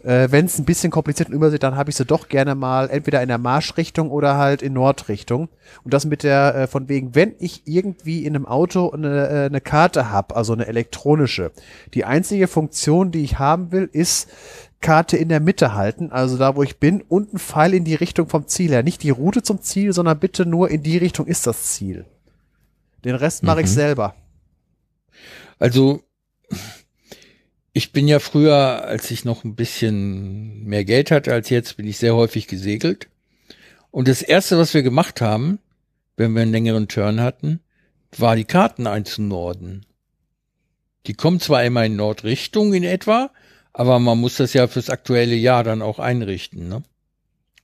Äh, 0.03 0.27
Wenn 0.29 0.45
es 0.45 0.59
ein 0.59 0.65
bisschen 0.65 0.91
kompliziert 0.91 1.29
und 1.29 1.35
übersieht, 1.35 1.63
dann 1.63 1.75
habe 1.75 1.89
ich 1.89 1.95
sie 1.95 2.05
doch 2.05 2.27
gerne 2.27 2.53
mal 2.53 2.89
entweder 2.89 3.21
in 3.21 3.29
der 3.29 3.37
Marschrichtung 3.37 4.11
oder 4.11 4.37
halt 4.37 4.61
in 4.61 4.73
Nordrichtung. 4.73 5.49
Und 5.83 5.93
das 5.93 6.05
mit 6.05 6.23
der, 6.23 6.55
äh, 6.55 6.67
von 6.67 6.89
wegen, 6.89 7.15
wenn 7.15 7.33
ich 7.39 7.63
irgendwie 7.65 8.25
in 8.25 8.35
einem 8.35 8.45
Auto 8.45 8.91
eine, 8.91 9.27
äh, 9.27 9.45
eine 9.45 9.61
Karte 9.61 10.11
habe, 10.11 10.35
also 10.35 10.53
eine 10.53 10.67
elektronische, 10.67 11.51
die 11.93 12.05
einzige 12.05 12.47
Funktion, 12.47 13.11
die 13.11 13.23
ich 13.23 13.39
haben 13.39 13.71
will, 13.71 13.89
ist 13.91 14.29
Karte 14.81 15.17
in 15.17 15.29
der 15.29 15.39
Mitte 15.39 15.73
halten, 15.73 16.11
also 16.11 16.37
da, 16.37 16.55
wo 16.55 16.63
ich 16.63 16.77
bin, 16.77 17.01
und 17.01 17.33
ein 17.33 17.39
Pfeil 17.39 17.73
in 17.73 17.83
die 17.83 17.95
Richtung 17.95 18.29
vom 18.29 18.47
Ziel 18.47 18.71
her. 18.71 18.83
Nicht 18.83 19.03
die 19.03 19.09
Route 19.09 19.41
zum 19.41 19.61
Ziel, 19.61 19.91
sondern 19.93 20.19
bitte 20.19 20.45
nur 20.45 20.69
in 20.69 20.83
die 20.83 20.97
Richtung 20.97 21.25
ist 21.25 21.47
das 21.47 21.63
Ziel. 21.73 22.05
Den 23.03 23.15
Rest 23.15 23.43
mache 23.43 23.61
ich 23.61 23.67
Mhm. 23.67 23.71
selber. 23.71 24.15
Also, 25.59 26.03
ich 27.73 27.91
bin 27.91 28.07
ja 28.07 28.19
früher, 28.19 28.83
als 28.85 29.09
ich 29.11 29.25
noch 29.25 29.43
ein 29.43 29.55
bisschen 29.55 30.63
mehr 30.65 30.85
Geld 30.85 31.11
hatte 31.11 31.33
als 31.33 31.49
jetzt, 31.49 31.77
bin 31.77 31.87
ich 31.87 31.97
sehr 31.97 32.15
häufig 32.15 32.47
gesegelt. 32.47 33.07
Und 33.91 34.07
das 34.07 34.21
erste, 34.21 34.57
was 34.57 34.73
wir 34.73 34.83
gemacht 34.83 35.21
haben, 35.21 35.59
wenn 36.17 36.33
wir 36.33 36.41
einen 36.41 36.51
längeren 36.51 36.87
Turn 36.87 37.19
hatten, 37.21 37.59
war 38.17 38.35
die 38.35 38.45
Karten 38.45 38.87
einzunorden. 38.87 39.85
Die 41.05 41.13
kommen 41.13 41.39
zwar 41.39 41.63
immer 41.63 41.85
in 41.85 41.95
Nordrichtung 41.95 42.73
in 42.73 42.83
etwa, 42.83 43.31
aber 43.77 43.99
man 43.99 44.17
muss 44.19 44.37
das 44.37 44.53
ja 44.53 44.67
fürs 44.67 44.89
aktuelle 44.89 45.35
Jahr 45.35 45.63
dann 45.63 45.81
auch 45.83 45.99
einrichten, 45.99 46.67
ne? 46.67 46.83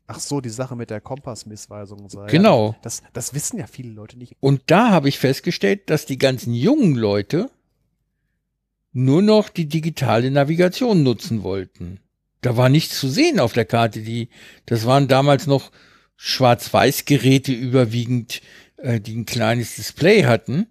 Ach 0.05 0.19
so, 0.19 0.41
die 0.41 0.49
Sache 0.49 0.75
mit 0.75 0.89
der 0.89 1.01
Kompassmissweisung. 1.01 2.09
sei- 2.09 2.27
Genau. 2.27 2.75
Das, 2.83 3.01
das 3.13 3.33
wissen 3.33 3.57
ja 3.57 3.67
viele 3.67 3.89
Leute 3.89 4.17
nicht. 4.17 4.35
Und 4.41 4.61
da 4.67 4.89
habe 4.91 5.09
ich 5.09 5.17
festgestellt, 5.17 5.89
dass 5.89 6.05
die 6.05 6.17
ganzen 6.17 6.53
jungen 6.53 6.95
Leute 6.95 7.49
nur 8.91 9.21
noch 9.21 9.49
die 9.49 9.65
digitale 9.67 10.29
Navigation 10.29 11.01
nutzen 11.03 11.41
wollten. 11.41 11.99
Da 12.41 12.57
war 12.57 12.69
nichts 12.69 12.99
zu 12.99 13.07
sehen 13.09 13.39
auf 13.39 13.53
der 13.53 13.65
Karte. 13.65 14.01
Die, 14.01 14.29
das 14.65 14.85
waren 14.85 15.07
damals 15.07 15.47
noch 15.47 15.71
Schwarz-Weiß-Geräte 16.17 17.53
überwiegend, 17.53 18.41
äh, 18.77 18.99
die 18.99 19.15
ein 19.15 19.25
kleines 19.25 19.75
Display 19.75 20.25
hatten. 20.25 20.67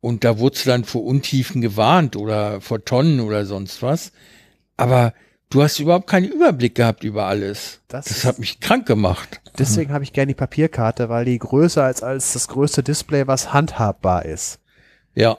Und 0.00 0.24
da 0.24 0.38
wurde 0.40 0.58
dann 0.66 0.84
vor 0.84 1.04
Untiefen 1.04 1.62
gewarnt 1.62 2.16
oder 2.16 2.60
vor 2.60 2.84
Tonnen 2.84 3.20
oder 3.20 3.46
sonst 3.46 3.82
was. 3.82 4.12
Aber 4.76 5.12
du 5.50 5.62
hast 5.62 5.78
überhaupt 5.78 6.06
keinen 6.06 6.30
Überblick 6.30 6.74
gehabt 6.74 7.04
über 7.04 7.24
alles. 7.26 7.80
Das 7.88 8.06
Das 8.06 8.16
ist- 8.18 8.24
hat 8.24 8.38
mich 8.38 8.60
krank 8.60 8.86
gemacht. 8.86 9.40
Deswegen 9.58 9.92
habe 9.92 10.02
ich 10.04 10.12
gerne 10.12 10.28
die 10.28 10.34
Papierkarte, 10.38 11.08
weil 11.08 11.24
die 11.26 11.38
größer 11.38 11.82
als, 11.84 12.02
als 12.02 12.32
das 12.32 12.48
größte 12.48 12.82
Display, 12.82 13.26
was 13.26 13.52
handhabbar 13.52 14.24
ist. 14.24 14.58
Ja. 15.14 15.38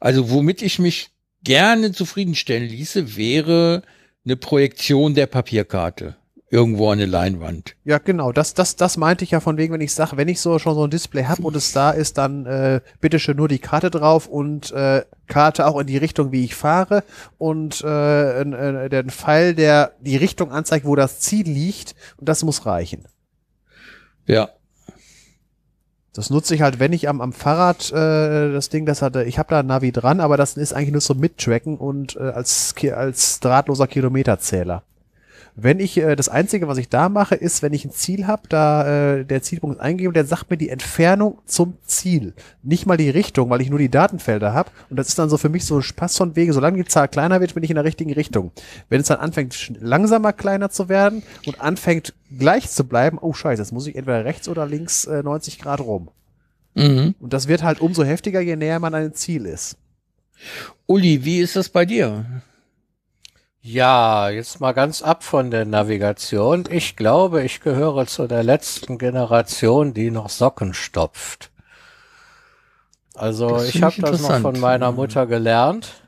Also 0.00 0.30
womit 0.30 0.62
ich 0.62 0.78
mich 0.78 1.10
gerne 1.44 1.92
zufriedenstellen 1.92 2.68
ließe, 2.68 3.16
wäre 3.16 3.82
eine 4.24 4.36
Projektion 4.36 5.14
der 5.14 5.26
Papierkarte. 5.26 6.16
Irgendwo 6.52 6.90
an 6.90 6.98
eine 6.98 7.06
Leinwand. 7.06 7.76
Ja, 7.82 7.96
genau. 7.96 8.30
Das, 8.30 8.52
das, 8.52 8.76
das 8.76 8.98
meinte 8.98 9.24
ich 9.24 9.30
ja 9.30 9.40
von 9.40 9.56
wegen, 9.56 9.72
wenn 9.72 9.80
ich 9.80 9.94
sage, 9.94 10.18
wenn 10.18 10.28
ich 10.28 10.38
so 10.38 10.58
schon 10.58 10.74
so 10.74 10.84
ein 10.84 10.90
Display 10.90 11.24
habe 11.24 11.40
und 11.44 11.56
es 11.56 11.72
da 11.72 11.92
ist, 11.92 12.18
dann 12.18 12.44
äh, 12.44 12.82
bitteschön 13.00 13.38
nur 13.38 13.48
die 13.48 13.58
Karte 13.58 13.90
drauf 13.90 14.26
und 14.26 14.70
äh, 14.72 15.02
Karte 15.28 15.66
auch 15.66 15.80
in 15.80 15.86
die 15.86 15.96
Richtung, 15.96 16.30
wie 16.30 16.44
ich 16.44 16.54
fahre 16.54 17.04
und 17.38 17.82
äh, 17.82 18.42
äh, 18.42 18.88
der 18.90 19.04
Pfeil, 19.04 19.54
der 19.54 19.92
die 20.00 20.18
Richtung 20.18 20.52
anzeigt, 20.52 20.84
wo 20.84 20.94
das 20.94 21.20
Ziel 21.20 21.48
liegt 21.48 21.94
und 22.18 22.28
das 22.28 22.44
muss 22.44 22.66
reichen. 22.66 23.06
Ja. 24.26 24.50
Das 26.12 26.28
nutze 26.28 26.54
ich 26.54 26.60
halt, 26.60 26.78
wenn 26.78 26.92
ich 26.92 27.08
am, 27.08 27.22
am 27.22 27.32
Fahrrad 27.32 27.90
äh, 27.92 28.52
das 28.52 28.68
Ding, 28.68 28.84
das 28.84 29.00
hatte, 29.00 29.24
ich 29.24 29.38
habe 29.38 29.48
da 29.48 29.60
ein 29.60 29.66
Navi 29.66 29.90
dran, 29.90 30.20
aber 30.20 30.36
das 30.36 30.58
ist 30.58 30.74
eigentlich 30.74 30.92
nur 30.92 31.00
so 31.00 31.14
mittracken 31.14 31.78
und 31.78 32.16
äh, 32.16 32.24
als 32.24 32.74
als 32.94 33.40
drahtloser 33.40 33.86
Kilometerzähler. 33.86 34.82
Wenn 35.54 35.80
ich 35.80 35.98
äh, 35.98 36.16
das 36.16 36.28
einzige, 36.28 36.66
was 36.66 36.78
ich 36.78 36.88
da 36.88 37.08
mache, 37.08 37.34
ist, 37.34 37.62
wenn 37.62 37.74
ich 37.74 37.84
ein 37.84 37.90
Ziel 37.90 38.26
habe, 38.26 38.42
da 38.48 39.16
äh, 39.16 39.24
der 39.24 39.42
Zielpunkt 39.42 39.76
ist 39.76 39.82
eingegeben, 39.82 40.14
der 40.14 40.24
sagt 40.24 40.50
mir 40.50 40.56
die 40.56 40.70
Entfernung 40.70 41.38
zum 41.44 41.76
Ziel, 41.84 42.32
nicht 42.62 42.86
mal 42.86 42.96
die 42.96 43.10
Richtung, 43.10 43.50
weil 43.50 43.60
ich 43.60 43.68
nur 43.68 43.78
die 43.78 43.90
Datenfelder 43.90 44.54
habe 44.54 44.70
und 44.88 44.96
das 44.96 45.08
ist 45.08 45.18
dann 45.18 45.28
so 45.28 45.36
für 45.36 45.50
mich 45.50 45.66
so 45.66 45.76
ein 45.76 45.82
Spaß 45.82 46.16
von 46.16 46.36
Wege. 46.36 46.54
Solange 46.54 46.78
die 46.78 46.88
Zahl 46.88 47.08
kleiner 47.08 47.40
wird, 47.40 47.54
bin 47.54 47.62
ich 47.62 47.70
in 47.70 47.76
der 47.76 47.84
richtigen 47.84 48.12
Richtung. 48.14 48.50
Wenn 48.88 49.00
es 49.00 49.08
dann 49.08 49.18
anfängt 49.18 49.72
langsamer 49.78 50.32
kleiner 50.32 50.70
zu 50.70 50.88
werden 50.88 51.22
und 51.46 51.60
anfängt 51.60 52.14
gleich 52.38 52.70
zu 52.70 52.84
bleiben, 52.84 53.18
oh 53.20 53.34
scheiße, 53.34 53.60
jetzt 53.60 53.72
muss 53.72 53.86
ich 53.86 53.96
entweder 53.96 54.24
rechts 54.24 54.48
oder 54.48 54.66
links 54.66 55.04
äh, 55.04 55.22
90 55.22 55.58
Grad 55.58 55.80
rum. 55.80 56.10
Mhm. 56.74 57.14
Und 57.20 57.32
das 57.34 57.48
wird 57.48 57.62
halt 57.62 57.80
umso 57.80 58.04
heftiger, 58.04 58.40
je 58.40 58.56
näher 58.56 58.78
man 58.78 58.94
an 58.94 59.02
ein 59.02 59.14
Ziel 59.14 59.44
ist. 59.44 59.76
Uli, 60.86 61.24
wie 61.24 61.40
ist 61.40 61.56
das 61.56 61.68
bei 61.68 61.84
dir? 61.84 62.24
Ja, 63.64 64.28
jetzt 64.28 64.58
mal 64.58 64.72
ganz 64.72 65.02
ab 65.02 65.22
von 65.22 65.52
der 65.52 65.64
Navigation. 65.64 66.64
Ich 66.68 66.96
glaube, 66.96 67.44
ich 67.44 67.60
gehöre 67.60 68.06
zu 68.08 68.26
der 68.26 68.42
letzten 68.42 68.98
Generation, 68.98 69.94
die 69.94 70.10
noch 70.10 70.30
Socken 70.30 70.74
stopft. 70.74 71.52
Also 73.14 73.62
ich 73.62 73.80
habe 73.84 74.00
das 74.02 74.20
noch 74.20 74.40
von 74.40 74.58
meiner 74.58 74.90
Mutter 74.90 75.26
gelernt. 75.28 76.02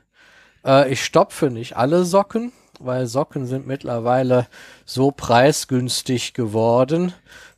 Äh, 0.65 0.91
ich 0.91 1.05
stopfe 1.05 1.49
nicht 1.49 1.77
alle 1.77 2.03
Socken, 2.03 2.51
weil 2.81 3.07
Socken 3.07 3.45
sind 3.45 3.65
mittlerweile 3.65 4.47
so 4.83 5.11
preisgünstig 5.11 6.33
geworden, 6.33 7.13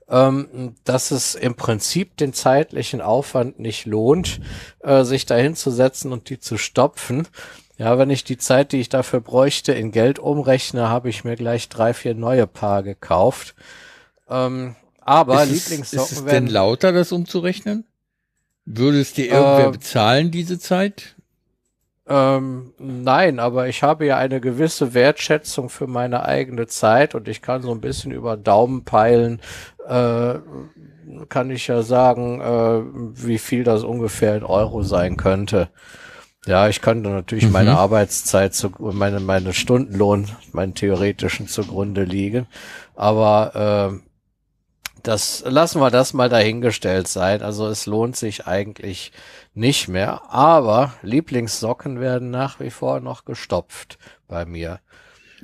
ähm, 0.09 0.75
dass 0.83 1.09
es 1.09 1.33
im 1.33 1.55
Prinzip 1.55 2.17
den 2.17 2.33
zeitlichen 2.33 3.01
Aufwand 3.01 3.57
nicht 3.57 3.87
lohnt, 3.87 4.41
äh, 4.81 5.03
sich 5.03 5.25
dahin 5.25 5.55
zu 5.55 5.71
setzen 5.71 6.13
und 6.13 6.29
die 6.29 6.39
zu 6.39 6.59
stopfen. 6.59 7.27
Ja, 7.77 7.99
wenn 7.99 8.09
ich 8.09 8.23
die 8.23 8.37
Zeit, 8.37 8.71
die 8.71 8.79
ich 8.79 8.89
dafür 8.89 9.21
bräuchte, 9.21 9.71
in 9.71 9.91
Geld 9.91 10.17
umrechne, 10.17 10.89
habe 10.89 11.09
ich 11.09 11.23
mir 11.23 11.35
gleich 11.35 11.69
drei, 11.69 11.93
vier 11.93 12.15
neue 12.15 12.47
Paar 12.47 12.81
gekauft. 12.81 13.53
Ähm, 14.29 14.75
aber 14.99 15.43
ist, 15.43 15.49
es, 15.49 15.55
ist 15.55 15.69
Lieblingssocken 15.69 16.17
es 16.17 16.25
werden 16.25 16.45
denn 16.45 16.53
lauter, 16.53 16.91
das 16.91 17.11
umzurechnen? 17.11 17.85
Würde 18.65 18.99
es 18.99 19.13
dir 19.13 19.27
irgendwer 19.27 19.67
Äh, 19.67 19.71
bezahlen, 19.71 20.31
diese 20.31 20.59
Zeit? 20.59 21.15
Ähm, 22.09 22.73
nein, 22.79 23.39
aber 23.39 23.67
ich 23.67 23.83
habe 23.83 24.05
ja 24.05 24.17
eine 24.17 24.41
gewisse 24.41 24.93
Wertschätzung 24.93 25.69
für 25.69 25.87
meine 25.87 26.25
eigene 26.25 26.67
Zeit 26.67 27.15
und 27.15 27.27
ich 27.27 27.41
kann 27.41 27.61
so 27.61 27.71
ein 27.71 27.81
bisschen 27.81 28.11
über 28.11 28.37
Daumen 28.37 28.85
peilen, 28.85 29.41
äh, 29.87 30.35
kann 31.29 31.51
ich 31.51 31.67
ja 31.67 31.81
sagen, 31.83 32.41
äh, 32.41 33.25
wie 33.25 33.37
viel 33.37 33.63
das 33.63 33.83
ungefähr 33.83 34.35
in 34.35 34.43
Euro 34.43 34.83
sein 34.83 35.15
könnte. 35.17 35.69
Ja, 36.47 36.67
ich 36.69 36.81
könnte 36.81 37.09
natürlich 37.09 37.45
Mhm. 37.45 37.51
meine 37.51 37.77
Arbeitszeit, 37.77 38.55
zu, 38.55 38.71
meine, 38.79 39.19
meine 39.19 39.53
Stundenlohn, 39.53 40.29
meinen 40.53 40.73
theoretischen 40.73 41.47
zugrunde 41.47 42.03
liegen. 42.03 42.47
Aber 42.95 43.99
äh, 44.01 44.07
das 45.03 45.43
lassen 45.45 45.79
wir 45.79 45.91
das 45.91 46.13
mal 46.13 46.29
dahingestellt 46.29 47.07
sein. 47.07 47.41
Also 47.41 47.67
es 47.67 47.85
lohnt 47.85 48.15
sich 48.15 48.47
eigentlich 48.47 49.11
nicht 49.53 49.87
mehr. 49.87 50.21
Aber 50.29 50.93
Lieblingssocken 51.01 51.99
werden 51.99 52.31
nach 52.31 52.59
wie 52.59 52.71
vor 52.71 52.99
noch 52.99 53.25
gestopft 53.25 53.97
bei 54.27 54.45
mir. 54.45 54.79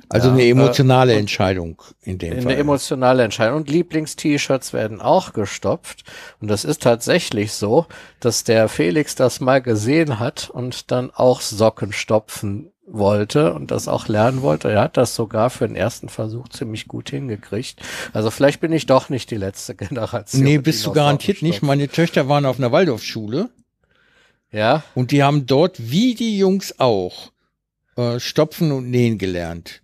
Also 0.08 0.28
Ja, 0.28 0.34
eine 0.34 0.42
äh, 0.42 0.50
emotionale 0.50 1.14
Entscheidung 1.14 1.82
in 2.02 2.18
dem 2.18 2.34
Fall. 2.42 2.52
Eine 2.52 2.56
emotionale 2.56 3.22
Entscheidung. 3.22 3.56
Und 3.56 3.70
Lieblingst-T-Shirts 3.70 4.72
werden 4.72 5.00
auch 5.00 5.32
gestopft. 5.32 6.04
Und 6.40 6.48
das 6.48 6.64
ist 6.64 6.82
tatsächlich 6.82 7.52
so, 7.52 7.86
dass 8.20 8.44
der 8.44 8.68
Felix 8.68 9.14
das 9.14 9.40
mal 9.40 9.62
gesehen 9.62 10.18
hat 10.18 10.50
und 10.50 10.90
dann 10.90 11.10
auch 11.10 11.40
Socken 11.40 11.92
stopfen 11.92 12.70
wollte 12.86 13.54
und 13.54 13.70
das 13.70 13.88
auch 13.88 14.08
lernen 14.08 14.42
wollte. 14.42 14.70
Er 14.70 14.82
hat 14.82 14.96
das 14.96 15.14
sogar 15.14 15.48
für 15.50 15.66
den 15.66 15.76
ersten 15.76 16.08
Versuch 16.08 16.48
ziemlich 16.48 16.86
gut 16.86 17.10
hingekriegt. 17.10 17.80
Also 18.12 18.30
vielleicht 18.30 18.60
bin 18.60 18.72
ich 18.72 18.86
doch 18.86 19.08
nicht 19.08 19.30
die 19.30 19.36
letzte 19.36 19.74
Generation. 19.76 20.42
nee, 20.42 20.58
bist 20.58 20.84
du 20.84 20.92
garantiert 20.92 21.42
nicht. 21.42 21.62
Meine 21.62 21.88
Töchter 21.88 22.28
waren 22.28 22.44
auf 22.44 22.58
einer 22.58 22.72
Waldorfschule 22.72 23.48
Ja, 24.50 24.82
und 24.94 25.12
die 25.12 25.22
haben 25.22 25.46
dort, 25.46 25.90
wie 25.90 26.14
die 26.14 26.36
Jungs 26.36 26.78
auch, 26.78 27.32
äh, 27.96 28.20
stopfen 28.20 28.70
und 28.70 28.90
nähen 28.90 29.16
gelernt. 29.18 29.80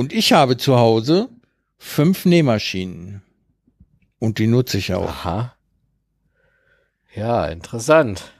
Und 0.00 0.14
ich 0.14 0.32
habe 0.32 0.56
zu 0.56 0.78
Hause 0.78 1.28
fünf 1.76 2.24
Nähmaschinen. 2.24 3.20
Und 4.18 4.38
die 4.38 4.46
nutze 4.46 4.78
ich 4.78 4.94
auch. 4.94 5.10
aha. 5.10 5.54
Ja, 7.14 7.44
interessant. 7.48 8.32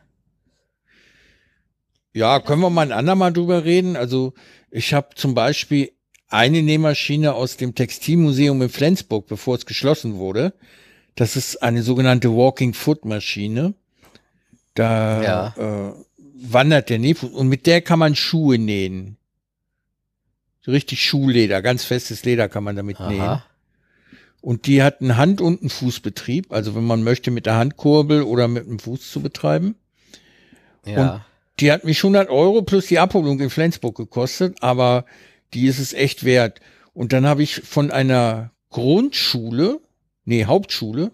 Ja, 2.15 2.41
können 2.41 2.63
wir 2.63 2.71
mal 2.71 2.87
ein 2.87 2.93
andermal 2.99 3.31
drüber 3.35 3.67
reden? 3.67 3.95
Also 3.97 4.33
ich 4.71 4.95
habe 4.95 5.11
zum 5.17 5.35
Beispiel 5.35 5.93
eine 6.31 6.63
Nähmaschine 6.63 7.35
aus 7.35 7.59
dem 7.59 7.75
Textilmuseum 7.75 8.63
in 8.63 8.71
Flensburg, 8.71 9.27
bevor 9.27 9.57
es 9.57 9.67
geschlossen 9.67 10.15
wurde. 10.15 10.55
Das 11.15 11.37
ist 11.37 11.63
eine 11.63 11.83
sogenannte 11.83 12.35
Walking 12.35 12.73
Foot 12.73 13.05
Maschine. 13.05 13.75
Da 14.73 15.23
Ja. 15.23 15.55
äh, 15.59 15.93
wandert 16.43 16.89
der 16.89 17.01
Nähfuß 17.01 17.33
und 17.33 17.49
mit 17.49 17.67
der 17.67 17.83
kann 17.83 17.99
man 17.99 18.17
Schuhe 18.17 18.57
nähen. 18.57 19.19
Richtig 20.67 21.03
Schuhleder, 21.03 21.63
ganz 21.63 21.85
festes 21.85 22.25
Leder 22.25 22.49
kann 22.49 22.65
man 22.65 22.77
damit 22.77 23.01
nähen. 23.01 23.21
Aha. 23.21 23.45
Und 24.43 24.67
die 24.67 24.83
hat 24.83 25.01
einen 25.01 25.17
Hand- 25.17 25.41
und 25.41 25.61
einen 25.61 25.71
Fußbetrieb, 25.71 26.53
also 26.53 26.75
wenn 26.75 26.85
man 26.85 27.03
möchte 27.03 27.31
mit 27.31 27.47
der 27.47 27.57
Handkurbel 27.57 28.23
oder 28.23 28.49
mit 28.49 28.67
dem 28.67 28.79
Fuß 28.79 29.11
zu 29.11 29.21
betreiben. 29.21 29.75
Ja. 30.87 31.25
Die 31.59 31.71
hat 31.71 31.85
mich 31.85 31.99
100 31.99 32.31
Euro 32.31 32.63
plus 32.63 32.87
die 32.87 32.99
Abholung 32.99 33.39
in 33.41 33.51
Flensburg 33.51 33.97
gekostet, 33.97 34.63
aber 34.63 35.05
die 35.53 35.67
ist 35.67 35.79
es 35.79 35.93
echt 35.93 36.25
wert. 36.25 36.61
Und 36.95 37.13
dann 37.13 37.27
habe 37.27 37.43
ich 37.43 37.57
von 37.57 37.91
einer 37.91 38.51
Grundschule, 38.71 39.81
nee, 40.25 40.47
Hauptschule, 40.47 41.13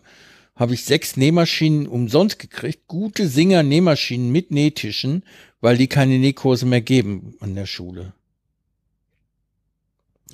habe 0.55 0.75
ich 0.75 0.85
sechs 0.85 1.17
Nähmaschinen 1.17 1.87
umsonst 1.87 2.39
gekriegt. 2.39 2.87
Gute 2.87 3.29
Singer 3.29 3.63
Nähmaschinen 3.63 4.31
mit 4.31 4.51
Nähtischen, 4.51 5.25
weil 5.61 5.77
die 5.77 5.89
keine 5.89 6.19
Nähkurse 6.19 6.65
mehr 6.65 6.81
geben 6.81 7.35
an 7.41 7.55
der 7.55 7.67
Schule. 7.67 8.15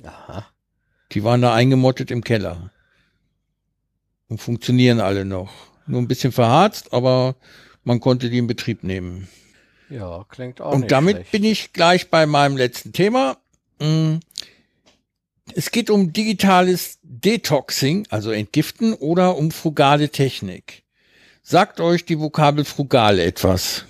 Aha. 0.03 0.45
Die 1.11 1.23
waren 1.23 1.41
da 1.41 1.53
eingemottet 1.53 2.09
im 2.11 2.23
Keller. 2.23 2.71
Und 4.27 4.39
funktionieren 4.41 4.99
alle 4.99 5.25
noch. 5.25 5.51
Nur 5.85 6.01
ein 6.01 6.07
bisschen 6.07 6.31
verharzt, 6.31 6.93
aber 6.93 7.35
man 7.83 7.99
konnte 7.99 8.29
die 8.29 8.37
in 8.37 8.47
Betrieb 8.47 8.83
nehmen. 8.83 9.27
Ja, 9.89 10.25
klingt 10.29 10.61
auch 10.61 10.71
Und 10.73 10.81
nicht 10.81 10.91
damit 10.91 11.17
schlecht. 11.17 11.31
bin 11.31 11.43
ich 11.43 11.73
gleich 11.73 12.09
bei 12.09 12.25
meinem 12.25 12.57
letzten 12.57 12.93
Thema. 12.93 13.37
Mm. 13.79 14.15
Es 15.55 15.71
geht 15.71 15.89
um 15.89 16.13
digitales 16.13 16.99
Detoxing, 17.03 18.07
also 18.09 18.31
Entgiften 18.31 18.93
oder 18.93 19.35
um 19.37 19.51
frugale 19.51 20.09
Technik. 20.09 20.83
Sagt 21.43 21.81
euch 21.81 22.05
die 22.05 22.17
Vokabel 22.19 22.63
frugal 22.63 23.19
etwas? 23.19 23.85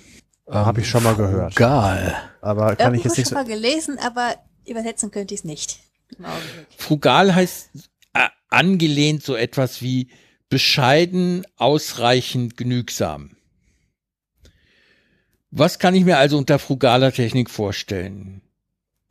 Habe 0.50 0.80
ich 0.80 0.88
schon 0.88 1.04
mal 1.04 1.14
gehört. 1.14 1.54
Geil. 1.56 2.14
Aber 2.42 2.74
kann 2.76 2.92
ich 2.94 3.00
Irgendwo 3.04 3.08
jetzt 3.08 3.18
nicht 3.18 3.28
schon 3.28 3.38
so. 3.38 3.42
mal 3.42 3.44
gelesen, 3.48 3.98
aber 3.98 4.34
übersetzen 4.66 5.10
könnte 5.10 5.32
ich 5.32 5.40
es 5.40 5.44
nicht. 5.44 5.78
Frugal 6.76 7.34
heißt 7.34 7.70
äh, 8.14 8.28
angelehnt 8.48 9.22
so 9.22 9.36
etwas 9.36 9.82
wie 9.82 10.08
bescheiden, 10.48 11.44
ausreichend, 11.56 12.56
genügsam. 12.56 13.36
Was 15.50 15.78
kann 15.78 15.94
ich 15.94 16.04
mir 16.04 16.18
also 16.18 16.36
unter 16.36 16.58
frugaler 16.58 17.12
Technik 17.12 17.48
vorstellen? 17.48 18.42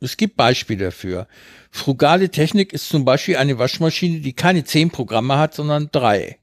Es 0.00 0.18
gibt 0.18 0.36
Beispiele 0.36 0.86
dafür. 0.86 1.26
Frugale 1.70 2.28
Technik 2.28 2.74
ist 2.74 2.88
zum 2.88 3.06
Beispiel 3.06 3.36
eine 3.36 3.58
Waschmaschine, 3.58 4.20
die 4.20 4.34
keine 4.34 4.64
zehn 4.64 4.90
Programme 4.90 5.38
hat, 5.38 5.54
sondern 5.54 5.88
drei. 5.90 6.38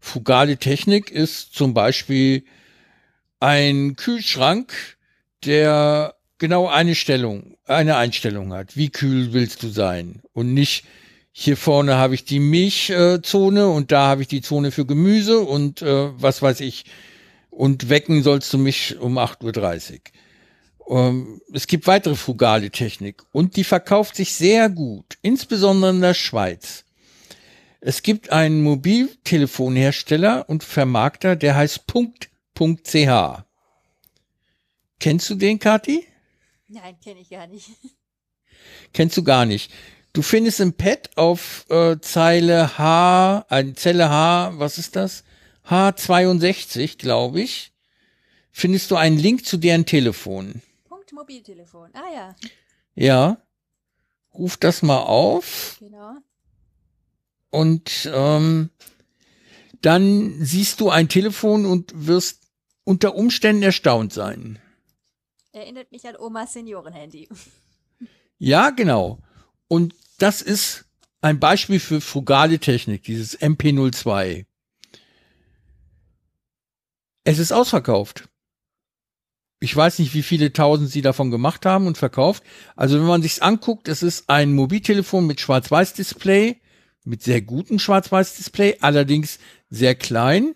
Frugale 0.00 0.56
Technik 0.56 1.10
ist 1.10 1.54
zum 1.54 1.74
Beispiel 1.74 2.44
ein 3.40 3.94
Kühlschrank, 3.94 4.72
der 5.44 6.17
genau 6.38 6.68
eine 6.68 6.94
Stellung, 6.94 7.56
eine 7.66 7.96
Einstellung 7.96 8.52
hat. 8.52 8.76
Wie 8.76 8.90
kühl 8.90 9.32
willst 9.32 9.62
du 9.62 9.68
sein? 9.68 10.22
Und 10.32 10.54
nicht 10.54 10.84
hier 11.32 11.56
vorne 11.56 11.96
habe 11.96 12.14
ich 12.14 12.24
die 12.24 12.40
Milchzone 12.40 13.68
und 13.68 13.92
da 13.92 14.08
habe 14.08 14.22
ich 14.22 14.28
die 14.28 14.42
Zone 14.42 14.72
für 14.72 14.86
Gemüse 14.86 15.40
und 15.40 15.82
äh, 15.82 16.10
was 16.20 16.42
weiß 16.42 16.60
ich. 16.60 16.84
Und 17.50 17.88
wecken 17.88 18.22
sollst 18.22 18.52
du 18.52 18.58
mich 18.58 18.98
um 18.98 19.18
8.30 19.18 20.00
Uhr. 20.86 20.98
Ähm, 20.98 21.40
es 21.52 21.66
gibt 21.66 21.86
weitere 21.86 22.14
frugale 22.14 22.70
Technik 22.70 23.22
und 23.32 23.56
die 23.56 23.64
verkauft 23.64 24.16
sich 24.16 24.32
sehr 24.32 24.68
gut, 24.68 25.18
insbesondere 25.22 25.90
in 25.90 26.00
der 26.00 26.14
Schweiz. 26.14 26.84
Es 27.80 28.02
gibt 28.02 28.32
einen 28.32 28.62
Mobiltelefonhersteller 28.62 30.48
und 30.48 30.64
Vermarkter, 30.64 31.36
der 31.36 31.54
heißt 31.54 31.86
Punkt.ch. 31.86 33.44
Kennst 34.98 35.30
du 35.30 35.34
den, 35.36 35.60
Kathi? 35.60 36.04
Nein, 36.68 36.98
kenne 37.02 37.20
ich 37.20 37.30
gar 37.30 37.46
nicht. 37.46 37.68
Kennst 38.92 39.16
du 39.16 39.24
gar 39.24 39.46
nicht. 39.46 39.72
Du 40.12 40.22
findest 40.22 40.60
im 40.60 40.72
Pad 40.74 41.16
auf 41.16 41.66
äh, 41.70 41.98
Zeile 42.00 42.78
H, 42.78 43.46
äh, 43.50 43.72
Zelle 43.74 44.08
H, 44.10 44.52
was 44.56 44.78
ist 44.78 44.96
das? 44.96 45.24
H62, 45.68 46.98
glaube 46.98 47.40
ich, 47.40 47.72
findest 48.50 48.90
du 48.90 48.96
einen 48.96 49.18
Link 49.18 49.44
zu 49.44 49.58
deren 49.58 49.84
Telefon. 49.86 50.62
Punkt 50.88 51.12
Mobiltelefon. 51.12 51.90
Ah 51.94 52.12
ja, 52.14 52.36
Ja. 52.94 53.42
Ruf 54.34 54.56
das 54.56 54.82
mal 54.82 55.00
auf 55.00 55.76
genau. 55.80 56.12
und 57.50 58.08
ähm, 58.12 58.70
dann 59.80 60.36
siehst 60.44 60.80
du 60.80 60.90
ein 60.90 61.08
Telefon 61.08 61.66
und 61.66 61.92
wirst 61.94 62.42
unter 62.84 63.16
Umständen 63.16 63.62
erstaunt 63.64 64.12
sein. 64.12 64.60
Erinnert 65.58 65.90
mich 65.90 66.06
an 66.06 66.14
Omas 66.16 66.52
Seniorenhandy. 66.52 67.28
Ja, 68.40 68.70
genau. 68.70 69.18
Und 69.66 69.96
das 70.18 70.42
ist 70.42 70.84
ein 71.20 71.40
Beispiel 71.40 71.80
für 71.80 72.00
frugale 72.00 72.60
Technik, 72.60 73.02
dieses 73.02 73.36
MP02. 73.40 74.46
Es 77.24 77.40
ist 77.40 77.50
ausverkauft. 77.50 78.28
Ich 79.58 79.74
weiß 79.74 79.98
nicht, 79.98 80.14
wie 80.14 80.22
viele 80.22 80.52
tausend 80.52 80.88
sie 80.88 81.02
davon 81.02 81.32
gemacht 81.32 81.66
haben 81.66 81.88
und 81.88 81.98
verkauft. 81.98 82.44
Also 82.76 82.96
wenn 83.00 83.08
man 83.08 83.22
sich's 83.22 83.40
anguckt, 83.40 83.88
es 83.88 84.04
ist 84.04 84.30
ein 84.30 84.52
Mobiltelefon 84.52 85.26
mit 85.26 85.40
Schwarz-Weiß-Display, 85.40 86.60
mit 87.02 87.24
sehr 87.24 87.42
gutem 87.42 87.80
Schwarz-Weiß-Display, 87.80 88.76
allerdings 88.82 89.40
sehr 89.68 89.96
klein, 89.96 90.54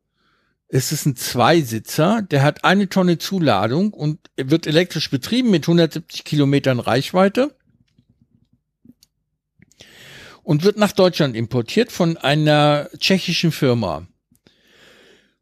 Es 0.67 0.91
ist 0.91 1.05
ein 1.05 1.15
Zweisitzer, 1.15 2.23
der 2.23 2.41
hat 2.41 2.63
eine 2.63 2.89
Tonne 2.89 3.19
Zuladung 3.19 3.93
und 3.93 4.31
wird 4.35 4.65
elektrisch 4.65 5.11
betrieben 5.11 5.51
mit 5.51 5.65
170 5.65 6.23
Kilometern 6.23 6.79
Reichweite 6.79 7.55
und 10.41 10.63
wird 10.63 10.77
nach 10.77 10.93
Deutschland 10.93 11.35
importiert 11.35 11.91
von 11.91 12.17
einer 12.17 12.89
tschechischen 12.97 13.51
Firma. 13.51 14.07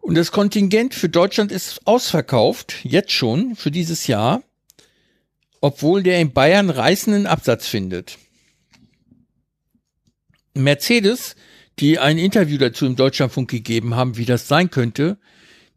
Und 0.01 0.15
das 0.15 0.31
Kontingent 0.31 0.93
für 0.93 1.09
Deutschland 1.09 1.51
ist 1.51 1.87
ausverkauft, 1.87 2.83
jetzt 2.83 3.11
schon, 3.11 3.55
für 3.55 3.71
dieses 3.71 4.07
Jahr, 4.07 4.43
obwohl 5.61 6.03
der 6.03 6.19
in 6.19 6.33
Bayern 6.33 6.69
reißenden 6.69 7.27
Absatz 7.27 7.67
findet. 7.67 8.17
Mercedes, 10.53 11.35
die 11.79 11.99
ein 11.99 12.17
Interview 12.17 12.57
dazu 12.57 12.85
im 12.85 12.95
Deutschlandfunk 12.95 13.49
gegeben 13.49 13.95
haben, 13.95 14.17
wie 14.17 14.25
das 14.25 14.47
sein 14.47 14.69
könnte, 14.71 15.17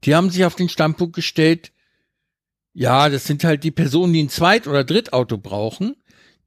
die 0.04 0.14
haben 0.14 0.30
sich 0.30 0.44
auf 0.44 0.56
den 0.56 0.68
Standpunkt 0.68 1.14
gestellt, 1.14 1.72
ja, 2.72 3.08
das 3.08 3.24
sind 3.24 3.44
halt 3.44 3.62
die 3.62 3.70
Personen, 3.70 4.12
die 4.12 4.22
ein 4.24 4.28
Zweit- 4.28 4.66
oder 4.66 4.82
Drittauto 4.82 5.38
brauchen. 5.38 5.94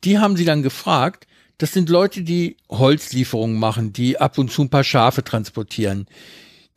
Die 0.03 0.19
haben 0.19 0.35
sie 0.35 0.43
dann 0.43 0.61
gefragt, 0.61 1.25
das 1.57 1.71
sind 1.71 1.89
Leute, 1.89 2.21
die 2.21 2.57
Holzlieferungen 2.69 3.57
machen, 3.57 3.93
die 3.93 4.19
ab 4.19 4.37
und 4.37 4.51
zu 4.51 4.63
ein 4.63 4.69
paar 4.69 4.83
Schafe 4.83 5.23
transportieren. 5.23 6.05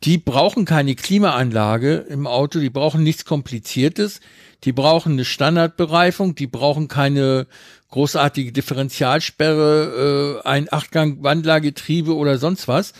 Die 0.03 0.17
brauchen 0.17 0.65
keine 0.65 0.95
Klimaanlage 0.95 1.97
im 2.09 2.25
Auto, 2.25 2.59
die 2.59 2.71
brauchen 2.71 3.03
nichts 3.03 3.23
Kompliziertes, 3.23 4.19
die 4.63 4.71
brauchen 4.71 5.13
eine 5.13 5.25
Standardbereifung, 5.25 6.33
die 6.33 6.47
brauchen 6.47 6.87
keine 6.87 7.45
großartige 7.89 8.51
Differentialsperre, 8.51 10.41
äh, 10.43 10.47
ein 10.47 10.73
Achtgang-Wandlergetriebe 10.73 12.15
oder 12.15 12.39
sonst 12.39 12.67
was. 12.67 12.93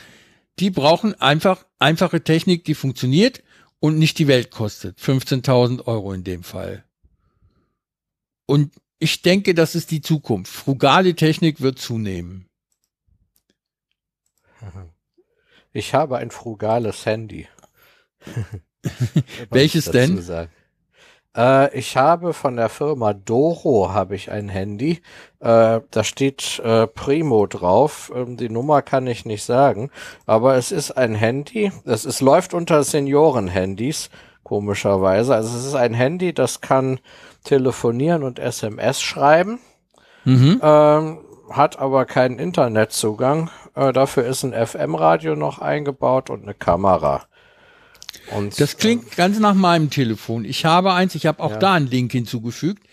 Die 0.59 0.69
brauchen 0.69 1.19
einfach 1.19 1.65
einfache 1.79 2.23
Technik, 2.23 2.65
die 2.65 2.75
funktioniert 2.75 3.41
und 3.79 3.97
nicht 3.97 4.19
die 4.19 4.27
Welt 4.27 4.51
kostet. 4.51 4.99
15.000 4.99 5.87
Euro 5.87 6.13
in 6.13 6.23
dem 6.23 6.43
Fall. 6.43 6.83
Und 8.45 8.73
ich 8.99 9.23
denke, 9.23 9.55
das 9.55 9.73
ist 9.73 9.89
die 9.89 10.01
Zukunft. 10.01 10.53
Frugale 10.53 11.15
Technik 11.15 11.61
wird 11.61 11.79
zunehmen. 11.79 12.45
Ich 15.73 15.93
habe 15.93 16.17
ein 16.17 16.31
frugales 16.31 17.05
Handy. 17.05 17.47
Welches 19.49 19.85
denn? 19.85 20.23
Äh, 21.35 21.77
ich 21.77 21.95
habe 21.95 22.33
von 22.33 22.57
der 22.57 22.69
Firma 22.69 23.13
Doro 23.13 23.93
habe 23.93 24.15
ich 24.15 24.31
ein 24.31 24.49
Handy. 24.49 25.01
Äh, 25.39 25.81
da 25.89 26.03
steht 26.03 26.59
äh, 26.59 26.87
Primo 26.87 27.47
drauf. 27.47 28.11
Ähm, 28.13 28.37
die 28.37 28.49
Nummer 28.49 28.81
kann 28.81 29.07
ich 29.07 29.25
nicht 29.25 29.43
sagen, 29.43 29.91
aber 30.25 30.55
es 30.55 30.71
ist 30.71 30.91
ein 30.91 31.15
Handy. 31.15 31.71
Es, 31.85 32.05
es 32.05 32.21
läuft 32.21 32.53
unter 32.53 32.83
Senioren-Handys 32.83 34.09
komischerweise. 34.43 35.33
Also 35.35 35.57
es 35.57 35.65
ist 35.65 35.75
ein 35.75 35.93
Handy, 35.93 36.33
das 36.33 36.61
kann 36.61 36.99
telefonieren 37.43 38.23
und 38.23 38.39
SMS 38.39 39.01
schreiben, 39.01 39.59
mhm. 40.25 40.59
ähm, 40.61 41.19
hat 41.55 41.79
aber 41.79 42.05
keinen 42.05 42.39
Internetzugang. 42.39 43.49
Äh, 43.75 43.93
dafür 43.93 44.25
ist 44.25 44.43
ein 44.43 44.53
FM-Radio 44.53 45.35
noch 45.35 45.59
eingebaut 45.59 46.29
und 46.29 46.43
eine 46.43 46.53
Kamera. 46.53 47.25
Und, 48.35 48.59
das 48.59 48.77
klingt 48.77 49.13
äh, 49.13 49.15
ganz 49.15 49.39
nach 49.39 49.53
meinem 49.53 49.89
Telefon. 49.89 50.45
Ich 50.45 50.65
habe 50.65 50.93
eins, 50.93 51.15
ich 51.15 51.25
habe 51.25 51.41
auch 51.41 51.51
ja. 51.51 51.57
da 51.57 51.73
einen 51.73 51.87
Link 51.87 52.11
hinzugefügt. 52.11 52.83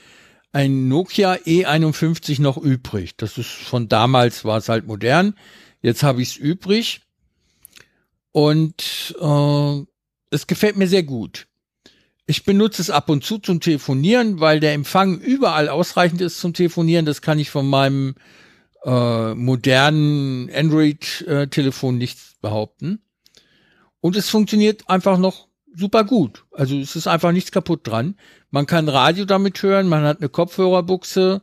Ein 0.53 0.89
Nokia 0.89 1.35
E51 1.35 2.41
noch 2.41 2.57
übrig. 2.57 3.17
Das 3.17 3.37
ist 3.39 3.51
von 3.51 3.89
damals 3.89 4.45
war 4.45 4.59
es 4.59 4.69
halt 4.69 4.87
modern. 4.87 5.35
Jetzt 5.83 6.03
habe 6.03 6.23
ich 6.23 6.31
es 6.31 6.37
übrig. 6.37 7.03
Und 8.33 9.17
äh, 9.21 9.83
es 10.31 10.47
gefällt 10.47 10.77
mir 10.77 10.89
sehr 10.89 11.03
gut. 11.03 11.47
Ich 12.27 12.45
benutze 12.45 12.83
es 12.83 12.91
ab 12.91 13.09
und 13.09 13.25
zu 13.25 13.39
zum 13.39 13.61
Telefonieren, 13.61 14.41
weil 14.41 14.61
der 14.61 14.75
Empfang 14.75 15.19
überall 15.19 15.69
ausreichend 15.69 16.21
ist 16.21 16.41
zum 16.41 16.53
Telefonieren. 16.53 17.07
Das 17.07 17.23
kann 17.23 17.39
ich 17.39 17.51
von 17.51 17.69
meinem 17.69 18.17
äh, 18.89 19.35
modernen 19.35 20.51
Android-Telefon 20.51 21.97
äh, 21.97 21.99
nicht 21.99 22.19
behaupten. 22.41 23.03
Und 24.01 24.17
es 24.17 24.31
funktioniert 24.31 24.89
einfach 24.89 25.19
noch 25.19 25.49
super 25.75 26.05
gut. 26.05 26.47
Also 26.53 26.79
es 26.79 26.97
ist 26.97 27.07
einfach 27.07 27.33
nichts 27.33 27.53
kaputt 27.53 27.87
dran. 27.87 28.17
Man 28.51 28.67
kann 28.67 28.89
Radio 28.89 29.27
damit 29.27 29.63
hören, 29.63 29.89
man 29.89 30.05
hat 30.05 30.19
eine 30.19 30.31
Kopfhörerbuchse, 30.31 31.43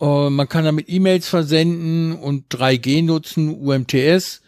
äh, 0.00 0.30
man 0.30 0.48
kann 0.48 0.64
damit 0.64 0.90
E-Mails 0.90 1.28
versenden 1.28 2.18
und 2.18 2.54
3G 2.54 3.02
nutzen, 3.02 3.54
UMTS. 3.54 4.42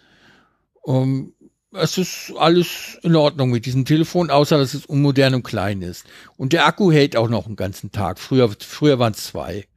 Ähm, 0.87 1.33
es 1.73 1.97
ist 1.97 2.33
alles 2.37 2.99
in 3.03 3.17
Ordnung 3.17 3.51
mit 3.51 3.65
diesem 3.65 3.85
Telefon, 3.87 4.31
außer 4.31 4.59
dass 4.59 4.75
es 4.75 4.85
unmodern 4.85 5.35
und 5.35 5.45
klein 5.45 5.81
ist. 5.81 6.05
Und 6.37 6.53
der 6.53 6.67
Akku 6.67 6.91
hält 6.93 7.17
auch 7.17 7.29
noch 7.29 7.47
einen 7.47 7.57
ganzen 7.57 7.93
Tag. 7.93 8.19
Früher, 8.19 8.51
früher 8.59 8.99
waren 8.99 9.13
es 9.13 9.25
zwei. 9.25 9.68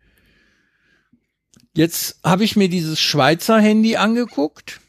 Jetzt 1.74 2.20
habe 2.24 2.44
ich 2.44 2.56
mir 2.56 2.70
dieses 2.70 3.00
Schweizer 3.00 3.60
Handy 3.60 3.96
angeguckt. 3.96 4.82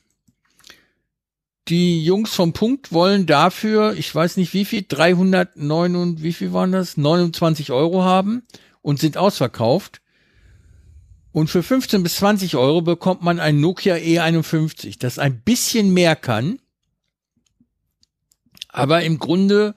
Die 1.69 2.05
Jungs 2.05 2.35
vom 2.35 2.53
Punkt 2.53 2.93
wollen 2.93 3.27
dafür, 3.27 3.95
ich 3.95 4.13
weiß 4.13 4.37
nicht 4.37 4.53
wie 4.53 4.65
viel, 4.65 4.85
309 4.87 5.95
und 5.95 6.23
wie 6.23 6.33
viel 6.33 6.53
waren 6.53 6.73
das? 6.73 6.97
29 6.97 7.71
Euro 7.71 8.03
haben 8.03 8.43
und 8.81 8.99
sind 8.99 9.17
ausverkauft. 9.17 10.01
Und 11.31 11.49
für 11.49 11.63
15 11.63 12.03
bis 12.03 12.17
20 12.17 12.57
Euro 12.57 12.83
bekommt 12.83 13.23
man 13.23 13.39
ein 13.39 13.61
Nokia 13.61 13.95
E51, 13.95 14.99
das 14.99 15.19
ein 15.19 15.41
bisschen 15.41 15.95
mehr 15.95 16.17
kann 16.17 16.59
aber 18.73 19.03
im 19.03 19.19
Grunde 19.19 19.75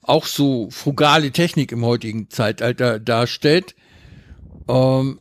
auch 0.00 0.26
so 0.26 0.70
frugale 0.70 1.32
Technik 1.32 1.72
im 1.72 1.84
heutigen 1.84 2.30
Zeitalter 2.30 2.98
darstellt. 2.98 3.74
Ähm, 4.68 5.20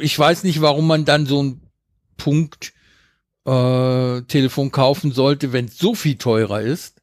ich 0.00 0.18
weiß 0.18 0.44
nicht, 0.44 0.60
warum 0.60 0.86
man 0.86 1.04
dann 1.04 1.26
so 1.26 1.42
ein 1.42 1.60
Punkt 2.16 2.72
äh, 3.46 4.22
Telefon 4.22 4.70
kaufen 4.70 5.12
sollte, 5.12 5.52
wenn 5.52 5.66
es 5.66 5.78
so 5.78 5.94
viel 5.94 6.16
teurer 6.16 6.60
ist. 6.60 7.00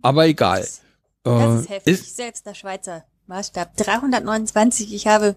Aber 0.00 0.26
egal. 0.26 0.60
Das, 0.60 0.82
das 1.24 1.60
ist 1.60 1.66
äh, 1.66 1.74
heftig. 1.74 1.94
Ist, 1.94 2.16
Selbst 2.16 2.46
der 2.46 2.54
Schweizer 2.54 3.04
Maßstab. 3.26 3.76
329. 3.76 4.92
Ich 4.94 5.06
habe, 5.06 5.36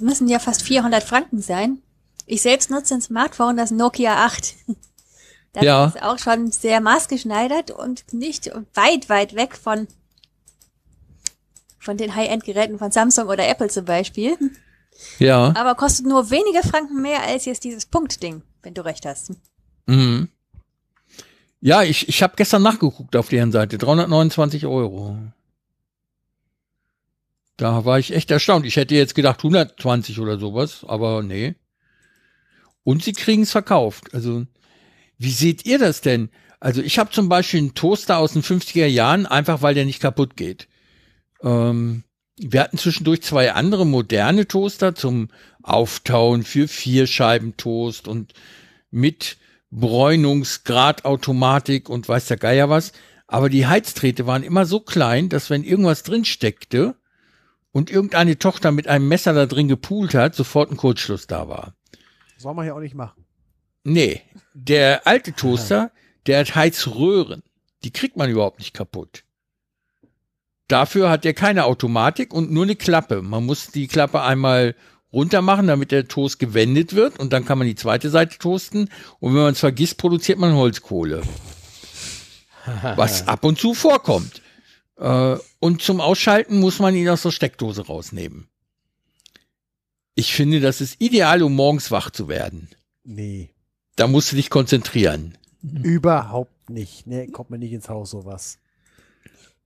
müssen 0.00 0.28
ja 0.28 0.38
fast 0.38 0.62
400 0.62 1.02
Franken 1.02 1.40
sein. 1.40 1.78
Ich 2.26 2.42
selbst 2.42 2.70
nutze 2.70 2.94
ein 2.94 3.00
Smartphone, 3.00 3.56
das 3.56 3.70
Nokia 3.70 4.26
8. 4.26 4.54
Das 5.52 5.64
ja. 5.64 5.86
ist 5.86 6.02
auch 6.02 6.18
schon 6.18 6.52
sehr 6.52 6.82
maßgeschneidert 6.82 7.70
und 7.70 8.12
nicht 8.12 8.50
weit, 8.74 9.08
weit 9.08 9.34
weg 9.34 9.56
von, 9.56 9.88
von 11.78 11.96
den 11.96 12.14
High-End-Geräten 12.14 12.78
von 12.78 12.90
Samsung 12.92 13.28
oder 13.28 13.48
Apple 13.48 13.70
zum 13.70 13.86
Beispiel. 13.86 14.36
Ja. 15.18 15.54
Aber 15.56 15.74
kostet 15.74 16.06
nur 16.06 16.30
wenige 16.30 16.66
Franken 16.66 17.00
mehr 17.00 17.22
als 17.22 17.44
jetzt 17.44 17.64
dieses 17.64 17.86
Punktding, 17.86 18.42
wenn 18.62 18.74
du 18.74 18.84
recht 18.84 19.06
hast. 19.06 19.32
Mhm. 19.86 20.28
Ja, 21.60 21.82
ich, 21.82 22.08
ich 22.08 22.22
habe 22.22 22.34
gestern 22.36 22.62
nachgeguckt 22.62 23.16
auf 23.16 23.28
deren 23.28 23.52
Seite. 23.52 23.78
329 23.78 24.66
Euro. 24.66 25.18
Da 27.56 27.84
war 27.84 27.98
ich 27.98 28.12
echt 28.12 28.30
erstaunt. 28.30 28.66
Ich 28.66 28.76
hätte 28.76 28.94
jetzt 28.94 29.14
gedacht 29.14 29.38
120 29.38 30.20
oder 30.20 30.38
sowas, 30.38 30.84
aber 30.86 31.22
nee. 31.22 31.54
Und 32.84 33.02
sie 33.02 33.12
kriegen 33.12 33.42
es 33.42 33.50
verkauft. 33.50 34.12
Also 34.12 34.46
wie 35.18 35.30
seht 35.30 35.64
ihr 35.64 35.78
das 35.78 36.02
denn? 36.02 36.30
Also 36.60 36.82
ich 36.82 36.98
habe 36.98 37.10
zum 37.10 37.28
Beispiel 37.28 37.60
einen 37.60 37.74
Toaster 37.74 38.18
aus 38.18 38.34
den 38.34 38.42
50er 38.42 38.86
Jahren, 38.86 39.26
einfach 39.26 39.62
weil 39.62 39.74
der 39.74 39.86
nicht 39.86 40.00
kaputt 40.00 40.36
geht. 40.36 40.68
Ähm, 41.42 42.04
wir 42.38 42.60
hatten 42.60 42.78
zwischendurch 42.78 43.22
zwei 43.22 43.52
andere 43.52 43.86
moderne 43.86 44.46
Toaster 44.46 44.94
zum 44.94 45.30
Auftauen 45.62 46.42
für 46.42 46.68
vier 46.68 47.06
Scheiben 47.06 47.56
Toast 47.56 48.08
und 48.08 48.34
mit 48.90 49.38
Bräunungsgradautomatik 49.70 51.88
und 51.88 52.08
weiß 52.08 52.26
der 52.26 52.36
Geier 52.36 52.68
was. 52.70 52.92
Aber 53.26 53.48
die 53.48 53.66
Heizträte 53.66 54.26
waren 54.26 54.42
immer 54.42 54.66
so 54.66 54.80
klein, 54.80 55.28
dass 55.28 55.50
wenn 55.50 55.64
irgendwas 55.64 56.04
drin 56.04 56.24
steckte 56.24 56.94
und 57.72 57.90
irgendeine 57.90 58.38
Tochter 58.38 58.70
mit 58.70 58.86
einem 58.86 59.08
Messer 59.08 59.32
da 59.32 59.46
drin 59.46 59.68
gepult 59.68 60.14
hat, 60.14 60.34
sofort 60.34 60.70
ein 60.70 60.76
Kurzschluss 60.76 61.26
da 61.26 61.48
war. 61.48 61.74
soll 62.38 62.54
man 62.54 62.66
ja 62.66 62.74
auch 62.74 62.80
nicht 62.80 62.94
machen. 62.94 63.24
Nee, 63.82 64.22
der 64.54 65.06
alte 65.06 65.32
Toaster, 65.32 65.90
der 66.26 66.40
hat 66.40 66.54
Heizröhren. 66.54 67.42
Die 67.84 67.92
kriegt 67.92 68.16
man 68.16 68.30
überhaupt 68.30 68.58
nicht 68.58 68.74
kaputt. 68.74 69.25
Dafür 70.68 71.10
hat 71.10 71.24
er 71.24 71.34
keine 71.34 71.64
Automatik 71.64 72.34
und 72.34 72.50
nur 72.50 72.64
eine 72.64 72.76
Klappe. 72.76 73.22
Man 73.22 73.46
muss 73.46 73.68
die 73.68 73.86
Klappe 73.86 74.22
einmal 74.22 74.74
runter 75.12 75.40
machen, 75.42 75.66
damit 75.68 75.92
der 75.92 76.08
Toast 76.08 76.38
gewendet 76.38 76.94
wird 76.94 77.18
und 77.18 77.32
dann 77.32 77.44
kann 77.44 77.58
man 77.58 77.66
die 77.66 77.76
zweite 77.76 78.10
Seite 78.10 78.38
toasten 78.38 78.90
und 79.20 79.34
wenn 79.34 79.42
man 79.42 79.52
es 79.52 79.60
vergisst, 79.60 79.96
produziert 79.98 80.38
man 80.38 80.54
Holzkohle. 80.54 81.22
was 82.96 83.28
ab 83.28 83.44
und 83.44 83.58
zu 83.58 83.74
vorkommt. 83.74 84.42
Äh, 84.98 85.36
und 85.60 85.82
zum 85.82 86.00
Ausschalten 86.00 86.58
muss 86.58 86.80
man 86.80 86.94
ihn 86.96 87.08
aus 87.08 87.22
der 87.22 87.30
Steckdose 87.30 87.86
rausnehmen. 87.86 88.48
Ich 90.14 90.34
finde, 90.34 90.60
das 90.60 90.80
ist 90.80 91.00
ideal, 91.00 91.42
um 91.42 91.54
morgens 91.54 91.90
wach 91.90 92.10
zu 92.10 92.28
werden. 92.28 92.68
Nee, 93.04 93.50
Da 93.94 94.08
musst 94.08 94.32
du 94.32 94.36
dich 94.36 94.50
konzentrieren. 94.50 95.38
überhaupt 95.62 96.70
nicht. 96.70 97.06
Nee, 97.06 97.28
kommt 97.28 97.50
mir 97.50 97.58
nicht 97.58 97.72
ins 97.72 97.88
Haus 97.88 98.10
sowas. 98.10 98.58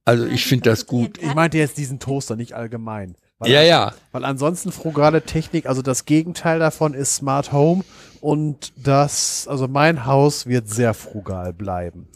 Also 0.05 0.27
ich 0.27 0.47
finde 0.47 0.71
das 0.71 0.87
gut. 0.87 1.19
Ich 1.19 1.35
meinte 1.35 1.59
jetzt 1.59 1.77
diesen 1.79 1.99
Toaster, 1.99 2.37
nicht 2.37 2.55
allgemein. 2.55 3.17
Weil, 3.39 3.51
Ja, 3.51 3.63
ja. 3.63 3.95
Weil 4.13 4.25
ansonsten 4.25 4.73
frugale 4.73 5.23
Technik, 5.23 5.67
also 5.67 5.83
das 5.83 6.05
Gegenteil 6.05 6.59
davon 6.59 6.95
ist 6.95 7.17
Smart 7.17 7.53
Home 7.53 7.85
und 8.21 8.73
das, 8.77 9.47
also 9.49 9.69
mein 9.69 10.07
Haus 10.07 10.47
wird 10.47 10.69
sehr 10.69 10.95
frugal 10.95 11.53
bleiben. 11.53 12.09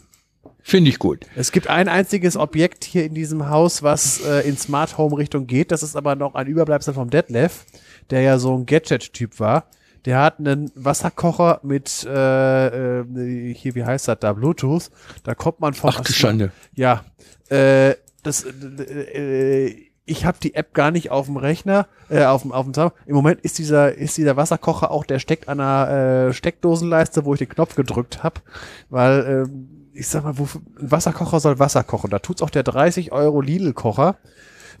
Finde 0.61 0.89
ich 0.89 0.97
gut. 0.97 1.27
Es 1.35 1.51
gibt 1.51 1.67
ein 1.67 1.87
einziges 1.87 2.35
Objekt 2.37 2.85
hier 2.85 3.05
in 3.05 3.13
diesem 3.13 3.49
Haus, 3.49 3.83
was 3.83 4.19
äh, 4.25 4.47
in 4.47 4.57
Smart 4.57 4.97
Home 4.97 5.15
Richtung 5.15 5.45
geht. 5.45 5.71
Das 5.71 5.83
ist 5.83 5.95
aber 5.95 6.15
noch 6.15 6.33
ein 6.33 6.47
Überbleibsel 6.47 6.93
vom 6.95 7.11
Detlef, 7.11 7.65
der 8.09 8.21
ja 8.21 8.39
so 8.39 8.57
ein 8.57 8.65
Gadget-Typ 8.65 9.39
war. 9.39 9.65
Der 10.05 10.19
hat 10.19 10.39
einen 10.39 10.71
Wasserkocher 10.75 11.59
mit, 11.63 12.03
äh, 12.07 12.99
äh, 13.01 13.53
hier, 13.53 13.75
wie 13.75 13.83
heißt 13.83 14.07
das 14.07 14.17
da, 14.19 14.33
Bluetooth. 14.33 14.89
Da 15.23 15.35
kommt 15.35 15.59
man 15.59 15.73
vom 15.75 15.91
Ach 15.95 16.05
Schande. 16.07 16.51
ja, 16.73 17.03
äh, 17.49 17.95
das, 18.23 18.43
äh, 18.43 19.67
äh, 19.67 19.75
ich 20.05 20.25
habe 20.25 20.37
die 20.41 20.53
App 20.55 20.73
gar 20.73 20.91
nicht 20.91 21.11
auf 21.11 21.25
dem 21.25 21.37
Rechner, 21.37 21.87
äh, 22.09 22.25
auf 22.25 22.43
dem 22.43 22.51
auf 22.51 22.65
dem 22.65 22.73
Zahn. 22.73 22.91
Im 23.05 23.15
Moment 23.15 23.41
ist 23.41 23.57
dieser 23.57 23.93
ist 23.95 24.17
dieser 24.17 24.37
Wasserkocher 24.37 24.91
auch, 24.91 25.05
der 25.05 25.19
steckt 25.19 25.47
an 25.47 25.59
einer 25.59 26.27
äh, 26.27 26.33
Steckdosenleiste, 26.33 27.25
wo 27.25 27.33
ich 27.33 27.39
den 27.39 27.49
Knopf 27.49 27.75
gedrückt 27.75 28.23
habe, 28.23 28.41
weil 28.89 29.47
ähm, 29.47 29.89
ich 29.93 30.07
sag 30.07 30.23
mal, 30.23 30.37
wofür, 30.37 30.61
ein 30.79 30.91
Wasserkocher 30.91 31.39
soll 31.39 31.59
Wasser 31.59 31.83
kochen. 31.83 32.09
Da 32.09 32.19
tut's 32.19 32.41
auch 32.41 32.49
der 32.49 32.63
30 32.63 33.11
Euro 33.13 33.41
Lidl-Kocher. 33.41 34.17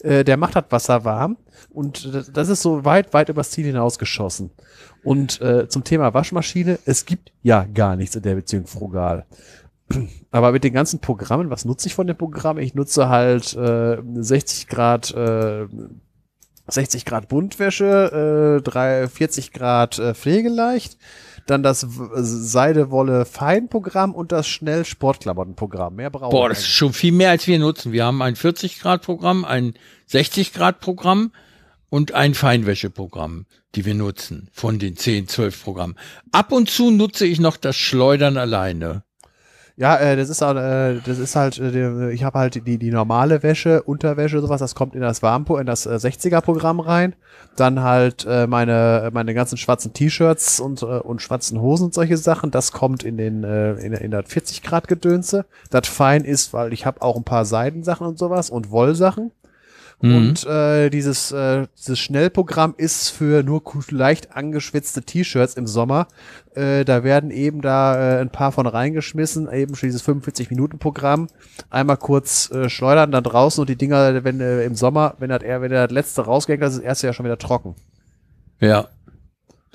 Äh, 0.03 0.25
der 0.25 0.37
macht 0.37 0.55
das 0.55 0.65
Wasser 0.69 1.05
warm 1.05 1.37
und 1.69 2.13
das, 2.13 2.31
das 2.31 2.49
ist 2.49 2.61
so 2.61 2.83
weit, 2.83 3.13
weit 3.13 3.29
übers 3.29 3.51
Ziel 3.51 3.65
hinausgeschossen. 3.65 4.51
Und 5.03 5.39
äh, 5.41 5.69
zum 5.69 5.83
Thema 5.83 6.13
Waschmaschine, 6.13 6.79
es 6.85 7.05
gibt 7.05 7.31
ja 7.43 7.65
gar 7.73 7.95
nichts 7.95 8.15
in 8.15 8.23
der 8.23 8.35
Beziehung 8.35 8.67
frugal. 8.67 9.25
Aber 10.31 10.51
mit 10.51 10.63
den 10.63 10.73
ganzen 10.73 10.99
Programmen, 10.99 11.49
was 11.49 11.65
nutze 11.65 11.87
ich 11.87 11.95
von 11.95 12.07
den 12.07 12.17
Programmen? 12.17 12.59
Ich 12.59 12.73
nutze 12.73 13.09
halt 13.09 13.55
äh, 13.55 13.97
60 14.15 14.67
Grad 14.67 15.13
äh, 15.13 15.67
60 16.67 17.05
Grad 17.05 17.27
Buntwäsche, 17.27 18.59
äh, 18.59 18.63
3, 18.63 19.07
40 19.07 19.51
Grad 19.51 19.99
äh, 19.99 20.15
pflegeleicht, 20.15 20.97
dann 21.45 21.61
das 21.61 21.85
Seide-Wolle-Fein-Programm 22.15 24.15
und 24.15 24.31
das 24.31 24.47
Schnell-Sportklamottenprogramm. 24.47 25.95
Mehr 25.95 26.09
brauche 26.09 26.31
Boah, 26.31 26.49
das 26.49 26.59
ist 26.59 26.69
schon 26.69 26.93
viel 26.93 27.11
mehr, 27.11 27.29
als 27.29 27.45
wir 27.45 27.59
nutzen. 27.59 27.91
Wir 27.91 28.05
haben 28.05 28.21
ein 28.23 28.35
40-Grad-Programm, 28.35 29.45
ein 29.45 29.75
60-Grad-Programm 30.09 31.31
und 31.89 32.13
ein 32.13 32.33
Feinwäsche-Programm, 32.33 33.45
die 33.75 33.85
wir 33.85 33.93
nutzen 33.93 34.49
von 34.51 34.79
den 34.79 34.97
10, 34.97 35.27
12 35.27 35.63
Programmen. 35.63 35.95
Ab 36.31 36.51
und 36.51 36.69
zu 36.69 36.89
nutze 36.89 37.27
ich 37.27 37.39
noch 37.39 37.57
das 37.57 37.75
Schleudern 37.75 38.37
alleine. 38.37 39.03
Ja, 39.77 39.97
äh, 39.97 40.15
das 40.15 40.29
ist 40.29 40.41
auch, 40.41 40.55
äh, 40.55 41.01
das 41.05 41.17
ist 41.19 41.35
halt, 41.35 41.59
äh, 41.59 42.11
ich 42.11 42.23
habe 42.23 42.39
halt 42.39 42.65
die 42.65 42.77
die 42.77 42.91
normale 42.91 43.43
Wäsche, 43.43 43.83
Unterwäsche, 43.83 44.39
sowas, 44.39 44.59
das 44.61 44.73
kommt 44.73 44.95
in 44.95 45.01
das 45.01 45.21
Warmpo, 45.21 45.57
in 45.57 45.65
das 45.65 45.85
äh, 45.85 45.99
60er 45.99 46.39
Programm 46.39 46.79
rein. 46.79 47.13
Dann 47.57 47.81
halt 47.81 48.25
äh, 48.25 48.47
meine 48.47 49.09
meine 49.11 49.33
ganzen 49.33 49.57
schwarzen 49.57 49.91
T-Shirts 49.91 50.61
und 50.61 50.81
äh, 50.81 50.85
und 50.85 51.21
schwarzen 51.21 51.59
Hosen 51.59 51.85
und 51.87 51.93
solche 51.93 52.15
Sachen, 52.15 52.51
das 52.51 52.71
kommt 52.71 53.03
in 53.03 53.17
den 53.17 53.43
äh, 53.43 53.73
in, 53.73 53.91
der- 53.91 54.01
in 54.01 54.11
der 54.11 54.23
40 54.23 54.63
Grad 54.63 54.87
Gedönse. 54.87 55.45
Das 55.71 55.89
fein 55.89 56.23
ist, 56.23 56.53
weil 56.53 56.71
ich 56.71 56.85
habe 56.85 57.01
auch 57.01 57.17
ein 57.17 57.25
paar 57.25 57.43
Seidensachen 57.43 58.07
und 58.07 58.17
sowas 58.17 58.49
und 58.49 58.71
Wollsachen. 58.71 59.31
Mhm. 60.01 60.15
Und 60.15 60.45
äh, 60.45 60.89
dieses, 60.89 61.31
äh, 61.31 61.67
dieses 61.77 61.99
Schnellprogramm 61.99 62.75
ist 62.77 63.09
für 63.09 63.43
nur 63.43 63.61
leicht 63.89 64.35
angeschwitzte 64.35 65.03
T-Shirts 65.03 65.55
im 65.55 65.67
Sommer. 65.67 66.07
Äh, 66.53 66.85
da 66.85 67.03
werden 67.03 67.31
eben 67.31 67.61
da 67.61 68.17
äh, 68.17 68.21
ein 68.21 68.29
paar 68.29 68.51
von 68.51 68.67
reingeschmissen, 68.67 69.51
eben 69.51 69.75
für 69.75 69.85
dieses 69.85 70.05
45-Minuten-Programm. 70.07 71.27
Einmal 71.69 71.97
kurz 71.97 72.51
äh, 72.51 72.69
schleudern, 72.69 73.11
dann 73.11 73.23
draußen 73.23 73.61
und 73.61 73.69
die 73.69 73.77
Dinger, 73.77 74.23
wenn 74.23 74.39
äh, 74.41 74.63
im 74.63 74.75
Sommer, 74.75 75.15
wenn 75.19 75.29
das 75.29 75.43
eher, 75.43 75.61
wenn 75.61 75.71
der 75.71 75.87
letzte 75.89 76.23
rausgeht, 76.23 76.61
das 76.61 76.73
ist 76.73 76.79
das 76.79 76.85
erste 76.85 77.07
ja 77.07 77.13
schon 77.13 77.25
wieder 77.25 77.37
trocken. 77.37 77.75
Ja. 78.59 78.87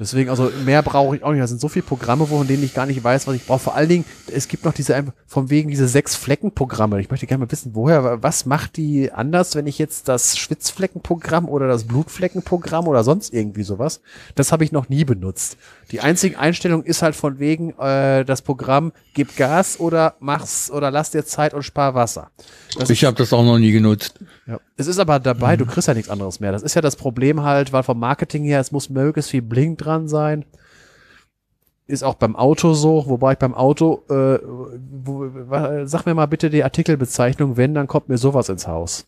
Deswegen, 0.01 0.31
also 0.31 0.51
mehr 0.65 0.83
brauche 0.83 1.15
ich 1.15 1.23
auch 1.23 1.31
nicht. 1.31 1.43
Das 1.43 1.51
sind 1.51 1.61
so 1.61 1.69
viele 1.69 1.85
Programme, 1.85 2.27
von 2.27 2.47
denen 2.47 2.65
ich 2.65 2.73
gar 2.73 2.87
nicht 2.87 3.05
weiß, 3.05 3.27
was 3.27 3.35
ich 3.35 3.45
brauche. 3.45 3.59
Vor 3.59 3.75
allen 3.77 3.91
Dingen, 3.91 4.05
es 4.33 4.49
gibt 4.49 4.65
noch 4.65 4.73
diese, 4.73 5.05
von 5.27 5.51
wegen 5.51 5.69
diese 5.69 5.87
sechs 5.87 6.17
Flecken-Programme. 6.17 6.99
Ich 7.03 7.11
möchte 7.11 7.27
gerne 7.27 7.45
mal 7.45 7.53
wissen, 7.53 7.75
woher, 7.75 8.23
was 8.23 8.47
macht 8.47 8.79
die 8.79 9.13
anders, 9.13 9.55
wenn 9.55 9.67
ich 9.67 9.79
jetzt 9.79 10.09
das 10.09 10.39
Schwitzflecken-Programm 10.39 11.47
oder 11.47 11.69
das 11.69 11.85
Blutflecken-Programm 11.85 12.89
oder 12.89 13.05
sonst 13.05 13.35
irgendwie 13.35 13.63
sowas, 13.63 14.01
das 14.37 14.53
habe 14.53 14.65
ich 14.65 14.73
noch 14.73 14.89
nie 14.89 15.05
benutzt. 15.05 15.59
Die 15.91 16.01
einzige 16.01 16.39
Einstellung 16.39 16.83
ist 16.83 17.03
halt 17.03 17.15
von 17.15 17.39
wegen, 17.39 17.79
äh, 17.79 18.25
das 18.25 18.41
Programm 18.41 18.93
gib 19.13 19.37
Gas 19.37 19.79
oder 19.79 20.15
mach's 20.19 20.71
oder 20.71 20.91
lass 20.91 21.11
dir 21.11 21.27
Zeit 21.27 21.53
und 21.53 21.63
spar 21.63 21.95
Wasser. 21.95 22.31
Das 22.79 22.89
Ich 22.89 23.05
habe 23.05 23.17
das 23.19 23.35
auch 23.35 23.45
noch 23.45 23.59
nie 23.59 23.73
genutzt. 23.73 24.15
ja. 24.47 24.59
Es 24.81 24.87
ist 24.87 24.99
aber 24.99 25.21
dabei, 25.21 25.59
du 25.59 25.67
kriegst 25.67 25.89
ja 25.89 25.93
nichts 25.95 26.09
anderes 26.09 26.41
mehr. 26.41 26.53
Das 26.53 26.63
ist 26.63 26.75
ja 26.75 26.81
das 26.81 26.97
Problem 26.97 27.43
halt, 27.43 27.75
weil 27.75 27.83
vom 27.83 27.99
Marketing 27.99 28.45
her, 28.45 28.61
es 28.61 28.73
muss 28.73 28.89
möglichst 28.89 29.31
viel 29.31 29.43
Bling 29.43 29.77
dran 29.77 30.09
sein. 30.09 30.47
Ist 31.87 32.03
auch 32.03 32.15
beim 32.15 32.35
Auto 32.35 32.73
so, 32.73 33.05
wobei 33.07 33.33
ich 33.33 33.39
beim 33.39 33.53
Auto, 33.53 34.05
äh, 34.09 34.39
wo, 34.43 35.29
sag 35.85 36.07
mir 36.07 36.15
mal 36.15 36.25
bitte 36.25 36.49
die 36.49 36.65
Artikelbezeichnung, 36.65 37.59
wenn, 37.59 37.75
dann 37.75 37.89
kommt 37.89 38.09
mir 38.09 38.17
sowas 38.17 38.49
ins 38.49 38.67
Haus. 38.67 39.05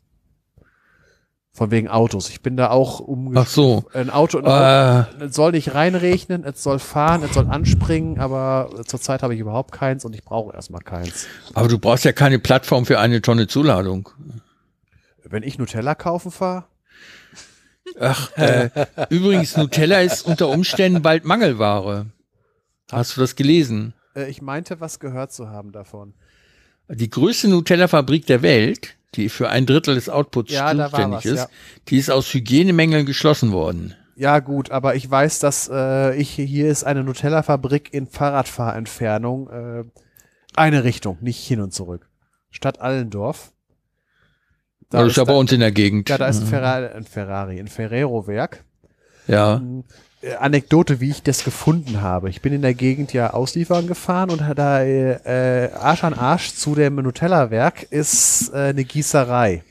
Von 1.55 1.71
wegen 1.71 1.89
Autos. 1.89 2.29
Ich 2.29 2.43
bin 2.43 2.59
da 2.59 2.69
auch 2.69 3.01
um 3.01 3.35
Ach 3.35 3.47
so. 3.47 3.85
ein 3.95 4.11
Auto, 4.11 4.41
ein 4.41 4.45
Auto 4.45 5.23
Äh, 5.23 5.25
es 5.25 5.35
soll 5.35 5.53
nicht 5.53 5.75
reinregnen, 5.75 6.45
es 6.45 6.63
soll 6.63 6.81
fahren, 6.81 7.23
es 7.23 7.33
soll 7.33 7.47
anspringen, 7.47 8.21
aber 8.21 8.69
zurzeit 8.85 9.23
habe 9.23 9.35
ich 9.35 9.41
überhaupt 9.41 9.73
keins 9.73 10.05
und 10.05 10.15
ich 10.15 10.23
brauche 10.23 10.55
erstmal 10.55 10.83
keins. 10.83 11.27
aber 11.55 11.69
du 11.69 11.79
brauchst 11.79 12.05
ja 12.05 12.13
keine 12.13 12.39
Plattform 12.39 12.85
für 12.85 12.99
eine 12.99 13.23
Tonne 13.23 13.47
Zuladung. 13.47 14.11
Wenn 15.33 15.43
ich 15.43 15.59
Nutella 15.59 15.95
kaufen 15.95 16.31
fahre, 16.31 16.67
Ach, 17.99 18.31
äh, 18.37 18.71
übrigens, 19.11 19.57
Nutella 19.57 20.01
ist 20.01 20.27
unter 20.27 20.49
Umständen 20.49 21.03
bald 21.03 21.25
Mangelware. 21.25 22.07
Hast 22.91 23.17
du 23.17 23.21
das 23.21 23.35
gelesen? 23.35 23.95
äh, 24.15 24.31
ich 24.31 24.43
meinte, 24.43 24.81
was 24.81 25.01
gehört 25.01 25.33
zu 25.33 25.49
haben 25.49 25.73
davon. 25.73 26.15
Die 26.89 27.09
größte 27.09 27.49
Nutella-Fabrik 27.49 28.27
der 28.27 28.43
Welt, 28.43 28.97
die 29.15 29.29
für 29.29 29.49
ein 29.49 29.67
Drittel 29.67 29.95
des 29.95 30.09
Outputs 30.09 30.53
Ja, 30.53 30.71
zuständig 30.71 31.13
was, 31.13 31.25
ist, 31.25 31.39
ja. 31.39 31.49
die 31.89 31.97
ist 31.97 32.11
aus 32.11 32.33
Hygienemängeln 32.33 33.07
geschlossen 33.07 33.53
worden. 33.53 33.95
Ja, 34.15 34.41
gut, 34.41 34.71
aber 34.71 34.95
ich 34.95 35.11
weiß, 35.11 35.39
dass 35.39 35.71
äh, 35.73 36.15
ich 36.17 36.31
hier 36.31 36.69
ist 36.69 36.85
eine 36.85 37.03
Nutella-Fabrik 37.03 37.95
in 37.95 38.07
Fahrradfahrentfernung. 38.07 39.49
Äh, 39.49 39.85
eine 40.55 40.85
Richtung, 40.85 41.17
nicht 41.23 41.39
hin 41.47 41.61
und 41.63 41.73
zurück. 41.73 42.11
Stadt 42.51 42.81
Allendorf. 42.83 43.52
Das 45.01 45.09
ist 45.09 45.17
ja 45.17 45.25
bei 45.25 45.33
da, 45.33 45.39
uns 45.39 45.53
in 45.53 45.61
der 45.61 45.73
Gegend. 45.73 46.09
ja, 46.09 46.19
da 46.19 46.27
ist 46.29 46.41
ein 46.43 46.47
Ferrari, 46.47 46.87
ein 46.87 47.05
Ferrari, 47.05 47.59
ein 47.61 47.69
Ferrero-Werk. 47.69 48.63
ja. 49.27 49.57
Äh, 50.23 50.35
Anekdote, 50.39 51.01
wie 51.01 51.11
ich 51.11 51.25
das 51.25 51.43
gefunden 51.43 52.01
habe. 52.01 52.31
Ich 52.31 52.43
bin 52.43 52.53
in 52.53 52.63
der 52.63 52.75
Gegend 52.75 53.13
ja 53.13 53.33
ausliefern 53.33 53.89
gefahren 53.89 54.31
und 54.31 54.41
da 54.55 54.85
äh, 54.85 55.71
Arsch 55.75 56.05
an 56.05 56.15
Arsch 56.15 56.55
zu 56.55 56.77
dem 56.77 56.95
Nutella-Werk 56.95 57.83
ist 57.91 58.53
äh, 58.55 58.69
eine 58.69 58.85
Gießerei. 58.85 59.65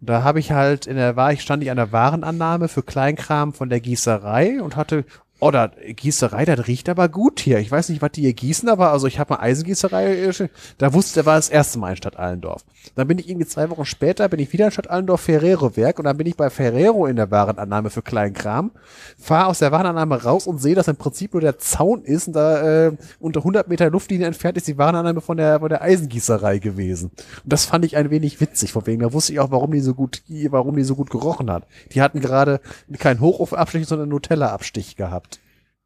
Und 0.00 0.08
da 0.08 0.22
habe 0.22 0.40
ich 0.40 0.52
halt 0.52 0.86
in 0.86 0.96
der 0.96 1.16
war 1.16 1.34
ich 1.34 1.42
stand 1.42 1.62
ich 1.62 1.70
an 1.70 1.76
der 1.76 1.92
Warenannahme 1.92 2.68
für 2.68 2.82
Kleinkram 2.82 3.52
von 3.52 3.68
der 3.68 3.80
Gießerei 3.80 4.62
und 4.62 4.76
hatte 4.76 5.04
Oh, 5.40 5.52
da, 5.52 5.68
Gießerei, 5.68 6.44
das 6.44 6.66
riecht 6.66 6.88
aber 6.88 7.08
gut 7.08 7.38
hier. 7.38 7.60
Ich 7.60 7.70
weiß 7.70 7.90
nicht, 7.90 8.02
was 8.02 8.10
die 8.10 8.22
hier 8.22 8.32
gießen, 8.32 8.68
aber 8.68 8.90
also 8.90 9.06
ich 9.06 9.20
habe 9.20 9.34
mal 9.34 9.40
Eisengießerei, 9.40 10.24
äh, 10.24 10.48
da 10.78 10.92
wusste, 10.92 11.20
da 11.20 11.26
war 11.26 11.36
das 11.36 11.48
erste 11.48 11.78
Mal 11.78 11.90
in 11.90 11.96
Stadt 11.96 12.16
Allendorf. 12.16 12.64
Dann 12.96 13.06
bin 13.06 13.20
ich 13.20 13.28
irgendwie 13.28 13.46
zwei 13.46 13.70
Wochen 13.70 13.84
später, 13.84 14.28
bin 14.28 14.40
ich 14.40 14.52
wieder 14.52 14.64
in 14.64 14.72
Stadt 14.72 14.90
Allendorf 14.90 15.20
Ferrero-Werk 15.20 16.00
und 16.00 16.06
dann 16.06 16.16
bin 16.16 16.26
ich 16.26 16.36
bei 16.36 16.50
Ferrero 16.50 17.06
in 17.06 17.14
der 17.14 17.30
Warenannahme 17.30 17.90
für 17.90 18.02
Kleinkram, 18.02 18.72
fahre 19.16 19.46
aus 19.46 19.60
der 19.60 19.70
Warenannahme 19.70 20.20
raus 20.24 20.48
und 20.48 20.58
sehe, 20.58 20.74
dass 20.74 20.88
im 20.88 20.96
Prinzip 20.96 21.34
nur 21.34 21.40
der 21.40 21.56
Zaun 21.58 22.02
ist 22.02 22.26
und 22.26 22.32
da 22.32 22.86
äh, 22.86 22.92
unter 23.20 23.38
100 23.38 23.68
Meter 23.68 23.90
Luftlinie 23.90 24.26
entfernt 24.26 24.56
ist 24.56 24.66
die 24.66 24.76
Warenannahme 24.76 25.20
von 25.20 25.36
der, 25.36 25.60
von 25.60 25.68
der 25.68 25.82
Eisengießerei 25.82 26.58
gewesen. 26.58 27.12
Und 27.44 27.52
das 27.52 27.64
fand 27.64 27.84
ich 27.84 27.96
ein 27.96 28.10
wenig 28.10 28.40
witzig, 28.40 28.72
von 28.72 28.88
wegen, 28.88 29.02
da 29.02 29.12
wusste 29.12 29.34
ich 29.34 29.38
auch, 29.38 29.52
warum 29.52 29.70
die 29.70 29.80
so 29.80 29.94
gut, 29.94 30.20
warum 30.50 30.74
die 30.74 30.82
so 30.82 30.96
gut 30.96 31.10
gerochen 31.10 31.48
hat. 31.48 31.64
Die 31.92 32.02
hatten 32.02 32.18
gerade 32.18 32.60
keinen 32.98 33.20
Hochofenabstich, 33.20 33.86
sondern 33.86 34.08
Nutella-Abstich 34.08 34.96
gehabt. 34.96 35.27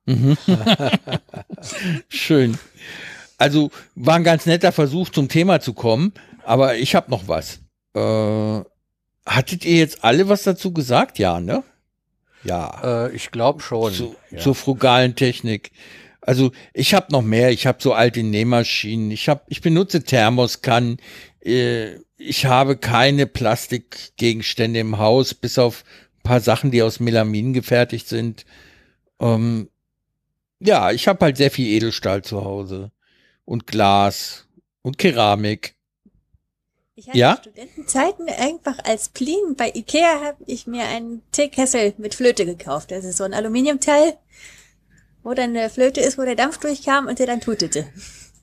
Schön. 2.08 2.58
Also 3.38 3.70
war 3.94 4.16
ein 4.16 4.24
ganz 4.24 4.46
netter 4.46 4.72
Versuch, 4.72 5.10
zum 5.10 5.28
Thema 5.28 5.60
zu 5.60 5.74
kommen, 5.74 6.12
aber 6.44 6.76
ich 6.76 6.94
habe 6.94 7.10
noch 7.10 7.28
was. 7.28 7.60
Äh, 7.94 8.64
hattet 9.26 9.64
ihr 9.64 9.76
jetzt 9.76 10.04
alle 10.04 10.28
was 10.28 10.42
dazu 10.42 10.72
gesagt? 10.72 11.18
Ja, 11.18 11.40
ne? 11.40 11.62
Ja. 12.44 13.06
Äh, 13.06 13.16
ich 13.16 13.30
glaube 13.30 13.60
schon. 13.60 13.92
Zu, 13.92 14.16
ja. 14.30 14.38
Zur 14.38 14.54
frugalen 14.54 15.14
Technik. 15.14 15.70
Also 16.20 16.52
ich 16.72 16.94
habe 16.94 17.10
noch 17.10 17.22
mehr. 17.22 17.50
Ich 17.50 17.66
habe 17.66 17.78
so 17.80 17.92
alte 17.92 18.22
Nähmaschinen. 18.22 19.10
Ich 19.10 19.28
habe, 19.28 19.42
ich 19.48 19.60
benutze 19.60 20.02
Thermoskannen. 20.04 20.98
Äh, 21.44 21.96
ich 22.16 22.46
habe 22.46 22.76
keine 22.76 23.26
Plastikgegenstände 23.26 24.78
im 24.78 24.98
Haus, 24.98 25.34
bis 25.34 25.58
auf 25.58 25.84
ein 26.18 26.22
paar 26.22 26.40
Sachen, 26.40 26.70
die 26.70 26.82
aus 26.82 27.00
Melamin 27.00 27.52
gefertigt 27.52 28.06
sind. 28.08 28.44
Ähm, 29.20 29.68
ja, 30.64 30.90
ich 30.90 31.08
habe 31.08 31.24
halt 31.24 31.36
sehr 31.36 31.50
viel 31.50 31.68
Edelstahl 31.68 32.22
zu 32.22 32.44
Hause 32.44 32.90
und 33.44 33.66
Glas 33.66 34.46
und 34.82 34.98
Keramik. 34.98 35.74
Ich 36.94 37.08
hatte 37.08 37.18
ja? 37.18 37.36
Studentenzeiten 37.40 38.28
einfach 38.28 38.78
als 38.84 39.08
Plin 39.08 39.56
bei 39.56 39.72
Ikea 39.74 40.20
habe 40.22 40.44
ich 40.46 40.66
mir 40.66 40.84
einen 40.84 41.22
Teekessel 41.32 41.94
mit 41.98 42.14
Flöte 42.14 42.44
gekauft. 42.44 42.90
Das 42.90 43.04
ist 43.04 43.16
so 43.16 43.24
ein 43.24 43.34
Aluminiumteil, 43.34 44.18
wo 45.22 45.34
dann 45.34 45.56
eine 45.56 45.70
Flöte 45.70 46.00
ist, 46.00 46.18
wo 46.18 46.22
der 46.22 46.36
Dampf 46.36 46.58
durchkam 46.58 47.06
und 47.06 47.18
der 47.18 47.26
dann 47.26 47.40
tutete. 47.40 47.86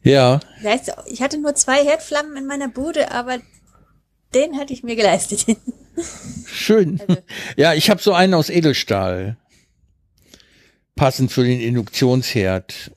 Ja. 0.04 0.40
Das 0.64 0.72
heißt, 0.72 0.94
ich 1.08 1.22
hatte 1.22 1.38
nur 1.38 1.56
zwei 1.56 1.84
Herdflammen 1.84 2.38
in 2.38 2.48
meiner 2.48 2.70
Bude, 2.70 3.12
aber 3.12 3.38
den 4.34 4.58
hatte 4.58 4.74
ich 4.74 4.84
mir 4.84 4.96
geleistet. 4.96 5.46
Schön. 6.48 7.00
Also. 7.08 7.22
Ja, 7.56 7.74
ich 7.74 7.90
habe 7.90 8.02
so 8.02 8.14
einen 8.14 8.34
aus 8.34 8.50
Edelstahl. 8.50 9.38
Passend 11.00 11.32
für 11.32 11.46
den 11.46 11.62
Induktionsherd. 11.62 12.92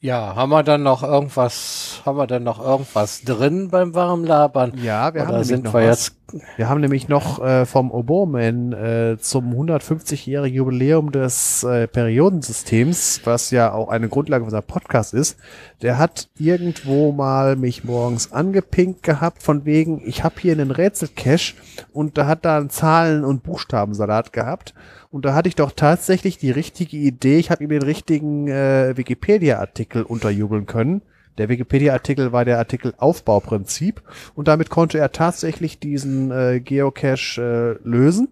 Ja, 0.00 0.34
haben 0.34 0.50
wir 0.50 0.64
dann 0.64 0.82
noch 0.82 1.04
irgendwas, 1.04 2.02
haben 2.04 2.18
wir 2.18 2.26
dann 2.26 2.42
noch 2.42 2.58
irgendwas 2.60 3.22
drin 3.22 3.68
beim 3.70 3.94
Warmlabern? 3.94 4.72
Ja, 4.82 5.14
wir 5.14 5.22
Oder 5.22 5.34
haben 5.34 5.44
sind 5.44 5.66
noch 5.66 5.74
wir 5.74 5.88
was. 5.88 6.08
jetzt 6.08 6.23
Wir 6.56 6.68
haben 6.68 6.80
nämlich 6.80 7.08
noch 7.08 7.40
äh, 7.44 7.64
vom 7.64 7.92
Oboman 7.92 8.72
äh, 8.72 9.16
zum 9.20 9.52
150-jährigen 9.52 10.56
Jubiläum 10.56 11.12
des 11.12 11.62
äh, 11.62 11.86
Periodensystems, 11.86 13.20
was 13.24 13.52
ja 13.52 13.72
auch 13.72 13.88
eine 13.88 14.08
Grundlage 14.08 14.42
für 14.42 14.46
unser 14.46 14.62
Podcast 14.62 15.14
ist, 15.14 15.38
der 15.82 15.98
hat 15.98 16.28
irgendwo 16.36 17.12
mal 17.12 17.54
mich 17.56 17.84
morgens 17.84 18.32
angepinkt 18.32 19.02
gehabt 19.04 19.42
von 19.42 19.64
wegen, 19.64 20.02
ich 20.04 20.24
habe 20.24 20.34
hier 20.40 20.52
einen 20.52 20.72
Rätselcache 20.72 21.54
und 21.92 22.18
da 22.18 22.26
hat 22.26 22.44
da 22.44 22.56
einen 22.56 22.70
Zahlen- 22.70 23.24
und 23.24 23.44
Buchstabensalat 23.44 24.32
gehabt 24.32 24.74
und 25.10 25.24
da 25.24 25.34
hatte 25.34 25.48
ich 25.48 25.54
doch 25.54 25.70
tatsächlich 25.70 26.38
die 26.38 26.50
richtige 26.50 26.96
Idee. 26.96 27.38
Ich 27.38 27.52
habe 27.52 27.62
ihm 27.62 27.70
den 27.70 27.82
richtigen 27.82 28.48
äh, 28.48 28.96
Wikipedia-Artikel 28.96 30.02
unterjubeln 30.02 30.66
können. 30.66 31.02
Der 31.38 31.48
Wikipedia-Artikel 31.48 32.32
war 32.32 32.44
der 32.44 32.58
Artikel 32.58 32.94
Aufbauprinzip 32.96 34.02
und 34.34 34.48
damit 34.48 34.70
konnte 34.70 34.98
er 34.98 35.12
tatsächlich 35.12 35.78
diesen 35.78 36.30
äh, 36.30 36.60
Geocache 36.60 37.78
äh, 37.82 37.88
lösen 37.88 38.28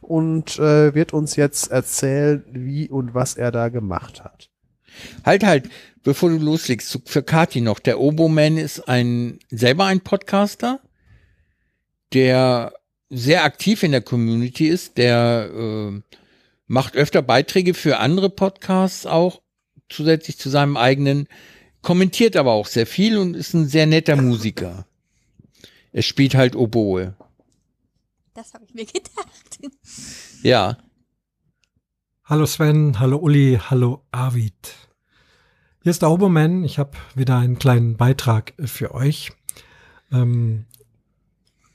und 0.00 0.58
äh, 0.58 0.94
wird 0.94 1.12
uns 1.12 1.36
jetzt 1.36 1.70
erzählen, 1.70 2.44
wie 2.50 2.88
und 2.88 3.14
was 3.14 3.36
er 3.36 3.52
da 3.52 3.68
gemacht 3.68 4.24
hat. 4.24 4.50
Halt, 5.24 5.44
halt, 5.44 5.68
bevor 6.02 6.30
du 6.30 6.38
loslegst, 6.38 7.00
für 7.04 7.22
Kati 7.22 7.60
noch. 7.60 7.78
Der 7.78 8.00
Oboman 8.00 8.58
ist 8.58 8.88
ein, 8.88 9.38
selber 9.48 9.84
ein 9.86 10.00
Podcaster, 10.00 10.80
der 12.12 12.72
sehr 13.08 13.44
aktiv 13.44 13.82
in 13.82 13.92
der 13.92 14.02
Community 14.02 14.68
ist, 14.68 14.98
der 14.98 15.50
äh, 15.52 16.00
macht 16.66 16.96
öfter 16.96 17.22
Beiträge 17.22 17.74
für 17.74 17.98
andere 17.98 18.30
Podcasts 18.30 19.06
auch, 19.06 19.42
zusätzlich 19.88 20.38
zu 20.38 20.48
seinem 20.48 20.76
eigenen, 20.76 21.26
kommentiert 21.82 22.36
aber 22.36 22.52
auch 22.52 22.66
sehr 22.66 22.86
viel 22.86 23.18
und 23.18 23.34
ist 23.34 23.54
ein 23.54 23.66
sehr 23.66 23.86
netter 23.86 24.16
Musiker. 24.16 24.86
Er 25.92 26.02
spielt 26.02 26.34
halt 26.34 26.54
Oboe. 26.54 27.14
Das 28.34 28.54
habe 28.54 28.64
ich 28.64 28.74
mir 28.74 28.84
gedacht. 28.86 29.58
Ja. 30.42 30.78
Hallo 32.24 32.46
Sven, 32.46 33.00
hallo 33.00 33.16
Uli, 33.16 33.58
hallo 33.68 34.04
Arvid. 34.12 34.76
Hier 35.82 35.90
ist 35.90 36.02
der 36.02 36.10
Oberman. 36.10 36.64
Ich 36.64 36.78
habe 36.78 36.96
wieder 37.14 37.38
einen 37.38 37.58
kleinen 37.58 37.96
Beitrag 37.96 38.54
für 38.64 38.94
euch. 38.94 39.32
Ähm, 40.12 40.66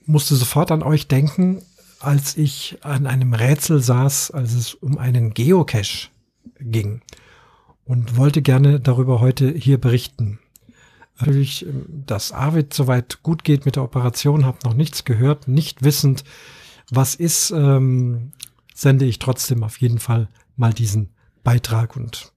musste 0.06 0.35
sofort 0.35 0.72
an 0.72 0.84
euch 0.84 1.08
denken, 1.08 1.64
als 2.00 2.38
ich 2.38 2.77
an 2.82 3.08
einem 3.08 3.34
Rätsel 3.34 3.82
saß, 3.82 4.32
als 4.32 4.53
es 4.53 4.75
um 4.75 4.98
einen 4.98 5.34
Geocache 5.34 6.09
ging 6.59 7.01
und 7.85 8.17
wollte 8.17 8.41
gerne 8.41 8.80
darüber 8.80 9.19
heute 9.19 9.51
hier 9.51 9.80
berichten. 9.80 10.39
Natürlich, 11.19 11.65
ähm, 11.65 11.85
dass 12.05 12.31
Arvid 12.31 12.73
soweit 12.73 13.23
gut 13.23 13.43
geht 13.43 13.65
mit 13.65 13.77
der 13.77 13.83
Operation, 13.83 14.45
habe 14.45 14.57
noch 14.65 14.73
nichts 14.73 15.05
gehört, 15.05 15.47
nicht 15.47 15.83
wissend, 15.83 16.23
was 16.91 17.15
ist, 17.15 17.51
ähm, 17.51 18.31
sende 18.73 19.05
ich 19.05 19.19
trotzdem 19.19 19.64
auf 19.64 19.80
jeden 19.80 19.99
Fall 19.99 20.27
mal 20.55 20.73
diesen 20.73 21.11
Beitrag 21.43 21.95
und 21.95 22.31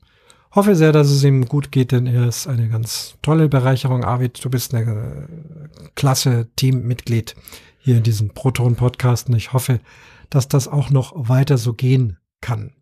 hoffe 0.53 0.77
sehr, 0.77 0.93
dass 0.93 1.11
es 1.11 1.25
ihm 1.25 1.47
gut 1.47 1.73
geht, 1.73 1.93
denn 1.93 2.07
er 2.07 2.29
ist 2.29 2.47
eine 2.47 2.69
ganz 2.69 3.17
tolle 3.23 3.49
Bereicherung. 3.49 4.05
Arvid, 4.05 4.43
du 4.45 4.51
bist 4.51 4.75
eine 4.75 4.91
äh, 4.91 5.89
klasse 5.95 6.49
Teammitglied 6.57 7.35
hier 7.79 7.97
in 7.97 8.03
diesem 8.03 8.31
Proton-Podcast 8.31 9.29
und 9.29 9.37
ich 9.37 9.53
hoffe, 9.53 9.81
dass 10.31 10.49
das 10.49 10.69
auch 10.69 10.91
noch 10.91 11.13
weiter 11.17 11.59
so 11.59 11.75
gehen 11.75 12.19
kann. 12.41 12.73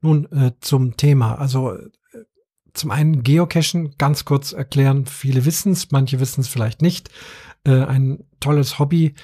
Nun 0.00 0.30
äh, 0.32 0.52
zum 0.60 0.96
Thema. 0.96 1.36
Also 1.36 1.72
äh, 1.72 1.88
zum 2.72 2.90
einen 2.90 3.22
Geocachen 3.22 3.96
ganz 3.98 4.24
kurz 4.24 4.52
erklären. 4.52 5.06
Viele 5.06 5.44
wissen 5.44 5.72
es, 5.72 5.90
manche 5.90 6.20
wissen 6.20 6.40
es 6.40 6.48
vielleicht 6.48 6.82
nicht. 6.82 7.10
Äh, 7.64 7.84
ein 7.84 8.24
tolles 8.40 8.78
Hobby, 8.78 9.14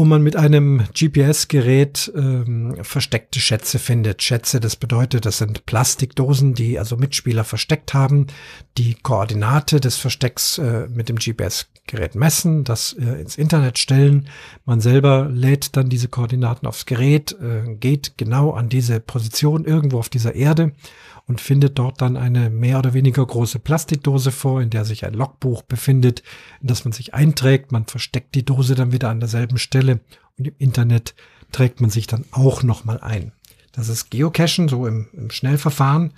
wo 0.00 0.06
man 0.06 0.22
mit 0.22 0.34
einem 0.34 0.84
GPS-Gerät 0.98 2.10
ähm, 2.16 2.74
versteckte 2.80 3.38
Schätze 3.38 3.78
findet. 3.78 4.22
Schätze, 4.22 4.58
das 4.58 4.76
bedeutet, 4.76 5.26
das 5.26 5.36
sind 5.36 5.66
Plastikdosen, 5.66 6.54
die 6.54 6.78
also 6.78 6.96
Mitspieler 6.96 7.44
versteckt 7.44 7.92
haben, 7.92 8.28
die 8.78 8.94
Koordinate 8.94 9.78
des 9.78 9.98
Verstecks 9.98 10.56
äh, 10.56 10.88
mit 10.88 11.10
dem 11.10 11.16
GPS-Gerät 11.16 12.14
messen, 12.14 12.64
das 12.64 12.94
äh, 12.94 13.20
ins 13.20 13.36
Internet 13.36 13.78
stellen. 13.78 14.28
Man 14.64 14.80
selber 14.80 15.28
lädt 15.30 15.76
dann 15.76 15.90
diese 15.90 16.08
Koordinaten 16.08 16.66
aufs 16.66 16.86
Gerät, 16.86 17.32
äh, 17.32 17.74
geht 17.74 18.14
genau 18.16 18.52
an 18.52 18.70
diese 18.70 19.00
Position 19.00 19.66
irgendwo 19.66 19.98
auf 19.98 20.08
dieser 20.08 20.34
Erde 20.34 20.72
und 21.30 21.40
findet 21.40 21.78
dort 21.78 22.02
dann 22.02 22.16
eine 22.16 22.50
mehr 22.50 22.80
oder 22.80 22.92
weniger 22.92 23.24
große 23.24 23.60
Plastikdose 23.60 24.32
vor, 24.32 24.60
in 24.60 24.68
der 24.68 24.84
sich 24.84 25.06
ein 25.06 25.14
Logbuch 25.14 25.62
befindet, 25.62 26.24
in 26.60 26.66
das 26.66 26.84
man 26.84 26.90
sich 26.90 27.14
einträgt. 27.14 27.70
Man 27.70 27.86
versteckt 27.86 28.34
die 28.34 28.44
Dose 28.44 28.74
dann 28.74 28.90
wieder 28.90 29.10
an 29.10 29.20
derselben 29.20 29.56
Stelle 29.56 30.00
und 30.36 30.48
im 30.48 30.54
Internet 30.58 31.14
trägt 31.52 31.80
man 31.80 31.88
sich 31.88 32.08
dann 32.08 32.24
auch 32.32 32.64
nochmal 32.64 32.98
ein. 33.00 33.30
Das 33.70 33.88
ist 33.88 34.10
Geocachen, 34.10 34.66
so 34.66 34.88
im, 34.88 35.06
im 35.12 35.30
Schnellverfahren. 35.30 36.14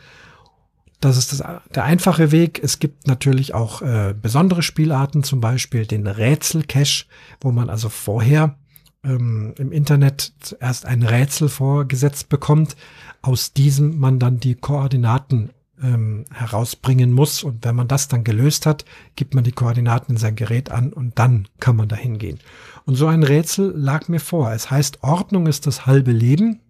Das 1.00 1.18
ist 1.18 1.30
das, 1.30 1.44
der 1.74 1.84
einfache 1.84 2.32
Weg. 2.32 2.58
Es 2.64 2.78
gibt 2.78 3.06
natürlich 3.06 3.52
auch 3.52 3.82
äh, 3.82 4.14
besondere 4.18 4.62
Spielarten, 4.62 5.22
zum 5.24 5.42
Beispiel 5.42 5.84
den 5.84 6.06
Rätselcache, 6.06 7.04
wo 7.42 7.52
man 7.52 7.68
also 7.68 7.90
vorher 7.90 8.56
ähm, 9.04 9.52
im 9.58 9.72
Internet 9.72 10.32
erst 10.58 10.86
ein 10.86 11.02
Rätsel 11.02 11.50
vorgesetzt 11.50 12.30
bekommt, 12.30 12.76
aus 13.22 13.52
diesem 13.52 13.98
man 13.98 14.18
dann 14.18 14.40
die 14.40 14.54
Koordinaten 14.56 15.50
ähm, 15.82 16.24
herausbringen 16.32 17.12
muss. 17.12 17.42
Und 17.42 17.64
wenn 17.64 17.74
man 17.74 17.88
das 17.88 18.08
dann 18.08 18.24
gelöst 18.24 18.66
hat, 18.66 18.84
gibt 19.16 19.34
man 19.34 19.44
die 19.44 19.52
Koordinaten 19.52 20.12
in 20.12 20.18
sein 20.18 20.36
Gerät 20.36 20.70
an 20.70 20.92
und 20.92 21.18
dann 21.18 21.48
kann 21.60 21.76
man 21.76 21.88
dahin 21.88 22.18
gehen. 22.18 22.38
Und 22.84 22.96
so 22.96 23.06
ein 23.06 23.22
Rätsel 23.22 23.72
lag 23.76 24.08
mir 24.08 24.20
vor. 24.20 24.52
Es 24.52 24.70
heißt, 24.70 25.02
Ordnung 25.02 25.46
ist 25.46 25.66
das 25.66 25.86
halbe 25.86 26.12
Leben 26.12 26.60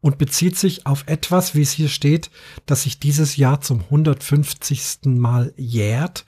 und 0.00 0.18
bezieht 0.18 0.58
sich 0.58 0.86
auf 0.86 1.04
etwas, 1.06 1.54
wie 1.54 1.62
es 1.62 1.72
hier 1.72 1.88
steht, 1.88 2.30
das 2.66 2.82
sich 2.82 3.00
dieses 3.00 3.36
Jahr 3.36 3.60
zum 3.60 3.80
150. 3.80 4.98
Mal 5.06 5.52
jährt 5.56 6.26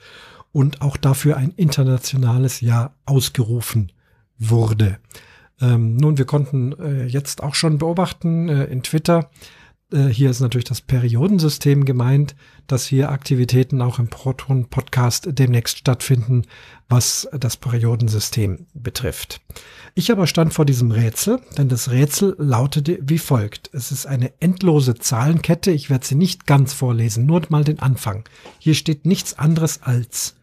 und 0.52 0.80
auch 0.80 0.96
dafür 0.96 1.36
ein 1.36 1.50
internationales 1.56 2.60
Jahr 2.60 2.94
ausgerufen 3.04 3.92
wurde. 4.38 4.98
Ähm, 5.60 5.96
nun, 5.96 6.18
wir 6.18 6.26
konnten 6.26 6.72
äh, 6.72 7.06
jetzt 7.06 7.42
auch 7.42 7.54
schon 7.54 7.78
beobachten 7.78 8.48
äh, 8.48 8.64
in 8.64 8.82
Twitter, 8.82 9.30
äh, 9.92 10.08
hier 10.08 10.30
ist 10.30 10.40
natürlich 10.40 10.64
das 10.64 10.80
Periodensystem 10.80 11.84
gemeint, 11.84 12.34
dass 12.66 12.86
hier 12.86 13.10
Aktivitäten 13.10 13.80
auch 13.80 13.98
im 13.98 14.08
Proton-Podcast 14.08 15.28
demnächst 15.30 15.78
stattfinden, 15.78 16.42
was 16.88 17.28
das 17.32 17.56
Periodensystem 17.56 18.66
betrifft. 18.74 19.40
Ich 19.94 20.10
aber 20.10 20.26
stand 20.26 20.52
vor 20.52 20.64
diesem 20.64 20.90
Rätsel, 20.90 21.40
denn 21.56 21.68
das 21.68 21.90
Rätsel 21.90 22.34
lautete 22.38 22.98
wie 23.00 23.18
folgt. 23.18 23.70
Es 23.72 23.92
ist 23.92 24.06
eine 24.06 24.32
endlose 24.40 24.96
Zahlenkette, 24.96 25.70
ich 25.70 25.88
werde 25.88 26.06
sie 26.06 26.16
nicht 26.16 26.46
ganz 26.46 26.72
vorlesen, 26.72 27.26
nur 27.26 27.42
mal 27.48 27.64
den 27.64 27.78
Anfang. 27.78 28.28
Hier 28.58 28.74
steht 28.74 29.06
nichts 29.06 29.38
anderes 29.38 29.82
als 29.82 30.34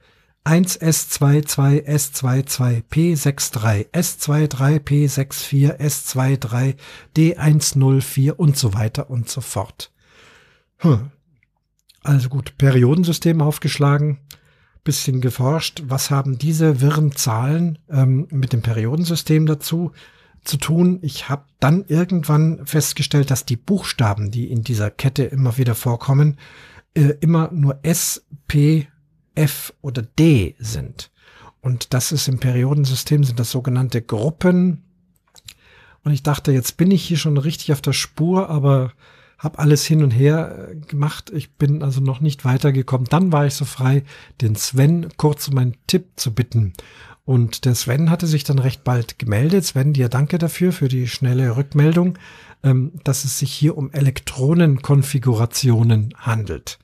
1S22, 0.45 1.85
S22, 1.87 2.83
P63, 2.91 3.89
S23, 3.91 4.79
P64, 4.79 5.79
S23, 5.79 6.75
D104 7.15 8.31
und 8.31 8.57
so 8.57 8.73
weiter 8.73 9.09
und 9.09 9.29
so 9.29 9.39
fort. 9.39 9.91
Hm. 10.79 11.11
Also 12.03 12.27
gut, 12.27 12.57
Periodensystem 12.57 13.41
aufgeschlagen, 13.41 14.19
bisschen 14.83 15.21
geforscht, 15.21 15.83
was 15.87 16.11
haben 16.11 16.37
diese 16.37 16.81
wirren 16.81 17.13
Zahlen 17.13 17.79
ähm, 17.89 18.27
mit 18.29 18.51
dem 18.51 18.61
Periodensystem 18.61 19.45
dazu 19.45 19.93
zu 20.43 20.57
tun. 20.57 20.99
Ich 21.01 21.29
habe 21.29 21.45
dann 21.61 21.85
irgendwann 21.87 22.65
festgestellt, 22.65 23.31
dass 23.31 23.45
die 23.45 23.55
Buchstaben, 23.55 24.29
die 24.29 24.51
in 24.51 24.61
dieser 24.61 24.91
Kette 24.91 25.23
immer 25.23 25.57
wieder 25.57 25.75
vorkommen, 25.75 26.37
äh, 26.93 27.13
immer 27.21 27.49
nur 27.53 27.79
S, 27.83 28.25
P, 28.47 28.87
F 29.35 29.73
oder 29.81 30.01
D 30.01 30.55
sind. 30.59 31.11
Und 31.61 31.93
das 31.93 32.11
ist 32.11 32.27
im 32.27 32.39
Periodensystem, 32.39 33.23
sind 33.23 33.39
das 33.39 33.51
sogenannte 33.51 34.01
Gruppen. 34.01 34.83
Und 36.03 36.11
ich 36.11 36.23
dachte, 36.23 36.51
jetzt 36.51 36.77
bin 36.77 36.91
ich 36.91 37.03
hier 37.03 37.17
schon 37.17 37.37
richtig 37.37 37.71
auf 37.71 37.81
der 37.81 37.93
Spur, 37.93 38.49
aber 38.49 38.93
habe 39.43 39.59
alles 39.59 39.85
hin 39.85 40.01
und 40.03 40.09
her 40.11 40.69
äh, 40.71 40.75
gemacht. 40.75 41.31
Ich 41.33 41.53
bin 41.53 41.81
also 41.83 42.01
noch 42.01 42.19
nicht 42.21 42.45
weitergekommen. 42.45 43.07
Dann 43.09 43.31
war 43.31 43.45
ich 43.45 43.53
so 43.53 43.65
frei, 43.65 44.03
den 44.41 44.55
Sven 44.55 45.09
kurz 45.17 45.49
um 45.49 45.57
einen 45.57 45.75
Tipp 45.87 46.11
zu 46.15 46.33
bitten. 46.33 46.73
Und 47.25 47.63
der 47.65 47.75
Sven 47.75 48.09
hatte 48.09 48.27
sich 48.27 48.43
dann 48.43 48.59
recht 48.59 48.83
bald 48.83 49.17
gemeldet. 49.19 49.63
Sven, 49.65 49.93
dir 49.93 50.09
danke 50.09 50.37
dafür, 50.37 50.73
für 50.73 50.89
die 50.89 51.07
schnelle 51.07 51.55
Rückmeldung, 51.55 52.17
ähm, 52.63 52.91
dass 53.03 53.25
es 53.25 53.39
sich 53.39 53.53
hier 53.53 53.77
um 53.77 53.91
Elektronenkonfigurationen 53.91 56.13
handelt. 56.17 56.79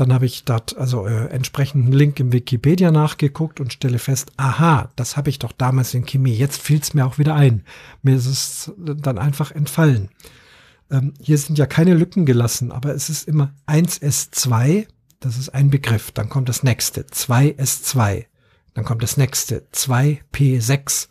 Dann 0.00 0.14
habe 0.14 0.24
ich 0.24 0.44
dort 0.44 0.78
also 0.78 1.06
äh, 1.06 1.26
entsprechenden 1.26 1.92
Link 1.92 2.18
im 2.20 2.32
Wikipedia 2.32 2.90
nachgeguckt 2.90 3.60
und 3.60 3.74
stelle 3.74 3.98
fest, 3.98 4.32
aha, 4.38 4.88
das 4.96 5.18
habe 5.18 5.28
ich 5.28 5.38
doch 5.38 5.52
damals 5.52 5.92
in 5.92 6.06
Chemie. 6.06 6.32
Jetzt 6.32 6.62
fiel 6.62 6.80
es 6.80 6.94
mir 6.94 7.04
auch 7.04 7.18
wieder 7.18 7.34
ein. 7.34 7.64
Mir 8.00 8.16
ist 8.16 8.24
es 8.24 8.72
dann 8.78 9.18
einfach 9.18 9.50
entfallen. 9.50 10.08
Ähm, 10.90 11.12
hier 11.20 11.36
sind 11.36 11.58
ja 11.58 11.66
keine 11.66 11.92
Lücken 11.92 12.24
gelassen, 12.24 12.72
aber 12.72 12.94
es 12.94 13.10
ist 13.10 13.28
immer 13.28 13.52
1S2, 13.66 14.86
das 15.20 15.36
ist 15.36 15.50
ein 15.50 15.68
Begriff. 15.68 16.12
Dann 16.12 16.30
kommt 16.30 16.48
das 16.48 16.62
nächste, 16.62 17.02
2S2. 17.02 18.24
Dann 18.72 18.86
kommt 18.86 19.02
das 19.02 19.18
nächste, 19.18 19.66
2P6. 19.74 21.08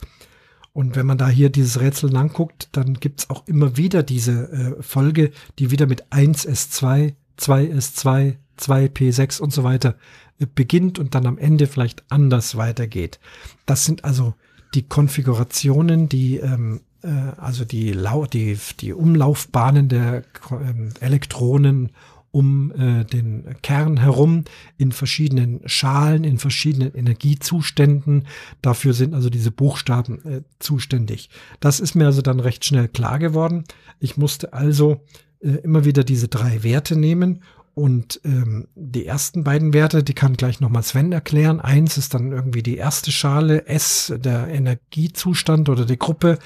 Und 0.74 0.96
wenn 0.96 1.06
man 1.06 1.20
da 1.20 1.30
hier 1.30 1.52
dieses 1.52 1.80
Rätsel 1.80 2.18
anguckt, 2.18 2.70
dann 2.72 2.96
gibt's 2.96 3.30
auch 3.30 3.48
immer 3.48 3.78
wieder 3.78 4.02
diese 4.02 4.52
äh, 4.52 4.82
Folge, 4.82 5.30
die 5.60 5.70
wieder 5.70 5.86
mit 5.86 6.08
1S2, 6.08 7.14
2S2, 7.40 8.38
2P6 8.60 9.40
und 9.40 9.54
so 9.54 9.64
weiter 9.64 9.96
äh, 10.40 10.46
beginnt 10.54 11.00
und 11.00 11.16
dann 11.16 11.26
am 11.26 11.38
Ende 11.38 11.68
vielleicht 11.68 12.04
anders 12.10 12.56
weitergeht. 12.56 13.20
Das 13.66 13.86
sind 13.86 14.04
also 14.06 14.34
die 14.74 14.84
Konfigurationen, 14.84 16.10
die 16.10 16.38
ähm, 16.38 16.82
äh, 17.04 17.08
also 17.38 17.66
die, 17.66 17.92
Lau 17.92 18.26
die, 18.26 18.58
die 18.80 18.94
Umlaufbahnen 18.94 19.90
der 19.90 20.24
ähm, 20.52 20.94
Elektronen 21.00 21.92
um 22.32 22.72
äh, 22.72 23.06
den 23.06 23.56
Kern 23.64 23.98
herum 23.98 24.44
in 24.78 24.92
verschiedenen 24.92 25.62
Schalen, 25.66 26.24
in 26.24 26.38
verschiedenen 26.38 26.94
Energiezuständen. 26.94 28.28
Dafür 28.62 28.94
sind 28.94 29.16
also 29.16 29.32
diese 29.32 29.52
Buchstaben 29.52 30.24
äh, 30.26 30.42
zuständig. 30.60 31.30
Das 31.60 31.80
ist 31.80 31.96
mir 31.96 32.06
also 32.06 32.22
dann 32.22 32.40
recht 32.40 32.66
schnell 32.66 32.88
klar 32.88 33.18
geworden. 33.18 33.64
Ich 34.00 34.16
musste 34.18 34.54
also 34.54 35.02
äh, 35.42 35.50
immer 35.64 35.86
wieder 35.86 36.04
diese 36.04 36.28
drei 36.28 36.64
Werte 36.64 36.96
nehmen 36.96 37.42
und 37.80 38.20
ähm, 38.26 38.68
die 38.76 39.06
ersten 39.06 39.46
beiden 39.46 39.74
Werte, 39.74 40.04
die 40.04 40.14
kann 40.14 40.36
gleich 40.36 40.60
nochmal 40.60 40.84
Sven 40.84 41.14
erklären. 41.14 41.62
Eins 41.62 41.98
ist 41.98 42.14
dann 42.14 42.34
irgendwie 42.34 42.62
die 42.62 42.76
erste 42.76 43.10
Schale, 43.10 43.68
S, 43.68 44.14
der 44.18 44.50
Energiezustand 44.50 45.70
oder 45.70 45.86
die 45.86 45.98
Gruppe. 45.98 46.40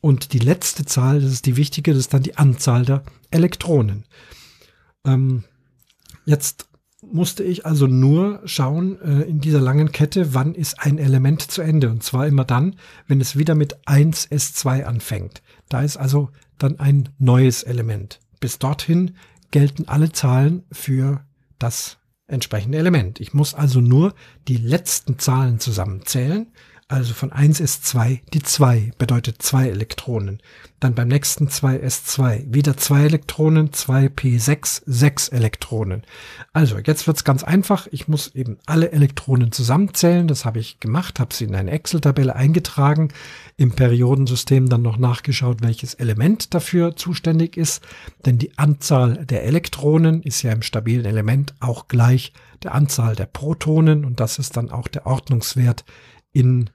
Und 0.00 0.32
die 0.32 0.38
letzte 0.38 0.84
Zahl, 0.84 1.20
das 1.20 1.32
ist 1.32 1.46
die 1.46 1.56
wichtige, 1.56 1.90
das 1.90 2.02
ist 2.02 2.14
dann 2.14 2.22
die 2.22 2.36
Anzahl 2.36 2.84
der 2.84 3.02
Elektronen. 3.32 4.04
Ähm, 5.04 5.42
jetzt 6.24 6.68
musste 7.02 7.42
ich 7.42 7.66
also 7.66 7.88
nur 7.88 8.40
schauen 8.44 9.00
äh, 9.00 9.22
in 9.22 9.40
dieser 9.40 9.60
langen 9.60 9.90
Kette, 9.90 10.32
wann 10.32 10.54
ist 10.54 10.78
ein 10.78 10.98
Element 10.98 11.42
zu 11.42 11.60
Ende. 11.60 11.90
Und 11.90 12.04
zwar 12.04 12.28
immer 12.28 12.44
dann, 12.44 12.76
wenn 13.08 13.20
es 13.20 13.36
wieder 13.36 13.56
mit 13.56 13.78
1s2 13.88 14.84
anfängt. 14.84 15.42
Da 15.68 15.82
ist 15.82 15.96
also 15.96 16.30
dann 16.56 16.78
ein 16.78 17.08
neues 17.18 17.64
Element. 17.64 18.20
Bis 18.38 18.60
dorthin 18.60 19.16
gelten 19.50 19.88
alle 19.88 20.12
Zahlen 20.12 20.64
für 20.70 21.24
das 21.58 21.98
entsprechende 22.26 22.78
Element. 22.78 23.20
Ich 23.20 23.32
muss 23.32 23.54
also 23.54 23.80
nur 23.80 24.14
die 24.46 24.56
letzten 24.56 25.18
Zahlen 25.18 25.60
zusammenzählen 25.60 26.48
also 26.90 27.12
von 27.12 27.32
1 27.32 27.60
ist 27.60 27.84
2, 27.84 28.22
die 28.32 28.42
2 28.42 28.92
bedeutet 28.96 29.42
2 29.42 29.68
Elektronen. 29.68 30.40
Dann 30.80 30.94
beim 30.94 31.08
nächsten 31.08 31.50
2 31.50 31.76
ist 31.76 32.08
2, 32.08 32.46
wieder 32.48 32.78
2 32.78 33.04
Elektronen, 33.04 33.74
2 33.74 34.06
P6, 34.06 34.84
6 34.86 35.28
Elektronen. 35.28 36.04
Also 36.54 36.78
jetzt 36.78 37.06
wird's 37.06 37.24
ganz 37.24 37.44
einfach. 37.44 37.88
Ich 37.90 38.08
muss 38.08 38.34
eben 38.34 38.56
alle 38.64 38.90
Elektronen 38.90 39.52
zusammenzählen. 39.52 40.28
Das 40.28 40.46
habe 40.46 40.60
ich 40.60 40.80
gemacht, 40.80 41.20
habe 41.20 41.34
sie 41.34 41.44
in 41.44 41.54
eine 41.54 41.72
Excel-Tabelle 41.72 42.34
eingetragen, 42.34 43.12
im 43.58 43.72
Periodensystem 43.72 44.70
dann 44.70 44.80
noch 44.80 44.96
nachgeschaut, 44.96 45.60
welches 45.60 45.92
Element 45.92 46.54
dafür 46.54 46.96
zuständig 46.96 47.58
ist. 47.58 47.82
Denn 48.24 48.38
die 48.38 48.56
Anzahl 48.56 49.26
der 49.26 49.44
Elektronen 49.44 50.22
ist 50.22 50.40
ja 50.40 50.52
im 50.52 50.62
stabilen 50.62 51.04
Element 51.04 51.54
auch 51.60 51.86
gleich 51.86 52.32
der 52.62 52.74
Anzahl 52.74 53.14
der 53.14 53.26
Protonen 53.26 54.06
und 54.06 54.20
das 54.20 54.38
ist 54.38 54.56
dann 54.56 54.70
auch 54.70 54.88
der 54.88 55.06
Ordnungswert 55.06 55.84
in 56.32 56.70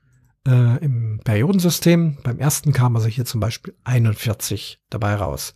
äh, 0.47 0.83
im 0.83 1.19
Periodensystem. 1.23 2.17
Beim 2.23 2.39
ersten 2.39 2.73
kam 2.73 2.95
also 2.95 3.07
hier 3.07 3.25
zum 3.25 3.39
Beispiel 3.39 3.75
41 3.83 4.79
dabei 4.89 5.15
raus. 5.15 5.53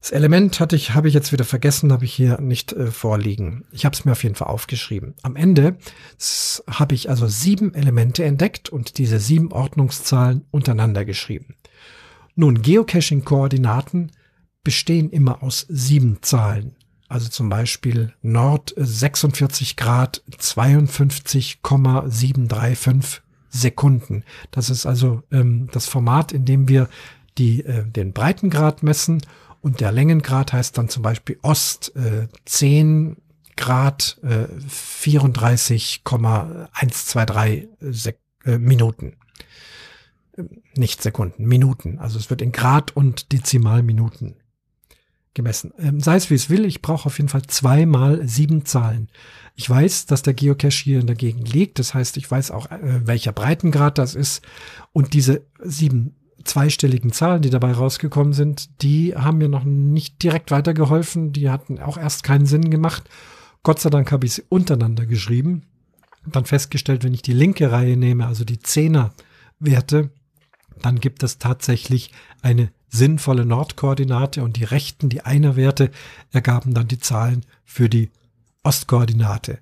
Das 0.00 0.10
Element 0.10 0.58
hatte 0.58 0.74
ich, 0.74 0.94
habe 0.94 1.06
ich 1.06 1.14
jetzt 1.14 1.30
wieder 1.30 1.44
vergessen, 1.44 1.92
habe 1.92 2.04
ich 2.04 2.12
hier 2.12 2.40
nicht 2.40 2.72
äh, 2.72 2.90
vorliegen. 2.90 3.64
Ich 3.70 3.84
habe 3.84 3.94
es 3.94 4.04
mir 4.04 4.10
auf 4.12 4.24
jeden 4.24 4.34
Fall 4.34 4.48
aufgeschrieben. 4.48 5.14
Am 5.22 5.36
Ende 5.36 5.76
habe 6.68 6.96
ich 6.96 7.08
also 7.08 7.28
sieben 7.28 7.72
Elemente 7.74 8.24
entdeckt 8.24 8.68
und 8.68 8.98
diese 8.98 9.20
sieben 9.20 9.52
Ordnungszahlen 9.52 10.44
untereinander 10.50 11.04
geschrieben. 11.04 11.54
Nun, 12.34 12.62
Geocaching-Koordinaten 12.62 14.10
bestehen 14.64 15.10
immer 15.10 15.42
aus 15.42 15.66
sieben 15.68 16.18
Zahlen. 16.22 16.76
Also 17.08 17.28
zum 17.28 17.48
Beispiel 17.48 18.12
Nord 18.22 18.74
46 18.76 19.76
Grad 19.76 20.22
52,735 20.36 23.22
Sekunden. 23.52 24.24
Das 24.50 24.68
ist 24.70 24.86
also 24.86 25.22
ähm, 25.30 25.68
das 25.72 25.86
Format, 25.86 26.32
in 26.32 26.44
dem 26.44 26.66
wir 26.68 26.88
die, 27.38 27.64
äh, 27.64 27.84
den 27.84 28.12
Breitengrad 28.12 28.82
messen 28.82 29.22
und 29.60 29.78
der 29.80 29.92
Längengrad 29.92 30.52
heißt 30.52 30.76
dann 30.76 30.88
zum 30.88 31.04
Beispiel 31.04 31.38
Ost 31.42 31.94
äh, 31.94 32.26
10 32.46 33.18
Grad 33.56 34.18
äh, 34.22 34.48
34,123 34.68 37.68
Sek 37.80 38.18
äh, 38.44 38.58
Minuten. 38.58 39.14
Ähm, 40.36 40.62
nicht 40.74 41.00
Sekunden, 41.02 41.44
Minuten. 41.44 41.98
Also 41.98 42.18
es 42.18 42.30
wird 42.30 42.42
in 42.42 42.50
Grad 42.52 42.96
und 42.96 43.32
Dezimalminuten 43.32 44.36
gemessen. 45.34 45.72
Ähm, 45.78 46.00
sei 46.00 46.16
es 46.16 46.30
wie 46.30 46.34
es 46.34 46.50
will, 46.50 46.64
ich 46.64 46.82
brauche 46.82 47.06
auf 47.06 47.18
jeden 47.18 47.28
Fall 47.28 47.42
zweimal 47.42 48.26
sieben 48.26 48.64
Zahlen. 48.64 49.08
Ich 49.54 49.68
weiß, 49.68 50.06
dass 50.06 50.22
der 50.22 50.34
Geocache 50.34 50.84
hier 50.84 51.00
in 51.00 51.06
der 51.06 51.16
Gegend 51.16 51.52
liegt. 51.52 51.78
Das 51.78 51.94
heißt, 51.94 52.16
ich 52.16 52.30
weiß 52.30 52.50
auch, 52.50 52.70
äh, 52.70 53.06
welcher 53.06 53.32
Breitengrad 53.32 53.98
das 53.98 54.14
ist. 54.14 54.42
Und 54.92 55.14
diese 55.14 55.46
sieben 55.62 56.16
zweistelligen 56.44 57.12
Zahlen, 57.12 57.42
die 57.42 57.50
dabei 57.50 57.72
rausgekommen 57.72 58.32
sind, 58.32 58.82
die 58.82 59.14
haben 59.14 59.38
mir 59.38 59.48
noch 59.48 59.64
nicht 59.64 60.22
direkt 60.22 60.50
weitergeholfen. 60.50 61.32
Die 61.32 61.50
hatten 61.50 61.78
auch 61.78 61.96
erst 61.96 62.24
keinen 62.24 62.46
Sinn 62.46 62.70
gemacht. 62.70 63.08
Gott 63.62 63.80
sei 63.80 63.90
Dank 63.90 64.10
habe 64.10 64.26
ich 64.26 64.34
sie 64.34 64.44
untereinander 64.48 65.06
geschrieben. 65.06 65.62
Dann 66.26 66.44
festgestellt, 66.44 67.04
wenn 67.04 67.14
ich 67.14 67.22
die 67.22 67.32
linke 67.32 67.70
Reihe 67.70 67.96
nehme, 67.96 68.26
also 68.26 68.44
die 68.44 68.58
Zehner-Werte, 68.58 70.10
dann 70.80 71.00
gibt 71.00 71.22
es 71.22 71.38
tatsächlich 71.38 72.12
eine 72.42 72.72
sinnvolle 72.92 73.46
Nordkoordinate 73.46 74.44
und 74.44 74.56
die 74.56 74.64
rechten, 74.64 75.08
die 75.08 75.22
Einer-Werte, 75.22 75.90
ergaben 76.30 76.74
dann 76.74 76.88
die 76.88 77.00
Zahlen 77.00 77.44
für 77.64 77.88
die 77.88 78.10
Ostkoordinate. 78.62 79.58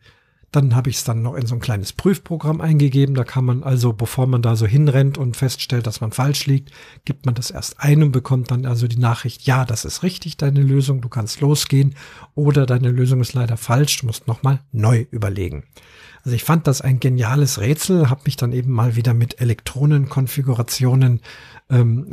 Dann 0.52 0.74
habe 0.74 0.90
ich 0.90 0.96
es 0.96 1.04
dann 1.04 1.22
noch 1.22 1.36
in 1.36 1.46
so 1.46 1.54
ein 1.54 1.60
kleines 1.60 1.92
Prüfprogramm 1.92 2.60
eingegeben. 2.60 3.14
Da 3.14 3.22
kann 3.22 3.44
man 3.44 3.62
also, 3.62 3.92
bevor 3.92 4.26
man 4.26 4.42
da 4.42 4.56
so 4.56 4.66
hinrennt 4.66 5.16
und 5.16 5.36
feststellt, 5.36 5.86
dass 5.86 6.00
man 6.00 6.10
falsch 6.10 6.46
liegt, 6.46 6.72
gibt 7.04 7.24
man 7.24 7.36
das 7.36 7.52
erst 7.52 7.78
ein 7.78 8.02
und 8.02 8.10
bekommt 8.10 8.50
dann 8.50 8.66
also 8.66 8.88
die 8.88 8.98
Nachricht, 8.98 9.42
ja, 9.42 9.64
das 9.64 9.84
ist 9.84 10.02
richtig, 10.02 10.36
deine 10.36 10.60
Lösung, 10.60 11.02
du 11.02 11.08
kannst 11.08 11.40
losgehen. 11.40 11.94
Oder 12.34 12.66
deine 12.66 12.90
Lösung 12.90 13.20
ist 13.20 13.32
leider 13.32 13.56
falsch, 13.56 13.98
du 13.98 14.06
musst 14.06 14.26
nochmal 14.26 14.58
neu 14.72 15.06
überlegen. 15.12 15.62
Also 16.24 16.34
ich 16.34 16.44
fand 16.44 16.66
das 16.66 16.80
ein 16.80 16.98
geniales 16.98 17.60
Rätsel, 17.60 18.10
habe 18.10 18.22
mich 18.24 18.36
dann 18.36 18.52
eben 18.52 18.72
mal 18.72 18.96
wieder 18.96 19.14
mit 19.14 19.40
Elektronenkonfigurationen 19.40 21.20
ähm, 21.70 22.06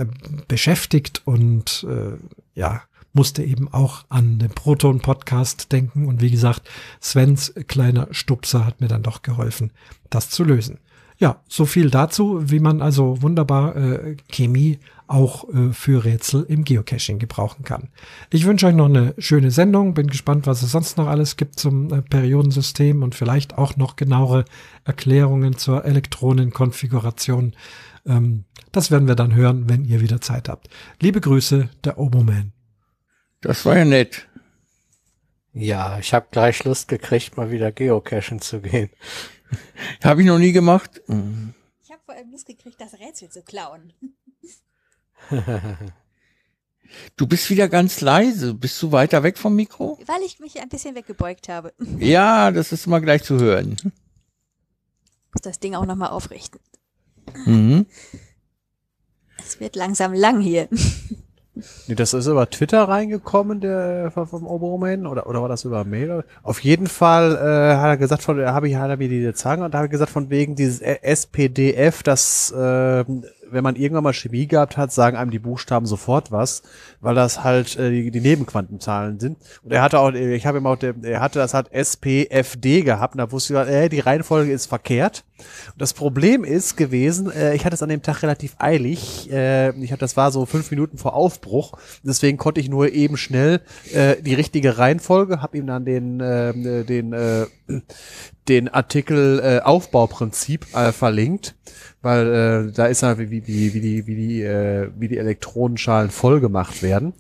beschäftigt 0.48 1.22
und 1.26 1.86
äh, 1.90 2.18
ja, 2.54 2.82
musste 3.14 3.44
eben 3.44 3.68
auch 3.74 4.06
an 4.10 4.40
den 4.40 4.50
Proton-Podcast 4.50 5.72
denken. 5.72 6.08
Und 6.08 6.22
wie 6.22 6.32
gesagt, 6.32 6.70
Svens 7.02 7.54
kleiner 7.68 8.08
Stupser 8.12 8.66
hat 8.66 8.80
mir 8.80 8.88
dann 8.88 9.04
doch 9.04 9.24
geholfen, 9.24 9.72
das 10.10 10.30
zu 10.30 10.44
lösen. 10.44 10.80
Ja, 11.20 11.42
so 11.50 11.66
viel 11.66 11.90
dazu, 11.90 12.52
wie 12.52 12.60
man 12.60 12.80
also 12.80 13.24
wunderbar 13.24 13.76
äh, 13.76 14.18
Chemie 14.30 14.78
auch 15.08 15.50
äh, 15.50 15.74
für 15.74 16.06
Rätsel 16.06 16.46
im 16.48 16.64
Geocaching 16.64 17.18
gebrauchen 17.18 17.64
kann. 17.64 17.90
Ich 18.30 18.46
wünsche 18.46 18.68
euch 18.68 18.76
noch 18.76 18.86
eine 18.86 19.16
schöne 19.18 19.50
Sendung, 19.50 19.96
bin 19.96 20.08
gespannt, 20.08 20.46
was 20.46 20.62
es 20.62 20.72
sonst 20.72 20.98
noch 20.98 21.08
alles 21.08 21.36
gibt 21.36 21.58
zum 21.58 21.92
äh, 21.92 22.04
Periodensystem 22.04 23.02
und 23.02 23.16
vielleicht 23.16 23.58
auch 23.58 23.78
noch 23.78 23.96
genauere 23.96 24.46
Erklärungen 24.84 25.58
zur 25.58 25.86
Elektronenkonfiguration. 25.86 27.54
Ähm, 28.06 28.44
das 28.78 28.92
werden 28.92 29.08
wir 29.08 29.16
dann 29.16 29.34
hören, 29.34 29.68
wenn 29.68 29.86
ihr 29.86 30.02
wieder 30.02 30.22
Zeit 30.22 30.48
habt. 30.48 30.70
Liebe 31.00 31.20
Grüße, 31.20 31.70
der 31.84 31.98
Oboman. 31.98 32.54
Das 33.42 33.66
war 33.66 33.76
ja 33.76 33.86
nett. 33.86 34.28
Ja, 35.52 35.98
ich 35.98 36.14
habe 36.14 36.28
gleich 36.30 36.64
Lust 36.64 36.88
gekriegt, 36.88 37.38
mal 37.38 37.50
wieder 37.50 37.72
geocachen 37.72 38.40
zu 38.40 38.62
gehen. 38.62 38.92
Habe 40.04 40.22
ich 40.22 40.28
noch 40.28 40.38
nie 40.38 40.52
gemacht. 40.52 41.02
Ich 41.08 41.92
habe 41.92 42.02
vor 42.06 42.14
allem 42.14 42.30
Lust 42.32 42.46
gekriegt, 42.46 42.80
das 42.80 42.94
Rätsel 42.94 43.30
zu 43.30 43.42
klauen. 43.42 43.94
Du 47.18 47.28
bist 47.28 47.50
wieder 47.50 47.68
ganz 47.68 48.00
leise. 48.00 48.54
Bist 48.54 48.82
du 48.82 48.94
weiter 48.94 49.22
weg 49.22 49.38
vom 49.38 49.54
Mikro? 49.58 50.00
Weil 50.06 50.22
ich 50.22 50.40
mich 50.40 50.62
ein 50.62 50.70
bisschen 50.70 50.96
weggebeugt 50.96 51.50
habe. 51.50 51.74
Ja, 52.00 52.50
das 52.52 52.72
ist 52.72 52.88
mal 52.88 53.02
gleich 53.02 53.24
zu 53.24 53.38
hören. 53.38 53.76
Muss 55.34 55.42
das 55.42 55.60
Ding 55.60 55.76
auch 55.76 55.86
nochmal 55.86 56.12
aufrichten. 56.12 56.62
Mhm. 57.46 57.88
Es 59.48 59.62
wird 59.62 59.78
langsam 59.78 60.14
lang 60.14 60.42
hier. 60.42 60.68
Nee, 61.88 61.96
das 61.96 62.14
ist 62.14 62.28
über 62.28 62.50
Twitter 62.50 62.84
reingekommen, 62.84 63.62
der 63.62 64.12
vom, 64.12 64.28
vom 64.28 64.46
Oberman, 64.46 65.08
oder, 65.08 65.26
oder 65.26 65.42
war 65.42 65.50
das 65.50 65.64
über 65.64 65.86
Mail? 65.86 66.24
Auf 66.44 66.60
jeden 66.60 66.88
Fall 66.88 67.32
äh, 67.32 67.78
hat 67.78 67.88
er 67.88 67.98
gesagt, 67.98 68.22
von, 68.22 68.40
habe 68.46 68.68
ich, 68.70 68.76
hat 68.76 68.90
er 68.90 68.98
mir 68.98 69.10
die 69.10 69.34
Zahlen 69.34 69.64
und 69.64 69.74
da 69.74 69.80
habe 69.80 69.88
ich 69.88 69.92
gesagt, 69.92 70.12
von 70.12 70.30
wegen 70.30 70.56
dieses 70.56 70.82
SPDF, 70.82 72.04
das 72.04 72.52
äh, 72.52 73.06
wenn 73.52 73.64
man 73.64 73.76
irgendwann 73.76 74.04
mal 74.04 74.14
Chemie 74.14 74.48
gehabt 74.48 74.78
hat, 74.78 74.92
sagen 74.92 75.18
einem 75.18 75.32
die 75.32 75.40
Buchstaben 75.40 75.86
sofort 75.86 76.32
was, 76.32 76.64
weil 77.02 77.16
das 77.16 77.44
halt 77.44 77.78
äh, 77.78 77.90
die, 77.90 78.12
die 78.12 78.22
Nebenquantenzahlen 78.22 79.20
sind. 79.20 79.38
Und 79.64 79.72
er 79.72 79.82
hatte 79.82 80.00
auch, 80.00 80.12
ich 80.14 80.46
habe 80.46 80.60
ihm 80.60 80.68
auch, 80.68 80.78
er 80.82 81.20
hatte 81.20 81.40
das 81.40 81.54
halt 81.54 81.72
SPFD 81.72 82.82
gehabt 82.82 83.16
und 83.16 83.20
da 83.20 83.32
wusste 83.32 83.54
ich, 83.54 83.60
äh, 83.60 83.90
die 83.90 84.00
Reihenfolge 84.00 84.52
ist 84.52 84.68
verkehrt. 84.68 85.24
Und 85.38 85.82
das 85.82 85.94
Problem 85.94 86.44
ist 86.44 86.78
gewesen, 86.78 87.32
äh, 87.32 87.56
ich 87.56 87.66
hatte 87.66 87.76
es 87.76 87.84
an 87.84 87.90
dem 87.90 88.02
Tag 88.02 88.24
relativ 88.24 88.56
eilig. 88.60 89.32
Äh, 89.32 89.72
ich 89.82 89.92
hatte, 89.92 90.00
das 90.00 90.18
war 90.18 90.32
so 90.32 90.46
fünf 90.46 90.72
Minuten 90.72 90.98
vor 90.98 91.14
Aufbruch. 91.14 91.74
Deswegen 92.04 92.38
konnte 92.38 92.62
ich 92.62 92.70
nur 92.70 92.92
eben 92.92 93.18
schnell 93.18 93.62
äh, 93.94 94.22
die 94.22 94.34
richtige 94.34 94.78
Reihenfolge, 94.78 95.42
habe 95.42 95.58
ihm 95.58 95.68
dann 95.68 95.86
den, 95.86 96.20
äh, 96.20 96.84
den, 96.84 97.14
äh, 97.14 97.46
den 98.48 98.70
Artikel 98.70 99.40
äh, 99.40 99.60
Aufbauprinzip 99.62 100.66
äh, 100.76 100.92
verlinkt 100.92 101.56
weil 102.02 102.68
äh, 102.70 102.72
da 102.72 102.86
ist 102.86 103.02
ja 103.02 103.18
wie, 103.18 103.32
wie, 103.32 103.48
wie, 103.48 103.74
wie 103.74 103.82
die 103.82 104.08
wie 104.08 104.16
die 104.16 104.42
äh, 104.44 104.90
wie 104.98 105.08
die 105.08 105.18
Elektronenschalen 105.18 106.10
voll 106.12 106.40
gemacht 106.40 106.82
werden 106.84 107.14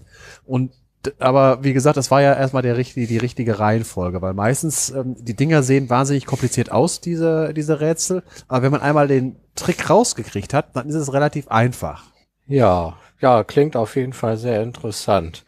und 0.45 0.71
aber 1.19 1.63
wie 1.63 1.73
gesagt, 1.73 1.97
das 1.97 2.11
war 2.11 2.21
ja 2.21 2.33
erstmal 2.33 2.63
der 2.63 2.77
richtige, 2.77 3.07
die 3.07 3.17
richtige 3.17 3.59
Reihenfolge, 3.59 4.21
weil 4.21 4.33
meistens 4.33 4.89
ähm, 4.89 5.15
die 5.19 5.35
Dinger 5.35 5.63
sehen 5.63 5.89
wahnsinnig 5.89 6.25
kompliziert 6.25 6.71
aus, 6.71 7.01
diese, 7.01 7.53
diese 7.53 7.79
Rätsel. 7.79 8.23
Aber 8.47 8.63
wenn 8.63 8.71
man 8.71 8.81
einmal 8.81 9.07
den 9.07 9.37
Trick 9.55 9.89
rausgekriegt 9.89 10.53
hat, 10.53 10.75
dann 10.75 10.89
ist 10.89 10.95
es 10.95 11.13
relativ 11.13 11.47
einfach. 11.47 12.05
Ja, 12.45 12.97
ja, 13.19 13.43
klingt 13.43 13.75
auf 13.75 13.95
jeden 13.95 14.13
Fall 14.13 14.37
sehr 14.37 14.61
interessant. 14.61 15.43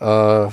Äh, 0.00 0.46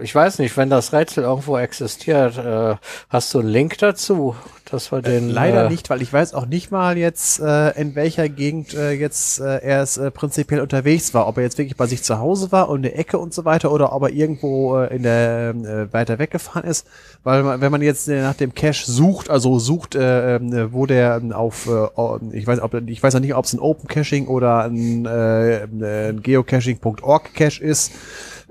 ich 0.00 0.14
weiß 0.14 0.38
nicht, 0.38 0.56
wenn 0.56 0.70
das 0.70 0.92
Rätsel 0.92 1.24
irgendwo 1.24 1.56
existiert, 1.56 2.36
äh, 2.38 2.76
hast 3.08 3.32
du 3.32 3.40
einen 3.40 3.48
Link 3.48 3.78
dazu, 3.78 4.34
dass 4.70 4.90
wir 4.90 5.02
den 5.02 5.30
äh, 5.30 5.32
leider 5.32 5.68
nicht, 5.68 5.88
weil 5.90 6.02
ich 6.02 6.12
weiß 6.12 6.34
auch 6.34 6.46
nicht 6.46 6.72
mal 6.72 6.98
jetzt 6.98 7.40
äh, 7.40 7.70
in 7.80 7.94
welcher 7.94 8.28
Gegend 8.28 8.74
äh, 8.74 8.92
jetzt 8.92 9.40
äh, 9.40 9.58
er 9.58 9.82
es 9.82 9.98
äh, 9.98 10.10
prinzipiell 10.10 10.60
unterwegs 10.60 11.14
war, 11.14 11.28
ob 11.28 11.36
er 11.36 11.44
jetzt 11.44 11.58
wirklich 11.58 11.76
bei 11.76 11.86
sich 11.86 12.02
zu 12.02 12.18
Hause 12.18 12.50
war 12.50 12.68
und 12.68 12.78
eine 12.78 12.94
Ecke 12.94 13.18
und 13.18 13.32
so 13.32 13.44
weiter 13.44 13.70
oder 13.70 13.92
ob 13.92 14.02
er 14.02 14.10
irgendwo 14.10 14.78
äh, 14.78 14.94
in 14.96 15.04
der 15.04 15.50
äh, 15.50 15.92
weiter 15.92 16.18
weggefahren 16.18 16.64
ist, 16.64 16.86
weil 17.22 17.42
man, 17.44 17.60
wenn 17.60 17.70
man 17.70 17.82
jetzt 17.82 18.08
äh, 18.08 18.22
nach 18.22 18.34
dem 18.34 18.54
Cache 18.54 18.90
sucht, 18.90 19.30
also 19.30 19.58
sucht, 19.58 19.94
äh, 19.94 20.36
äh, 20.36 20.72
wo 20.72 20.86
der 20.86 21.20
auf, 21.34 21.68
äh, 21.68 22.36
ich 22.36 22.46
weiß, 22.46 22.60
ob 22.60 22.74
ich 22.74 23.02
weiß 23.02 23.14
auch 23.14 23.20
nicht, 23.20 23.34
ob 23.34 23.44
es 23.44 23.52
ein 23.52 23.60
Open 23.60 23.88
Caching 23.88 24.26
oder 24.26 24.64
ein, 24.64 25.06
äh, 25.06 25.64
ein 25.64 26.22
Geocaching.org 26.22 27.34
Cache 27.34 27.62
ist 27.62 27.92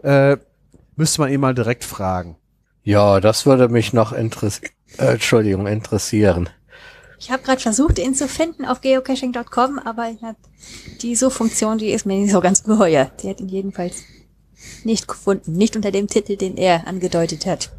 äh, 0.03 0.38
müsste 0.95 1.21
man 1.21 1.31
ihn 1.31 1.39
mal 1.39 1.55
direkt 1.55 1.83
fragen. 1.83 2.38
Ja, 2.83 3.19
das 3.19 3.45
würde 3.45 3.69
mich 3.69 3.93
noch 3.93 4.11
interessieren. 4.11 4.71
Äh, 4.97 5.13
Entschuldigung, 5.13 5.67
interessieren. 5.67 6.49
Ich 7.19 7.30
habe 7.30 7.43
gerade 7.43 7.61
versucht, 7.61 7.99
ihn 7.99 8.15
zu 8.15 8.27
finden 8.27 8.65
auf 8.65 8.81
geocaching.com, 8.81 9.80
aber 9.80 10.09
ich 10.09 10.21
hab 10.23 10.35
die 11.01 11.15
Suchfunktion, 11.15 11.77
die 11.77 11.91
ist 11.91 12.05
mir 12.05 12.17
nicht 12.17 12.31
so 12.31 12.41
ganz 12.41 12.63
geheuer. 12.63 13.11
Die 13.21 13.30
hat 13.30 13.39
ihn 13.39 13.47
jedenfalls 13.47 14.03
nicht 14.83 15.07
gefunden. 15.07 15.53
Nicht 15.53 15.75
unter 15.75 15.91
dem 15.91 16.07
Titel, 16.07 16.35
den 16.35 16.57
er 16.57 16.88
angedeutet 16.88 17.45
hat. 17.45 17.69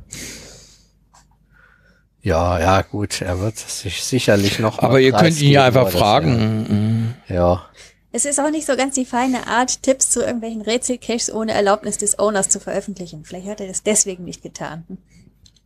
Ja, 2.23 2.61
ja, 2.61 2.83
gut, 2.83 3.21
er 3.21 3.41
wird 3.41 3.59
sich 3.59 4.05
sicherlich 4.05 4.61
noch. 4.61 4.79
Aber 4.79 5.01
ihr 5.01 5.13
könnt 5.13 5.41
ihn 5.41 5.51
ja 5.51 5.65
einfach 5.65 5.91
fragen. 5.91 7.17
Ja. 7.29 7.35
ja. 7.35 7.67
Es 8.13 8.27
ist 8.27 8.39
auch 8.39 8.51
nicht 8.51 8.67
so 8.67 8.77
ganz 8.77 8.95
die 8.95 9.07
feine 9.07 9.47
Art, 9.47 9.83
Tipps 9.83 10.11
zu 10.11 10.21
irgendwelchen 10.21 10.61
Rätselcaches 10.61 11.33
ohne 11.33 11.53
Erlaubnis 11.53 11.97
des 11.97 12.19
Owners 12.19 12.51
zu 12.51 12.61
veröffentlichen. 12.61 13.25
Vielleicht 13.25 13.47
hat 13.47 13.61
er 13.61 13.69
das 13.69 13.83
deswegen 13.83 14.25
nicht 14.25 14.43
getan. 14.43 14.85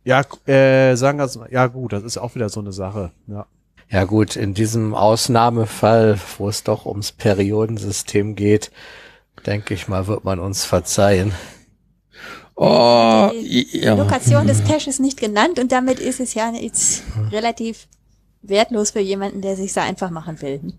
Ja, 0.05 0.21
äh, 0.45 0.95
sagen 0.95 1.19
wir 1.19 1.29
mal, 1.37 1.51
ja 1.51 1.67
gut, 1.67 1.91
das 1.91 2.03
ist 2.03 2.17
auch 2.17 2.35
wieder 2.35 2.47
so 2.47 2.61
eine 2.61 2.71
Sache. 2.71 3.11
Ja. 3.27 3.45
Ja 3.89 4.03
gut, 4.03 4.35
in 4.35 4.53
diesem 4.53 4.93
Ausnahmefall, 4.93 6.19
wo 6.37 6.49
es 6.49 6.63
doch 6.63 6.85
ums 6.85 7.13
Periodensystem 7.13 8.35
geht, 8.35 8.71
denke 9.45 9.73
ich 9.73 9.87
mal, 9.87 10.07
wird 10.07 10.25
man 10.25 10.39
uns 10.39 10.65
verzeihen. 10.65 11.33
Oh, 12.55 13.29
die, 13.31 13.67
die 13.71 13.79
Lokation 13.85 14.47
des 14.47 14.63
Caches 14.63 14.99
nicht 14.99 15.19
genannt 15.19 15.59
und 15.59 15.71
damit 15.71 15.99
ist 15.99 16.19
es 16.19 16.33
ja 16.33 16.51
jetzt 16.51 17.03
relativ 17.31 17.87
wertlos 18.41 18.91
für 18.91 18.99
jemanden, 18.99 19.41
der 19.41 19.55
sich 19.55 19.73
so 19.73 19.79
einfach 19.79 20.09
machen 20.09 20.41
will. 20.41 20.73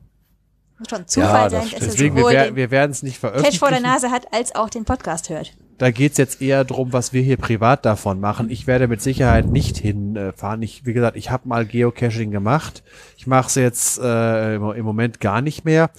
Muss 0.78 0.88
schon 0.90 1.06
Zufall 1.06 1.44
ja, 1.44 1.50
sein, 1.50 1.70
dass 1.70 1.80
Deswegen, 1.80 2.16
er 2.16 2.22
sowohl 2.22 2.32
wir, 2.32 2.56
wir 2.56 2.70
werden 2.70 2.92
es 2.92 3.02
nicht 3.02 3.18
veröffentlichen. 3.18 3.52
Cache 3.52 3.58
vor 3.58 3.70
der 3.70 3.80
Nase 3.80 4.10
hat, 4.10 4.32
als 4.32 4.54
auch 4.54 4.70
den 4.70 4.84
Podcast 4.84 5.28
hört. 5.28 5.56
Da 5.78 5.92
geht's 5.92 6.18
jetzt 6.18 6.42
eher 6.42 6.64
drum, 6.64 6.92
was 6.92 7.12
wir 7.12 7.22
hier 7.22 7.36
privat 7.36 7.86
davon 7.86 8.18
machen. 8.18 8.50
Ich 8.50 8.66
werde 8.66 8.88
mit 8.88 9.00
Sicherheit 9.00 9.46
nicht 9.46 9.76
hinfahren. 9.76 10.60
Ich, 10.62 10.84
wie 10.86 10.92
gesagt, 10.92 11.16
ich 11.16 11.30
habe 11.30 11.48
mal 11.48 11.64
Geocaching 11.64 12.32
gemacht. 12.32 12.82
Ich 13.16 13.28
mache 13.28 13.46
es 13.46 13.54
jetzt 13.54 13.98
äh, 14.00 14.56
im 14.56 14.84
Moment 14.84 15.20
gar 15.20 15.40
nicht 15.40 15.64
mehr. 15.64 15.90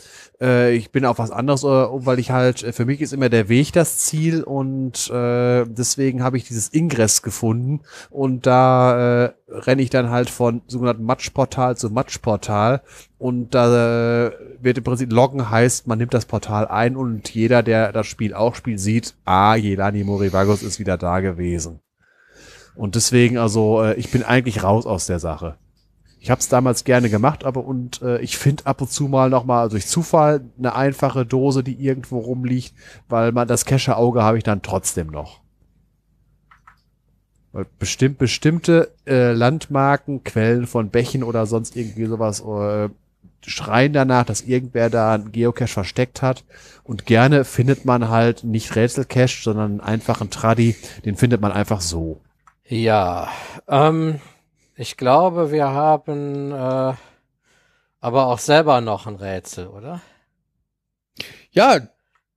Äh, 0.41 0.75
ich 0.75 0.91
bin 0.91 1.05
auf 1.05 1.19
was 1.19 1.31
anderes, 1.31 1.63
äh, 1.63 1.67
weil 1.67 2.19
ich 2.19 2.31
halt, 2.31 2.63
äh, 2.63 2.71
für 2.71 2.85
mich 2.85 3.01
ist 3.01 3.13
immer 3.13 3.29
der 3.29 3.49
Weg 3.49 3.73
das 3.73 3.97
Ziel 3.97 4.43
und 4.43 5.09
äh, 5.09 5.65
deswegen 5.65 6.23
habe 6.23 6.37
ich 6.37 6.45
dieses 6.45 6.73
Ingress 6.73 7.21
gefunden 7.21 7.81
und 8.09 8.45
da 8.45 9.25
äh, 9.25 9.33
renne 9.49 9.81
ich 9.81 9.89
dann 9.89 10.09
halt 10.09 10.29
von 10.29 10.61
sogenannten 10.67 11.03
Matchportal 11.03 11.75
zu 11.75 11.89
Matchportal 11.89 12.81
und 13.17 13.53
da 13.53 14.27
äh, 14.27 14.31
wird 14.61 14.77
im 14.77 14.83
Prinzip 14.83 15.11
loggen 15.11 15.49
heißt, 15.49 15.87
man 15.87 15.97
nimmt 15.97 16.13
das 16.13 16.25
Portal 16.25 16.67
ein 16.67 16.95
und 16.95 17.29
jeder, 17.33 17.63
der 17.63 17.91
das 17.91 18.07
Spiel 18.07 18.33
auch 18.33 18.55
spielt, 18.55 18.79
sieht, 18.79 19.15
ah, 19.25 19.55
Jelani 19.55 20.03
Morivagos 20.03 20.63
ist 20.63 20.79
wieder 20.79 20.97
da 20.97 21.19
gewesen. 21.19 21.81
Und 22.75 22.95
deswegen, 22.95 23.37
also, 23.37 23.83
äh, 23.83 23.95
ich 23.95 24.09
bin 24.09 24.23
eigentlich 24.23 24.63
raus 24.63 24.85
aus 24.85 25.05
der 25.05 25.19
Sache. 25.19 25.57
Ich 26.19 26.29
habe 26.29 26.39
es 26.39 26.49
damals 26.49 26.83
gerne 26.83 27.09
gemacht, 27.09 27.45
aber 27.45 27.63
und 27.63 28.01
äh, 28.01 28.19
ich 28.19 28.37
finde 28.37 28.65
ab 28.65 28.81
und 28.81 28.91
zu 28.91 29.07
mal 29.07 29.29
nochmal 29.29 29.69
durch 29.69 29.87
Zufall 29.87 30.41
eine 30.57 30.75
einfache 30.75 31.25
Dose, 31.25 31.63
die 31.63 31.81
irgendwo 31.81 32.19
rumliegt, 32.19 32.73
weil 33.07 33.31
man 33.31 33.47
das 33.47 33.65
Cache-Auge 33.65 34.21
habe 34.21 34.37
ich 34.37 34.43
dann 34.43 34.61
trotzdem 34.61 35.07
noch. 35.07 35.39
Weil 37.53 37.65
bestimmt, 37.79 38.17
bestimmte 38.17 38.91
äh, 39.07 39.31
Landmarken, 39.31 40.23
Quellen 40.23 40.67
von 40.67 40.89
Bächen 40.89 41.23
oder 41.23 41.45
sonst 41.45 41.75
irgendwie 41.75 42.05
sowas 42.05 42.41
äh, 42.41 42.89
schreien 43.45 43.93
danach, 43.93 44.25
dass 44.25 44.41
irgendwer 44.41 44.89
da 44.89 45.13
einen 45.13 45.31
Geocache 45.31 45.71
versteckt 45.71 46.21
hat. 46.21 46.43
Und 46.83 47.05
gerne 47.05 47.45
findet 47.45 47.85
man 47.85 48.09
halt 48.09 48.43
nicht 48.43 48.75
Rätselcache, 48.75 49.41
sondern 49.41 49.71
einen 49.71 49.81
einfachen 49.81 50.29
Tradi, 50.29 50.75
den 51.05 51.15
findet 51.15 51.41
man 51.41 51.51
einfach 51.51 51.81
so. 51.81 52.19
Ja, 52.67 53.29
ähm, 53.67 54.19
ich 54.79 54.95
glaube, 54.95 55.51
wir 55.51 55.67
haben 55.67 56.53
äh, 56.53 56.93
aber 57.99 58.27
auch 58.27 58.39
selber 58.39 58.79
noch 58.79 59.07
ein 59.07 59.15
Rätsel, 59.15 59.67
oder? 59.67 59.99
Ja, 61.51 61.79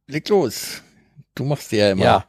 leg 0.09 0.29
los. 0.29 0.83
Du 1.37 1.45
machst 1.45 1.71
ja 1.71 1.93
immer. 1.93 2.03
Ja, 2.03 2.25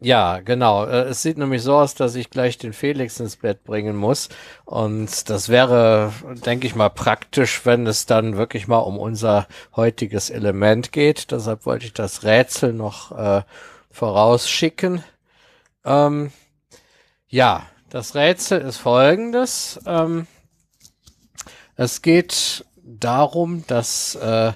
ja, 0.00 0.40
genau. 0.40 0.84
Äh, 0.84 1.10
es 1.10 1.22
sieht 1.22 1.38
nämlich 1.38 1.62
so 1.62 1.76
aus, 1.76 1.94
dass 1.94 2.16
ich 2.16 2.30
gleich 2.30 2.58
den 2.58 2.72
Felix 2.72 3.20
ins 3.20 3.36
Bett 3.36 3.62
bringen 3.62 3.94
muss. 3.94 4.30
Und 4.64 5.30
das 5.30 5.48
wäre, 5.48 6.12
denke 6.44 6.66
ich 6.66 6.74
mal, 6.74 6.88
praktisch, 6.88 7.64
wenn 7.64 7.86
es 7.86 8.06
dann 8.06 8.36
wirklich 8.36 8.66
mal 8.66 8.78
um 8.78 8.98
unser 8.98 9.46
heutiges 9.76 10.28
Element 10.28 10.90
geht. 10.90 11.30
Deshalb 11.30 11.66
wollte 11.66 11.86
ich 11.86 11.92
das 11.92 12.24
Rätsel 12.24 12.72
noch 12.72 13.16
äh, 13.16 13.42
vorausschicken. 13.92 15.04
Ähm, 15.84 16.32
ja, 17.28 17.64
das 17.90 18.14
Rätsel 18.14 18.60
ist 18.60 18.78
folgendes. 18.78 19.80
Ähm, 19.86 20.26
es 21.76 22.02
geht 22.02 22.64
darum, 22.82 23.64
dass 23.66 24.14
äh, 24.16 24.52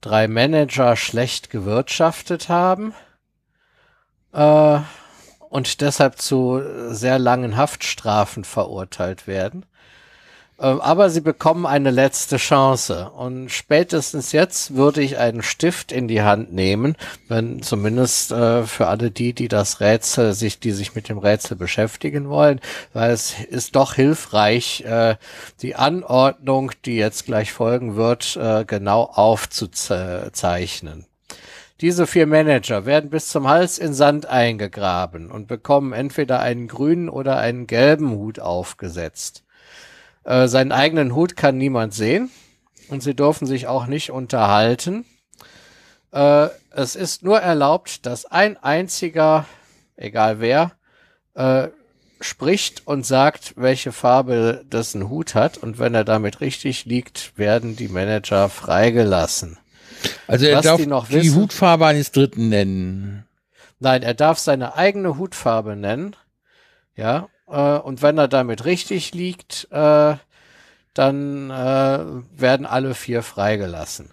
drei 0.00 0.28
Manager 0.28 0.96
schlecht 0.96 1.50
gewirtschaftet 1.50 2.48
haben 2.48 2.94
äh, 4.32 4.78
und 5.48 5.80
deshalb 5.80 6.18
zu 6.18 6.62
sehr 6.90 7.18
langen 7.18 7.56
Haftstrafen 7.56 8.44
verurteilt 8.44 9.26
werden. 9.26 9.66
Ähm, 10.62 10.80
aber 10.80 11.10
sie 11.10 11.20
bekommen 11.20 11.66
eine 11.66 11.90
letzte 11.90 12.36
Chance. 12.36 13.10
Und 13.10 13.50
spätestens 13.50 14.30
jetzt 14.30 14.76
würde 14.76 15.02
ich 15.02 15.18
einen 15.18 15.42
Stift 15.42 15.90
in 15.90 16.06
die 16.06 16.22
Hand 16.22 16.52
nehmen, 16.52 16.96
wenn 17.28 17.62
zumindest 17.62 18.30
äh, 18.30 18.62
für 18.62 18.86
alle 18.86 19.10
die, 19.10 19.32
die 19.32 19.48
das 19.48 19.80
Rätsel 19.80 20.34
sich, 20.34 20.60
die 20.60 20.70
sich 20.70 20.94
mit 20.94 21.08
dem 21.08 21.18
Rätsel 21.18 21.56
beschäftigen 21.56 22.28
wollen, 22.28 22.60
weil 22.92 23.10
es 23.10 23.34
ist 23.40 23.74
doch 23.74 23.94
hilfreich, 23.94 24.82
äh, 24.82 25.16
die 25.62 25.74
Anordnung, 25.74 26.70
die 26.84 26.96
jetzt 26.96 27.26
gleich 27.26 27.52
folgen 27.52 27.96
wird, 27.96 28.36
äh, 28.36 28.64
genau 28.64 29.02
aufzuzeichnen. 29.02 31.06
Diese 31.80 32.06
vier 32.06 32.28
Manager 32.28 32.86
werden 32.86 33.10
bis 33.10 33.26
zum 33.26 33.48
Hals 33.48 33.78
in 33.78 33.92
Sand 33.92 34.26
eingegraben 34.26 35.32
und 35.32 35.48
bekommen 35.48 35.92
entweder 35.92 36.38
einen 36.38 36.68
grünen 36.68 37.08
oder 37.08 37.38
einen 37.38 37.66
gelben 37.66 38.12
Hut 38.12 38.38
aufgesetzt. 38.38 39.41
Äh, 40.24 40.46
seinen 40.48 40.72
eigenen 40.72 41.14
Hut 41.14 41.36
kann 41.36 41.58
niemand 41.58 41.94
sehen 41.94 42.30
und 42.88 43.02
sie 43.02 43.14
dürfen 43.14 43.46
sich 43.46 43.66
auch 43.66 43.86
nicht 43.86 44.10
unterhalten. 44.10 45.04
Äh, 46.12 46.48
es 46.70 46.94
ist 46.96 47.22
nur 47.22 47.40
erlaubt, 47.40 48.06
dass 48.06 48.24
ein 48.26 48.56
einziger, 48.62 49.46
egal 49.96 50.40
wer, 50.40 50.72
äh, 51.34 51.68
spricht 52.20 52.86
und 52.86 53.04
sagt, 53.04 53.54
welche 53.56 53.90
Farbe 53.90 54.64
dessen 54.70 55.08
Hut 55.08 55.34
hat. 55.34 55.58
Und 55.58 55.78
wenn 55.80 55.94
er 55.94 56.04
damit 56.04 56.40
richtig 56.40 56.84
liegt, 56.84 57.36
werden 57.36 57.74
die 57.74 57.88
Manager 57.88 58.48
freigelassen. 58.48 59.58
Also 60.28 60.46
er 60.46 60.58
Was 60.58 60.64
darf 60.64 60.80
die 60.80 60.86
noch 60.86 61.08
die 61.08 61.14
wissen- 61.14 61.34
Hutfarbe 61.36 61.86
eines 61.86 62.12
Dritten 62.12 62.48
nennen. 62.48 63.26
Nein, 63.80 64.02
er 64.02 64.14
darf 64.14 64.38
seine 64.38 64.76
eigene 64.76 65.18
Hutfarbe 65.18 65.74
nennen. 65.74 66.14
Ja, 66.94 67.28
äh, 67.52 67.78
und 67.78 68.02
wenn 68.02 68.18
er 68.18 68.28
damit 68.28 68.64
richtig 68.64 69.14
liegt, 69.14 69.68
äh, 69.70 70.16
dann 70.94 71.50
äh, 71.50 72.00
werden 72.40 72.66
alle 72.66 72.94
vier 72.94 73.22
freigelassen. 73.22 74.10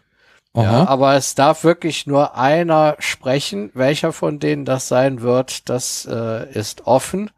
Ja, 0.56 0.88
aber 0.88 1.16
es 1.16 1.36
darf 1.36 1.64
wirklich 1.64 2.08
nur 2.08 2.36
einer 2.36 2.96
sprechen. 3.00 3.70
Welcher 3.76 4.12
von 4.12 4.40
denen 4.40 4.66
das 4.66 4.88
sein 4.88 5.22
wird, 5.22 5.70
das 5.70 6.08
äh, 6.10 6.52
ist 6.52 6.88
offen. 6.88 7.30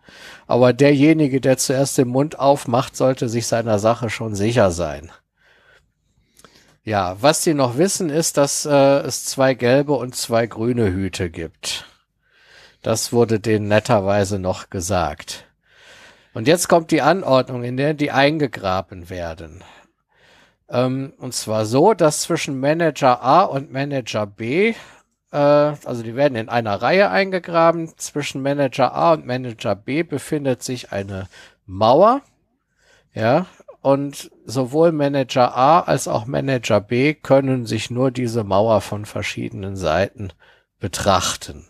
Aber 0.48 0.74
derjenige, 0.74 1.42
der 1.42 1.58
zuerst 1.58 1.98
den 1.98 2.08
Mund 2.08 2.40
aufmacht, 2.40 2.96
sollte 2.96 3.28
sich 3.28 3.48
seiner 3.48 3.80
Sache 3.80 4.10
schon 4.10 4.34
sicher 4.34 4.72
sein. 4.72 5.12
Ja, 6.84 7.18
was 7.22 7.42
die 7.42 7.54
noch 7.54 7.78
wissen, 7.78 8.10
ist, 8.10 8.38
dass 8.38 8.66
äh, 8.66 9.00
es 9.02 9.26
zwei 9.26 9.54
gelbe 9.54 9.94
und 9.94 10.16
zwei 10.16 10.48
grüne 10.48 10.92
Hüte 10.92 11.30
gibt. 11.30 11.86
Das 12.82 13.14
wurde 13.14 13.40
denen 13.40 13.68
netterweise 13.68 14.40
noch 14.40 14.70
gesagt. 14.70 15.46
Und 16.34 16.48
jetzt 16.48 16.70
kommt 16.70 16.92
die 16.92 17.02
Anordnung, 17.02 17.64
in 17.64 17.78
der 17.78 17.94
die 17.94 18.12
eingegraben 18.12 19.10
werden. 19.10 19.64
Ähm, 20.70 21.14
und 21.18 21.34
zwar 21.34 21.66
so, 21.66 21.94
dass 21.94 22.22
zwischen 22.22 22.60
Manager 22.60 23.22
A 23.22 23.44
und 23.44 23.72
Manager 23.72 24.26
B, 24.26 24.74
äh, 25.32 25.38
also 25.38 26.04
die 26.04 26.16
werden 26.16 26.38
in 26.38 26.48
einer 26.48 26.82
Reihe 26.82 27.10
eingegraben, 27.10 27.92
zwischen 27.98 28.42
Manager 28.42 28.94
A 28.94 29.14
und 29.14 29.26
Manager 29.26 29.76
B 29.76 30.04
befindet 30.04 30.64
sich 30.64 30.94
eine 30.94 31.28
Mauer. 31.66 32.22
Ja, 33.14 33.46
und 33.82 34.32
sowohl 34.46 34.94
Manager 34.94 35.56
A 35.56 35.82
als 35.82 36.08
auch 36.08 36.26
Manager 36.26 36.80
B 36.80 37.14
können 37.14 37.66
sich 37.66 37.90
nur 37.90 38.12
diese 38.12 38.46
Mauer 38.46 38.80
von 38.80 39.06
verschiedenen 39.06 39.76
Seiten 39.76 40.32
betrachten. 40.80 41.66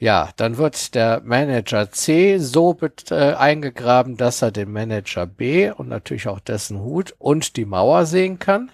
Ja, 0.00 0.30
dann 0.36 0.56
wird 0.56 0.94
der 0.94 1.20
Manager 1.22 1.90
C 1.90 2.38
so 2.38 2.74
äh, 3.10 3.34
eingegraben, 3.34 4.16
dass 4.16 4.40
er 4.40 4.50
den 4.50 4.72
Manager 4.72 5.26
B 5.26 5.70
und 5.70 5.90
natürlich 5.90 6.26
auch 6.26 6.40
dessen 6.40 6.80
Hut 6.80 7.14
und 7.18 7.58
die 7.58 7.66
Mauer 7.66 8.06
sehen 8.06 8.38
kann. 8.38 8.70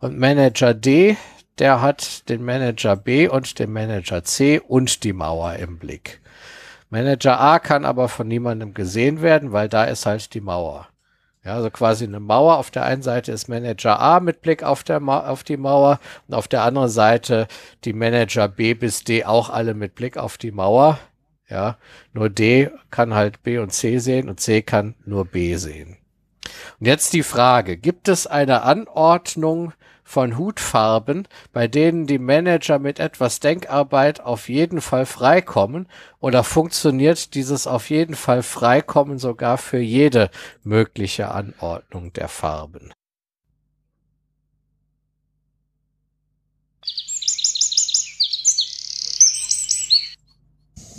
Und 0.00 0.18
Manager 0.18 0.74
D, 0.74 1.16
der 1.58 1.80
hat 1.80 2.28
den 2.28 2.44
Manager 2.44 2.94
B 2.94 3.26
und 3.26 3.58
den 3.58 3.72
Manager 3.72 4.22
C 4.22 4.60
und 4.60 5.02
die 5.04 5.14
Mauer 5.14 5.54
im 5.54 5.78
Blick. 5.78 6.20
Manager 6.90 7.40
A 7.40 7.58
kann 7.58 7.86
aber 7.86 8.10
von 8.10 8.28
niemandem 8.28 8.74
gesehen 8.74 9.22
werden, 9.22 9.52
weil 9.52 9.70
da 9.70 9.84
ist 9.84 10.04
halt 10.04 10.34
die 10.34 10.42
Mauer. 10.42 10.88
Ja, 11.44 11.56
also 11.56 11.70
quasi 11.70 12.04
eine 12.04 12.20
Mauer. 12.20 12.56
Auf 12.56 12.70
der 12.70 12.84
einen 12.84 13.02
Seite 13.02 13.30
ist 13.30 13.48
Manager 13.48 14.00
A 14.00 14.20
mit 14.20 14.40
Blick 14.40 14.62
auf, 14.62 14.82
der 14.82 14.98
Ma 15.00 15.28
auf 15.28 15.44
die 15.44 15.58
Mauer 15.58 16.00
und 16.26 16.34
auf 16.34 16.48
der 16.48 16.62
anderen 16.62 16.88
Seite 16.88 17.46
die 17.84 17.92
Manager 17.92 18.48
B 18.48 18.74
bis 18.74 19.04
D 19.04 19.24
auch 19.24 19.50
alle 19.50 19.74
mit 19.74 19.94
Blick 19.94 20.16
auf 20.16 20.38
die 20.38 20.52
Mauer. 20.52 20.98
Ja, 21.48 21.76
nur 22.14 22.30
D 22.30 22.70
kann 22.90 23.14
halt 23.14 23.42
B 23.42 23.58
und 23.58 23.70
C 23.70 23.98
sehen 23.98 24.30
und 24.30 24.40
C 24.40 24.62
kann 24.62 24.94
nur 25.04 25.26
B 25.26 25.56
sehen. 25.56 25.98
Und 26.80 26.86
jetzt 26.86 27.12
die 27.12 27.22
Frage, 27.22 27.76
gibt 27.76 28.08
es 28.08 28.26
eine 28.26 28.62
Anordnung 28.62 29.74
von 30.04 30.38
Hutfarben, 30.38 31.26
bei 31.52 31.66
denen 31.66 32.06
die 32.06 32.18
Manager 32.18 32.78
mit 32.78 33.00
etwas 33.00 33.40
Denkarbeit 33.40 34.20
auf 34.20 34.48
jeden 34.48 34.80
Fall 34.80 35.06
freikommen 35.06 35.88
oder 36.20 36.44
funktioniert 36.44 37.34
dieses 37.34 37.66
auf 37.66 37.90
jeden 37.90 38.14
Fall 38.14 38.42
freikommen 38.42 39.18
sogar 39.18 39.58
für 39.58 39.78
jede 39.78 40.30
mögliche 40.62 41.30
Anordnung 41.30 42.12
der 42.12 42.28
Farben? 42.28 42.92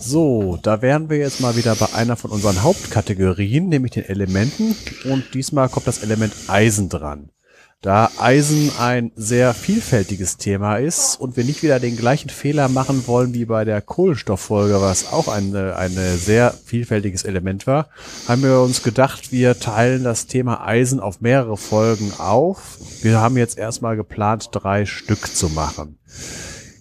So, 0.07 0.59
da 0.61 0.83
wären 0.83 1.09
wir 1.09 1.17
jetzt 1.17 1.41
mal 1.41 1.55
wieder 1.55 1.75
bei 1.75 1.91
einer 1.95 2.15
von 2.15 2.29
unseren 2.29 2.61
Hauptkategorien, 2.61 3.69
nämlich 3.69 3.93
den 3.93 4.05
Elementen. 4.05 4.75
Und 5.05 5.33
diesmal 5.33 5.67
kommt 5.67 5.87
das 5.87 6.03
Element 6.03 6.31
Eisen 6.47 6.89
dran. 6.89 7.31
Da 7.81 8.09
Eisen 8.17 8.71
ein 8.79 9.11
sehr 9.15 9.53
vielfältiges 9.53 10.37
Thema 10.37 10.77
ist 10.77 11.19
und 11.19 11.37
wir 11.37 11.43
nicht 11.43 11.61
wieder 11.61 11.79
den 11.79 11.95
gleichen 11.95 12.29
Fehler 12.29 12.67
machen 12.67 13.05
wollen 13.05 13.35
wie 13.35 13.45
bei 13.45 13.63
der 13.63 13.79
Kohlenstofffolge, 13.79 14.81
was 14.81 15.13
auch 15.13 15.27
ein 15.27 15.55
ein 15.55 15.91
sehr 15.91 16.51
vielfältiges 16.65 17.25
Element 17.25 17.67
war, 17.67 17.89
haben 18.27 18.41
wir 18.41 18.59
uns 18.61 18.81
gedacht, 18.81 19.31
wir 19.31 19.59
teilen 19.59 20.03
das 20.03 20.25
Thema 20.25 20.65
Eisen 20.65 20.99
auf 20.99 21.21
mehrere 21.21 21.57
Folgen 21.57 22.11
auf. 22.17 22.79
Wir 23.03 23.19
haben 23.19 23.37
jetzt 23.37 23.57
erstmal 23.57 23.95
geplant, 23.95 24.49
drei 24.51 24.87
Stück 24.87 25.27
zu 25.27 25.49
machen. 25.49 25.99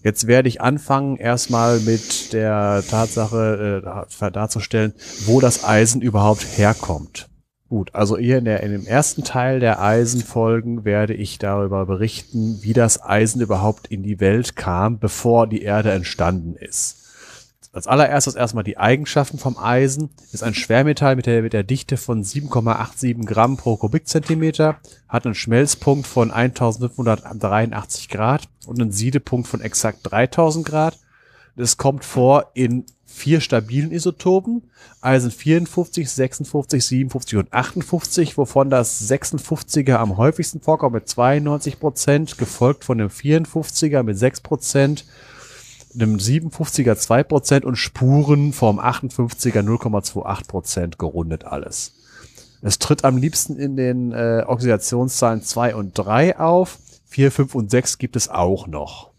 Jetzt 0.02 0.26
werde 0.26 0.48
ich 0.48 0.60
anfangen, 0.60 1.16
erstmal 1.16 1.80
mit 1.80 2.32
der 2.32 2.82
Tatsache 2.88 3.82
äh, 4.20 4.30
darzustellen, 4.30 4.92
wo 5.26 5.40
das 5.40 5.64
Eisen 5.64 6.02
überhaupt 6.02 6.46
herkommt. 6.56 7.28
Gut, 7.74 7.92
also 7.92 8.16
hier 8.16 8.38
in, 8.38 8.44
der, 8.44 8.62
in 8.62 8.70
dem 8.70 8.86
ersten 8.86 9.24
Teil 9.24 9.58
der 9.58 9.82
Eisenfolgen 9.82 10.84
werde 10.84 11.12
ich 11.12 11.40
darüber 11.40 11.86
berichten, 11.86 12.60
wie 12.62 12.72
das 12.72 13.02
Eisen 13.02 13.40
überhaupt 13.40 13.88
in 13.88 14.04
die 14.04 14.20
Welt 14.20 14.54
kam, 14.54 15.00
bevor 15.00 15.48
die 15.48 15.62
Erde 15.62 15.90
entstanden 15.90 16.54
ist. 16.54 17.04
Als 17.72 17.88
allererstes 17.88 18.36
erstmal 18.36 18.62
die 18.62 18.78
Eigenschaften 18.78 19.38
vom 19.38 19.58
Eisen. 19.58 20.10
Ist 20.30 20.44
ein 20.44 20.54
Schwermetall 20.54 21.16
mit 21.16 21.26
der, 21.26 21.42
mit 21.42 21.52
der 21.52 21.64
Dichte 21.64 21.96
von 21.96 22.22
7,87 22.22 23.26
Gramm 23.26 23.56
pro 23.56 23.76
Kubikzentimeter, 23.76 24.76
hat 25.08 25.26
einen 25.26 25.34
Schmelzpunkt 25.34 26.06
von 26.06 26.30
1583 26.30 28.08
Grad 28.08 28.48
und 28.66 28.80
einen 28.80 28.92
Siedepunkt 28.92 29.48
von 29.48 29.60
exakt 29.60 29.98
3000 30.04 30.64
Grad. 30.64 31.00
Es 31.56 31.76
kommt 31.76 32.04
vor 32.04 32.52
in 32.54 32.86
vier 33.14 33.40
stabilen 33.40 33.92
Isotopen, 33.92 34.64
Eisen 35.00 35.30
54, 35.30 36.10
56, 36.10 36.84
57 36.84 37.38
und 37.38 37.52
58, 37.52 38.36
wovon 38.36 38.70
das 38.70 39.08
56er 39.08 39.94
am 39.94 40.16
häufigsten 40.16 40.60
vorkommt 40.60 40.94
mit 40.94 41.08
92 41.08 41.78
Prozent, 41.78 42.38
gefolgt 42.38 42.84
von 42.84 42.98
dem 42.98 43.08
54er 43.08 44.02
mit 44.02 44.18
6 44.18 44.40
Prozent, 44.40 45.04
einem 45.94 46.16
57er 46.16 46.96
2 46.96 47.22
Prozent 47.22 47.64
und 47.64 47.76
Spuren 47.76 48.52
vom 48.52 48.80
58er 48.80 49.62
0,28 49.62 50.46
Prozent 50.48 50.98
gerundet 50.98 51.44
alles. 51.44 51.94
Es 52.62 52.78
tritt 52.78 53.04
am 53.04 53.16
liebsten 53.16 53.56
in 53.56 53.76
den 53.76 54.12
äh, 54.12 54.42
Oxidationszahlen 54.46 55.42
2 55.42 55.76
und 55.76 55.92
3 55.94 56.38
auf, 56.38 56.78
4, 57.06 57.30
5 57.30 57.54
und 57.54 57.70
6 57.70 57.98
gibt 57.98 58.16
es 58.16 58.28
auch 58.28 58.66
noch. 58.66 59.13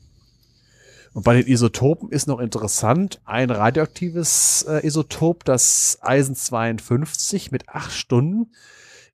Und 1.15 1.23
bei 1.23 1.41
den 1.41 1.47
Isotopen 1.47 2.09
ist 2.09 2.27
noch 2.27 2.39
interessant, 2.41 3.21
ein 3.23 3.49
radioaktives 3.49 4.65
äh, 4.67 4.85
Isotop, 4.85 5.45
das 5.45 5.97
Eisen 6.01 6.35
52 6.35 7.53
mit 7.53 7.69
8 7.69 7.89
Stunden, 7.93 8.51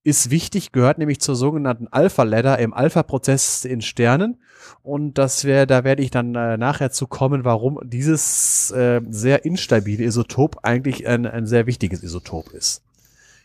ist 0.03 0.31
wichtig, 0.31 0.71
gehört 0.71 0.97
nämlich 0.97 1.21
zur 1.21 1.35
sogenannten 1.35 1.87
Alpha-Ladder 1.87 2.57
im 2.57 2.73
Alpha-Prozess 2.73 3.65
in 3.65 3.81
Sternen. 3.81 4.39
Und 4.81 5.19
das 5.19 5.45
wäre, 5.45 5.67
da 5.67 5.83
werde 5.83 6.01
ich 6.01 6.09
dann 6.09 6.33
äh, 6.33 6.57
nachher 6.57 6.89
zu 6.89 7.05
kommen, 7.05 7.45
warum 7.45 7.79
dieses 7.83 8.71
äh, 8.71 9.01
sehr 9.07 9.45
instabile 9.45 10.03
Isotop 10.03 10.57
eigentlich 10.63 11.07
ein, 11.07 11.27
ein 11.27 11.45
sehr 11.45 11.67
wichtiges 11.67 12.01
Isotop 12.01 12.49
ist. 12.49 12.81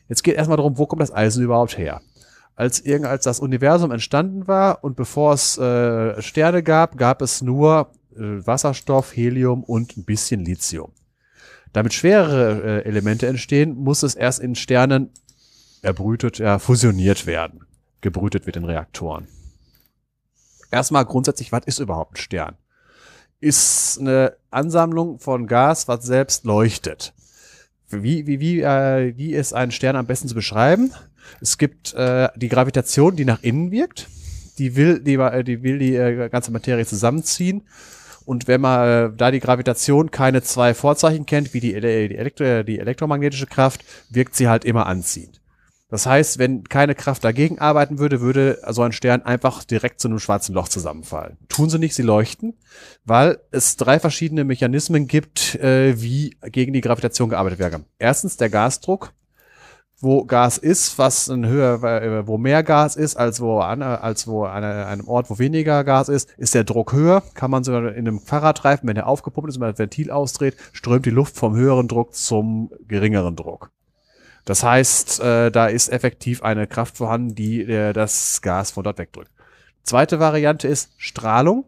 Jetzt 0.08 0.24
geht 0.24 0.36
erstmal 0.36 0.56
darum, 0.56 0.78
wo 0.78 0.86
kommt 0.86 1.02
das 1.02 1.12
Eisen 1.12 1.44
überhaupt 1.44 1.76
her? 1.76 2.00
Als, 2.54 2.80
irgend, 2.80 3.04
als 3.04 3.24
das 3.24 3.38
Universum 3.38 3.90
entstanden 3.90 4.48
war 4.48 4.82
und 4.82 4.96
bevor 4.96 5.34
es 5.34 5.58
äh, 5.58 6.22
Sterne 6.22 6.62
gab, 6.62 6.96
gab 6.96 7.20
es 7.20 7.42
nur 7.42 7.90
Wasserstoff, 8.18 9.16
Helium 9.16 9.62
und 9.64 9.96
ein 9.96 10.04
bisschen 10.04 10.44
Lithium. 10.44 10.92
Damit 11.72 11.94
schwerere 11.94 12.82
äh, 12.82 12.88
Elemente 12.88 13.26
entstehen, 13.26 13.76
muss 13.76 14.02
es 14.02 14.14
erst 14.14 14.40
in 14.40 14.54
Sternen 14.54 15.10
erbrütet, 15.82 16.38
ja, 16.38 16.58
fusioniert 16.58 17.26
werden. 17.26 17.66
Gebrütet 18.00 18.46
wird 18.46 18.56
in 18.56 18.64
Reaktoren. 18.64 19.28
Erstmal 20.70 21.04
grundsätzlich, 21.04 21.52
was 21.52 21.64
ist 21.66 21.78
überhaupt 21.78 22.14
ein 22.14 22.16
Stern? 22.16 22.56
Ist 23.40 24.00
eine 24.00 24.36
Ansammlung 24.50 25.18
von 25.18 25.46
Gas, 25.46 25.88
was 25.88 26.04
selbst 26.04 26.44
leuchtet. 26.44 27.12
Wie, 27.88 28.26
wie, 28.26 28.40
wie, 28.40 28.60
äh, 28.62 29.16
wie 29.16 29.32
ist 29.32 29.52
ein 29.52 29.70
Stern 29.70 29.96
am 29.96 30.06
besten 30.06 30.28
zu 30.28 30.34
beschreiben? 30.34 30.92
Es 31.40 31.58
gibt 31.58 31.94
äh, 31.94 32.28
die 32.36 32.48
Gravitation, 32.48 33.16
die 33.16 33.24
nach 33.24 33.42
innen 33.42 33.70
wirkt. 33.70 34.08
Die 34.58 34.74
will 34.76 35.00
die, 35.00 35.14
äh, 35.14 35.44
die, 35.44 35.62
will 35.62 35.78
die 35.78 35.94
äh, 35.94 36.28
ganze 36.28 36.50
Materie 36.50 36.86
zusammenziehen. 36.86 37.62
Und 38.26 38.48
wenn 38.48 38.60
man 38.60 38.88
äh, 38.88 39.16
da 39.16 39.30
die 39.30 39.40
Gravitation 39.40 40.10
keine 40.10 40.42
zwei 40.42 40.74
Vorzeichen 40.74 41.24
kennt, 41.24 41.54
wie 41.54 41.60
die, 41.60 41.72
die, 41.80 42.16
Elektro 42.16 42.64
die 42.64 42.78
elektromagnetische 42.78 43.46
Kraft, 43.46 43.84
wirkt 44.10 44.34
sie 44.34 44.48
halt 44.48 44.64
immer 44.64 44.86
anziehend. 44.86 45.40
Das 45.88 46.04
heißt, 46.04 46.38
wenn 46.38 46.64
keine 46.64 46.96
Kraft 46.96 47.22
dagegen 47.22 47.60
arbeiten 47.60 48.00
würde, 48.00 48.20
würde 48.20 48.58
so 48.68 48.82
ein 48.82 48.90
Stern 48.90 49.22
einfach 49.22 49.62
direkt 49.62 50.00
zu 50.00 50.08
einem 50.08 50.18
schwarzen 50.18 50.52
Loch 50.52 50.68
zusammenfallen. 50.68 51.36
Tun 51.48 51.70
sie 51.70 51.78
nicht, 51.78 51.94
sie 51.94 52.02
leuchten, 52.02 52.54
weil 53.04 53.38
es 53.52 53.76
drei 53.76 54.00
verschiedene 54.00 54.42
Mechanismen 54.42 55.06
gibt, 55.06 55.54
äh, 55.54 56.00
wie 56.02 56.36
gegen 56.42 56.72
die 56.72 56.80
Gravitation 56.80 57.28
gearbeitet 57.28 57.60
werden. 57.60 57.84
Erstens 58.00 58.36
der 58.36 58.50
Gasdruck, 58.50 59.12
wo 59.98 60.24
Gas 60.24 60.58
ist, 60.58 60.98
was 60.98 61.28
ein 61.28 61.46
höher, 61.46 61.82
äh, 61.82 62.26
wo 62.26 62.36
mehr 62.36 62.62
Gas 62.62 62.96
ist, 62.96 63.16
als 63.16 63.40
wo 63.40 63.60
an, 63.60 63.82
als 63.82 64.26
wo 64.26 64.44
an 64.44 64.62
einem 64.62 65.08
Ort, 65.08 65.30
wo 65.30 65.38
weniger 65.38 65.84
Gas 65.84 66.08
ist, 66.08 66.28
ist 66.36 66.54
der 66.54 66.64
Druck 66.64 66.92
höher. 66.92 67.22
Kann 67.34 67.50
man 67.50 67.64
sogar 67.64 67.94
in 67.94 68.06
einem 68.06 68.20
Fahrradreifen, 68.20 68.86
wenn 68.88 68.94
der 68.94 69.06
aufgepumpt 69.06 69.48
ist 69.48 69.56
und 69.56 69.60
man 69.60 69.70
das 69.70 69.78
Ventil 69.78 70.10
ausdreht, 70.10 70.56
strömt 70.72 71.06
die 71.06 71.10
Luft 71.10 71.36
vom 71.36 71.56
höheren 71.56 71.88
Druck 71.88 72.14
zum 72.14 72.70
geringeren 72.86 73.36
Druck. 73.36 73.70
Das 74.44 74.62
heißt, 74.62 75.20
äh, 75.20 75.50
da 75.50 75.66
ist 75.66 75.88
effektiv 75.88 76.42
eine 76.42 76.66
Kraft 76.66 76.96
vorhanden, 76.96 77.34
die 77.34 77.62
äh, 77.62 77.92
das 77.92 78.42
Gas 78.42 78.70
von 78.70 78.84
dort 78.84 78.98
wegdrückt. 78.98 79.30
Zweite 79.82 80.20
Variante 80.20 80.68
ist 80.68 80.90
Strahlung. 80.98 81.64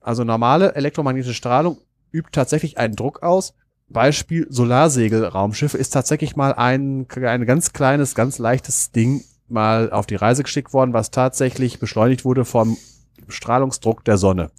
Also 0.00 0.24
normale 0.24 0.74
elektromagnetische 0.74 1.34
Strahlung 1.34 1.78
übt 2.10 2.30
tatsächlich 2.32 2.78
einen 2.78 2.96
Druck 2.96 3.22
aus. 3.22 3.54
Beispiel 3.88 4.46
Solarsegelraumschiffe 4.50 5.78
ist 5.78 5.90
tatsächlich 5.90 6.36
mal 6.36 6.52
ein, 6.52 7.06
ein 7.14 7.46
ganz 7.46 7.72
kleines, 7.72 8.14
ganz 8.14 8.38
leichtes 8.38 8.90
Ding 8.90 9.22
mal 9.48 9.92
auf 9.92 10.06
die 10.06 10.16
Reise 10.16 10.42
geschickt 10.42 10.72
worden, 10.72 10.92
was 10.92 11.10
tatsächlich 11.10 11.78
beschleunigt 11.78 12.24
wurde 12.24 12.44
vom 12.44 12.76
Strahlungsdruck 13.28 14.04
der 14.04 14.18
Sonne. 14.18 14.50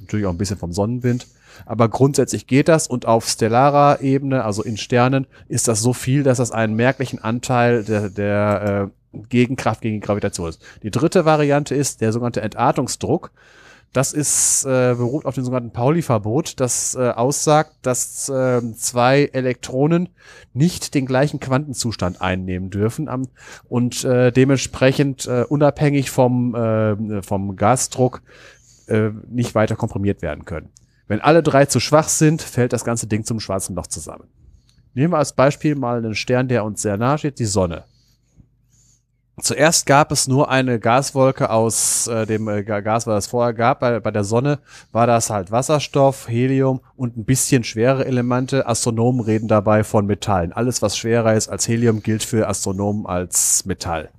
Natürlich 0.00 0.26
auch 0.26 0.30
ein 0.30 0.38
bisschen 0.38 0.58
vom 0.58 0.72
Sonnenwind. 0.72 1.26
Aber 1.66 1.88
grundsätzlich 1.88 2.46
geht 2.46 2.68
das 2.68 2.86
und 2.86 3.06
auf 3.06 3.28
stellarer 3.28 4.00
Ebene, 4.00 4.44
also 4.44 4.62
in 4.62 4.76
Sternen, 4.76 5.26
ist 5.48 5.68
das 5.68 5.80
so 5.80 5.92
viel, 5.92 6.22
dass 6.22 6.38
das 6.38 6.50
einen 6.50 6.74
merklichen 6.74 7.22
Anteil 7.22 7.84
der, 7.84 8.10
der 8.10 8.90
äh, 9.12 9.18
Gegenkraft 9.28 9.80
gegen 9.80 10.00
Gravitation 10.00 10.48
ist. 10.48 10.62
Die 10.82 10.90
dritte 10.90 11.24
Variante 11.24 11.74
ist 11.74 12.00
der 12.00 12.12
sogenannte 12.12 12.40
Entartungsdruck. 12.40 13.30
Das 13.94 14.12
ist 14.12 14.64
äh, 14.64 14.94
beruht 14.96 15.24
auf 15.24 15.36
dem 15.36 15.44
sogenannten 15.44 15.70
Pauli-Verbot, 15.70 16.58
das 16.58 16.96
äh, 16.96 17.10
aussagt, 17.10 17.76
dass 17.82 18.28
äh, 18.28 18.60
zwei 18.74 19.26
Elektronen 19.32 20.08
nicht 20.52 20.96
den 20.96 21.06
gleichen 21.06 21.38
Quantenzustand 21.38 22.20
einnehmen 22.20 22.70
dürfen 22.70 23.08
am, 23.08 23.28
und 23.68 24.02
äh, 24.02 24.32
dementsprechend 24.32 25.28
äh, 25.28 25.44
unabhängig 25.48 26.10
vom, 26.10 26.56
äh, 26.56 27.22
vom 27.22 27.54
Gasdruck 27.54 28.22
äh, 28.88 29.10
nicht 29.28 29.54
weiter 29.54 29.76
komprimiert 29.76 30.22
werden 30.22 30.44
können. 30.44 30.70
Wenn 31.06 31.20
alle 31.20 31.44
drei 31.44 31.66
zu 31.66 31.78
schwach 31.78 32.08
sind, 32.08 32.42
fällt 32.42 32.72
das 32.72 32.84
ganze 32.84 33.06
Ding 33.06 33.24
zum 33.24 33.38
schwarzen 33.38 33.76
Loch 33.76 33.86
zusammen. 33.86 34.24
Nehmen 34.94 35.12
wir 35.12 35.18
als 35.18 35.34
Beispiel 35.34 35.76
mal 35.76 35.98
einen 35.98 36.16
Stern, 36.16 36.48
der 36.48 36.64
uns 36.64 36.82
sehr 36.82 36.96
nahe 36.96 37.18
steht, 37.18 37.38
die 37.38 37.44
Sonne. 37.44 37.84
Zuerst 39.40 39.86
gab 39.86 40.12
es 40.12 40.28
nur 40.28 40.48
eine 40.48 40.78
Gaswolke 40.78 41.50
aus 41.50 42.06
äh, 42.06 42.24
dem 42.24 42.46
äh, 42.48 42.62
Gas, 42.62 43.06
was 43.08 43.24
es 43.24 43.30
vorher 43.30 43.52
gab. 43.52 43.80
Bei, 43.80 43.98
bei 43.98 44.12
der 44.12 44.22
Sonne 44.22 44.60
war 44.92 45.08
das 45.08 45.28
halt 45.28 45.50
Wasserstoff, 45.50 46.28
Helium 46.28 46.80
und 46.96 47.16
ein 47.16 47.24
bisschen 47.24 47.64
schwere 47.64 48.04
Elemente. 48.04 48.68
Astronomen 48.68 49.20
reden 49.20 49.48
dabei 49.48 49.82
von 49.82 50.06
Metallen. 50.06 50.52
Alles, 50.52 50.82
was 50.82 50.96
schwerer 50.96 51.34
ist 51.34 51.48
als 51.48 51.66
Helium, 51.66 52.02
gilt 52.02 52.22
für 52.22 52.48
Astronomen 52.48 53.06
als 53.06 53.64
Metall. 53.64 54.10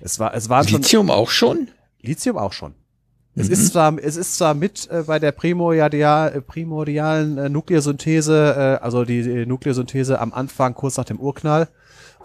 Es 0.00 0.20
war, 0.20 0.32
es 0.32 0.48
war 0.48 0.62
Lithium 0.64 1.10
auch 1.10 1.30
schon? 1.30 1.68
Lithium 2.00 2.38
auch 2.38 2.52
schon. 2.52 2.74
Es 3.38 3.50
ist 3.50 3.72
zwar, 3.72 3.98
es 4.02 4.16
ist 4.16 4.38
zwar 4.38 4.54
mit 4.54 4.88
äh, 4.90 5.02
bei 5.02 5.18
der 5.18 5.30
primordial, 5.30 6.32
äh, 6.32 6.40
primordialen 6.40 7.36
äh, 7.36 7.48
Nukleosynthese, 7.50 8.78
äh, 8.80 8.82
also 8.82 9.04
die, 9.04 9.22
die 9.22 9.44
Nukleosynthese 9.44 10.18
am 10.18 10.32
Anfang 10.32 10.72
kurz 10.72 10.96
nach 10.96 11.04
dem 11.04 11.20
Urknall, 11.20 11.68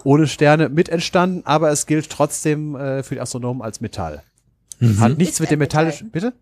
ohne 0.04 0.26
Sterne 0.26 0.68
mit 0.68 0.88
entstanden, 0.88 1.42
aber 1.44 1.70
es 1.70 1.86
gilt 1.86 2.10
trotzdem 2.10 2.74
äh, 2.76 3.02
für 3.02 3.14
die 3.14 3.20
Astronomen 3.20 3.62
als 3.62 3.80
Metall. 3.80 4.22
Mhm. 4.78 5.00
Hat 5.00 5.18
nichts 5.18 5.34
Ist 5.34 5.40
mit 5.40 5.50
dem 5.50 5.58
metallischen, 5.58 6.10
bitte? 6.10 6.32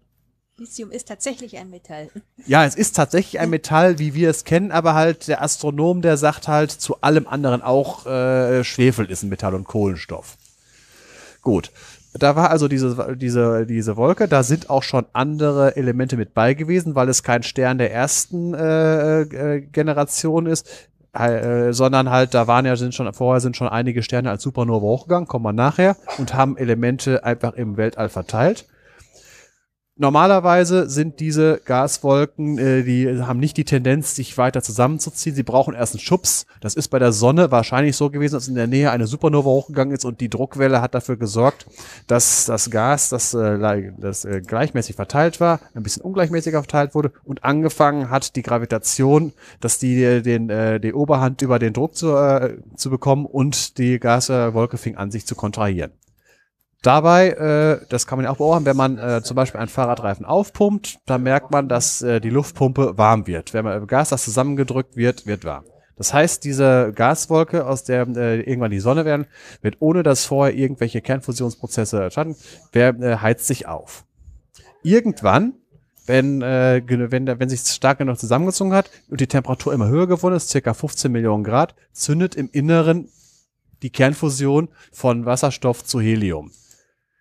Lithium 0.61 0.91
ist 0.91 1.09
tatsächlich 1.09 1.57
ein 1.57 1.71
Metall. 1.71 2.11
Ja, 2.47 2.67
es 2.67 2.75
ist 2.75 2.95
tatsächlich 2.95 3.41
ein 3.41 3.49
Metall, 3.49 3.99
wie 3.99 4.13
wir 4.13 4.29
es 4.29 4.45
kennen, 4.45 4.73
aber 4.73 4.95
halt 4.95 5.27
der 5.27 5.43
Astronom, 5.43 6.03
der 6.03 6.19
sagt 6.19 6.49
halt 6.49 6.71
zu 6.71 7.01
allem 7.01 7.27
anderen 7.27 7.63
auch, 7.63 8.07
äh, 8.07 8.63
Schwefel 8.63 9.11
ist 9.11 9.23
ein 9.23 9.31
Metall 9.31 9.55
und 9.55 9.65
Kohlenstoff. 9.65 10.37
Gut. 11.41 11.73
Da 12.13 12.35
war 12.35 12.51
also 12.51 12.67
diese, 12.67 13.17
diese, 13.17 13.67
diese 13.67 13.97
Wolke, 13.97 14.27
da 14.27 14.43
sind 14.43 14.69
auch 14.69 14.83
schon 14.83 15.07
andere 15.13 15.77
Elemente 15.77 16.17
mit 16.17 16.35
bei 16.35 16.55
gewesen, 16.55 16.97
weil 16.97 17.09
es 17.09 17.23
kein 17.23 17.45
Stern 17.45 17.79
der 17.79 17.93
ersten 17.93 18.53
äh, 18.53 19.21
äh, 19.21 19.61
Generation 19.61 20.47
ist, 20.47 20.69
äh, 21.13 21.73
sondern 21.73 22.11
halt, 22.11 22.35
da 22.35 22.47
waren 22.47 22.67
ja 22.67 22.77
sind 22.77 22.95
schon, 22.95 23.13
vorher 23.13 23.41
sind 23.41 23.57
schon 23.57 23.69
einige 23.69 24.03
Sterne 24.03 24.31
als 24.31 24.43
Supernova 24.43 24.87
hochgegangen, 24.87 25.27
kommen 25.27 25.45
wir 25.45 25.53
nachher, 25.53 25.97
und 26.19 26.35
haben 26.35 26.57
Elemente 26.57 27.25
einfach 27.25 27.55
im 27.55 27.77
Weltall 27.77 28.09
verteilt. 28.09 28.67
Normalerweise 30.01 30.89
sind 30.89 31.20
diese 31.20 31.61
Gaswolken, 31.62 32.57
äh, 32.57 32.85
die 32.85 33.20
haben 33.20 33.39
nicht 33.39 33.59
die 33.59 33.67
Tendenz, 33.67 34.15
sich 34.15 34.39
weiter 34.39 34.62
zusammenzuziehen. 34.62 35.37
Sie 35.37 35.43
brauchen 35.43 35.75
erst 35.75 35.95
einen 35.95 36.01
Schubs. 36.01 36.47
Das 36.62 36.75
ist 36.75 36.89
bei 36.89 36.99
der 36.99 37.12
Sonne 37.12 37.51
wahrscheinlich 37.51 37.97
so 37.97 38.09
gewesen, 38.09 38.37
dass 38.37 38.49
in 38.49 38.55
der 38.55 38.67
Nähe 38.67 38.91
eine 38.93 39.07
Supernova 39.07 39.51
hochgegangen 39.51 39.95
ist 39.95 40.07
und 40.07 40.23
die 40.23 40.31
Druckwelle 40.31 40.81
hat 40.81 40.95
dafür 40.95 41.19
gesorgt, 41.19 41.67
dass 42.07 42.47
das 42.47 42.70
Gas, 42.70 43.11
das, 43.11 43.35
äh, 43.35 43.93
das 43.99 44.25
äh, 44.25 44.41
gleichmäßig 44.41 44.97
verteilt 44.97 45.39
war, 45.39 45.61
ein 45.75 45.83
bisschen 45.83 46.03
ungleichmäßiger 46.03 46.62
verteilt 46.62 46.95
wurde 46.95 47.12
und 47.25 47.45
angefangen 47.45 48.09
hat 48.09 48.37
die 48.37 48.43
Gravitation, 48.43 49.35
dass 49.61 49.79
die 49.79 50.03
äh, 50.03 50.23
den, 50.23 50.49
äh, 50.49 50.81
die 50.81 50.95
Oberhand 50.95 51.43
über 51.43 51.59
den 51.59 51.75
Druck 51.75 51.95
zu, 51.95 52.17
äh, 52.17 52.57
zu 52.75 52.89
bekommen 52.89 53.27
und 53.27 53.77
die 53.77 53.99
Gaswolke 53.99 54.79
fing 54.79 54.97
an, 54.97 55.11
sich 55.11 55.27
zu 55.27 55.35
kontrahieren. 55.35 55.93
Dabei, 56.83 57.28
äh, 57.31 57.86
das 57.91 58.07
kann 58.07 58.17
man 58.17 58.25
ja 58.25 58.31
auch 58.31 58.39
beobachten, 58.39 58.65
wenn 58.65 58.76
man 58.76 58.97
äh, 58.97 59.23
zum 59.23 59.34
Beispiel 59.34 59.60
einen 59.60 59.68
Fahrradreifen 59.68 60.25
aufpumpt, 60.25 60.99
dann 61.05 61.23
merkt 61.23 61.50
man, 61.50 61.68
dass 61.68 62.00
äh, 62.00 62.20
die 62.20 62.31
Luftpumpe 62.31 62.97
warm 62.97 63.26
wird. 63.26 63.52
Wenn 63.52 63.67
man 63.67 63.86
Gas, 63.86 64.09
das 64.09 64.25
zusammengedrückt 64.25 64.97
wird, 64.97 65.26
wird 65.26 65.44
warm. 65.44 65.65
Das 65.97 66.15
heißt, 66.15 66.42
diese 66.44 66.94
Gaswolke, 66.94 67.67
aus 67.67 67.84
der 67.84 68.09
äh, 68.17 68.41
irgendwann 68.41 68.70
die 68.70 68.81
Sonne 68.81 69.05
werden, 69.05 69.26
wird 69.60 69.76
ohne 69.81 70.02
dass 70.02 70.25
vorher 70.25 70.57
irgendwelche 70.57 71.02
Kernfusionsprozesse 71.02 72.10
stattfinden, 72.10 72.41
wer, 72.73 72.99
äh, 73.00 73.17
heizt 73.18 73.47
sich 73.47 73.68
auf. 73.68 74.07
Irgendwann, 74.83 75.52
wenn, 76.07 76.41
äh, 76.41 76.81
wenn, 76.86 77.26
wenn 77.26 77.49
sich 77.50 77.60
stark 77.60 77.99
genug 77.99 78.18
zusammengezogen 78.18 78.73
hat 78.73 78.91
und 79.10 79.20
die 79.20 79.26
Temperatur 79.26 79.75
immer 79.75 79.89
höher 79.89 80.07
geworden 80.07 80.36
ist, 80.36 80.49
circa 80.49 80.73
15 80.73 81.12
Millionen 81.12 81.44
Grad, 81.44 81.75
zündet 81.92 82.34
im 82.34 82.49
Inneren 82.50 83.10
die 83.83 83.91
Kernfusion 83.91 84.68
von 84.92 85.26
Wasserstoff 85.26 85.84
zu 85.84 86.00
Helium. 86.00 86.50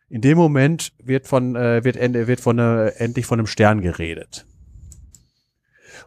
In 0.10 0.22
dem 0.22 0.38
Moment 0.38 0.92
wird 1.04 1.28
von, 1.28 1.56
äh, 1.56 1.84
wird, 1.84 1.96
wird 1.98 2.40
von, 2.40 2.58
äh, 2.58 2.88
endlich 2.98 3.26
von 3.26 3.40
einem 3.40 3.48
Stern 3.48 3.82
geredet. 3.82 4.46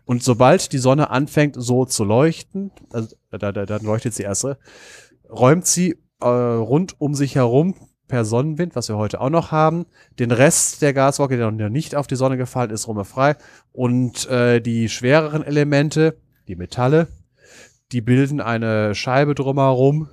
Und 0.04 0.22
sobald 0.22 0.72
die 0.72 0.78
Sonne 0.78 1.10
anfängt 1.10 1.54
so 1.56 1.84
zu 1.84 2.04
leuchten, 2.04 2.72
also, 2.90 3.14
da, 3.30 3.52
da, 3.52 3.64
dann 3.64 3.82
leuchtet 3.84 4.14
sie 4.14 4.24
erst, 4.24 4.44
äh, 4.44 4.56
räumt 5.30 5.66
sie 5.66 5.98
äh, 6.20 6.26
rund 6.26 7.00
um 7.00 7.14
sich 7.14 7.36
herum 7.36 7.74
per 8.08 8.24
Sonnenwind, 8.24 8.74
was 8.74 8.88
wir 8.88 8.96
heute 8.96 9.20
auch 9.20 9.30
noch 9.30 9.52
haben, 9.52 9.86
den 10.18 10.32
Rest 10.32 10.82
der 10.82 10.92
Gaswolke, 10.92 11.36
der 11.36 11.50
noch 11.50 11.68
nicht 11.68 11.94
auf 11.94 12.06
die 12.06 12.16
Sonne 12.16 12.36
gefallen 12.36 12.70
ist, 12.70 12.86
frei. 13.04 13.36
Und 13.72 14.28
äh, 14.28 14.60
die 14.60 14.88
schwereren 14.88 15.42
Elemente, 15.42 16.18
die 16.48 16.56
Metalle, 16.56 17.08
die 17.92 18.00
bilden 18.00 18.40
eine 18.40 18.94
Scheibe 18.94 19.34
drumherum, 19.34 20.08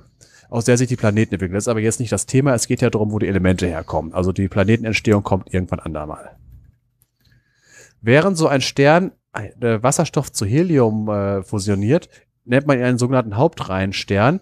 aus 0.50 0.66
der 0.66 0.78
sich 0.78 0.88
die 0.88 0.96
Planeten 0.96 1.36
entwickeln. 1.36 1.56
Das 1.56 1.66
ist 1.66 1.70
aber 1.70 1.80
jetzt 1.80 2.00
nicht 2.00 2.12
das 2.12 2.26
Thema. 2.26 2.54
Es 2.54 2.68
geht 2.68 2.82
ja 2.82 2.90
darum, 2.90 3.12
wo 3.12 3.20
die 3.20 3.28
Elemente 3.28 3.68
herkommen. 3.68 4.14
Also 4.14 4.32
die 4.32 4.48
Planetenentstehung 4.48 5.24
kommt 5.24 5.54
irgendwann 5.54 5.80
andermal. 5.80 6.36
Während 8.02 8.38
so 8.38 8.48
ein 8.48 8.62
Stern 8.62 9.12
äh, 9.34 9.84
Wasserstoff 9.84 10.32
zu 10.32 10.46
Helium 10.46 11.10
äh, 11.10 11.44
fusioniert, 11.44 12.10
nennt 12.46 12.66
man 12.66 12.80
ihn 12.80 12.86
einen 12.86 12.98
sogenannten 12.98 13.38
Hauptreihenstern. 13.38 14.42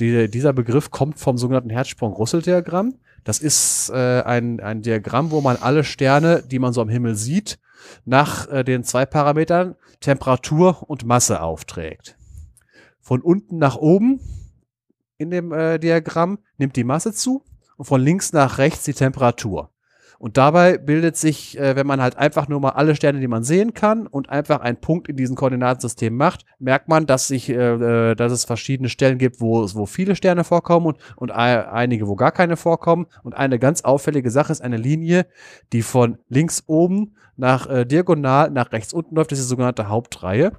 Die, 0.00 0.28
dieser 0.28 0.52
Begriff 0.52 0.90
kommt 0.90 1.20
vom 1.20 1.38
sogenannten 1.38 1.70
Herzsprung-Russell-Diagramm. 1.70 2.94
Das 3.22 3.38
ist 3.38 3.90
äh, 3.90 4.22
ein, 4.22 4.60
ein 4.60 4.82
Diagramm, 4.82 5.30
wo 5.30 5.40
man 5.40 5.56
alle 5.56 5.84
Sterne, 5.84 6.42
die 6.42 6.58
man 6.58 6.72
so 6.72 6.82
am 6.82 6.88
Himmel 6.88 7.14
sieht, 7.14 7.58
nach 8.04 8.48
äh, 8.50 8.64
den 8.64 8.82
zwei 8.82 9.06
Parametern 9.06 9.76
Temperatur 10.00 10.82
und 10.88 11.06
Masse 11.06 11.40
aufträgt. 11.40 12.16
Von 13.00 13.20
unten 13.20 13.58
nach 13.58 13.76
oben 13.76 14.20
in 15.18 15.30
dem 15.30 15.52
äh, 15.52 15.78
Diagramm 15.78 16.38
nimmt 16.58 16.76
die 16.76 16.84
Masse 16.84 17.12
zu 17.12 17.44
und 17.76 17.86
von 17.86 18.00
links 18.00 18.32
nach 18.32 18.58
rechts 18.58 18.84
die 18.84 18.94
Temperatur. 18.94 19.73
Und 20.24 20.38
dabei 20.38 20.78
bildet 20.78 21.18
sich, 21.18 21.58
äh, 21.58 21.76
wenn 21.76 21.86
man 21.86 22.00
halt 22.00 22.16
einfach 22.16 22.48
nur 22.48 22.58
mal 22.58 22.70
alle 22.70 22.96
Sterne, 22.96 23.20
die 23.20 23.28
man 23.28 23.44
sehen 23.44 23.74
kann 23.74 24.06
und 24.06 24.30
einfach 24.30 24.60
einen 24.60 24.78
Punkt 24.78 25.06
in 25.06 25.18
diesem 25.18 25.36
Koordinatensystem 25.36 26.16
macht, 26.16 26.46
merkt 26.58 26.88
man, 26.88 27.04
dass 27.04 27.28
sich, 27.28 27.50
äh, 27.50 27.52
äh 27.54 28.14
dass 28.14 28.32
es 28.32 28.46
verschiedene 28.46 28.88
Stellen 28.88 29.18
gibt, 29.18 29.42
wo, 29.42 29.68
wo 29.74 29.84
viele 29.84 30.16
Sterne 30.16 30.42
vorkommen 30.42 30.86
und, 30.86 30.98
und 31.16 31.30
einige, 31.30 32.08
wo 32.08 32.16
gar 32.16 32.32
keine 32.32 32.56
vorkommen. 32.56 33.04
Und 33.22 33.34
eine 33.34 33.58
ganz 33.58 33.82
auffällige 33.82 34.30
Sache 34.30 34.50
ist 34.50 34.62
eine 34.62 34.78
Linie, 34.78 35.26
die 35.74 35.82
von 35.82 36.16
links 36.30 36.64
oben 36.68 37.12
nach 37.36 37.68
äh, 37.68 37.84
diagonal 37.84 38.50
nach 38.50 38.72
rechts 38.72 38.92
unten 38.92 39.16
läuft. 39.16 39.32
Das 39.32 39.38
ist 39.38 39.46
die 39.46 39.50
sogenannte 39.50 39.88
Hauptreihe. 39.88 40.52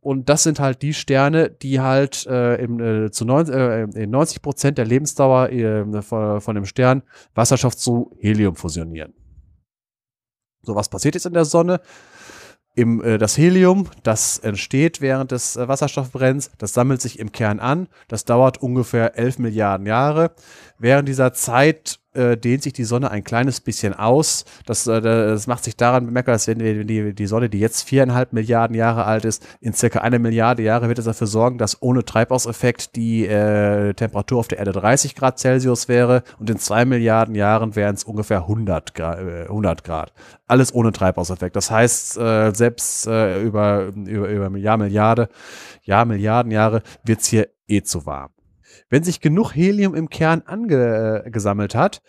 Und 0.00 0.28
das 0.28 0.42
sind 0.42 0.60
halt 0.60 0.82
die 0.82 0.94
Sterne, 0.94 1.50
die 1.50 1.80
halt 1.80 2.26
äh, 2.26 2.56
im, 2.56 2.80
äh, 2.80 3.10
zu 3.10 3.24
90, 3.24 3.54
äh, 3.54 3.82
in 3.82 4.10
90 4.10 4.42
Prozent 4.42 4.78
der 4.78 4.84
Lebensdauer 4.84 5.50
äh, 5.50 6.02
von, 6.02 6.40
von 6.40 6.54
dem 6.54 6.64
Stern 6.64 7.02
Wasserstoff 7.34 7.76
zu 7.76 8.16
Helium 8.20 8.56
fusionieren. 8.56 9.05
So, 10.66 10.74
was 10.74 10.88
passiert 10.88 11.14
jetzt 11.14 11.26
in 11.26 11.32
der 11.32 11.44
Sonne? 11.44 11.80
Im, 12.74 13.02
äh, 13.02 13.16
das 13.16 13.38
Helium, 13.38 13.88
das 14.02 14.38
entsteht 14.38 15.00
während 15.00 15.30
des 15.30 15.56
äh, 15.56 15.66
Wasserstoffbrenns, 15.66 16.50
das 16.58 16.74
sammelt 16.74 17.00
sich 17.00 17.18
im 17.18 17.32
Kern 17.32 17.58
an. 17.58 17.88
Das 18.08 18.26
dauert 18.26 18.60
ungefähr 18.60 19.16
11 19.16 19.38
Milliarden 19.38 19.86
Jahre. 19.86 20.32
Während 20.78 21.08
dieser 21.08 21.32
Zeit 21.32 22.00
äh, 22.16 22.36
dehnt 22.36 22.62
sich 22.62 22.72
die 22.72 22.84
Sonne 22.84 23.10
ein 23.10 23.24
kleines 23.24 23.60
bisschen 23.60 23.94
aus. 23.94 24.44
Das, 24.64 24.86
äh, 24.86 25.00
das 25.00 25.46
macht 25.46 25.64
sich 25.64 25.76
daran 25.76 26.06
bemerkbar, 26.06 26.34
dass 26.34 26.48
wenn 26.48 26.58
die, 26.58 27.14
die 27.14 27.26
Sonne, 27.26 27.48
die 27.48 27.60
jetzt 27.60 27.82
viereinhalb 27.88 28.32
Milliarden 28.32 28.74
Jahre 28.76 29.04
alt 29.04 29.24
ist, 29.24 29.46
in 29.60 29.72
circa 29.72 30.00
eine 30.00 30.18
Milliarde 30.18 30.62
Jahre 30.62 30.88
wird 30.88 30.98
es 30.98 31.04
dafür 31.04 31.26
sorgen, 31.26 31.58
dass 31.58 31.80
ohne 31.82 32.04
Treibhauseffekt 32.04 32.96
die 32.96 33.26
äh, 33.26 33.94
Temperatur 33.94 34.40
auf 34.40 34.48
der 34.48 34.58
Erde 34.58 34.72
30 34.72 35.14
Grad 35.14 35.38
Celsius 35.38 35.88
wäre 35.88 36.22
und 36.38 36.50
in 36.50 36.58
zwei 36.58 36.84
Milliarden 36.84 37.34
Jahren 37.34 37.76
wären 37.76 37.94
es 37.94 38.04
ungefähr 38.04 38.38
100 38.38 38.94
Grad, 38.94 39.18
äh, 39.20 39.42
100 39.42 39.84
Grad. 39.84 40.12
Alles 40.46 40.74
ohne 40.74 40.92
Treibhauseffekt. 40.92 41.56
Das 41.56 41.70
heißt, 41.70 42.18
äh, 42.18 42.52
selbst 42.54 43.06
äh, 43.06 43.42
über, 43.42 43.86
über, 43.94 44.28
über 44.28 44.56
Jahr, 44.58 44.76
Milliarde, 44.76 45.28
Jahr, 45.82 46.04
Milliarden 46.04 46.52
Jahre 46.52 46.82
wird 47.04 47.20
es 47.20 47.26
hier 47.26 47.48
eh 47.68 47.82
zu 47.82 48.06
warm. 48.06 48.35
Wenn 48.88 49.02
sich 49.02 49.20
genug 49.20 49.52
Helium 49.52 49.94
im 49.94 50.08
Kern 50.08 50.42
angesammelt 50.42 51.74
hat, 51.74 52.02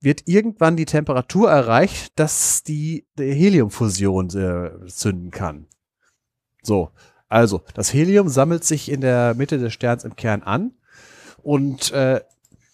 wird 0.00 0.22
irgendwann 0.26 0.76
die 0.76 0.84
Temperatur 0.84 1.50
erreicht, 1.50 2.18
dass 2.18 2.62
die, 2.62 3.06
die 3.18 3.32
Heliumfusion 3.32 4.30
äh, 4.30 4.86
zünden 4.86 5.30
kann. 5.30 5.66
So, 6.62 6.90
also 7.28 7.62
das 7.74 7.92
Helium 7.92 8.28
sammelt 8.28 8.64
sich 8.64 8.90
in 8.90 9.00
der 9.00 9.34
Mitte 9.34 9.58
des 9.58 9.72
Sterns 9.72 10.04
im 10.04 10.16
Kern 10.16 10.42
an 10.42 10.72
und 11.42 11.92
äh, 11.92 12.20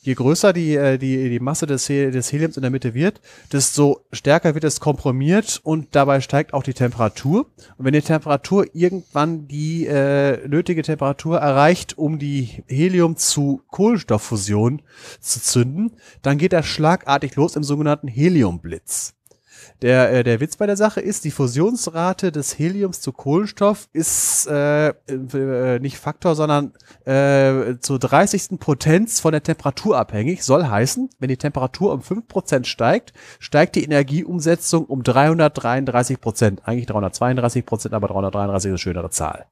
je 0.06 0.14
größer 0.14 0.52
die, 0.52 0.76
äh, 0.76 0.98
die, 0.98 1.28
die 1.28 1.40
Masse 1.40 1.66
des, 1.66 1.86
des 1.86 2.32
Heliums 2.32 2.56
in 2.56 2.62
der 2.62 2.70
Mitte 2.70 2.94
wird, 2.94 3.20
desto 3.52 4.06
stärker 4.12 4.54
wird 4.54 4.64
es 4.64 4.78
komprimiert 4.78 5.60
und 5.64 5.88
dabei 5.96 6.20
steigt 6.20 6.54
auch 6.54 6.62
die 6.62 6.74
Temperatur. 6.74 7.46
Und 7.76 7.84
wenn 7.84 7.92
die 7.92 8.00
Temperatur 8.00 8.66
irgendwann 8.72 9.48
die 9.48 9.86
äh, 9.86 10.46
nötige 10.46 10.82
Temperatur 10.82 11.38
erreicht, 11.38 11.98
um 11.98 12.18
die 12.18 12.62
Helium 12.68 13.16
zu 13.16 13.62
Kohlenstofffusion 13.68 14.82
zu 15.20 15.42
zünden, 15.42 15.92
dann 16.22 16.38
geht 16.38 16.52
das 16.52 16.66
schlagartig 16.66 17.34
los 17.34 17.56
im 17.56 17.64
sogenannten 17.64 18.08
Heliumblitz. 18.08 19.15
Der, 19.82 20.10
äh, 20.10 20.24
der 20.24 20.40
Witz 20.40 20.56
bei 20.56 20.66
der 20.66 20.76
Sache 20.76 21.00
ist, 21.00 21.24
die 21.24 21.30
Fusionsrate 21.30 22.32
des 22.32 22.58
Heliums 22.58 23.00
zu 23.00 23.12
Kohlenstoff 23.12 23.88
ist 23.92 24.46
äh, 24.46 24.88
äh, 24.88 25.78
nicht 25.80 25.98
Faktor, 25.98 26.34
sondern 26.34 26.72
äh, 27.05 27.78
zur 27.80 27.98
30. 27.98 28.58
Potenz 28.58 29.20
von 29.20 29.32
der 29.32 29.42
Temperatur 29.42 29.98
abhängig. 29.98 30.44
Soll 30.44 30.66
heißen, 30.66 31.10
wenn 31.18 31.28
die 31.28 31.36
Temperatur 31.36 31.92
um 31.92 32.00
5% 32.00 32.64
steigt, 32.64 33.12
steigt 33.38 33.76
die 33.76 33.84
Energieumsetzung 33.84 34.86
um 34.86 35.02
333% 35.02 36.62
Eigentlich 36.64 36.88
332% 36.88 37.92
aber 37.92 38.08
333 38.08 38.68
ist 38.68 38.72
eine 38.72 38.78
schönere 38.78 39.10
Zahl. 39.10 39.46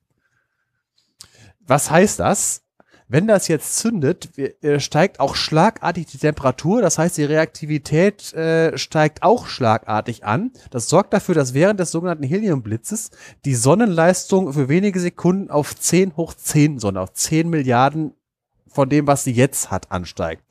Was 1.66 1.90
heißt 1.90 2.20
das? 2.20 2.63
Wenn 3.06 3.26
das 3.26 3.48
jetzt 3.48 3.76
zündet, 3.76 4.38
äh, 4.38 4.80
steigt 4.80 5.20
auch 5.20 5.36
schlagartig 5.36 6.06
die 6.06 6.18
Temperatur. 6.18 6.80
Das 6.80 6.98
heißt, 6.98 7.18
die 7.18 7.24
Reaktivität 7.24 8.32
äh, 8.32 8.78
steigt 8.78 9.22
auch 9.22 9.46
schlagartig 9.46 10.24
an. 10.24 10.52
Das 10.70 10.88
sorgt 10.88 11.12
dafür, 11.12 11.34
dass 11.34 11.52
während 11.52 11.80
des 11.80 11.90
sogenannten 11.90 12.24
Heliumblitzes 12.24 13.10
die 13.44 13.54
Sonnenleistung 13.54 14.52
für 14.54 14.70
wenige 14.70 15.00
Sekunden 15.00 15.50
auf 15.50 15.76
10 15.76 16.16
hoch 16.16 16.32
10 16.32 16.78
Sonne, 16.78 17.00
auf 17.00 17.12
10 17.12 17.50
Milliarden 17.50 18.14
von 18.66 18.88
dem, 18.88 19.06
was 19.06 19.24
sie 19.24 19.32
jetzt 19.32 19.70
hat, 19.70 19.92
ansteigt. 19.92 20.42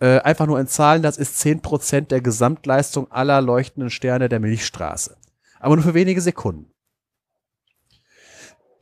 Äh, 0.00 0.20
einfach 0.20 0.46
nur 0.46 0.60
in 0.60 0.68
Zahlen, 0.68 1.02
das 1.02 1.18
ist 1.18 1.44
10% 1.44 2.02
der 2.02 2.20
Gesamtleistung 2.20 3.10
aller 3.10 3.40
leuchtenden 3.40 3.90
Sterne 3.90 4.28
der 4.28 4.38
Milchstraße. 4.38 5.16
Aber 5.58 5.74
nur 5.74 5.84
für 5.84 5.94
wenige 5.94 6.20
Sekunden. 6.20 6.70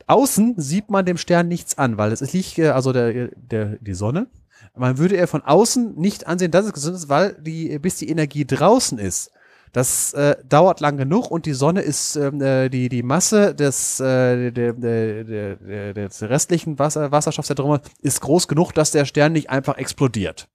Außen 0.07 0.55
sieht 0.57 0.89
man 0.89 1.05
dem 1.05 1.17
Stern 1.17 1.47
nichts 1.47 1.77
an, 1.77 1.97
weil 1.97 2.11
es 2.11 2.33
liegt, 2.33 2.57
äh, 2.57 2.69
also 2.69 2.93
der, 2.93 3.29
der, 3.35 3.77
die 3.77 3.93
Sonne. 3.93 4.27
Man 4.75 4.97
würde 4.97 5.17
er 5.17 5.27
von 5.27 5.41
außen 5.41 5.95
nicht 5.95 6.27
ansehen, 6.27 6.51
dass 6.51 6.65
es 6.65 6.73
gesund 6.73 6.95
ist, 6.95 7.09
weil 7.09 7.33
die, 7.41 7.77
bis 7.79 7.97
die 7.97 8.09
Energie 8.09 8.45
draußen 8.45 8.97
ist, 8.97 9.31
das 9.73 10.13
äh, 10.13 10.37
dauert 10.47 10.79
lang 10.79 10.97
genug 10.97 11.29
und 11.29 11.45
die 11.45 11.53
Sonne 11.53 11.81
ist 11.81 12.15
ähm, 12.15 12.41
äh, 12.41 12.69
die, 12.69 12.89
die 12.89 13.03
Masse 13.03 13.53
des, 13.53 13.99
äh, 13.99 14.51
der, 14.51 14.73
der, 14.73 15.23
der, 15.23 15.93
des 15.93 16.23
restlichen 16.23 16.79
Wasser, 16.79 17.11
Wasserstoffs, 17.11 17.49
der 17.49 17.55
drum 17.55 17.79
ist 18.01 18.21
groß 18.21 18.47
genug, 18.47 18.71
dass 18.71 18.91
der 18.91 19.05
Stern 19.05 19.33
nicht 19.33 19.49
einfach 19.49 19.77
explodiert. 19.77 20.47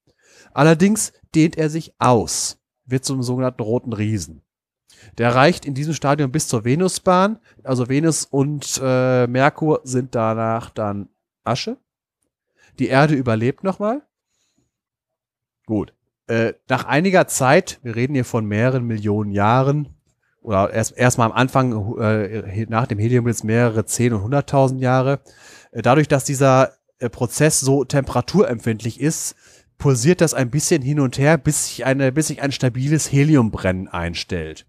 Allerdings 0.54 1.12
dehnt 1.34 1.56
er 1.56 1.70
sich 1.70 1.94
aus, 1.98 2.58
wird 2.86 3.04
zum 3.04 3.22
sogenannten 3.22 3.62
roten 3.62 3.92
Riesen. 3.92 4.42
Der 5.18 5.34
reicht 5.34 5.64
in 5.64 5.74
diesem 5.74 5.94
Stadium 5.94 6.30
bis 6.30 6.48
zur 6.48 6.64
Venusbahn. 6.64 7.38
Also 7.62 7.88
Venus 7.88 8.24
und 8.24 8.80
äh, 8.82 9.26
Merkur 9.26 9.80
sind 9.84 10.14
danach 10.14 10.70
dann 10.70 11.08
Asche. 11.44 11.76
Die 12.78 12.88
Erde 12.88 13.14
überlebt 13.14 13.64
nochmal. 13.64 14.02
Gut. 15.66 15.92
Äh, 16.26 16.54
nach 16.68 16.84
einiger 16.84 17.26
Zeit, 17.26 17.80
wir 17.82 17.96
reden 17.96 18.14
hier 18.14 18.24
von 18.24 18.46
mehreren 18.46 18.84
Millionen 18.84 19.32
Jahren, 19.32 19.88
oder 20.42 20.72
erst 20.72 20.96
erstmal 20.96 21.30
am 21.30 21.36
Anfang 21.36 21.98
äh, 21.98 22.66
nach 22.68 22.86
dem 22.86 22.98
Heliumblitz 22.98 23.44
mehrere 23.44 23.84
zehn 23.84 24.12
und 24.12 24.22
hunderttausend 24.22 24.80
Jahre. 24.80 25.20
Äh, 25.70 25.82
dadurch, 25.82 26.08
dass 26.08 26.24
dieser 26.24 26.72
äh, 26.98 27.08
Prozess 27.08 27.60
so 27.60 27.84
temperaturempfindlich 27.84 29.00
ist, 29.00 29.36
pulsiert 29.78 30.20
das 30.20 30.34
ein 30.34 30.50
bisschen 30.50 30.82
hin 30.82 31.00
und 31.00 31.18
her, 31.18 31.38
bis 31.38 31.66
sich, 31.66 31.84
eine, 31.84 32.12
bis 32.12 32.28
sich 32.28 32.42
ein 32.42 32.52
stabiles 32.52 33.10
Heliumbrennen 33.10 33.88
einstellt. 33.88 34.66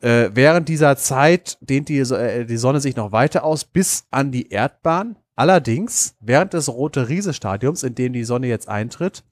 Äh, 0.00 0.30
während 0.34 0.68
dieser 0.68 0.96
Zeit 0.96 1.58
dehnt 1.60 1.88
die, 1.88 1.98
äh, 1.98 2.44
die 2.44 2.56
Sonne 2.56 2.80
sich 2.80 2.96
noch 2.96 3.12
weiter 3.12 3.44
aus 3.44 3.64
bis 3.64 4.06
an 4.10 4.30
die 4.30 4.50
Erdbahn. 4.50 5.16
Allerdings, 5.34 6.16
während 6.20 6.52
des 6.52 6.68
rote 6.68 7.08
Riese-Stadiums, 7.08 7.84
in 7.84 7.94
dem 7.94 8.12
die 8.12 8.24
Sonne 8.24 8.48
jetzt 8.48 8.68
eintritt, 8.68 9.22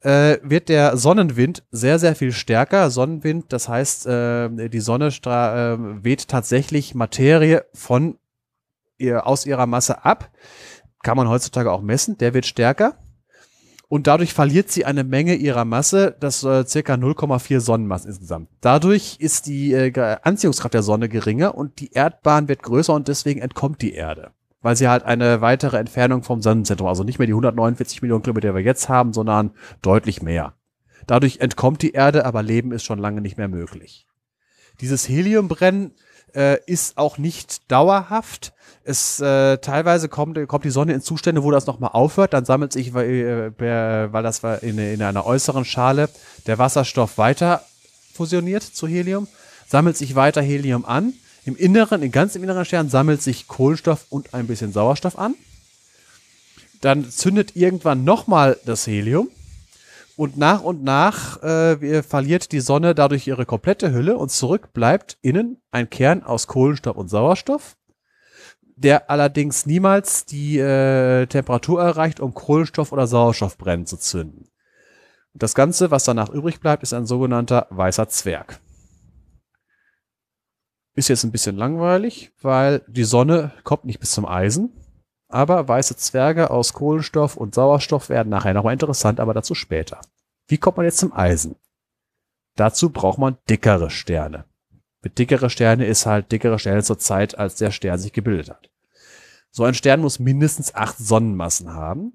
äh, 0.00 0.38
wird 0.42 0.68
der 0.68 0.96
Sonnenwind 0.96 1.62
sehr, 1.70 2.00
sehr 2.00 2.16
viel 2.16 2.32
stärker. 2.32 2.90
Sonnenwind, 2.90 3.52
das 3.52 3.68
heißt, 3.68 4.06
äh, 4.06 4.68
die 4.68 4.80
Sonne 4.80 5.08
äh, 5.08 6.04
weht 6.04 6.26
tatsächlich 6.28 6.94
Materie 6.94 7.64
von 7.72 8.18
ihr, 8.98 9.26
aus 9.26 9.46
ihrer 9.46 9.66
Masse 9.66 10.04
ab. 10.04 10.30
Kann 11.04 11.16
man 11.16 11.28
heutzutage 11.28 11.70
auch 11.70 11.82
messen. 11.82 12.18
Der 12.18 12.34
wird 12.34 12.46
stärker 12.46 12.96
und 13.88 14.06
dadurch 14.06 14.32
verliert 14.32 14.70
sie 14.70 14.84
eine 14.84 15.04
Menge 15.04 15.34
ihrer 15.34 15.64
Masse, 15.64 16.16
das 16.18 16.42
äh, 16.42 16.66
circa 16.66 16.94
0,4 16.94 17.60
Sonnenmassen 17.60 18.08
insgesamt. 18.08 18.48
Dadurch 18.60 19.16
ist 19.18 19.46
die 19.46 19.72
äh, 19.72 20.16
Anziehungskraft 20.22 20.74
der 20.74 20.82
Sonne 20.82 21.08
geringer 21.08 21.54
und 21.54 21.80
die 21.80 21.92
Erdbahn 21.92 22.48
wird 22.48 22.62
größer 22.62 22.94
und 22.94 23.08
deswegen 23.08 23.40
entkommt 23.40 23.82
die 23.82 23.92
Erde. 23.92 24.32
Weil 24.62 24.76
sie 24.76 24.88
halt 24.88 25.04
eine 25.04 25.42
weitere 25.42 25.76
Entfernung 25.76 26.22
vom 26.22 26.40
Sonnenzentrum, 26.40 26.88
also 26.88 27.04
nicht 27.04 27.18
mehr 27.18 27.26
die 27.26 27.34
149 27.34 28.00
Millionen 28.00 28.22
Kilometer, 28.22 28.48
die 28.48 28.54
wir 28.54 28.62
jetzt 28.62 28.88
haben, 28.88 29.12
sondern 29.12 29.50
deutlich 29.82 30.22
mehr. 30.22 30.54
Dadurch 31.06 31.40
entkommt 31.40 31.82
die 31.82 31.92
Erde, 31.92 32.24
aber 32.24 32.42
Leben 32.42 32.72
ist 32.72 32.84
schon 32.84 32.98
lange 32.98 33.20
nicht 33.20 33.36
mehr 33.36 33.48
möglich. 33.48 34.06
Dieses 34.80 35.08
Heliumbrennen 35.08 35.92
äh, 36.34 36.58
ist 36.66 36.96
auch 36.98 37.18
nicht 37.18 37.70
dauerhaft. 37.70 38.54
Es 38.86 39.18
äh, 39.18 39.56
teilweise 39.58 40.10
kommt, 40.10 40.46
kommt 40.46 40.64
die 40.64 40.70
Sonne 40.70 40.92
in 40.92 41.00
Zustände, 41.00 41.42
wo 41.42 41.50
das 41.50 41.66
nochmal 41.66 41.90
aufhört, 41.94 42.34
dann 42.34 42.44
sammelt 42.44 42.72
sich, 42.72 42.92
weil, 42.92 43.54
äh, 43.58 44.12
weil 44.12 44.22
das 44.22 44.42
war 44.42 44.62
in, 44.62 44.78
in 44.78 45.00
einer 45.00 45.24
äußeren 45.24 45.64
Schale 45.64 46.10
der 46.46 46.58
Wasserstoff 46.58 47.16
weiter 47.16 47.64
fusioniert 48.12 48.62
zu 48.62 48.86
Helium, 48.86 49.26
sammelt 49.66 49.96
sich 49.96 50.14
weiter 50.14 50.42
Helium 50.42 50.84
an. 50.84 51.14
Im 51.46 51.56
Inneren, 51.56 52.02
in 52.02 52.12
ganz 52.12 52.36
im 52.36 52.42
inneren 52.42 52.66
Stern 52.66 52.90
sammelt 52.90 53.22
sich 53.22 53.48
Kohlenstoff 53.48 54.06
und 54.10 54.34
ein 54.34 54.46
bisschen 54.46 54.72
Sauerstoff 54.72 55.18
an. 55.18 55.34
Dann 56.82 57.10
zündet 57.10 57.56
irgendwann 57.56 58.04
nochmal 58.04 58.58
das 58.66 58.86
Helium 58.86 59.30
und 60.16 60.36
nach 60.36 60.62
und 60.62 60.84
nach 60.84 61.42
äh, 61.42 62.02
verliert 62.02 62.52
die 62.52 62.60
Sonne 62.60 62.94
dadurch 62.94 63.26
ihre 63.26 63.46
komplette 63.46 63.92
Hülle 63.92 64.18
und 64.18 64.30
zurück 64.30 64.72
bleibt 64.74 65.16
innen 65.22 65.62
ein 65.70 65.88
Kern 65.88 66.22
aus 66.22 66.46
Kohlenstoff 66.46 66.96
und 66.96 67.08
Sauerstoff, 67.08 67.76
der 68.76 69.10
allerdings 69.10 69.66
niemals 69.66 70.24
die 70.24 70.58
äh, 70.58 71.26
Temperatur 71.26 71.82
erreicht, 71.82 72.20
um 72.20 72.34
Kohlenstoff 72.34 72.92
oder 72.92 73.06
Sauerstoff 73.06 73.56
brennen 73.56 73.86
zu 73.86 73.96
zünden. 73.96 74.48
Und 75.32 75.42
das 75.42 75.54
Ganze, 75.54 75.90
was 75.90 76.04
danach 76.04 76.30
übrig 76.30 76.60
bleibt, 76.60 76.82
ist 76.82 76.92
ein 76.92 77.06
sogenannter 77.06 77.66
weißer 77.70 78.08
Zwerg. 78.08 78.60
Ist 80.94 81.08
jetzt 81.08 81.24
ein 81.24 81.32
bisschen 81.32 81.56
langweilig, 81.56 82.32
weil 82.40 82.82
die 82.86 83.04
Sonne 83.04 83.52
kommt 83.64 83.84
nicht 83.84 83.98
bis 83.98 84.12
zum 84.12 84.26
Eisen, 84.26 84.72
aber 85.28 85.66
weiße 85.66 85.96
Zwerge 85.96 86.50
aus 86.50 86.72
Kohlenstoff 86.72 87.36
und 87.36 87.54
Sauerstoff 87.54 88.08
werden 88.08 88.28
nachher 88.28 88.54
nochmal 88.54 88.74
interessant, 88.74 89.18
aber 89.18 89.34
dazu 89.34 89.56
später. 89.56 90.00
Wie 90.46 90.58
kommt 90.58 90.76
man 90.76 90.86
jetzt 90.86 90.98
zum 90.98 91.12
Eisen? 91.12 91.56
Dazu 92.54 92.90
braucht 92.90 93.18
man 93.18 93.38
dickere 93.50 93.90
Sterne. 93.90 94.44
Mit 95.04 95.18
dickere 95.18 95.50
Sterne 95.50 95.86
ist 95.86 96.06
halt 96.06 96.32
dickere 96.32 96.58
Sterne 96.58 96.82
zur 96.82 96.98
Zeit, 96.98 97.38
als 97.38 97.54
der 97.54 97.70
Stern 97.70 97.98
sich 97.98 98.12
gebildet 98.12 98.50
hat. 98.50 98.70
So 99.50 99.62
ein 99.62 99.74
Stern 99.74 100.00
muss 100.00 100.18
mindestens 100.18 100.74
acht 100.74 100.98
Sonnenmassen 100.98 101.72
haben 101.74 102.14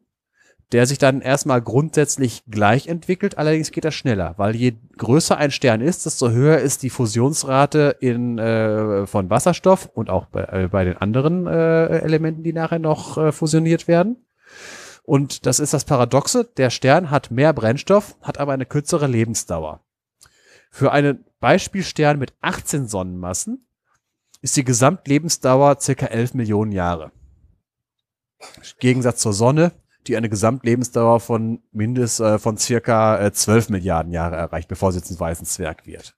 der 0.72 0.86
sich 0.86 1.00
dann 1.00 1.22
erstmal 1.22 1.62
grundsätzlich 1.62 2.44
gleich 2.48 2.88
entwickelt, 2.88 3.38
allerdings 3.38 3.72
geht 3.72 3.86
das 3.86 3.96
schneller, 3.96 4.36
weil 4.38 4.56
je 4.56 4.74
größer 4.98 5.36
ein 5.38 5.52
Stern 5.52 5.82
ist, 5.82 6.06
desto 6.06 6.30
höher 6.30 6.60
ist 6.60 6.84
die 6.84 6.92
Fusionsrate 6.92 7.96
in, 8.00 8.38
äh, 8.38 9.08
von 9.08 9.30
Wasserstoff 9.30 9.90
und 9.94 10.10
auch 10.10 10.28
bei, 10.28 10.44
äh, 10.44 10.68
bei 10.68 10.86
den 10.86 10.98
anderen 10.98 11.48
äh, 11.48 12.00
Elementen, 12.00 12.44
die 12.44 12.54
nachher 12.54 12.80
noch 12.80 13.18
äh, 13.18 13.32
fusioniert 13.32 13.88
werden. 13.88 14.18
Und 15.04 15.48
das 15.48 15.60
ist 15.60 15.74
das 15.74 15.86
Paradoxe, 15.86 16.48
der 16.58 16.70
Stern 16.70 17.10
hat 17.10 17.32
mehr 17.32 17.52
Brennstoff, 17.54 18.16
hat 18.22 18.38
aber 18.38 18.54
eine 18.54 18.68
kürzere 18.68 19.08
Lebensdauer. 19.08 19.80
Für 20.70 20.92
einen 20.92 21.26
Beispielstern 21.40 22.20
mit 22.20 22.34
18 22.42 22.88
Sonnenmassen 22.88 23.66
ist 24.42 24.58
die 24.58 24.64
Gesamtlebensdauer 24.64 25.80
circa 25.80 26.08
11 26.08 26.34
Millionen 26.34 26.72
Jahre. 26.72 27.12
Im 28.40 28.64
Gegensatz 28.80 29.22
zur 29.22 29.34
Sonne, 29.34 29.74
die 30.08 30.16
eine 30.16 30.30
Gesamtlebensdauer 30.30 31.20
von 31.20 31.62
mindest 31.72 32.20
äh, 32.20 32.40
von 32.40 32.58
circa 32.58 33.20
äh, 33.20 33.34
12 33.34 33.70
Milliarden 33.70 34.12
Jahre 34.12 34.36
erreicht, 34.36 34.70
bevor 34.70 34.92
sie 34.92 35.02
zum 35.02 35.20
weißen 35.20 35.46
Zwerg 35.46 35.86
wird. 35.86 36.16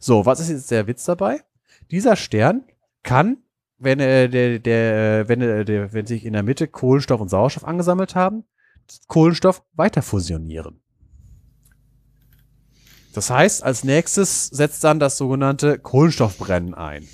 So, 0.00 0.26
was 0.26 0.40
ist 0.40 0.50
jetzt 0.50 0.70
der 0.70 0.86
Witz 0.86 1.04
dabei? 1.04 1.42
Dieser 1.90 2.16
Stern 2.16 2.64
kann, 3.02 3.38
wenn 3.78 4.00
äh, 4.00 4.28
der, 4.28 4.58
der, 4.58 5.28
wenn, 5.28 5.40
äh, 5.40 5.64
der, 5.64 5.92
wenn 5.92 6.06
sich 6.06 6.24
in 6.24 6.32
der 6.32 6.42
Mitte 6.42 6.66
Kohlenstoff 6.68 7.20
und 7.20 7.28
Sauerstoff 7.28 7.64
angesammelt 7.64 8.14
haben, 8.14 8.44
Kohlenstoff 9.06 9.62
weiter 9.74 10.02
fusionieren. 10.02 10.80
Das 13.12 13.30
heißt, 13.30 13.62
als 13.62 13.84
nächstes 13.84 14.46
setzt 14.46 14.84
dann 14.84 15.00
das 15.00 15.16
sogenannte 15.16 15.78
Kohlenstoffbrennen 15.78 16.74
ein. 16.74 17.08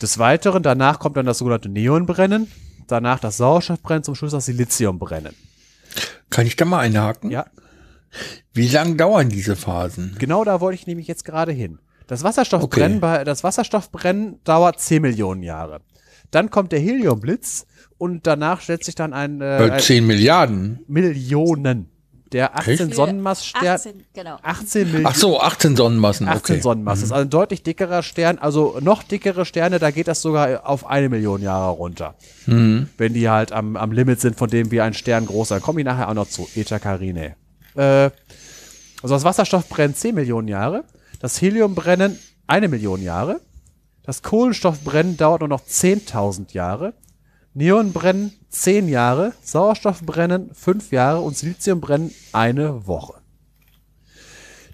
Des 0.00 0.18
Weiteren, 0.18 0.62
danach 0.62 0.98
kommt 0.98 1.16
dann 1.16 1.26
das 1.26 1.38
sogenannte 1.38 1.68
Neonbrennen, 1.68 2.50
danach 2.86 3.20
das 3.20 3.36
Sauerstoffbrennen, 3.36 4.02
zum 4.02 4.14
Schluss 4.14 4.32
das 4.32 4.46
Siliziumbrennen. 4.46 5.34
Kann 6.30 6.46
ich 6.46 6.56
da 6.56 6.64
mal 6.64 6.78
einhaken? 6.78 7.30
Ja. 7.30 7.46
Wie 8.54 8.68
lang 8.68 8.96
dauern 8.96 9.28
diese 9.28 9.56
Phasen? 9.56 10.16
Genau 10.18 10.44
da 10.44 10.60
wollte 10.60 10.76
ich 10.76 10.86
nämlich 10.86 11.06
jetzt 11.06 11.24
gerade 11.24 11.52
hin. 11.52 11.78
Das 12.06 12.24
Wasserstoffbrennen, 12.24 12.98
okay. 12.98 13.18
bei, 13.18 13.24
das 13.24 13.44
Wasserstoffbrennen 13.44 14.40
dauert 14.42 14.80
10 14.80 15.02
Millionen 15.02 15.42
Jahre. 15.42 15.80
Dann 16.30 16.50
kommt 16.50 16.72
der 16.72 16.80
Heliumblitz 16.80 17.66
und 17.98 18.26
danach 18.26 18.60
stellt 18.60 18.84
sich 18.84 18.94
dann 18.94 19.12
ein, 19.12 19.40
äh, 19.40 19.78
10 19.78 20.06
Milliarden. 20.06 20.80
Millionen. 20.88 21.90
Der 22.32 22.56
18 22.56 22.92
Sonnenmassstern. 22.92 23.66
18, 23.66 24.04
genau. 24.14 24.38
18 24.42 24.84
Millionen. 24.84 25.06
Ach 25.06 25.14
so, 25.16 25.40
18 25.40 25.76
Sonnenmassen. 25.76 26.28
18 26.28 26.54
okay. 26.54 26.62
Sonnenmassen. 26.62 27.00
Mhm. 27.00 27.02
Das 27.02 27.08
ist 27.08 27.12
also 27.12 27.26
ein 27.26 27.30
deutlich 27.30 27.62
dickerer 27.62 28.02
Stern, 28.02 28.38
also 28.38 28.78
noch 28.80 29.02
dickere 29.02 29.44
Sterne, 29.44 29.78
da 29.78 29.90
geht 29.90 30.06
das 30.06 30.22
sogar 30.22 30.68
auf 30.68 30.86
eine 30.86 31.08
Million 31.08 31.42
Jahre 31.42 31.70
runter. 31.70 32.14
Mhm. 32.46 32.88
Wenn 32.96 33.14
die 33.14 33.28
halt 33.28 33.52
am, 33.52 33.76
am 33.76 33.90
Limit 33.90 34.20
sind, 34.20 34.36
von 34.36 34.48
dem 34.48 34.70
wie 34.70 34.80
ein 34.80 34.94
Stern 34.94 35.26
groß 35.26 35.48
sein. 35.48 35.60
Komme 35.60 35.80
ich 35.80 35.84
nachher 35.84 36.08
auch 36.08 36.14
noch 36.14 36.28
zu. 36.28 36.48
Eta 36.54 36.78
Carinae. 36.78 37.34
Äh, 37.74 38.10
also 39.02 39.14
das 39.14 39.24
Wasserstoff 39.24 39.68
brennt 39.68 39.96
10 39.96 40.14
Millionen 40.14 40.48
Jahre. 40.48 40.84
Das 41.20 41.40
Helium 41.40 41.74
brennen 41.74 42.18
eine 42.46 42.68
Million 42.68 43.02
Jahre. 43.02 43.40
Das 44.02 44.22
Kohlenstoffbrennen 44.22 45.16
dauert 45.16 45.40
nur 45.40 45.48
noch 45.48 45.62
10.000 45.62 46.52
Jahre. 46.52 46.94
Neonbrennen 47.54 48.32
10 48.50 48.88
Jahre, 48.88 49.32
Sauerstoffbrennen 49.42 50.50
5 50.54 50.92
Jahre 50.92 51.20
und 51.20 51.36
Siliziumbrennen 51.36 52.12
eine 52.32 52.86
Woche. 52.86 53.14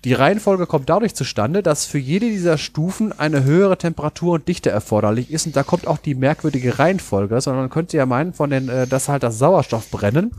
Die 0.04 0.12
Reihenfolge 0.12 0.66
kommt 0.66 0.88
dadurch 0.88 1.14
zustande, 1.14 1.62
dass 1.62 1.86
für 1.86 1.98
jede 1.98 2.26
dieser 2.26 2.58
Stufen 2.58 3.12
eine 3.18 3.42
höhere 3.44 3.76
Temperatur 3.76 4.34
und 4.34 4.46
Dichte 4.46 4.70
erforderlich 4.70 5.32
ist. 5.32 5.46
Und 5.46 5.56
da 5.56 5.64
kommt 5.64 5.86
auch 5.86 5.98
die 5.98 6.14
merkwürdige 6.14 6.78
Reihenfolge, 6.78 7.40
sondern 7.40 7.64
man 7.64 7.70
könnte 7.70 7.96
ja 7.96 8.06
meinen, 8.06 8.32
von 8.32 8.50
den, 8.50 8.68
äh, 8.68 8.86
dass 8.86 9.08
halt 9.08 9.22
das 9.22 9.38
Sauerstoffbrennen 9.38 10.32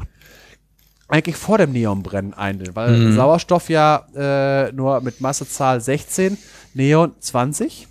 eigentlich 1.10 1.36
vor 1.38 1.58
dem 1.58 1.72
Neonbrennen 1.72 2.34
eintritt, 2.34 2.76
weil 2.76 2.98
mhm. 2.98 3.16
Sauerstoff 3.16 3.70
ja 3.70 4.06
äh, 4.16 4.72
nur 4.72 5.02
mit 5.02 5.22
Massezahl 5.22 5.82
16, 5.82 6.38
Neon 6.74 7.14
20 7.20 7.88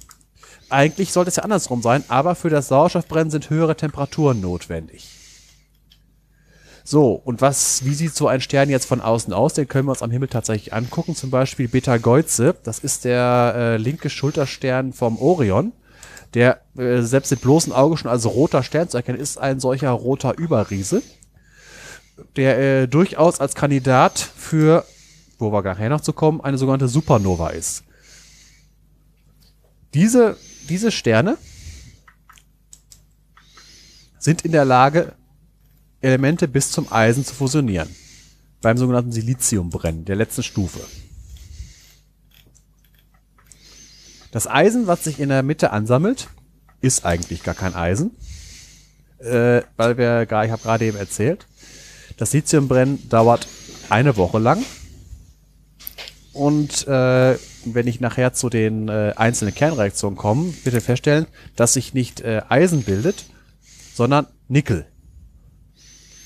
eigentlich 0.68 1.12
sollte 1.12 1.28
es 1.28 1.36
ja 1.36 1.42
andersrum 1.42 1.82
sein, 1.82 2.04
aber 2.08 2.34
für 2.34 2.50
das 2.50 2.68
Sauerstoffbrennen 2.68 3.30
sind 3.30 3.50
höhere 3.50 3.76
Temperaturen 3.76 4.40
notwendig. 4.40 5.08
So, 6.88 7.14
und 7.14 7.40
was, 7.40 7.84
wie 7.84 7.94
sieht 7.94 8.14
so 8.14 8.28
ein 8.28 8.40
Stern 8.40 8.70
jetzt 8.70 8.86
von 8.86 9.00
außen 9.00 9.32
aus? 9.32 9.54
Den 9.54 9.66
können 9.66 9.88
wir 9.88 9.90
uns 9.90 10.02
am 10.02 10.12
Himmel 10.12 10.28
tatsächlich 10.28 10.72
angucken. 10.72 11.16
Zum 11.16 11.30
Beispiel 11.30 11.66
Betelgeuse. 11.66 12.54
Das 12.62 12.78
ist 12.78 13.04
der 13.04 13.54
äh, 13.56 13.76
linke 13.76 14.08
Schulterstern 14.08 14.92
vom 14.92 15.18
Orion. 15.18 15.72
Der 16.34 16.60
äh, 16.78 17.00
selbst 17.02 17.32
mit 17.32 17.40
bloßen 17.40 17.72
Auge 17.72 17.96
schon 17.96 18.08
als 18.08 18.24
roter 18.24 18.62
Stern 18.62 18.88
zu 18.88 18.98
erkennen 18.98 19.18
ist, 19.18 19.36
ein 19.36 19.58
solcher 19.58 19.90
roter 19.90 20.38
Überriese. 20.38 21.02
Der 22.36 22.58
äh, 22.58 22.86
durchaus 22.86 23.40
als 23.40 23.56
Kandidat 23.56 24.18
für, 24.20 24.84
wo 25.40 25.50
wir 25.50 25.62
nachher 25.62 25.88
noch 25.88 26.02
zu 26.02 26.12
kommen, 26.12 26.40
eine 26.40 26.56
sogenannte 26.56 26.86
Supernova 26.86 27.50
ist. 27.50 27.82
Diese 29.92 30.36
diese 30.66 30.90
Sterne 30.92 31.38
sind 34.18 34.42
in 34.42 34.52
der 34.52 34.64
Lage, 34.64 35.14
Elemente 36.00 36.48
bis 36.48 36.70
zum 36.70 36.92
Eisen 36.92 37.24
zu 37.24 37.34
fusionieren. 37.34 37.88
Beim 38.60 38.76
sogenannten 38.76 39.12
Siliziumbrennen, 39.12 40.04
der 40.04 40.16
letzten 40.16 40.42
Stufe. 40.42 40.80
Das 44.32 44.46
Eisen, 44.46 44.86
was 44.86 45.04
sich 45.04 45.20
in 45.20 45.28
der 45.28 45.42
Mitte 45.42 45.70
ansammelt, 45.70 46.28
ist 46.80 47.04
eigentlich 47.04 47.42
gar 47.42 47.54
kein 47.54 47.74
Eisen. 47.74 48.10
Äh, 49.18 49.62
weil 49.76 49.96
wir, 49.96 50.22
ich 50.22 50.50
habe 50.50 50.62
gerade 50.62 50.84
eben 50.84 50.98
erzählt, 50.98 51.46
das 52.16 52.32
Siliziumbrennen 52.32 53.08
dauert 53.08 53.46
eine 53.88 54.16
Woche 54.16 54.38
lang. 54.38 54.64
Und 56.32 56.86
äh, 56.86 57.38
wenn 57.74 57.86
ich 57.86 58.00
nachher 58.00 58.32
zu 58.32 58.48
den 58.48 58.88
äh, 58.88 59.12
einzelnen 59.16 59.54
Kernreaktionen 59.54 60.16
komme, 60.16 60.52
bitte 60.64 60.80
feststellen, 60.80 61.26
dass 61.56 61.74
sich 61.74 61.94
nicht 61.94 62.20
äh, 62.20 62.42
Eisen 62.48 62.82
bildet, 62.82 63.26
sondern 63.94 64.26
Nickel. 64.48 64.86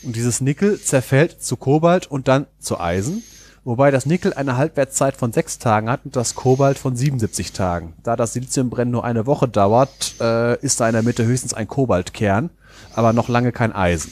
Und 0.03 0.17
dieses 0.17 0.41
Nickel 0.41 0.81
zerfällt 0.81 1.43
zu 1.43 1.57
Kobalt 1.57 2.07
und 2.07 2.27
dann 2.29 2.47
zu 2.59 2.81
Eisen, 2.81 3.23
wobei 3.65 3.91
das 3.91 4.07
Nickel 4.07 4.33
eine 4.33 4.57
Halbwertszeit 4.57 5.17
von 5.17 5.33
sechs 5.33 5.59
Tagen 5.59 5.91
hat 5.91 6.05
und 6.05 6.17
das 6.17 6.35
Kobalt 6.35 6.79
von 6.79 6.97
77 6.97 7.53
Tagen. 7.53 7.95
Da 8.03 8.17
das 8.17 8.33
Siliziumbrennen 8.33 8.93
nur 8.93 9.05
eine 9.05 9.27
Woche 9.27 9.49
dauert, 9.49 10.15
äh, 10.21 10.59
ist 10.61 10.81
da 10.81 10.89
in 10.89 10.95
der 10.95 11.03
Mitte 11.03 11.27
höchstens 11.27 11.55
ein 11.55 11.69
Kobaltkern, 11.69 12.51
aber 12.95 13.13
noch 13.13 13.29
lange 13.29 13.53
kein 13.53 13.73
Eisen. 13.73 14.11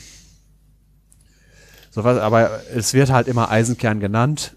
So 1.91 2.05
was, 2.05 2.19
aber 2.19 2.61
es 2.75 2.93
wird 2.95 3.11
halt 3.11 3.27
immer 3.29 3.51
Eisenkern 3.51 3.99
genannt 3.99 4.55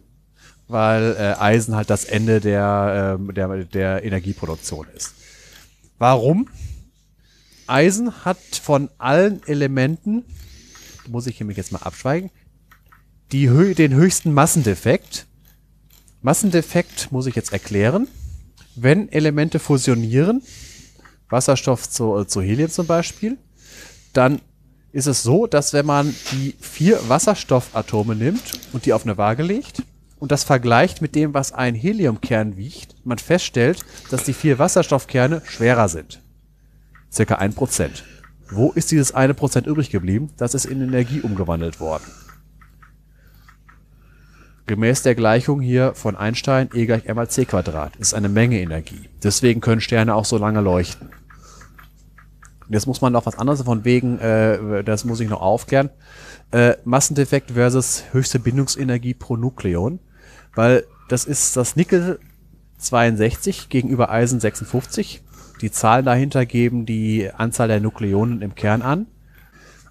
weil 0.72 1.16
äh, 1.18 1.40
Eisen 1.40 1.76
halt 1.76 1.90
das 1.90 2.06
Ende 2.06 2.40
der, 2.40 3.18
äh, 3.20 3.34
der, 3.34 3.66
der 3.66 4.04
Energieproduktion 4.04 4.88
ist. 4.96 5.14
Warum? 5.98 6.50
Eisen 7.68 8.26
hat 8.26 8.40
von 8.62 8.90
allen 8.98 9.42
Elementen, 9.48 10.26
muss 11.08 11.28
ich 11.28 11.40
mich 11.42 11.58
jetzt 11.58 11.72
mal 11.72 11.80
abschweigen, 11.80 12.32
die, 13.32 13.48
den 13.76 13.94
höchsten 13.94 14.34
Massendefekt 14.34 15.28
Massendefekt 16.22 17.12
muss 17.12 17.26
ich 17.26 17.36
jetzt 17.36 17.52
erklären. 17.52 18.08
Wenn 18.76 19.10
Elemente 19.10 19.58
fusionieren, 19.60 20.44
Wasserstoff 21.30 21.90
zu, 21.90 22.20
äh, 22.20 22.28
zu 22.28 22.42
Helium 22.42 22.70
zum 22.70 22.86
Beispiel, 22.86 23.38
dann 24.14 24.40
ist 24.92 25.08
es 25.08 25.24
so, 25.24 25.48
dass 25.48 25.74
wenn 25.74 25.86
man 25.86 26.14
die 26.32 26.56
vier 26.60 27.00
Wasserstoffatome 27.10 28.16
nimmt 28.16 28.60
und 28.72 28.86
die 28.86 28.94
auf 28.94 29.04
eine 29.04 29.18
Waage 29.18 29.42
legt 29.42 29.84
und 30.22 30.32
das 30.32 30.44
vergleicht 30.44 31.02
mit 31.02 31.16
dem, 31.16 31.34
was 31.34 31.52
ein 31.52 31.74
Heliumkern 31.74 32.56
wiegt, 32.56 32.96
man 33.04 33.18
feststellt, 33.18 33.84
dass 34.12 34.24
die 34.24 34.34
vier 34.34 34.60
Wasserstoffkerne 34.60 35.42
schwerer 35.46 35.90
sind. 35.90 36.22
Circa 37.12 37.36
ein 37.36 37.56
Prozent. 37.56 38.04
Wo 38.48 38.72
ist 38.72 38.92
dieses 38.92 39.16
eine 39.16 39.34
Prozent 39.34 39.66
übrig 39.66 39.90
geblieben? 39.90 40.30
Das 40.38 40.54
ist 40.54 40.66
in 40.66 40.80
Energie 40.80 41.22
umgewandelt 41.22 41.80
worden. 41.80 42.04
Gemäß 44.68 45.02
der 45.02 45.16
Gleichung 45.16 45.60
hier 45.60 45.96
von 45.96 46.16
Einstein, 46.16 46.70
E 46.72 46.86
gleich 46.86 47.08
m 47.08 47.16
mal 47.16 47.28
c 47.28 47.46
Quadrat, 47.46 47.96
ist 47.96 48.14
eine 48.14 48.30
Menge 48.30 48.60
Energie. 48.60 49.10
Deswegen 49.24 49.60
können 49.60 49.82
Sterne 49.82 50.14
auch 50.14 50.26
so 50.26 50.38
lange 50.38 50.62
leuchten. 50.62 51.10
Jetzt 52.70 52.86
muss 52.86 53.02
man 53.02 53.12
noch 53.12 53.26
was 53.26 53.40
anderes 53.40 53.64
von 53.64 53.86
wegen, 53.86 54.20
äh, 54.20 54.84
das 54.84 55.04
muss 55.04 55.20
ich 55.20 55.30
noch 55.30 55.42
aufklären. 55.42 55.90
Äh, 56.52 56.76
Massendefekt 56.86 57.52
versus 57.52 58.04
höchste 58.12 58.38
Bindungsenergie 58.38 59.16
pro 59.16 59.36
Nukleon, 59.36 60.00
weil 60.56 60.86
das 61.08 61.26
ist 61.26 61.58
das 61.58 61.76
Nickel 61.76 62.20
62 62.78 63.70
gegenüber 63.70 64.10
Eisen 64.10 64.40
56. 64.40 65.22
Die 65.62 65.72
Zahlen 65.72 66.06
dahinter 66.06 66.46
geben 66.46 66.86
die 66.86 67.30
Anzahl 67.32 67.68
der 67.68 67.80
Nukleonen 67.80 68.42
im 68.42 68.56
Kern 68.56 68.82
an. 68.82 69.08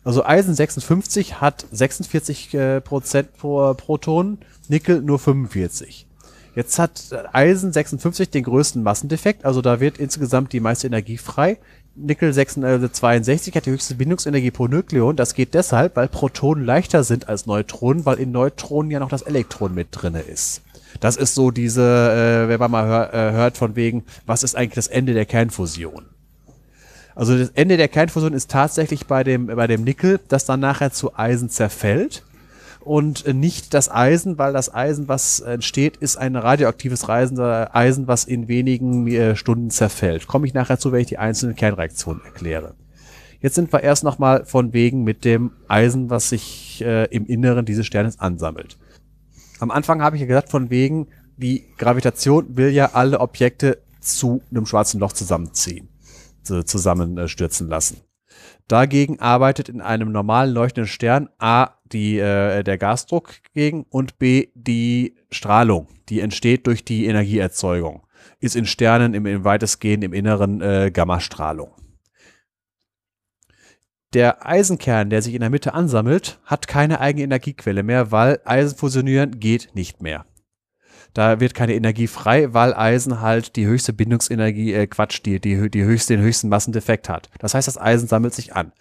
Also 0.03 0.25
Eisen 0.25 0.55
56 0.55 1.41
hat 1.41 1.67
46 1.71 2.55
äh, 2.55 2.81
Prozent 2.81 3.37
pro 3.37 3.75
Proton, 3.75 4.39
Nickel 4.69 5.03
nur 5.03 5.19
45. 5.19 6.07
Jetzt 6.55 6.79
hat 6.79 7.11
Eisen 7.33 7.73
56 7.73 8.31
den 8.31 8.43
größten 8.45 8.83
Massendefekt, 8.83 9.45
also 9.45 9.63
da 9.63 9.79
wird 9.79 9.99
insgesamt 9.99 10.53
die 10.53 10.61
meiste 10.61 10.87
Energie 10.87 11.17
frei. 11.17 11.59
Nickel 12.03 12.33
62 12.33 13.55
hat 13.55 13.67
die 13.67 13.71
höchste 13.71 13.95
Bindungsenergie 13.95 14.51
pro 14.51 14.67
Nukleon. 14.67 15.17
Das 15.17 15.35
geht 15.35 15.55
deshalb, 15.55 15.97
weil 15.97 16.09
Protonen 16.09 16.65
leichter 16.65 17.05
sind 17.05 17.29
als 17.29 17.47
Neutronen, 17.47 18.07
weil 18.07 18.19
in 18.19 18.33
Neutronen 18.33 18.91
ja 18.91 19.01
noch 19.01 19.09
das 19.09 19.23
Elektron 19.23 19.75
mit 19.75 19.89
drinne 19.91 20.21
ist. 20.21 20.63
Das 21.01 21.17
ist 21.17 21.35
so 21.35 21.51
diese, 21.51 21.83
äh, 21.83 22.49
wenn 22.49 22.59
man 22.59 22.71
mal 22.71 22.87
hör, 22.87 23.15
äh, 23.15 23.33
hört 23.33 23.57
von 23.57 23.77
wegen, 23.77 24.05
was 24.27 24.43
ist 24.43 24.57
eigentlich 24.57 24.75
das 24.75 24.89
Ende 24.89 25.15
der 25.15 25.27
Kernfusion? 25.27 26.07
Also 27.15 27.37
das 27.37 27.51
Ende 27.51 27.77
der 27.77 27.89
Kernfusion 27.89 28.33
ist 28.33 28.51
tatsächlich 28.51 29.07
bei 29.07 29.23
dem, 29.23 29.47
bei 29.47 29.67
dem 29.67 29.85
Nickel, 29.85 30.21
das 30.29 30.47
dann 30.47 30.61
nachher 30.61 30.93
zu 30.93 31.17
Eisen 31.17 31.51
zerfällt 31.51 32.23
und 32.81 33.27
nicht 33.35 33.75
das 33.75 33.91
Eisen, 33.91 34.39
weil 34.39 34.53
das 34.53 34.73
Eisen, 34.75 35.09
was 35.09 35.41
entsteht, 35.41 35.97
ist 35.99 36.17
ein 36.17 36.37
radioaktives 36.37 37.09
Eisen, 37.09 38.07
was 38.07 38.25
in 38.25 38.49
wenigen 38.49 39.07
äh, 39.07 39.37
Stunden 39.37 39.71
zerfällt. 39.71 40.27
Komme 40.27 40.47
ich 40.47 40.55
nachher 40.55 40.79
zu, 40.79 40.93
wenn 40.93 41.01
ich 41.01 41.09
die 41.09 41.19
einzelnen 41.19 41.57
Kernreaktionen 41.57 42.25
erkläre. 42.25 42.75
Jetzt 43.41 43.55
sind 43.55 43.73
wir 43.73 43.83
erst 43.83 44.05
nochmal 44.05 44.45
von 44.45 44.73
wegen 44.73 45.03
mit 45.03 45.25
dem 45.25 45.53
Eisen, 45.69 46.11
was 46.11 46.29
sich 46.29 46.83
äh, 46.85 47.05
im 47.07 47.27
Inneren 47.27 47.65
dieses 47.65 47.87
Sternes 47.87 48.19
ansammelt. 48.19 48.79
Am 49.61 49.71
Anfang 49.71 50.03
habe 50.03 50.17
ich 50.17 50.21
ja 50.21 50.29
gesagt, 50.29 50.51
von 50.51 50.71
wegen, 50.71 51.09
die 51.37 51.65
Gravitation 51.79 52.57
will 52.57 52.71
ja 52.71 52.91
alle 52.93 53.21
Objekte 53.21 53.79
zu 54.01 54.43
einem 54.51 54.67
schwarzen 54.67 55.01
Loch 55.01 55.13
zusammenziehen, 55.13 55.89
zusammenstürzen 56.43 57.69
lassen. 57.69 57.99
Dagegen 58.71 59.19
arbeitet 59.19 59.69
in 59.69 59.81
einem 59.81 60.13
normalen 60.13 60.55
leuchtenden 60.55 60.87
Stern 60.87 61.29
A 61.41 61.71
die, 61.91 62.21
äh, 62.21 62.63
der 62.63 62.79
Gasdruck 62.79 63.33
gegen 63.53 63.83
und 63.91 64.21
B 64.21 64.47
die 64.55 65.17
Strahlung, 65.33 65.89
die 66.09 66.21
entsteht 66.21 66.69
durch 66.69 66.85
die 66.85 67.07
Energieerzeugung. 67.07 68.07
Ist 68.39 68.55
in 68.55 68.67
Sternen 68.67 69.15
im, 69.15 69.27
im 69.27 69.43
weitestgehend 69.43 70.05
im 70.05 70.13
Inneren 70.13 70.61
äh, 70.61 70.93
Gammastrahlung. 70.93 71.73
Der 74.15 74.47
Eisenkern, 74.47 75.11
der 75.11 75.23
sich 75.23 75.35
in 75.35 75.41
der 75.41 75.51
Mitte 75.51 75.75
ansammelt, 75.75 76.39
hat 76.45 76.69
keine 76.69 77.01
eigene 77.01 77.25
Energiequelle 77.25 77.83
mehr, 77.83 78.13
weil 78.13 78.41
Eisen 78.45 78.79
fusionieren 78.79 79.41
geht 79.41 79.71
nicht 79.75 80.01
mehr. 80.01 80.27
Da 81.15 81.41
wird 81.41 81.55
keine 81.55 81.75
Energie 81.75 82.07
frei, 82.07 82.55
weil 82.55 82.73
Eisen 82.75 83.21
halt 83.21 83.57
die 83.57 83.67
höchste 83.67 83.93
Bindungsenergie, 83.93 84.73
äh, 84.73 84.87
Quatsch, 84.87 85.21
die, 85.25 85.41
die, 85.41 85.71
die 85.71 85.85
höchste, 85.85 86.17
den 86.17 86.25
höchsten 86.25 86.49
Massendefekt 86.49 87.09
hat. 87.09 87.29
Das 87.39 87.55
heißt, 87.55 87.67
das 87.67 87.81
Eisen 87.81 88.09
sammelt 88.09 88.35
sich 88.35 88.55
an. 88.55 88.73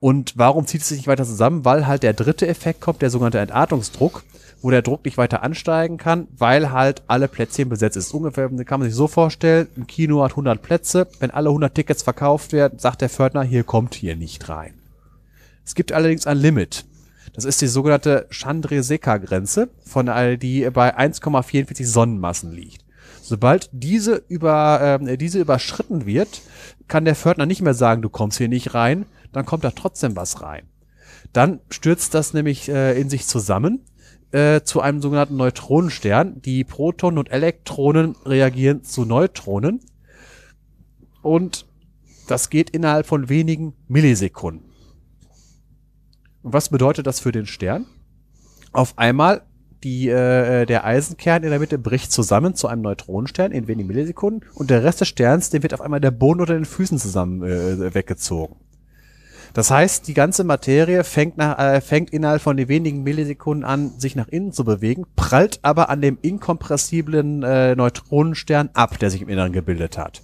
Und 0.00 0.32
warum 0.36 0.66
zieht 0.66 0.80
es 0.80 0.88
sich 0.88 0.98
nicht 0.98 1.06
weiter 1.06 1.24
zusammen? 1.24 1.64
Weil 1.64 1.86
halt 1.86 2.02
der 2.02 2.12
dritte 2.12 2.48
Effekt 2.48 2.80
kommt, 2.80 3.02
der 3.02 3.10
sogenannte 3.10 3.38
Entartungsdruck, 3.38 4.24
wo 4.60 4.70
der 4.70 4.82
Druck 4.82 5.04
nicht 5.04 5.16
weiter 5.18 5.42
ansteigen 5.42 5.96
kann, 5.96 6.26
weil 6.36 6.72
halt 6.72 7.02
alle 7.06 7.28
Plätzchen 7.28 7.68
besetzt 7.68 7.96
ist. 7.96 8.12
Ungefähr 8.12 8.48
kann 8.64 8.80
man 8.80 8.88
sich 8.88 8.96
so 8.96 9.06
vorstellen, 9.06 9.68
ein 9.76 9.86
Kino 9.86 10.22
hat 10.24 10.32
100 10.32 10.60
Plätze, 10.60 11.06
wenn 11.20 11.30
alle 11.30 11.50
100 11.50 11.74
Tickets 11.74 12.02
verkauft 12.02 12.52
werden, 12.52 12.78
sagt 12.78 13.00
der 13.00 13.10
Fördner, 13.10 13.42
hier 13.42 13.62
kommt 13.62 13.94
hier 13.94 14.16
nicht 14.16 14.48
rein. 14.48 14.74
Es 15.64 15.74
gibt 15.74 15.92
allerdings 15.92 16.26
ein 16.26 16.38
Limit. 16.38 16.84
Das 17.34 17.44
ist 17.44 17.60
die 17.62 17.66
sogenannte 17.66 18.26
Chandra-Sekar-Grenze, 18.30 19.70
von 19.84 20.06
die 20.38 20.68
bei 20.70 20.96
1,44 20.96 21.86
Sonnenmassen 21.86 22.52
liegt. 22.52 22.84
Sobald 23.22 23.70
diese 23.72 24.22
über 24.28 25.00
äh, 25.00 25.16
diese 25.16 25.40
überschritten 25.40 26.06
wird, 26.06 26.42
kann 26.88 27.04
der 27.04 27.14
Fördner 27.14 27.46
nicht 27.46 27.62
mehr 27.62 27.74
sagen, 27.74 28.02
du 28.02 28.10
kommst 28.10 28.38
hier 28.38 28.48
nicht 28.48 28.74
rein, 28.74 29.06
dann 29.32 29.46
kommt 29.46 29.64
da 29.64 29.70
trotzdem 29.70 30.16
was 30.16 30.42
rein. 30.42 30.66
Dann 31.32 31.60
stürzt 31.70 32.14
das 32.14 32.34
nämlich 32.34 32.68
äh, 32.68 33.00
in 33.00 33.08
sich 33.08 33.26
zusammen 33.26 33.84
äh, 34.32 34.62
zu 34.62 34.80
einem 34.80 35.00
sogenannten 35.00 35.36
Neutronenstern. 35.36 36.42
Die 36.42 36.64
Protonen 36.64 37.18
und 37.18 37.30
Elektronen 37.30 38.16
reagieren 38.26 38.82
zu 38.82 39.04
Neutronen 39.04 39.80
und 41.22 41.66
das 42.26 42.50
geht 42.50 42.70
innerhalb 42.70 43.06
von 43.06 43.28
wenigen 43.28 43.74
Millisekunden. 43.88 44.71
Und 46.42 46.52
was 46.52 46.68
bedeutet 46.68 47.06
das 47.06 47.20
für 47.20 47.32
den 47.32 47.46
Stern? 47.46 47.86
Auf 48.72 48.98
einmal 48.98 49.42
die, 49.84 50.08
äh, 50.08 50.64
der 50.64 50.84
Eisenkern 50.84 51.42
in 51.42 51.50
der 51.50 51.58
Mitte 51.58 51.78
bricht 51.78 52.12
zusammen 52.12 52.54
zu 52.54 52.68
einem 52.68 52.82
Neutronenstern 52.82 53.52
in 53.52 53.66
wenigen 53.66 53.88
Millisekunden 53.88 54.48
und 54.54 54.70
der 54.70 54.84
Rest 54.84 55.00
des 55.00 55.08
Sterns, 55.08 55.50
dem 55.50 55.62
wird 55.62 55.74
auf 55.74 55.80
einmal 55.80 56.00
der 56.00 56.12
Boden 56.12 56.40
unter 56.40 56.54
den 56.54 56.64
Füßen 56.64 56.98
zusammen 56.98 57.42
äh, 57.42 57.94
weggezogen. 57.94 58.56
Das 59.54 59.70
heißt, 59.70 60.08
die 60.08 60.14
ganze 60.14 60.44
Materie 60.44 61.04
fängt, 61.04 61.36
nach, 61.36 61.58
äh, 61.58 61.80
fängt 61.82 62.10
innerhalb 62.10 62.40
von 62.40 62.56
den 62.56 62.68
wenigen 62.68 63.02
Millisekunden 63.02 63.64
an, 63.64 63.90
sich 63.98 64.16
nach 64.16 64.28
innen 64.28 64.52
zu 64.52 64.64
bewegen, 64.64 65.04
prallt 65.14 65.58
aber 65.62 65.90
an 65.90 66.00
dem 66.00 66.16
inkompressiblen 66.22 67.42
äh, 67.42 67.74
Neutronenstern 67.76 68.70
ab, 68.72 68.98
der 68.98 69.10
sich 69.10 69.20
im 69.20 69.28
Inneren 69.28 69.52
gebildet 69.52 69.98
hat. 69.98 70.22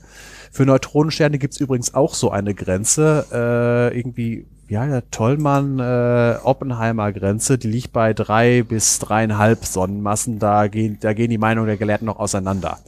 Für 0.50 0.64
Neutronensterne 0.64 1.38
gibt's 1.38 1.60
übrigens 1.60 1.92
auch 1.92 2.14
so 2.14 2.30
eine 2.30 2.54
Grenze, 2.54 3.26
äh, 3.30 3.98
irgendwie 3.98 4.46
ja, 4.68 4.86
der 4.86 5.10
Tollmann 5.10 5.78
äh, 5.78 6.36
Oppenheimer 6.42 7.12
Grenze, 7.12 7.56
die 7.56 7.68
liegt 7.68 7.92
bei 7.92 8.12
drei 8.12 8.62
bis 8.62 8.98
dreieinhalb 8.98 9.64
Sonnenmassen. 9.64 10.38
Da 10.38 10.68
gehen, 10.68 10.98
da 11.00 11.14
gehen 11.14 11.30
die 11.30 11.38
Meinungen 11.38 11.68
der 11.68 11.78
Gelehrten 11.78 12.06
noch 12.06 12.18
auseinander. 12.18 12.78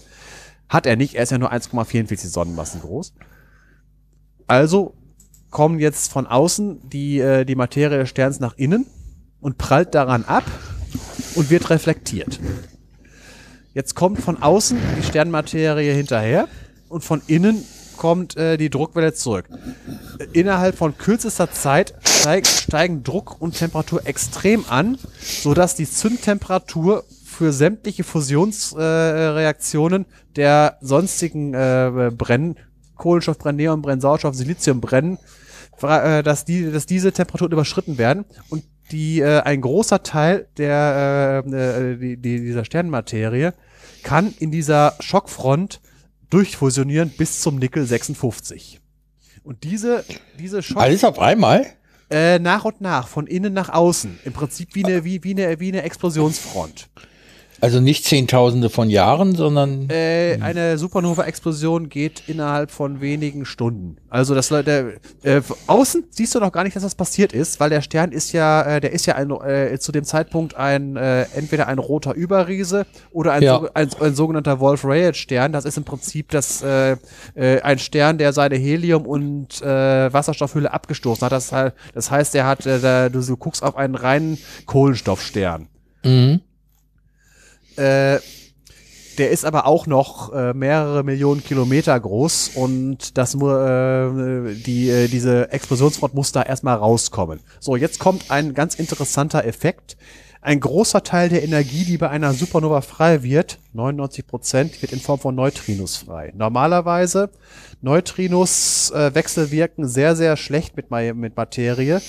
Hat 0.68 0.86
er 0.86 0.97
nicht, 0.97 1.15
er 1.15 1.23
ist 1.23 1.31
ja 1.31 1.39
nur 1.39 1.52
1,44 1.52 2.28
Sonnenmassen 2.28 2.81
groß. 2.83 3.15
Also 4.47 4.94
kommen 5.50 5.81
jetzt 5.81 6.12
von 6.12 6.26
außen 6.26 6.89
die, 6.91 7.18
äh, 7.18 7.44
die 7.44 7.55
Materie 7.55 7.99
des 7.99 8.10
Sterns 8.10 8.41
nach 8.41 8.57
innen 8.57 8.86
und 9.41 9.57
prallt 9.59 9.94
daran 9.94 10.25
ab 10.25 10.44
und 11.34 11.50
wird 11.50 11.70
reflektiert. 11.70 12.39
Jetzt 13.73 13.94
kommt 13.94 14.20
von 14.20 14.42
außen 14.42 14.78
die 14.99 15.02
Sternmaterie 15.02 15.92
hinterher 15.92 16.49
und 16.89 17.05
von 17.05 17.23
innen 17.26 17.65
kommt 18.01 18.37
äh, 18.39 18.57
die 18.57 18.70
Druckwelle 18.70 19.12
zurück. 19.12 19.51
Innerhalb 20.33 20.79
von 20.79 20.97
kürzester 20.97 21.53
Zeit 21.53 21.93
steig, 22.03 22.47
steigen 22.47 23.03
Druck 23.03 23.43
und 23.43 23.59
Temperatur 23.59 24.07
extrem 24.07 24.65
an, 24.70 24.97
sodass 25.20 25.75
die 25.75 25.85
Zündtemperatur 25.85 27.05
für 27.27 27.53
sämtliche 27.53 28.03
Fusionsreaktionen 28.03 30.05
äh, 30.05 30.07
der 30.35 30.79
sonstigen 30.81 31.53
äh, 31.53 32.11
Brennen, 32.17 32.57
Kohlenstoffbrennen, 32.97 33.57
Neonbrennen, 33.57 34.01
Sauerstoff, 34.01 34.35
Siliziumbrennen, 34.35 35.19
äh, 35.83 36.23
dass, 36.23 36.47
die, 36.47 36.73
dass 36.73 36.87
diese 36.87 37.12
Temperaturen 37.12 37.53
überschritten 37.53 37.99
werden 37.99 38.25
und 38.49 38.65
die 38.93 39.20
äh, 39.20 39.41
ein 39.41 39.61
großer 39.61 40.03
Teil 40.03 40.49
der 40.57 41.45
äh, 41.47 41.93
äh 41.93 41.97
die, 41.99 42.17
die, 42.17 42.41
dieser 42.41 42.65
Sternenmaterie 42.65 43.53
kann 44.03 44.33
in 44.39 44.51
dieser 44.51 44.95
Schockfront 45.01 45.83
durchfusionieren 46.31 47.10
bis 47.10 47.41
zum 47.41 47.57
Nickel 47.57 47.84
56. 47.84 48.81
Und 49.42 49.65
diese, 49.65 50.05
diese 50.39 50.62
Schock 50.62 50.83
Alles 50.83 51.05
auf 51.05 51.18
einmal? 51.18 51.67
Äh, 52.10 52.39
nach 52.39 52.65
und 52.65 52.81
nach, 52.81 53.09
von 53.09 53.26
innen 53.26 53.52
nach 53.52 53.68
außen. 53.68 54.18
Im 54.25 54.33
Prinzip 54.33 54.75
wie 54.75 54.84
eine, 54.84 55.05
wie, 55.05 55.23
wie 55.23 55.31
eine, 55.31 55.60
wie 55.60 55.68
eine 55.68 55.83
Explosionsfront. 55.83 56.89
Also 57.63 57.79
nicht 57.81 58.05
Zehntausende 58.07 58.71
von 58.71 58.89
Jahren, 58.89 59.35
sondern 59.35 59.89
Äh, 59.91 60.39
eine 60.41 60.79
Supernova-Explosion 60.79 61.91
geht 61.91 62.23
innerhalb 62.27 62.71
von 62.71 63.01
wenigen 63.03 63.45
Stunden. 63.45 63.99
Also 64.09 64.35
das 64.35 64.49
der, 64.49 64.95
äh, 65.23 65.43
außen 65.67 66.05
siehst 66.11 66.35
du 66.35 66.41
noch 66.41 66.53
gar 66.53 66.65
nicht, 66.65 66.75
dass 66.75 66.83
das 66.83 66.95
passiert 66.95 67.33
ist, 67.35 67.61
weil 67.61 67.69
der 67.69 67.83
Stern 67.83 68.13
ist 68.13 68.33
ja, 68.33 68.63
äh, 68.63 68.81
der 68.81 68.93
ist 68.93 69.05
ja 69.07 69.15
ein, 69.17 69.31
äh, 69.31 69.79
zu 69.79 69.93
dem 69.93 70.05
Zeitpunkt 70.05 70.55
ein 70.55 70.97
äh, 70.97 71.27
entweder 71.35 71.69
ein 71.69 71.79
roter 71.79 72.15
Überriese 72.15 72.87
oder 73.13 73.33
ein, 73.33 73.43
Ja. 73.43 73.61
so, 73.61 73.69
ein, 73.75 73.89
ein 74.01 74.15
sogenannter 74.15 74.59
Wolf-Rayet-Stern. 74.59 75.53
Das 75.53 75.67
ist 75.67 75.77
im 75.77 75.85
Prinzip 75.85 76.31
das 76.31 76.63
äh, 76.63 76.97
äh, 77.35 77.61
ein 77.61 77.79
Stern, 77.79 78.17
der 78.17 78.33
seine 78.33 78.57
Helium- 78.57 79.07
und 79.07 79.61
äh, 79.61 80.11
Wasserstoffhülle 80.13 80.73
abgestoßen 80.73 81.25
hat. 81.27 81.33
Das, 81.33 81.53
das 81.95 82.11
heißt, 82.11 82.33
der 82.33 82.47
hat, 82.47 82.65
äh, 82.65 82.81
da, 82.81 83.09
du, 83.11 83.21
du 83.21 83.37
guckst 83.37 83.63
auf 83.63 83.77
einen 83.77 83.97
reinen 83.97 84.39
Kohlenstoffstern. 84.67 85.69
mhm. 86.05 86.41
Äh, 87.81 88.20
der 89.18 89.31
ist 89.31 89.44
aber 89.44 89.67
auch 89.67 89.86
noch 89.86 90.33
äh, 90.33 90.55
mehrere 90.55 91.02
Millionen 91.02 91.44
Kilometer 91.44 91.99
groß 91.99 92.52
und 92.55 93.18
das 93.18 93.34
äh, 93.34 93.39
die 94.55 94.89
äh, 94.89 95.09
diese 95.09 95.52
Explosionsfront 95.52 96.15
muss 96.15 96.33
da 96.33 96.42
erstmal 96.42 96.76
rauskommen. 96.76 97.41
So, 97.59 97.76
jetzt 97.76 97.99
kommt 97.99 98.31
ein 98.31 98.55
ganz 98.55 98.76
interessanter 98.76 99.44
Effekt. 99.44 99.97
Ein 100.42 100.60
großer 100.60 101.02
Teil 101.02 101.28
der 101.28 101.42
Energie, 101.42 101.84
die 101.84 101.99
bei 101.99 102.09
einer 102.09 102.33
Supernova 102.33 102.81
frei 102.81 103.23
wird, 103.23 103.59
99 103.75 104.26
Prozent, 104.26 104.81
wird 104.81 104.92
in 104.92 105.00
Form 105.00 105.20
von 105.20 105.34
Neutrinos 105.34 105.99
frei. 105.99 106.33
Normalerweise 106.34 107.28
Neutrinos 107.83 108.91
äh, 108.91 109.15
wechselwirken 109.15 109.86
sehr, 109.86 110.17
sehr 110.17 110.39
schlecht 110.39 110.76
mit, 110.76 110.91
mit 110.91 111.36
Materie. 111.36 112.00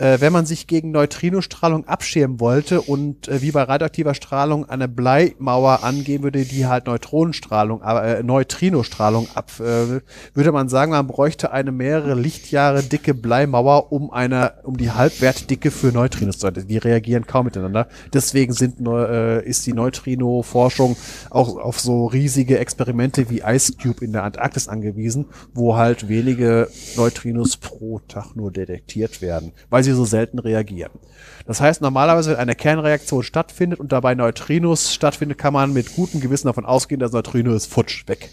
Äh, 0.00 0.20
wenn 0.20 0.32
man 0.32 0.46
sich 0.46 0.66
gegen 0.66 0.92
Neutrinostrahlung 0.92 1.86
abschirmen 1.86 2.40
wollte 2.40 2.80
und 2.80 3.28
äh, 3.28 3.42
wie 3.42 3.50
bei 3.50 3.62
radioaktiver 3.62 4.14
Strahlung 4.14 4.66
eine 4.68 4.88
Bleimauer 4.88 5.84
angeben 5.84 6.24
würde, 6.24 6.46
die 6.46 6.66
halt 6.66 6.86
Neutronenstrahlung, 6.86 7.82
äh, 7.82 8.22
Neutrinostrahlung 8.22 9.28
ab, 9.34 9.52
äh, 9.60 10.00
würde 10.32 10.52
man 10.52 10.70
sagen, 10.70 10.92
man 10.92 11.06
bräuchte 11.06 11.52
eine 11.52 11.70
mehrere 11.70 12.14
Lichtjahre 12.14 12.82
dicke 12.82 13.12
Bleimauer, 13.12 13.92
um 13.92 14.10
eine, 14.10 14.54
um 14.62 14.78
die 14.78 14.90
Halbwertdicke 14.90 15.70
für 15.70 15.88
Neutrinos 15.88 16.38
zu 16.38 16.46
halten. 16.46 16.66
Die 16.66 16.78
reagieren 16.78 17.26
kaum 17.26 17.44
miteinander. 17.44 17.86
Deswegen 18.14 18.54
sind, 18.54 18.80
äh, 18.86 19.44
ist 19.44 19.66
die 19.66 19.74
Neutrino-Forschung 19.74 20.96
auch 21.28 21.58
auf 21.58 21.78
so 21.78 22.06
riesige 22.06 22.58
Experimente 22.58 23.28
wie 23.28 23.42
Ice 23.44 23.74
Cube 23.80 24.02
in 24.02 24.12
der 24.12 24.24
Antarktis 24.24 24.66
angewiesen, 24.66 25.26
wo 25.52 25.76
halt 25.76 26.08
wenige 26.08 26.68
Neutrinos 26.96 27.58
pro 27.58 27.98
Tag 28.08 28.34
nur 28.34 28.50
detektiert 28.50 29.20
werden, 29.20 29.52
weil 29.68 29.84
sie 29.84 29.89
so 29.94 30.04
selten 30.04 30.38
reagieren. 30.38 30.92
Das 31.46 31.60
heißt, 31.60 31.80
normalerweise, 31.80 32.32
wenn 32.32 32.38
eine 32.38 32.54
Kernreaktion 32.54 33.22
stattfindet 33.22 33.80
und 33.80 33.92
dabei 33.92 34.14
Neutrinos 34.14 34.94
stattfindet, 34.94 35.38
kann 35.38 35.52
man 35.52 35.72
mit 35.72 35.94
gutem 35.94 36.20
Gewissen 36.20 36.46
davon 36.46 36.66
ausgehen, 36.66 37.00
das 37.00 37.12
Neutrino 37.12 37.54
ist 37.54 37.66
futsch, 37.66 38.06
weg. 38.08 38.30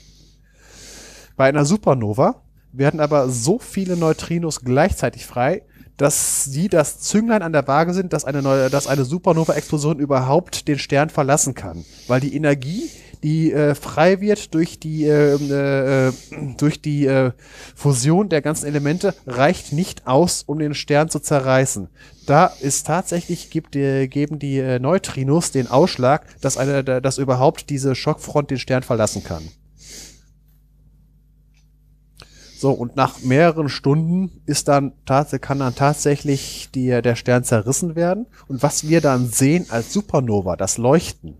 Bei 1.35 1.47
einer 1.47 1.65
Supernova 1.65 2.41
werden 2.71 2.99
aber 2.99 3.29
so 3.29 3.59
viele 3.59 3.95
Neutrinos 3.95 4.61
gleichzeitig 4.61 5.25
frei, 5.25 5.63
dass 5.97 6.43
sie 6.43 6.69
das 6.69 6.99
Zünglein 6.99 7.41
an 7.41 7.53
der 7.53 7.67
Waage 7.67 7.93
sind, 7.93 8.13
dass 8.13 8.23
eine, 8.23 8.69
dass 8.69 8.87
eine 8.87 9.03
Supernova-Explosion 9.03 9.99
überhaupt 9.99 10.67
den 10.67 10.77
Stern 10.77 11.09
verlassen 11.09 11.55
kann. 11.55 11.85
Weil 12.07 12.21
die 12.21 12.35
Energie, 12.35 12.89
die 13.23 13.51
äh, 13.51 13.75
frei 13.75 14.21
wird 14.21 14.53
durch 14.53 14.79
die, 14.79 15.05
äh, 15.05 15.35
äh, 15.35 16.11
durch 16.57 16.81
die 16.81 17.05
äh, 17.05 17.31
Fusion 17.75 18.29
der 18.29 18.41
ganzen 18.41 18.67
Elemente, 18.67 19.13
reicht 19.25 19.73
nicht 19.73 20.07
aus, 20.07 20.43
um 20.43 20.59
den 20.59 20.73
Stern 20.73 21.09
zu 21.09 21.19
zerreißen. 21.19 21.89
Da 22.25 22.47
ist 22.61 22.87
tatsächlich, 22.87 23.49
gibt, 23.49 23.75
äh, 23.75 24.07
geben 24.07 24.39
die 24.39 24.59
äh, 24.59 24.79
Neutrinos 24.79 25.51
den 25.51 25.67
Ausschlag, 25.67 26.25
dass, 26.41 26.57
eine, 26.57 26.83
dass 26.83 27.17
überhaupt 27.17 27.69
diese 27.69 27.95
Schockfront 27.95 28.51
den 28.51 28.59
Stern 28.59 28.83
verlassen 28.83 29.23
kann. 29.23 29.43
So, 32.57 32.71
und 32.71 32.95
nach 32.95 33.21
mehreren 33.21 33.69
Stunden 33.69 34.41
ist 34.47 34.67
dann 34.67 34.93
kann 35.05 35.59
dann 35.59 35.75
tatsächlich 35.75 36.69
die, 36.73 36.87
der 36.87 37.15
Stern 37.15 37.43
zerrissen 37.43 37.95
werden. 37.95 38.25
Und 38.47 38.63
was 38.63 38.87
wir 38.87 38.99
dann 38.99 39.27
sehen 39.27 39.67
als 39.69 39.93
Supernova, 39.93 40.55
das 40.55 40.79
Leuchten, 40.79 41.35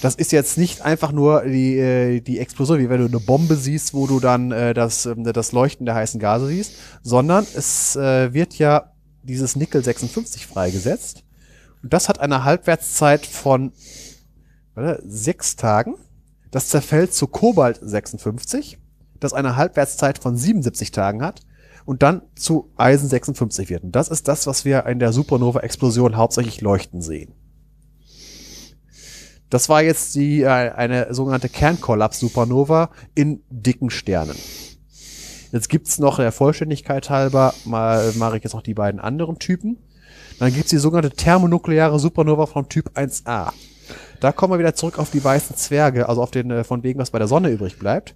das 0.00 0.14
ist 0.14 0.32
jetzt 0.32 0.58
nicht 0.58 0.82
einfach 0.82 1.12
nur 1.12 1.42
die, 1.42 1.78
äh, 1.78 2.20
die 2.20 2.38
Explosion, 2.38 2.78
wie 2.78 2.88
wenn 2.88 3.00
du 3.00 3.06
eine 3.06 3.20
Bombe 3.20 3.56
siehst, 3.56 3.94
wo 3.94 4.06
du 4.06 4.20
dann 4.20 4.52
äh, 4.52 4.74
das, 4.74 5.06
ähm, 5.06 5.24
das 5.24 5.52
Leuchten 5.52 5.86
der 5.86 5.94
heißen 5.94 6.20
Gase 6.20 6.46
siehst, 6.46 6.72
sondern 7.02 7.46
es 7.54 7.96
äh, 7.96 8.32
wird 8.32 8.54
ja 8.58 8.92
dieses 9.22 9.56
Nickel 9.56 9.84
56 9.84 10.46
freigesetzt. 10.46 11.24
Und 11.82 11.92
das 11.92 12.08
hat 12.08 12.20
eine 12.20 12.44
Halbwertszeit 12.44 13.26
von 13.26 13.72
warte, 14.74 15.02
sechs 15.06 15.56
Tagen. 15.56 15.94
Das 16.50 16.68
zerfällt 16.68 17.14
zu 17.14 17.26
Kobalt 17.26 17.78
56 17.82 18.78
das 19.20 19.32
eine 19.32 19.56
Halbwertszeit 19.56 20.18
von 20.18 20.36
77 20.36 20.90
Tagen 20.90 21.22
hat 21.22 21.42
und 21.84 22.02
dann 22.02 22.22
zu 22.34 22.70
Eisen 22.76 23.08
56 23.08 23.68
wird. 23.68 23.84
Und 23.84 23.92
das 23.92 24.08
ist 24.08 24.28
das, 24.28 24.46
was 24.46 24.64
wir 24.64 24.86
in 24.86 24.98
der 24.98 25.12
Supernova-Explosion 25.12 26.16
hauptsächlich 26.16 26.60
leuchten 26.60 27.02
sehen. 27.02 27.34
Das 29.50 29.68
war 29.68 29.82
jetzt 29.82 30.14
die, 30.14 30.42
äh, 30.42 30.46
eine 30.46 31.12
sogenannte 31.12 31.48
Kernkollaps-Supernova 31.48 32.90
in 33.14 33.42
dicken 33.50 33.90
Sternen. 33.90 34.36
Jetzt 35.52 35.68
gibt's 35.68 35.98
noch 35.98 36.16
der 36.16 36.30
Vollständigkeit 36.30 37.10
halber, 37.10 37.52
mal 37.64 38.12
mache 38.14 38.36
ich 38.36 38.44
jetzt 38.44 38.54
noch 38.54 38.62
die 38.62 38.74
beiden 38.74 39.00
anderen 39.00 39.40
Typen. 39.40 39.78
Dann 40.38 40.54
gibt's 40.54 40.70
die 40.70 40.78
sogenannte 40.78 41.14
thermonukleare 41.14 41.98
Supernova 41.98 42.46
vom 42.46 42.68
Typ 42.68 42.92
1a. 42.96 43.52
Da 44.20 44.32
kommen 44.32 44.52
wir 44.52 44.58
wieder 44.60 44.74
zurück 44.74 44.98
auf 44.98 45.10
die 45.10 45.22
weißen 45.22 45.56
Zwerge, 45.56 46.08
also 46.08 46.22
auf 46.22 46.30
den, 46.30 46.50
äh, 46.50 46.64
von 46.64 46.84
wegen, 46.84 47.00
was 47.00 47.10
bei 47.10 47.18
der 47.18 47.26
Sonne 47.26 47.50
übrig 47.50 47.78
bleibt. 47.78 48.14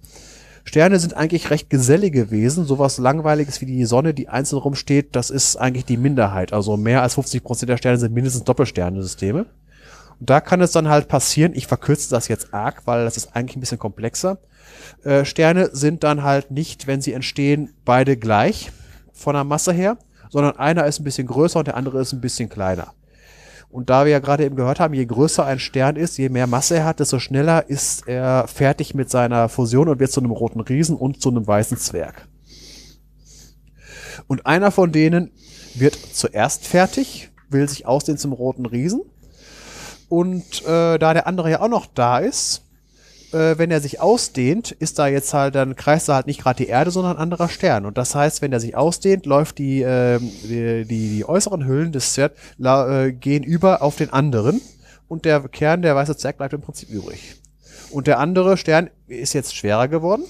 Sterne 0.63 0.99
sind 0.99 1.13
eigentlich 1.13 1.51
recht 1.51 1.69
gesellige 1.69 2.31
Wesen. 2.31 2.65
Sowas 2.65 2.97
Langweiliges 2.97 3.61
wie 3.61 3.65
die 3.65 3.85
Sonne, 3.85 4.13
die 4.13 4.29
einzeln 4.29 4.59
rumsteht, 4.59 5.15
das 5.15 5.29
ist 5.29 5.57
eigentlich 5.57 5.85
die 5.85 5.97
Minderheit. 5.97 6.53
Also 6.53 6.77
mehr 6.77 7.03
als 7.03 7.15
50 7.15 7.43
Prozent 7.43 7.69
der 7.69 7.77
Sterne 7.77 7.99
sind 7.99 8.13
mindestens 8.13 8.45
Doppelsternensysteme. 8.45 9.45
Und 10.19 10.29
da 10.29 10.41
kann 10.41 10.61
es 10.61 10.71
dann 10.71 10.89
halt 10.89 11.07
passieren, 11.07 11.53
ich 11.55 11.67
verkürze 11.67 12.09
das 12.09 12.27
jetzt 12.27 12.53
arg, 12.53 12.83
weil 12.85 13.05
das 13.05 13.17
ist 13.17 13.35
eigentlich 13.35 13.57
ein 13.57 13.61
bisschen 13.61 13.79
komplexer. 13.79 14.37
Äh, 15.03 15.25
Sterne 15.25 15.69
sind 15.73 16.03
dann 16.03 16.23
halt 16.23 16.51
nicht, 16.51 16.87
wenn 16.87 17.01
sie 17.01 17.13
entstehen, 17.13 17.73
beide 17.83 18.17
gleich 18.17 18.71
von 19.13 19.33
der 19.33 19.43
Masse 19.43 19.73
her, 19.73 19.97
sondern 20.29 20.57
einer 20.57 20.85
ist 20.85 20.99
ein 20.99 21.03
bisschen 21.03 21.27
größer 21.27 21.59
und 21.59 21.67
der 21.67 21.77
andere 21.77 22.01
ist 22.01 22.13
ein 22.13 22.21
bisschen 22.21 22.49
kleiner. 22.49 22.93
Und 23.69 23.89
da 23.89 24.05
wir 24.05 24.11
ja 24.13 24.19
gerade 24.19 24.45
eben 24.45 24.55
gehört 24.55 24.79
haben, 24.79 24.93
je 24.93 25.05
größer 25.05 25.45
ein 25.45 25.59
Stern 25.59 25.97
ist, 25.97 26.17
je 26.17 26.29
mehr 26.29 26.47
Masse 26.47 26.75
er 26.75 26.85
hat, 26.85 27.01
desto 27.01 27.19
schneller 27.19 27.69
ist 27.69 28.07
er 28.07 28.47
fertig 28.47 28.93
mit 28.93 29.09
seiner 29.09 29.49
Fusion 29.49 29.89
und 29.89 29.99
wird 29.99 30.11
zu 30.11 30.21
einem 30.21 30.31
roten 30.31 30.61
Riesen 30.61 30.95
und 30.95 31.21
zu 31.21 31.29
einem 31.29 31.45
weißen 31.45 31.77
Zwerg. 31.77 32.27
Und 34.27 34.45
einer 34.45 34.71
von 34.71 34.91
denen 34.91 35.31
wird 35.73 35.97
zuerst 36.13 36.65
fertig, 36.65 37.31
will 37.49 37.67
sich 37.67 37.85
ausdehnen 37.85 38.17
zum 38.17 38.33
roten 38.33 38.65
Riesen. 38.65 39.01
Und 40.15 40.63
äh, 40.65 40.97
da 40.97 41.13
der 41.13 41.27
andere 41.27 41.51
ja 41.51 41.59
auch 41.59 41.67
noch 41.67 41.87
da 41.93 42.19
ist, 42.19 42.61
äh, 43.33 43.57
wenn 43.57 43.69
er 43.69 43.81
sich 43.81 43.99
ausdehnt, 43.99 44.71
ist 44.71 44.97
da 44.97 45.07
jetzt 45.07 45.33
halt, 45.33 45.55
dann 45.55 45.75
kreist 45.75 46.07
da 46.07 46.15
halt 46.15 46.25
nicht 46.25 46.41
gerade 46.41 46.63
die 46.63 46.69
Erde, 46.69 46.89
sondern 46.89 47.17
ein 47.17 47.21
anderer 47.21 47.49
Stern. 47.49 47.85
Und 47.85 47.97
das 47.97 48.15
heißt, 48.15 48.41
wenn 48.41 48.53
er 48.53 48.61
sich 48.61 48.77
ausdehnt, 48.77 49.25
läuft 49.25 49.57
die, 49.57 49.81
äh, 49.81 50.19
die, 50.19 50.85
die, 50.87 51.09
die 51.17 51.25
äußeren 51.25 51.65
Hüllen 51.65 51.91
des 51.91 52.13
Zwergs 52.13 52.39
äh, 52.63 53.11
gehen 53.11 53.43
über 53.43 53.81
auf 53.81 53.97
den 53.97 54.13
anderen 54.13 54.61
und 55.09 55.25
der 55.25 55.41
Kern, 55.49 55.81
der 55.81 55.97
weiße 55.97 56.15
Zwerg, 56.15 56.37
bleibt 56.37 56.53
im 56.53 56.61
Prinzip 56.61 56.89
übrig. 56.89 57.35
Und 57.91 58.07
der 58.07 58.19
andere 58.19 58.55
Stern 58.55 58.89
ist 59.07 59.33
jetzt 59.33 59.53
schwerer 59.53 59.89
geworden. 59.89 60.23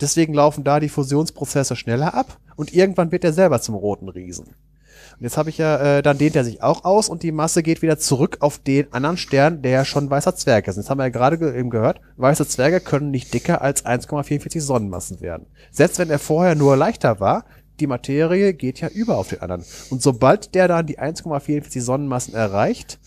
Deswegen 0.00 0.32
laufen 0.32 0.64
da 0.64 0.80
die 0.80 0.88
Fusionsprozesse 0.88 1.76
schneller 1.76 2.14
ab 2.14 2.38
und 2.56 2.72
irgendwann 2.72 3.12
wird 3.12 3.24
er 3.24 3.34
selber 3.34 3.60
zum 3.60 3.74
roten 3.74 4.08
Riesen. 4.08 4.46
Und 5.18 5.24
jetzt 5.24 5.38
habe 5.38 5.48
ich 5.48 5.56
ja, 5.56 5.98
äh, 5.98 6.02
dann 6.02 6.18
dehnt 6.18 6.36
er 6.36 6.44
sich 6.44 6.62
auch 6.62 6.84
aus 6.84 7.08
und 7.08 7.22
die 7.22 7.32
Masse 7.32 7.62
geht 7.62 7.80
wieder 7.80 7.98
zurück 7.98 8.38
auf 8.40 8.58
den 8.58 8.92
anderen 8.92 9.16
Stern, 9.16 9.62
der 9.62 9.70
ja 9.70 9.84
schon 9.86 10.10
weißer 10.10 10.36
Zwerg 10.36 10.68
ist. 10.68 10.76
Jetzt 10.76 10.90
haben 10.90 10.98
wir 10.98 11.04
ja 11.04 11.10
gerade 11.10 11.38
ge 11.38 11.58
eben 11.58 11.70
gehört, 11.70 12.00
weiße 12.16 12.46
Zwerge 12.46 12.80
können 12.80 13.10
nicht 13.10 13.32
dicker 13.32 13.62
als 13.62 13.86
1,44 13.86 14.60
Sonnenmassen 14.60 15.22
werden. 15.22 15.46
Selbst 15.70 15.98
wenn 15.98 16.10
er 16.10 16.18
vorher 16.18 16.54
nur 16.54 16.76
leichter 16.76 17.18
war, 17.18 17.46
die 17.80 17.86
Materie 17.86 18.52
geht 18.54 18.80
ja 18.80 18.88
über 18.88 19.16
auf 19.16 19.28
den 19.28 19.40
anderen. 19.40 19.64
Und 19.90 20.02
sobald 20.02 20.54
der 20.54 20.68
dann 20.68 20.86
die 20.86 20.98
1,44 20.98 21.80
Sonnenmassen 21.80 22.34
erreicht, 22.34 22.98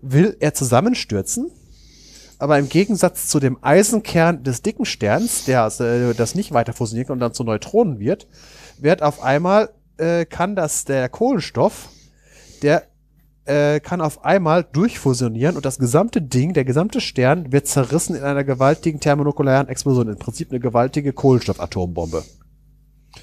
will 0.00 0.36
er 0.40 0.54
zusammenstürzen. 0.54 1.50
Aber 2.38 2.58
im 2.58 2.68
Gegensatz 2.68 3.28
zu 3.28 3.38
dem 3.38 3.58
Eisenkern 3.62 4.42
des 4.42 4.62
dicken 4.62 4.84
Sterns, 4.84 5.44
der 5.44 5.66
äh, 5.80 6.14
das 6.14 6.34
nicht 6.34 6.52
weiter 6.52 6.72
fusioniert 6.72 7.10
und 7.10 7.20
dann 7.20 7.32
zu 7.32 7.44
Neutronen 7.44 7.98
wird, 7.98 8.26
wird 8.78 9.02
auf 9.02 9.22
einmal 9.22 9.70
äh, 9.98 10.24
kann 10.24 10.56
das 10.56 10.84
der 10.84 11.08
Kohlenstoff, 11.08 11.88
der 12.62 12.86
äh, 13.44 13.80
kann 13.80 14.00
auf 14.00 14.24
einmal 14.24 14.64
durchfusionieren 14.64 15.56
und 15.56 15.64
das 15.64 15.78
gesamte 15.78 16.22
Ding, 16.22 16.54
der 16.54 16.64
gesamte 16.64 17.00
Stern 17.00 17.52
wird 17.52 17.66
zerrissen 17.66 18.16
in 18.16 18.22
einer 18.22 18.44
gewaltigen 18.44 19.00
thermonuklearen 19.00 19.68
Explosion, 19.68 20.08
im 20.08 20.18
Prinzip 20.18 20.50
eine 20.50 20.60
gewaltige 20.60 21.12
Kohlenstoffatombombe. 21.12 22.24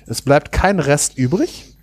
Es 0.05 0.21
bleibt 0.21 0.51
kein 0.51 0.79
Rest 0.79 1.17
übrig, 1.17 1.75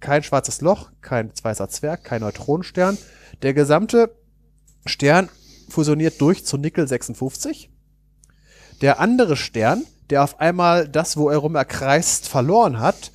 kein 0.00 0.22
schwarzes 0.22 0.60
Loch, 0.60 0.90
kein 1.00 1.30
weißer 1.42 1.68
Zwerg, 1.68 2.04
kein 2.04 2.22
Neutronenstern. 2.22 2.96
Der 3.42 3.54
gesamte 3.54 4.14
Stern 4.86 5.28
fusioniert 5.68 6.20
durch 6.20 6.44
zu 6.44 6.56
Nickel 6.56 6.88
56. 6.88 7.70
Der 8.80 8.98
andere 8.98 9.36
Stern, 9.36 9.84
der 10.08 10.24
auf 10.24 10.40
einmal 10.40 10.88
das, 10.88 11.16
wo 11.16 11.28
er 11.28 11.38
rum 11.38 11.54
erkreist, 11.54 12.28
verloren 12.28 12.80
hat, 12.80 13.12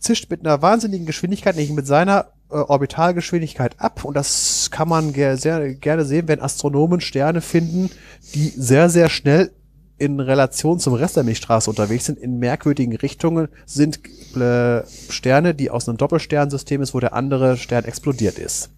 zischt 0.00 0.30
mit 0.30 0.40
einer 0.40 0.62
wahnsinnigen 0.62 1.06
Geschwindigkeit, 1.06 1.54
nämlich 1.54 1.74
mit 1.74 1.86
seiner 1.86 2.32
äh, 2.50 2.54
Orbitalgeschwindigkeit 2.54 3.78
ab. 3.78 4.04
Und 4.04 4.14
das 4.16 4.70
kann 4.70 4.88
man 4.88 5.12
ge 5.12 5.36
sehr 5.36 5.74
gerne 5.74 6.04
sehen, 6.04 6.26
wenn 6.26 6.40
Astronomen 6.40 7.00
Sterne 7.00 7.40
finden, 7.40 7.90
die 8.34 8.48
sehr, 8.48 8.90
sehr 8.90 9.08
schnell 9.08 9.52
in 9.98 10.18
Relation 10.18 10.78
zum 10.78 10.94
Rest 10.94 11.16
der 11.16 11.24
Milchstraße 11.24 11.68
unterwegs 11.68 12.06
sind, 12.06 12.18
in 12.18 12.38
merkwürdigen 12.38 12.96
Richtungen, 12.96 13.48
sind 13.66 14.00
äh, 14.34 14.82
Sterne, 15.10 15.54
die 15.54 15.70
aus 15.70 15.88
einem 15.88 15.98
Doppelsternsystem 15.98 16.80
ist, 16.80 16.94
wo 16.94 17.00
der 17.00 17.12
andere 17.12 17.58
Stern 17.58 17.84
explodiert 17.84 18.38
ist. 18.38 18.70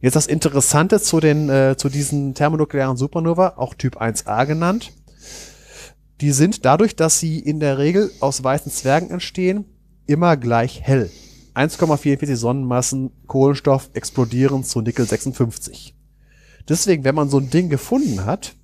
Jetzt 0.00 0.16
das 0.16 0.26
Interessante 0.26 1.00
zu 1.00 1.20
den, 1.20 1.48
äh, 1.48 1.76
zu 1.76 1.88
diesen 1.88 2.34
thermonuklearen 2.34 2.96
Supernova, 2.96 3.54
auch 3.56 3.74
Typ 3.74 4.00
1a 4.00 4.46
genannt. 4.46 4.92
Die 6.20 6.32
sind 6.32 6.64
dadurch, 6.64 6.96
dass 6.96 7.20
sie 7.20 7.38
in 7.38 7.60
der 7.60 7.78
Regel 7.78 8.10
aus 8.18 8.42
weißen 8.42 8.72
Zwergen 8.72 9.10
entstehen, 9.10 9.64
immer 10.08 10.36
gleich 10.36 10.80
hell. 10.80 11.10
1,44 11.54 12.34
Sonnenmassen 12.36 13.12
Kohlenstoff 13.26 13.90
explodieren 13.92 14.64
zu 14.64 14.80
Nickel 14.80 15.06
56. 15.06 15.94
Deswegen, 16.68 17.04
wenn 17.04 17.14
man 17.14 17.30
so 17.30 17.38
ein 17.38 17.50
Ding 17.50 17.68
gefunden 17.68 18.24
hat, 18.24 18.54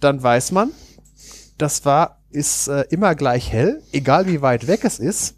dann 0.00 0.22
weiß 0.22 0.52
man, 0.52 0.70
das 1.56 1.84
war, 1.84 2.22
ist 2.30 2.68
äh, 2.68 2.82
immer 2.90 3.14
gleich 3.14 3.52
hell, 3.52 3.82
egal 3.92 4.26
wie 4.26 4.42
weit 4.42 4.66
weg 4.66 4.84
es 4.84 4.98
ist. 4.98 5.36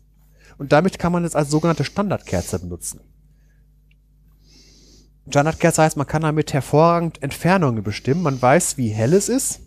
Und 0.58 0.72
damit 0.72 0.98
kann 0.98 1.12
man 1.12 1.24
es 1.24 1.34
als 1.34 1.50
sogenannte 1.50 1.84
Standardkerze 1.84 2.58
benutzen. 2.58 3.00
Standardkerze 5.28 5.82
heißt, 5.82 5.96
man 5.96 6.06
kann 6.06 6.22
damit 6.22 6.52
hervorragend 6.52 7.22
Entfernungen 7.22 7.82
bestimmen. 7.82 8.22
Man 8.22 8.40
weiß, 8.40 8.76
wie 8.76 8.88
hell 8.88 9.14
es 9.14 9.28
ist. 9.28 9.60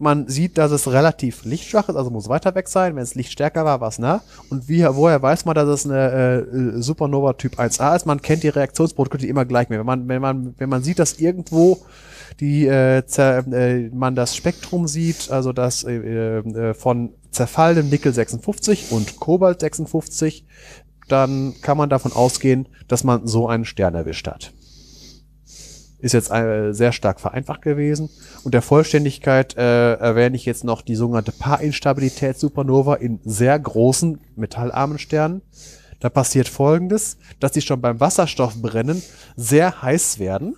Man 0.00 0.28
sieht, 0.28 0.56
dass 0.56 0.72
es 0.72 0.90
relativ 0.90 1.44
lichtschwach 1.44 1.90
ist, 1.90 1.96
also 1.96 2.10
muss 2.10 2.28
weiter 2.28 2.54
weg 2.54 2.68
sein. 2.68 2.96
Wenn 2.96 3.02
es 3.02 3.14
Licht 3.14 3.32
stärker 3.32 3.66
war, 3.66 3.80
war 3.82 3.88
es 3.88 3.98
nah. 3.98 4.22
Und 4.48 4.66
wie, 4.66 4.82
woher 4.82 5.20
weiß 5.20 5.44
man, 5.44 5.54
dass 5.54 5.68
es 5.68 5.84
eine 5.84 6.46
äh, 6.76 6.80
Supernova 6.80 7.34
Typ 7.34 7.58
1a 7.58 7.96
ist? 7.96 8.06
Man 8.06 8.22
kennt 8.22 8.42
die 8.42 8.48
Reaktionsprodukte 8.48 9.26
immer 9.26 9.44
gleich 9.44 9.68
mehr. 9.68 9.78
Wenn 9.78 9.86
man, 9.86 10.08
wenn 10.08 10.22
man, 10.22 10.54
wenn 10.56 10.70
man 10.70 10.82
sieht, 10.82 10.98
dass 10.98 11.20
irgendwo 11.20 11.82
die 12.40 12.66
äh, 12.66 12.98
äh, 12.98 13.90
man 13.92 14.14
das 14.14 14.34
Spektrum 14.34 14.88
sieht, 14.88 15.30
also 15.30 15.52
das 15.52 15.84
äh, 15.84 16.38
äh, 16.38 16.74
von 16.74 17.12
zerfallenem 17.30 17.90
Nickel 17.90 18.14
56 18.14 18.92
und 18.92 19.20
Kobalt 19.20 19.60
56, 19.60 20.46
dann 21.08 21.54
kann 21.60 21.76
man 21.76 21.90
davon 21.90 22.12
ausgehen, 22.12 22.68
dass 22.88 23.04
man 23.04 23.26
so 23.26 23.48
einen 23.48 23.64
Stern 23.64 23.94
erwischt 23.94 24.26
hat. 24.26 24.52
Ist 26.00 26.12
jetzt 26.12 26.30
äh, 26.30 26.72
sehr 26.72 26.92
stark 26.92 27.20
vereinfacht 27.20 27.62
gewesen. 27.62 28.08
Und 28.42 28.54
der 28.54 28.62
Vollständigkeit 28.62 29.56
äh, 29.56 29.94
erwähne 29.94 30.36
ich 30.36 30.46
jetzt 30.46 30.64
noch 30.64 30.82
die 30.82 30.94
sogenannte 30.94 31.32
Paarinstabilität-Supernova 31.32 32.94
in 32.94 33.20
sehr 33.24 33.58
großen 33.58 34.20
metallarmen 34.36 34.98
Sternen. 34.98 35.42
Da 36.00 36.08
passiert 36.08 36.48
Folgendes, 36.48 37.18
dass 37.38 37.52
die 37.52 37.60
schon 37.60 37.80
beim 37.80 38.00
Wasserstoffbrennen 38.00 39.02
sehr 39.36 39.82
heiß 39.82 40.18
werden. 40.18 40.56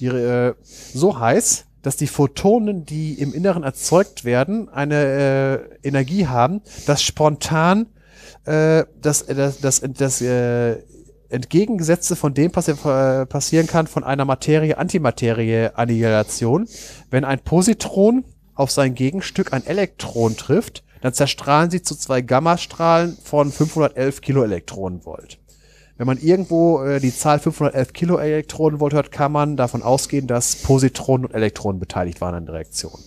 Die, 0.00 0.06
äh, 0.06 0.54
so 0.92 1.18
heiß, 1.18 1.64
dass 1.82 1.96
die 1.96 2.06
Photonen, 2.06 2.84
die 2.84 3.14
im 3.14 3.32
Inneren 3.32 3.62
erzeugt 3.62 4.24
werden, 4.24 4.68
eine 4.68 5.68
äh, 5.82 5.88
Energie 5.88 6.26
haben, 6.26 6.62
dass 6.86 7.02
spontan 7.02 7.86
äh, 8.44 8.84
das, 9.00 9.26
das, 9.26 9.60
das, 9.60 9.82
das 9.82 10.20
äh, 10.20 10.82
Entgegengesetzte 11.34 12.16
von 12.16 12.32
dem 12.32 12.50
passi 12.50 12.70
äh, 12.72 13.26
passieren 13.26 13.66
kann 13.66 13.86
von 13.86 14.04
einer 14.04 14.24
Materie-Antimaterie-Annihilation. 14.24 16.66
Wenn 17.10 17.24
ein 17.24 17.40
Positron 17.40 18.24
auf 18.54 18.70
sein 18.70 18.94
Gegenstück 18.94 19.52
ein 19.52 19.66
Elektron 19.66 20.34
trifft, 20.36 20.84
dann 21.00 21.12
zerstrahlen 21.12 21.70
sie 21.70 21.82
zu 21.82 21.96
zwei 21.96 22.20
Gammastrahlen 22.22 23.18
von 23.22 23.52
511 23.52 24.22
Kiloelektronenvolt. 24.22 25.38
Wenn 25.96 26.06
man 26.06 26.18
irgendwo 26.18 26.82
äh, 26.82 26.98
die 26.98 27.14
Zahl 27.14 27.38
511 27.38 27.92
Kiloelektronenvolt 27.92 28.94
hört, 28.94 29.12
kann 29.12 29.30
man 29.30 29.56
davon 29.56 29.82
ausgehen, 29.82 30.26
dass 30.26 30.56
Positronen 30.56 31.26
und 31.26 31.34
Elektronen 31.34 31.78
beteiligt 31.78 32.20
waren 32.20 32.34
an 32.34 32.46
der 32.46 32.54
Reaktion. 32.54 32.98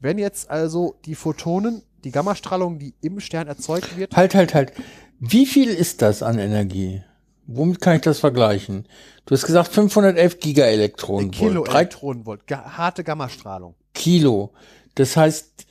Wenn 0.00 0.18
jetzt 0.18 0.50
also 0.50 0.96
die 1.04 1.14
Photonen, 1.14 1.82
die 2.04 2.10
Gammastrahlung, 2.10 2.78
die 2.78 2.94
im 3.02 3.20
Stern 3.20 3.48
erzeugt 3.48 3.96
wird, 3.96 4.16
Halt, 4.16 4.34
halt, 4.34 4.54
halt. 4.54 4.72
Wie 5.20 5.44
viel 5.46 5.68
ist 5.68 6.00
das 6.02 6.22
an 6.22 6.38
Energie? 6.38 7.02
Womit 7.46 7.80
kann 7.80 7.96
ich 7.96 8.02
das 8.02 8.20
vergleichen? 8.20 8.86
Du 9.26 9.34
hast 9.34 9.44
gesagt 9.44 9.68
511 9.72 10.40
Gigaelektronenvolt. 10.40 11.34
Drei 11.38 11.48
Kiloelektronenvolt, 11.84 12.46
ga 12.46 12.76
harte 12.76 13.04
Gammastrahlung. 13.04 13.74
Kilo. 13.92 14.52
Das 14.94 15.16
heißt, 15.16 15.66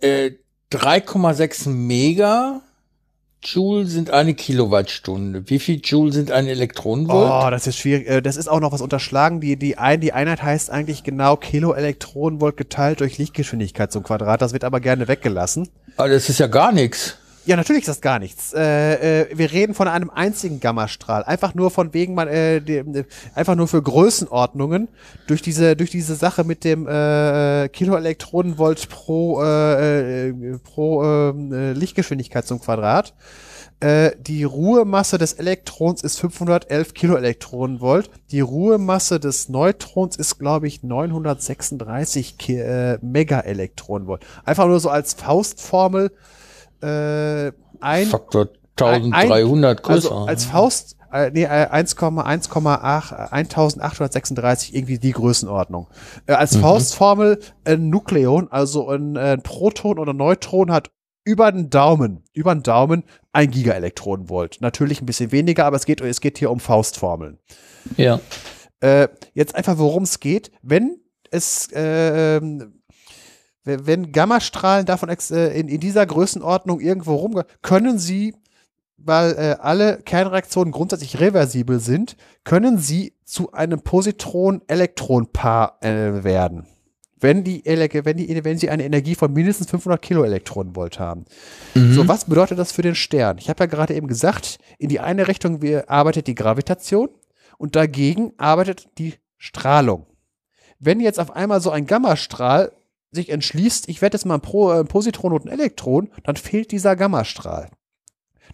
äh, 0.00 0.32
3,6 0.70 1.68
Mega 1.70 2.60
Joule 3.42 3.86
sind 3.86 4.10
eine 4.10 4.34
Kilowattstunde. 4.34 5.48
Wie 5.48 5.58
viel 5.60 5.80
Joule 5.82 6.12
sind 6.12 6.30
ein 6.32 6.46
Elektronenvolt? 6.46 7.30
Oh, 7.30 7.50
das 7.50 7.66
ist 7.66 7.76
schwierig. 7.78 8.08
Äh, 8.08 8.20
Das 8.20 8.36
ist 8.36 8.48
auch 8.48 8.60
noch 8.60 8.72
was 8.72 8.80
unterschlagen. 8.80 9.40
Die, 9.40 9.56
die, 9.56 9.78
ein, 9.78 10.00
die 10.00 10.12
Einheit 10.12 10.42
heißt 10.42 10.68
eigentlich 10.70 11.04
genau 11.04 11.36
Kiloelektronenvolt 11.36 12.56
geteilt 12.56 13.00
durch 13.00 13.18
Lichtgeschwindigkeit 13.18 13.92
zum 13.92 14.02
Quadrat. 14.02 14.42
Das 14.42 14.52
wird 14.52 14.64
aber 14.64 14.80
gerne 14.80 15.06
weggelassen. 15.08 15.68
Aber 15.96 16.08
das 16.08 16.28
ist 16.28 16.40
ja 16.40 16.48
gar 16.48 16.72
nichts. 16.72 17.16
Ja, 17.46 17.54
natürlich 17.54 17.82
ist 17.82 17.88
das 17.88 18.00
gar 18.00 18.18
nichts. 18.18 18.52
Äh, 18.52 19.22
äh, 19.22 19.38
wir 19.38 19.52
reden 19.52 19.72
von 19.72 19.86
einem 19.86 20.10
einzigen 20.10 20.58
Gammastrahl. 20.58 21.22
Einfach 21.22 21.54
nur 21.54 21.70
von 21.70 21.94
wegen 21.94 22.12
man, 22.14 22.26
äh, 22.26 22.60
die, 22.60 22.82
einfach 23.36 23.54
nur 23.54 23.68
für 23.68 23.80
Größenordnungen 23.80 24.88
durch 25.28 25.42
diese 25.42 25.76
durch 25.76 25.90
diese 25.90 26.16
Sache 26.16 26.42
mit 26.42 26.64
dem 26.64 26.88
äh, 26.88 27.68
Kiloelektronenvolt 27.68 28.88
pro 28.88 29.40
äh, 29.44 30.28
äh, 30.28 30.58
pro 30.58 31.04
ähm, 31.04 31.52
äh, 31.52 31.72
Lichtgeschwindigkeit 31.72 32.44
zum 32.44 32.60
Quadrat. 32.60 33.14
Äh, 33.78 34.12
die 34.18 34.42
Ruhemasse 34.42 35.16
des 35.16 35.34
Elektrons 35.34 36.02
ist 36.02 36.18
511 36.18 36.94
Kiloelektronenvolt. 36.94 38.10
Die 38.32 38.40
Ruhemasse 38.40 39.20
des 39.20 39.48
Neutrons 39.48 40.16
ist, 40.16 40.38
glaube 40.40 40.66
ich, 40.66 40.82
936 40.82 42.38
Ki 42.38 42.58
äh, 42.58 42.98
Megaelektronenvolt. 43.02 44.26
Einfach 44.44 44.66
nur 44.66 44.80
so 44.80 44.88
als 44.88 45.14
Faustformel 45.14 46.10
äh, 46.82 47.52
ein 47.80 48.06
Faktor 48.06 48.48
1300 48.78 49.82
größer. 49.82 50.10
also 50.12 50.26
als 50.26 50.44
Faust, 50.44 50.96
äh, 51.12 51.30
nee, 51.30 51.44
äh, 51.44 51.68
1,1,8, 51.70 53.12
äh, 53.12 53.28
1836, 53.32 54.74
irgendwie 54.74 54.98
die 54.98 55.12
Größenordnung. 55.12 55.88
Äh, 56.26 56.32
als 56.32 56.56
Faustformel 56.56 57.40
ein 57.64 57.88
Nukleon, 57.88 58.48
also 58.50 58.90
ein, 58.90 59.16
äh, 59.16 59.32
ein 59.32 59.42
Proton 59.42 59.98
oder 59.98 60.12
Neutron 60.12 60.70
hat 60.70 60.90
über 61.24 61.50
den 61.50 61.70
Daumen, 61.70 62.22
über 62.34 62.54
den 62.54 62.62
Daumen 62.62 63.04
ein 63.32 63.50
Gigaelektronenvolt. 63.50 64.58
Natürlich 64.60 65.00
ein 65.02 65.06
bisschen 65.06 65.32
weniger, 65.32 65.64
aber 65.64 65.76
es 65.76 65.86
geht, 65.86 66.00
es 66.00 66.20
geht 66.20 66.38
hier 66.38 66.50
um 66.50 66.60
Faustformeln. 66.60 67.38
ja. 67.96 68.20
Äh, 68.80 69.08
jetzt 69.32 69.54
einfach, 69.54 69.78
worum 69.78 70.02
es 70.02 70.20
geht, 70.20 70.50
wenn 70.60 71.00
es, 71.30 71.72
äh, 71.72 72.36
ähm, 72.36 72.75
wenn 73.66 74.12
Gammastrahlen 74.12 74.86
davon 74.86 75.08
äh, 75.08 75.58
in, 75.58 75.68
in 75.68 75.80
dieser 75.80 76.06
Größenordnung 76.06 76.80
irgendwo 76.80 77.16
rum, 77.16 77.42
können 77.62 77.98
sie, 77.98 78.34
weil 78.96 79.32
äh, 79.32 79.56
alle 79.60 79.98
Kernreaktionen 79.98 80.72
grundsätzlich 80.72 81.20
reversibel 81.20 81.80
sind, 81.80 82.16
können 82.44 82.78
sie 82.78 83.14
zu 83.24 83.52
einem 83.52 83.80
Positron-Elektron-Paar 83.82 85.78
äh, 85.82 86.24
werden. 86.24 86.66
Wenn 87.18 87.44
die, 87.44 87.62
wenn, 87.64 88.16
die, 88.18 88.44
wenn 88.44 88.58
sie 88.58 88.68
eine 88.68 88.84
Energie 88.84 89.14
von 89.14 89.32
mindestens 89.32 89.70
500 89.70 90.02
Kiloelektronenvolt 90.02 90.98
haben. 90.98 91.24
So, 91.74 92.06
was 92.06 92.26
bedeutet 92.26 92.58
das 92.58 92.72
für 92.72 92.82
den 92.82 92.94
Stern? 92.94 93.38
Ich 93.38 93.48
habe 93.48 93.64
ja 93.64 93.66
gerade 93.66 93.94
eben 93.94 94.06
gesagt, 94.06 94.58
in 94.78 94.90
die 94.90 95.00
eine 95.00 95.26
Richtung 95.26 95.58
arbeitet 95.86 96.26
die 96.26 96.34
Gravitation 96.34 97.08
und 97.56 97.74
dagegen 97.74 98.34
arbeitet 98.36 98.88
die 98.98 99.14
Strahlung. 99.38 100.04
Wenn 100.78 101.00
jetzt 101.00 101.18
auf 101.18 101.34
einmal 101.34 101.62
so 101.62 101.70
ein 101.70 101.86
Gammastrahl 101.86 102.70
sich 103.16 103.30
entschließt, 103.30 103.88
ich 103.88 104.00
werde 104.00 104.16
jetzt 104.16 104.24
mal 104.24 104.34
ein, 104.34 104.40
Pro, 104.40 104.72
äh, 104.72 104.80
ein 104.80 104.86
Positron 104.86 105.32
und 105.32 105.46
ein 105.46 105.52
Elektron, 105.52 106.10
dann 106.22 106.36
fehlt 106.36 106.70
dieser 106.70 106.94
Gammastrahl. 106.94 107.70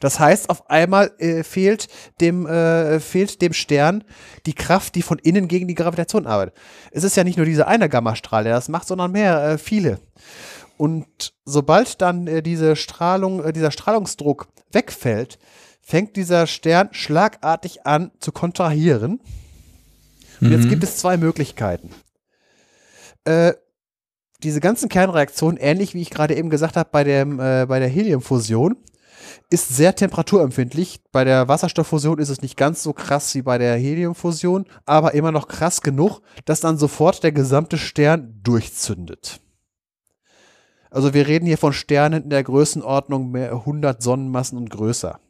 Das 0.01 0.19
heißt, 0.19 0.51
auf 0.51 0.69
einmal 0.69 1.13
äh, 1.19 1.45
fehlt, 1.45 1.87
dem, 2.21 2.47
äh, 2.47 2.99
fehlt 2.99 3.41
dem 3.41 3.53
Stern 3.53 4.03
die 4.47 4.55
Kraft, 4.55 4.95
die 4.95 5.03
von 5.03 5.19
innen 5.19 5.47
gegen 5.47 5.69
die 5.69 5.75
Gravitation 5.75 6.27
arbeitet. 6.27 6.57
Es 6.91 7.05
ist 7.05 7.17
ja 7.17 7.25
nicht 7.25 7.37
nur 7.37 7.47
dieser 7.47 7.69
eine 7.69 7.89
Gammastrahl, 7.89 8.45
der 8.45 8.55
das 8.55 8.69
macht, 8.69 8.89
sondern 8.89 9.13
mehr, 9.13 9.45
äh, 9.45 9.59
viele. 9.59 10.01
Und 10.77 11.35
sobald 11.45 12.01
dann 12.01 12.27
äh, 12.27 12.43
diese 12.43 12.75
Strahlung, 12.75 13.45
äh, 13.45 13.53
dieser 13.53 13.71
Strahlungsdruck 13.71 14.49
wegfällt, 14.73 15.39
fängt 15.81 16.17
dieser 16.17 16.47
Stern 16.49 16.89
schlagartig 16.93 17.87
an 17.87 18.11
zu 18.19 18.33
kontrahieren. 18.33 19.21
Und 20.41 20.51
jetzt 20.51 20.69
gibt 20.69 20.83
es 20.83 20.97
zwei 20.97 21.17
Möglichkeiten. 21.17 21.91
Äh, 23.25 23.53
diese 24.43 24.61
ganzen 24.61 24.89
Kernreaktionen, 24.89 25.59
ähnlich 25.59 25.95
wie 25.95 26.03
ich 26.03 26.11
gerade 26.11 26.35
eben 26.35 26.51
gesagt 26.51 26.77
habe 26.77 26.89
bei, 26.91 27.05
dem, 27.05 27.39
äh, 27.41 27.67
bei 27.67 27.79
der 27.79 27.89
Heliumfusion, 27.89 28.77
ist 29.51 29.69
sehr 29.69 29.95
temperaturempfindlich. 29.95 31.01
Bei 31.13 31.25
der 31.25 31.49
Wasserstofffusion 31.49 32.19
ist 32.19 32.29
es 32.29 32.43
nicht 32.43 32.57
ganz 32.57 32.83
so 32.83 32.93
krass 32.93 33.35
wie 33.35 33.43
bei 33.43 33.59
der 33.59 33.77
Heliumfusion, 33.77 34.67
aber 34.87 35.15
immer 35.15 35.33
noch 35.33 35.49
krass 35.49 35.81
genug, 35.81 36.21
dass 36.45 36.61
dann 36.61 36.79
sofort 36.79 37.23
der 37.23 37.33
gesamte 37.33 37.79
Stern 37.79 38.41
durchzündet. 38.43 39.41
Also 40.91 41.15
wir 41.15 41.27
reden 41.27 41.47
hier 41.47 41.59
von 41.59 41.73
Sternen 41.73 42.25
in 42.25 42.31
der 42.31 42.43
Größenordnung 42.43 43.31
mehr 43.31 43.53
100 43.53 44.03
Sonnenmassen 44.03 44.59
und 44.59 44.71
größer. 44.71 45.21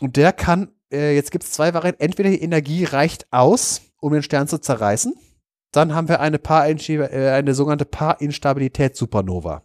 Und 0.00 0.16
der 0.16 0.32
kann, 0.32 0.68
äh, 0.92 1.14
jetzt 1.14 1.30
gibt 1.30 1.44
es 1.44 1.52
zwei 1.52 1.72
Varianten, 1.72 2.02
entweder 2.02 2.30
die 2.30 2.42
Energie 2.42 2.84
reicht 2.84 3.26
aus, 3.32 3.82
um 4.00 4.12
den 4.12 4.22
Stern 4.22 4.48
zu 4.48 4.58
zerreißen, 4.58 5.14
dann 5.76 5.94
haben 5.94 6.08
wir 6.08 6.20
eine, 6.20 6.38
äh, 6.38 7.30
eine 7.30 7.54
sogenannte 7.54 7.84
Paarinstabilität-Supernova. 7.84 9.62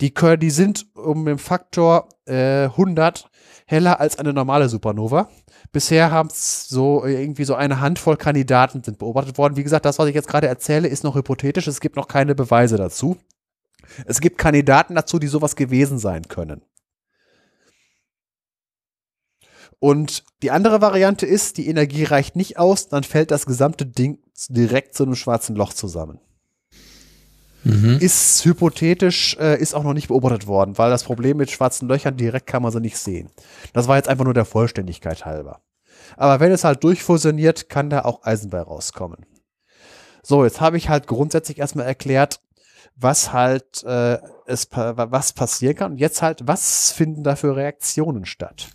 Die, 0.00 0.14
die 0.14 0.50
sind 0.50 0.86
um 0.94 1.24
den 1.24 1.38
Faktor 1.38 2.08
äh, 2.26 2.64
100 2.64 3.30
heller 3.66 4.00
als 4.00 4.18
eine 4.18 4.32
normale 4.32 4.68
Supernova. 4.68 5.28
Bisher 5.72 6.10
haben 6.10 6.28
es 6.28 6.68
so 6.68 7.04
irgendwie 7.04 7.44
so 7.44 7.54
eine 7.54 7.80
Handvoll 7.80 8.16
Kandidaten 8.16 8.82
sind 8.82 8.98
beobachtet 8.98 9.38
worden. 9.38 9.56
Wie 9.56 9.62
gesagt, 9.62 9.84
das, 9.84 9.98
was 9.98 10.08
ich 10.08 10.14
jetzt 10.14 10.28
gerade 10.28 10.48
erzähle, 10.48 10.88
ist 10.88 11.04
noch 11.04 11.14
hypothetisch. 11.14 11.66
Es 11.66 11.80
gibt 11.80 11.96
noch 11.96 12.08
keine 12.08 12.34
Beweise 12.34 12.76
dazu. 12.76 13.16
Es 14.06 14.20
gibt 14.20 14.38
Kandidaten 14.38 14.94
dazu, 14.94 15.18
die 15.18 15.26
sowas 15.26 15.56
gewesen 15.56 15.98
sein 15.98 16.28
können. 16.28 16.62
Und 19.78 20.24
die 20.42 20.50
andere 20.50 20.82
Variante 20.82 21.24
ist, 21.24 21.56
die 21.56 21.68
Energie 21.68 22.04
reicht 22.04 22.36
nicht 22.36 22.58
aus, 22.58 22.88
dann 22.88 23.02
fällt 23.02 23.30
das 23.30 23.46
gesamte 23.46 23.86
Ding 23.86 24.18
direkt 24.48 24.94
zu 24.94 25.04
einem 25.04 25.14
schwarzen 25.14 25.56
Loch 25.56 25.72
zusammen. 25.72 26.20
Mhm. 27.64 27.98
Ist 28.00 28.44
hypothetisch, 28.44 29.36
äh, 29.38 29.60
ist 29.60 29.74
auch 29.74 29.82
noch 29.82 29.92
nicht 29.92 30.08
beobachtet 30.08 30.46
worden, 30.46 30.78
weil 30.78 30.90
das 30.90 31.04
Problem 31.04 31.36
mit 31.36 31.50
schwarzen 31.50 31.88
Löchern 31.88 32.16
direkt 32.16 32.46
kann 32.46 32.62
man 32.62 32.72
sie 32.72 32.80
nicht 32.80 32.96
sehen. 32.96 33.30
Das 33.74 33.86
war 33.86 33.96
jetzt 33.96 34.08
einfach 34.08 34.24
nur 34.24 34.34
der 34.34 34.46
Vollständigkeit 34.46 35.26
halber. 35.26 35.60
Aber 36.16 36.40
wenn 36.40 36.52
es 36.52 36.64
halt 36.64 36.82
durchfusioniert, 36.82 37.68
kann 37.68 37.90
da 37.90 38.02
auch 38.02 38.24
Eisen 38.24 38.50
bei 38.50 38.60
rauskommen. 38.60 39.26
So, 40.22 40.44
jetzt 40.44 40.60
habe 40.60 40.76
ich 40.76 40.88
halt 40.88 41.06
grundsätzlich 41.06 41.58
erstmal 41.58 41.86
erklärt, 41.86 42.40
was 42.96 43.32
halt 43.32 43.82
äh, 43.84 44.18
es, 44.46 44.68
was 44.70 45.32
passieren 45.32 45.76
kann. 45.76 45.92
Und 45.92 45.98
jetzt 45.98 46.22
halt, 46.22 46.46
was 46.46 46.92
finden 46.92 47.24
da 47.24 47.36
für 47.36 47.56
Reaktionen 47.56 48.26
statt? 48.26 48.68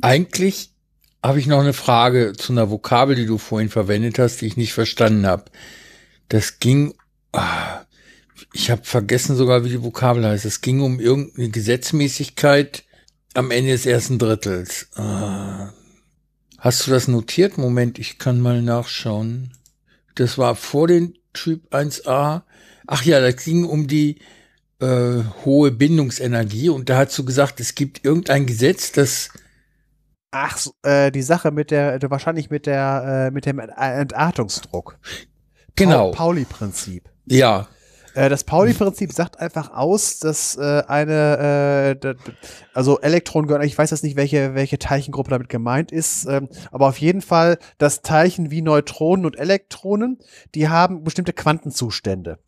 Eigentlich 0.00 0.75
habe 1.22 1.38
ich 1.38 1.46
noch 1.46 1.60
eine 1.60 1.72
Frage 1.72 2.34
zu 2.36 2.52
einer 2.52 2.70
Vokabel, 2.70 3.16
die 3.16 3.26
du 3.26 3.38
vorhin 3.38 3.68
verwendet 3.68 4.18
hast, 4.18 4.40
die 4.40 4.46
ich 4.46 4.56
nicht 4.56 4.72
verstanden 4.72 5.26
habe. 5.26 5.44
Das 6.28 6.58
ging, 6.58 6.94
ah, 7.32 7.84
ich 8.52 8.70
habe 8.70 8.84
vergessen 8.84 9.36
sogar, 9.36 9.64
wie 9.64 9.70
die 9.70 9.82
Vokabel 9.82 10.24
heißt. 10.24 10.44
Es 10.44 10.60
ging 10.60 10.80
um 10.80 11.00
irgendeine 11.00 11.48
Gesetzmäßigkeit 11.48 12.84
am 13.34 13.50
Ende 13.50 13.72
des 13.72 13.86
ersten 13.86 14.18
Drittels. 14.18 14.88
Ah. 14.96 15.72
Hast 16.58 16.86
du 16.86 16.90
das 16.90 17.06
notiert? 17.06 17.58
Moment, 17.58 17.98
ich 17.98 18.18
kann 18.18 18.40
mal 18.40 18.62
nachschauen. 18.62 19.52
Das 20.14 20.38
war 20.38 20.56
vor 20.56 20.88
den 20.88 21.18
Typ 21.32 21.72
1a. 21.72 22.42
Ach 22.86 23.02
ja, 23.04 23.20
das 23.20 23.44
ging 23.44 23.64
um 23.64 23.86
die 23.86 24.18
äh, 24.80 25.22
hohe 25.44 25.70
Bindungsenergie 25.70 26.68
und 26.68 26.88
da 26.88 26.98
hast 26.98 27.16
du 27.18 27.24
gesagt, 27.24 27.60
es 27.60 27.74
gibt 27.74 28.04
irgendein 28.04 28.46
Gesetz, 28.46 28.92
das 28.92 29.30
Ach, 30.38 30.66
äh, 30.82 31.10
die 31.10 31.22
Sache 31.22 31.50
mit 31.50 31.70
der, 31.70 31.98
wahrscheinlich 32.10 32.50
mit 32.50 32.66
der, 32.66 33.28
äh, 33.28 33.30
mit 33.30 33.46
dem 33.46 33.58
Entartungsdruck. 33.58 34.98
Genau. 35.76 36.10
Pauli-Prinzip. 36.10 37.08
Ja. 37.24 37.68
Äh, 38.12 38.28
das 38.28 38.44
Pauli-Prinzip 38.44 39.12
sagt 39.14 39.40
einfach 39.40 39.70
aus, 39.70 40.18
dass 40.18 40.56
äh, 40.56 40.82
eine, 40.88 41.98
äh, 42.02 42.14
also 42.74 43.00
Elektronen 43.00 43.48
gehören, 43.48 43.66
ich 43.66 43.78
weiß 43.78 43.90
jetzt 43.90 44.04
nicht, 44.04 44.16
welche, 44.16 44.54
welche 44.54 44.78
Teilchengruppe 44.78 45.30
damit 45.30 45.48
gemeint 45.48 45.90
ist, 45.90 46.26
ähm, 46.26 46.50
aber 46.70 46.88
auf 46.88 46.98
jeden 46.98 47.22
Fall, 47.22 47.58
dass 47.78 48.02
Teilchen 48.02 48.50
wie 48.50 48.60
Neutronen 48.60 49.24
und 49.24 49.38
Elektronen, 49.38 50.18
die 50.54 50.68
haben 50.68 51.02
bestimmte 51.02 51.32
Quantenzustände. 51.32 52.38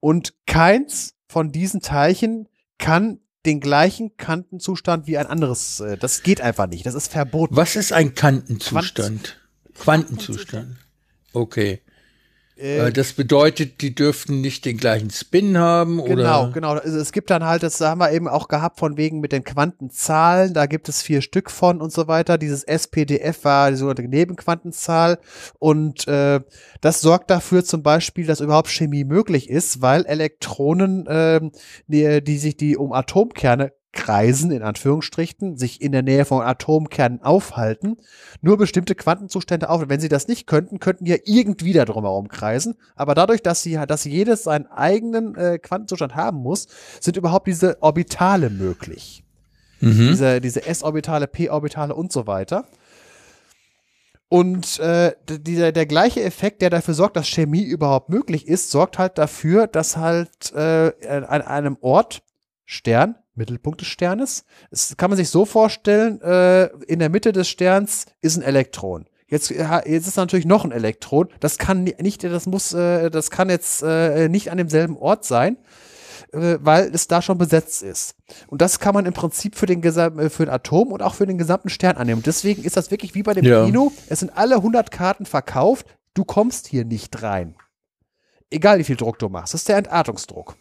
Und 0.00 0.34
keins 0.48 1.14
von 1.28 1.52
diesen 1.52 1.82
Teilchen 1.82 2.48
kann 2.78 3.20
den 3.46 3.60
gleichen 3.60 4.16
Kantenzustand 4.16 5.06
wie 5.06 5.18
ein 5.18 5.26
anderes. 5.26 5.80
Äh, 5.80 5.96
das 5.96 6.22
geht 6.22 6.40
einfach 6.40 6.66
nicht. 6.66 6.86
Das 6.86 6.94
ist 6.94 7.12
verboten. 7.12 7.56
Was 7.56 7.76
ist 7.76 7.92
ein 7.92 8.14
Kantenzustand? 8.14 9.40
Quantenzustand. 9.74 10.76
Okay. 11.32 11.80
Äh, 12.60 12.88
äh, 12.88 12.92
das 12.92 13.12
bedeutet, 13.12 13.80
die 13.80 13.94
dürften 13.94 14.40
nicht 14.40 14.64
den 14.64 14.76
gleichen 14.76 15.10
Spin 15.10 15.56
haben, 15.56 15.96
genau, 15.96 16.12
oder? 16.12 16.14
Genau, 16.14 16.50
genau. 16.52 16.70
Also 16.72 16.98
es 16.98 17.12
gibt 17.12 17.30
dann 17.30 17.44
halt, 17.44 17.62
das 17.62 17.80
haben 17.80 18.00
wir 18.00 18.12
eben 18.12 18.28
auch 18.28 18.48
gehabt 18.48 18.78
von 18.78 18.96
wegen 18.96 19.20
mit 19.20 19.32
den 19.32 19.44
Quantenzahlen, 19.44 20.52
da 20.52 20.66
gibt 20.66 20.88
es 20.88 21.02
vier 21.02 21.22
Stück 21.22 21.50
von 21.50 21.80
und 21.80 21.92
so 21.92 22.06
weiter. 22.08 22.38
Dieses 22.38 22.64
SPDF 22.64 23.44
war 23.44 23.70
die 23.70 23.76
sogenannte 23.76 24.08
Nebenquantenzahl 24.08 25.18
und 25.58 26.06
äh, 26.06 26.40
das 26.80 27.00
sorgt 27.00 27.30
dafür 27.30 27.64
zum 27.64 27.82
Beispiel, 27.82 28.26
dass 28.26 28.40
überhaupt 28.40 28.68
Chemie 28.68 29.04
möglich 29.04 29.48
ist, 29.48 29.80
weil 29.80 30.04
Elektronen, 30.04 31.06
äh, 31.06 31.40
die, 31.86 32.22
die 32.22 32.38
sich 32.38 32.56
die 32.56 32.76
um 32.76 32.92
Atomkerne 32.92 33.72
kreisen, 33.92 34.50
in 34.52 34.62
Anführungsstrichen, 34.62 35.56
sich 35.56 35.80
in 35.80 35.92
der 35.92 36.02
Nähe 36.02 36.24
von 36.24 36.42
Atomkernen 36.42 37.22
aufhalten, 37.22 37.96
nur 38.40 38.56
bestimmte 38.56 38.94
Quantenzustände 38.94 39.68
auf. 39.68 39.82
Wenn 39.88 40.00
sie 40.00 40.08
das 40.08 40.28
nicht 40.28 40.46
könnten, 40.46 40.78
könnten 40.78 41.04
die 41.04 41.10
ja 41.10 41.16
irgendwie 41.24 41.72
da 41.72 41.84
drumherum 41.84 42.28
kreisen. 42.28 42.76
Aber 42.94 43.14
dadurch, 43.14 43.42
dass 43.42 43.62
sie, 43.62 43.78
dass 43.88 44.04
jedes 44.04 44.44
seinen 44.44 44.66
eigenen 44.66 45.34
äh, 45.34 45.58
Quantenzustand 45.58 46.14
haben 46.14 46.38
muss, 46.38 46.68
sind 47.00 47.16
überhaupt 47.16 47.48
diese 47.48 47.82
Orbitale 47.82 48.50
möglich. 48.50 49.24
Mhm. 49.80 50.08
Diese, 50.10 50.40
diese 50.40 50.66
S-Orbitale, 50.66 51.26
P-Orbitale 51.26 51.94
und 51.94 52.12
so 52.12 52.26
weiter. 52.26 52.66
Und 54.28 54.78
äh, 54.78 55.12
dieser, 55.28 55.72
der 55.72 55.86
gleiche 55.86 56.22
Effekt, 56.22 56.62
der 56.62 56.70
dafür 56.70 56.94
sorgt, 56.94 57.16
dass 57.16 57.26
Chemie 57.26 57.64
überhaupt 57.64 58.10
möglich 58.10 58.46
ist, 58.46 58.70
sorgt 58.70 58.98
halt 58.98 59.18
dafür, 59.18 59.66
dass 59.66 59.96
halt 59.96 60.52
äh, 60.54 60.92
an 61.08 61.42
einem 61.42 61.76
Ort 61.80 62.22
Stern 62.64 63.16
Mittelpunkt 63.40 63.80
des 63.80 63.88
Sternes. 63.88 64.44
Das 64.70 64.96
kann 64.96 65.10
man 65.10 65.16
sich 65.16 65.30
so 65.30 65.44
vorstellen, 65.44 66.20
äh, 66.22 66.66
in 66.86 66.98
der 66.98 67.08
Mitte 67.08 67.32
des 67.32 67.48
Sterns 67.48 68.06
ist 68.20 68.36
ein 68.36 68.42
Elektron. 68.42 69.06
Jetzt, 69.30 69.50
jetzt 69.50 70.08
ist 70.08 70.16
natürlich 70.16 70.44
noch 70.44 70.64
ein 70.64 70.72
Elektron. 70.72 71.28
Das 71.38 71.56
kann 71.56 71.84
nicht, 71.84 72.24
das 72.24 72.46
muss, 72.46 72.72
äh, 72.74 73.10
das 73.10 73.30
kann 73.30 73.48
jetzt 73.48 73.82
äh, 73.82 74.28
nicht 74.28 74.50
an 74.50 74.58
demselben 74.58 74.96
Ort 74.96 75.24
sein, 75.24 75.56
äh, 76.32 76.58
weil 76.60 76.90
es 76.92 77.06
da 77.06 77.22
schon 77.22 77.38
besetzt 77.38 77.82
ist. 77.82 78.16
Und 78.48 78.60
das 78.60 78.80
kann 78.80 78.92
man 78.92 79.06
im 79.06 79.12
Prinzip 79.12 79.54
für 79.54 79.66
den, 79.66 79.84
äh, 79.84 80.30
für 80.30 80.46
den 80.46 80.52
Atom 80.52 80.90
und 80.90 81.02
auch 81.02 81.14
für 81.14 81.26
den 81.26 81.38
gesamten 81.38 81.68
Stern 81.68 81.96
annehmen. 81.96 82.22
deswegen 82.24 82.64
ist 82.64 82.76
das 82.76 82.90
wirklich 82.90 83.14
wie 83.14 83.22
bei 83.22 83.34
dem 83.34 83.44
ja. 83.44 83.64
Kino. 83.64 83.92
Es 84.08 84.18
sind 84.18 84.36
alle 84.36 84.56
100 84.56 84.90
Karten 84.90 85.26
verkauft. 85.26 85.86
Du 86.14 86.24
kommst 86.24 86.66
hier 86.66 86.84
nicht 86.84 87.22
rein. 87.22 87.54
Egal 88.50 88.80
wie 88.80 88.84
viel 88.84 88.96
Druck 88.96 89.20
du 89.20 89.28
machst. 89.28 89.54
Das 89.54 89.60
ist 89.60 89.68
der 89.68 89.76
Entartungsdruck. 89.76 90.56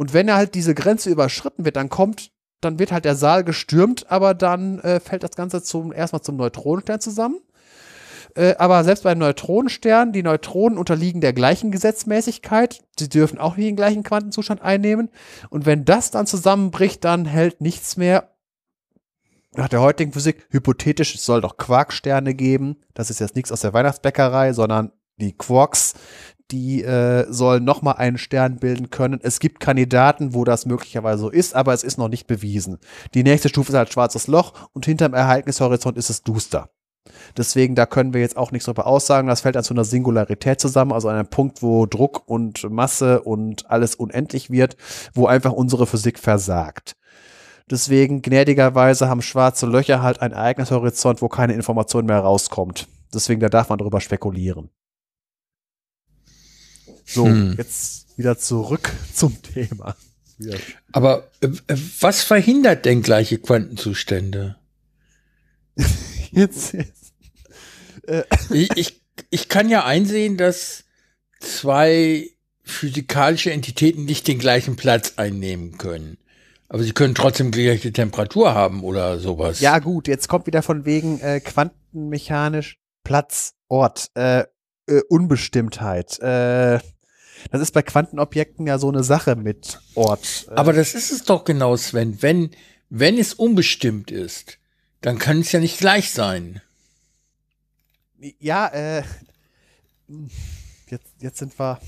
Und 0.00 0.14
wenn 0.14 0.28
er 0.28 0.36
halt 0.36 0.54
diese 0.54 0.74
Grenze 0.74 1.10
überschritten 1.10 1.66
wird, 1.66 1.76
dann 1.76 1.90
kommt, 1.90 2.32
dann 2.62 2.78
wird 2.78 2.90
halt 2.90 3.04
der 3.04 3.16
Saal 3.16 3.44
gestürmt, 3.44 4.10
aber 4.10 4.32
dann 4.32 4.78
äh, 4.78 4.98
fällt 4.98 5.22
das 5.22 5.32
Ganze 5.32 5.62
zum, 5.62 5.92
erstmal 5.92 6.22
zum 6.22 6.36
Neutronenstern 6.36 7.02
zusammen. 7.02 7.38
Äh, 8.34 8.54
aber 8.56 8.82
selbst 8.82 9.04
bei 9.04 9.14
Neutronensternen, 9.14 10.14
die 10.14 10.22
Neutronen 10.22 10.78
unterliegen 10.78 11.20
der 11.20 11.34
gleichen 11.34 11.70
Gesetzmäßigkeit. 11.70 12.80
Sie 12.98 13.10
dürfen 13.10 13.38
auch 13.38 13.58
nicht 13.58 13.68
den 13.68 13.76
gleichen 13.76 14.02
Quantenzustand 14.02 14.62
einnehmen. 14.62 15.10
Und 15.50 15.66
wenn 15.66 15.84
das 15.84 16.10
dann 16.10 16.26
zusammenbricht, 16.26 17.04
dann 17.04 17.26
hält 17.26 17.60
nichts 17.60 17.98
mehr. 17.98 18.30
Nach 19.52 19.68
der 19.68 19.82
heutigen 19.82 20.14
Physik, 20.14 20.46
hypothetisch, 20.48 21.14
es 21.14 21.26
soll 21.26 21.42
doch 21.42 21.58
Quarksterne 21.58 22.32
geben. 22.32 22.78
Das 22.94 23.10
ist 23.10 23.20
jetzt 23.20 23.36
nichts 23.36 23.52
aus 23.52 23.60
der 23.60 23.74
Weihnachtsbäckerei, 23.74 24.54
sondern 24.54 24.92
die 25.20 25.36
Quarks, 25.36 25.94
die 26.50 26.82
äh, 26.82 27.26
sollen 27.30 27.64
nochmal 27.64 27.96
einen 27.96 28.18
Stern 28.18 28.56
bilden 28.56 28.90
können. 28.90 29.20
Es 29.22 29.40
gibt 29.40 29.60
Kandidaten, 29.60 30.34
wo 30.34 30.44
das 30.44 30.66
möglicherweise 30.66 31.22
so 31.22 31.30
ist, 31.30 31.54
aber 31.54 31.72
es 31.72 31.84
ist 31.84 31.98
noch 31.98 32.08
nicht 32.08 32.26
bewiesen. 32.26 32.78
Die 33.14 33.22
nächste 33.22 33.48
Stufe 33.48 33.72
ist 33.72 33.78
halt 33.78 33.92
schwarzes 33.92 34.26
Loch 34.26 34.54
und 34.72 34.86
hinterm 34.86 35.14
Ereignishorizont 35.14 35.96
ist 35.96 36.10
es 36.10 36.22
duster. 36.22 36.70
Deswegen, 37.36 37.74
da 37.74 37.86
können 37.86 38.12
wir 38.12 38.20
jetzt 38.20 38.36
auch 38.36 38.52
nichts 38.52 38.66
darüber 38.66 38.86
aussagen. 38.86 39.28
Das 39.28 39.40
fällt 39.40 39.56
an 39.56 39.64
zu 39.64 39.74
einer 39.74 39.84
Singularität 39.84 40.60
zusammen, 40.60 40.92
also 40.92 41.08
an 41.08 41.16
einem 41.16 41.28
Punkt, 41.28 41.62
wo 41.62 41.86
Druck 41.86 42.22
und 42.26 42.68
Masse 42.70 43.22
und 43.22 43.70
alles 43.70 43.94
unendlich 43.94 44.50
wird, 44.50 44.76
wo 45.14 45.26
einfach 45.26 45.52
unsere 45.52 45.86
Physik 45.86 46.18
versagt. 46.18 46.96
Deswegen, 47.70 48.20
gnädigerweise 48.20 49.08
haben 49.08 49.22
schwarze 49.22 49.66
Löcher 49.66 50.02
halt 50.02 50.20
einen 50.20 50.34
Ereignishorizont, 50.34 51.22
wo 51.22 51.28
keine 51.28 51.52
Information 51.54 52.06
mehr 52.06 52.18
rauskommt. 52.18 52.88
Deswegen, 53.14 53.40
da 53.40 53.48
darf 53.48 53.68
man 53.68 53.78
drüber 53.78 54.00
spekulieren. 54.00 54.70
So, 57.12 57.26
hm. 57.26 57.54
jetzt 57.58 58.16
wieder 58.16 58.38
zurück 58.38 58.92
zum 59.14 59.40
Thema. 59.42 59.96
Ja. 60.38 60.56
Aber 60.92 61.28
äh, 61.40 61.48
was 62.00 62.22
verhindert 62.22 62.84
denn 62.84 63.02
gleiche 63.02 63.38
Quantenzustände? 63.38 64.56
jetzt, 66.30 66.72
jetzt. 66.72 67.12
Äh. 68.06 68.22
Ich, 68.50 68.70
ich, 68.76 69.02
ich 69.30 69.48
kann 69.48 69.68
ja 69.68 69.84
einsehen, 69.84 70.36
dass 70.36 70.84
zwei 71.40 72.30
physikalische 72.62 73.50
Entitäten 73.50 74.04
nicht 74.04 74.28
den 74.28 74.38
gleichen 74.38 74.76
Platz 74.76 75.14
einnehmen 75.16 75.78
können. 75.78 76.16
Aber 76.68 76.84
sie 76.84 76.92
können 76.92 77.16
trotzdem 77.16 77.50
gleiche 77.50 77.92
Temperatur 77.92 78.54
haben 78.54 78.84
oder 78.84 79.18
sowas. 79.18 79.60
Ja, 79.60 79.80
gut, 79.80 80.06
jetzt 80.06 80.28
kommt 80.28 80.46
wieder 80.46 80.62
von 80.62 80.84
wegen 80.84 81.20
äh, 81.20 81.40
quantenmechanisch 81.40 82.78
Platz, 83.02 83.54
Ort, 83.68 84.10
äh, 84.14 84.44
äh, 84.86 85.00
Unbestimmtheit. 85.08 86.20
Äh, 86.20 86.78
das 87.50 87.60
ist 87.60 87.72
bei 87.72 87.82
Quantenobjekten 87.82 88.66
ja 88.66 88.78
so 88.78 88.88
eine 88.88 89.02
Sache 89.04 89.36
mit 89.36 89.80
Ort. 89.94 90.46
Äh, 90.50 90.54
Aber 90.54 90.72
das 90.72 90.94
ist 90.94 91.10
es 91.12 91.24
doch 91.24 91.44
genau, 91.44 91.76
Sven. 91.76 92.20
Wenn, 92.22 92.50
wenn 92.88 93.18
es 93.18 93.34
unbestimmt 93.34 94.10
ist, 94.10 94.58
dann 95.00 95.18
kann 95.18 95.40
es 95.40 95.52
ja 95.52 95.60
nicht 95.60 95.78
gleich 95.78 96.10
sein. 96.12 96.60
ja, 98.38 98.66
äh, 98.68 99.02
jetzt, 100.90 101.06
jetzt 101.20 101.38
sind 101.38 101.58
wir. 101.58 101.80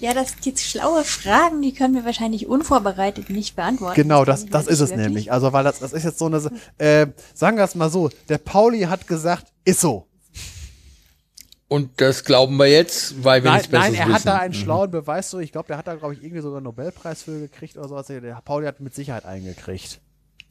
Ja, 0.00 0.12
das 0.12 0.34
jetzt 0.42 0.62
schlaue 0.68 1.04
Fragen, 1.04 1.62
die 1.62 1.72
können 1.72 1.94
wir 1.94 2.04
wahrscheinlich 2.04 2.46
unvorbereitet 2.46 3.30
nicht 3.30 3.56
beantworten. 3.56 3.94
Genau, 3.94 4.24
das, 4.24 4.44
das 4.46 4.66
mir 4.66 4.72
ist 4.72 4.80
es 4.80 4.90
wirklich- 4.90 5.06
nämlich. 5.06 5.32
Also, 5.32 5.52
weil 5.52 5.64
das, 5.64 5.78
das 5.78 5.92
ist 5.92 6.02
jetzt 6.04 6.18
so 6.18 6.26
eine, 6.26 6.50
äh, 6.78 7.06
sagen 7.32 7.56
wir 7.56 7.64
es 7.64 7.74
mal 7.74 7.88
so, 7.90 8.10
der 8.28 8.38
Pauli 8.38 8.80
hat 8.82 9.06
gesagt, 9.06 9.46
ist 9.64 9.80
so. 9.80 10.06
Und 11.68 12.00
das 12.00 12.24
glauben 12.24 12.56
wir 12.56 12.66
jetzt, 12.66 13.24
weil 13.24 13.42
wir 13.42 13.50
Nein, 13.50 13.58
nichts 13.58 13.70
Besseres 13.70 13.92
nein, 13.92 14.00
er 14.00 14.06
wissen. 14.06 14.14
hat 14.14 14.26
da 14.26 14.38
einen 14.38 14.54
schlauen 14.54 14.90
Beweis 14.90 15.30
so. 15.30 15.38
Ich 15.40 15.50
glaube, 15.50 15.68
der 15.68 15.78
hat 15.78 15.86
da, 15.86 15.94
glaube 15.94 16.14
ich, 16.14 16.22
irgendwie 16.22 16.42
sogar 16.42 16.58
einen 16.58 16.64
Nobelpreis 16.64 17.22
für 17.22 17.40
gekriegt 17.40 17.76
oder 17.76 17.88
sowas. 17.88 18.06
Der 18.06 18.40
Pauli 18.44 18.66
hat 18.66 18.80
mit 18.80 18.94
Sicherheit 18.94 19.24
eingekriegt. 19.24 20.00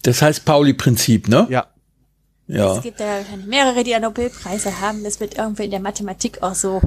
Das 0.02 0.22
heißt 0.22 0.44
Pauli-Prinzip, 0.44 1.28
ne? 1.28 1.48
Ja. 1.50 1.68
Ja. 2.48 2.76
Es 2.76 2.84
gibt 2.84 3.00
ja 3.00 3.06
wahrscheinlich 3.20 3.48
mehrere, 3.48 3.84
die 3.84 3.92
ja 3.92 4.00
Nobelpreise 4.00 4.82
haben. 4.82 5.04
Das 5.04 5.20
wird 5.20 5.38
irgendwie 5.38 5.66
in 5.66 5.72
der 5.72 5.80
Mathematik 5.80 6.44
auch 6.44 6.56
so, 6.56 6.82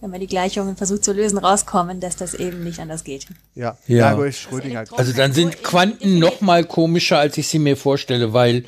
wenn 0.00 0.10
man 0.10 0.20
die 0.20 0.26
Gleichungen 0.26 0.76
versucht 0.76 1.04
zu 1.04 1.12
lösen, 1.12 1.38
rauskommen, 1.38 2.00
dass 2.00 2.16
das 2.16 2.34
eben 2.34 2.62
nicht 2.64 2.78
anders 2.80 3.04
geht. 3.04 3.26
Ja. 3.54 3.78
Ja. 3.86 3.96
Ja, 4.10 4.14
durch 4.16 4.40
Schrödinger. 4.40 4.84
Also 4.90 5.12
dann 5.12 5.32
sind 5.32 5.62
Quanten 5.62 6.18
noch 6.18 6.40
mal 6.40 6.64
komischer, 6.64 7.18
als 7.18 7.38
ich 7.38 7.48
sie 7.48 7.58
mir 7.58 7.76
vorstelle, 7.76 8.32
weil 8.34 8.64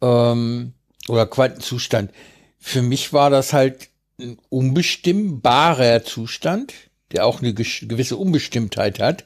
ähm, 0.00 0.72
oder 1.08 1.26
Quantenzustand. 1.26 2.10
Für 2.58 2.82
mich 2.82 3.12
war 3.12 3.30
das 3.30 3.52
halt 3.52 3.90
ein 4.20 4.38
unbestimmbarer 4.48 6.04
Zustand, 6.04 6.72
der 7.12 7.26
auch 7.26 7.40
eine 7.40 7.54
gewisse 7.54 8.16
Unbestimmtheit 8.16 8.98
hat. 8.98 9.24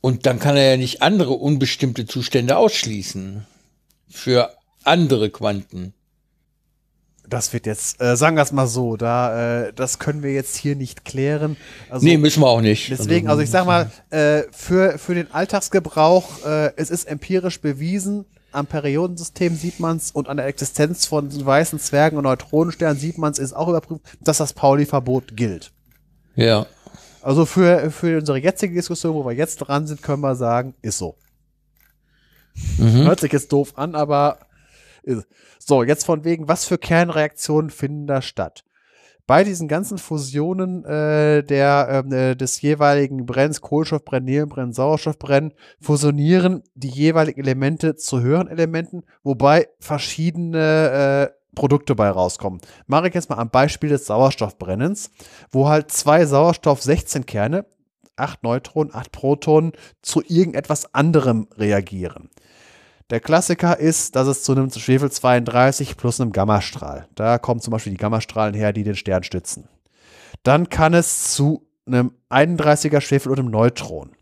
Und 0.00 0.26
dann 0.26 0.38
kann 0.38 0.56
er 0.56 0.72
ja 0.72 0.76
nicht 0.76 1.02
andere 1.02 1.32
unbestimmte 1.32 2.06
Zustände 2.06 2.56
ausschließen 2.56 3.46
für 4.08 4.54
andere 4.82 5.30
Quanten. 5.30 5.94
Das 7.26 7.54
wird 7.54 7.64
jetzt, 7.64 8.02
äh, 8.02 8.16
sagen 8.16 8.36
wir 8.36 8.42
es 8.42 8.52
mal 8.52 8.66
so, 8.66 8.96
da, 8.96 9.68
äh, 9.68 9.72
das 9.72 9.98
können 9.98 10.22
wir 10.22 10.34
jetzt 10.34 10.56
hier 10.56 10.76
nicht 10.76 11.06
klären. 11.06 11.56
Also, 11.88 12.04
nee, 12.04 12.18
müssen 12.18 12.42
wir 12.42 12.48
auch 12.48 12.60
nicht. 12.60 12.90
Deswegen, 12.90 13.28
also 13.28 13.40
ich 13.40 13.48
sag 13.48 13.64
mal, 13.64 13.90
äh, 14.10 14.42
für, 14.52 14.98
für 14.98 15.14
den 15.14 15.32
Alltagsgebrauch, 15.32 16.44
äh, 16.44 16.72
es 16.76 16.90
ist 16.90 17.04
empirisch 17.04 17.62
bewiesen, 17.62 18.26
am 18.54 18.66
Periodensystem 18.66 19.56
sieht 19.56 19.80
man's 19.80 20.10
und 20.10 20.28
an 20.28 20.36
der 20.36 20.46
Existenz 20.46 21.06
von 21.06 21.28
weißen 21.44 21.78
Zwergen 21.78 22.16
und 22.16 22.24
Neutronensternen 22.24 22.98
sieht 22.98 23.18
man's, 23.18 23.38
ist 23.38 23.52
auch 23.52 23.68
überprüft, 23.68 24.02
dass 24.20 24.38
das 24.38 24.52
Pauli-Verbot 24.52 25.36
gilt. 25.36 25.72
ja. 26.36 26.66
Also 27.22 27.46
für, 27.46 27.90
für 27.90 28.18
unsere 28.18 28.36
jetzige 28.36 28.74
Diskussion, 28.74 29.14
wo 29.14 29.24
wir 29.24 29.32
jetzt 29.32 29.56
dran 29.56 29.86
sind, 29.86 30.02
können 30.02 30.20
wir 30.20 30.34
sagen, 30.34 30.74
ist 30.82 30.98
so. 30.98 31.16
Mhm. 32.76 33.04
Hört 33.04 33.20
sich 33.20 33.32
jetzt 33.32 33.50
doof 33.50 33.72
an, 33.76 33.94
aber 33.94 34.40
ist. 35.02 35.26
so, 35.58 35.82
jetzt 35.82 36.04
von 36.04 36.24
wegen, 36.24 36.48
was 36.48 36.66
für 36.66 36.76
Kernreaktionen 36.76 37.70
finden 37.70 38.06
da 38.06 38.20
statt? 38.20 38.62
Bei 39.26 39.42
diesen 39.42 39.68
ganzen 39.68 39.96
Fusionen 39.96 40.84
äh, 40.84 41.42
der, 41.42 42.04
ähm, 42.04 42.12
äh, 42.12 42.34
des 42.34 42.60
jeweiligen 42.60 43.24
Brenns, 43.24 43.62
Kohlenstoffbrenn, 43.62 44.24
Neonbrenn, 44.24 44.72
Sauerstoffbrenn, 44.74 45.54
fusionieren 45.80 46.62
die 46.74 46.90
jeweiligen 46.90 47.40
Elemente 47.40 47.96
zu 47.96 48.20
höheren 48.20 48.48
Elementen, 48.48 49.02
wobei 49.22 49.68
verschiedene 49.78 51.30
äh, 51.30 51.54
Produkte 51.54 51.94
bei 51.94 52.10
rauskommen. 52.10 52.60
Mache 52.86 53.08
ich 53.08 53.14
jetzt 53.14 53.30
mal 53.30 53.38
am 53.38 53.48
Beispiel 53.48 53.88
des 53.88 54.06
Sauerstoffbrennens, 54.06 55.10
wo 55.50 55.68
halt 55.68 55.90
zwei 55.90 56.26
Sauerstoff-16-Kerne, 56.26 57.64
acht 58.16 58.42
Neutronen, 58.42 58.94
acht 58.94 59.10
Protonen, 59.10 59.72
zu 60.02 60.22
irgendetwas 60.26 60.94
anderem 60.94 61.48
reagieren. 61.56 62.28
Der 63.10 63.20
Klassiker 63.20 63.78
ist, 63.78 64.16
dass 64.16 64.26
es 64.26 64.42
zu 64.42 64.52
einem 64.52 64.70
Schwefel 64.70 65.10
32 65.10 65.96
plus 65.96 66.20
einem 66.20 66.32
Gammastrahl. 66.32 67.06
Da 67.14 67.38
kommen 67.38 67.60
zum 67.60 67.72
Beispiel 67.72 67.92
die 67.92 67.98
Gammastrahlen 67.98 68.54
her, 68.54 68.72
die 68.72 68.82
den 68.82 68.96
Stern 68.96 69.22
stützen. 69.22 69.68
Dann 70.42 70.70
kann 70.70 70.94
es 70.94 71.34
zu 71.34 71.66
einem 71.86 72.12
31er 72.30 73.00
Schwefel 73.00 73.32
und 73.32 73.38
einem 73.38 73.50
Neutron. 73.50 74.12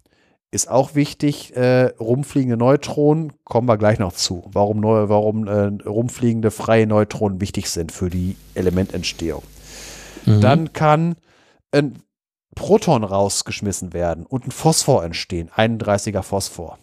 Ist 0.50 0.68
auch 0.68 0.94
wichtig, 0.94 1.56
äh, 1.56 1.92
rumfliegende 1.98 2.56
Neutronen, 2.56 3.32
kommen 3.44 3.68
wir 3.68 3.78
gleich 3.78 3.98
noch 3.98 4.12
zu, 4.12 4.44
warum, 4.52 4.80
neu, 4.80 5.08
warum 5.08 5.46
äh, 5.46 5.70
rumfliegende 5.84 6.50
freie 6.50 6.86
Neutronen 6.86 7.40
wichtig 7.40 7.70
sind 7.70 7.90
für 7.92 8.10
die 8.10 8.36
Elemententstehung. 8.54 9.42
Dann 10.26 10.72
kann 10.72 11.16
ein 11.72 12.02
Proton 12.54 13.02
rausgeschmissen 13.02 13.92
werden 13.92 14.26
und 14.26 14.46
ein 14.46 14.50
Phosphor 14.50 15.04
entstehen, 15.04 15.50
31er 15.50 16.22
Phosphor. 16.22 16.78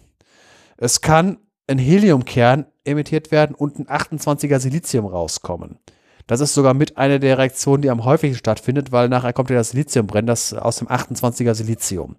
Es 0.78 1.02
kann 1.02 1.38
ein 1.70 1.78
Heliumkern 1.78 2.66
emittiert 2.84 3.32
werden 3.32 3.56
und 3.56 3.80
ein 3.80 3.88
28er 3.88 4.60
Silizium 4.60 5.06
rauskommen. 5.06 5.80
Das 6.28 6.42
ist 6.42 6.54
sogar 6.54 6.74
mit 6.74 6.98
einer 6.98 7.20
der 7.20 7.38
Reaktionen, 7.38 7.82
die 7.82 7.90
am 7.90 8.06
häufigsten 8.06 8.40
stattfindet, 8.40 8.92
weil 8.92 9.10
nachher 9.10 9.34
kommt 9.34 9.50
ja 9.50 9.56
das 9.56 9.72
Siliziumbrennen, 9.72 10.28
das 10.28 10.54
aus 10.54 10.78
dem 10.78 10.88
28er 10.88 11.56
Silizium. 11.56 12.18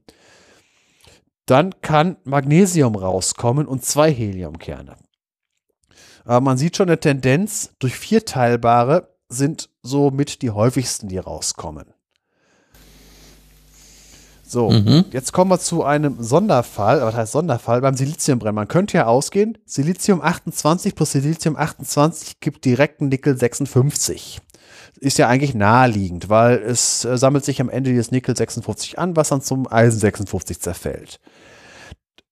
Dann 1.46 1.80
kann 1.80 2.16
Magnesium 2.24 2.94
rauskommen 2.94 3.66
und 3.66 3.84
zwei 3.84 4.12
Heliumkerne. 4.12 4.96
Aber 6.24 6.40
man 6.40 6.58
sieht 6.58 6.76
schon 6.76 6.88
eine 6.88 7.00
Tendenz, 7.00 7.74
durch 7.78 7.96
vierteilbare 7.96 9.16
sind 9.28 9.70
somit 9.82 10.42
die 10.42 10.50
häufigsten, 10.50 11.08
die 11.08 11.18
rauskommen. 11.18 11.92
So, 14.50 14.68
Mhm. 14.68 15.04
jetzt 15.12 15.32
kommen 15.32 15.48
wir 15.48 15.60
zu 15.60 15.84
einem 15.84 16.20
Sonderfall, 16.20 17.00
was 17.02 17.14
heißt 17.14 17.30
Sonderfall, 17.30 17.80
beim 17.82 17.94
Siliziumbrennen. 17.94 18.56
Man 18.56 18.66
könnte 18.66 18.96
ja 18.96 19.06
ausgehen, 19.06 19.56
Silizium 19.64 20.20
28 20.20 20.96
plus 20.96 21.12
Silizium 21.12 21.54
28 21.56 22.40
gibt 22.40 22.64
direkt 22.64 23.00
einen 23.00 23.10
Nickel 23.10 23.38
56. 23.38 24.40
Ist 24.98 25.18
ja 25.18 25.28
eigentlich 25.28 25.54
naheliegend, 25.54 26.28
weil 26.30 26.58
es 26.58 27.04
äh, 27.04 27.16
sammelt 27.16 27.44
sich 27.44 27.60
am 27.60 27.70
Ende 27.70 27.90
dieses 27.90 28.10
Nickel 28.10 28.36
56 28.36 28.98
an, 28.98 29.14
was 29.14 29.28
dann 29.28 29.40
zum 29.40 29.70
Eisen 29.70 30.00
56 30.00 30.60
zerfällt. 30.60 31.20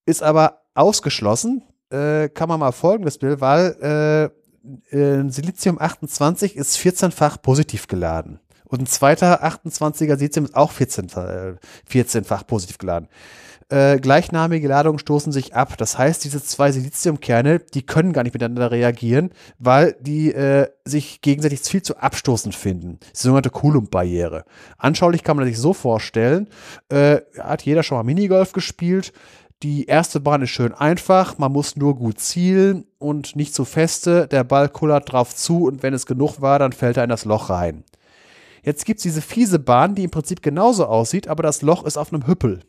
Ist 0.04 0.24
aber 0.24 0.62
ausgeschlossen, 0.74 1.62
äh, 1.90 2.28
kann 2.28 2.48
man 2.48 2.58
mal 2.58 2.72
folgendes 2.72 3.18
Bild, 3.18 3.40
weil 3.40 4.32
äh, 4.90 5.30
Silizium 5.30 5.80
28 5.80 6.56
ist 6.56 6.76
14-fach 6.78 7.40
positiv 7.40 7.86
geladen. 7.86 8.40
Und 8.68 8.82
ein 8.82 8.86
zweiter 8.86 9.44
28er 9.44 10.16
Silizium 10.16 10.44
ist 10.46 10.54
auch 10.54 10.72
14, 10.72 11.06
äh, 11.06 11.54
14-fach 11.90 12.46
positiv 12.46 12.78
geladen. 12.78 13.08
Äh, 13.70 13.98
gleichnamige 13.98 14.66
Ladungen 14.66 14.98
stoßen 14.98 15.30
sich 15.30 15.54
ab. 15.54 15.76
Das 15.76 15.98
heißt, 15.98 16.24
diese 16.24 16.42
zwei 16.42 16.72
Siliziumkerne, 16.72 17.58
die 17.58 17.82
können 17.82 18.14
gar 18.14 18.22
nicht 18.22 18.32
miteinander 18.32 18.70
reagieren, 18.70 19.30
weil 19.58 19.94
die 20.00 20.32
äh, 20.32 20.68
sich 20.86 21.20
gegenseitig 21.20 21.60
viel 21.60 21.82
zu 21.82 21.98
abstoßend 21.98 22.54
finden. 22.54 22.98
Die 23.14 23.18
sogenannte 23.18 23.50
Coulomb-Barriere. 23.50 24.44
Anschaulich 24.78 25.22
kann 25.22 25.36
man 25.36 25.44
sich 25.44 25.58
so 25.58 25.74
vorstellen, 25.74 26.48
äh, 26.88 27.18
hat 27.38 27.62
jeder 27.62 27.82
schon 27.82 27.98
mal 27.98 28.04
Minigolf 28.04 28.52
gespielt. 28.52 29.12
Die 29.62 29.86
erste 29.86 30.20
Bahn 30.20 30.40
ist 30.40 30.50
schön 30.50 30.72
einfach, 30.72 31.36
man 31.36 31.52
muss 31.52 31.76
nur 31.76 31.96
gut 31.96 32.20
zielen 32.20 32.86
und 32.98 33.36
nicht 33.36 33.54
zu 33.54 33.64
feste. 33.64 34.28
Der 34.28 34.44
Ball 34.44 34.68
kullert 34.68 35.12
drauf 35.12 35.34
zu 35.34 35.64
und 35.64 35.82
wenn 35.82 35.92
es 35.92 36.06
genug 36.06 36.40
war, 36.40 36.58
dann 36.58 36.72
fällt 36.72 36.96
er 36.96 37.04
in 37.04 37.10
das 37.10 37.24
Loch 37.26 37.50
rein. 37.50 37.84
Jetzt 38.62 38.84
gibt 38.84 38.98
es 38.98 39.02
diese 39.02 39.20
fiese 39.22 39.58
Bahn, 39.58 39.94
die 39.94 40.04
im 40.04 40.10
Prinzip 40.10 40.42
genauso 40.42 40.86
aussieht, 40.86 41.28
aber 41.28 41.42
das 41.42 41.62
Loch 41.62 41.84
ist 41.84 41.96
auf 41.96 42.12
einem 42.12 42.26
Hüppel. 42.26 42.60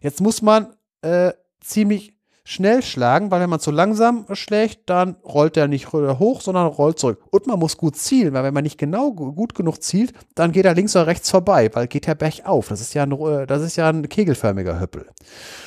Jetzt 0.00 0.20
muss 0.20 0.42
man 0.42 0.68
äh, 1.02 1.32
ziemlich 1.60 2.12
schnell 2.46 2.82
schlagen, 2.82 3.30
weil 3.30 3.40
wenn 3.40 3.48
man 3.48 3.58
zu 3.58 3.70
langsam 3.70 4.26
schlägt, 4.34 4.90
dann 4.90 5.16
rollt 5.24 5.56
er 5.56 5.66
nicht 5.66 5.94
hoch, 5.94 6.42
sondern 6.42 6.66
rollt 6.66 6.98
zurück. 6.98 7.22
Und 7.30 7.46
man 7.46 7.58
muss 7.58 7.78
gut 7.78 7.96
zielen, 7.96 8.34
weil 8.34 8.44
wenn 8.44 8.52
man 8.52 8.64
nicht 8.64 8.76
genau 8.76 9.12
gu- 9.12 9.32
gut 9.32 9.54
genug 9.54 9.82
zielt, 9.82 10.12
dann 10.34 10.52
geht 10.52 10.66
er 10.66 10.74
links 10.74 10.94
oder 10.94 11.06
rechts 11.06 11.30
vorbei, 11.30 11.70
weil 11.72 11.86
geht 11.86 12.06
der 12.06 12.14
Berg 12.14 12.44
auf. 12.44 12.68
Das 12.68 12.82
ist 12.82 12.92
ja 12.92 13.04
ein, 13.04 13.12
äh, 13.12 13.46
das 13.46 13.62
ist 13.62 13.76
ja 13.76 13.88
ein 13.88 14.06
kegelförmiger 14.10 14.78
Hüppel. 14.78 15.06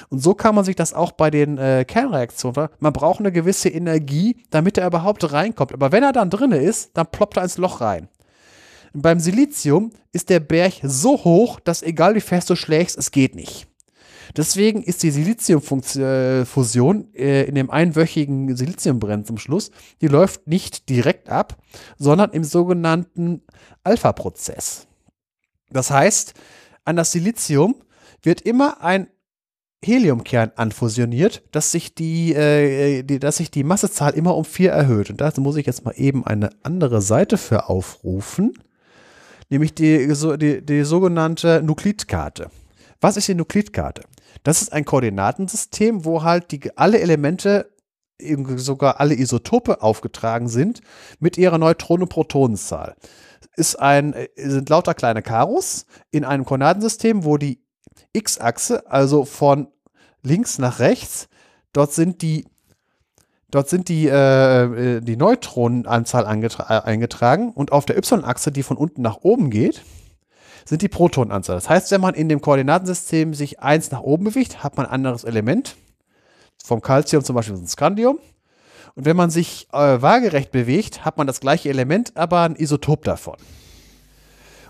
Und 0.10 0.20
so 0.22 0.36
kann 0.36 0.54
man 0.54 0.66
sich 0.66 0.76
das 0.76 0.94
auch 0.94 1.14
bei 1.14 1.32
den 1.32 1.58
äh, 1.58 1.84
Kernreaktionen. 1.84 2.68
Man 2.80 2.94
braucht 2.94 3.22
eine 3.22 3.32
gewisse 3.32 3.70
Energie, 3.70 4.44
damit 4.52 4.78
er 4.78 4.86
überhaupt 4.86 5.32
reinkommt. 5.34 5.74
Aber 5.74 5.92
wenn 5.92 6.04
er 6.04 6.14
dann 6.14 6.30
drinne 6.30 6.58
ist, 6.58 6.96
dann 6.96 7.08
ploppt 7.08 7.38
er 7.38 7.44
ins 7.44 7.58
Loch 7.58 7.82
rein. 7.82 8.08
Beim 8.94 9.20
Silizium 9.20 9.92
ist 10.12 10.30
der 10.30 10.40
Berg 10.40 10.74
so 10.84 11.24
hoch, 11.24 11.60
dass 11.60 11.84
egal 11.84 12.16
wie 12.16 12.22
fest 12.22 12.50
du 12.50 12.56
schlägst, 12.56 12.98
es 12.98 13.12
geht 13.12 13.36
nicht. 13.36 13.68
Deswegen 14.36 14.84
ist 14.84 15.04
die 15.04 15.12
Siliziumfusion 15.12 17.14
äh, 17.14 17.44
in 17.44 17.56
dem 17.56 17.70
einwöchigen 17.70 18.56
Siliziumbrennen 18.56 19.26
zum 19.26 19.38
Schluss, 19.38 19.72
die 20.02 20.08
läuft 20.08 20.48
nicht 20.48 20.90
direkt 20.90 21.30
ab, 21.30 21.58
sondern 21.98 22.32
im 22.32 22.44
sogenannten 22.44 23.42
Alpha-Prozess. 23.84 24.88
Das 25.70 25.92
heißt, 25.92 26.34
an 26.86 26.96
das 26.96 27.12
Silizium 27.12 27.76
wird 28.22 28.42
immer 28.42 28.84
ein 28.84 29.08
Heliumkern 29.84 30.52
anfusioniert, 30.56 31.44
dass 31.52 31.72
sich 31.72 31.94
die, 31.94 32.34
äh, 32.34 33.04
die, 33.04 33.20
dass 33.20 33.38
sich 33.38 33.52
die 33.52 33.64
Massezahl 33.64 34.14
immer 34.14 34.36
um 34.36 34.44
vier 34.44 34.72
erhöht. 34.72 35.10
Und 35.10 35.22
dazu 35.22 35.42
muss 35.42 35.56
ich 35.56 35.66
jetzt 35.66 35.86
mal 35.86 35.94
eben 35.96 36.26
eine 36.26 36.50
andere 36.64 37.02
Seite 37.02 37.38
für 37.38 37.70
aufrufen, 37.70 38.54
nämlich 39.50 39.74
die, 39.76 40.08
die, 40.38 40.66
die 40.66 40.84
sogenannte 40.84 41.62
Nuklidkarte. 41.64 42.50
Was 43.00 43.18
ist 43.18 43.28
die 43.28 43.36
Nuklidkarte? 43.36 44.04
Das 44.44 44.62
ist 44.62 44.74
ein 44.74 44.86
Koordinatensystem, 44.86 46.06
wo 46.06 46.24
halt 46.24 46.52
die, 46.52 46.78
alle 46.78 47.00
Elemente, 47.00 47.72
sogar 48.20 49.00
alle 49.00 49.16
Isotope 49.16 49.82
aufgetragen 49.82 50.48
sind 50.48 50.82
mit 51.20 51.38
ihrer 51.38 51.58
Neutronen- 51.58 52.04
und 52.04 52.10
Protonenzahl. 52.10 52.96
Ist 53.56 53.80
ein, 53.80 54.16
sind 54.36 54.70
lauter 54.70 54.94
kleine 54.94 55.22
Karos 55.22 55.86
in 56.12 56.26
einem 56.26 56.46
Koordinatensystem, 56.46 57.24
wo 57.24 57.38
die 57.38 57.62
X-Achse, 58.14 58.90
also 58.90 59.26
von 59.26 59.68
links 60.24 60.58
nach 60.58 60.80
rechts, 60.80 61.28
dort 61.74 61.94
sind 61.94 62.22
die 62.22 62.46
Dort 63.50 63.70
sind 63.70 63.88
die, 63.88 64.08
äh, 64.08 65.00
die 65.00 65.16
Neutronenanzahl 65.16 66.26
eingetragen 66.26 67.52
und 67.54 67.72
auf 67.72 67.86
der 67.86 67.98
Y-Achse, 67.98 68.52
die 68.52 68.64
von 68.64 68.76
unten 68.76 69.02
nach 69.02 69.20
oben 69.22 69.50
geht, 69.50 69.84
sind 70.66 70.82
die 70.82 70.90
Protonenanzahl. 70.90 71.56
Das 71.56 71.70
heißt, 71.70 71.92
wenn 71.92 72.02
man 72.02 72.14
in 72.14 72.28
dem 72.28 72.42
Koordinatensystem 72.42 73.34
sich 73.34 73.62
eins 73.62 73.90
nach 73.92 74.02
oben 74.02 74.26
bewegt, 74.26 74.64
hat 74.64 74.76
man 74.76 74.86
ein 74.86 74.92
anderes 74.92 75.24
Element. 75.24 75.78
Vom 76.62 76.82
Calcium 76.82 77.24
zum 77.24 77.36
Beispiel 77.36 77.56
ein 77.56 77.68
Scandium. 77.68 78.20
Und 78.96 79.06
wenn 79.06 79.16
man 79.16 79.30
sich 79.30 79.68
äh, 79.72 80.02
waagerecht 80.02 80.52
bewegt, 80.52 81.06
hat 81.06 81.18
man 81.18 81.28
das 81.28 81.40
gleiche 81.40 81.70
Element, 81.70 82.18
aber 82.18 82.42
ein 82.42 82.56
Isotop 82.56 83.06
davon. 83.06 83.38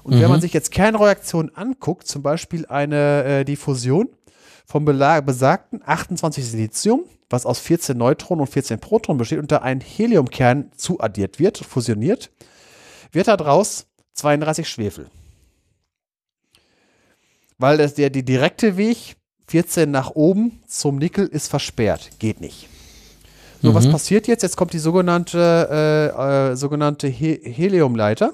Und 0.03 0.15
mhm. 0.15 0.21
wenn 0.21 0.29
man 0.29 0.41
sich 0.41 0.53
jetzt 0.53 0.71
Kernreaktionen 0.71 1.55
anguckt, 1.55 2.07
zum 2.07 2.21
Beispiel 2.21 2.67
eine 2.67 3.23
äh, 3.23 3.43
die 3.43 3.55
Fusion 3.55 4.09
vom 4.65 4.85
besagten 4.85 5.81
28 5.83 6.45
Silizium, 6.45 7.05
was 7.29 7.45
aus 7.45 7.59
14 7.59 7.97
Neutronen 7.97 8.41
und 8.41 8.47
14 8.47 8.79
Protonen 8.79 9.17
besteht, 9.17 9.39
und 9.39 9.51
da 9.51 9.57
ein 9.57 9.81
Heliumkern 9.81 10.71
zuaddiert 10.75 11.39
wird, 11.39 11.57
fusioniert, 11.57 12.31
wird 13.11 13.27
daraus 13.27 13.87
32 14.13 14.67
Schwefel. 14.67 15.09
Weil 17.57 17.77
das, 17.77 17.95
der 17.95 18.09
die 18.09 18.23
direkte 18.23 18.77
Weg 18.77 19.15
14 19.47 19.89
nach 19.89 20.11
oben 20.11 20.61
zum 20.67 20.97
Nickel 20.97 21.25
ist 21.25 21.47
versperrt. 21.47 22.11
Geht 22.19 22.41
nicht. 22.41 22.67
So, 23.61 23.71
mhm. 23.71 23.75
was 23.75 23.89
passiert 23.89 24.27
jetzt? 24.27 24.43
Jetzt 24.43 24.57
kommt 24.57 24.73
die 24.73 24.79
sogenannte, 24.79 26.13
äh, 26.17 26.51
äh, 26.51 26.55
sogenannte 26.55 27.07
He 27.07 27.39
Heliumleiter 27.43 28.33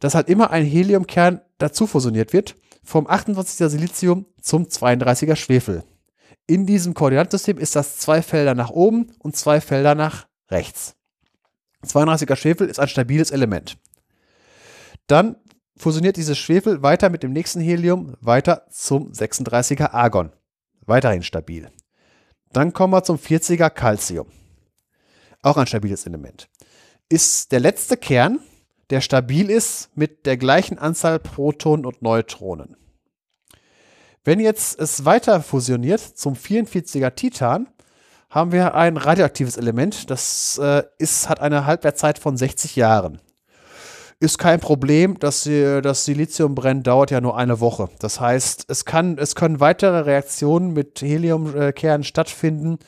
dass 0.00 0.14
halt 0.14 0.28
immer 0.28 0.50
ein 0.50 0.64
Heliumkern 0.64 1.40
dazu 1.58 1.86
fusioniert 1.86 2.32
wird, 2.32 2.56
vom 2.84 3.06
28er 3.06 3.68
Silizium 3.68 4.26
zum 4.40 4.64
32er 4.64 5.36
Schwefel. 5.36 5.84
In 6.48 6.66
diesem 6.66 6.94
Koordinatensystem 6.94 7.58
ist 7.58 7.76
das 7.76 7.98
zwei 7.98 8.22
Felder 8.22 8.56
nach 8.56 8.70
oben 8.70 9.12
und 9.20 9.36
zwei 9.36 9.60
Felder 9.60 9.94
nach 9.94 10.26
rechts. 10.50 10.96
32er 11.86 12.34
Schwefel 12.34 12.68
ist 12.68 12.80
ein 12.80 12.88
stabiles 12.88 13.30
Element. 13.30 13.78
Dann 15.06 15.36
fusioniert 15.76 16.16
dieses 16.16 16.36
Schwefel 16.36 16.82
weiter 16.82 17.08
mit 17.08 17.22
dem 17.22 17.32
nächsten 17.32 17.60
Helium 17.60 18.16
weiter 18.20 18.66
zum 18.70 19.12
36er 19.12 19.92
Argon. 19.92 20.32
Weiterhin 20.86 21.22
stabil. 21.22 21.70
Dann 22.52 22.72
kommen 22.72 22.92
wir 22.92 23.04
zum 23.04 23.18
40er 23.18 23.70
Calcium. 23.70 24.26
Auch 25.42 25.56
ein 25.56 25.66
stabiles 25.68 26.04
Element. 26.06 26.48
Ist 27.08 27.52
der 27.52 27.60
letzte 27.60 27.96
Kern 27.96 28.40
der 28.90 29.02
stabil 29.02 29.50
ist 29.50 29.90
mit 29.96 30.24
der 30.24 30.38
gleichen 30.38 30.78
Anzahl 30.78 31.18
Protonen 31.18 31.84
und 31.84 32.00
Neutronen. 32.00 32.76
Wenn 34.24 34.40
jetzt 34.40 34.78
es 34.78 35.04
weiter 35.04 35.42
fusioniert 35.42 36.00
zum 36.00 36.34
44er 36.34 37.14
Titan, 37.14 37.68
haben 38.30 38.52
wir 38.52 38.74
ein 38.74 38.96
radioaktives 38.96 39.56
Element, 39.56 40.10
das 40.10 40.58
äh, 40.62 40.82
ist, 40.98 41.28
hat 41.28 41.40
eine 41.40 41.64
Halbwertszeit 41.64 42.18
von 42.18 42.36
60 42.36 42.76
Jahren. 42.76 43.20
Ist 44.20 44.38
kein 44.38 44.58
Problem, 44.58 45.18
dass 45.18 45.44
das 45.44 46.04
Siliziumbrennen 46.04 46.82
dauert 46.82 47.12
ja 47.12 47.20
nur 47.20 47.38
eine 47.38 47.60
Woche. 47.60 47.88
Das 48.00 48.18
heißt, 48.18 48.64
es, 48.66 48.84
kann, 48.84 49.16
es 49.16 49.36
können 49.36 49.60
weitere 49.60 50.00
Reaktionen 50.00 50.72
mit 50.72 51.00
Heliumkernen 51.00 52.02
stattfinden, 52.02 52.80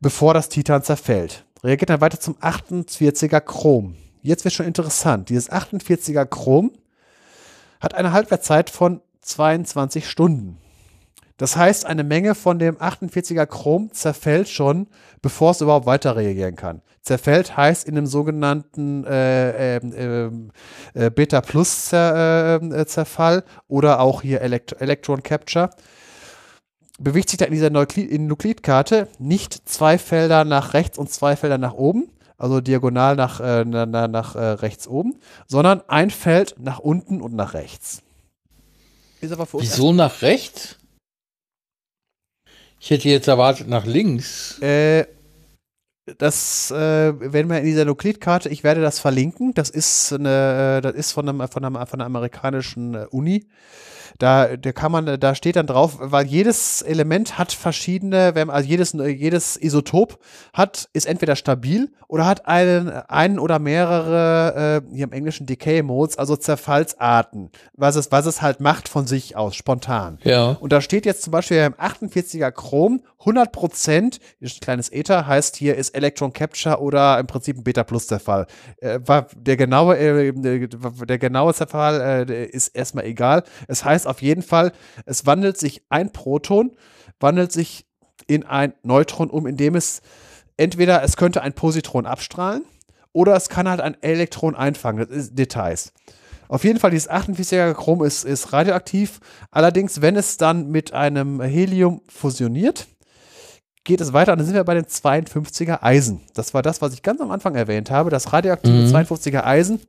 bevor 0.00 0.34
das 0.34 0.48
Titan 0.48 0.84
zerfällt. 0.84 1.44
Reagiert 1.64 1.90
dann 1.90 2.00
weiter 2.00 2.20
zum 2.20 2.36
48er 2.36 3.40
Chrom 3.40 3.96
jetzt 4.22 4.44
wird 4.44 4.54
schon 4.54 4.66
interessant. 4.66 5.28
Dieses 5.28 5.50
48er 5.50 6.24
Chrom 6.24 6.72
hat 7.80 7.94
eine 7.94 8.12
Halbwertszeit 8.12 8.70
von 8.70 9.00
22 9.22 10.08
Stunden. 10.08 10.58
Das 11.42 11.56
heißt, 11.56 11.86
eine 11.86 12.04
Menge 12.04 12.36
von 12.36 12.60
dem 12.60 12.76
48er 12.76 13.46
Chrom 13.46 13.90
zerfällt 13.92 14.48
schon, 14.48 14.86
bevor 15.22 15.50
es 15.52 15.60
überhaupt 15.60 15.86
weiter 15.86 16.14
reagieren 16.14 16.56
kann. 16.56 16.82
Zerfällt 17.00 17.56
heißt 17.56 17.88
in 17.88 17.96
einem 17.96 18.06
sogenannten 18.06 19.04
äh, 19.04 19.78
äh, 19.78 20.30
äh, 20.94 21.10
Beta-Plus-Zerfall 21.10 23.38
äh, 23.38 23.42
oder 23.66 23.98
auch 23.98 24.22
hier 24.22 24.40
Elekt 24.40 24.80
Electron 24.80 25.24
Capture. 25.24 25.70
Bewegt 27.00 27.30
sich 27.30 27.38
da 27.38 27.46
in 27.46 27.54
dieser 27.54 27.70
Nuklidkarte 27.70 29.08
nicht 29.18 29.68
zwei 29.68 29.98
Felder 29.98 30.44
nach 30.44 30.74
rechts 30.74 30.96
und 30.96 31.10
zwei 31.10 31.34
Felder 31.34 31.58
nach 31.58 31.74
oben, 31.74 32.08
also 32.38 32.60
diagonal 32.60 33.16
nach, 33.16 33.40
äh, 33.40 33.64
nach, 33.64 34.06
nach 34.06 34.36
äh, 34.36 34.40
rechts 34.40 34.86
oben, 34.86 35.18
sondern 35.48 35.82
ein 35.88 36.10
Feld 36.10 36.54
nach 36.60 36.78
unten 36.78 37.20
und 37.20 37.34
nach 37.34 37.54
rechts. 37.54 38.04
Wieso 39.22 39.92
nach 39.92 40.22
rechts? 40.22 40.76
Ich 42.80 42.90
hätte 42.90 43.08
jetzt 43.08 43.28
erwartet 43.28 43.68
nach 43.68 43.86
links. 43.86 44.58
Äh, 44.60 45.06
das 46.18 46.72
äh, 46.72 47.12
wenn 47.32 47.48
wir 47.48 47.58
in 47.58 47.64
dieser 47.64 47.84
Nuklidkarte, 47.84 48.48
ich 48.48 48.64
werde 48.64 48.80
das 48.80 48.98
verlinken. 48.98 49.54
Das 49.54 49.70
ist 49.70 50.12
eine, 50.12 50.78
äh, 50.78 50.80
das 50.80 50.94
ist 50.94 51.12
von 51.12 51.28
einem, 51.28 51.48
von 51.48 51.64
einem, 51.64 51.86
von 51.86 52.00
einer 52.00 52.06
amerikanischen 52.06 52.94
äh, 52.94 53.06
Uni. 53.10 53.46
Da, 54.18 54.56
da 54.56 54.72
kann 54.72 54.92
man, 54.92 55.18
da 55.18 55.34
steht 55.34 55.56
dann 55.56 55.66
drauf, 55.66 55.96
weil 56.00 56.26
jedes 56.26 56.82
Element 56.82 57.38
hat 57.38 57.52
verschiedene, 57.52 58.34
wenn, 58.34 58.50
also 58.50 58.68
jedes, 58.68 58.92
jedes 58.92 59.56
Isotop 59.56 60.18
hat, 60.52 60.88
ist 60.92 61.06
entweder 61.06 61.36
stabil 61.36 61.90
oder 62.08 62.26
hat 62.26 62.46
einen, 62.46 62.90
einen 62.90 63.38
oder 63.38 63.58
mehrere, 63.58 64.82
äh, 64.90 64.94
hier 64.94 65.04
im 65.04 65.12
Englischen 65.12 65.46
Decay 65.46 65.82
Modes, 65.82 66.18
also 66.18 66.36
Zerfallsarten, 66.36 67.50
was 67.74 67.96
es, 67.96 68.12
was 68.12 68.26
es 68.26 68.42
halt 68.42 68.60
macht 68.60 68.88
von 68.88 69.06
sich 69.06 69.36
aus, 69.36 69.56
spontan. 69.56 70.18
Ja. 70.22 70.56
Und 70.60 70.72
da 70.72 70.80
steht 70.80 71.06
jetzt 71.06 71.22
zum 71.22 71.30
Beispiel 71.30 71.58
im 71.58 71.74
48er 71.74 72.50
Chrom 72.50 73.02
100 73.22 73.52
Prozent, 73.52 74.20
ein 74.40 74.48
kleines 74.60 74.90
Ether 74.90 75.26
heißt 75.26 75.56
hier 75.56 75.76
ist 75.76 75.90
Electron 75.90 76.32
Capture 76.32 76.80
oder 76.80 77.18
im 77.18 77.26
Prinzip 77.26 77.56
ein 77.56 77.64
Beta 77.64 77.84
Plus 77.84 78.06
der 78.08 78.20
Fall. 78.20 78.46
Äh, 78.78 78.98
war 79.04 79.28
der 79.36 79.56
genaue, 79.56 79.96
äh, 79.96 80.32
der 80.32 81.18
genaue 81.18 81.54
Zerfall 81.54 82.28
äh, 82.28 82.46
ist 82.46 82.68
erstmal 82.68 83.04
egal. 83.04 83.44
Es 83.68 83.84
heißt 83.84 84.01
auf 84.06 84.22
jeden 84.22 84.42
Fall, 84.42 84.72
es 85.06 85.26
wandelt 85.26 85.58
sich 85.58 85.82
ein 85.88 86.12
Proton, 86.12 86.72
wandelt 87.20 87.52
sich 87.52 87.86
in 88.26 88.44
ein 88.44 88.74
Neutron 88.82 89.30
um, 89.30 89.46
indem 89.46 89.74
es 89.74 90.02
entweder 90.56 91.02
es 91.02 91.16
könnte 91.16 91.42
ein 91.42 91.54
Positron 91.54 92.06
abstrahlen 92.06 92.64
oder 93.12 93.34
es 93.36 93.48
kann 93.48 93.68
halt 93.68 93.80
ein 93.80 93.96
Elektron 94.02 94.54
einfangen. 94.54 95.06
Das 95.06 95.16
ist 95.16 95.38
Details. 95.38 95.92
Auf 96.48 96.64
jeden 96.64 96.78
Fall, 96.78 96.90
dieses 96.90 97.08
48er 97.08 97.72
Chrom 97.72 98.04
ist, 98.04 98.24
ist 98.24 98.52
radioaktiv. 98.52 99.20
Allerdings, 99.50 100.02
wenn 100.02 100.16
es 100.16 100.36
dann 100.36 100.68
mit 100.68 100.92
einem 100.92 101.40
Helium 101.40 102.02
fusioniert, 102.08 102.86
geht 103.84 104.00
es 104.00 104.12
weiter 104.12 104.32
und 104.32 104.38
dann 104.38 104.46
sind 104.46 104.54
wir 104.54 104.64
bei 104.64 104.74
den 104.74 104.84
52er 104.84 105.82
Eisen. 105.82 106.20
Das 106.34 106.54
war 106.54 106.62
das, 106.62 106.82
was 106.82 106.92
ich 106.92 107.02
ganz 107.02 107.20
am 107.20 107.30
Anfang 107.30 107.54
erwähnt 107.54 107.90
habe. 107.90 108.10
Das 108.10 108.32
radioaktive 108.32 108.86
mhm. 108.86 108.94
52er 108.94 109.44
Eisen 109.44 109.80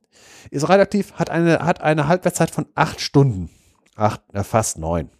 ist 0.50 0.68
radioaktiv, 0.68 1.12
hat 1.12 1.30
eine, 1.30 1.58
hat 1.60 1.80
eine 1.80 2.08
Halbwertszeit 2.08 2.50
von 2.50 2.66
acht 2.74 3.00
Stunden. 3.00 3.50
Acht, 3.96 4.22
äh, 4.32 4.42
fast 4.42 4.78
neun. 4.78 5.10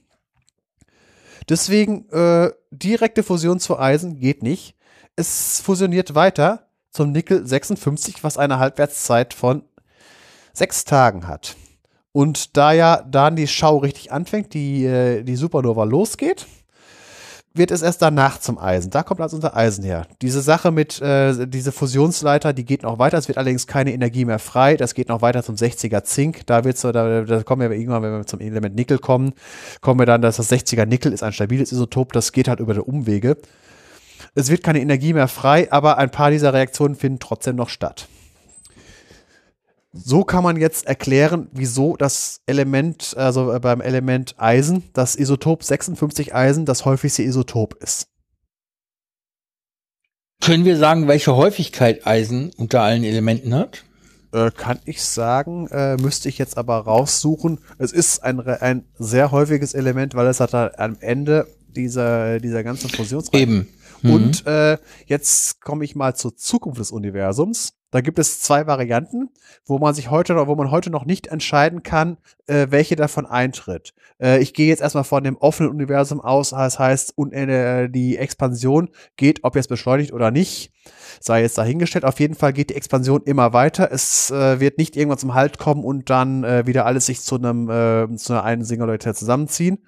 Deswegen 1.49 2.09
äh, 2.11 2.51
direkte 2.71 3.23
Fusion 3.23 3.61
zu 3.61 3.79
Eisen 3.79 4.19
geht 4.19 4.43
nicht. 4.43 4.77
Es 5.17 5.61
fusioniert 5.61 6.15
weiter 6.15 6.69
zum 6.91 7.13
Nickel 7.13 7.47
56, 7.47 8.25
was 8.25 8.39
eine 8.39 8.59
Halbwertszeit 8.59 9.35
von 9.35 9.63
sechs 10.53 10.85
Tagen 10.85 11.27
hat. 11.27 11.57
Und 12.13 12.57
da 12.57 12.73
ja 12.73 13.03
dann 13.03 13.37
die 13.37 13.49
Schau 13.49 13.79
richtig 13.79 14.13
anfängt, 14.13 14.55
die, 14.55 14.85
äh, 14.85 15.23
die 15.25 15.37
Supernova 15.37 15.85
losgeht, 15.85 16.47
wird 17.57 17.71
es 17.71 17.83
erst 17.83 18.03
danach 18.03 18.39
zum 18.41 18.59
Eisen. 18.59 18.91
Da 18.91 19.05
kommt 19.05 19.21
also 19.21 19.37
unser 19.37 19.57
Eisen 19.57 19.85
her. 19.85 20.09
Diese 20.23 20.41
Sache 20.41 20.73
mit, 20.73 21.01
äh, 21.01 21.47
diese 21.47 21.71
Fusionsleiter, 21.71 22.53
die 22.53 22.65
geht 22.65 22.83
noch 22.83 22.99
weiter. 22.99 23.17
Es 23.17 23.29
wird 23.29 23.39
allerdings 23.39 23.69
keine 23.69 23.93
Energie 23.93 24.25
mehr 24.25 24.41
frei. 24.41 24.77
Das 24.77 24.95
geht 24.95 25.09
noch 25.09 25.23
weiter 25.23 25.45
zum 25.45 25.55
60er 25.55 26.03
Zink. 26.03 26.47
Da 26.47 26.65
wird's, 26.65 26.83
da, 26.83 26.91
da 27.23 27.43
kommen 27.45 27.71
wir 27.71 27.77
irgendwann, 27.77 28.03
wenn 28.03 28.13
wir 28.13 28.27
zum 28.27 28.41
Element 28.41 28.75
Nickel 28.75 28.99
kommen, 28.99 29.35
kommen 29.81 30.01
wir 30.01 30.07
dann, 30.07 30.21
dass 30.21 30.37
das 30.37 30.51
60er 30.51 30.85
Nickel 30.85 31.13
ist 31.13 31.23
ein 31.23 31.33
stabiles 31.33 31.71
Isotop. 31.71 32.13
Das 32.13 32.33
geht 32.33 32.49
halt 32.49 32.59
über 32.59 32.75
die 32.75 32.81
Umwege. 32.81 33.37
Es 34.35 34.51
wird 34.51 34.65
keine 34.65 34.81
Energie 34.81 35.13
mehr 35.13 35.29
frei, 35.29 35.71
aber 35.71 35.99
ein 35.99 36.11
paar 36.11 36.33
dieser 36.33 36.53
Reaktionen 36.53 36.97
finden 36.97 37.21
trotzdem 37.21 37.55
noch 37.55 37.69
statt. 37.69 38.09
So 39.97 40.25
kann 40.25 40.43
man 40.43 40.57
jetzt 40.57 40.87
erklären, 40.87 41.49
wieso 41.53 41.97
das 41.97 42.41
Element, 42.47 43.15
also 43.17 43.53
äh, 43.53 43.61
beim 43.61 43.81
Element 43.81 44.35
Eisen, 44.39 44.83
das 44.93 45.15
Isotop 45.15 45.63
56 45.63 46.35
Eisen 46.35 46.67
das 46.67 46.85
häufigste 46.85 47.23
Isotop 47.23 47.75
ist. 47.81 48.09
Können 50.41 50.65
wir 50.65 50.77
sagen, 50.77 51.07
welche 51.07 51.37
Häufigkeit 51.37 52.09
Eisen 52.09 52.51
unter 52.57 52.83
allen 52.83 53.05
Elementen 53.05 53.55
hat? 53.55 53.85
Äh, 54.33 54.51
kann 54.51 54.81
ich 54.85 55.01
sagen, 55.01 55.69
äh, 55.69 55.97
müsste 55.97 56.29
ich 56.29 56.39
jetzt 56.39 56.59
aber 56.59 56.79
raussuchen. 56.79 57.61
Es 57.79 57.93
ist 57.93 58.25
ein, 58.25 58.41
ein 58.41 58.85
sehr 58.99 59.31
häufiges 59.31 59.75
Element, 59.75 60.17
weil 60.17 60.27
es 60.27 60.41
hat 60.41 60.55
halt 60.55 60.77
am 60.77 60.97
Ende 60.99 61.47
dieser, 61.69 62.41
dieser 62.41 62.65
ganzen 62.65 62.91
Fusionsreihe. 62.91 63.43
Eben. 63.43 63.69
Mhm. 64.03 64.13
Und 64.13 64.47
äh, 64.47 64.77
jetzt 65.07 65.61
komme 65.61 65.85
ich 65.85 65.95
mal 65.95 66.17
zur 66.17 66.37
Zukunft 66.37 66.81
des 66.81 66.91
Universums. 66.91 67.75
Da 67.95 68.01
gibt 68.01 68.19
es 68.19 68.41
zwei 68.41 68.67
Varianten, 68.67 69.31
wo 69.67 69.79
man 69.79 69.95
sich 69.95 70.11
heute, 70.11 70.35
wo 70.49 70.57
man 70.57 70.73
heute 70.73 70.91
noch 70.91 71.05
nicht 71.05 71.29
entscheiden 71.29 71.85
kann, 71.85 72.17
äh, 72.49 72.67
welche 72.71 72.97
davon 72.97 73.25
eintritt. 73.25 73.95
Äh, 74.21 74.41
ich 74.41 74.53
gehe 74.53 74.67
jetzt 74.67 74.83
erstmal 74.83 75.05
von 75.05 75.23
dem 75.23 75.37
offenen 75.37 75.71
Universum 75.71 76.21
aus, 76.21 76.51
das 76.51 76.81
heißt, 76.81 77.17
un 77.17 77.31
äh, 77.31 77.89
die 77.89 78.19
Expansion 78.19 78.91
geht, 79.17 79.45
ob 79.45 79.55
jetzt 79.55 79.69
beschleunigt 79.69 80.13
oder 80.13 80.33
nicht, 80.33 80.73
sei 81.21 81.43
jetzt 81.43 81.57
dahingestellt. 81.57 82.05
Auf 82.05 82.19
jeden 82.19 82.35
Fall 82.35 82.53
geht 82.53 82.71
die 82.71 82.75
Expansion 82.75 83.23
immer 83.27 83.53
weiter. 83.53 83.93
Es 83.93 84.29
äh, 84.33 84.59
wird 84.59 84.77
nicht 84.77 84.97
irgendwann 84.97 85.19
zum 85.19 85.35
Halt 85.35 85.59
kommen 85.59 85.85
und 85.85 86.11
dann 86.11 86.43
äh, 86.43 86.67
wieder 86.67 86.87
alles 86.87 87.07
sich 87.07 87.21
zu 87.21 87.37
einem 87.37 87.71
äh, 87.71 88.17
zu 88.17 88.33
einer 88.33 88.43
einen 88.43 88.65
Singularität 88.65 89.17
zusammenziehen. 89.17 89.79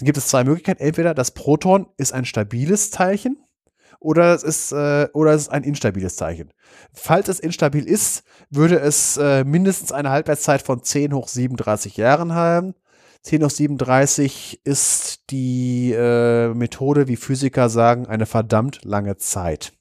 Dann 0.00 0.06
gibt 0.06 0.18
es 0.18 0.26
zwei 0.26 0.42
Möglichkeiten. 0.42 0.82
Entweder 0.82 1.14
das 1.14 1.30
Proton 1.30 1.86
ist 1.98 2.12
ein 2.12 2.24
stabiles 2.24 2.90
Teilchen 2.90 3.43
oder 4.04 4.34
es 4.34 4.42
ist, 4.42 4.72
äh, 4.72 5.08
oder 5.12 5.32
es 5.32 5.42
ist 5.42 5.48
ein 5.48 5.64
instabiles 5.64 6.16
Zeichen. 6.16 6.50
Falls 6.92 7.28
es 7.28 7.40
instabil 7.40 7.88
ist, 7.88 8.22
würde 8.50 8.78
es 8.78 9.16
äh, 9.16 9.44
mindestens 9.44 9.92
eine 9.92 10.10
Halbwertszeit 10.10 10.62
von 10.62 10.82
10 10.82 11.14
hoch 11.14 11.28
37 11.28 11.96
Jahren 11.96 12.34
haben. 12.34 12.74
10 13.22 13.42
hoch 13.42 13.50
37 13.50 14.60
ist 14.64 15.30
die 15.30 15.92
äh, 15.92 16.52
Methode, 16.52 17.08
wie 17.08 17.16
Physiker 17.16 17.68
sagen, 17.70 18.06
eine 18.06 18.26
verdammt 18.26 18.84
lange 18.84 19.16
Zeit. 19.16 19.72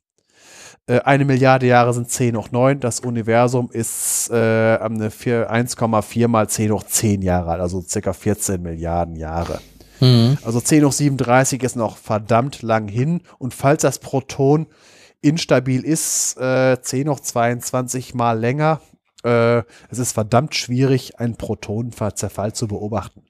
Äh, 0.87 0.99
eine 1.01 1.25
Milliarde 1.25 1.65
Jahre 1.65 1.93
sind 1.93 2.09
10 2.09 2.37
hoch 2.37 2.51
9. 2.51 2.79
Das 2.79 3.01
Universum 3.01 3.69
ist 3.71 4.29
äh, 4.31 4.77
eine 4.77 5.11
vier- 5.11 5.51
1,4 5.51 6.27
mal 6.29 6.47
10 6.47 6.71
hoch 6.71 6.83
10 6.83 7.21
Jahre 7.21 7.51
alt, 7.51 7.61
also 7.61 7.81
circa 7.81 8.13
14 8.13 8.61
Milliarden 8.61 9.17
Jahre. 9.17 9.59
Mhm. 10.03 10.37
Also 10.43 10.59
10 10.59 10.85
hoch 10.85 10.91
37 10.91 11.63
ist 11.63 11.75
noch 11.75 11.97
verdammt 11.97 12.61
lang 12.61 12.87
hin. 12.87 13.21
Und 13.39 13.53
falls 13.53 13.81
das 13.81 13.99
Proton 13.99 14.67
instabil 15.21 15.83
ist, 15.85 16.37
äh, 16.37 16.81
10 16.81 17.09
hoch 17.09 17.19
22 17.21 18.13
mal 18.13 18.37
länger, 18.37 18.81
äh, 19.23 19.63
es 19.89 19.99
ist 19.99 20.11
verdammt 20.11 20.55
schwierig, 20.55 21.19
einen 21.19 21.37
Protonenzerfall 21.37 22.53
zu 22.53 22.67
beobachten. 22.67 23.23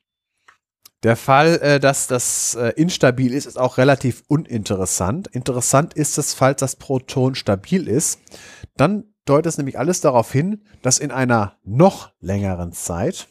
Der 1.04 1.16
Fall, 1.16 1.60
äh, 1.62 1.80
dass 1.80 2.08
das 2.08 2.56
äh, 2.56 2.70
instabil 2.70 3.34
ist, 3.34 3.46
ist 3.46 3.60
auch 3.60 3.78
relativ 3.78 4.24
uninteressant. 4.28 5.28
Interessant 5.28 5.94
ist 5.94 6.18
es, 6.18 6.34
falls 6.34 6.62
das 6.62 6.78
Proton 6.78 7.36
stabil 7.36 7.88
ist. 7.88 8.20
Dann 8.78 9.14
deutet 9.26 9.48
es 9.48 9.58
nämlich 9.58 9.78
alles 9.78 10.02
darauf 10.02 10.32
hin, 10.32 10.64
dass 10.82 11.00
in 11.00 11.12
einer 11.12 11.58
noch 11.64 12.12
längeren 12.20 12.72
Zeit, 12.72 13.28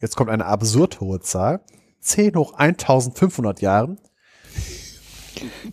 jetzt 0.00 0.16
kommt 0.16 0.30
eine 0.30 0.46
absurd 0.46 1.00
hohe 1.00 1.20
Zahl, 1.20 1.64
10 2.00 2.34
hoch 2.36 2.54
1500 2.54 3.60
Jahren. 3.60 3.98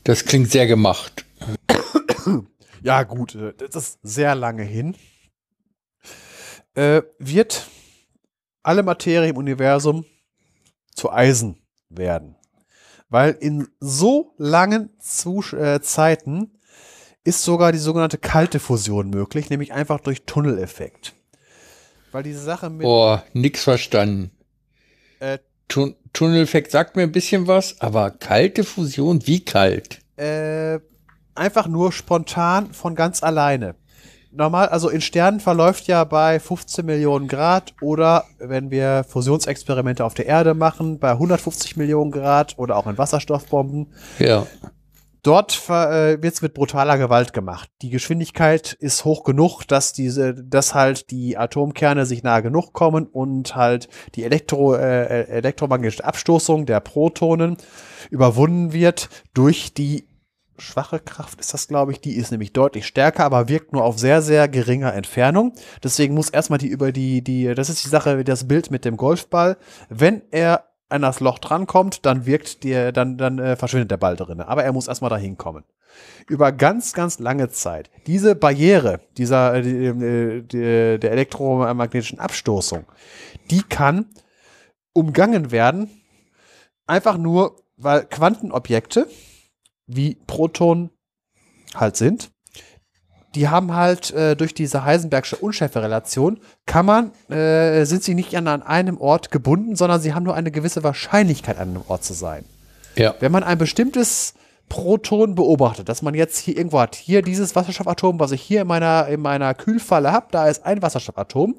Das 0.04 0.26
klingt 0.26 0.52
sehr 0.52 0.68
gemacht. 0.68 1.26
Ja, 2.82 3.04
gut, 3.04 3.36
äh, 3.36 3.54
das 3.58 3.76
ist 3.76 4.00
sehr 4.04 4.36
lange 4.36 4.64
hin. 4.64 4.96
Äh, 6.74 7.02
wird 7.20 7.68
alle 8.64 8.84
Materie 8.84 9.30
im 9.30 9.38
Universum 9.38 10.06
zu 10.94 11.12
Eisen 11.12 11.62
werden. 11.90 12.36
Weil 13.10 13.32
in 13.40 13.68
so 13.80 14.34
langen 14.38 14.90
Zus 15.00 15.54
äh, 15.54 15.82
Zeiten 15.82 16.60
ist 17.24 17.44
sogar 17.44 17.72
die 17.72 17.78
sogenannte 17.78 18.18
kalte 18.18 18.60
Fusion 18.60 19.10
möglich, 19.10 19.50
nämlich 19.50 19.74
einfach 19.74 20.00
durch 20.00 20.24
Tunneleffekt. 20.24 21.14
Weil 22.12 22.24
diese 22.24 22.42
Sache 22.42 22.70
mit 22.70 22.84
Boah, 22.84 23.24
nix 23.34 23.64
verstanden. 23.64 24.32
Äh, 25.20 25.40
Tun 25.68 25.96
Tunneleffekt 26.14 26.72
sagt 26.72 26.96
mir 26.96 27.04
ein 27.04 27.12
bisschen 27.12 27.46
was, 27.46 27.80
aber 27.80 28.10
kalte 28.10 28.64
Fusion, 28.64 29.28
wie 29.28 29.46
kalt? 29.46 30.00
äh, 30.18 30.80
einfach 31.36 31.68
nur 31.68 31.92
spontan 31.92 32.74
von 32.74 32.96
ganz 32.96 33.24
alleine. 33.24 33.76
Normal, 34.32 34.68
also 34.68 34.90
in 34.90 35.02
Sternen 35.02 35.40
verläuft 35.40 35.88
ja 35.88 36.04
bei 36.04 36.40
15 36.40 36.86
Millionen 36.86 37.28
Grad 37.28 37.74
oder 37.82 38.26
wenn 38.40 38.70
wir 38.70 39.06
Fusionsexperimente 39.08 40.04
auf 40.04 40.14
der 40.14 40.26
Erde 40.26 40.54
machen, 40.54 41.00
bei 41.00 41.12
150 41.12 41.78
Millionen 41.78 42.12
Grad 42.12 42.56
oder 42.58 42.76
auch 42.76 42.88
in 42.88 42.98
Wasserstoffbomben. 42.98 43.88
Ja. 44.20 44.46
Dort 45.28 45.62
äh, 45.68 46.22
wird 46.22 46.36
es 46.36 46.42
mit 46.42 46.54
brutaler 46.54 46.98
Gewalt 46.98 47.34
gemacht. 47.34 47.70
Die 47.82 47.90
Geschwindigkeit 47.90 48.72
ist 48.72 49.04
hoch 49.04 49.26
genug, 49.26 49.66
dass 49.66 49.92
diese, 49.92 50.34
dass 50.34 50.74
halt 50.74 51.12
die 51.12 51.38
Atomkerne 51.38 52.06
sich 52.06 52.24
nahe 52.24 52.42
genug 52.42 52.72
kommen 52.72 53.08
und 53.08 53.54
halt 53.54 53.90
die 54.16 54.24
Elektro, 54.24 54.76
äh, 54.76 55.24
elektromagnetische 55.24 56.06
Abstoßung 56.06 56.66
der 56.66 56.80
Protonen 56.80 57.58
überwunden 58.10 58.72
wird 58.72 59.10
durch 59.34 59.74
die 59.74 60.08
schwache 60.58 61.02
Kraft 61.02 61.42
ist 61.42 61.54
das, 61.54 61.68
glaube 61.68 61.92
ich. 61.92 62.00
Die 62.00 62.16
ist 62.16 62.32
nämlich 62.32 62.54
deutlich 62.54 62.88
stärker, 62.88 63.26
aber 63.26 63.50
wirkt 63.50 63.74
nur 63.74 63.84
auf 63.84 64.00
sehr, 64.00 64.22
sehr 64.22 64.48
geringer 64.48 64.94
Entfernung. 64.94 65.52
Deswegen 65.84 66.14
muss 66.14 66.30
erstmal 66.30 66.60
die 66.60 66.68
über 66.68 66.94
die, 66.94 67.22
die, 67.22 67.54
das 67.54 67.70
ist 67.70 67.84
die 67.84 67.90
Sache, 67.90 68.24
das 68.24 68.48
Bild 68.48 68.72
mit 68.72 68.86
dem 68.86 68.96
Golfball. 68.96 69.58
Wenn 69.90 70.22
er 70.32 70.64
an 70.90 71.02
das 71.02 71.20
Loch 71.20 71.40
drankommt, 71.40 72.06
dann 72.06 72.26
wirkt 72.26 72.64
der, 72.64 72.92
dann, 72.92 73.18
dann 73.18 73.40
äh, 73.40 73.56
verschwindet 73.56 73.92
der 73.92 73.98
Ball 73.98 74.16
drin. 74.16 74.42
Aber 74.42 74.64
er 74.64 74.72
muss 74.74 74.88
erstmal 74.88 75.10
dahin 75.10 75.38
kommen. 75.38 75.64
Über 76.28 76.52
ganz, 76.52 76.94
ganz 76.94 77.20
lange 77.20 77.50
Zeit. 77.50 77.90
Diese 78.06 78.36
Barriere, 78.36 79.02
dieser, 79.18 79.56
äh, 79.56 79.62
die, 79.62 79.86
äh, 79.86 80.42
die, 80.42 81.00
der 81.00 81.12
elektromagnetischen 81.12 82.20
Abstoßung, 82.20 82.86
die 83.50 83.64
kann 83.64 84.06
umgangen 84.94 85.52
werden, 85.52 85.90
einfach 86.86 87.18
nur, 87.18 87.58
weil 87.76 88.06
Quantenobjekte, 88.06 89.08
wie 89.86 90.16
Protonen 90.16 90.90
halt 91.76 91.98
sind, 91.98 92.32
die 93.38 93.50
haben 93.50 93.76
halt 93.76 94.10
äh, 94.12 94.36
durch 94.36 94.56
diese 94.56 94.84
Heisenbergsche 94.84 95.36
Unschärferelation 95.36 96.40
kann 96.66 96.88
man, 96.88 97.12
äh, 97.30 97.86
sind 97.86 98.02
sie 98.02 98.16
nicht 98.16 98.36
an, 98.36 98.48
an 98.48 98.64
einem 98.64 99.00
Ort 99.00 99.30
gebunden, 99.30 99.76
sondern 99.76 100.02
sie 100.02 100.16
haben 100.16 100.24
nur 100.24 100.34
eine 100.34 100.50
gewisse 100.50 100.84
Wahrscheinlichkeit, 100.84 101.60
an 101.60 101.70
einem 101.70 101.84
Ort 101.88 102.04
zu 102.04 102.14
sein. 102.14 102.46
Ja. 102.96 103.14
Wenn 103.20 103.32
man 103.32 103.44
ein 103.44 103.60
bestimmtes 103.60 104.34
Proton 104.70 105.36
beobachtet, 105.36 105.88
dass 105.88 106.02
man 106.02 106.16
jetzt 106.16 106.40
hier 106.40 106.58
irgendwo 106.58 106.80
hat, 106.80 106.96
hier 106.96 107.22
dieses 107.22 107.56
Wasserstoffatom, 107.56 108.20
was 108.20 108.32
ich 108.32 108.42
hier 108.42 108.62
in 108.62 108.68
meiner, 108.68 109.08
in 109.08 109.22
meiner 109.22 109.54
Kühlfalle 109.54 110.12
habe, 110.12 110.26
da 110.32 110.48
ist 110.48 110.66
ein 110.66 110.82
Wasserstoffatom, 110.82 111.56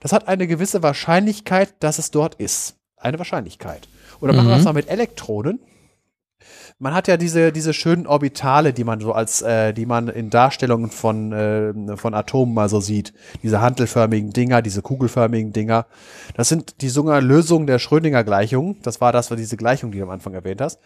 das 0.00 0.12
hat 0.12 0.26
eine 0.26 0.48
gewisse 0.48 0.82
Wahrscheinlichkeit, 0.82 1.74
dass 1.78 2.00
es 2.00 2.10
dort 2.10 2.34
ist. 2.34 2.74
Eine 2.96 3.18
Wahrscheinlichkeit. 3.18 3.86
Oder 4.20 4.32
machen 4.32 4.48
wir 4.48 4.56
das 4.56 4.64
mal 4.64 4.72
mit 4.72 4.88
Elektronen. 4.88 5.60
Man 6.80 6.92
hat 6.92 7.06
ja 7.06 7.16
diese, 7.16 7.52
diese 7.52 7.72
schönen 7.72 8.06
Orbitale, 8.06 8.72
die 8.72 8.82
man 8.82 9.00
so 9.00 9.12
als, 9.12 9.42
äh, 9.42 9.72
die 9.72 9.86
man 9.86 10.08
in 10.08 10.28
Darstellungen 10.28 10.90
von, 10.90 11.32
äh, 11.32 11.96
von 11.96 12.14
Atomen 12.14 12.52
mal 12.52 12.68
so 12.68 12.80
sieht. 12.80 13.14
Diese 13.44 13.60
hantelförmigen 13.60 14.30
Dinger, 14.30 14.60
diese 14.60 14.82
kugelförmigen 14.82 15.52
Dinger. 15.52 15.86
Das 16.36 16.48
sind 16.48 16.82
die 16.82 16.88
sogenannten 16.88 17.28
Lösungen 17.28 17.68
der 17.68 17.78
Schrödinger-Gleichung. 17.78 18.76
Das 18.82 19.00
war 19.00 19.12
das, 19.12 19.30
war 19.30 19.36
diese 19.36 19.56
Gleichung, 19.56 19.92
die 19.92 19.98
du 19.98 20.04
am 20.04 20.10
Anfang 20.10 20.34
erwähnt 20.34 20.60
hast. 20.60 20.80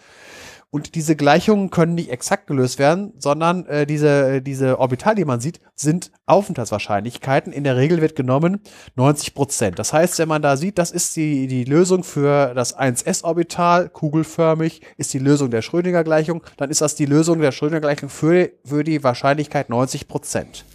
Und 0.70 0.94
diese 0.96 1.16
Gleichungen 1.16 1.70
können 1.70 1.94
nicht 1.94 2.10
exakt 2.10 2.46
gelöst 2.46 2.78
werden, 2.78 3.14
sondern 3.18 3.64
äh, 3.66 3.86
diese, 3.86 4.42
diese 4.42 4.78
Orbitale, 4.78 5.16
die 5.16 5.24
man 5.24 5.40
sieht, 5.40 5.60
sind 5.74 6.10
Aufenthaltswahrscheinlichkeiten. 6.26 7.54
In 7.54 7.64
der 7.64 7.76
Regel 7.76 8.02
wird 8.02 8.16
genommen 8.16 8.60
90 8.94 9.32
Prozent. 9.32 9.78
Das 9.78 9.94
heißt, 9.94 10.18
wenn 10.18 10.28
man 10.28 10.42
da 10.42 10.58
sieht, 10.58 10.76
das 10.76 10.90
ist 10.90 11.16
die, 11.16 11.46
die 11.46 11.64
Lösung 11.64 12.04
für 12.04 12.52
das 12.54 12.78
1s-Orbital, 12.78 13.88
kugelförmig, 13.88 14.82
ist 14.98 15.14
die 15.14 15.18
Lösung 15.18 15.50
der 15.50 15.62
Schrödinger-Gleichung, 15.62 16.42
dann 16.58 16.68
ist 16.68 16.82
das 16.82 16.94
die 16.94 17.06
Lösung 17.06 17.40
der 17.40 17.52
Schrödinger-Gleichung 17.52 18.10
für, 18.10 18.50
für 18.62 18.84
die 18.84 19.02
Wahrscheinlichkeit 19.02 19.70
90 19.70 20.06
Prozent. 20.06 20.66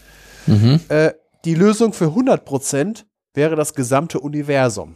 Äh, 0.89 1.13
die 1.45 1.55
Lösung 1.55 1.93
für 1.93 2.05
100 2.05 2.45
Prozent 2.45 3.05
wäre 3.35 3.55
das 3.55 3.75
gesamte 3.75 4.19
Universum. 4.19 4.95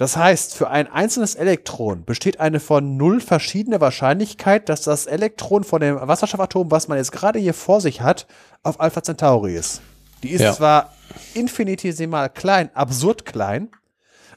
Das 0.00 0.16
heißt, 0.16 0.54
für 0.54 0.70
ein 0.70 0.90
einzelnes 0.90 1.34
Elektron 1.34 2.06
besteht 2.06 2.40
eine 2.40 2.58
von 2.58 2.96
null 2.96 3.20
verschiedene 3.20 3.82
Wahrscheinlichkeit, 3.82 4.70
dass 4.70 4.80
das 4.80 5.04
Elektron 5.04 5.62
von 5.62 5.82
dem 5.82 5.96
Wasserstoffatom, 6.00 6.70
was 6.70 6.88
man 6.88 6.96
jetzt 6.96 7.12
gerade 7.12 7.38
hier 7.38 7.52
vor 7.52 7.82
sich 7.82 8.00
hat, 8.00 8.26
auf 8.62 8.80
Alpha 8.80 9.02
Centauri 9.02 9.54
ist. 9.54 9.82
Die 10.22 10.30
ist 10.30 10.40
Ja. 10.40 10.54
zwar 10.54 10.94
infinitesimal 11.34 12.30
klein, 12.30 12.70
absurd 12.74 13.26
klein, 13.26 13.68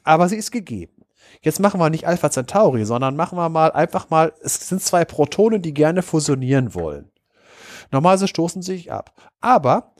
aber 0.04 0.28
sie 0.28 0.36
ist 0.36 0.52
gegeben. 0.52 1.06
Jetzt 1.42 1.62
machen 1.62 1.80
wir 1.80 1.90
nicht 1.90 2.06
Alpha 2.06 2.30
Centauri, 2.30 2.84
sondern 2.84 3.16
machen 3.16 3.38
wir 3.38 3.48
mal 3.48 3.72
einfach 3.72 4.10
mal, 4.10 4.34
es 4.42 4.68
sind 4.68 4.84
zwei 4.84 5.06
Protonen, 5.06 5.62
die 5.62 5.74
gerne 5.74 6.02
fusionieren 6.02 6.74
wollen. 6.76 7.10
Normalerweise 7.90 8.28
stoßen 8.28 8.62
sie 8.62 8.74
sich 8.76 8.92
ab. 8.92 9.14
Aber 9.40 9.93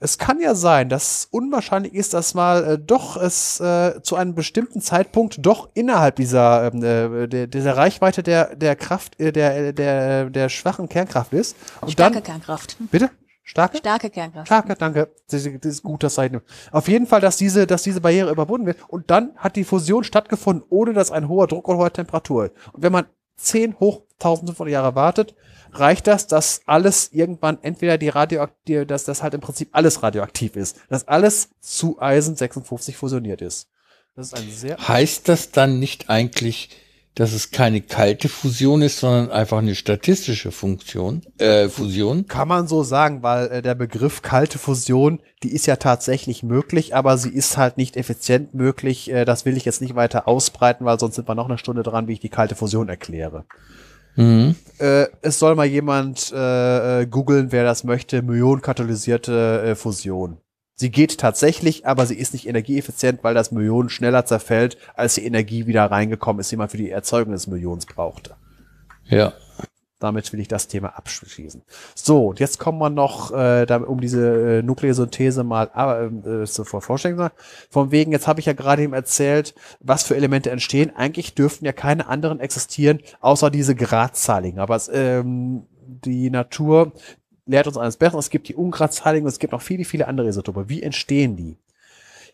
es 0.00 0.18
kann 0.18 0.40
ja 0.40 0.54
sein, 0.54 0.88
dass 0.88 1.26
unwahrscheinlich 1.30 1.94
ist, 1.94 2.14
dass 2.14 2.34
mal 2.34 2.64
äh, 2.64 2.78
doch 2.78 3.16
es 3.16 3.58
äh, 3.58 4.00
zu 4.02 4.14
einem 4.16 4.34
bestimmten 4.34 4.80
Zeitpunkt 4.80 5.44
doch 5.44 5.70
innerhalb 5.74 6.16
dieser, 6.16 6.72
ähm, 6.72 6.82
äh, 6.84 7.26
der, 7.26 7.46
dieser 7.48 7.76
Reichweite 7.76 8.22
der, 8.22 8.54
der 8.54 8.76
Kraft, 8.76 9.18
äh, 9.20 9.32
der, 9.32 9.72
der, 9.72 10.30
der 10.30 10.48
schwachen 10.48 10.88
Kernkraft 10.88 11.32
ist. 11.32 11.56
Und 11.80 11.92
Starke 11.92 12.14
dann, 12.14 12.22
Kernkraft. 12.22 12.76
bitte? 12.90 13.10
Starke? 13.42 13.78
Starke 13.78 14.10
Kernkraft. 14.10 14.46
Starke, 14.46 14.74
danke. 14.74 15.08
Das 15.30 15.46
ist, 15.46 15.82
gut, 15.82 16.02
das 16.02 16.14
Seite. 16.14 16.42
Auf 16.70 16.86
jeden 16.86 17.06
Fall, 17.06 17.22
dass 17.22 17.38
diese, 17.38 17.66
dass 17.66 17.82
diese 17.82 18.00
Barriere 18.00 18.30
überwunden 18.30 18.66
wird. 18.66 18.76
Und 18.88 19.10
dann 19.10 19.30
hat 19.36 19.56
die 19.56 19.64
Fusion 19.64 20.04
stattgefunden, 20.04 20.64
ohne 20.68 20.92
dass 20.92 21.10
ein 21.10 21.28
hoher 21.28 21.46
Druck 21.46 21.66
oder 21.68 21.78
hohe 21.78 21.90
Temperatur. 21.90 22.50
Und 22.72 22.82
wenn 22.82 22.92
man 22.92 23.06
10 23.36 23.80
hoch 23.80 24.02
1500 24.20 24.70
Jahre 24.70 24.94
wartet, 24.94 25.34
reicht 25.72 26.06
das, 26.06 26.26
dass 26.26 26.62
alles 26.66 27.10
irgendwann 27.12 27.58
entweder 27.62 27.98
die 27.98 28.08
radioaktiv, 28.08 28.86
dass 28.86 29.04
das 29.04 29.22
halt 29.22 29.34
im 29.34 29.40
Prinzip 29.40 29.68
alles 29.72 30.02
radioaktiv 30.02 30.56
ist, 30.56 30.76
dass 30.88 31.06
alles 31.08 31.50
zu 31.60 32.00
Eisen 32.00 32.36
56 32.36 32.96
fusioniert 32.96 33.42
ist. 33.42 33.68
Das 34.14 34.28
ist 34.28 34.34
ein 34.34 34.50
sehr 34.50 34.88
Heißt 34.88 35.28
das 35.28 35.52
dann 35.52 35.78
nicht 35.78 36.10
eigentlich, 36.10 36.70
dass 37.18 37.32
es 37.32 37.50
keine 37.50 37.80
kalte 37.80 38.28
Fusion 38.28 38.80
ist, 38.80 39.00
sondern 39.00 39.32
einfach 39.32 39.58
eine 39.58 39.74
statistische 39.74 40.52
Funktion, 40.52 41.22
äh, 41.38 41.68
Fusion? 41.68 42.26
kann 42.28 42.46
man 42.46 42.68
so 42.68 42.84
sagen, 42.84 43.24
weil 43.24 43.48
äh, 43.48 43.62
der 43.62 43.74
Begriff 43.74 44.22
kalte 44.22 44.58
Fusion, 44.58 45.20
die 45.42 45.52
ist 45.52 45.66
ja 45.66 45.76
tatsächlich 45.76 46.44
möglich, 46.44 46.94
aber 46.94 47.18
sie 47.18 47.30
ist 47.30 47.56
halt 47.56 47.76
nicht 47.76 47.96
effizient 47.96 48.54
möglich. 48.54 49.10
Äh, 49.10 49.24
das 49.24 49.44
will 49.44 49.56
ich 49.56 49.64
jetzt 49.64 49.80
nicht 49.80 49.96
weiter 49.96 50.28
ausbreiten, 50.28 50.84
weil 50.84 51.00
sonst 51.00 51.16
sind 51.16 51.28
wir 51.28 51.34
noch 51.34 51.48
eine 51.48 51.58
Stunde 51.58 51.82
dran, 51.82 52.06
wie 52.06 52.12
ich 52.12 52.20
die 52.20 52.28
kalte 52.28 52.54
Fusion 52.54 52.88
erkläre. 52.88 53.46
Mhm. 54.18 54.56
Äh, 54.78 55.06
es 55.22 55.38
soll 55.38 55.54
mal 55.54 55.66
jemand 55.66 56.32
äh, 56.32 57.02
äh, 57.02 57.06
googeln, 57.06 57.52
wer 57.52 57.62
das 57.62 57.84
möchte, 57.84 58.20
Myonen-katalysierte 58.22 59.62
äh, 59.62 59.74
Fusion. 59.76 60.38
Sie 60.74 60.90
geht 60.90 61.18
tatsächlich, 61.18 61.86
aber 61.86 62.04
sie 62.04 62.16
ist 62.16 62.32
nicht 62.32 62.46
energieeffizient, 62.46 63.22
weil 63.22 63.34
das 63.34 63.50
Myon 63.52 63.88
schneller 63.88 64.24
zerfällt, 64.24 64.76
als 64.94 65.14
die 65.14 65.24
Energie 65.24 65.66
wieder 65.66 65.84
reingekommen 65.84 66.40
ist, 66.40 66.50
die 66.52 66.56
man 66.56 66.68
für 66.68 66.76
die 66.76 66.90
Erzeugung 66.90 67.32
des 67.32 67.46
Myons 67.46 67.86
brauchte. 67.86 68.34
Ja. 69.04 69.32
Damit 69.98 70.32
will 70.32 70.40
ich 70.40 70.48
das 70.48 70.68
Thema 70.68 70.96
abschließen. 70.96 71.62
So, 71.94 72.28
und 72.28 72.40
jetzt 72.40 72.58
kommen 72.58 72.78
wir 72.78 72.90
noch, 72.90 73.32
äh, 73.32 73.66
da, 73.66 73.78
um 73.78 74.00
diese 74.00 74.58
äh, 74.58 74.62
Nukleosynthese 74.62 75.42
mal 75.42 75.70
äh, 75.74 76.42
äh, 76.42 76.46
zu 76.46 76.64
vorstellen. 76.64 77.30
Von 77.68 77.90
wegen, 77.90 78.12
jetzt 78.12 78.28
habe 78.28 78.38
ich 78.38 78.46
ja 78.46 78.52
gerade 78.52 78.82
eben 78.82 78.92
erzählt, 78.92 79.54
was 79.80 80.04
für 80.04 80.14
Elemente 80.14 80.50
entstehen. 80.50 80.94
Eigentlich 80.94 81.34
dürften 81.34 81.64
ja 81.64 81.72
keine 81.72 82.06
anderen 82.06 82.38
existieren, 82.38 83.00
außer 83.20 83.50
diese 83.50 83.74
Gradzahligen. 83.74 84.60
Aber 84.60 84.76
es, 84.76 84.88
ähm, 84.92 85.66
die 85.84 86.30
Natur 86.30 86.92
lehrt 87.46 87.66
uns 87.66 87.76
eines 87.76 87.96
Besseren. 87.96 88.20
Es 88.20 88.30
gibt 88.30 88.48
die 88.48 88.54
Ungradzahligen 88.54 89.26
es 89.26 89.38
gibt 89.38 89.52
noch 89.52 89.62
viele, 89.62 89.84
viele 89.84 90.06
andere 90.06 90.28
Isotope. 90.28 90.68
Wie 90.68 90.82
entstehen 90.82 91.36
die? 91.36 91.56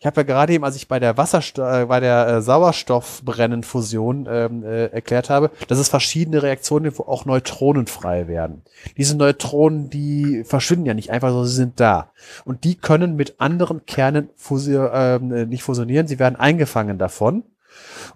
Ich 0.05 0.07
habe 0.07 0.21
ja 0.21 0.23
gerade 0.23 0.53
eben, 0.53 0.63
als 0.63 0.75
ich 0.75 0.87
bei 0.87 0.99
der 0.99 1.17
Wassersto 1.17 1.63
äh, 1.63 1.87
bei 1.87 1.99
der 1.99 2.27
äh, 2.27 2.41
Sauerstoffbrennenfusion 2.43 4.27
ähm, 4.29 4.63
äh, 4.63 4.85
erklärt 4.89 5.31
habe, 5.31 5.49
dass 5.67 5.79
es 5.79 5.89
verschiedene 5.89 6.43
Reaktionen 6.43 6.83
gibt, 6.83 6.99
wo 6.99 7.05
auch 7.05 7.25
Neutronen 7.25 7.87
frei 7.87 8.27
werden. 8.27 8.61
Diese 8.97 9.17
Neutronen, 9.17 9.89
die 9.89 10.43
verschwinden 10.43 10.85
ja 10.85 10.93
nicht 10.93 11.09
einfach 11.09 11.31
so, 11.31 11.43
sie 11.43 11.55
sind 11.55 11.79
da. 11.79 12.11
Und 12.43 12.65
die 12.65 12.75
können 12.75 13.15
mit 13.15 13.41
anderen 13.41 13.87
Kernen 13.87 14.29
fusio 14.35 14.91
ähm, 14.93 15.33
äh, 15.33 15.47
nicht 15.47 15.63
fusionieren, 15.63 16.05
sie 16.05 16.19
werden 16.19 16.35
eingefangen 16.35 16.99
davon. 16.99 17.41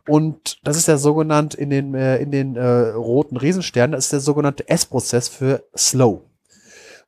Und 0.08 0.60
das 0.64 0.78
ist 0.78 0.88
der 0.88 1.00
sogenannte 1.00 1.58
in 1.58 1.72
den, 1.72 1.96
äh, 1.96 2.18
in 2.18 2.30
den 2.30 2.56
äh, 2.56 2.90
roten 2.90 3.36
Riesensternen, 3.36 3.94
das 3.94 4.06
ist 4.06 4.14
der 4.14 4.20
sogenannte 4.20 4.70
S-Prozess 4.70 5.28
für 5.28 5.64
Slow. 5.76 6.22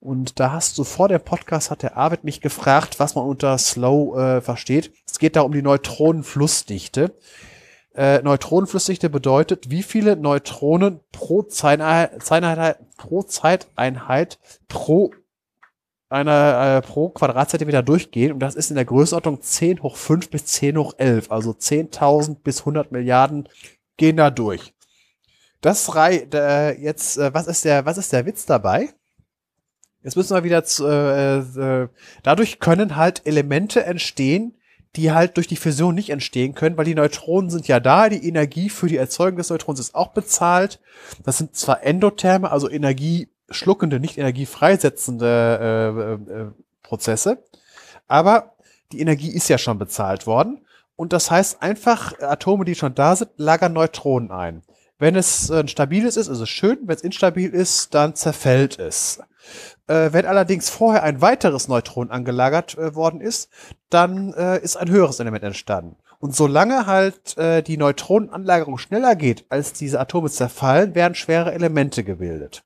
Und 0.02 0.40
da 0.40 0.52
hast 0.52 0.80
du 0.80 0.84
vor 0.84 1.10
dem 1.10 1.22
Podcast 1.22 1.70
hat 1.70 1.84
der 1.84 1.96
Arvid 1.96 2.24
mich 2.24 2.42
gefragt, 2.42 3.00
was 3.00 3.14
man 3.14 3.24
unter 3.24 3.56
Slow 3.60 4.20
äh, 4.20 4.42
versteht. 4.42 4.92
Es 5.06 5.20
geht 5.20 5.36
da 5.36 5.42
um 5.42 5.52
die 5.52 5.62
Neutronenflussdichte. 5.62 7.14
Äh, 7.94 8.24
Neutronenflussdichte 8.24 9.12
bedeutet, 9.12 9.70
wie 9.70 9.84
viele 9.84 10.16
Neutronen 10.16 11.02
pro 11.12 11.44
Zeiteinheit, 11.44 12.80
pro 12.98 13.22
Zeiteinheit 13.22 14.40
pro 14.68 15.12
einer 16.10 16.78
äh, 16.78 16.82
pro 16.82 17.10
Quadratzentimeter 17.10 17.84
durchgehen 17.84 18.34
und 18.34 18.40
das 18.40 18.56
ist 18.56 18.72
in 18.72 18.76
der 18.76 18.86
Größenordnung 18.86 19.42
10 19.42 19.84
hoch 19.84 19.96
5 19.98 20.30
bis 20.32 20.46
10 20.46 20.78
hoch 20.78 20.96
11, 20.98 21.32
also 21.32 21.52
10.000 21.52 22.38
bis 22.44 22.62
100 22.62 22.92
Milliarden 22.92 23.48
gehen 23.98 24.18
da 24.18 24.32
durch. 24.32 24.74
Das 25.62 25.94
rei 25.96 26.28
äh, 26.34 26.82
jetzt 26.82 27.18
äh, 27.18 27.34
was 27.34 27.46
ist 27.46 27.66
der 27.66 27.86
was 27.86 27.98
ist 28.00 28.12
der 28.12 28.26
Witz 28.26 28.48
dabei? 28.48 28.90
Jetzt 30.04 30.16
müssen 30.16 30.36
wir 30.36 30.44
wieder 30.44 30.64
zu, 30.64 30.88
äh, 30.88 31.40
äh, 31.40 31.88
dadurch 32.24 32.60
können 32.60 32.96
halt 32.96 33.22
Elemente 33.26 33.84
entstehen, 33.84 34.56
die 34.96 35.12
halt 35.12 35.38
durch 35.38 35.48
die 35.48 35.56
Fusion 35.56 35.96
nicht 35.96 36.10
entstehen 36.10 36.56
können, 36.56 36.76
weil 36.76 36.86
die 36.86 36.96
Neutronen 36.96 37.50
sind 37.50 37.68
ja 37.68 37.80
da, 37.80 38.10
die 38.10 38.28
Energie 38.28 38.70
für 38.70 38.88
die 38.88 38.98
Erzeugung 38.98 39.38
des 39.38 39.50
Neutrons 39.50 39.80
ist 39.80 39.96
auch 39.96 40.10
bezahlt. 40.10 40.80
Das 41.24 41.38
sind 41.38 41.56
zwar 41.56 41.84
Endotherme, 41.84 42.52
also 42.52 42.70
energieschluckende, 42.70 44.00
nicht 44.00 44.18
energiefreisetzende 44.18 46.20
äh, 46.28 46.34
äh, 46.34 46.48
Prozesse, 46.84 47.44
aber 48.08 48.54
die 48.92 49.00
Energie 49.00 49.32
ist 49.32 49.48
ja 49.48 49.58
schon 49.58 49.78
bezahlt 49.78 50.28
worden. 50.28 50.66
Und 50.98 51.14
das 51.14 51.32
heißt 51.32 51.62
einfach, 51.62 52.20
Atome, 52.20 52.66
die 52.66 52.76
schon 52.76 52.94
da 52.94 53.16
sind, 53.16 53.32
lagern 53.38 53.74
Neutronen 53.74 54.32
ein. 54.32 54.62
Wenn 55.00 55.16
es 55.16 55.50
äh, 55.50 55.68
stabiles 55.68 56.18
ist, 56.18 56.28
ist 56.28 56.40
es 56.40 56.50
schön. 56.50 56.80
Wenn 56.84 56.96
es 56.96 57.02
instabil 57.02 57.50
ist, 57.50 57.96
dann 57.96 58.14
zerfällt 58.14 58.78
es. 58.78 59.20
Äh, 59.88 60.14
wenn 60.14 60.26
allerdings 60.26 60.70
vorher 60.70 61.04
ein 61.04 61.22
weiteres 61.22 61.68
Neutron 61.68 62.12
angelagert 62.12 62.78
äh, 62.78 62.96
worden 62.96 63.22
ist, 63.22 63.50
dann 63.90 64.34
äh, 64.34 64.60
ist 64.62 64.78
ein 64.78 64.90
höheres 64.90 65.20
Element 65.20 65.44
entstanden. 65.44 65.98
Und 66.20 66.36
solange 66.36 66.86
halt 66.86 67.38
äh, 67.38 67.64
die 67.64 67.78
Neutronenanlagerung 67.78 68.78
schneller 68.78 69.16
geht, 69.16 69.46
als 69.50 69.74
diese 69.74 70.00
Atome 70.00 70.30
zerfallen, 70.30 70.94
werden 70.94 71.16
schwere 71.16 71.52
Elemente 71.52 72.04
gebildet. 72.04 72.64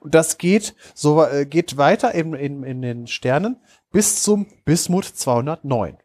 Und 0.00 0.14
das 0.14 0.38
geht 0.38 0.74
so 0.94 1.24
äh, 1.24 1.46
geht 1.46 1.76
weiter 1.76 2.14
in, 2.14 2.34
in, 2.34 2.64
in 2.64 2.82
den 2.82 3.06
Sternen 3.06 3.56
bis 3.90 4.22
zum 4.22 4.46
Bismuth 4.64 5.06
209. 5.06 5.96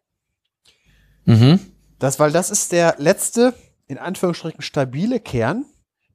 Mhm. 1.25 1.59
Das, 1.99 2.19
weil 2.19 2.31
das 2.31 2.49
ist 2.49 2.71
der 2.71 2.95
letzte, 2.97 3.53
in 3.87 3.97
Anführungsstrichen, 3.97 4.61
stabile 4.61 5.19
Kern, 5.19 5.65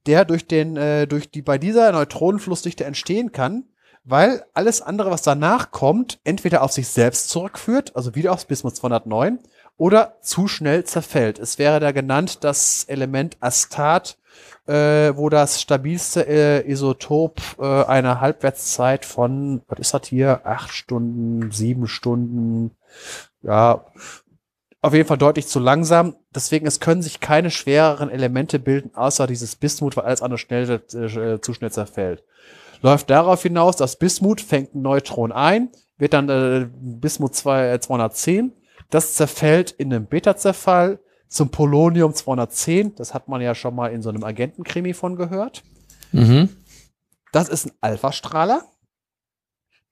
der 0.07 0.25
durch 0.25 0.47
den, 0.47 0.77
äh, 0.77 1.07
durch 1.07 1.31
die 1.31 1.43
bei 1.43 1.59
dieser 1.59 1.93
Neutronenflussdichte 1.93 2.85
entstehen 2.85 3.33
kann, 3.33 3.65
weil 4.09 4.45
alles 4.55 4.81
andere, 4.81 5.11
was 5.11 5.23
danach 5.23 5.71
kommt, 5.71 6.19
entweder 6.25 6.63
auf 6.63 6.73
sich 6.73 6.89
selbst 6.89 7.29
zurückführt, 7.29 7.95
also 7.95 8.15
wieder 8.15 8.33
aufs 8.33 8.47
Bismuth 8.47 8.77
209, 8.77 9.39
oder 9.77 10.15
zu 10.23 10.49
schnell 10.49 10.85
zerfällt. 10.85 11.39
Es 11.39 11.59
wäre 11.59 11.79
da 11.79 11.93
genannt 11.93 12.43
das 12.43 12.85
Element 12.85 13.37
Astat, 13.41 14.19
äh, 14.67 15.15
wo 15.15 15.29
das 15.29 15.61
stabilste 15.61 16.27
äh, 16.27 16.71
Isotop 16.71 17.41
äh, 17.59 17.85
eine 17.85 18.21
Halbwertszeit 18.21 19.05
von, 19.05 19.63
was 19.69 19.79
ist 19.79 19.95
das 19.95 20.07
hier, 20.09 20.41
acht 20.45 20.73
Stunden, 20.73 21.51
sieben 21.53 21.87
Stunden, 21.87 22.73
ja, 23.43 23.85
auf 24.81 24.95
jeden 24.95 25.09
Fall 25.09 25.19
deutlich 25.19 25.49
zu 25.49 25.59
langsam. 25.59 26.17
Deswegen, 26.35 26.67
es 26.67 26.81
können 26.81 27.03
sich 27.03 27.21
keine 27.21 27.51
schwereren 27.51 28.11
Elemente 28.11 28.59
bilden, 28.59 28.95
außer 28.95 29.27
dieses 29.27 29.57
Bismuth, 29.57 29.97
weil 29.97 30.05
alles 30.05 30.23
andere 30.23 30.39
schnell, 30.39 30.71
äh, 30.71 31.41
zu 31.41 31.53
schnell 31.53 31.73
zerfällt 31.73 32.25
läuft 32.81 33.11
darauf 33.11 33.43
hinaus, 33.43 33.77
dass 33.77 33.99
Bismuth 33.99 34.41
fängt 34.41 34.75
ein 34.75 34.83
Neutron 34.83 35.33
ein, 35.33 35.71
wird 35.97 36.13
dann 36.13 36.29
äh, 36.29 36.69
Bismuth 36.73 37.35
2, 37.35 37.73
äh, 37.73 37.81
210, 37.81 38.53
das 38.91 39.15
zerfällt 39.15 39.71
in 39.73 39.93
einem 39.93 40.07
Beta-Zerfall 40.07 41.01
zum 41.29 41.51
Polonium 41.51 42.15
210, 42.15 42.95
das 42.95 43.13
hat 43.13 43.29
man 43.29 43.41
ja 43.41 43.55
schon 43.55 43.75
mal 43.75 43.93
in 43.93 44.03
so 44.03 44.09
einem 44.09 44.25
Agentenkrimi 44.25 44.95
von 44.95 45.17
gehört. 45.17 45.63
Mhm. 46.13 46.49
Das 47.33 47.49
ist 47.49 47.67
ein 47.67 47.73
Alpha-Strahler. 47.81 48.65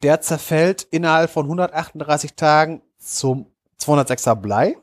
Der 0.02 0.20
zerfällt 0.20 0.82
innerhalb 0.90 1.30
von 1.30 1.44
138 1.44 2.34
Tagen 2.34 2.82
zum 2.98 3.52
206er 3.80 4.34
Blei. 4.34 4.76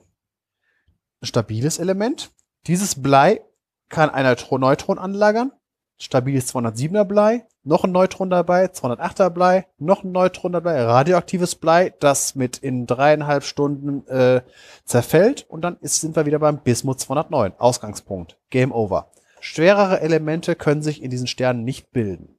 Ein 1.21 1.25
stabiles 1.25 1.79
Element. 1.79 2.31
Dieses 2.67 3.01
Blei 3.01 3.41
kann 3.89 4.09
ein 4.09 4.25
Neutron 4.25 4.99
anlagern. 4.99 5.51
Stabiles 5.97 6.53
207er 6.53 7.03
Blei 7.03 7.47
noch 7.63 7.83
ein 7.83 7.91
Neutron 7.91 8.29
dabei, 8.29 8.65
208er 8.65 9.29
Blei, 9.29 9.65
noch 9.77 10.03
ein 10.03 10.11
Neutron 10.11 10.51
dabei, 10.51 10.81
radioaktives 10.83 11.55
Blei, 11.55 11.93
das 11.99 12.35
mit 12.35 12.57
in 12.57 12.85
dreieinhalb 12.85 13.43
Stunden 13.43 14.05
äh, 14.07 14.41
zerfällt 14.85 15.45
und 15.49 15.61
dann 15.61 15.77
ist, 15.81 16.01
sind 16.01 16.15
wir 16.15 16.25
wieder 16.25 16.39
beim 16.39 16.59
Bismuth 16.59 16.99
209. 16.99 17.53
Ausgangspunkt. 17.57 18.37
Game 18.49 18.71
over. 18.71 19.11
Schwerere 19.39 20.01
Elemente 20.01 20.55
können 20.55 20.81
sich 20.81 21.01
in 21.01 21.09
diesen 21.09 21.27
Sternen 21.27 21.63
nicht 21.63 21.91
bilden. 21.91 22.37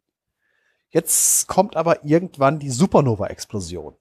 Jetzt 0.90 1.48
kommt 1.48 1.76
aber 1.76 2.04
irgendwann 2.04 2.58
die 2.58 2.70
Supernova-Explosion. 2.70 3.94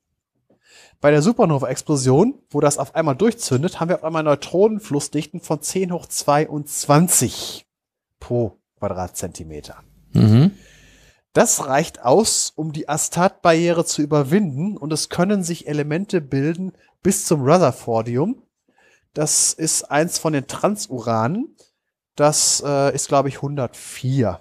Bei 1.02 1.12
der 1.12 1.22
Supernova-Explosion, 1.22 2.36
wo 2.50 2.62
das 2.62 2.78
auf 2.78 2.96
einmal 2.96 3.16
durchzündet, 3.16 3.80
haben 3.80 3.90
wir 3.90 3.96
auf 3.96 4.04
einmal 4.04 4.24
Neutronenflussdichten 4.24 5.42
von 5.42 5.62
10 5.62 5.92
hoch 5.92 6.06
22 6.06 7.66
pro 8.20 8.58
Quadratzentimeter. 8.80 9.84
Mhm. 10.14 10.52
Das 11.34 11.66
reicht 11.68 12.04
aus, 12.04 12.54
um 12.56 12.72
die 12.72 12.88
Astat-Barriere 12.88 13.86
zu 13.86 14.04
überwinden 14.04 14.78
und 14.78 14.94
es 14.94 15.10
können 15.10 15.44
sich 15.44 15.68
Elemente 15.68 16.22
bilden 16.22 16.74
bis 17.02 17.26
zum 17.26 17.42
Rutherfordium. 17.42 18.44
Das 19.14 19.54
ist 19.54 19.84
eins 19.84 20.20
von 20.20 20.34
den 20.34 20.48
Transuranen. 20.48 21.56
Das 22.16 22.64
äh, 22.66 22.94
ist, 22.94 23.08
glaube 23.08 23.30
ich, 23.30 23.38
104. 23.38 24.40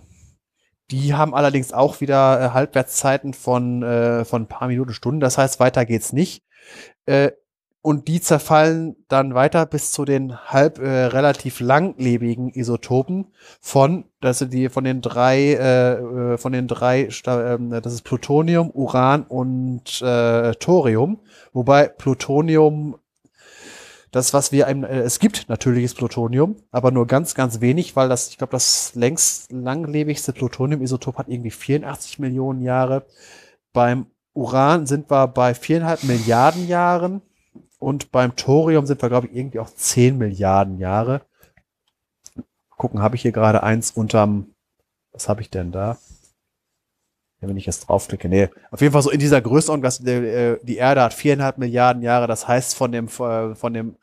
Die 0.90 1.14
haben 1.14 1.34
allerdings 1.34 1.72
auch 1.72 2.02
wieder 2.02 2.40
äh, 2.40 2.48
Halbwertszeiten 2.50 3.32
von, 3.32 3.82
äh, 3.82 4.26
von 4.26 4.42
ein 4.42 4.48
paar 4.48 4.68
Minuten, 4.68 4.92
Stunden. 4.92 5.20
Das 5.20 5.38
heißt, 5.38 5.60
weiter 5.60 5.86
geht's 5.86 6.12
nicht. 6.12 6.44
Äh, 7.06 7.32
und 7.82 8.06
die 8.06 8.20
zerfallen 8.20 8.94
dann 9.08 9.34
weiter 9.34 9.66
bis 9.66 9.90
zu 9.90 10.04
den 10.04 10.36
halb 10.36 10.78
äh, 10.78 11.06
relativ 11.06 11.58
langlebigen 11.58 12.50
Isotopen 12.50 13.26
von, 13.60 14.04
das 14.20 14.38
sind 14.38 14.52
die 14.52 14.68
von 14.68 14.84
den 14.84 15.00
drei, 15.00 15.54
äh, 15.54 15.92
äh 15.94 16.38
von 16.38 16.52
den 16.52 16.68
drei, 16.68 17.02
äh, 17.02 17.80
das 17.82 17.92
ist 17.92 18.02
Plutonium, 18.02 18.70
Uran 18.70 19.24
und 19.24 20.00
äh, 20.00 20.52
Thorium, 20.54 21.18
wobei 21.52 21.88
Plutonium 21.88 22.96
das, 24.12 24.32
was 24.32 24.52
wir, 24.52 24.68
im, 24.68 24.84
äh, 24.84 25.00
es 25.00 25.18
gibt 25.18 25.48
natürliches 25.48 25.94
Plutonium, 25.94 26.56
aber 26.70 26.92
nur 26.92 27.08
ganz, 27.08 27.34
ganz 27.34 27.60
wenig, 27.60 27.96
weil 27.96 28.08
das, 28.08 28.28
ich 28.28 28.38
glaube, 28.38 28.52
das 28.52 28.94
längst 28.94 29.50
langlebigste 29.50 30.32
Plutonium-Isotop 30.32 31.18
hat 31.18 31.28
irgendwie 31.28 31.50
84 31.50 32.20
Millionen 32.20 32.60
Jahre. 32.60 33.06
Beim 33.72 34.06
Uran 34.34 34.86
sind 34.86 35.10
wir 35.10 35.26
bei 35.26 35.54
viereinhalb 35.54 36.04
Milliarden 36.04 36.68
Jahren 36.68 37.22
und 37.82 38.12
beim 38.12 38.36
Thorium 38.36 38.86
sind 38.86 39.02
wir, 39.02 39.08
glaube 39.08 39.26
ich, 39.26 39.36
irgendwie 39.36 39.58
auch 39.58 39.68
10 39.68 40.16
Milliarden 40.16 40.78
Jahre. 40.78 41.22
Gucken, 42.76 43.02
habe 43.02 43.16
ich 43.16 43.22
hier 43.22 43.32
gerade 43.32 43.62
eins 43.62 43.90
unterm, 43.90 44.54
was 45.12 45.28
habe 45.28 45.40
ich 45.40 45.50
denn 45.50 45.72
da? 45.72 45.98
Wenn 47.40 47.56
ich 47.56 47.66
jetzt 47.66 47.88
draufklicke, 47.88 48.28
nee. 48.28 48.48
Auf 48.70 48.80
jeden 48.80 48.92
Fall 48.92 49.02
so 49.02 49.10
in 49.10 49.18
dieser 49.18 49.40
Größenordnung, 49.40 49.82
dass 49.82 49.98
äh, 50.04 50.58
die 50.62 50.76
Erde 50.76 51.02
hat 51.02 51.12
viereinhalb 51.12 51.58
Milliarden 51.58 52.02
Jahre. 52.02 52.28
Das 52.28 52.46
heißt, 52.46 52.76
von 52.76 52.92
dem, 52.92 53.08
äh, 53.08 53.56
von 53.56 53.74
dem 53.74 53.96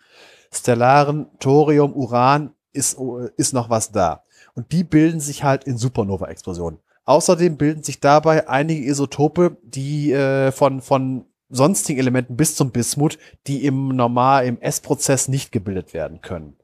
stellaren 0.51 1.27
Thorium, 1.39 1.93
Uran 1.93 2.53
ist, 2.73 2.97
ist 3.37 3.53
noch 3.53 3.69
was 3.69 3.93
da. 3.93 4.23
Und 4.55 4.73
die 4.73 4.83
bilden 4.83 5.21
sich 5.21 5.45
halt 5.45 5.63
in 5.63 5.77
Supernova-Explosionen. 5.77 6.79
Außerdem 7.05 7.55
bilden 7.55 7.81
sich 7.81 8.01
dabei 8.01 8.49
einige 8.49 8.85
Isotope, 8.85 9.55
die 9.63 10.11
äh, 10.11 10.51
von, 10.51 10.81
von 10.81 11.25
sonstigen 11.49 11.99
Elementen 11.99 12.37
bis 12.37 12.55
zum 12.55 12.71
Bismut, 12.71 13.17
die 13.47 13.65
im 13.65 13.89
normal, 13.89 14.45
im 14.45 14.61
S-Prozess 14.61 15.27
nicht 15.27 15.51
gebildet 15.51 15.93
werden 15.93 16.21
können 16.21 16.59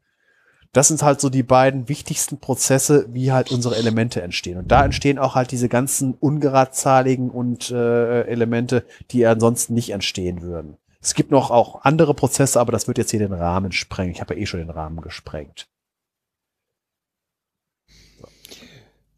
das 0.76 0.90
sind 0.90 1.04
halt 1.04 1.22
so 1.22 1.30
die 1.30 1.42
beiden 1.42 1.88
wichtigsten 1.88 2.38
Prozesse, 2.38 3.08
wie 3.10 3.32
halt 3.32 3.50
unsere 3.50 3.78
Elemente 3.78 4.22
entstehen. 4.22 4.58
Und 4.58 4.72
da 4.74 4.84
entstehen 4.84 5.18
auch 5.18 5.34
halt 5.34 5.52
diese 5.52 5.70
ganzen 5.70 6.16
ungeradzahligen 6.16 7.30
und 7.30 7.72
äh, 7.72 8.24
Elemente, 8.24 8.86
die 9.12 9.26
ansonsten 9.26 9.74
nicht 9.74 9.92
entstehen 9.92 10.42
würden. 10.42 10.76
Es 11.00 11.14
gibt 11.14 11.32
noch 11.32 11.50
auch 11.50 11.86
andere 11.86 12.14
Prozesse, 12.14 12.60
aber 12.60 12.74
das 12.74 12.90
wird 12.90 12.98
jetzt 12.98 13.12
hier 13.12 13.22
den 13.22 13.32
Rahmen 13.32 13.72
sprengen. 13.72 14.12
Ich 14.12 14.20
habe 14.20 14.34
ja 14.34 14.42
eh 14.42 14.46
schon 14.46 14.60
den 14.60 14.70
Rahmen 14.70 15.00
gesprengt. 15.00 15.70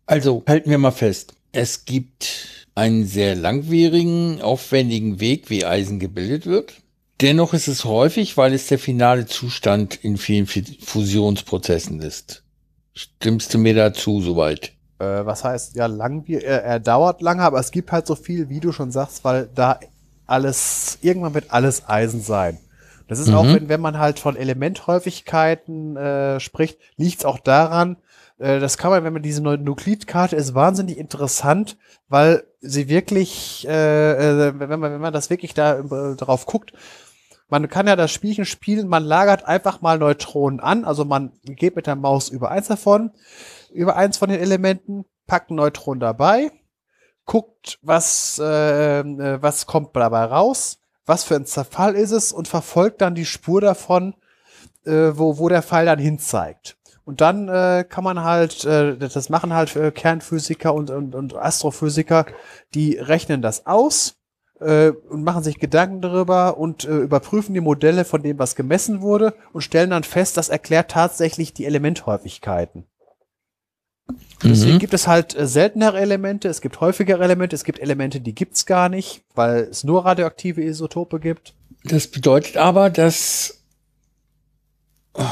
Also 0.06 0.44
halten 0.48 0.70
wir 0.70 0.78
mal 0.78 0.92
fest. 0.92 1.34
Es 1.54 1.86
gibt 1.86 2.67
einen 2.78 3.06
sehr 3.06 3.36
langwierigen, 3.36 4.40
aufwendigen 4.40 5.20
Weg, 5.20 5.50
wie 5.50 5.66
Eisen 5.66 6.00
gebildet 6.00 6.46
wird. 6.46 6.76
Dennoch 7.22 7.56
ist 7.56 7.68
es 7.68 7.86
häufig, 7.86 8.38
weil 8.38 8.54
es 8.54 8.68
der 8.68 8.78
finale 8.78 9.26
Zustand 9.26 9.96
in 9.96 10.18
vielen 10.18 10.46
Fusionsprozessen 10.46 12.00
ist. 12.02 12.44
Stimmst 12.94 13.52
du 13.54 13.58
mir 13.58 13.74
dazu 13.74 14.22
soweit? 14.22 14.74
Äh, 15.00 15.26
was 15.26 15.44
heißt, 15.44 15.76
ja, 15.76 15.88
lang, 15.88 16.24
er, 16.28 16.64
er 16.64 16.80
dauert 16.80 17.22
lange, 17.22 17.42
aber 17.42 17.60
es 17.60 17.72
gibt 17.72 17.92
halt 17.92 18.06
so 18.06 18.16
viel, 18.16 18.48
wie 18.50 18.60
du 18.60 18.72
schon 18.72 18.92
sagst, 18.92 19.24
weil 19.24 19.50
da 19.56 19.80
alles, 20.28 21.00
irgendwann 21.02 21.34
wird 21.34 21.46
alles 21.50 21.90
Eisen 21.90 22.22
sein. 22.22 22.60
Das 23.08 23.18
ist 23.18 23.30
mhm. 23.30 23.36
auch, 23.36 23.46
wenn, 23.46 23.70
wenn 23.70 23.82
man 23.82 23.98
halt 23.98 24.20
von 24.20 24.36
Elementhäufigkeiten 24.36 25.98
äh, 25.98 26.40
spricht, 26.40 26.78
liegt 26.96 27.20
es 27.20 27.26
auch 27.26 27.40
daran, 27.40 27.94
äh, 27.96 28.07
das 28.38 28.78
kann 28.78 28.92
man, 28.92 29.04
wenn 29.04 29.14
man 29.14 29.24
diese 29.24 29.42
neue 29.42 29.58
Nuklidkarte 29.58 30.36
ist, 30.36 30.54
wahnsinnig 30.54 30.98
interessant, 30.98 31.78
weil 32.08 32.44
sie 32.62 32.88
wirklich, 32.88 33.68
äh, 33.68 34.48
äh, 34.48 34.60
wenn 34.60 34.80
man, 34.80 34.94
wenn 34.94 35.02
man 35.02 35.14
das 35.14 35.30
wirklich 35.30 35.54
da 35.54 35.80
äh, 35.80 36.16
drauf 36.16 36.46
guckt, 36.46 36.74
man 37.50 37.70
kann 37.70 37.88
ja 37.88 37.96
das 37.96 38.12
Spielchen 38.12 38.46
spielen, 38.46 38.88
man 38.88 39.04
lagert 39.04 39.46
einfach 39.46 39.82
mal 39.82 39.98
Neutronen 39.98 40.60
an, 40.60 40.86
also 40.86 41.06
man 41.06 41.32
geht 41.44 41.76
mit 41.76 41.88
der 41.88 41.96
Maus 41.96 42.30
über 42.30 42.52
eins 42.52 42.68
davon, 42.68 43.12
über 43.74 43.96
eins 43.96 44.18
von 44.18 44.30
den 44.30 44.40
Elementen, 44.40 45.06
packt 45.28 45.50
ein 45.50 45.56
Neutron 45.56 46.00
dabei, 46.00 46.52
guckt, 47.26 47.80
was, 47.82 48.40
äh, 48.40 49.00
äh, 49.00 49.42
was 49.42 49.66
kommt 49.66 49.96
dabei 49.96 50.26
raus, 50.26 50.80
was 51.06 51.24
für 51.24 51.36
ein 51.36 51.46
Zerfall 51.46 51.96
ist 51.96 52.12
es 52.12 52.32
und 52.34 52.48
verfolgt 52.48 53.02
dann 53.02 53.16
die 53.16 53.26
Spur 53.26 53.62
davon, 53.62 54.14
äh, 54.86 55.12
wo, 55.14 55.38
wo 55.38 55.50
der 55.50 55.64
Pfeil 55.64 55.86
dann 55.86 56.00
hinzeigt. 56.00 56.77
Und 57.08 57.22
dann 57.22 57.48
äh, 57.48 57.86
kann 57.88 58.04
man 58.04 58.22
halt, 58.22 58.66
äh, 58.66 58.98
das 58.98 59.30
machen 59.30 59.54
halt 59.54 59.74
äh, 59.78 59.92
Kernphysiker 59.92 60.74
und, 60.74 60.90
und, 60.90 61.16
und 61.16 61.38
Astrophysiker, 61.38 62.26
die 62.74 62.98
rechnen 62.98 63.42
das 63.42 63.66
aus 63.66 64.18
äh, 64.60 64.90
und 64.90 65.24
machen 65.24 65.42
sich 65.42 65.58
Gedanken 65.58 66.02
darüber 66.02 66.58
und 66.58 66.84
äh, 66.84 66.98
überprüfen 66.98 67.54
die 67.54 67.62
Modelle 67.62 68.04
von 68.04 68.24
dem, 68.24 68.38
was 68.40 68.58
gemessen 68.58 69.00
wurde 69.00 69.34
und 69.54 69.62
stellen 69.62 69.92
dann 69.92 70.04
fest, 70.04 70.36
das 70.36 70.50
erklärt 70.50 70.92
tatsächlich 70.92 71.54
die 71.54 71.64
Elementhäufigkeiten. 71.64 72.84
Deswegen 74.44 74.74
mhm. 74.74 74.80
gibt 74.80 74.94
es 74.94 75.08
halt 75.08 75.34
äh, 75.34 75.48
seltenere 75.48 76.02
Elemente, 76.02 76.50
es 76.50 76.60
gibt 76.60 76.82
häufigere 76.82 77.24
Elemente, 77.24 77.56
es 77.56 77.64
gibt 77.64 77.80
Elemente, 77.80 78.20
die 78.20 78.36
gibt's 78.36 78.66
gar 78.66 78.90
nicht, 78.90 79.24
weil 79.34 79.60
es 79.72 79.86
nur 79.86 80.04
radioaktive 80.04 80.62
Isotope 80.62 81.22
gibt. 81.22 81.54
Das 81.86 82.08
bedeutet 82.08 82.58
aber, 82.58 82.90
dass 82.90 83.64
oh, 85.14 85.24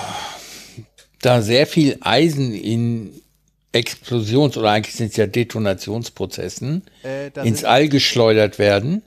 da 1.25 1.41
sehr 1.41 1.67
viel 1.67 1.97
Eisen 2.01 2.53
in 2.53 3.11
Explosions- 3.71 4.57
oder 4.57 4.71
eigentlich 4.71 4.95
sind 4.95 5.11
es 5.11 5.17
ja 5.17 5.27
Detonationsprozessen 5.27 6.83
äh, 7.03 7.29
ins 7.43 7.63
All 7.63 7.89
geschleudert 7.89 8.57
werden 8.59 9.01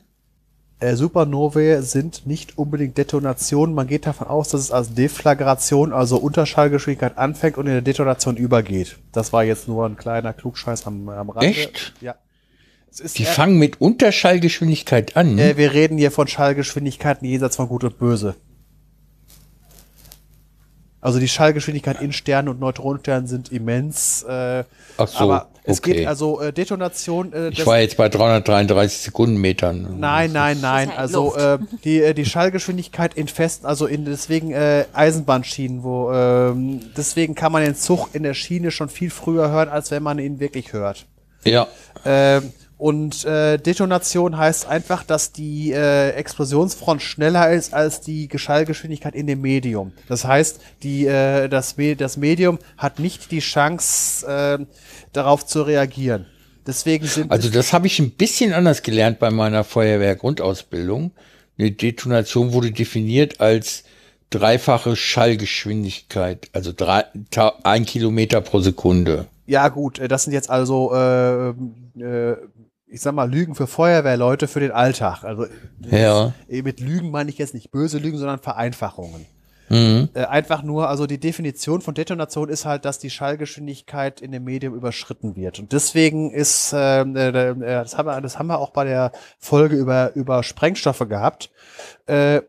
äh, 0.81 0.95
Supernovae 0.95 1.83
sind 1.83 2.27
nicht 2.27 2.57
unbedingt 2.57 2.97
Detonationen. 2.99 3.75
Man 3.75 3.89
geht 3.89 4.07
davon 4.07 4.29
aus, 4.29 4.51
dass 4.51 4.61
es 4.61 4.71
als 4.71 4.95
Deflagration, 4.95 5.93
also 5.93 6.19
Unterschallgeschwindigkeit 6.19 7.19
anfängt 7.19 7.59
und 7.59 7.67
in 7.67 7.73
der 7.73 7.83
Detonation 7.83 8.37
übergeht. 8.37 8.97
Das 9.13 9.33
war 9.33 9.43
jetzt 9.43 9.67
nur 9.67 9.87
ein 9.87 9.97
kleiner 9.97 10.33
Klugscheiß 10.33 10.87
am, 10.87 11.09
am 11.09 11.31
Rande. 11.31 11.49
Echt? 11.49 11.95
Ja. 12.01 12.15
Die 13.17 13.25
fangen 13.25 13.59
mit 13.59 13.81
Unterschallgeschwindigkeit 13.81 15.17
an. 15.17 15.39
Äh, 15.39 15.57
wir 15.57 15.73
reden 15.73 15.99
hier 15.99 16.11
von 16.11 16.29
Schallgeschwindigkeiten 16.29 17.27
jenseits 17.27 17.57
von 17.57 17.69
Gut 17.69 17.85
und 17.85 17.99
Böse. 17.99 18.37
Also 21.01 21.21
die 21.21 21.29
Schallgeschwindigkeit 21.29 22.01
in 22.03 22.13
Sternen 22.13 22.49
und 22.49 22.59
Neutronensternen 22.59 23.29
sind 23.29 23.53
immens. 23.53 24.25
Äh, 24.25 24.65
Ach 24.97 25.07
so, 25.07 25.19
aber 25.19 25.49
es 25.63 25.79
okay. 25.79 25.93
geht 25.93 26.07
also 26.09 26.41
äh, 26.41 26.53
Detonation. 26.53 27.33
Äh, 27.33 27.51
ich 27.51 27.65
war 27.65 27.79
jetzt 27.79 27.97
bei 27.97 28.09
333 28.09 28.99
Sekundenmetern. 28.99 30.01
Nein, 30.01 30.33
nein, 30.33 30.59
nein. 30.61 30.89
Halt 30.89 30.99
also 30.99 31.37
äh, 31.37 31.59
die 31.85 32.01
äh, 32.01 32.15
die 32.15 32.25
Schallgeschwindigkeit 32.25 33.15
in 33.15 33.29
festen, 33.29 33.67
also 33.67 33.87
in 33.87 34.07
deswegen 34.07 34.51
äh, 34.51 34.87
Eisenbahnschienen, 34.93 35.85
wo 35.85 36.11
ähm, 36.13 36.81
deswegen 36.97 37.37
kann 37.37 37.53
man 37.53 37.63
den 37.63 37.77
Zug 37.77 38.09
in 38.15 38.25
der 38.25 38.35
Schiene 38.35 38.73
schon 38.73 38.89
viel 38.89 39.11
früher 39.11 39.51
hören, 39.51 39.69
als 39.69 39.93
wenn 39.93 40.03
man 40.03 40.19
ihn 40.19 40.41
wirklich 40.41 40.73
hört. 40.73 41.07
Ja. 41.45 41.69
Und 42.79 43.25
äh, 43.25 43.59
Detonation 43.59 44.39
heißt 44.39 44.69
einfach, 44.69 45.03
dass 45.03 45.33
die 45.33 45.73
äh, 45.73 46.11
Explosionsfront 46.11 47.03
schneller 47.03 47.51
ist 47.51 47.75
als 47.75 48.01
die 48.01 48.29
Schallgeschwindigkeit 48.33 49.17
in 49.17 49.27
dem 49.27 49.41
Medium. 49.41 49.93
Das 50.09 50.25
heißt, 50.25 50.61
die, 50.85 51.07
äh, 51.07 51.49
das, 51.49 51.75
das 51.99 52.17
Medium 52.17 52.61
hat 52.77 53.01
nicht 53.01 53.33
die 53.33 53.41
Chance, 53.41 54.27
äh, 54.27 54.65
darauf 55.13 55.45
zu 55.45 55.63
reagieren. 55.63 56.27
Deswegen 56.69 57.07
sind 57.07 57.33
also 57.33 57.49
das 57.49 57.73
habe 57.73 57.89
ich 57.89 57.99
ein 57.99 58.11
bisschen 58.11 58.53
anders 58.53 58.83
gelernt 58.83 59.19
bei 59.19 59.31
meiner 59.31 59.65
Feuerwehr-Grundausbildung. 59.65 61.11
Eine 61.59 61.73
Detonation 61.73 62.53
wurde 62.53 62.71
definiert 62.71 63.41
als 63.41 63.85
dreifache 64.31 64.95
Schallgeschwindigkeit, 64.95 66.49
also 66.53 66.73
drei, 66.77 67.07
ein 67.65 67.87
Kilometer 67.87 68.41
pro 68.41 68.61
Sekunde. 68.61 69.27
Ja 69.47 69.69
gut, 69.69 69.99
äh, 69.99 70.07
das 70.07 70.25
sind 70.25 70.35
jetzt 70.35 70.51
also 70.51 70.93
äh, 70.95 71.49
äh, 71.49 72.37
ich 72.91 73.01
sag 73.01 73.15
mal, 73.15 73.31
Lügen 73.31 73.55
für 73.55 73.67
Feuerwehrleute 73.67 74.49
für 74.49 74.61
den 74.61 74.73
Alltag. 74.73 75.25
Also 75.25 75.47
ja. 75.91 76.33
mit 76.49 76.81
Lügen 76.81 77.11
meine 77.11 77.31
ich 77.31 77.39
jetzt 77.39 77.55
nicht 77.55 77.71
böse 77.71 77.99
Lügen, 77.99 78.19
sondern 78.19 78.41
Vereinfachungen. 78.41 79.27
Mhm. 79.69 80.09
Äh, 80.15 80.25
einfach 80.25 80.63
nur, 80.63 80.89
also 80.89 81.07
die 81.07 81.21
Definition 81.21 81.81
von 81.81 81.95
Detonation 81.95 82.49
ist 82.49 82.65
halt, 82.65 82.85
dass 82.85 82.99
die 82.99 83.11
Schallgeschwindigkeit 83.11 84.21
in 84.21 84.33
dem 84.33 84.45
Medium 84.45 84.75
überschritten 84.75 85.37
wird. 85.37 85.59
Und 85.59 85.73
deswegen 85.73 86.31
ist, 86.31 86.73
ähm, 86.75 87.17
äh, 87.17 87.29
äh, 87.29 87.55
das, 87.55 87.99
haben 87.99 88.07
wir, 88.07 88.21
das 88.21 88.39
haben 88.39 88.47
wir 88.47 88.59
auch 88.59 88.71
bei 88.71 88.85
der 88.85 89.13
Folge 89.39 89.77
über, 89.77 90.15
über 90.15 90.43
Sprengstoffe 90.43 91.07
gehabt. 91.09 91.51
Äh, 92.07 92.37
äh 92.37 92.43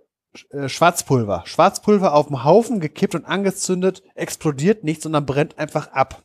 Schwarzpulver. 0.68 1.43
Schwarzpulver 1.45 2.14
auf 2.14 2.27
dem 2.27 2.43
Haufen 2.43 2.80
gekippt 2.80 3.16
und 3.16 3.26
angezündet, 3.26 4.01
explodiert 4.16 4.84
nicht, 4.84 5.01
sondern 5.01 5.26
brennt 5.26 5.59
einfach 5.59 5.92
ab. 5.92 6.24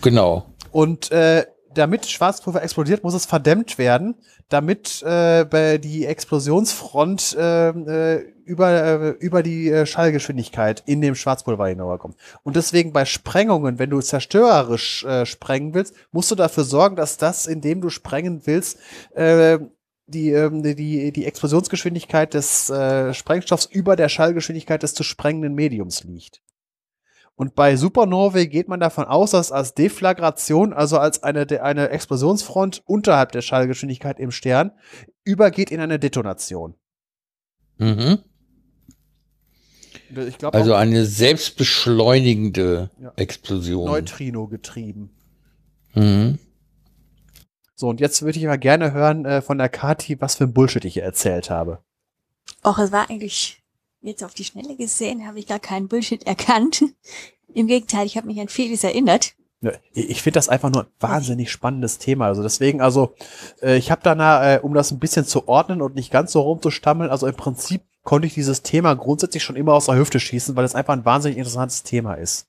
Genau. 0.00 0.46
Und 0.72 1.12
äh, 1.12 1.44
damit 1.74 2.06
Schwarzpulver 2.06 2.62
explodiert, 2.62 3.04
muss 3.04 3.14
es 3.14 3.26
verdämmt 3.26 3.78
werden, 3.78 4.14
damit 4.48 5.02
äh, 5.02 5.78
die 5.78 6.06
Explosionsfront 6.06 7.36
äh, 7.38 7.68
äh, 7.68 8.32
über, 8.44 8.70
äh, 8.70 9.08
über 9.20 9.42
die 9.42 9.70
äh, 9.70 9.86
Schallgeschwindigkeit 9.86 10.82
in 10.86 11.00
dem 11.00 11.14
Schwarzpulver 11.14 11.68
hinauskommt. 11.68 12.16
Und 12.42 12.56
deswegen 12.56 12.92
bei 12.92 13.04
Sprengungen, 13.04 13.78
wenn 13.78 13.90
du 13.90 14.00
zerstörerisch 14.00 15.04
äh, 15.04 15.26
sprengen 15.26 15.74
willst, 15.74 15.94
musst 16.10 16.30
du 16.30 16.34
dafür 16.34 16.64
sorgen, 16.64 16.96
dass 16.96 17.16
das, 17.16 17.46
indem 17.46 17.80
du 17.80 17.88
sprengen 17.88 18.42
willst, 18.44 18.78
äh, 19.14 19.58
die, 20.06 20.30
ähm, 20.30 20.62
die, 20.62 21.12
die 21.12 21.26
Explosionsgeschwindigkeit 21.26 22.34
des 22.34 22.68
äh, 22.70 23.14
Sprengstoffs 23.14 23.66
über 23.66 23.96
der 23.96 24.08
Schallgeschwindigkeit 24.08 24.82
des 24.82 24.94
zu 24.94 25.02
sprengenden 25.02 25.54
Mediums 25.54 26.04
liegt. 26.04 26.42
Und 27.42 27.56
bei 27.56 27.74
Supernovae 27.74 28.46
geht 28.46 28.68
man 28.68 28.78
davon 28.78 29.04
aus, 29.04 29.32
dass 29.32 29.50
als 29.50 29.74
Deflagration, 29.74 30.72
also 30.72 30.98
als 30.98 31.24
eine, 31.24 31.44
eine 31.60 31.88
Explosionsfront 31.88 32.84
unterhalb 32.86 33.32
der 33.32 33.42
Schallgeschwindigkeit 33.42 34.20
im 34.20 34.30
Stern, 34.30 34.70
übergeht 35.24 35.72
in 35.72 35.80
eine 35.80 35.98
Detonation. 35.98 36.76
Mhm. 37.78 38.20
Ich 40.28 40.38
glaub, 40.38 40.54
Also 40.54 40.74
eine 40.74 41.04
selbstbeschleunigende 41.04 42.90
Ja. 43.00 43.12
Explosion. 43.16 43.86
Neutrino 43.86 44.46
getrieben. 44.46 45.10
Mhm. 45.94 46.38
So, 47.74 47.88
und 47.88 47.98
jetzt 47.98 48.22
würde 48.22 48.38
ich 48.38 48.44
mal 48.44 48.56
gerne 48.56 48.92
hören 48.92 49.24
äh, 49.24 49.42
von 49.42 49.58
der 49.58 49.68
Kati, 49.68 50.20
was 50.20 50.36
für 50.36 50.44
ein 50.44 50.52
Bullshit 50.52 50.84
ich 50.84 50.94
hier 50.94 51.02
erzählt 51.02 51.50
habe. 51.50 51.82
Och, 52.64 52.78
es 52.78 52.92
war 52.92 53.10
eigentlich, 53.10 53.61
jetzt 54.02 54.24
auf 54.24 54.34
die 54.34 54.44
Schnelle 54.44 54.76
gesehen, 54.76 55.26
habe 55.26 55.38
ich 55.38 55.46
gar 55.46 55.58
keinen 55.58 55.88
Bullshit 55.88 56.26
erkannt. 56.26 56.84
Im 57.54 57.66
Gegenteil, 57.66 58.06
ich 58.06 58.16
habe 58.16 58.26
mich 58.26 58.40
an 58.40 58.48
vieles 58.48 58.82
erinnert. 58.82 59.34
Ich 59.92 60.22
finde 60.22 60.38
das 60.38 60.48
einfach 60.48 60.70
nur 60.70 60.84
ein 60.84 60.90
wahnsinnig 60.98 61.50
spannendes 61.52 61.98
Thema. 61.98 62.26
Also 62.26 62.42
deswegen, 62.42 62.80
also 62.80 63.14
äh, 63.60 63.76
ich 63.76 63.90
habe 63.90 64.00
danach, 64.02 64.42
äh, 64.42 64.60
um 64.60 64.74
das 64.74 64.90
ein 64.90 64.98
bisschen 64.98 65.24
zu 65.24 65.46
ordnen 65.46 65.82
und 65.82 65.94
nicht 65.94 66.10
ganz 66.10 66.32
so 66.32 66.40
rumzustammeln, 66.40 67.10
also 67.10 67.28
im 67.28 67.36
Prinzip 67.36 67.82
konnte 68.02 68.26
ich 68.26 68.34
dieses 68.34 68.62
Thema 68.62 68.94
grundsätzlich 68.94 69.44
schon 69.44 69.54
immer 69.54 69.74
aus 69.74 69.86
der 69.86 69.96
Hüfte 69.96 70.18
schießen, 70.18 70.56
weil 70.56 70.64
es 70.64 70.74
einfach 70.74 70.94
ein 70.94 71.04
wahnsinnig 71.04 71.38
interessantes 71.38 71.84
Thema 71.84 72.14
ist. 72.14 72.48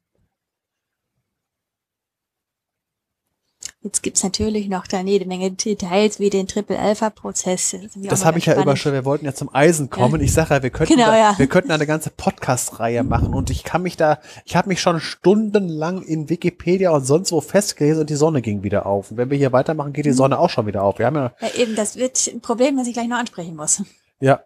Jetzt 3.83 4.01
gibt's 4.01 4.23
natürlich 4.23 4.69
noch 4.69 4.87
da 4.87 5.01
jede 5.01 5.25
Menge 5.25 5.51
Details 5.51 6.17
wie 6.17 6.29
den 6.29 6.47
Triple-Alpha-Prozess. 6.47 7.75
Das 8.03 8.23
habe 8.23 8.37
ich 8.39 8.45
ja 8.45 8.59
überschrieben. 8.61 8.95
Wir 8.95 9.03
wollten 9.03 9.25
ja 9.25 9.33
zum 9.33 9.53
Eisen 9.53 9.89
kommen. 9.89 10.21
Ich 10.21 10.31
sage 10.31 10.53
ja, 10.53 10.63
wir 10.63 10.69
könnten, 10.69 10.93
Genau, 10.93 11.07
da, 11.07 11.17
ja. 11.17 11.35
wir 11.37 11.47
könnten 11.47 11.69
eine 11.71 11.85
ganze 11.85 12.09
Podcast-Reihe 12.09 13.03
machen 13.03 13.33
und 13.33 13.49
ich 13.49 13.65
kann 13.65 13.81
mich 13.81 13.97
da, 13.97 14.19
ich 14.45 14.55
habe 14.55 14.69
mich 14.69 14.79
schon 14.79 15.01
stundenlang 15.01 16.01
in 16.01 16.29
Wikipedia 16.29 16.91
und 16.91 17.05
sonst 17.05 17.33
wo 17.33 17.41
festgelesen 17.41 17.99
und 18.01 18.09
die 18.09 18.15
Sonne 18.15 18.41
ging 18.41 18.63
wieder 18.63 18.85
auf. 18.85 19.11
Und 19.11 19.17
wenn 19.17 19.29
wir 19.29 19.37
hier 19.37 19.51
weitermachen, 19.51 19.91
geht 19.91 20.05
die 20.05 20.11
Mhm. 20.11 20.15
Sonne 20.15 20.39
auch 20.39 20.49
schon 20.49 20.65
wieder 20.65 20.83
auf. 20.83 20.97
Wir 20.99 21.07
haben 21.07 21.15
ja, 21.17 21.33
Ja, 21.41 21.49
eben, 21.55 21.75
das 21.75 21.97
wird 21.97 22.25
ein 22.27 22.39
Problem, 22.39 22.77
das 22.77 22.87
ich 22.87 22.93
gleich 22.93 23.09
noch 23.09 23.17
ansprechen 23.17 23.55
muss. 23.57 23.83
ja, 24.21 24.43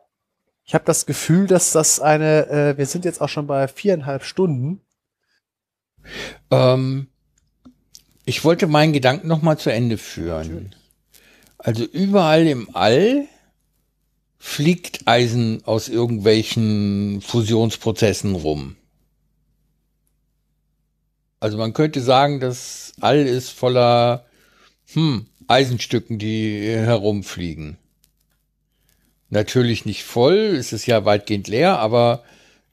ich 0.64 0.74
habe 0.74 0.84
das 0.86 1.06
Gefühl, 1.06 1.46
dass 1.46 1.72
das 1.72 2.00
eine, 2.00 2.48
äh, 2.50 2.78
wir 2.78 2.88
sind 2.88 3.06
jetzt 3.06 3.22
auch 3.22 3.30
schon 3.30 3.46
bei 3.46 3.68
viereinhalb 3.68 4.24
Stunden. 4.24 4.82
Ähm, 6.50 7.08
ich 8.28 8.44
wollte 8.44 8.68
meinen 8.68 8.92
Gedanken 8.92 9.30
noch 9.30 9.42
mal 9.42 9.58
zu 9.58 9.72
Ende 9.72 9.98
führen. 9.98 10.76
Also 11.58 11.86
überall 11.86 12.46
im 12.46 12.76
All 12.76 13.26
fliegt 14.38 15.08
Eisen 15.08 15.64
aus 15.64 15.88
irgendwelchen 15.88 17.22
Fusionsprozessen 17.22 18.36
rum. 18.36 18.76
Also 21.40 21.58
man 21.58 21.72
könnte 21.72 22.02
sagen, 22.02 22.42
das 22.42 22.92
All 23.00 23.26
ist 23.26 23.52
voller 23.52 24.26
hm, 24.92 25.28
Eisenstücken, 25.48 26.20
die 26.20 26.68
herumfliegen. 26.68 27.78
Natürlich 29.30 29.86
nicht 29.86 30.04
voll, 30.04 30.58
es 30.60 30.74
ist 30.74 30.86
ja 30.86 31.06
weitgehend 31.06 31.48
leer, 31.48 31.80
aber 31.80 32.24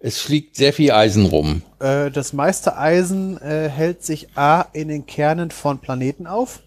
es 0.07 0.19
fliegt 0.21 0.55
sehr 0.57 0.75
viel 0.75 0.93
Eisen 0.93 1.25
rum. 1.25 1.63
Äh, 1.81 2.11
das 2.11 2.35
meiste 2.35 2.77
Eisen 2.77 3.41
äh, 3.41 3.71
hält 3.71 4.05
sich 4.05 4.29
A 4.37 4.67
in 4.75 4.89
den 4.89 5.07
Kernen 5.07 5.51
von 5.51 5.79
Planeten 5.79 6.27
auf. 6.27 6.61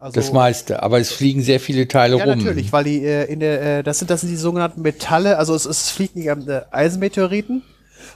Also, 0.00 0.18
Das 0.18 0.32
meiste, 0.32 0.82
aber 0.82 0.98
es 0.98 1.12
fliegen 1.12 1.40
sehr 1.40 1.60
viele 1.60 1.86
Teile 1.86 2.16
Ja, 2.18 2.24
rum. 2.24 2.36
natürlich, 2.36 2.72
weil 2.72 2.82
die 2.82 3.04
äh, 3.04 3.26
in 3.32 3.38
der, 3.38 3.84
das 3.84 4.00
sind 4.00 4.10
das 4.10 4.22
sind 4.22 4.30
die 4.30 4.36
sogenannten 4.36 4.82
Metalle, 4.82 5.38
also 5.38 5.54
es, 5.54 5.66
es 5.66 5.90
fliegt 5.90 6.16
nicht 6.16 6.26
äh, 6.26 6.62
Eisenmeteoriten 6.72 7.62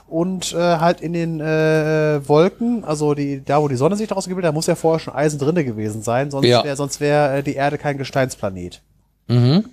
und 0.07 0.53
halt 0.53 1.01
in 1.01 1.13
den 1.13 1.39
Wolken, 1.39 2.83
also 2.83 3.13
die 3.15 3.41
da 3.43 3.61
wo 3.61 3.67
die 3.69 3.75
Sonne 3.75 3.95
sich 3.95 4.07
daraus 4.07 4.25
gebildet 4.27 4.49
hat, 4.49 4.53
muss 4.55 4.67
ja 4.67 4.75
vorher 4.75 4.99
schon 4.99 5.13
Eisen 5.15 5.39
drinne 5.39 5.63
gewesen 5.63 6.01
sein, 6.03 6.31
sonst 6.31 6.47
Ja. 6.47 6.63
wäre 6.63 6.75
sonst 6.75 6.99
wäre 6.99 7.43
die 7.43 7.55
Erde 7.55 7.77
kein 7.77 7.97
Gesteinsplanet. 7.97 8.81
Mhm. 9.27 9.65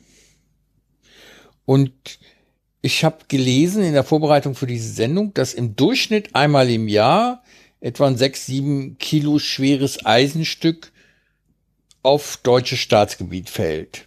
Und 1.64 1.92
ich 2.86 3.04
habe 3.04 3.18
gelesen 3.28 3.82
in 3.82 3.92
der 3.92 4.04
Vorbereitung 4.04 4.54
für 4.54 4.66
diese 4.66 4.92
Sendung, 4.92 5.34
dass 5.34 5.54
im 5.54 5.76
Durchschnitt 5.76 6.34
einmal 6.34 6.70
im 6.70 6.88
Jahr 6.88 7.42
etwa 7.80 8.06
ein 8.06 8.16
6, 8.16 8.46
7 8.46 8.98
Kilo 8.98 9.38
schweres 9.38 10.06
Eisenstück 10.06 10.92
auf 12.02 12.38
deutsches 12.42 12.78
Staatsgebiet 12.78 13.50
fällt. 13.50 14.06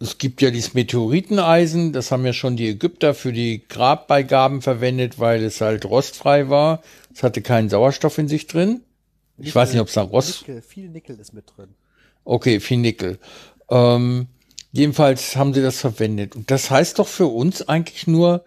Es 0.00 0.16
gibt 0.16 0.40
ja 0.40 0.50
dieses 0.50 0.74
Meteoriteneisen, 0.74 1.92
das 1.92 2.10
haben 2.10 2.24
ja 2.24 2.32
schon 2.32 2.56
die 2.56 2.68
Ägypter 2.68 3.14
für 3.14 3.32
die 3.32 3.66
Grabbeigaben 3.68 4.62
verwendet, 4.62 5.18
weil 5.18 5.42
es 5.44 5.60
halt 5.60 5.84
rostfrei 5.84 6.48
war. 6.48 6.82
Es 7.12 7.22
hatte 7.22 7.42
keinen 7.42 7.68
Sauerstoff 7.68 8.16
in 8.16 8.28
sich 8.28 8.46
drin. 8.46 8.80
Ich 9.36 9.54
weiß 9.54 9.72
nicht, 9.72 9.80
ob 9.80 9.88
es 9.88 9.94
da 9.94 10.02
Rost, 10.02 10.48
Nickel, 10.48 10.62
viel 10.62 10.88
Nickel 10.88 11.18
ist 11.18 11.32
mit 11.32 11.44
drin. 11.56 11.74
Okay, 12.24 12.60
viel 12.60 12.78
Nickel. 12.78 13.18
Ähm, 13.70 14.28
jedenfalls 14.72 15.36
haben 15.36 15.54
sie 15.54 15.62
das 15.62 15.80
verwendet. 15.80 16.36
Und 16.36 16.50
das 16.50 16.70
heißt 16.70 16.98
doch 16.98 17.08
für 17.08 17.26
uns 17.26 17.68
eigentlich 17.68 18.06
nur, 18.06 18.44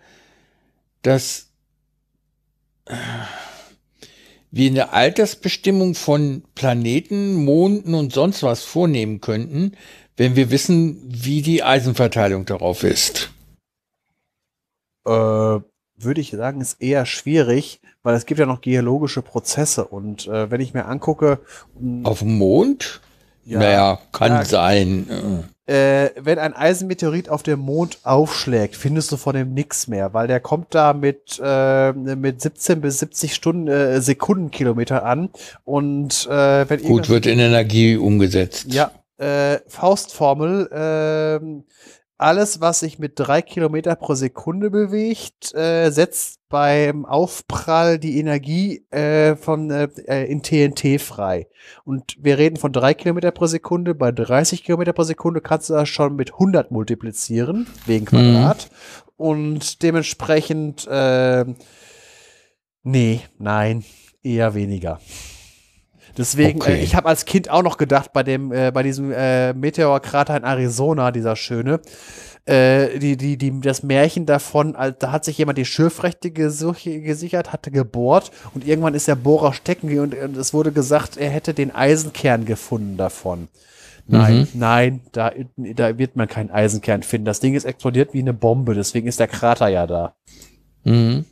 dass 1.01 1.49
äh, 2.85 2.95
wir 4.51 4.69
eine 4.69 4.91
Altersbestimmung 4.91 5.95
von 5.95 6.43
Planeten, 6.55 7.35
Monden 7.35 7.93
und 7.93 8.13
sonst 8.13 8.43
was 8.43 8.63
vornehmen 8.63 9.21
könnten, 9.21 9.77
wenn 10.17 10.35
wir 10.35 10.51
wissen, 10.51 11.01
wie 11.07 11.41
die 11.41 11.63
Eisenverteilung 11.63 12.45
darauf 12.45 12.83
ist. 12.83 13.31
Äh, 15.05 15.11
würde 15.11 16.21
ich 16.21 16.31
sagen, 16.31 16.61
ist 16.61 16.81
eher 16.81 17.05
schwierig, 17.05 17.79
weil 18.03 18.15
es 18.15 18.25
gibt 18.25 18.39
ja 18.39 18.45
noch 18.45 18.61
geologische 18.61 19.21
Prozesse 19.21 19.85
und 19.85 20.27
äh, 20.27 20.51
wenn 20.51 20.61
ich 20.61 20.73
mir 20.73 20.85
angucke, 20.85 21.39
Auf 22.03 22.19
dem 22.19 22.37
Mond? 22.37 23.01
Ja. 23.45 23.59
naja, 23.59 23.99
kann 24.11 24.31
Ja. 24.31 24.45
sein. 24.45 25.43
äh, 25.67 26.09
wenn 26.19 26.37
ein 26.39 26.53
Eisenmeteorit 26.53 27.29
auf 27.29 27.43
dem 27.43 27.59
Mond 27.59 27.99
aufschlägt, 28.03 28.75
findest 28.75 29.11
du 29.11 29.17
von 29.17 29.35
dem 29.35 29.53
nix 29.53 29.87
mehr, 29.87 30.13
weil 30.13 30.27
der 30.27 30.39
kommt 30.39 30.75
da 30.75 30.93
mit, 30.93 31.39
äh, 31.43 31.93
mit 31.93 32.41
17 32.41 32.81
bis 32.81 32.99
70 32.99 33.33
Stunden, 33.33 33.67
äh, 33.67 34.01
Sekundenkilometer 34.01 35.05
an 35.05 35.29
und 35.63 36.27
äh, 36.29 36.69
wenn 36.69 36.81
Gut, 36.83 37.09
wird 37.09 37.25
in 37.25 37.39
Energie 37.39 37.95
umgesetzt. 37.97 38.65
ja, 38.73 38.91
äh, 39.17 39.59
Faustformel, 39.67 40.69
ähm, 40.73 41.63
alles, 42.21 42.61
was 42.61 42.81
sich 42.81 42.99
mit 42.99 43.13
drei 43.15 43.41
Kilometer 43.41 43.95
pro 43.95 44.13
Sekunde 44.13 44.69
bewegt, 44.69 45.53
äh, 45.55 45.89
setzt 45.89 46.39
beim 46.49 47.05
Aufprall 47.05 47.97
die 47.97 48.19
Energie 48.19 48.85
äh, 48.91 49.35
von 49.35 49.71
äh, 49.71 49.87
äh, 50.05 50.31
in 50.31 50.43
TNT 50.43 51.01
frei. 51.01 51.47
Und 51.83 52.15
wir 52.19 52.37
reden 52.37 52.57
von 52.57 52.71
drei 52.71 52.93
Kilometer 52.93 53.31
pro 53.31 53.47
Sekunde. 53.47 53.95
Bei 53.95 54.11
30 54.11 54.63
Kilometer 54.63 54.93
pro 54.93 55.03
Sekunde 55.03 55.41
kannst 55.41 55.69
du 55.69 55.73
das 55.73 55.89
schon 55.89 56.15
mit 56.15 56.33
100 56.33 56.71
multiplizieren 56.71 57.67
wegen 57.85 58.05
Quadrat. 58.05 58.69
Und 59.17 59.81
dementsprechend, 59.81 60.87
äh, 60.87 61.45
nee, 62.83 63.21
nein, 63.39 63.83
eher 64.21 64.53
weniger. 64.53 64.99
Deswegen, 66.17 66.61
Okay. 66.61 66.73
äh, 66.79 66.83
ich 66.83 66.95
habe 66.95 67.07
als 67.07 67.25
Kind 67.25 67.49
auch 67.49 67.63
noch 67.63 67.77
gedacht, 67.77 68.13
bei 68.13 68.23
dem, 68.23 68.51
äh, 68.51 68.71
bei 68.71 68.83
diesem 68.83 69.11
äh, 69.11 69.53
Meteorkrater 69.53 70.35
in 70.37 70.43
Arizona, 70.43 71.11
dieser 71.11 71.35
schöne, 71.35 71.79
äh, 72.45 72.99
die, 72.99 73.17
die, 73.17 73.37
die, 73.37 73.61
das 73.61 73.83
Märchen 73.83 74.25
davon, 74.25 74.75
als, 74.75 74.97
da 74.99 75.11
hat 75.11 75.25
sich 75.25 75.37
jemand 75.37 75.57
die 75.57 75.65
Schürfrechte 75.65 76.31
gesichert, 76.31 77.53
hatte 77.53 77.71
gebohrt 77.71 78.31
und 78.53 78.65
irgendwann 78.65 78.95
ist 78.95 79.07
der 79.07 79.15
Bohrer 79.15 79.53
stecken 79.53 79.99
und, 79.99 80.15
und 80.15 80.37
es 80.37 80.53
wurde 80.53 80.71
gesagt, 80.71 81.17
er 81.17 81.29
hätte 81.29 81.53
den 81.53 81.73
Eisenkern 81.73 82.45
gefunden 82.45 82.97
davon. 82.97 83.47
Nein, 84.07 84.47
nein, 84.53 85.01
da, 85.13 85.31
da 85.55 85.97
wird 85.97 86.15
man 86.17 86.27
keinen 86.27 86.49
Eisenkern 86.49 87.03
finden. 87.03 87.25
Das 87.25 87.39
Ding 87.39 87.53
ist 87.53 87.63
explodiert 87.63 88.13
wie 88.13 88.19
eine 88.19 88.33
Bombe, 88.33 88.73
deswegen 88.73 89.07
ist 89.07 89.19
der 89.19 89.27
Krater 89.27 89.69
ja 89.69 89.87
da. 89.87 90.15
Mhm. 90.83 91.25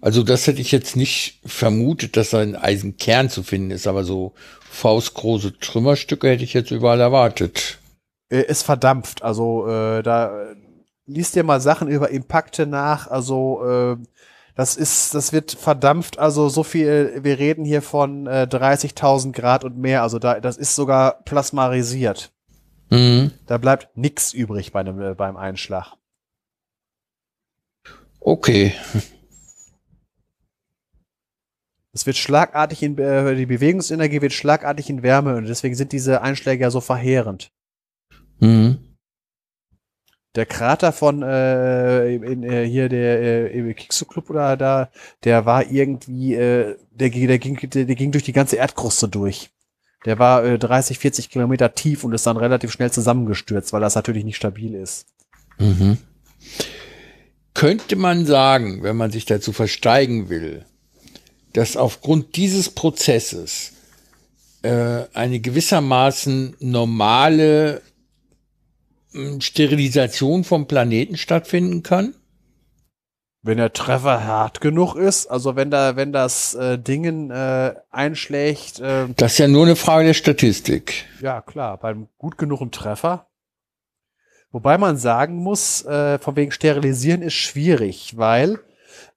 Also 0.00 0.22
das 0.22 0.46
hätte 0.46 0.60
ich 0.60 0.72
jetzt 0.72 0.96
nicht 0.96 1.40
vermutet, 1.44 2.16
dass 2.16 2.30
da 2.30 2.40
ein 2.40 2.56
Eisenkern 2.56 3.28
zu 3.28 3.42
finden 3.42 3.70
ist, 3.70 3.86
aber 3.86 4.04
so 4.04 4.32
faustgroße 4.70 5.58
Trümmerstücke 5.58 6.28
hätte 6.28 6.44
ich 6.44 6.54
jetzt 6.54 6.70
überall 6.70 7.00
erwartet. 7.00 7.78
es 8.28 8.62
verdampft. 8.62 9.22
Also 9.22 9.66
äh, 9.66 10.02
da 10.02 10.50
äh, 10.50 10.56
liest 11.06 11.34
dir 11.34 11.44
mal 11.44 11.60
Sachen 11.60 11.88
über 11.88 12.10
Impakte 12.10 12.66
nach. 12.66 13.08
Also 13.08 13.64
äh, 13.66 13.96
Das 14.56 14.76
ist, 14.76 15.14
das 15.14 15.32
wird 15.32 15.52
verdampft, 15.52 16.18
also 16.18 16.48
so 16.48 16.62
viel, 16.64 17.20
wir 17.22 17.38
reden 17.38 17.64
hier 17.64 17.82
von 17.82 18.26
äh, 18.26 18.46
30.000 18.50 19.32
Grad 19.32 19.64
und 19.64 19.78
mehr, 19.78 20.02
also 20.02 20.18
da, 20.18 20.40
das 20.40 20.56
ist 20.58 20.74
sogar 20.74 21.22
plasmarisiert. 21.24 22.30
Mhm. 22.90 23.30
Da 23.46 23.58
bleibt 23.58 23.96
nix 23.96 24.34
übrig 24.34 24.72
bei 24.72 24.80
einem, 24.80 25.00
äh, 25.00 25.14
beim 25.14 25.36
Einschlag. 25.36 25.94
Okay. 28.20 28.74
Es 31.92 32.06
wird 32.06 32.16
schlagartig 32.16 32.82
in, 32.82 32.96
äh, 32.98 33.34
die 33.34 33.46
Bewegungsenergie 33.46 34.22
wird 34.22 34.32
schlagartig 34.32 34.88
in 34.90 35.02
Wärme 35.02 35.36
und 35.36 35.46
deswegen 35.46 35.74
sind 35.74 35.92
diese 35.92 36.22
Einschläge 36.22 36.62
ja 36.62 36.70
so 36.70 36.80
verheerend. 36.80 37.50
Mhm. 38.38 38.78
Der 40.36 40.46
Krater 40.46 40.92
von 40.92 41.22
äh, 41.22 42.14
in, 42.14 42.44
äh, 42.44 42.64
hier 42.64 42.88
der 42.88 43.20
äh, 43.20 43.58
im 43.58 43.74
Kixo 43.74 44.04
Club 44.04 44.30
oder 44.30 44.56
da, 44.56 44.88
der 45.24 45.44
war 45.44 45.68
irgendwie, 45.68 46.34
äh, 46.36 46.76
der, 46.92 47.10
ging- 47.10 47.26
der, 47.26 47.40
ging, 47.40 47.56
der, 47.68 47.84
der 47.84 47.96
ging 47.96 48.12
durch 48.12 48.22
die 48.22 48.32
ganze 48.32 48.54
Erdkruste 48.56 49.08
durch. 49.08 49.50
Der 50.06 50.20
war 50.20 50.44
äh, 50.44 50.56
30, 50.60 51.00
40 51.00 51.30
Kilometer 51.30 51.74
tief 51.74 52.04
und 52.04 52.12
ist 52.14 52.26
dann 52.28 52.36
relativ 52.36 52.70
schnell 52.70 52.92
zusammengestürzt, 52.92 53.72
weil 53.72 53.80
das 53.80 53.96
natürlich 53.96 54.24
nicht 54.24 54.36
stabil 54.36 54.74
ist. 54.76 55.06
Mhm. 55.58 55.98
Könnte 57.52 57.96
man 57.96 58.24
sagen, 58.24 58.84
wenn 58.84 58.96
man 58.96 59.10
sich 59.10 59.26
dazu 59.26 59.52
versteigen 59.52 60.28
will, 60.28 60.64
dass 61.52 61.76
aufgrund 61.76 62.36
dieses 62.36 62.70
Prozesses 62.70 63.72
äh, 64.62 65.04
eine 65.14 65.40
gewissermaßen 65.40 66.56
normale 66.60 67.82
mh, 69.12 69.40
Sterilisation 69.40 70.44
vom 70.44 70.66
Planeten 70.66 71.16
stattfinden 71.16 71.82
kann? 71.82 72.14
Wenn 73.42 73.56
der 73.56 73.72
Treffer 73.72 74.24
hart 74.24 74.60
genug 74.60 74.96
ist, 74.96 75.26
also 75.28 75.56
wenn 75.56 75.70
da, 75.70 75.96
wenn 75.96 76.12
das 76.12 76.54
äh, 76.54 76.78
Dingen 76.78 77.30
äh, 77.30 77.74
einschlägt, 77.90 78.80
äh, 78.80 79.06
Das 79.16 79.32
ist 79.32 79.38
ja 79.38 79.48
nur 79.48 79.64
eine 79.64 79.76
Frage 79.76 80.08
der 80.08 80.14
Statistik. 80.14 81.06
ja 81.22 81.40
klar, 81.40 81.78
beim 81.78 82.08
gut 82.18 82.36
genugen 82.36 82.70
Treffer. 82.70 83.26
Wobei 84.52 84.76
man 84.76 84.98
sagen 84.98 85.36
muss, 85.36 85.84
äh, 85.86 86.18
von 86.18 86.36
wegen 86.36 86.52
Sterilisieren 86.52 87.22
ist 87.22 87.34
schwierig, 87.34 88.18
weil 88.18 88.58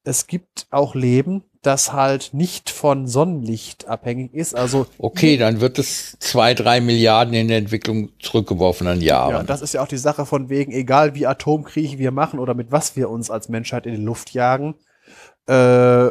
es 0.05 0.27
gibt 0.27 0.67
auch 0.69 0.95
Leben, 0.95 1.43
das 1.63 1.93
halt 1.93 2.33
nicht 2.33 2.69
von 2.69 3.07
Sonnenlicht 3.07 3.87
abhängig 3.87 4.33
ist. 4.33 4.55
Also 4.55 4.85
Okay, 4.97 5.37
dann 5.37 5.61
wird 5.61 5.79
es 5.79 6.17
zwei, 6.19 6.53
drei 6.53 6.81
Milliarden 6.81 7.33
in 7.33 7.47
der 7.47 7.57
Entwicklung 7.57 8.09
zurückgeworfen 8.19 8.85
an 8.87 9.01
ja, 9.01 9.29
Jahren. 9.29 9.47
das 9.47 9.61
ist 9.61 9.73
ja 9.73 9.81
auch 9.81 9.87
die 9.87 9.97
Sache 9.97 10.25
von 10.25 10.49
wegen, 10.49 10.71
egal 10.71 11.15
wie 11.15 11.25
Atomkrieg 11.25 11.97
wir 11.97 12.11
machen 12.11 12.39
oder 12.39 12.53
mit 12.53 12.71
was 12.71 12.95
wir 12.95 13.09
uns 13.09 13.31
als 13.31 13.49
Menschheit 13.49 13.85
in 13.85 13.95
die 13.95 14.03
Luft 14.03 14.33
jagen, 14.33 14.75
äh, 15.47 16.09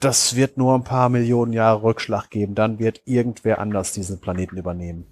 das 0.00 0.36
wird 0.36 0.58
nur 0.58 0.74
ein 0.74 0.84
paar 0.84 1.08
Millionen 1.08 1.52
Jahre 1.52 1.82
Rückschlag 1.82 2.30
geben. 2.30 2.54
Dann 2.54 2.78
wird 2.78 3.02
irgendwer 3.06 3.58
anders 3.58 3.92
diesen 3.92 4.20
Planeten 4.20 4.56
übernehmen. 4.56 5.06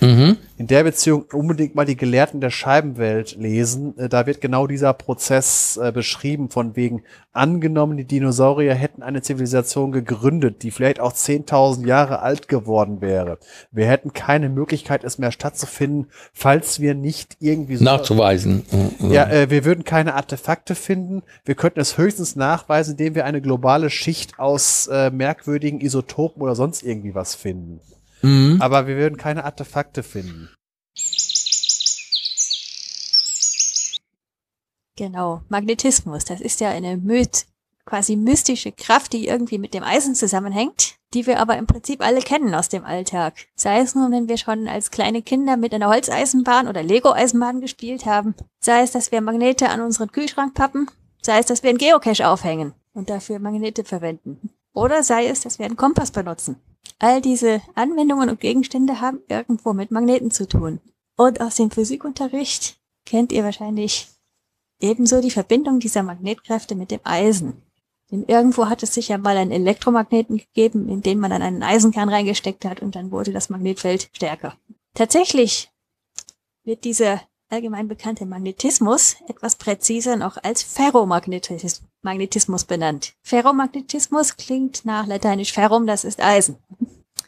Mhm. 0.00 0.36
in 0.56 0.66
der 0.66 0.84
Beziehung 0.84 1.24
unbedingt 1.32 1.74
mal 1.74 1.84
die 1.84 1.96
Gelehrten 1.96 2.40
der 2.40 2.50
Scheibenwelt 2.50 3.36
lesen. 3.36 3.96
Äh, 3.98 4.08
Da 4.08 4.26
wird 4.26 4.40
genau 4.40 4.66
dieser 4.66 4.92
Prozess 4.92 5.78
äh, 5.82 5.92
beschrieben, 5.92 6.50
von 6.50 6.76
wegen 6.76 7.02
angenommen, 7.32 7.96
die 7.96 8.04
Dinosaurier 8.04 8.74
hätten 8.74 9.02
eine 9.02 9.22
Zivilisation 9.22 9.92
gegründet, 9.92 10.62
die 10.62 10.70
vielleicht 10.70 11.00
auch 11.00 11.12
10.000 11.12 11.86
Jahre 11.86 12.20
alt 12.20 12.48
geworden 12.48 13.00
wäre. 13.00 13.38
Wir 13.70 13.86
hätten 13.86 14.12
keine 14.12 14.48
Möglichkeit, 14.48 15.04
es 15.04 15.18
mehr 15.18 15.30
stattzufinden, 15.32 16.08
falls 16.32 16.80
wir 16.80 16.94
nicht 16.94 17.36
irgendwie 17.40 17.76
so 17.76 17.84
Nachzuweisen. 17.84 18.64
Mhm. 18.98 19.12
ja, 19.12 19.28
äh, 19.28 19.50
wir 19.50 19.64
würden 19.64 19.84
keine 19.84 20.14
Artefakte 20.14 20.74
finden. 20.74 21.22
Wir 21.44 21.54
könnten 21.54 21.80
es 21.80 21.96
höchstens 21.98 22.34
nachweisen, 22.36 22.92
indem 22.92 23.14
wir 23.14 23.24
eine 23.24 23.40
globale 23.40 23.90
Schicht 23.90 24.38
aus 24.38 24.88
merkwürdigen 25.12 25.80
Isotopen 25.80 26.42
oder 26.42 26.54
sonst 26.54 26.82
irgendwie 26.82 27.14
was 27.14 27.34
finden. 27.34 27.80
Mhm. 28.22 28.60
Aber 28.60 28.86
wir 28.86 28.96
würden 28.96 29.16
keine 29.16 29.44
Artefakte 29.44 30.02
finden. 30.02 30.50
Genau, 34.96 35.42
Magnetismus, 35.48 36.24
das 36.24 36.40
ist 36.40 36.60
ja 36.60 36.70
eine 36.70 36.96
myth 36.96 37.46
quasi 37.88 38.16
mystische 38.16 38.70
Kraft, 38.70 39.14
die 39.14 39.26
irgendwie 39.26 39.58
mit 39.58 39.72
dem 39.72 39.82
Eisen 39.82 40.14
zusammenhängt, 40.14 40.96
die 41.14 41.26
wir 41.26 41.40
aber 41.40 41.56
im 41.56 41.66
Prinzip 41.66 42.04
alle 42.04 42.20
kennen 42.20 42.54
aus 42.54 42.68
dem 42.68 42.84
Alltag. 42.84 43.46
Sei 43.54 43.78
es 43.80 43.94
nur, 43.94 44.10
wenn 44.10 44.28
wir 44.28 44.36
schon 44.36 44.68
als 44.68 44.90
kleine 44.90 45.22
Kinder 45.22 45.56
mit 45.56 45.72
einer 45.72 45.88
Holzeisenbahn 45.88 46.68
oder 46.68 46.82
Lego-Eisenbahn 46.82 47.62
gespielt 47.62 48.04
haben, 48.04 48.34
sei 48.60 48.82
es, 48.82 48.90
dass 48.90 49.10
wir 49.10 49.22
Magnete 49.22 49.70
an 49.70 49.80
unseren 49.80 50.12
Kühlschrank 50.12 50.52
pappen, 50.52 50.90
sei 51.22 51.38
es, 51.38 51.46
dass 51.46 51.62
wir 51.62 51.70
einen 51.70 51.78
Geocache 51.78 52.28
aufhängen 52.28 52.74
und 52.92 53.08
dafür 53.08 53.38
Magnete 53.38 53.84
verwenden. 53.84 54.50
Oder 54.74 55.02
sei 55.02 55.26
es, 55.26 55.40
dass 55.40 55.58
wir 55.58 55.64
einen 55.64 55.76
Kompass 55.76 56.10
benutzen. 56.10 56.56
All 56.98 57.20
diese 57.20 57.62
Anwendungen 57.74 58.28
und 58.28 58.40
Gegenstände 58.40 59.00
haben 59.00 59.20
irgendwo 59.28 59.72
mit 59.72 59.90
Magneten 59.90 60.30
zu 60.30 60.46
tun. 60.46 60.80
Und 61.16 61.40
aus 61.40 61.56
dem 61.56 61.70
Physikunterricht 61.70 62.78
kennt 63.04 63.32
ihr 63.32 63.44
wahrscheinlich 63.44 64.08
ebenso 64.80 65.20
die 65.20 65.30
Verbindung 65.30 65.80
dieser 65.80 66.02
Magnetkräfte 66.02 66.74
mit 66.74 66.90
dem 66.90 67.00
Eisen. 67.04 67.62
Denn 68.10 68.24
irgendwo 68.24 68.66
hat 68.66 68.82
es 68.82 68.94
sicher 68.94 69.18
mal 69.18 69.36
einen 69.36 69.52
Elektromagneten 69.52 70.38
gegeben, 70.38 70.88
in 70.88 71.02
den 71.02 71.18
man 71.18 71.30
dann 71.30 71.42
einen 71.42 71.62
Eisenkern 71.62 72.08
reingesteckt 72.08 72.64
hat 72.64 72.80
und 72.80 72.96
dann 72.96 73.10
wurde 73.10 73.32
das 73.32 73.50
Magnetfeld 73.50 74.08
stärker. 74.12 74.56
Tatsächlich 74.94 75.70
wird 76.64 76.84
dieser 76.84 77.20
allgemein 77.48 77.88
bekannte 77.88 78.26
Magnetismus 78.26 79.16
etwas 79.28 79.56
präziser 79.56 80.16
noch 80.16 80.36
als 80.42 80.62
Ferromagnetismus 80.62 81.82
Magnetismus 82.02 82.64
benannt. 82.64 83.14
Ferromagnetismus 83.22 84.36
klingt 84.36 84.84
nach 84.84 85.06
lateinisch 85.06 85.52
ferrum, 85.52 85.86
das 85.86 86.04
ist 86.04 86.22
Eisen. 86.22 86.56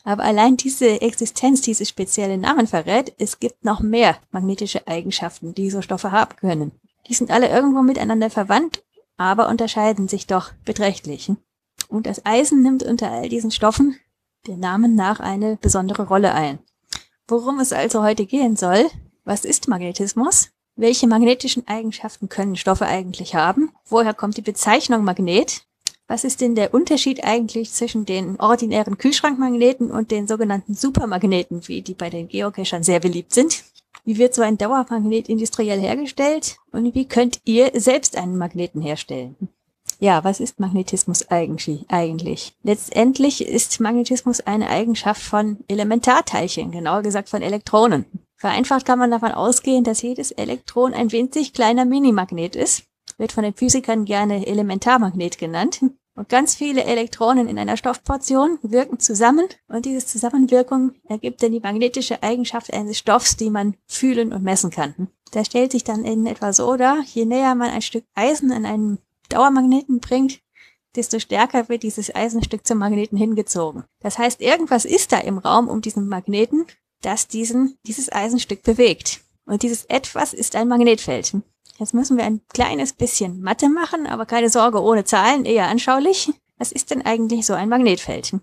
Aber 0.05 0.23
allein 0.23 0.57
diese 0.57 1.01
Existenz 1.01 1.61
dieses 1.61 1.89
speziellen 1.89 2.41
Namen 2.41 2.67
verrät, 2.67 3.13
es 3.19 3.41
gibt 3.41 3.65
noch 3.65 3.81
mehr 3.81 4.17
magnetische 4.31 4.87
Eigenschaften, 4.87 5.55
die 5.55 5.71
so 5.71 5.83
Stoffe 5.83 6.13
haben 6.13 6.37
können. 6.37 6.73
Die 7.09 7.15
sind 7.15 7.31
alle 7.31 7.49
irgendwo 7.49 7.83
miteinander 7.83 8.31
verwandt, 8.31 8.85
aber 9.17 9.49
unterscheiden 9.49 10.09
sich 10.09 10.27
doch 10.27 10.53
beträchtlich. 10.65 11.31
Und 11.89 12.07
das 12.07 12.25
Eisen 12.25 12.63
nimmt 12.63 12.83
unter 12.83 13.11
all 13.11 13.29
diesen 13.29 13.51
Stoffen 13.51 13.97
der 14.47 14.57
Namen 14.57 14.95
nach 14.95 15.21
eine 15.21 15.57
besondere 15.57 16.07
Rolle 16.07 16.33
ein. 16.33 16.61
Worum 17.29 17.61
es 17.61 17.73
also 17.73 18.03
heute 18.03 18.25
gehen 18.25 18.57
soll, 18.57 18.89
was 19.25 19.45
ist 19.45 19.69
Magnetismus? 19.69 20.51
Welche 20.77 21.07
magnetischen 21.07 21.67
Eigenschaften 21.69 22.29
können 22.29 22.57
Stoffe 22.57 22.87
eigentlich 22.87 23.35
haben? 23.35 23.71
Woher 23.87 24.15
kommt 24.15 24.37
die 24.37 24.43
Bezeichnung 24.43 25.05
Magnet? 25.05 25.63
Was 26.07 26.25
ist 26.25 26.41
denn 26.41 26.55
der 26.55 26.75
Unterschied 26.75 27.23
eigentlich 27.23 27.73
zwischen 27.73 28.05
den 28.05 28.41
ordinären 28.41 28.99
Kühlschrankmagneten 28.99 29.91
und 29.91 30.11
den 30.11 30.27
sogenannten 30.27 30.75
Supermagneten, 30.75 31.69
wie 31.69 31.83
die 31.83 31.95
bei 31.95 32.11
den 32.11 32.29
Geocachern 32.29 32.83
sehr 32.83 32.99
beliebt 32.99 33.33
sind? 33.33 33.63
Wie 34.05 34.19
wird 34.19 34.35
so 34.35 34.43
ein 34.43 34.59
Dauermagnet 34.59 35.29
industriell 35.29 35.81
hergestellt? 35.81 36.57
Und 36.73 36.95
wie 36.95 37.07
könnt 37.07 37.41
ihr 37.45 37.71
selbst 37.75 38.17
einen 38.17 38.39
Magneten 38.39 38.81
herstellen? 38.81 39.37
Ja, 39.99 40.25
was 40.25 40.41
ist 40.41 40.59
Magnetismus 40.59 41.29
eigentlich? 41.29 42.55
Letztendlich 42.63 43.47
ist 43.47 43.81
Magnetismus 43.81 44.41
eine 44.41 44.71
Eigenschaft 44.71 45.23
von 45.23 45.59
Elementarteilchen, 45.69 46.71
genauer 46.71 47.03
gesagt 47.03 47.29
von 47.29 47.43
Elektronen. 47.43 48.07
Vereinfacht 48.41 48.87
kann 48.87 48.99
man 48.99 49.11
davon 49.11 49.33
ausgehen, 49.33 49.85
dass 49.85 50.01
jedes 50.01 50.31
Elektron 50.31 50.95
ein 50.95 51.13
winzig 51.13 51.53
kleiner 51.53 51.85
Minimagnet 51.85 52.57
ist, 52.57 52.85
wird 53.19 53.33
von 53.33 53.45
den 53.45 53.53
Physikern 53.53 54.07
gerne 54.07 54.47
Elementarmagnet 54.47 55.37
genannt. 55.37 55.85
Und 56.17 56.31
ganz 56.31 56.55
viele 56.55 56.85
Elektronen 56.85 57.49
in 57.49 57.59
einer 57.59 57.77
Stoffportion 57.77 58.59
wirken 58.63 58.99
zusammen 58.99 59.47
und 59.69 59.85
diese 59.85 60.05
Zusammenwirkung 60.07 60.93
ergibt 61.07 61.43
dann 61.43 61.53
die 61.53 61.61
magnetische 61.61 62.23
Eigenschaft 62.23 62.73
eines 62.73 62.99
Stoffs, 62.99 63.37
die 63.37 63.51
man 63.51 63.77
fühlen 63.87 64.33
und 64.33 64.43
messen 64.43 64.71
kann. 64.71 65.09
Da 65.33 65.45
stellt 65.45 65.73
sich 65.73 65.85
dann 65.85 66.07
in 66.07 66.27
etwa 66.27 66.55
so 66.55 66.77
dar, 66.77 67.03
je 67.05 67.27
näher 67.27 67.55
man 67.55 67.69
ein 67.69 67.83
Stück 67.83 68.05
Eisen 68.15 68.53
an 68.53 68.65
einen 68.65 68.99
Dauermagneten 69.29 70.01
bringt, 70.01 70.41
desto 70.97 71.19
stärker 71.19 71.69
wird 71.69 71.83
dieses 71.83 72.15
Eisenstück 72.15 72.67
zum 72.67 72.79
Magneten 72.79 73.19
hingezogen. 73.19 73.85
Das 74.01 74.19
heißt, 74.19 74.41
irgendwas 74.41 74.87
ist 74.87 75.13
da 75.13 75.19
im 75.19 75.39
Raum 75.39 75.69
um 75.69 75.83
diesen 75.83 76.09
Magneten, 76.09 76.67
das 77.03 77.29
diesen, 77.29 77.77
dieses 77.87 78.11
Eisenstück 78.11 78.63
bewegt. 78.63 79.21
Und 79.47 79.63
dieses 79.63 79.85
Etwas 79.87 80.33
ist 80.33 80.55
ein 80.57 80.69
Magnetfeld. 80.69 81.35
Jetzt 81.79 81.95
müssen 81.95 82.17
wir 82.17 82.25
ein 82.25 82.43
kleines 82.53 82.93
bisschen 82.93 83.41
Mathe 83.41 83.69
machen, 83.69 84.07
aber 84.07 84.27
keine 84.27 84.51
Sorge, 84.51 84.83
ohne 84.83 85.05
Zahlen, 85.05 85.45
eher 85.45 85.69
anschaulich. 85.69 86.31
Was 86.59 86.73
ist 86.73 86.91
denn 86.91 87.03
eigentlich 87.03 87.47
so 87.47 87.55
ein 87.55 87.71
Magnetfeld? 87.71 88.35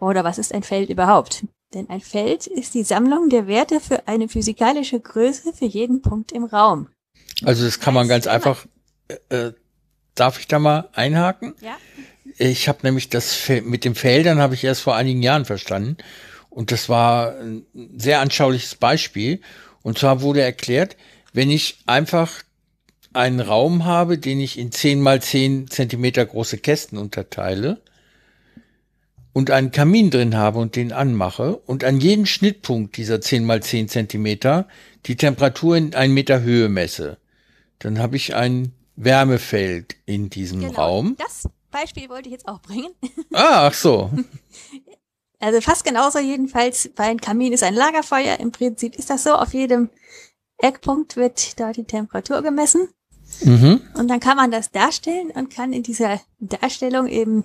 Oder 0.00 0.22
was 0.22 0.38
ist 0.38 0.54
ein 0.54 0.62
Feld 0.62 0.90
überhaupt? 0.90 1.44
Denn 1.74 1.90
ein 1.90 2.00
Feld 2.00 2.46
ist 2.46 2.74
die 2.74 2.84
Sammlung 2.84 3.28
der 3.28 3.48
Werte 3.48 3.80
für 3.80 4.06
eine 4.06 4.28
physikalische 4.28 5.00
Größe 5.00 5.52
für 5.52 5.64
jeden 5.64 6.02
Punkt 6.02 6.30
im 6.30 6.44
Raum. 6.44 6.88
Also 7.42 7.64
das 7.64 7.80
kann 7.80 7.94
man 7.94 8.06
ganz 8.06 8.28
einfach. 8.28 8.64
Äh, 9.28 9.52
darf 10.14 10.38
ich 10.38 10.46
da 10.46 10.60
mal 10.60 10.88
einhaken? 10.92 11.54
Ja? 11.60 11.76
Ich 12.38 12.68
habe 12.68 12.78
nämlich 12.84 13.08
das 13.08 13.48
mit 13.64 13.84
den 13.84 13.96
Feldern 13.96 14.38
habe 14.38 14.54
ich 14.54 14.62
erst 14.62 14.82
vor 14.82 14.94
einigen 14.94 15.22
Jahren 15.22 15.44
verstanden 15.44 15.96
und 16.54 16.70
das 16.70 16.88
war 16.88 17.36
ein 17.36 17.66
sehr 17.96 18.20
anschauliches 18.20 18.76
Beispiel. 18.76 19.40
Und 19.82 19.98
zwar 19.98 20.22
wurde 20.22 20.40
erklärt, 20.40 20.96
wenn 21.32 21.50
ich 21.50 21.78
einfach 21.86 22.30
einen 23.12 23.40
Raum 23.40 23.84
habe, 23.84 24.18
den 24.18 24.40
ich 24.40 24.56
in 24.56 24.70
10 24.70 25.00
mal 25.00 25.20
10 25.20 25.68
Zentimeter 25.68 26.24
große 26.24 26.58
Kästen 26.58 26.96
unterteile 26.96 27.82
und 29.32 29.50
einen 29.50 29.72
Kamin 29.72 30.10
drin 30.10 30.36
habe 30.36 30.60
und 30.60 30.76
den 30.76 30.92
anmache 30.92 31.56
und 31.56 31.82
an 31.82 32.00
jeden 32.00 32.24
Schnittpunkt 32.24 32.96
dieser 32.96 33.20
10 33.20 33.44
mal 33.44 33.60
10 33.60 33.88
Zentimeter 33.88 34.68
die 35.06 35.16
Temperatur 35.16 35.76
in 35.76 35.94
einen 35.94 36.14
Meter 36.14 36.40
Höhe 36.42 36.68
messe, 36.68 37.18
dann 37.80 37.98
habe 37.98 38.14
ich 38.14 38.36
ein 38.36 38.72
Wärmefeld 38.94 39.96
in 40.06 40.30
diesem 40.30 40.60
Genau, 40.60 40.74
Raum. 40.74 41.16
Das 41.18 41.48
Beispiel 41.72 42.08
wollte 42.08 42.28
ich 42.28 42.32
jetzt 42.32 42.46
auch 42.46 42.62
bringen. 42.62 42.92
Ah, 43.32 43.66
ach 43.66 43.74
so. 43.74 44.12
Also 45.40 45.60
fast 45.60 45.84
genauso 45.84 46.18
jedenfalls, 46.18 46.90
weil 46.96 47.10
ein 47.10 47.20
Kamin 47.20 47.52
ist 47.52 47.62
ein 47.62 47.74
Lagerfeuer. 47.74 48.40
Im 48.40 48.52
Prinzip 48.52 48.96
ist 48.96 49.10
das 49.10 49.24
so, 49.24 49.34
auf 49.34 49.52
jedem 49.52 49.90
Eckpunkt 50.58 51.16
wird 51.16 51.58
da 51.60 51.72
die 51.72 51.84
Temperatur 51.84 52.42
gemessen. 52.42 52.88
Mhm. 53.42 53.80
Und 53.94 54.08
dann 54.08 54.20
kann 54.20 54.36
man 54.36 54.50
das 54.50 54.70
darstellen 54.70 55.30
und 55.30 55.50
kann 55.50 55.72
in 55.72 55.82
dieser 55.82 56.20
Darstellung 56.38 57.08
eben 57.08 57.44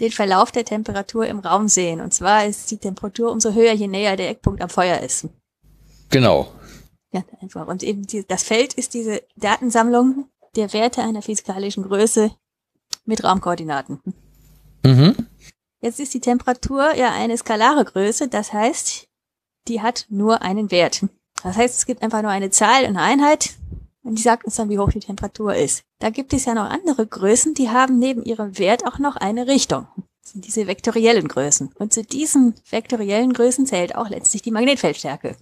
den 0.00 0.10
Verlauf 0.10 0.50
der 0.50 0.64
Temperatur 0.64 1.26
im 1.26 1.38
Raum 1.38 1.68
sehen. 1.68 2.00
Und 2.00 2.12
zwar 2.12 2.46
ist 2.46 2.70
die 2.70 2.78
Temperatur 2.78 3.30
umso 3.30 3.52
höher, 3.52 3.72
je 3.72 3.86
näher 3.86 4.16
der 4.16 4.30
Eckpunkt 4.30 4.60
am 4.60 4.68
Feuer 4.68 5.00
ist. 5.00 5.28
Genau. 6.10 6.52
Ganz 7.12 7.26
einfach. 7.40 7.68
Und 7.68 7.82
eben 7.82 8.06
die, 8.06 8.26
das 8.26 8.42
Feld 8.42 8.74
ist 8.74 8.94
diese 8.94 9.22
Datensammlung 9.36 10.28
der 10.56 10.72
Werte 10.72 11.02
einer 11.02 11.22
physikalischen 11.22 11.84
Größe 11.84 12.32
mit 13.04 13.22
Raumkoordinaten. 13.22 14.00
Mhm. 14.84 15.14
Jetzt 15.84 16.00
ist 16.00 16.14
die 16.14 16.20
Temperatur 16.20 16.94
ja 16.94 17.12
eine 17.12 17.36
skalare 17.36 17.84
Größe, 17.84 18.28
das 18.28 18.54
heißt, 18.54 19.06
die 19.68 19.82
hat 19.82 20.06
nur 20.08 20.40
einen 20.40 20.70
Wert. 20.70 21.04
Das 21.42 21.58
heißt, 21.58 21.76
es 21.76 21.84
gibt 21.84 22.02
einfach 22.02 22.22
nur 22.22 22.30
eine 22.30 22.48
Zahl, 22.48 22.86
eine 22.86 23.02
Einheit, 23.02 23.50
und 24.02 24.16
die 24.16 24.22
sagt 24.22 24.46
uns 24.46 24.56
dann, 24.56 24.70
wie 24.70 24.78
hoch 24.78 24.92
die 24.92 25.00
Temperatur 25.00 25.54
ist. 25.54 25.84
Da 25.98 26.08
gibt 26.08 26.32
es 26.32 26.46
ja 26.46 26.54
noch 26.54 26.70
andere 26.70 27.06
Größen, 27.06 27.52
die 27.52 27.68
haben 27.68 27.98
neben 27.98 28.24
ihrem 28.24 28.56
Wert 28.58 28.86
auch 28.86 28.98
noch 28.98 29.16
eine 29.16 29.46
Richtung. 29.46 29.86
Das 30.22 30.32
sind 30.32 30.46
diese 30.46 30.66
vektoriellen 30.66 31.28
Größen. 31.28 31.74
Und 31.78 31.92
zu 31.92 32.02
diesen 32.02 32.54
vektoriellen 32.70 33.34
Größen 33.34 33.66
zählt 33.66 33.94
auch 33.94 34.08
letztlich 34.08 34.40
die 34.40 34.52
Magnetfeldstärke. 34.52 35.36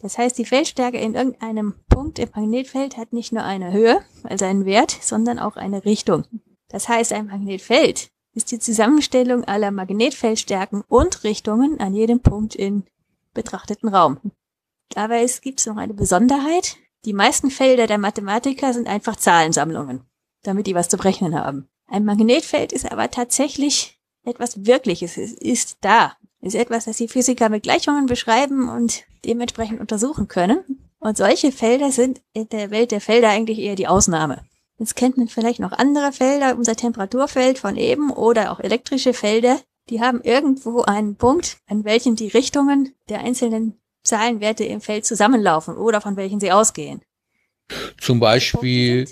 Das 0.00 0.18
heißt, 0.18 0.38
die 0.38 0.46
Feldstärke 0.46 0.98
in 0.98 1.16
irgendeinem 1.16 1.74
Punkt 1.88 2.20
im 2.20 2.28
Magnetfeld 2.32 2.96
hat 2.96 3.12
nicht 3.12 3.32
nur 3.32 3.42
eine 3.42 3.72
Höhe, 3.72 4.04
also 4.22 4.44
einen 4.44 4.66
Wert, 4.66 4.96
sondern 5.00 5.40
auch 5.40 5.56
eine 5.56 5.84
Richtung. 5.84 6.26
Das 6.68 6.88
heißt, 6.88 7.12
ein 7.12 7.26
Magnetfeld 7.26 8.12
ist 8.34 8.52
die 8.52 8.58
Zusammenstellung 8.58 9.44
aller 9.44 9.70
Magnetfeldstärken 9.70 10.82
und 10.88 11.24
Richtungen 11.24 11.80
an 11.80 11.94
jedem 11.94 12.20
Punkt 12.20 12.54
in 12.54 12.84
betrachteten 13.34 13.88
Raum. 13.88 14.18
Es 14.94 15.40
gibt 15.40 15.64
noch 15.66 15.76
eine 15.76 15.94
Besonderheit. 15.94 16.76
Die 17.04 17.12
meisten 17.12 17.50
Felder 17.50 17.86
der 17.86 17.98
Mathematiker 17.98 18.72
sind 18.72 18.88
einfach 18.88 19.16
Zahlensammlungen, 19.16 20.02
damit 20.42 20.66
die 20.66 20.74
was 20.74 20.88
zu 20.88 20.96
berechnen 20.96 21.34
haben. 21.34 21.68
Ein 21.86 22.04
Magnetfeld 22.04 22.72
ist 22.72 22.90
aber 22.90 23.10
tatsächlich 23.10 24.00
etwas 24.24 24.64
Wirkliches. 24.66 25.16
Es 25.16 25.32
ist 25.32 25.78
da. 25.80 26.12
Es 26.40 26.54
ist 26.54 26.60
etwas, 26.60 26.84
das 26.84 26.98
die 26.98 27.08
Physiker 27.08 27.48
mit 27.48 27.62
Gleichungen 27.62 28.06
beschreiben 28.06 28.68
und 28.68 29.04
dementsprechend 29.24 29.80
untersuchen 29.80 30.28
können. 30.28 30.90
Und 30.98 31.16
solche 31.16 31.52
Felder 31.52 31.90
sind 31.90 32.20
in 32.32 32.48
der 32.48 32.70
Welt 32.70 32.92
der 32.92 33.00
Felder 33.00 33.30
eigentlich 33.30 33.58
eher 33.58 33.76
die 33.76 33.88
Ausnahme. 33.88 34.44
Jetzt 34.80 34.96
kennt 34.96 35.16
man 35.18 35.28
vielleicht 35.28 35.60
noch 35.60 35.72
andere 35.72 36.10
Felder, 36.10 36.56
unser 36.56 36.74
Temperaturfeld 36.74 37.58
von 37.58 37.76
eben 37.76 38.10
oder 38.10 38.50
auch 38.50 38.60
elektrische 38.60 39.12
Felder. 39.12 39.60
Die 39.90 40.00
haben 40.00 40.22
irgendwo 40.22 40.80
einen 40.80 41.16
Punkt, 41.16 41.58
an 41.68 41.84
welchem 41.84 42.16
die 42.16 42.28
Richtungen 42.28 42.94
der 43.10 43.20
einzelnen 43.20 43.78
Zahlenwerte 44.04 44.64
im 44.64 44.80
Feld 44.80 45.04
zusammenlaufen 45.04 45.76
oder 45.76 46.00
von 46.00 46.16
welchen 46.16 46.40
sie 46.40 46.50
ausgehen. 46.50 47.02
Zum 48.00 48.20
Beispiel 48.20 49.06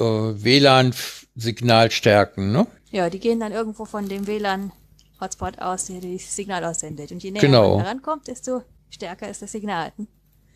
äh, 0.00 0.04
WLAN-Signalstärken, 0.04 2.50
ne? 2.50 2.66
Ja, 2.90 3.08
die 3.08 3.20
gehen 3.20 3.38
dann 3.38 3.52
irgendwo 3.52 3.84
von 3.84 4.08
dem 4.08 4.26
WLAN-Hotspot 4.26 5.60
aus, 5.60 5.86
der 5.86 6.00
das 6.00 6.34
Signal 6.34 6.64
aussendet. 6.64 7.12
Und 7.12 7.22
je 7.22 7.30
näher 7.30 7.40
Genau. 7.40 7.76
man 7.76 7.84
herankommt, 7.84 8.26
desto 8.26 8.62
stärker 8.90 9.28
ist 9.28 9.42
das 9.42 9.52
Signal. 9.52 9.92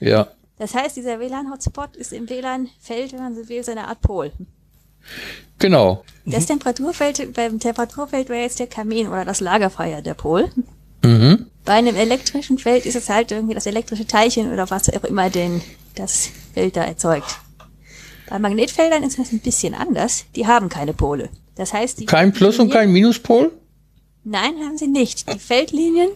Ja. 0.00 0.26
Das 0.58 0.74
heißt, 0.74 0.96
dieser 0.96 1.20
WLAN-Hotspot 1.20 1.96
ist 1.96 2.12
im 2.12 2.28
WLAN-Feld, 2.28 3.12
wenn 3.12 3.20
man 3.20 3.34
so 3.34 3.48
will, 3.48 3.62
so 3.62 3.72
eine 3.72 3.88
Art 3.88 4.00
Pol. 4.00 4.32
Genau. 5.58 6.04
Das 6.24 6.46
Temperaturfeld, 6.46 7.34
beim 7.34 7.60
Temperaturfeld 7.60 8.28
wäre 8.28 8.42
jetzt 8.42 8.58
der 8.58 8.66
Kamin 8.66 9.08
oder 9.08 9.24
das 9.24 9.40
Lagerfeuer 9.40 10.02
der 10.02 10.14
Pol. 10.14 10.50
Mhm. 11.04 11.46
Bei 11.64 11.74
einem 11.74 11.96
elektrischen 11.96 12.58
Feld 12.58 12.86
ist 12.86 12.96
es 12.96 13.08
halt 13.08 13.30
irgendwie 13.30 13.54
das 13.54 13.66
elektrische 13.66 14.06
Teilchen 14.06 14.52
oder 14.52 14.68
was 14.70 14.88
auch 14.88 15.04
immer 15.04 15.30
den, 15.30 15.62
das 15.94 16.30
Feld 16.54 16.76
da 16.76 16.84
erzeugt. 16.84 17.38
Bei 18.28 18.38
Magnetfeldern 18.38 19.04
ist 19.04 19.18
das 19.18 19.32
ein 19.32 19.40
bisschen 19.40 19.74
anders. 19.74 20.24
Die 20.34 20.46
haben 20.46 20.68
keine 20.68 20.92
Pole. 20.92 21.28
Das 21.54 21.72
heißt, 21.72 22.00
die 22.00 22.06
Kein 22.06 22.32
Plus 22.32 22.58
und 22.58 22.70
kein 22.70 22.90
Minuspol? 22.90 23.52
Nein, 24.24 24.56
haben 24.64 24.76
sie 24.76 24.88
nicht. 24.88 25.32
Die 25.32 25.38
Feldlinien, 25.38 26.10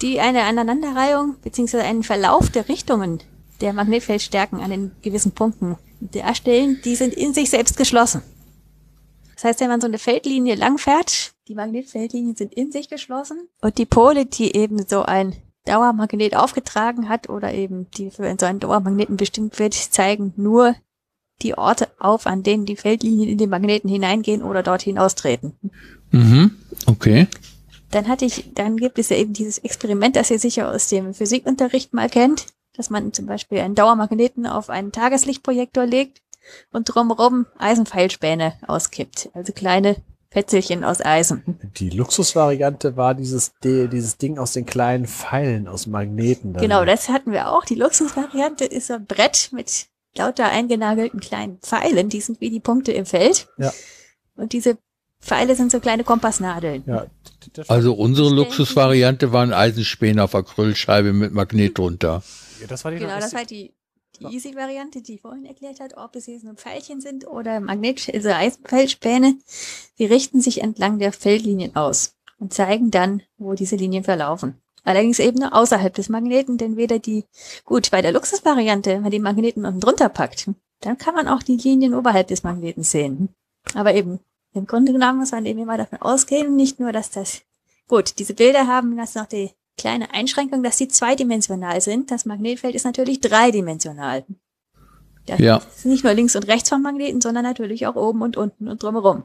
die 0.00 0.20
eine 0.20 0.42
Aneinanderreihung 0.44 1.36
bzw. 1.42 1.80
einen 1.80 2.02
Verlauf 2.02 2.48
der 2.48 2.68
Richtungen 2.68 3.22
der 3.64 3.72
Magnetfeldstärken 3.72 4.60
an 4.60 4.70
den 4.70 4.92
gewissen 5.02 5.32
Punkten 5.32 5.76
darstellen, 6.00 6.80
die 6.84 6.94
sind 6.94 7.14
in 7.14 7.34
sich 7.34 7.50
selbst 7.50 7.76
geschlossen. 7.76 8.22
Das 9.34 9.44
heißt, 9.44 9.60
wenn 9.60 9.68
man 9.68 9.80
so 9.80 9.86
eine 9.86 9.98
Feldlinie 9.98 10.54
lang 10.54 10.78
fährt, 10.78 11.34
die 11.48 11.54
Magnetfeldlinien 11.54 12.36
sind 12.36 12.54
in 12.54 12.70
sich 12.70 12.88
geschlossen 12.88 13.48
und 13.60 13.78
die 13.78 13.86
Pole, 13.86 14.26
die 14.26 14.54
eben 14.54 14.86
so 14.86 15.02
ein 15.02 15.34
Dauermagnet 15.64 16.36
aufgetragen 16.36 17.08
hat 17.08 17.28
oder 17.30 17.52
eben 17.52 17.90
die 17.92 18.10
für 18.10 18.34
so 18.38 18.46
einen 18.46 18.60
Dauermagneten 18.60 19.16
bestimmt 19.16 19.58
wird, 19.58 19.74
zeigen 19.74 20.34
nur 20.36 20.76
die 21.42 21.56
Orte 21.56 21.88
auf, 21.98 22.26
an 22.26 22.42
denen 22.42 22.66
die 22.66 22.76
Feldlinien 22.76 23.28
in 23.28 23.38
den 23.38 23.50
Magneten 23.50 23.88
hineingehen 23.88 24.42
oder 24.42 24.62
dort 24.62 24.82
hinaustreten. 24.82 25.58
Mhm. 26.10 26.52
Okay. 26.86 27.26
Dann 27.90 28.08
hatte 28.08 28.24
ich, 28.24 28.52
dann 28.54 28.76
gibt 28.76 28.98
es 28.98 29.08
ja 29.08 29.16
eben 29.16 29.32
dieses 29.32 29.58
Experiment, 29.58 30.16
das 30.16 30.30
ihr 30.30 30.38
sicher 30.38 30.70
aus 30.70 30.88
dem 30.88 31.14
Physikunterricht 31.14 31.92
mal 31.94 32.10
kennt, 32.10 32.46
dass 32.76 32.90
man 32.90 33.12
zum 33.12 33.26
Beispiel 33.26 33.58
einen 33.58 33.74
Dauermagneten 33.74 34.46
auf 34.46 34.70
einen 34.70 34.92
Tageslichtprojektor 34.92 35.86
legt 35.86 36.20
und 36.72 36.84
drumherum 36.84 37.46
Eisenpfeilspäne 37.58 38.54
auskippt. 38.66 39.30
Also 39.34 39.52
kleine 39.52 39.96
Fetzelchen 40.30 40.82
aus 40.82 41.00
Eisen. 41.00 41.42
Die 41.76 41.90
Luxusvariante 41.90 42.96
war 42.96 43.14
dieses, 43.14 43.52
D- 43.62 43.86
dieses 43.86 44.18
Ding 44.18 44.38
aus 44.38 44.52
den 44.52 44.66
kleinen 44.66 45.06
Pfeilen 45.06 45.68
aus 45.68 45.86
Magneten. 45.86 46.52
dann. 46.52 46.60
Genau, 46.62 46.84
das 46.84 47.08
hatten 47.08 47.30
wir 47.32 47.52
auch. 47.52 47.64
Die 47.64 47.76
Luxusvariante 47.76 48.64
ist 48.64 48.88
so 48.88 48.94
ein 48.94 49.06
Brett 49.06 49.50
mit 49.52 49.86
lauter 50.16 50.46
eingenagelten 50.46 51.20
kleinen 51.20 51.58
Pfeilen. 51.58 52.08
Die 52.08 52.20
sind 52.20 52.40
wie 52.40 52.50
die 52.50 52.60
Punkte 52.60 52.90
im 52.92 53.06
Feld. 53.06 53.46
Ja. 53.58 53.72
Und 54.36 54.52
diese 54.52 54.76
Pfeile 55.20 55.54
sind 55.54 55.70
so 55.70 55.78
kleine 55.80 56.02
Kompassnadeln. 56.04 56.82
Ja, 56.86 57.06
Also 57.68 57.94
unsere 57.94 58.28
Luxusvariante 58.34 59.32
waren 59.32 59.52
Eisenspäne 59.52 60.22
auf 60.24 60.34
Acrylscheibe 60.34 61.12
mit 61.12 61.32
Magnet 61.32 61.78
drunter. 61.78 62.22
Ja, 62.64 62.68
das 62.68 62.84
war 62.84 62.92
die 62.92 62.98
Genau, 62.98 63.18
das 63.18 63.34
war 63.34 63.44
die, 63.44 63.74
die 64.20 64.34
Easy-Variante, 64.34 65.02
die 65.02 65.14
ich 65.14 65.20
vorhin 65.20 65.44
erklärt 65.44 65.80
hat, 65.80 65.96
ob 65.96 66.16
es 66.16 66.26
jetzt 66.26 66.44
nur 66.44 66.54
Pfeilchen 66.54 67.00
sind 67.00 67.26
oder 67.26 67.60
Magnet, 67.60 68.10
also 68.12 68.30
Eisenpfeilspäne. 68.30 69.36
Sie 69.96 70.06
richten 70.06 70.40
sich 70.40 70.62
entlang 70.62 70.98
der 70.98 71.12
Feldlinien 71.12 71.76
aus 71.76 72.14
und 72.38 72.52
zeigen 72.52 72.90
dann, 72.90 73.22
wo 73.38 73.54
diese 73.54 73.76
Linien 73.76 74.04
verlaufen. 74.04 74.60
Allerdings 74.84 75.18
eben 75.18 75.38
nur 75.38 75.54
außerhalb 75.54 75.94
des 75.94 76.10
Magneten, 76.10 76.58
denn 76.58 76.76
weder 76.76 76.98
die, 76.98 77.24
gut, 77.64 77.90
bei 77.90 78.02
der 78.02 78.12
Luxusvariante, 78.12 78.90
wenn 78.90 79.02
man 79.02 79.10
die 79.10 79.18
Magneten 79.18 79.64
unten 79.64 79.80
drunter 79.80 80.10
packt, 80.10 80.50
dann 80.80 80.98
kann 80.98 81.14
man 81.14 81.26
auch 81.26 81.42
die 81.42 81.56
Linien 81.56 81.94
oberhalb 81.94 82.28
des 82.28 82.42
Magneten 82.42 82.82
sehen. 82.82 83.30
Aber 83.74 83.94
eben, 83.94 84.20
im 84.52 84.66
Grunde 84.66 84.92
genommen 84.92 85.20
muss 85.20 85.32
man 85.32 85.46
eben 85.46 85.58
immer 85.60 85.78
davon 85.78 86.00
ausgehen, 86.00 86.54
nicht 86.54 86.80
nur, 86.80 86.92
dass 86.92 87.10
das, 87.10 87.40
gut, 87.88 88.18
diese 88.18 88.34
Bilder 88.34 88.66
haben 88.66 88.96
das 88.96 89.14
noch 89.14 89.26
die 89.26 89.50
kleine 89.76 90.12
Einschränkung, 90.12 90.62
dass 90.62 90.78
sie 90.78 90.88
zweidimensional 90.88 91.80
sind. 91.80 92.10
Das 92.10 92.24
Magnetfeld 92.24 92.74
ist 92.74 92.84
natürlich 92.84 93.20
dreidimensional. 93.20 94.24
Das 95.26 95.38
Ja. 95.40 95.56
ist 95.56 95.86
nicht 95.86 96.04
nur 96.04 96.14
links 96.14 96.36
und 96.36 96.46
rechts 96.46 96.68
vom 96.68 96.82
Magneten, 96.82 97.20
sondern 97.20 97.44
natürlich 97.44 97.86
auch 97.86 97.96
oben 97.96 98.22
und 98.22 98.36
unten 98.36 98.68
und 98.68 98.82
drumherum. 98.82 99.24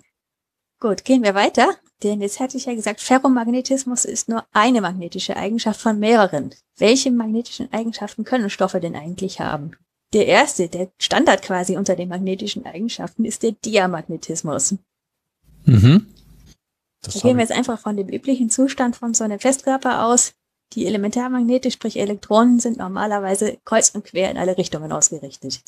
Gut, 0.80 1.04
gehen 1.04 1.24
wir 1.24 1.36
weiter. 1.36 1.70
Denn 2.04 2.22
jetzt 2.22 2.40
hatte 2.40 2.56
ich 2.56 2.66
ja 2.66 2.74
gesagt, 2.74 3.02
Ferromagnetismus 3.02 4.06
ist 4.06 4.30
nur 4.30 4.46
eine 4.54 4.80
magnetische 4.80 5.36
Eigenschaft 5.36 5.82
von 5.82 6.00
mehreren. 6.00 6.56
Welche 6.78 7.12
magnetischen 7.12 7.72
Eigenschaften 7.74 8.24
können 8.24 8.50
Stoffe 8.50 8.80
denn 8.80 8.96
eigentlich 8.96 9.42
haben? 9.42 9.72
Der 10.14 10.26
erste, 10.26 10.70
der 10.70 10.90
Standard 10.98 11.42
quasi 11.42 11.76
unter 11.76 11.96
den 11.98 12.08
magnetischen 12.08 12.66
Eigenschaften, 12.66 13.26
ist 13.26 13.44
der 13.44 13.52
Diamagnetismus. 13.52 14.76
Mhm. 15.66 16.08
das 17.02 17.16
Da 17.16 17.20
gehen 17.20 17.38
wir 17.38 17.44
jetzt 17.44 17.52
einfach 17.52 17.80
von 17.80 17.98
dem 17.98 18.08
üblichen 18.08 18.50
Zustand 18.50 18.96
von 18.96 19.14
so 19.14 19.26
einem 19.26 19.40
Festkörper 19.40 20.06
aus. 20.06 20.34
Die 20.74 20.86
Elementarmagnete, 20.86 21.72
sprich 21.72 21.98
Elektronen, 21.98 22.60
sind 22.60 22.78
normalerweise 22.78 23.58
kreuz 23.66 23.90
und 23.90 24.06
quer 24.06 24.30
in 24.30 24.38
alle 24.38 24.58
Richtungen 24.58 24.92
ausgerichtet. 24.92 25.62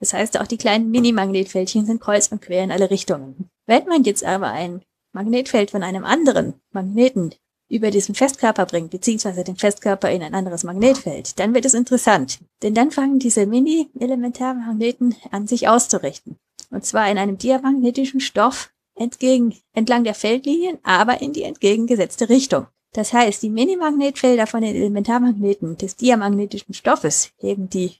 Das 0.00 0.12
heißt, 0.12 0.40
auch 0.40 0.46
die 0.46 0.56
kleinen 0.56 0.90
Mini-Magnetfältchen 0.90 1.86
sind 1.86 2.00
kreuz 2.00 2.28
und 2.28 2.40
quer 2.40 2.64
in 2.64 2.72
alle 2.72 2.90
Richtungen. 2.90 3.50
Wenn 3.66 3.86
man 3.86 4.04
jetzt 4.04 4.24
aber 4.24 4.48
ein 4.48 4.82
Magnetfeld 5.12 5.70
von 5.70 5.82
einem 5.82 6.04
anderen 6.04 6.54
Magneten 6.72 7.34
über 7.68 7.90
diesen 7.90 8.14
Festkörper 8.14 8.66
bringt, 8.66 8.90
beziehungsweise 8.90 9.44
den 9.44 9.56
Festkörper 9.56 10.10
in 10.10 10.22
ein 10.22 10.34
anderes 10.34 10.64
Magnetfeld, 10.64 11.38
dann 11.38 11.54
wird 11.54 11.64
es 11.64 11.74
interessant. 11.74 12.38
Denn 12.62 12.74
dann 12.74 12.90
fangen 12.90 13.18
diese 13.18 13.46
Mini-Elementarmagneten 13.46 15.14
an, 15.30 15.46
sich 15.46 15.68
auszurichten. 15.68 16.36
Und 16.70 16.84
zwar 16.84 17.10
in 17.10 17.18
einem 17.18 17.38
diamagnetischen 17.38 18.20
Stoff 18.20 18.72
entgegen, 18.94 19.54
entlang 19.72 20.04
der 20.04 20.14
Feldlinien, 20.14 20.78
aber 20.82 21.22
in 21.22 21.32
die 21.32 21.44
entgegengesetzte 21.44 22.28
Richtung. 22.28 22.66
Das 22.92 23.12
heißt, 23.12 23.42
die 23.42 23.48
Mini-Magnetfelder 23.48 24.46
von 24.46 24.62
den 24.62 24.76
Elementarmagneten 24.76 25.78
des 25.78 25.96
diamagnetischen 25.96 26.74
Stoffes 26.74 27.30
heben 27.38 27.70
die 27.70 27.96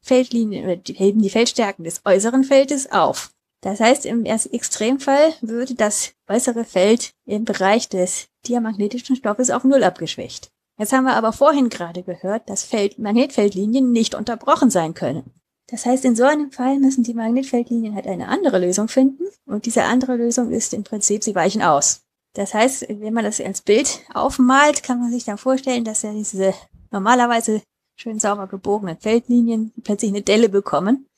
Feldlinien 0.00 0.80
heben 0.86 1.20
die 1.20 1.30
Feldstärken 1.30 1.84
des 1.84 2.02
äußeren 2.04 2.44
Feldes 2.44 2.90
auf. 2.90 3.32
Das 3.60 3.80
heißt, 3.80 4.06
im 4.06 4.24
Extremfall 4.24 5.34
würde 5.40 5.74
das 5.74 6.12
äußere 6.28 6.64
Feld 6.64 7.12
im 7.26 7.44
Bereich 7.44 7.88
des 7.88 8.28
diamagnetischen 8.46 9.16
Stoffes 9.16 9.50
auf 9.50 9.64
Null 9.64 9.82
abgeschwächt. 9.82 10.50
Jetzt 10.78 10.92
haben 10.92 11.04
wir 11.04 11.16
aber 11.16 11.32
vorhin 11.32 11.68
gerade 11.68 12.04
gehört, 12.04 12.48
dass 12.48 12.62
Feld 12.62 13.00
Magnetfeldlinien 13.00 13.90
nicht 13.90 14.14
unterbrochen 14.14 14.70
sein 14.70 14.94
können. 14.94 15.32
Das 15.66 15.84
heißt, 15.84 16.04
in 16.04 16.14
so 16.14 16.22
einem 16.22 16.52
Fall 16.52 16.78
müssen 16.78 17.02
die 17.02 17.14
Magnetfeldlinien 17.14 17.96
halt 17.96 18.06
eine 18.06 18.28
andere 18.28 18.60
Lösung 18.60 18.86
finden 18.86 19.24
und 19.44 19.66
diese 19.66 19.82
andere 19.82 20.16
Lösung 20.16 20.52
ist 20.52 20.72
im 20.72 20.84
Prinzip, 20.84 21.24
sie 21.24 21.34
weichen 21.34 21.62
aus. 21.62 22.02
Das 22.38 22.54
heißt, 22.54 22.86
wenn 22.88 23.12
man 23.12 23.24
das 23.24 23.40
als 23.40 23.62
Bild 23.62 24.00
aufmalt, 24.14 24.82
kann 24.82 25.00
man 25.00 25.10
sich 25.10 25.24
dann 25.24 25.38
vorstellen, 25.38 25.84
dass 25.84 26.02
ja 26.02 26.12
diese 26.12 26.54
normalerweise 26.90 27.62
schön 27.96 28.20
sauber 28.20 28.46
gebogenen 28.46 28.96
Feldlinien 28.98 29.72
plötzlich 29.82 30.10
eine 30.10 30.22
Delle 30.22 30.48
bekommen 30.48 31.08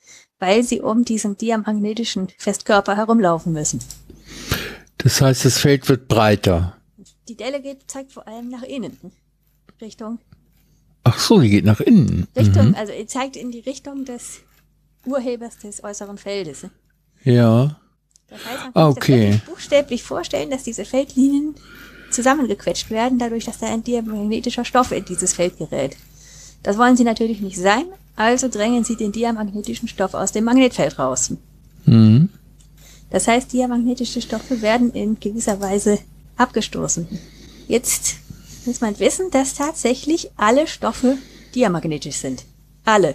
weil 0.40 0.64
sie 0.64 0.80
um 0.80 1.04
diesen 1.04 1.36
diamagnetischen 1.36 2.28
Festkörper 2.38 2.96
herumlaufen 2.96 3.52
müssen. 3.52 3.80
Das 4.98 5.20
heißt, 5.20 5.44
das 5.44 5.58
Feld 5.58 5.88
wird 5.88 6.08
breiter. 6.08 6.76
Die 7.28 7.36
Delle 7.36 7.62
geht, 7.62 7.90
zeigt 7.90 8.12
vor 8.12 8.26
allem 8.26 8.48
nach 8.48 8.62
innen. 8.62 8.96
Richtung. 9.80 10.18
Ach 11.04 11.18
so, 11.18 11.40
die 11.40 11.48
geht 11.48 11.64
nach 11.64 11.80
innen. 11.80 12.26
Richtung, 12.36 12.68
mhm. 12.68 12.74
also 12.74 12.92
zeigt 13.06 13.36
in 13.36 13.50
die 13.50 13.60
Richtung 13.60 14.04
des 14.04 14.40
Urhebers 15.06 15.58
des 15.58 15.84
äußeren 15.84 16.18
Feldes. 16.18 16.66
Ja. 17.22 17.80
Das 18.30 18.38
heißt, 18.44 18.64
man 18.64 18.72
kann 18.72 18.82
okay. 18.84 19.32
sich 19.32 19.44
buchstäblich 19.44 20.02
vorstellen, 20.02 20.50
dass 20.50 20.62
diese 20.62 20.84
Feldlinien 20.84 21.54
zusammengequetscht 22.10 22.90
werden, 22.90 23.18
dadurch, 23.18 23.44
dass 23.44 23.58
da 23.58 23.66
ein 23.66 23.84
diamagnetischer 23.84 24.64
Stoff 24.64 24.92
in 24.92 25.04
dieses 25.04 25.34
Feld 25.34 25.58
gerät. 25.58 25.96
Das 26.62 26.78
wollen 26.78 26.96
sie 26.96 27.04
natürlich 27.04 27.40
nicht 27.40 27.58
sein, 27.58 27.84
also 28.16 28.48
drängen 28.48 28.84
sie 28.84 28.96
den 28.96 29.12
diamagnetischen 29.12 29.88
Stoff 29.88 30.14
aus 30.14 30.32
dem 30.32 30.44
Magnetfeld 30.44 30.98
raus. 30.98 31.32
Mhm. 31.86 32.28
Das 33.10 33.26
heißt, 33.26 33.52
diamagnetische 33.52 34.20
Stoffe 34.20 34.62
werden 34.62 34.92
in 34.92 35.18
gewisser 35.18 35.60
Weise 35.60 35.98
abgestoßen. 36.36 37.08
Jetzt 37.66 38.16
muss 38.66 38.80
man 38.80 38.98
wissen, 38.98 39.30
dass 39.30 39.54
tatsächlich 39.54 40.30
alle 40.36 40.66
Stoffe 40.66 41.16
diamagnetisch 41.54 42.16
sind. 42.16 42.44
Alle. 42.84 43.14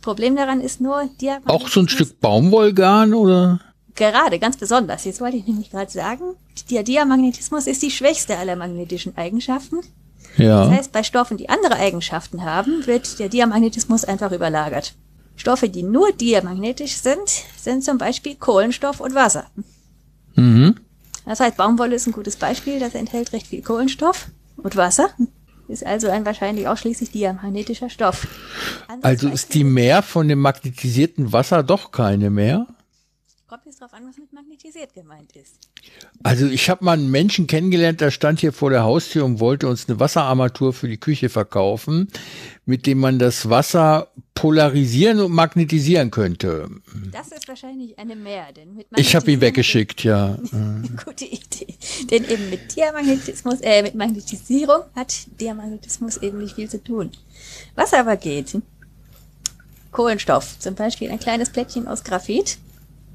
Problem 0.00 0.36
daran 0.36 0.60
ist 0.60 0.80
nur, 0.80 1.08
Auch 1.46 1.68
so 1.68 1.80
ein 1.80 1.88
Stück 1.88 2.20
Baumwollgarn 2.20 3.14
oder? 3.14 3.60
Gerade, 3.94 4.38
ganz 4.38 4.56
besonders. 4.56 5.04
Jetzt 5.04 5.20
wollte 5.20 5.36
ich 5.36 5.46
nämlich 5.46 5.70
gerade 5.70 5.90
sagen, 5.90 6.34
der 6.70 6.82
Diamagnetismus 6.82 7.66
ist 7.66 7.82
die 7.82 7.90
schwächste 7.90 8.36
aller 8.36 8.56
magnetischen 8.56 9.16
Eigenschaften. 9.16 9.80
Ja. 10.36 10.64
Das 10.64 10.78
heißt, 10.78 10.92
bei 10.92 11.02
Stoffen, 11.02 11.36
die 11.36 11.48
andere 11.48 11.76
Eigenschaften 11.76 12.44
haben, 12.44 12.86
wird 12.86 13.18
der 13.18 13.28
Diamagnetismus 13.28 14.04
einfach 14.04 14.32
überlagert. 14.32 14.94
Stoffe, 15.36 15.68
die 15.68 15.82
nur 15.82 16.12
diamagnetisch 16.12 16.96
sind, 16.96 17.28
sind 17.56 17.84
zum 17.84 17.98
Beispiel 17.98 18.36
Kohlenstoff 18.36 19.00
und 19.00 19.14
Wasser. 19.14 19.46
Mhm. 20.34 20.76
Das 21.24 21.40
heißt, 21.40 21.56
Baumwolle 21.56 21.94
ist 21.94 22.06
ein 22.06 22.12
gutes 22.12 22.36
Beispiel, 22.36 22.80
das 22.80 22.94
enthält 22.94 23.32
recht 23.32 23.46
viel 23.46 23.62
Kohlenstoff 23.62 24.28
und 24.56 24.76
Wasser. 24.76 25.08
Ist 25.66 25.86
also 25.86 26.10
ein 26.10 26.26
wahrscheinlich 26.26 26.68
ausschließlich 26.68 27.10
diamagnetischer 27.10 27.88
Stoff. 27.88 28.26
Anderes 28.86 29.04
also 29.04 29.28
ist 29.28 29.54
die 29.54 29.64
Mehr 29.64 30.02
von 30.02 30.28
dem 30.28 30.40
magnetisierten 30.40 31.32
Wasser 31.32 31.62
doch 31.62 31.90
keine 31.90 32.28
mehr? 32.28 32.66
Kommt 33.54 33.66
jetzt 33.66 33.80
drauf 33.80 33.94
an, 33.94 34.04
was 34.08 34.18
mit 34.18 34.32
magnetisiert 34.32 34.94
gemeint 34.94 35.30
ist. 35.36 35.60
Also 36.24 36.46
ich 36.46 36.68
habe 36.68 36.84
mal 36.84 36.94
einen 36.94 37.08
Menschen 37.08 37.46
kennengelernt, 37.46 38.00
der 38.00 38.10
stand 38.10 38.40
hier 38.40 38.52
vor 38.52 38.70
der 38.70 38.82
Haustür 38.82 39.24
und 39.24 39.38
wollte 39.38 39.68
uns 39.68 39.88
eine 39.88 40.00
Wasserarmatur 40.00 40.72
für 40.72 40.88
die 40.88 40.96
Küche 40.96 41.28
verkaufen, 41.28 42.08
mit 42.66 42.84
dem 42.84 42.98
man 42.98 43.20
das 43.20 43.48
Wasser 43.48 44.08
polarisieren 44.34 45.20
und 45.20 45.30
magnetisieren 45.30 46.10
könnte. 46.10 46.68
Das 47.12 47.28
ist 47.28 47.46
wahrscheinlich 47.46 47.96
eine 47.96 48.16
Mehr, 48.16 48.52
denn 48.52 48.74
mit 48.74 48.88
Ich 48.96 49.14
habe 49.14 49.30
ihn 49.30 49.40
weggeschickt, 49.40 50.02
ja. 50.02 50.36
Gute 51.04 51.24
Idee. 51.26 51.76
Denn 52.10 52.24
eben 52.24 52.50
mit 52.50 52.74
Diamagnetismus, 52.74 53.60
äh, 53.60 53.82
mit 53.82 53.94
Magnetisierung 53.94 54.82
hat 54.96 55.14
Diamagnetismus 55.40 56.16
eben 56.16 56.38
nicht 56.38 56.56
viel 56.56 56.68
zu 56.68 56.82
tun. 56.82 57.12
Was 57.76 57.94
aber 57.94 58.16
geht? 58.16 58.58
Kohlenstoff, 59.92 60.58
zum 60.58 60.74
Beispiel 60.74 61.08
ein 61.12 61.20
kleines 61.20 61.50
Plättchen 61.50 61.86
aus 61.86 62.02
Graphit, 62.02 62.58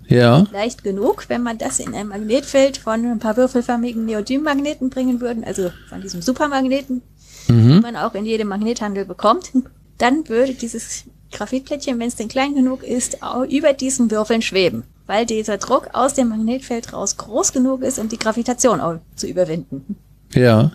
ja. 0.10 0.46
leicht 0.52 0.84
genug, 0.84 1.26
wenn 1.30 1.42
man 1.42 1.58
das 1.58 1.80
in 1.80 1.94
ein 1.94 2.08
Magnetfeld 2.08 2.78
von 2.78 3.06
ein 3.06 3.20
paar 3.20 3.38
würfelförmigen 3.38 4.06
Neodym-Magneten 4.06 4.90
bringen 4.90 5.22
würden, 5.22 5.44
also 5.44 5.72
von 5.88 6.02
diesem 6.02 6.22
Supermagneten, 6.22 7.02
mhm. 7.48 7.70
die 7.70 7.80
man 7.80 7.96
auch 7.96 8.16
in 8.16 8.26
jedem 8.26 8.50
Magnethandel 8.50 9.06
bekommt, 9.06 9.52
dann 9.98 10.28
würde 10.28 10.54
dieses 10.54 11.06
Graphitplättchen, 11.32 12.00
wenn 12.00 12.08
es 12.08 12.16
denn 12.16 12.28
klein 12.28 12.56
genug 12.56 12.84
ist, 12.84 13.22
auch 13.22 13.44
über 13.44 13.74
diesen 13.74 14.10
Würfeln 14.12 14.42
schweben, 14.42 14.84
weil 15.06 15.26
dieser 15.26 15.58
Druck 15.58 15.90
aus 15.94 16.16
dem 16.16 16.30
Magnetfeld 16.30 16.94
raus 16.94 17.18
groß 17.18 17.54
genug 17.54 17.84
ist, 17.84 18.00
um 18.00 18.10
die 18.10 18.18
Gravitation 18.18 18.82
auch 18.82 18.96
zu 19.16 19.28
überwinden. 19.28 19.96
Ja. 20.34 20.72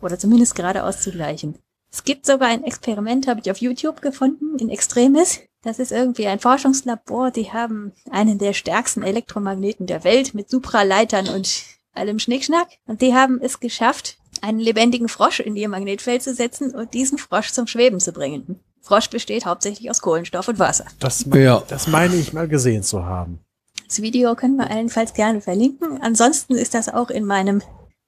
Oder 0.00 0.18
zumindest 0.18 0.54
gerade 0.54 0.84
auszugleichen. 0.84 1.56
Es 1.90 2.04
gibt 2.04 2.26
sogar 2.26 2.48
ein 2.48 2.64
Experiment, 2.64 3.26
habe 3.26 3.40
ich 3.40 3.50
auf 3.50 3.58
YouTube 3.58 4.02
gefunden, 4.02 4.58
in 4.58 4.68
Extremis. 4.68 5.40
Das 5.66 5.80
ist 5.80 5.90
irgendwie 5.90 6.28
ein 6.28 6.38
Forschungslabor, 6.38 7.32
die 7.32 7.52
haben 7.52 7.90
einen 8.08 8.38
der 8.38 8.52
stärksten 8.52 9.02
Elektromagneten 9.02 9.88
der 9.88 10.04
Welt 10.04 10.32
mit 10.32 10.48
Supraleitern 10.48 11.28
und 11.28 11.64
allem 11.92 12.20
Schnickschnack. 12.20 12.68
Und 12.86 13.02
die 13.02 13.14
haben 13.14 13.40
es 13.42 13.58
geschafft, 13.58 14.16
einen 14.42 14.60
lebendigen 14.60 15.08
Frosch 15.08 15.40
in 15.40 15.56
ihr 15.56 15.68
Magnetfeld 15.68 16.22
zu 16.22 16.32
setzen 16.34 16.72
und 16.72 16.94
diesen 16.94 17.18
Frosch 17.18 17.50
zum 17.50 17.66
Schweben 17.66 17.98
zu 17.98 18.12
bringen. 18.12 18.60
Frosch 18.80 19.10
besteht 19.10 19.44
hauptsächlich 19.44 19.90
aus 19.90 20.02
Kohlenstoff 20.02 20.46
und 20.46 20.60
Wasser. 20.60 20.84
Das, 21.00 21.26
ja. 21.34 21.60
das 21.66 21.88
meine 21.88 22.14
ich 22.14 22.32
mal 22.32 22.46
gesehen 22.46 22.84
zu 22.84 23.04
haben. 23.04 23.40
Das 23.88 24.00
Video 24.00 24.36
können 24.36 24.58
wir 24.58 24.70
allenfalls 24.70 25.14
gerne 25.14 25.40
verlinken. 25.40 26.00
Ansonsten 26.00 26.54
ist 26.54 26.74
das 26.74 26.88
auch 26.88 27.10
in 27.10 27.24
meinem 27.24 27.60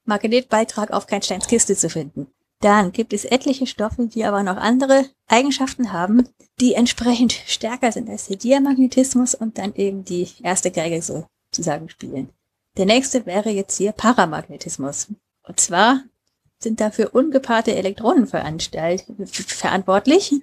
Magnetbeitrag 0.05 0.93
auf 0.93 1.09
Kein 1.09 1.23
Steins 1.23 1.49
Kiste 1.49 1.75
zu 1.75 1.91
finden. 1.91 2.29
Dann 2.61 2.93
gibt 2.93 3.13
es 3.13 3.25
etliche 3.25 3.67
Stoffe, 3.67 4.07
die 4.07 4.25
aber 4.25 4.45
noch 4.45 4.57
andere 4.59 5.07
Eigenschaften 5.27 5.93
haben, 5.93 6.29
die 6.61 6.75
entsprechend 6.75 7.33
stärker 7.33 7.93
sind 7.93 8.11
als 8.11 8.27
der 8.27 8.37
Diamagnetismus 8.37 9.35
und 9.35 9.59
dann 9.59 9.75
eben 9.75 10.05
die 10.05 10.29
erste 10.43 10.71
Geige 10.71 11.01
sozusagen 11.01 11.89
spielen. 11.89 12.31
Der 12.77 12.87
nächste 12.87 13.27
wäre 13.27 13.51
jetzt 13.51 13.77
hier 13.77 13.93
Paramagnetismus. 13.93 15.09
Und 15.47 15.61
zwar 15.61 16.03
sind 16.61 16.81
dafür 16.81 17.15
ungepaarte 17.15 17.75
Elektronen 17.75 18.27
verantwortlich, 18.27 20.35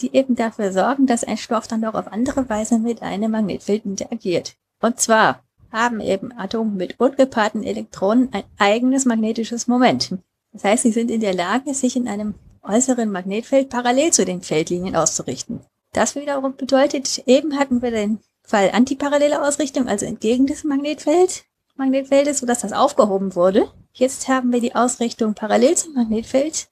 die 0.00 0.14
eben 0.14 0.34
dafür 0.34 0.72
sorgen, 0.72 1.06
dass 1.06 1.24
ein 1.24 1.36
Stoff 1.36 1.68
dann 1.68 1.82
doch 1.82 1.94
auf 1.94 2.08
andere 2.08 2.48
Weise 2.48 2.78
mit 2.78 3.02
einem 3.02 3.30
Magnetfeld 3.30 3.84
interagiert. 3.84 4.56
Und 4.80 4.98
zwar 4.98 5.44
haben 5.70 6.00
eben 6.00 6.36
Atome 6.36 6.72
mit 6.72 6.98
ungepaarten 6.98 7.62
Elektronen 7.62 8.32
ein 8.32 8.42
eigenes 8.58 9.04
magnetisches 9.04 9.68
Moment. 9.68 10.18
Das 10.52 10.64
heißt, 10.64 10.82
sie 10.82 10.92
sind 10.92 11.10
in 11.10 11.20
der 11.20 11.34
Lage, 11.34 11.74
sich 11.74 11.94
in 11.94 12.08
einem 12.08 12.34
äußeren 12.62 13.10
Magnetfeld 13.10 13.70
parallel 13.70 14.12
zu 14.12 14.24
den 14.24 14.42
Feldlinien 14.42 14.96
auszurichten. 14.96 15.60
Das 15.92 16.14
wiederum 16.14 16.56
bedeutet, 16.56 17.22
eben 17.26 17.58
hatten 17.58 17.82
wir 17.82 17.90
den 17.90 18.20
Fall 18.42 18.70
antiparallele 18.72 19.42
Ausrichtung, 19.42 19.88
also 19.88 20.06
entgegen 20.06 20.46
des 20.46 20.64
Magnetfeld, 20.64 21.44
Magnetfeldes, 21.76 22.38
sodass 22.38 22.60
das 22.60 22.72
aufgehoben 22.72 23.34
wurde. 23.34 23.70
Jetzt 23.92 24.28
haben 24.28 24.52
wir 24.52 24.60
die 24.60 24.74
Ausrichtung 24.74 25.34
parallel 25.34 25.76
zum 25.76 25.94
Magnetfeld. 25.94 26.68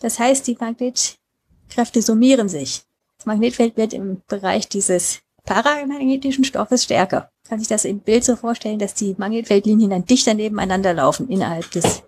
Das 0.00 0.18
heißt, 0.18 0.46
die 0.46 0.56
Magnetkräfte 0.58 2.02
summieren 2.02 2.48
sich. 2.48 2.82
Das 3.18 3.26
Magnetfeld 3.26 3.76
wird 3.76 3.92
im 3.92 4.22
Bereich 4.26 4.68
dieses 4.68 5.20
paramagnetischen 5.44 6.44
Stoffes 6.44 6.84
stärker. 6.84 7.30
Kann 7.48 7.58
sich 7.58 7.68
das 7.68 7.84
im 7.84 8.00
Bild 8.00 8.24
so 8.24 8.36
vorstellen, 8.36 8.78
dass 8.78 8.94
die 8.94 9.14
Magnetfeldlinien 9.18 9.90
dann 9.90 10.04
dichter 10.04 10.34
nebeneinander 10.34 10.94
laufen 10.94 11.28
innerhalb 11.28 11.70
des 11.70 12.02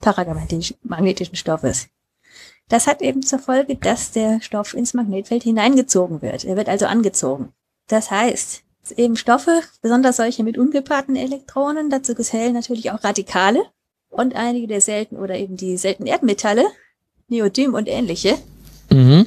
paramagnetischen 0.00 1.36
Stoffes. 1.36 1.88
Das 2.72 2.86
hat 2.86 3.02
eben 3.02 3.20
zur 3.20 3.38
Folge, 3.38 3.76
dass 3.76 4.12
der 4.12 4.40
Stoff 4.40 4.72
ins 4.72 4.94
Magnetfeld 4.94 5.42
hineingezogen 5.42 6.22
wird. 6.22 6.46
Er 6.46 6.56
wird 6.56 6.70
also 6.70 6.86
angezogen. 6.86 7.52
Das 7.86 8.10
heißt, 8.10 8.62
eben 8.96 9.16
Stoffe, 9.16 9.60
besonders 9.82 10.16
solche 10.16 10.42
mit 10.42 10.56
ungepaarten 10.56 11.14
Elektronen, 11.14 11.90
dazu 11.90 12.14
zählen 12.14 12.54
natürlich 12.54 12.90
auch 12.90 13.04
Radikale 13.04 13.62
und 14.08 14.34
einige 14.36 14.68
der 14.68 14.80
seltenen 14.80 15.22
oder 15.22 15.36
eben 15.36 15.58
die 15.58 15.76
seltenen 15.76 16.06
Erdmetalle, 16.06 16.64
Neodym 17.28 17.74
und 17.74 17.88
ähnliche, 17.88 18.38
mhm. 18.90 19.26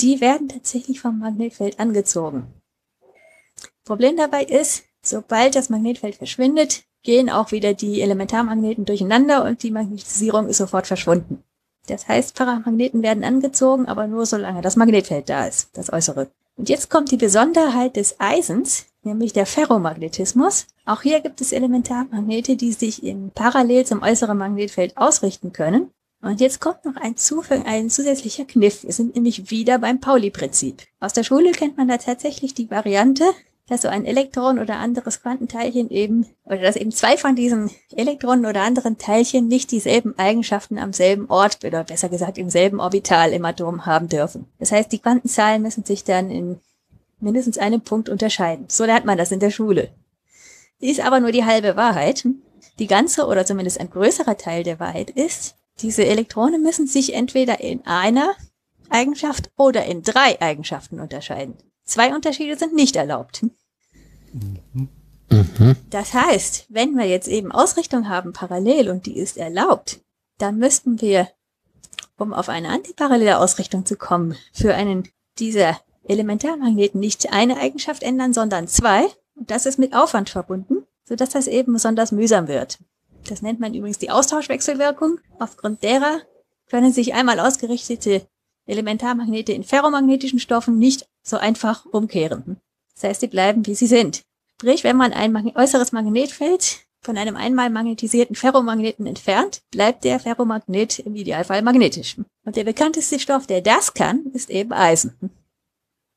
die 0.00 0.20
werden 0.20 0.48
tatsächlich 0.48 0.98
vom 1.00 1.20
Magnetfeld 1.20 1.78
angezogen. 1.78 2.48
Problem 3.84 4.16
dabei 4.16 4.42
ist, 4.42 4.82
sobald 5.02 5.54
das 5.54 5.70
Magnetfeld 5.70 6.16
verschwindet, 6.16 6.82
gehen 7.04 7.30
auch 7.30 7.52
wieder 7.52 7.74
die 7.74 8.02
Elementarmagneten 8.02 8.86
durcheinander 8.86 9.44
und 9.44 9.62
die 9.62 9.70
Magnetisierung 9.70 10.48
ist 10.48 10.58
sofort 10.58 10.88
verschwunden. 10.88 11.44
Das 11.88 12.08
heißt, 12.08 12.34
Paramagneten 12.34 13.02
werden 13.02 13.24
angezogen, 13.24 13.86
aber 13.86 14.06
nur 14.06 14.26
solange 14.26 14.62
das 14.62 14.76
Magnetfeld 14.76 15.28
da 15.28 15.46
ist, 15.46 15.68
das 15.74 15.92
äußere. 15.92 16.28
Und 16.56 16.68
jetzt 16.68 16.88
kommt 16.88 17.10
die 17.10 17.16
Besonderheit 17.16 17.96
des 17.96 18.20
Eisens, 18.20 18.86
nämlich 19.02 19.32
der 19.32 19.46
Ferromagnetismus. 19.46 20.66
Auch 20.86 21.02
hier 21.02 21.20
gibt 21.20 21.40
es 21.40 21.52
Elementarmagnete, 21.52 22.56
die 22.56 22.72
sich 22.72 23.02
in 23.02 23.30
parallel 23.34 23.84
zum 23.84 24.02
äußeren 24.02 24.38
Magnetfeld 24.38 24.96
ausrichten 24.96 25.52
können. 25.52 25.90
Und 26.22 26.40
jetzt 26.40 26.60
kommt 26.60 26.84
noch 26.86 26.96
ein, 26.96 27.16
ein 27.66 27.90
zusätzlicher 27.90 28.46
Kniff. 28.46 28.84
Wir 28.84 28.92
sind 28.92 29.14
nämlich 29.14 29.50
wieder 29.50 29.78
beim 29.78 30.00
Pauli-Prinzip. 30.00 30.82
Aus 31.00 31.12
der 31.12 31.22
Schule 31.22 31.52
kennt 31.52 31.76
man 31.76 31.88
da 31.88 31.98
tatsächlich 31.98 32.54
die 32.54 32.70
Variante, 32.70 33.24
dass 33.68 33.82
so 33.82 33.88
ein 33.88 34.04
Elektron 34.04 34.58
oder 34.58 34.76
anderes 34.76 35.22
Quantenteilchen 35.22 35.90
eben, 35.90 36.26
oder 36.44 36.58
dass 36.58 36.76
eben 36.76 36.92
zwei 36.92 37.16
von 37.16 37.34
diesen 37.34 37.70
Elektronen 37.96 38.44
oder 38.44 38.62
anderen 38.62 38.98
Teilchen 38.98 39.48
nicht 39.48 39.70
dieselben 39.70 40.18
Eigenschaften 40.18 40.78
am 40.78 40.92
selben 40.92 41.30
Ort, 41.30 41.64
oder 41.64 41.84
besser 41.84 42.08
gesagt 42.08 42.36
im 42.36 42.50
selben 42.50 42.80
Orbital 42.80 43.32
im 43.32 43.44
Atom 43.44 43.86
haben 43.86 44.08
dürfen. 44.08 44.46
Das 44.58 44.70
heißt, 44.70 44.92
die 44.92 44.98
Quantenzahlen 44.98 45.62
müssen 45.62 45.84
sich 45.84 46.04
dann 46.04 46.30
in 46.30 46.60
mindestens 47.20 47.56
einem 47.56 47.80
Punkt 47.80 48.08
unterscheiden. 48.08 48.66
So 48.68 48.84
lernt 48.84 49.06
man 49.06 49.16
das 49.16 49.32
in 49.32 49.40
der 49.40 49.50
Schule. 49.50 49.90
Die 50.80 50.90
ist 50.90 51.00
aber 51.00 51.20
nur 51.20 51.32
die 51.32 51.44
halbe 51.44 51.76
Wahrheit. 51.76 52.26
Die 52.78 52.86
ganze 52.86 53.26
oder 53.26 53.46
zumindest 53.46 53.80
ein 53.80 53.90
größerer 53.90 54.36
Teil 54.36 54.64
der 54.64 54.80
Wahrheit 54.80 55.10
ist, 55.10 55.54
diese 55.80 56.04
Elektronen 56.04 56.62
müssen 56.62 56.86
sich 56.86 57.14
entweder 57.14 57.60
in 57.60 57.86
einer 57.86 58.34
Eigenschaft 58.90 59.50
oder 59.56 59.84
in 59.86 60.02
drei 60.02 60.40
Eigenschaften 60.40 61.00
unterscheiden. 61.00 61.56
Zwei 61.84 62.14
Unterschiede 62.14 62.56
sind 62.56 62.74
nicht 62.74 62.96
erlaubt. 62.96 63.44
Mhm. 64.32 64.88
Das 65.90 66.14
heißt, 66.14 66.66
wenn 66.68 66.96
wir 66.96 67.06
jetzt 67.06 67.28
eben 67.28 67.52
Ausrichtung 67.52 68.08
haben 68.08 68.32
parallel 68.32 68.90
und 68.90 69.06
die 69.06 69.16
ist 69.16 69.36
erlaubt, 69.36 70.00
dann 70.38 70.58
müssten 70.58 71.00
wir, 71.00 71.28
um 72.16 72.32
auf 72.32 72.48
eine 72.48 72.68
antiparallele 72.68 73.38
Ausrichtung 73.38 73.86
zu 73.86 73.96
kommen, 73.96 74.36
für 74.52 74.74
einen 74.74 75.08
dieser 75.38 75.80
Elementarmagneten 76.04 77.00
nicht 77.00 77.32
eine 77.32 77.58
Eigenschaft 77.58 78.02
ändern, 78.02 78.32
sondern 78.32 78.68
zwei. 78.68 79.06
Und 79.34 79.50
das 79.50 79.66
ist 79.66 79.78
mit 79.78 79.94
Aufwand 79.94 80.30
verbunden, 80.30 80.84
sodass 81.04 81.30
das 81.30 81.46
eben 81.46 81.72
besonders 81.72 82.12
mühsam 82.12 82.46
wird. 82.46 82.78
Das 83.28 83.42
nennt 83.42 83.58
man 83.58 83.74
übrigens 83.74 83.98
die 83.98 84.10
Austauschwechselwirkung. 84.10 85.18
Aufgrund 85.38 85.82
derer 85.82 86.20
können 86.68 86.92
sich 86.92 87.14
einmal 87.14 87.40
ausgerichtete 87.40 88.26
Elementarmagnete 88.66 89.52
in 89.52 89.64
ferromagnetischen 89.64 90.38
Stoffen 90.38 90.78
nicht 90.78 91.08
so 91.24 91.36
einfach 91.36 91.86
umkehren. 91.86 92.60
Das 92.94 93.04
heißt, 93.04 93.20
sie 93.20 93.28
bleiben, 93.28 93.66
wie 93.66 93.74
sie 93.74 93.86
sind. 93.86 94.22
Sprich, 94.60 94.84
wenn 94.84 94.96
man 94.96 95.12
ein 95.12 95.32
Mag 95.32 95.44
äußeres 95.56 95.92
Magnetfeld 95.92 96.86
von 97.00 97.18
einem 97.18 97.36
einmal 97.36 97.70
magnetisierten 97.70 98.36
Ferromagneten 98.36 99.06
entfernt, 99.06 99.62
bleibt 99.70 100.04
der 100.04 100.20
Ferromagnet 100.20 101.00
im 101.00 101.16
Idealfall 101.16 101.62
magnetisch. 101.62 102.16
Und 102.44 102.56
der 102.56 102.64
bekannteste 102.64 103.18
Stoff, 103.18 103.46
der 103.46 103.60
das 103.60 103.94
kann, 103.94 104.26
ist 104.32 104.50
eben 104.50 104.72
Eisen. 104.72 105.30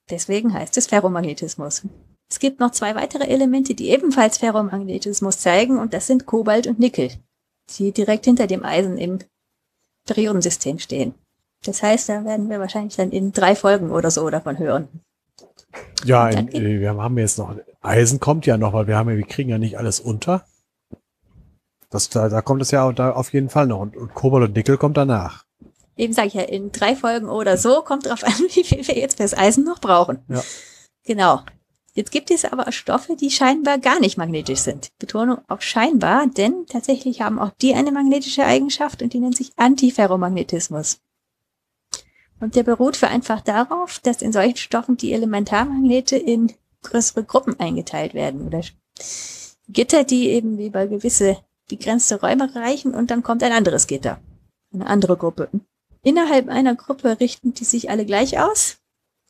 Deswegen 0.10 0.54
heißt 0.54 0.78
es 0.78 0.88
Ferromagnetismus. 0.88 1.84
Es 2.30 2.40
gibt 2.40 2.60
noch 2.60 2.72
zwei 2.72 2.96
weitere 2.96 3.26
Elemente, 3.26 3.74
die 3.74 3.90
ebenfalls 3.90 4.38
Ferromagnetismus 4.38 5.40
zeigen, 5.40 5.80
und 5.80 5.94
das 5.94 6.08
sind 6.08 6.26
Kobalt 6.26 6.68
und 6.68 6.80
Nickel, 6.80 7.12
die 7.78 7.92
direkt 7.92 8.26
hinter 8.26 8.48
dem 8.48 8.64
Eisen 8.64 8.98
im 8.98 9.20
Periodensystem 10.06 10.80
stehen. 10.80 11.16
Das 11.68 11.84
heißt, 11.84 12.10
da 12.10 12.26
werden 12.26 12.50
wir 12.50 12.60
wahrscheinlich 12.60 12.96
dann 12.96 13.12
in 13.12 13.34
drei 13.34 13.56
Folgen 13.56 13.92
oder 13.92 14.10
so 14.10 14.30
davon 14.30 14.58
hören. 14.58 14.88
Ja, 16.06 16.30
in, 16.30 16.48
äh, 16.54 16.80
wir 16.80 16.96
haben 16.96 17.18
jetzt 17.18 17.38
noch, 17.38 17.56
Eisen 17.82 18.20
kommt 18.20 18.46
ja 18.46 18.58
noch, 18.58 18.74
weil 18.74 18.88
wir 18.88 18.98
haben 18.98 19.10
ja, 19.10 19.18
wir 19.18 19.26
kriegen 19.26 19.50
ja 19.50 19.58
nicht 19.58 19.78
alles 19.78 20.00
unter. 20.00 20.46
Das, 21.90 22.10
da, 22.10 22.30
da 22.30 22.42
kommt 22.42 22.62
es 22.62 22.72
ja 22.72 22.92
da 22.92 23.12
auf 23.12 23.34
jeden 23.34 23.50
Fall 23.50 23.68
noch. 23.68 23.80
Und, 23.80 23.96
und 23.96 24.14
Kobalt 24.14 24.50
und 24.50 24.56
Nickel 24.56 24.78
kommt 24.78 24.98
danach. 24.98 25.46
Eben 25.98 26.14
sage 26.14 26.28
ich 26.28 26.34
ja, 26.36 26.44
in 26.44 26.72
drei 26.72 26.96
Folgen 26.96 27.28
oder 27.28 27.58
so, 27.58 27.82
kommt 27.82 28.06
drauf 28.06 28.24
an, 28.24 28.34
wie 28.54 28.64
viel 28.64 28.88
wir 28.88 28.98
jetzt 28.98 29.18
fürs 29.18 29.38
Eisen 29.38 29.64
noch 29.64 29.80
brauchen. 29.80 30.20
Ja. 30.30 30.42
Genau. 31.06 31.42
Jetzt 31.94 32.12
gibt 32.12 32.30
es 32.30 32.46
aber 32.46 32.72
Stoffe, 32.72 33.16
die 33.16 33.32
scheinbar 33.32 33.80
gar 33.80 34.00
nicht 34.00 34.18
magnetisch 34.18 34.60
sind. 34.60 34.90
Betonung 35.00 35.40
auf 35.48 35.64
scheinbar, 35.64 36.28
denn 36.28 36.68
tatsächlich 36.68 37.22
haben 37.22 37.40
auch 37.40 37.50
die 37.60 37.74
eine 37.74 37.92
magnetische 37.92 38.46
Eigenschaft 38.46 39.02
und 39.02 39.14
die 39.14 39.20
nennt 39.20 39.36
sich 39.36 39.52
Antiferromagnetismus. 39.56 41.00
Und 42.40 42.56
der 42.56 42.64
beruht 42.64 43.04
einfach 43.04 43.42
darauf, 43.42 44.00
dass 44.00 44.22
in 44.22 44.32
solchen 44.32 44.58
Stoffen 44.58 44.98
die 44.98 45.14
Elementarmagnete 45.14 46.18
in 46.18 46.54
größere 46.84 47.24
Gruppen 47.24 47.60
eingeteilt 47.60 48.14
werden 48.14 48.46
oder 48.46 48.62
Gitter, 49.70 50.04
die 50.04 50.30
eben 50.30 50.60
über 50.60 50.88
gewisse 50.88 51.38
begrenzte 51.68 52.22
Räume 52.22 52.54
reichen 52.56 52.94
und 52.94 53.12
dann 53.12 53.24
kommt 53.24 53.44
ein 53.44 53.52
anderes 53.52 53.88
Gitter. 53.88 54.20
Eine 54.74 54.88
andere 54.88 55.18
Gruppe. 55.18 55.50
Innerhalb 56.04 56.48
einer 56.48 56.76
Gruppe 56.76 57.20
richten 57.20 57.54
die 57.54 57.66
sich 57.66 57.90
alle 57.90 58.06
gleich 58.06 58.40
aus, 58.40 58.78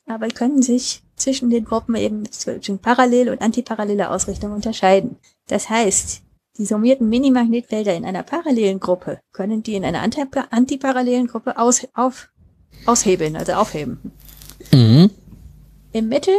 aber 0.05 0.27
können 0.27 0.61
sich 0.61 1.01
zwischen 1.15 1.49
den 1.49 1.65
Gruppen 1.65 1.95
eben 1.95 2.31
zwischen 2.31 2.79
parallel 2.79 3.29
und 3.29 3.41
antiparallele 3.41 4.09
Ausrichtung 4.09 4.51
unterscheiden. 4.51 5.17
Das 5.47 5.69
heißt, 5.69 6.21
die 6.57 6.65
summierten 6.65 7.09
Minimagnetfelder 7.09 7.95
in 7.95 8.05
einer 8.05 8.23
parallelen 8.23 8.79
Gruppe 8.79 9.19
können 9.31 9.63
die 9.63 9.75
in 9.75 9.85
einer 9.85 10.01
anti- 10.01 10.25
antiparallelen 10.49 11.27
Gruppe 11.27 11.57
aus, 11.57 11.87
auf, 11.93 12.29
aushebeln, 12.85 13.35
also 13.35 13.53
aufheben. 13.53 14.11
Mhm. 14.71 15.09
Im 15.93 16.09
Mittel, 16.09 16.35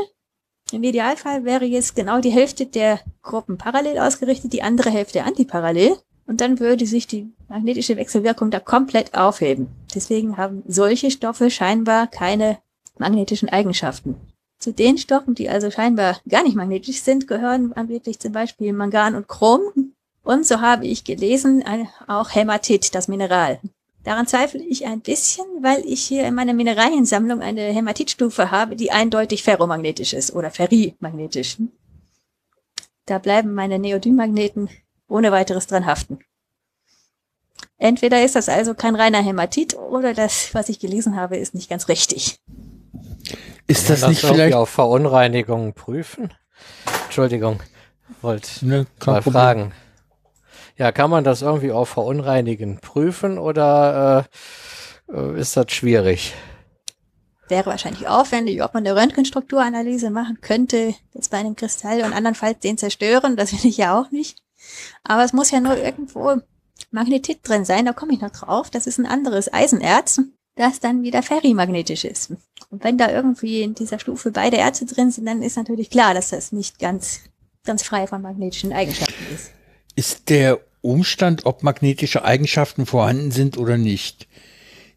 im 0.70 0.82
Idealfall 0.82 1.44
wäre 1.44 1.64
jetzt 1.64 1.96
genau 1.96 2.20
die 2.20 2.30
Hälfte 2.30 2.66
der 2.66 3.00
Gruppen 3.22 3.58
parallel 3.58 3.98
ausgerichtet, 3.98 4.52
die 4.52 4.62
andere 4.62 4.90
Hälfte 4.90 5.24
antiparallel. 5.24 5.96
Und 6.26 6.42
dann 6.42 6.60
würde 6.60 6.84
sich 6.84 7.06
die 7.06 7.32
magnetische 7.48 7.96
Wechselwirkung 7.96 8.50
da 8.50 8.60
komplett 8.60 9.14
aufheben. 9.14 9.68
Deswegen 9.94 10.36
haben 10.36 10.62
solche 10.66 11.10
Stoffe 11.10 11.50
scheinbar 11.50 12.06
keine 12.06 12.58
magnetischen 12.98 13.48
Eigenschaften. 13.48 14.16
Zu 14.58 14.74
den 14.74 14.98
Stoffen, 14.98 15.34
die 15.34 15.48
also 15.48 15.70
scheinbar 15.70 16.18
gar 16.28 16.42
nicht 16.42 16.56
magnetisch 16.56 17.00
sind, 17.00 17.28
gehören 17.28 17.72
wirklich 17.88 18.18
zum 18.18 18.32
Beispiel 18.32 18.74
Mangan 18.74 19.14
und 19.14 19.26
Chrom. 19.26 19.62
Und 20.22 20.46
so 20.46 20.60
habe 20.60 20.86
ich 20.86 21.04
gelesen, 21.04 21.64
auch 22.06 22.34
Hämatit, 22.34 22.94
das 22.94 23.08
Mineral. 23.08 23.60
Daran 24.04 24.26
zweifle 24.26 24.62
ich 24.62 24.86
ein 24.86 25.00
bisschen, 25.00 25.44
weil 25.60 25.82
ich 25.84 26.02
hier 26.02 26.26
in 26.26 26.34
meiner 26.34 26.54
Mineraliensammlung 26.54 27.40
eine 27.40 27.62
Hämatitstufe 27.62 28.50
habe, 28.50 28.76
die 28.76 28.90
eindeutig 28.90 29.42
ferromagnetisch 29.42 30.12
ist 30.12 30.32
oder 30.32 30.50
ferrimagnetisch. 30.50 31.58
Da 33.06 33.18
bleiben 33.18 33.54
meine 33.54 33.78
Neodynmagneten 33.78 34.70
ohne 35.08 35.32
weiteres 35.32 35.66
dran 35.66 35.86
haften. 35.86 36.20
Entweder 37.78 38.24
ist 38.24 38.34
das 38.34 38.48
also 38.48 38.74
kein 38.74 38.96
reiner 38.96 39.22
Hämatit 39.22 39.74
oder 39.74 40.12
das, 40.12 40.52
was 40.52 40.68
ich 40.68 40.80
gelesen 40.80 41.16
habe, 41.16 41.36
ist 41.36 41.54
nicht 41.54 41.70
ganz 41.70 41.88
richtig. 41.88 42.38
Ist 43.66 43.88
das 43.88 44.00
man 44.00 44.10
nicht 44.10 44.20
vielleicht 44.20 44.54
auf 44.54 44.68
Verunreinigungen 44.68 45.74
prüfen? 45.74 46.32
Entschuldigung, 47.04 47.60
wollte 48.20 48.66
ne, 48.66 48.86
mal 49.04 49.22
Problem. 49.22 49.32
fragen. 49.32 49.72
Ja, 50.78 50.92
kann 50.92 51.10
man 51.10 51.24
das 51.24 51.42
irgendwie 51.42 51.72
auf 51.72 51.88
Verunreinigen 51.88 52.78
prüfen 52.78 53.36
oder 53.38 54.26
äh, 55.12 55.40
ist 55.40 55.56
das 55.56 55.72
schwierig? 55.72 56.34
Wäre 57.48 57.66
wahrscheinlich 57.66 58.06
aufwendig, 58.06 58.62
ob 58.62 58.74
man 58.74 58.86
eine 58.86 58.94
Röntgenstrukturanalyse 58.94 60.10
machen 60.10 60.40
könnte, 60.40 60.94
jetzt 61.14 61.32
bei 61.32 61.38
einem 61.38 61.56
Kristall 61.56 62.02
und 62.04 62.12
andernfalls 62.12 62.60
den 62.60 62.78
zerstören, 62.78 63.36
das 63.36 63.52
will 63.52 63.68
ich 63.68 63.78
ja 63.78 63.98
auch 63.98 64.12
nicht. 64.12 64.38
Aber 65.02 65.24
es 65.24 65.32
muss 65.32 65.50
ja 65.50 65.58
nur 65.58 65.76
irgendwo 65.76 66.36
Magnetit 66.92 67.40
drin 67.42 67.64
sein, 67.64 67.84
da 67.84 67.92
komme 67.92 68.12
ich 68.12 68.20
noch 68.20 68.30
drauf. 68.30 68.70
Das 68.70 68.86
ist 68.86 68.98
ein 68.98 69.06
anderes 69.06 69.52
Eisenerz, 69.52 70.20
das 70.54 70.78
dann 70.78 71.02
wieder 71.02 71.24
ferrimagnetisch 71.24 72.04
ist. 72.04 72.30
Und 72.70 72.84
wenn 72.84 72.98
da 72.98 73.10
irgendwie 73.10 73.62
in 73.62 73.74
dieser 73.74 73.98
Stufe 73.98 74.30
beide 74.30 74.58
Erze 74.58 74.86
drin 74.86 75.10
sind, 75.10 75.26
dann 75.26 75.42
ist 75.42 75.56
natürlich 75.56 75.90
klar, 75.90 76.14
dass 76.14 76.30
das 76.30 76.52
nicht 76.52 76.78
ganz, 76.78 77.20
ganz 77.64 77.82
frei 77.82 78.06
von 78.06 78.22
magnetischen 78.22 78.72
Eigenschaften 78.72 79.34
ist. 79.34 79.50
Ist 79.96 80.28
der 80.28 80.60
Umstand, 80.80 81.46
ob 81.46 81.62
magnetische 81.62 82.24
Eigenschaften 82.24 82.86
vorhanden 82.86 83.30
sind 83.30 83.58
oder 83.58 83.78
nicht, 83.78 84.28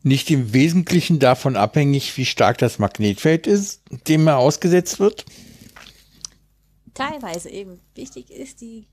nicht 0.04 0.30
im 0.32 0.54
Wesentlichen 0.54 1.20
davon 1.20 1.56
abhängig, 1.56 2.18
wie 2.18 2.26
stark 2.26 2.58
das 2.58 2.80
Magnetfeld 2.80 3.48
ist, 3.48 3.82
dem 4.08 4.28
er 4.28 4.38
ausgesetzt 4.38 5.00
wird? 5.00 5.26
Teilweise 6.94 7.50
eben. 7.50 7.80
Wichtig 7.96 8.30
ist 8.30 8.62
die, 8.62 8.86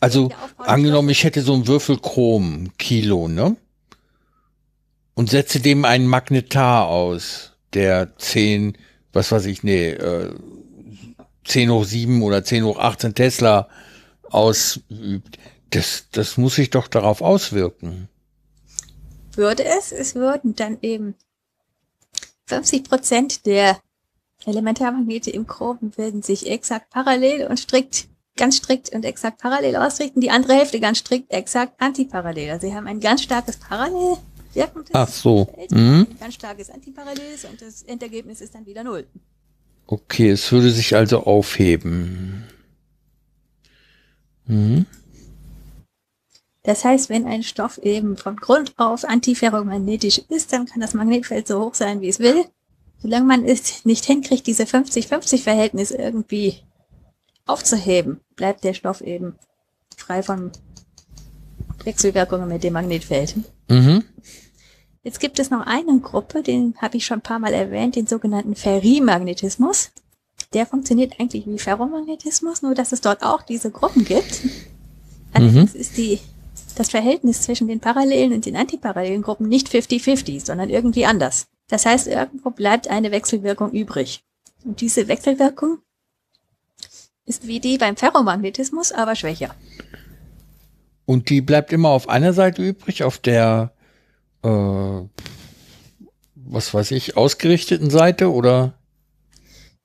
Also 0.00 0.30
angenommen, 0.58 1.08
ich 1.10 1.24
hätte 1.24 1.42
so 1.42 1.54
einen 1.54 1.66
Würfel 1.66 1.98
Chrom, 1.98 2.72
Kilo, 2.78 3.28
ne? 3.28 3.56
Und 5.14 5.30
setze 5.30 5.60
dem 5.60 5.84
einen 5.84 6.06
Magnetar 6.06 6.88
aus, 6.88 7.52
der 7.74 8.16
10, 8.16 8.78
was 9.12 9.30
weiß 9.30 9.44
ich, 9.46 9.62
nee, 9.62 9.90
äh, 9.90 10.34
10 11.44 11.70
hoch 11.70 11.84
7 11.84 12.22
oder 12.22 12.44
10 12.44 12.64
hoch 12.64 12.78
18 12.78 13.14
Tesla 13.14 13.68
ausübt. 14.34 15.38
Das, 15.70 16.06
das 16.12 16.36
muss 16.36 16.56
sich 16.56 16.70
doch 16.70 16.88
darauf 16.88 17.22
auswirken. 17.22 18.08
würde 19.34 19.64
es, 19.64 19.92
es 19.92 20.14
würden 20.14 20.54
dann 20.54 20.78
eben 20.82 21.14
50 22.46 22.84
Prozent 22.84 23.46
der 23.46 23.78
Elementarmagnete 24.44 25.30
im 25.30 25.46
Chrom 25.46 25.78
würden 25.96 26.22
sich 26.22 26.50
exakt 26.50 26.90
parallel 26.90 27.46
und 27.46 27.58
strikt 27.58 28.08
ganz 28.36 28.56
strikt 28.56 28.90
und 28.90 29.04
exakt 29.04 29.40
parallel 29.40 29.76
ausrichten, 29.76 30.20
die 30.20 30.30
andere 30.30 30.54
Hälfte 30.54 30.80
ganz 30.80 30.98
strikt 30.98 31.32
exakt 31.32 31.80
antiparallel. 31.80 32.50
Also 32.50 32.66
sie 32.68 32.74
haben 32.74 32.86
ein 32.86 32.98
ganz 33.00 33.22
starkes 33.22 33.56
Parallel 33.58 34.16
wirkendes 34.54 34.90
Ach 34.94 35.08
so. 35.08 35.44
Verhältnis, 35.46 35.80
Mhm. 35.80 36.06
ein 36.10 36.18
ganz 36.18 36.34
starkes 36.34 36.70
Antiparalleles 36.70 37.44
und 37.44 37.62
das 37.62 37.82
Endergebnis 37.82 38.40
ist 38.40 38.54
dann 38.54 38.66
wieder 38.66 38.84
null. 38.84 39.06
Okay, 39.86 40.30
es 40.30 40.50
würde 40.50 40.70
sich 40.70 40.94
also 40.96 41.24
aufheben. 41.24 42.44
Mhm. 44.46 44.86
Das 46.62 46.84
heißt, 46.84 47.08
wenn 47.08 47.26
ein 47.26 47.42
Stoff 47.42 47.78
eben 47.78 48.16
von 48.16 48.36
Grund 48.36 48.74
auf 48.76 49.04
antiferromagnetisch 49.04 50.18
ist, 50.28 50.52
dann 50.52 50.66
kann 50.66 50.80
das 50.80 50.94
Magnetfeld 50.94 51.48
so 51.48 51.60
hoch 51.60 51.74
sein, 51.74 52.00
wie 52.00 52.08
es 52.08 52.20
will. 52.20 52.44
Solange 52.98 53.26
man 53.26 53.44
es 53.44 53.84
nicht 53.84 54.04
hinkriegt, 54.04 54.46
diese 54.46 54.62
50-50-Verhältnis 54.62 55.90
irgendwie 55.90 56.60
aufzuheben, 57.46 58.20
bleibt 58.36 58.62
der 58.62 58.74
Stoff 58.74 59.00
eben 59.00 59.34
frei 59.96 60.22
von 60.22 60.52
Wechselwirkungen 61.84 62.48
mit 62.48 62.62
dem 62.62 62.74
Magnetfeld. 62.74 63.34
Mhm. 63.68 64.04
Jetzt 65.02 65.18
gibt 65.18 65.40
es 65.40 65.50
noch 65.50 65.66
eine 65.66 65.98
Gruppe, 65.98 66.44
den 66.44 66.76
habe 66.80 66.96
ich 66.96 67.04
schon 67.04 67.18
ein 67.18 67.22
paar 67.22 67.40
Mal 67.40 67.52
erwähnt, 67.52 67.96
den 67.96 68.06
sogenannten 68.06 68.54
Ferrimagnetismus. 68.54 69.90
Der 70.54 70.66
funktioniert 70.66 71.14
eigentlich 71.18 71.46
wie 71.46 71.58
Ferromagnetismus, 71.58 72.62
nur 72.62 72.74
dass 72.74 72.92
es 72.92 73.00
dort 73.00 73.22
auch 73.22 73.42
diese 73.42 73.70
Gruppen 73.70 74.04
gibt. 74.04 74.42
Allerdings 75.32 75.74
ist 75.74 75.96
die, 75.96 76.20
das 76.76 76.90
Verhältnis 76.90 77.42
zwischen 77.42 77.68
den 77.68 77.80
parallelen 77.80 78.32
und 78.32 78.44
den 78.44 78.56
antiparallelen 78.56 79.22
Gruppen 79.22 79.48
nicht 79.48 79.68
50-50, 79.68 80.44
sondern 80.44 80.68
irgendwie 80.68 81.06
anders. 81.06 81.46
Das 81.68 81.86
heißt, 81.86 82.06
irgendwo 82.06 82.50
bleibt 82.50 82.88
eine 82.88 83.10
Wechselwirkung 83.10 83.70
übrig. 83.70 84.22
Und 84.64 84.80
diese 84.80 85.08
Wechselwirkung 85.08 85.78
ist 87.24 87.46
wie 87.46 87.60
die 87.60 87.78
beim 87.78 87.96
Ferromagnetismus, 87.96 88.92
aber 88.92 89.14
schwächer. 89.16 89.54
Und 91.04 91.30
die 91.30 91.40
bleibt 91.40 91.72
immer 91.72 91.88
auf 91.90 92.08
einer 92.08 92.32
Seite 92.32 92.62
übrig, 92.62 93.04
auf 93.04 93.18
der, 93.18 93.72
äh, 94.42 94.48
was 96.34 96.74
weiß 96.74 96.90
ich, 96.92 97.16
ausgerichteten 97.16 97.90
Seite 97.90 98.32
oder? 98.32 98.74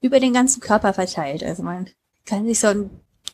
Über 0.08 0.20
den 0.20 0.34
ganzen 0.34 0.60
Körper 0.62 0.94
verteilt. 0.94 1.44
Also 1.44 1.64
man 1.64 1.88
kann 2.26 2.46
sich 2.48 2.60
so 2.60 2.68
einen 2.68 2.90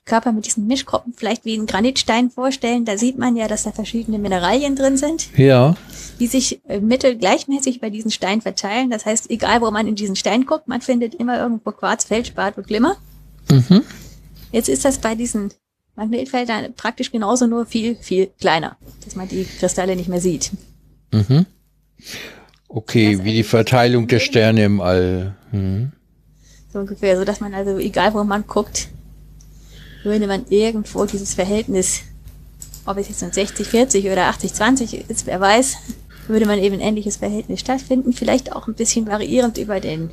Körper 0.06 0.34
mit 0.34 0.46
diesen 0.46 0.68
Mischgruppen 0.68 1.14
vielleicht 1.16 1.46
wie 1.46 1.54
einen 1.54 1.66
Granitstein 1.66 2.30
vorstellen. 2.30 2.84
Da 2.84 2.98
sieht 2.98 3.18
man 3.18 3.38
ja, 3.38 3.48
dass 3.48 3.64
da 3.64 3.72
verschiedene 3.72 4.20
Mineralien 4.20 4.76
drin 4.76 4.98
sind, 4.98 5.30
Ja. 5.38 5.76
die 6.20 6.28
sich 6.28 6.60
im 6.68 6.88
Mittel 6.88 7.16
gleichmäßig 7.18 7.80
bei 7.80 7.90
diesen 7.90 8.12
Stein 8.12 8.42
verteilen. 8.42 8.90
Das 8.90 9.06
heißt, 9.06 9.30
egal 9.30 9.62
wo 9.62 9.72
man 9.72 9.88
in 9.88 9.96
diesen 9.96 10.16
Stein 10.18 10.46
guckt, 10.46 10.68
man 10.68 10.82
findet 10.82 11.16
immer 11.16 11.40
irgendwo 11.40 11.72
Quarz, 11.72 12.04
Feldspat 12.04 12.58
und 12.58 12.68
Glimmer. 12.68 12.98
Mhm. 13.50 13.84
Jetzt 14.52 14.68
ist 14.68 14.84
das 14.84 14.98
bei 14.98 15.16
diesen 15.16 15.54
Magnetfeldern 15.96 16.74
praktisch 16.74 17.12
genauso 17.12 17.48
nur 17.48 17.66
viel, 17.66 17.96
viel 17.96 18.28
kleiner, 18.40 18.76
dass 19.06 19.16
man 19.16 19.28
die 19.30 19.46
Kristalle 19.46 19.96
nicht 19.96 20.10
mehr 20.10 20.22
sieht. 20.22 20.52
Mhm. 21.14 21.46
Okay, 22.68 23.24
wie 23.24 23.34
die 23.34 23.44
Verteilung 23.44 24.08
der 24.08 24.20
Sterne 24.20 24.66
im 24.66 24.82
All. 24.82 25.36
Mhm. 25.52 25.92
So 26.74 26.80
ungefähr, 26.80 27.18
so 27.18 27.24
dass 27.24 27.40
man 27.40 27.54
also, 27.54 27.78
egal 27.78 28.16
wo 28.16 28.24
man 28.24 28.48
guckt, 28.48 28.90
würde 30.04 30.26
man 30.26 30.48
irgendwo 30.50 31.06
dieses 31.06 31.36
Verhältnis, 31.36 32.02
ob 32.88 32.98
es 32.98 33.10
jetzt 33.10 33.22
nun 33.22 33.30
60-40 33.30 34.12
oder 34.12 34.28
80-20 34.30 35.08
ist, 35.08 35.28
wer 35.28 35.40
weiß, 35.40 35.78
würde 36.28 36.48
man 36.48 36.58
eben 36.58 36.76
ein 36.76 36.82
ähnliches 36.82 37.18
Verhältnis 37.18 37.60
stattfinden. 37.60 38.12
Vielleicht 38.12 38.54
auch 38.54 38.68
ein 38.68 38.74
bisschen 38.74 39.06
variierend 39.06 39.60
über 39.60 39.80
den 39.80 40.10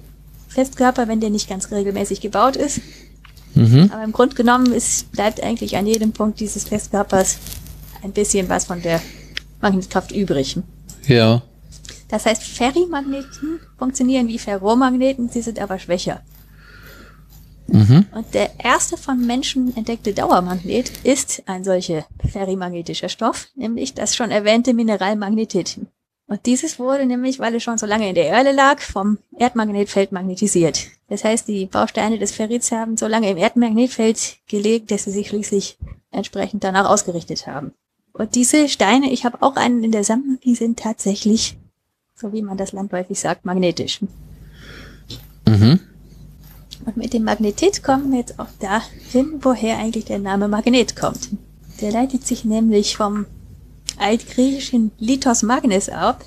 Festkörper, 0.49 1.09
wenn 1.09 1.21
der 1.21 1.31
nicht 1.31 1.49
ganz 1.49 1.71
regelmäßig 1.71 2.21
gebaut 2.21 2.57
ist. 2.57 2.81
Mhm. 3.55 3.91
Aber 3.91 4.05
im 4.05 4.13
Grunde 4.13 4.37
genommen 4.37 4.73
ist, 4.73 5.11
bleibt 5.13 5.43
eigentlich 5.43 5.79
an 5.79 5.87
jedem 5.87 6.13
Punkt 6.13 6.41
dieses 6.41 6.65
Festkörpers 6.65 7.39
ein 8.03 8.13
bisschen 8.13 8.51
was 8.51 8.67
von 8.67 8.83
der 8.83 9.01
Magnetkraft 9.63 10.13
übrig. 10.13 10.59
Ja. 11.07 11.43
Das 12.09 12.27
heißt, 12.27 12.43
Ferrimagneten 12.43 13.61
funktionieren 13.79 14.29
wie 14.29 14.39
Ferromagneten, 14.39 15.31
sie 15.31 15.41
sind 15.41 15.59
aber 15.59 15.79
schwächer. 15.79 16.21
Mhm. 17.73 18.07
Und 18.13 18.35
der 18.35 18.51
erste 18.59 18.97
von 18.97 19.25
Menschen 19.27 19.77
entdeckte 19.77 20.13
Dauermagnet 20.13 20.93
ist 21.05 21.43
ein 21.47 21.65
solcher 21.65 22.05
ferrimagnetischer 22.29 23.09
Stoff, 23.09 23.49
nämlich 23.55 23.95
das 23.95 24.17
schon 24.17 24.31
erwähnte 24.31 24.75
Mineral 24.75 25.17
Magnetit. 25.17 25.79
Und 26.27 26.47
dieses 26.47 26.79
wurde 26.79 27.07
nämlich, 27.07 27.41
weil 27.41 27.55
es 27.57 27.63
schon 27.65 27.79
so 27.79 27.87
lange 27.87 28.09
in 28.09 28.15
der 28.15 28.27
Erde 28.27 28.53
lag, 28.53 28.81
vom 28.81 29.19
Erdmagnetfeld 29.37 30.13
magnetisiert. 30.13 30.87
Das 31.09 31.25
heißt, 31.25 31.49
die 31.49 31.67
Bausteine 31.67 32.19
des 32.19 32.31
Ferrits 32.31 32.71
haben 32.71 32.97
so 32.97 33.09
lange 33.09 33.31
im 33.31 33.37
Erdmagnetfeld 33.37 34.39
gelegt, 34.49 34.93
dass 34.93 35.05
sie 35.05 35.11
sich 35.11 35.29
schließlich 35.29 35.77
entsprechend 36.13 36.63
danach 36.63 36.89
ausgerichtet 36.89 37.49
haben. 37.49 37.73
Und 38.13 38.37
diese 38.37 38.69
Steine, 38.69 39.11
ich 39.11 39.25
habe 39.25 39.43
auch 39.43 39.57
einen 39.57 39.83
in 39.83 39.91
der 39.91 40.05
Sammlung, 40.05 40.39
die 40.45 40.55
sind 40.55 40.79
tatsächlich, 40.79 41.57
so 42.15 42.33
wie 42.33 42.43
man 42.43 42.57
das 42.57 42.73
landläufig 42.73 43.19
sagt, 43.19 43.45
magnetisch. 43.45 44.01
Mhm. 45.49 45.81
Und 46.91 46.97
mit 46.97 47.13
dem 47.13 47.23
Magnetit 47.23 47.85
kommen 47.85 48.11
wir 48.11 48.19
jetzt 48.19 48.41
auch 48.41 48.49
dahin, 48.59 49.39
woher 49.43 49.79
eigentlich 49.79 50.07
der 50.07 50.19
Name 50.19 50.49
Magnet 50.49 50.97
kommt. 50.97 51.29
Der 51.81 51.93
leitet 51.93 52.27
sich 52.27 52.45
nämlich 52.45 52.97
vom 52.97 53.27
altgriechischen 53.97 54.91
Lithos 54.99 55.45
Magnes 55.45 55.89
ab, 55.89 56.25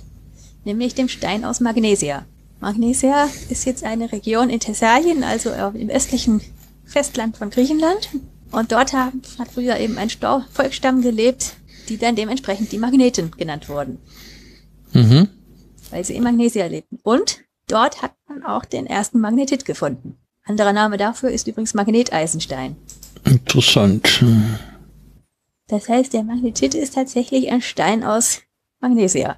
nämlich 0.63 0.96
dem 0.96 1.10
Stein 1.10 1.44
aus 1.44 1.60
Magnesia. 1.60 2.26
Magnesia 2.62 3.28
ist 3.49 3.65
jetzt 3.65 3.83
eine 3.83 4.10
Region 4.13 4.49
in 4.49 4.62
Thessalien, 4.62 5.26
also 5.26 5.49
im 5.49 5.90
östlichen 5.90 6.40
Festland 6.85 7.35
von 7.35 7.49
Griechenland. 7.49 8.08
Und 8.51 8.72
dort 8.72 8.94
haben, 8.94 9.22
hat 9.38 9.49
früher 9.51 9.78
eben 9.79 9.97
ein 9.97 10.10
Stau 10.10 10.44
Volksstamm 10.53 11.01
gelebt, 11.01 11.56
die 11.90 11.97
dann 11.97 12.15
dementsprechend 12.15 12.72
die 12.72 12.78
Magneten 12.78 13.31
genannt 13.31 13.67
wurden, 13.67 13.97
Mhm. 14.94 15.28
weil 15.92 16.06
sie 16.06 16.15
in 16.15 16.24
Magnesia 16.24 16.67
lebten. 16.67 16.99
Und 17.03 17.42
dort 17.67 18.01
hat 18.01 18.13
man 18.29 18.44
auch 18.46 18.63
den 18.63 18.85
ersten 18.85 19.19
Magnetit 19.19 19.65
gefunden. 19.65 20.17
Anderer 20.45 20.74
Name 20.74 20.97
dafür 20.97 21.29
ist 21.29 21.47
übrigens 21.47 21.74
Magneteisenstein. 21.74 22.76
Interessant. 23.24 24.24
Das 25.67 25.88
heißt, 25.88 26.13
der 26.13 26.24
Magnetit 26.24 26.76
ist 26.76 26.95
tatsächlich 26.95 27.51
ein 27.51 27.61
Stein 27.61 28.03
aus 28.03 28.42
Magnesia. 28.81 29.38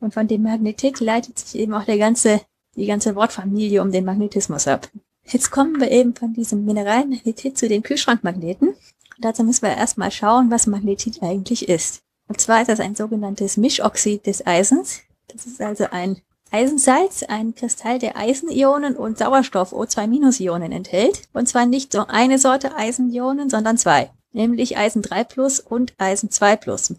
Und 0.00 0.14
von 0.14 0.28
dem 0.28 0.42
Magnetit 0.42 1.00
leitet 1.00 1.38
sich 1.38 1.60
eben 1.60 1.74
auch 1.74 1.84
der 1.84 1.98
ganze, 1.98 2.40
die 2.76 2.86
ganze 2.86 3.16
Wortfamilie 3.16 3.82
um 3.82 3.90
den 3.90 4.04
Magnetismus 4.04 4.68
ab. 4.68 4.88
Jetzt 5.24 5.50
kommen 5.50 5.80
wir 5.80 5.90
eben 5.90 6.14
von 6.14 6.32
diesem 6.32 6.64
Mineralmagnetit 6.64 7.58
zu 7.58 7.68
den 7.68 7.82
Kühlschrankmagneten. 7.82 8.68
Und 8.68 9.24
dazu 9.24 9.42
müssen 9.42 9.62
wir 9.62 9.76
erstmal 9.76 10.12
schauen, 10.12 10.50
was 10.50 10.68
Magnetit 10.68 11.22
eigentlich 11.22 11.68
ist. 11.68 12.02
Und 12.28 12.40
zwar 12.40 12.60
ist 12.60 12.68
das 12.68 12.80
ein 12.80 12.94
sogenanntes 12.94 13.56
Mischoxid 13.56 14.26
des 14.26 14.46
Eisens. 14.46 15.00
Das 15.28 15.46
ist 15.46 15.60
also 15.60 15.86
ein 15.90 16.20
Eisensalz, 16.50 17.22
ein 17.24 17.54
Kristall, 17.54 17.98
der 17.98 18.16
Eisenionen 18.16 18.96
und 18.96 19.18
Sauerstoff 19.18 19.72
O2-Ionen 19.72 20.72
enthält. 20.72 21.22
Und 21.32 21.48
zwar 21.48 21.66
nicht 21.66 21.92
so 21.92 22.06
eine 22.06 22.38
Sorte 22.38 22.74
Eisenionen, 22.76 23.50
sondern 23.50 23.76
zwei. 23.78 24.10
Nämlich 24.32 24.76
Eisen 24.76 25.02
3 25.02 25.24
plus 25.24 25.60
und 25.60 25.94
Eisen 25.98 26.30
2 26.30 26.56
plus. 26.56 26.94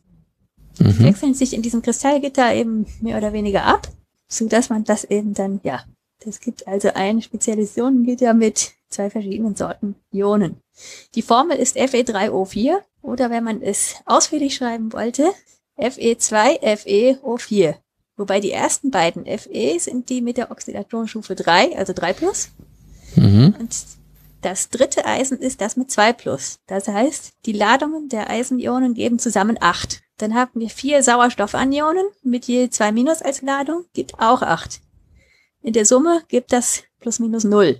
Die 0.80 0.84
Mhm. 0.84 1.00
wechseln 1.04 1.34
sich 1.34 1.54
in 1.54 1.62
diesem 1.62 1.82
Kristallgitter 1.82 2.54
eben 2.54 2.86
mehr 3.02 3.18
oder 3.18 3.34
weniger 3.34 3.64
ab, 3.66 3.88
so 4.28 4.48
dass 4.48 4.70
man 4.70 4.84
das 4.84 5.04
eben 5.06 5.34
dann, 5.34 5.60
ja, 5.64 5.84
das 6.24 6.40
gibt 6.40 6.68
also 6.68 6.90
ein 6.94 7.22
spezielles 7.22 7.78
Ionengitter 7.78 8.34
mit 8.34 8.72
zwei 8.90 9.10
verschiedenen 9.10 9.56
Sorten 9.56 9.96
Ionen. 10.12 10.58
Die 11.16 11.22
Formel 11.22 11.58
ist 11.58 11.78
Fe3O4 11.78 12.80
oder 13.02 13.30
wenn 13.30 13.44
man 13.44 13.62
es 13.62 13.96
ausführlich 14.06 14.56
schreiben 14.56 14.94
wollte, 14.94 15.32
Fe2FeO4. 15.78 17.76
Wobei 18.18 18.40
die 18.40 18.52
ersten 18.52 18.92
beiden 18.92 19.26
Fe 19.26 19.78
sind 19.80 20.10
die 20.10 20.22
mit 20.22 20.38
der 20.38 20.52
Oxidationsstufe 20.52 21.36
3, 21.36 21.78
also 21.78 21.94
3 21.94 22.14
plus. 22.14 22.50
Mhm. 23.16 23.56
Und 23.60 23.76
das 24.42 24.70
dritte 24.70 25.06
Eisen 25.06 25.40
ist 25.40 25.62
das 25.62 25.78
mit 25.78 25.92
2 25.92 26.14
plus. 26.14 26.60
Das 26.68 26.88
heißt, 26.88 27.34
die 27.46 27.54
Ladungen 27.54 28.10
der 28.10 28.30
Eisenionen 28.30 28.96
geben 28.96 29.20
zusammen 29.20 29.58
8. 29.60 30.02
Dann 30.18 30.34
haben 30.34 30.60
wir 30.60 30.70
vier 30.70 31.04
Sauerstoffanionen 31.04 32.06
mit 32.24 32.46
je 32.46 32.70
2 32.70 32.92
minus 32.92 33.22
als 33.22 33.44
Ladung, 33.44 33.86
gibt 33.94 34.20
auch 34.20 34.42
8. 34.42 34.82
In 35.62 35.74
der 35.74 35.86
Summe 35.86 36.24
gibt 36.28 36.54
das 36.54 36.84
plus 37.00 37.20
minus 37.20 37.44
0. 37.44 37.80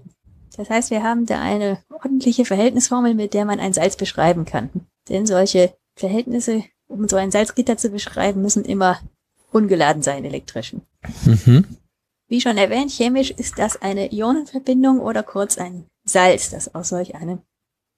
Das 0.56 0.70
heißt, 0.70 0.92
wir 0.92 1.04
haben 1.04 1.26
da 1.26 1.40
eine 1.40 1.80
ordentliche 1.90 2.46
Verhältnisformel, 2.46 3.14
mit 3.14 3.34
der 3.34 3.46
man 3.46 3.60
ein 3.60 3.74
Salz 3.74 3.96
beschreiben 3.96 4.46
kann. 4.46 4.70
Denn 5.10 5.26
solche 5.26 5.74
Verhältnisse, 5.96 6.64
um 6.88 7.08
so 7.08 7.16
ein 7.16 7.32
Salzgitter 7.32 7.78
zu 7.78 7.90
beschreiben, 7.90 8.42
müssen 8.42 8.66
immer 8.66 9.00
ungeladen 9.58 10.04
sein 10.04 10.24
elektrisch. 10.24 10.76
Mhm. 11.26 11.66
Wie 12.30 12.42
schon 12.42 12.58
erwähnt, 12.58 12.92
chemisch 12.92 13.32
ist 13.32 13.58
das 13.58 13.82
eine 13.82 14.12
Ionenverbindung 14.12 15.00
oder 15.00 15.24
kurz 15.24 15.58
ein 15.58 15.86
Salz, 16.04 16.50
das 16.50 16.74
aus 16.76 16.90
solch 16.90 17.16
einem 17.16 17.40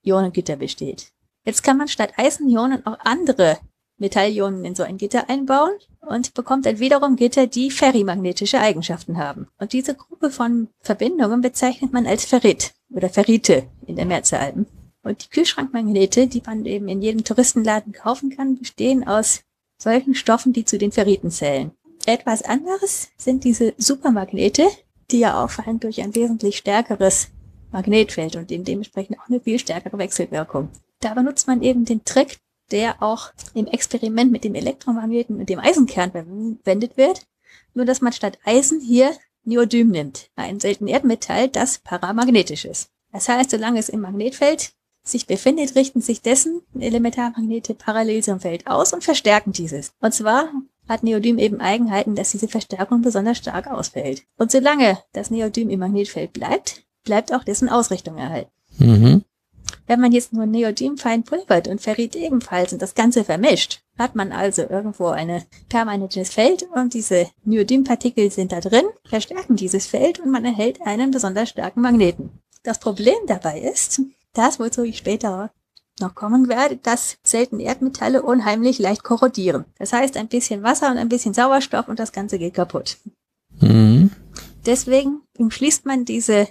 Ionengitter 0.03 0.55
besteht. 0.55 1.11
Jetzt 1.45 1.63
kann 1.63 1.77
man 1.77 1.87
statt 1.87 2.13
Eisenionen 2.17 2.85
auch 2.85 2.97
andere 2.99 3.57
Metallionen 3.97 4.63
in 4.65 4.75
so 4.75 4.83
ein 4.83 4.97
Gitter 4.97 5.29
einbauen 5.29 5.73
und 6.01 6.33
bekommt 6.33 6.65
dann 6.65 6.79
wiederum 6.79 7.15
Gitter, 7.15 7.47
die 7.47 7.69
ferrimagnetische 7.71 8.59
Eigenschaften 8.59 9.17
haben. 9.17 9.47
Und 9.57 9.73
diese 9.73 9.95
Gruppe 9.95 10.31
von 10.31 10.69
Verbindungen 10.79 11.41
bezeichnet 11.41 11.91
man 11.91 12.07
als 12.07 12.23
Ferrit 12.25 12.73
oder 12.93 13.09
Ferrite 13.09 13.67
in 13.85 13.97
der 13.97 14.05
Mehrzahl. 14.05 14.65
Und 15.03 15.25
die 15.25 15.29
Kühlschrankmagnete, 15.29 16.27
die 16.27 16.41
man 16.45 16.65
eben 16.65 16.87
in 16.87 17.01
jedem 17.01 17.23
Touristenladen 17.23 17.93
kaufen 17.93 18.35
kann, 18.35 18.57
bestehen 18.57 19.07
aus 19.07 19.41
solchen 19.81 20.15
Stoffen, 20.15 20.53
die 20.53 20.65
zu 20.65 20.77
den 20.77 20.91
Ferriten 20.91 21.31
zählen. 21.31 21.71
Etwas 22.05 22.41
anderes 22.43 23.09
sind 23.17 23.43
diese 23.43 23.73
Supermagnete, 23.77 24.67
die 25.11 25.19
ja 25.19 25.43
auffallen 25.43 25.79
durch 25.79 26.01
ein 26.01 26.15
wesentlich 26.15 26.57
stärkeres 26.57 27.29
Magnetfeld 27.71 28.35
und 28.35 28.49
dementsprechend 28.49 29.19
auch 29.19 29.27
eine 29.27 29.39
viel 29.39 29.59
stärkere 29.59 29.97
Wechselwirkung. 29.97 30.69
Da 31.01 31.13
benutzt 31.13 31.47
man 31.47 31.61
eben 31.61 31.85
den 31.85 32.03
Trick, 32.03 32.39
der 32.71 33.01
auch 33.01 33.31
im 33.53 33.67
Experiment 33.67 34.31
mit 34.31 34.43
dem 34.43 34.55
Elektromagneten 34.55 35.39
und 35.39 35.49
dem 35.49 35.59
Eisenkern 35.59 36.11
verwendet 36.11 36.97
wird, 36.97 37.25
nur 37.73 37.85
dass 37.85 38.01
man 38.01 38.13
statt 38.13 38.37
Eisen 38.43 38.79
hier 38.81 39.11
Neodym 39.43 39.89
nimmt, 39.89 40.29
ein 40.35 40.59
seltenes 40.59 40.91
Erdmetall, 40.91 41.47
das 41.47 41.79
paramagnetisch 41.79 42.65
ist. 42.65 42.91
Das 43.11 43.27
heißt, 43.27 43.49
solange 43.49 43.79
es 43.79 43.89
im 43.89 44.01
Magnetfeld 44.01 44.73
sich 45.11 45.27
befindet, 45.27 45.75
richten 45.75 46.01
sich 46.01 46.21
dessen 46.21 46.61
Elementarmagnete 46.79 47.73
parallel 47.73 48.23
zum 48.23 48.39
Feld 48.39 48.67
aus 48.67 48.93
und 48.93 49.03
verstärken 49.03 49.51
dieses. 49.51 49.93
Und 49.99 50.13
zwar 50.13 50.49
hat 50.87 51.03
Neodym 51.03 51.37
eben 51.37 51.61
Eigenheiten, 51.61 52.15
dass 52.15 52.31
diese 52.31 52.47
Verstärkung 52.47 53.01
besonders 53.01 53.37
stark 53.37 53.67
ausfällt. 53.67 54.23
Und 54.37 54.51
solange 54.51 54.97
das 55.13 55.29
Neodym 55.29 55.69
im 55.69 55.79
Magnetfeld 55.79 56.33
bleibt, 56.33 56.83
bleibt 57.03 57.33
auch 57.33 57.43
dessen 57.43 57.69
Ausrichtung 57.69 58.17
erhalten. 58.17 58.51
Mhm. 58.77 59.23
Wenn 59.85 59.99
man 59.99 60.11
jetzt 60.11 60.33
nur 60.33 60.45
Neodym 60.45 60.97
fein 60.97 61.23
pulvert 61.23 61.67
und 61.67 61.81
Ferrit 61.81 62.15
ebenfalls 62.15 62.73
und 62.73 62.81
das 62.81 62.95
Ganze 62.95 63.23
vermischt, 63.23 63.81
hat 63.97 64.15
man 64.15 64.31
also 64.31 64.61
irgendwo 64.61 65.07
ein 65.07 65.43
permanentes 65.67 66.29
Feld 66.29 66.67
und 66.75 66.93
diese 66.93 67.27
Neodym-Partikel 67.43 68.31
sind 68.31 68.51
da 68.51 68.59
drin, 68.59 68.85
verstärken 69.03 69.55
dieses 69.55 69.87
Feld 69.87 70.19
und 70.19 70.31
man 70.31 70.45
erhält 70.45 70.81
einen 70.81 71.11
besonders 71.11 71.49
starken 71.49 71.81
Magneten. 71.81 72.29
Das 72.63 72.79
Problem 72.79 73.17
dabei 73.27 73.61
ist, 73.61 74.01
das, 74.33 74.59
wozu 74.59 74.83
ich 74.83 74.97
später 74.97 75.51
noch 75.99 76.15
kommen 76.15 76.47
werde, 76.47 76.77
dass 76.77 77.17
selten 77.23 77.59
Erdmetalle 77.59 78.21
unheimlich 78.21 78.79
leicht 78.79 79.03
korrodieren. 79.03 79.65
Das 79.77 79.93
heißt, 79.93 80.17
ein 80.17 80.27
bisschen 80.27 80.63
Wasser 80.63 80.91
und 80.91 80.97
ein 80.97 81.09
bisschen 81.09 81.33
Sauerstoff 81.33 81.87
und 81.87 81.99
das 81.99 82.11
Ganze 82.11 82.39
geht 82.39 82.53
kaputt. 82.53 82.97
Mhm. 83.59 84.11
Deswegen 84.65 85.21
umschließt 85.37 85.85
man 85.85 86.05
diese 86.05 86.47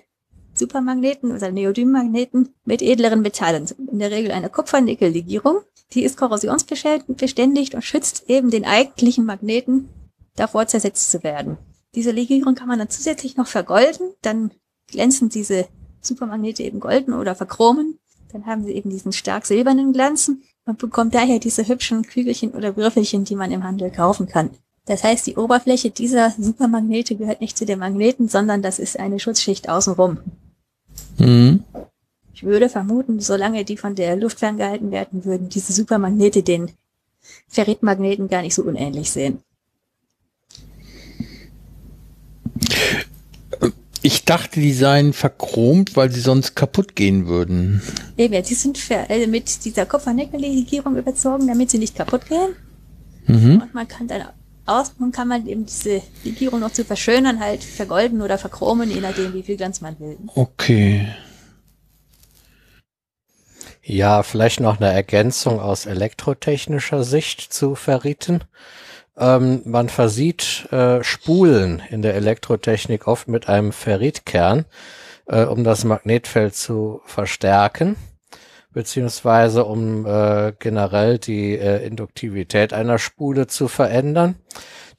Supermagneten 0.54 1.32
oder 1.32 1.50
Neodymmagneten 1.50 2.54
mit 2.64 2.82
edleren 2.82 3.22
Metallen, 3.22 3.68
in 3.90 3.98
der 3.98 4.10
Regel 4.10 4.32
eine 4.32 4.50
Kupfer-Nickel-Legierung. 4.50 5.60
Die 5.92 6.02
ist 6.02 6.18
korrosionsbeständigt 6.18 7.74
und 7.74 7.84
schützt 7.84 8.28
eben 8.28 8.50
den 8.50 8.64
eigentlichen 8.64 9.24
Magneten 9.24 9.88
davor 10.36 10.66
zersetzt 10.66 11.10
zu 11.10 11.22
werden. 11.22 11.56
Diese 11.94 12.10
Legierung 12.10 12.54
kann 12.54 12.68
man 12.68 12.78
dann 12.78 12.90
zusätzlich 12.90 13.36
noch 13.36 13.46
vergolden, 13.46 14.12
dann 14.20 14.50
glänzen 14.88 15.30
diese 15.30 15.66
Supermagnete 16.00 16.62
eben 16.62 16.80
golden 16.80 17.12
oder 17.14 17.34
verchromen. 17.34 17.98
Dann 18.32 18.46
haben 18.46 18.64
sie 18.64 18.72
eben 18.72 18.90
diesen 18.90 19.12
stark 19.12 19.46
silbernen 19.46 19.92
Glanz 19.92 20.30
und 20.64 20.78
bekommt 20.78 21.14
daher 21.14 21.38
diese 21.38 21.66
hübschen 21.66 22.02
Kügelchen 22.02 22.50
oder 22.52 22.76
Würfelchen, 22.76 23.24
die 23.24 23.36
man 23.36 23.50
im 23.50 23.64
Handel 23.64 23.90
kaufen 23.90 24.28
kann. 24.28 24.50
Das 24.84 25.04
heißt, 25.04 25.26
die 25.26 25.36
Oberfläche 25.36 25.90
dieser 25.90 26.30
Supermagnete 26.38 27.14
gehört 27.16 27.40
nicht 27.40 27.58
zu 27.58 27.66
den 27.66 27.78
Magneten, 27.78 28.28
sondern 28.28 28.62
das 28.62 28.78
ist 28.78 28.98
eine 28.98 29.18
Schutzschicht 29.20 29.68
außenrum. 29.68 30.18
Mhm. 31.18 31.64
Ich 32.32 32.42
würde 32.44 32.68
vermuten, 32.68 33.20
solange 33.20 33.64
die 33.64 33.76
von 33.76 33.94
der 33.94 34.16
Luft 34.16 34.38
ferngehalten 34.38 34.90
werden, 34.90 35.24
würden 35.24 35.48
diese 35.48 35.72
Supermagnete 35.72 36.42
den 36.42 36.70
Ferritmagneten 37.48 38.28
gar 38.28 38.42
nicht 38.42 38.54
so 38.54 38.62
unähnlich 38.62 39.10
sehen. 39.10 39.42
Ich 44.08 44.24
dachte, 44.24 44.58
die 44.58 44.72
seien 44.72 45.12
verchromt, 45.12 45.94
weil 45.94 46.10
sie 46.10 46.20
sonst 46.20 46.56
kaputt 46.56 46.96
gehen 46.96 47.26
würden. 47.26 47.82
Eben, 48.16 48.32
ja, 48.32 48.40
die 48.40 48.54
sind 48.54 48.78
für, 48.78 48.94
äh, 49.10 49.26
mit 49.26 49.66
dieser 49.66 49.84
Kupfer-Nickel-Legierung 49.84 50.96
überzogen, 50.96 51.46
damit 51.46 51.70
sie 51.70 51.76
nicht 51.76 51.94
kaputt 51.94 52.22
gehen. 52.26 52.56
Mhm. 53.26 53.60
Und 53.60 53.74
man 53.74 53.86
kann 53.86 54.08
dann 54.08 54.22
aus, 54.64 54.94
man 54.96 55.12
kann 55.12 55.28
man 55.28 55.46
eben 55.46 55.66
diese 55.66 56.00
Legierung 56.24 56.60
noch 56.60 56.72
zu 56.72 56.86
verschönern, 56.86 57.38
halt 57.38 57.62
vergolden 57.62 58.22
oder 58.22 58.38
verchromen, 58.38 58.90
je 58.90 59.02
nachdem, 59.02 59.34
wie 59.34 59.42
viel 59.42 59.58
Glanz 59.58 59.82
man 59.82 60.00
will. 60.00 60.16
Okay. 60.34 61.06
Ja, 63.82 64.22
vielleicht 64.22 64.60
noch 64.60 64.80
eine 64.80 64.90
Ergänzung 64.90 65.60
aus 65.60 65.84
elektrotechnischer 65.84 67.04
Sicht 67.04 67.52
zu 67.52 67.74
Ferriten. 67.74 68.42
Ähm, 69.18 69.62
man 69.64 69.88
versieht 69.88 70.68
äh, 70.70 71.02
Spulen 71.02 71.82
in 71.90 72.02
der 72.02 72.14
Elektrotechnik 72.14 73.08
oft 73.08 73.26
mit 73.26 73.48
einem 73.48 73.72
Ferritkern, 73.72 74.64
äh, 75.26 75.44
um 75.44 75.64
das 75.64 75.84
Magnetfeld 75.84 76.54
zu 76.54 77.00
verstärken, 77.04 77.96
beziehungsweise 78.72 79.64
um 79.64 80.06
äh, 80.06 80.52
generell 80.58 81.18
die 81.18 81.58
äh, 81.58 81.84
Induktivität 81.84 82.72
einer 82.72 82.98
Spule 82.98 83.48
zu 83.48 83.66
verändern. 83.66 84.36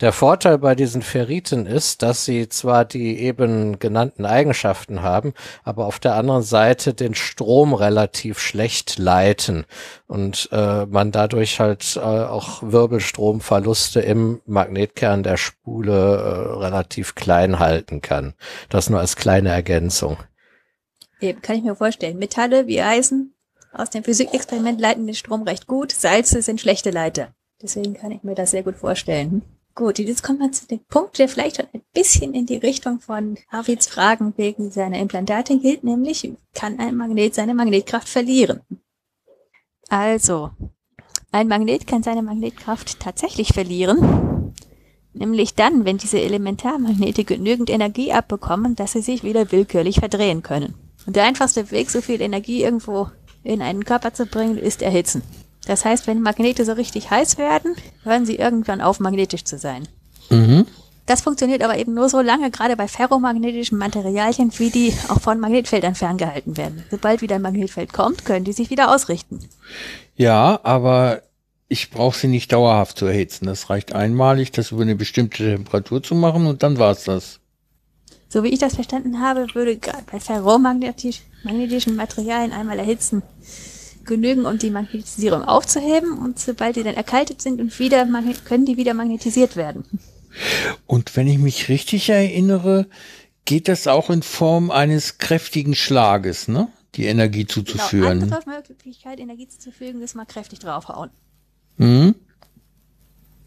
Der 0.01 0.13
Vorteil 0.13 0.57
bei 0.59 0.75
diesen 0.75 1.01
Ferriten 1.01 1.65
ist, 1.65 2.03
dass 2.03 2.23
sie 2.23 2.47
zwar 2.47 2.85
die 2.85 3.19
eben 3.19 3.79
genannten 3.79 4.25
Eigenschaften 4.25 5.01
haben, 5.01 5.33
aber 5.65 5.87
auf 5.87 5.99
der 5.99 6.15
anderen 6.15 6.41
Seite 6.41 6.93
den 6.93 7.15
Strom 7.15 7.73
relativ 7.73 8.39
schlecht 8.39 8.97
leiten 8.97 9.65
und 10.07 10.47
äh, 10.53 10.85
man 10.85 11.11
dadurch 11.11 11.59
halt 11.59 11.97
äh, 11.97 11.99
auch 11.99 12.63
Wirbelstromverluste 12.63 13.99
im 13.99 14.41
Magnetkern 14.45 15.21
der 15.23 15.35
Spule 15.35 15.91
äh, 15.91 16.57
relativ 16.59 17.15
klein 17.15 17.59
halten 17.59 17.99
kann. 18.01 18.35
Das 18.69 18.89
nur 18.89 19.01
als 19.01 19.17
kleine 19.17 19.49
Ergänzung. 19.49 20.15
Eben, 21.19 21.41
kann 21.41 21.57
ich 21.57 21.63
mir 21.63 21.75
vorstellen. 21.75 22.17
Metalle 22.17 22.67
wie 22.67 22.81
Eisen 22.81 23.33
aus 23.73 23.89
dem 23.89 24.05
Physikexperiment 24.05 24.79
leiten 24.79 25.05
den 25.05 25.15
Strom 25.15 25.43
recht 25.43 25.67
gut. 25.67 25.91
Salze 25.91 26.41
sind 26.41 26.61
schlechte 26.61 26.89
Leiter. 26.89 27.33
Deswegen 27.61 27.93
kann 27.93 28.11
ich 28.11 28.23
mir 28.23 28.33
das 28.33 28.51
sehr 28.51 28.63
gut 28.63 28.77
vorstellen. 28.77 29.43
Gut, 29.75 29.99
jetzt 29.99 30.23
kommen 30.23 30.39
wir 30.39 30.51
zu 30.51 30.67
dem 30.67 30.79
Punkt, 30.89 31.19
der 31.19 31.29
vielleicht 31.29 31.57
schon 31.57 31.67
ein 31.73 31.81
bisschen 31.93 32.33
in 32.33 32.45
die 32.45 32.57
Richtung 32.57 32.99
von 32.99 33.37
Arvids 33.49 33.87
Fragen 33.87 34.33
wegen 34.35 34.71
seiner 34.71 34.99
Implantate 34.99 35.57
gilt, 35.57 35.83
nämlich 35.83 36.29
kann 36.53 36.79
ein 36.79 36.95
Magnet 36.95 37.35
seine 37.35 37.53
Magnetkraft 37.53 38.09
verlieren? 38.09 38.61
Also, 39.87 40.51
ein 41.31 41.47
Magnet 41.47 41.87
kann 41.87 42.03
seine 42.03 42.21
Magnetkraft 42.21 42.99
tatsächlich 42.99 43.53
verlieren, 43.53 44.53
nämlich 45.13 45.55
dann, 45.55 45.85
wenn 45.85 45.97
diese 45.97 46.19
Elementarmagnete 46.19 47.23
genügend 47.23 47.69
Energie 47.69 48.11
abbekommen, 48.11 48.75
dass 48.75 48.91
sie 48.93 49.01
sich 49.01 49.23
wieder 49.23 49.51
willkürlich 49.51 49.99
verdrehen 49.99 50.43
können. 50.43 50.75
Und 51.05 51.15
der 51.15 51.23
einfachste 51.23 51.71
Weg, 51.71 51.89
so 51.89 52.01
viel 52.01 52.21
Energie 52.21 52.63
irgendwo 52.63 53.09
in 53.43 53.61
einen 53.61 53.85
Körper 53.85 54.13
zu 54.13 54.25
bringen, 54.25 54.57
ist 54.57 54.81
erhitzen. 54.81 55.23
Das 55.69 55.85
heißt, 55.85 56.07
wenn 56.07 56.23
Magnete 56.23 56.65
so 56.65 56.73
richtig 56.73 57.11
heiß 57.11 57.37
werden, 57.37 57.75
hören 58.01 58.25
sie 58.25 58.37
irgendwann 58.37 58.81
auf, 58.81 58.99
magnetisch 58.99 59.43
zu 59.43 59.59
sein. 59.59 59.87
Mhm. 60.31 60.65
Das 61.05 61.21
funktioniert 61.21 61.61
aber 61.61 61.77
eben 61.77 61.93
nur 61.93 62.09
so 62.09 62.21
lange, 62.21 62.49
gerade 62.49 62.75
bei 62.75 62.87
ferromagnetischen 62.87 63.77
Materialien, 63.77 64.51
wie 64.57 64.71
die 64.71 64.91
auch 65.09 65.21
von 65.21 65.39
Magnetfeldern 65.39 65.93
ferngehalten 65.93 66.57
werden. 66.57 66.83
Sobald 66.89 67.21
wieder 67.21 67.35
ein 67.35 67.43
Magnetfeld 67.43 67.93
kommt, 67.93 68.25
können 68.25 68.45
die 68.45 68.51
sich 68.51 68.71
wieder 68.71 68.91
ausrichten. 68.91 69.41
Ja, 70.15 70.59
aber 70.63 71.21
ich 71.67 71.91
brauche 71.91 72.17
sie 72.17 72.29
nicht 72.29 72.51
dauerhaft 72.51 72.97
zu 72.97 73.05
erhitzen. 73.05 73.45
Das 73.45 73.69
reicht 73.69 73.93
einmalig, 73.93 74.51
das 74.51 74.71
über 74.71 74.81
eine 74.81 74.95
bestimmte 74.95 75.43
Temperatur 75.43 76.01
zu 76.01 76.15
machen 76.15 76.47
und 76.47 76.63
dann 76.63 76.79
war's 76.79 77.03
das. 77.03 77.41
So 78.27 78.43
wie 78.43 78.47
ich 78.47 78.57
das 78.57 78.73
verstanden 78.73 79.21
habe, 79.21 79.45
würde 79.53 79.77
gerade 79.77 80.03
bei 80.11 80.19
ferromagnetischen 80.19 81.95
Materialien 81.95 82.53
einmal 82.53 82.79
erhitzen 82.79 83.21
genügen, 84.09 84.45
um 84.45 84.57
die 84.57 84.69
Magnetisierung 84.69 85.43
aufzuheben 85.43 86.17
und 86.17 86.37
sobald 86.37 86.75
die 86.75 86.83
dann 86.83 86.95
erkaltet 86.95 87.41
sind 87.41 87.61
und 87.61 87.79
wieder 87.79 88.05
können 88.43 88.65
die 88.65 88.75
wieder 88.75 88.93
magnetisiert 88.93 89.55
werden. 89.55 89.85
Und 90.85 91.15
wenn 91.15 91.27
ich 91.27 91.37
mich 91.37 91.69
richtig 91.69 92.09
erinnere, 92.09 92.87
geht 93.45 93.67
das 93.67 93.87
auch 93.87 94.09
in 94.09 94.21
Form 94.21 94.69
eines 94.71 95.17
kräftigen 95.17 95.75
Schlages, 95.75 96.47
ne? 96.47 96.67
Die 96.95 97.05
Energie 97.05 97.45
zuzuführen. 97.45 98.19
Genau, 98.19 98.35
andere 98.35 98.63
Möglichkeit, 98.69 99.19
Energie 99.19 99.47
zuzufügen, 99.47 100.01
ist 100.01 100.15
mal 100.15 100.25
kräftig 100.25 100.59
draufhauen. 100.59 101.11
Mhm. 101.77 102.15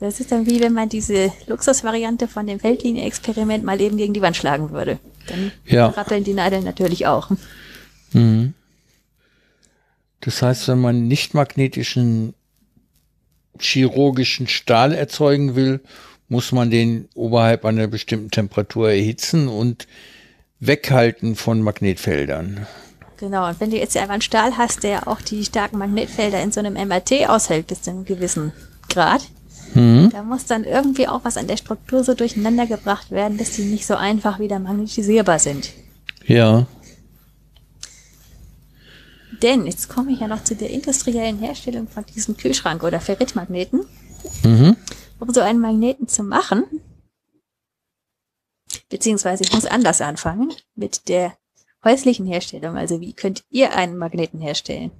Das 0.00 0.18
ist 0.18 0.32
dann 0.32 0.46
wie 0.46 0.60
wenn 0.60 0.72
man 0.72 0.88
diese 0.88 1.32
Luxusvariante 1.46 2.26
von 2.26 2.46
dem 2.46 2.58
Feldlinie-Experiment 2.58 3.62
mal 3.62 3.80
eben 3.80 3.96
gegen 3.96 4.12
die 4.12 4.22
Wand 4.22 4.36
schlagen 4.36 4.70
würde. 4.70 4.98
Dann 5.28 5.52
ja. 5.64 5.88
rappeln 5.88 6.24
die 6.24 6.34
Nadeln 6.34 6.64
natürlich 6.64 7.06
auch. 7.06 7.30
Mhm. 8.12 8.54
Das 10.22 10.40
heißt, 10.40 10.68
wenn 10.68 10.80
man 10.80 11.08
nicht 11.08 11.34
magnetischen 11.34 12.34
chirurgischen 13.60 14.48
Stahl 14.48 14.94
erzeugen 14.94 15.54
will, 15.54 15.80
muss 16.28 16.52
man 16.52 16.70
den 16.70 17.08
oberhalb 17.14 17.64
einer 17.64 17.86
bestimmten 17.88 18.30
Temperatur 18.30 18.90
erhitzen 18.90 19.48
und 19.48 19.86
weghalten 20.60 21.36
von 21.36 21.60
Magnetfeldern. 21.60 22.66
Genau, 23.18 23.48
und 23.48 23.60
wenn 23.60 23.70
du 23.70 23.76
jetzt 23.76 23.96
einfach 23.96 24.14
einen 24.14 24.22
Stahl 24.22 24.56
hast, 24.56 24.82
der 24.82 25.06
auch 25.06 25.20
die 25.20 25.44
starken 25.44 25.78
Magnetfelder 25.78 26.42
in 26.42 26.50
so 26.50 26.60
einem 26.60 26.74
MRT 26.74 27.28
aushält 27.28 27.66
bis 27.66 27.82
zu 27.82 27.90
einem 27.90 28.04
gewissen 28.04 28.52
Grad, 28.88 29.22
mhm. 29.74 30.10
da 30.10 30.22
muss 30.22 30.46
dann 30.46 30.64
irgendwie 30.64 31.06
auch 31.06 31.24
was 31.24 31.36
an 31.36 31.48
der 31.48 31.56
Struktur 31.56 32.02
so 32.04 32.14
durcheinander 32.14 32.66
gebracht 32.66 33.10
werden, 33.10 33.38
dass 33.38 33.52
die 33.52 33.62
nicht 33.62 33.86
so 33.86 33.94
einfach 33.94 34.38
wieder 34.38 34.58
magnetisierbar 34.58 35.38
sind. 35.38 35.72
Ja. 36.26 36.66
Denn 39.42 39.66
jetzt 39.66 39.88
komme 39.88 40.12
ich 40.12 40.20
ja 40.20 40.28
noch 40.28 40.44
zu 40.44 40.54
der 40.54 40.70
industriellen 40.70 41.38
Herstellung 41.38 41.88
von 41.88 42.06
diesem 42.06 42.36
Kühlschrank 42.36 42.82
oder 42.84 43.00
Ferritmagneten. 43.00 43.84
Mhm. 44.44 44.76
Um 45.18 45.34
so 45.34 45.40
einen 45.40 45.60
Magneten 45.60 46.08
zu 46.08 46.22
machen, 46.22 46.64
beziehungsweise 48.88 49.42
ich 49.42 49.52
muss 49.52 49.66
anders 49.66 50.00
anfangen 50.00 50.52
mit 50.74 51.08
der 51.08 51.36
häuslichen 51.84 52.26
Herstellung. 52.26 52.76
Also 52.76 53.00
wie 53.00 53.12
könnt 53.12 53.44
ihr 53.50 53.74
einen 53.76 53.98
Magneten 53.98 54.40
herstellen? 54.40 54.92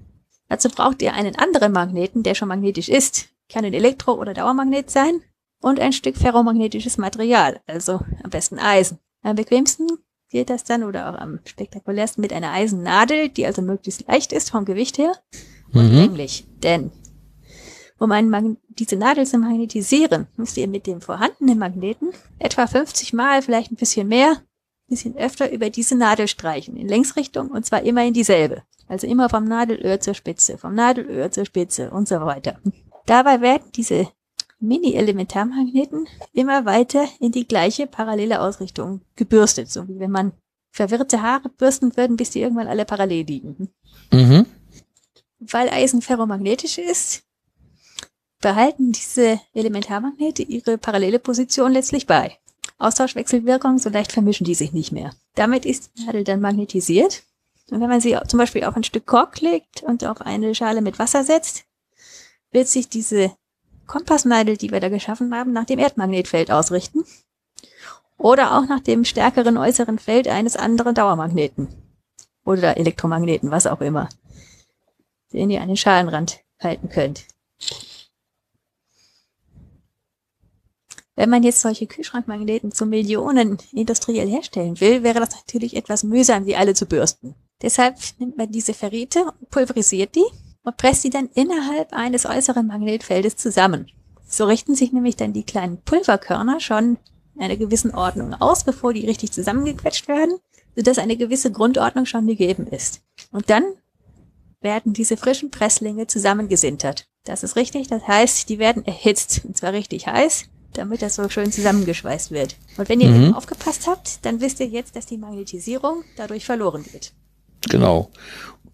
Dazu 0.48 0.68
braucht 0.68 1.00
ihr 1.02 1.14
einen 1.14 1.36
anderen 1.36 1.72
Magneten, 1.72 2.22
der 2.22 2.34
schon 2.34 2.48
magnetisch 2.48 2.88
ist. 2.88 3.28
Kann 3.48 3.64
ein 3.64 3.74
Elektro- 3.74 4.18
oder 4.18 4.34
Dauermagnet 4.34 4.90
sein 4.90 5.22
und 5.60 5.80
ein 5.80 5.92
Stück 5.92 6.16
ferromagnetisches 6.16 6.98
Material, 6.98 7.60
also 7.66 8.00
am 8.22 8.30
besten 8.30 8.58
Eisen. 8.58 8.98
Am 9.22 9.36
bequemsten 9.36 9.88
geht 10.32 10.50
das 10.50 10.64
dann 10.64 10.82
oder 10.82 11.08
auch 11.10 11.18
am 11.18 11.38
spektakulärsten 11.44 12.20
mit 12.20 12.32
einer 12.32 12.50
Eisennadel, 12.52 13.28
die 13.28 13.46
also 13.46 13.62
möglichst 13.62 14.08
leicht 14.08 14.32
ist 14.32 14.50
vom 14.50 14.64
Gewicht 14.64 14.98
her 14.98 15.12
und 15.72 15.90
Mhm. 15.92 15.98
länglich. 15.98 16.46
Denn 16.62 16.90
um 17.98 18.10
einen 18.10 18.56
diese 18.68 18.96
Nadel 18.96 19.26
zu 19.26 19.38
magnetisieren, 19.38 20.26
müsst 20.36 20.56
ihr 20.56 20.66
mit 20.66 20.86
dem 20.88 21.00
vorhandenen 21.00 21.58
Magneten 21.58 22.08
etwa 22.40 22.66
50 22.66 23.12
Mal, 23.12 23.42
vielleicht 23.42 23.70
ein 23.70 23.76
bisschen 23.76 24.08
mehr, 24.08 24.30
ein 24.30 24.88
bisschen 24.88 25.16
öfter 25.16 25.52
über 25.52 25.70
diese 25.70 25.94
Nadel 25.94 26.26
streichen, 26.26 26.76
in 26.76 26.88
Längsrichtung 26.88 27.50
und 27.50 27.64
zwar 27.64 27.82
immer 27.82 28.04
in 28.04 28.14
dieselbe. 28.14 28.62
Also 28.88 29.06
immer 29.06 29.28
vom 29.28 29.44
Nadelöhr 29.44 30.00
zur 30.00 30.14
Spitze, 30.14 30.58
vom 30.58 30.74
Nadelöhr 30.74 31.30
zur 31.30 31.44
Spitze 31.44 31.90
und 31.90 32.08
so 32.08 32.16
weiter. 32.22 32.58
Dabei 33.06 33.40
werden 33.40 33.70
diese 33.74 34.08
Mini-Elementarmagneten 34.62 36.08
immer 36.32 36.64
weiter 36.64 37.06
in 37.20 37.32
die 37.32 37.46
gleiche 37.46 37.86
parallele 37.86 38.40
Ausrichtung 38.40 39.02
gebürstet, 39.16 39.70
so 39.70 39.88
wie 39.88 39.98
wenn 39.98 40.10
man 40.10 40.32
verwirrte 40.70 41.20
Haare 41.20 41.48
bürsten 41.50 41.96
würden, 41.96 42.16
bis 42.16 42.30
die 42.30 42.40
irgendwann 42.40 42.68
alle 42.68 42.84
parallel 42.84 43.26
liegen. 43.26 43.68
Mhm. 44.12 44.46
Weil 45.38 45.68
Eisen 45.68 46.00
ferromagnetisch 46.00 46.78
ist, 46.78 47.24
behalten 48.40 48.92
diese 48.92 49.40
Elementarmagnete 49.52 50.42
ihre 50.42 50.78
parallele 50.78 51.18
Position 51.18 51.72
letztlich 51.72 52.06
bei. 52.06 52.38
Austauschwechselwirkung, 52.78 53.78
so 53.78 53.90
leicht 53.90 54.12
vermischen 54.12 54.44
die 54.44 54.54
sich 54.54 54.72
nicht 54.72 54.92
mehr. 54.92 55.14
Damit 55.34 55.66
ist 55.66 55.90
die 55.96 56.04
Nadel 56.04 56.24
dann 56.24 56.40
magnetisiert. 56.40 57.22
Und 57.70 57.80
wenn 57.80 57.88
man 57.88 58.00
sie 58.00 58.16
zum 58.26 58.38
Beispiel 58.38 58.64
auf 58.64 58.76
ein 58.76 58.84
Stück 58.84 59.06
Kork 59.06 59.40
legt 59.40 59.82
und 59.82 60.04
auf 60.04 60.20
eine 60.20 60.54
Schale 60.54 60.82
mit 60.82 60.98
Wasser 60.98 61.24
setzt, 61.24 61.64
wird 62.50 62.68
sich 62.68 62.88
diese 62.88 63.32
Kompassnadel, 63.92 64.56
die 64.56 64.70
wir 64.70 64.80
da 64.80 64.88
geschaffen 64.88 65.34
haben, 65.34 65.52
nach 65.52 65.66
dem 65.66 65.78
Erdmagnetfeld 65.78 66.50
ausrichten. 66.50 67.04
Oder 68.16 68.56
auch 68.56 68.66
nach 68.66 68.80
dem 68.80 69.04
stärkeren 69.04 69.58
äußeren 69.58 69.98
Feld 69.98 70.28
eines 70.28 70.56
anderen 70.56 70.94
Dauermagneten. 70.94 71.68
Oder 72.46 72.78
Elektromagneten, 72.78 73.50
was 73.50 73.66
auch 73.66 73.82
immer. 73.82 74.08
Den 75.34 75.50
ihr 75.50 75.60
an 75.60 75.68
den 75.68 75.76
Schalenrand 75.76 76.40
halten 76.58 76.88
könnt. 76.88 77.24
Wenn 81.14 81.28
man 81.28 81.42
jetzt 81.42 81.60
solche 81.60 81.86
Kühlschrankmagneten 81.86 82.72
zu 82.72 82.86
Millionen 82.86 83.58
industriell 83.72 84.26
herstellen 84.26 84.80
will, 84.80 85.02
wäre 85.02 85.20
das 85.20 85.34
natürlich 85.36 85.76
etwas 85.76 86.02
mühsam, 86.02 86.46
sie 86.46 86.56
alle 86.56 86.72
zu 86.72 86.86
bürsten. 86.86 87.34
Deshalb 87.60 87.98
nimmt 88.18 88.38
man 88.38 88.50
diese 88.50 88.72
Ferrite, 88.72 89.34
pulverisiert 89.50 90.14
die 90.14 90.24
und 90.64 90.76
presst 90.76 91.02
sie 91.02 91.10
dann 91.10 91.28
innerhalb 91.34 91.92
eines 91.92 92.26
äußeren 92.26 92.66
Magnetfeldes 92.66 93.36
zusammen. 93.36 93.90
So 94.26 94.46
richten 94.46 94.74
sich 94.74 94.92
nämlich 94.92 95.16
dann 95.16 95.32
die 95.32 95.44
kleinen 95.44 95.82
Pulverkörner 95.82 96.60
schon 96.60 96.98
in 97.34 97.42
einer 97.42 97.56
gewissen 97.56 97.94
Ordnung 97.94 98.34
aus, 98.34 98.64
bevor 98.64 98.92
die 98.92 99.06
richtig 99.06 99.32
zusammengequetscht 99.32 100.08
werden, 100.08 100.38
sodass 100.76 100.98
eine 100.98 101.16
gewisse 101.16 101.50
Grundordnung 101.52 102.06
schon 102.06 102.26
gegeben 102.26 102.66
ist. 102.66 103.02
Und 103.30 103.50
dann 103.50 103.64
werden 104.60 104.92
diese 104.92 105.16
frischen 105.16 105.50
Presslinge 105.50 106.06
zusammengesintert. 106.06 107.06
Das 107.24 107.42
ist 107.42 107.56
richtig, 107.56 107.88
das 107.88 108.06
heißt, 108.06 108.48
die 108.48 108.58
werden 108.58 108.84
erhitzt, 108.86 109.44
und 109.44 109.56
zwar 109.56 109.72
richtig 109.72 110.06
heiß, 110.06 110.44
damit 110.74 111.02
das 111.02 111.16
so 111.16 111.28
schön 111.28 111.52
zusammengeschweißt 111.52 112.30
wird. 112.30 112.56
Und 112.78 112.88
wenn 112.88 113.00
ihr 113.00 113.08
Mhm. 113.10 113.34
aufgepasst 113.34 113.86
habt, 113.86 114.24
dann 114.24 114.40
wisst 114.40 114.60
ihr 114.60 114.66
jetzt, 114.66 114.96
dass 114.96 115.06
die 115.06 115.18
Magnetisierung 115.18 116.04
dadurch 116.16 116.44
verloren 116.44 116.84
geht. 116.84 117.12
Genau. 117.68 118.10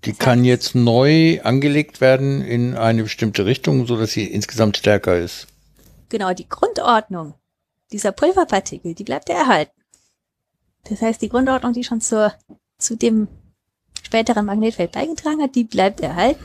Die 0.04 0.12
kann 0.12 0.44
jetzt 0.44 0.74
neu 0.74 1.40
angelegt 1.42 2.00
werden 2.00 2.40
in 2.40 2.76
eine 2.76 3.02
bestimmte 3.02 3.46
Richtung, 3.46 3.86
so 3.86 3.96
dass 3.96 4.12
sie 4.12 4.24
insgesamt 4.24 4.76
stärker 4.76 5.18
ist. 5.18 5.48
Genau, 6.08 6.32
die 6.32 6.48
Grundordnung 6.48 7.34
dieser 7.92 8.12
Pulverpartikel, 8.12 8.94
die 8.94 9.04
bleibt 9.04 9.28
ja 9.28 9.36
erhalten. 9.36 9.72
Das 10.88 11.02
heißt, 11.02 11.20
die 11.20 11.28
Grundordnung, 11.28 11.72
die 11.72 11.84
schon 11.84 12.00
zur, 12.00 12.32
zu 12.78 12.96
dem 12.96 13.28
späteren 14.02 14.46
Magnetfeld 14.46 14.92
beigetragen 14.92 15.42
hat, 15.42 15.54
die 15.54 15.64
bleibt 15.64 16.00
erhalten, 16.00 16.42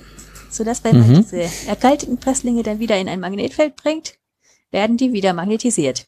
sodass 0.50 0.84
wenn 0.84 1.00
man 1.00 1.10
Mhm. 1.12 1.16
diese 1.22 1.48
erkalteten 1.68 2.18
Presslinge 2.18 2.64
dann 2.64 2.80
wieder 2.80 2.98
in 2.98 3.08
ein 3.08 3.20
Magnetfeld 3.20 3.76
bringt, 3.76 4.16
werden 4.72 4.98
die 4.98 5.14
wieder 5.14 5.34
magnetisiert. 5.34 6.08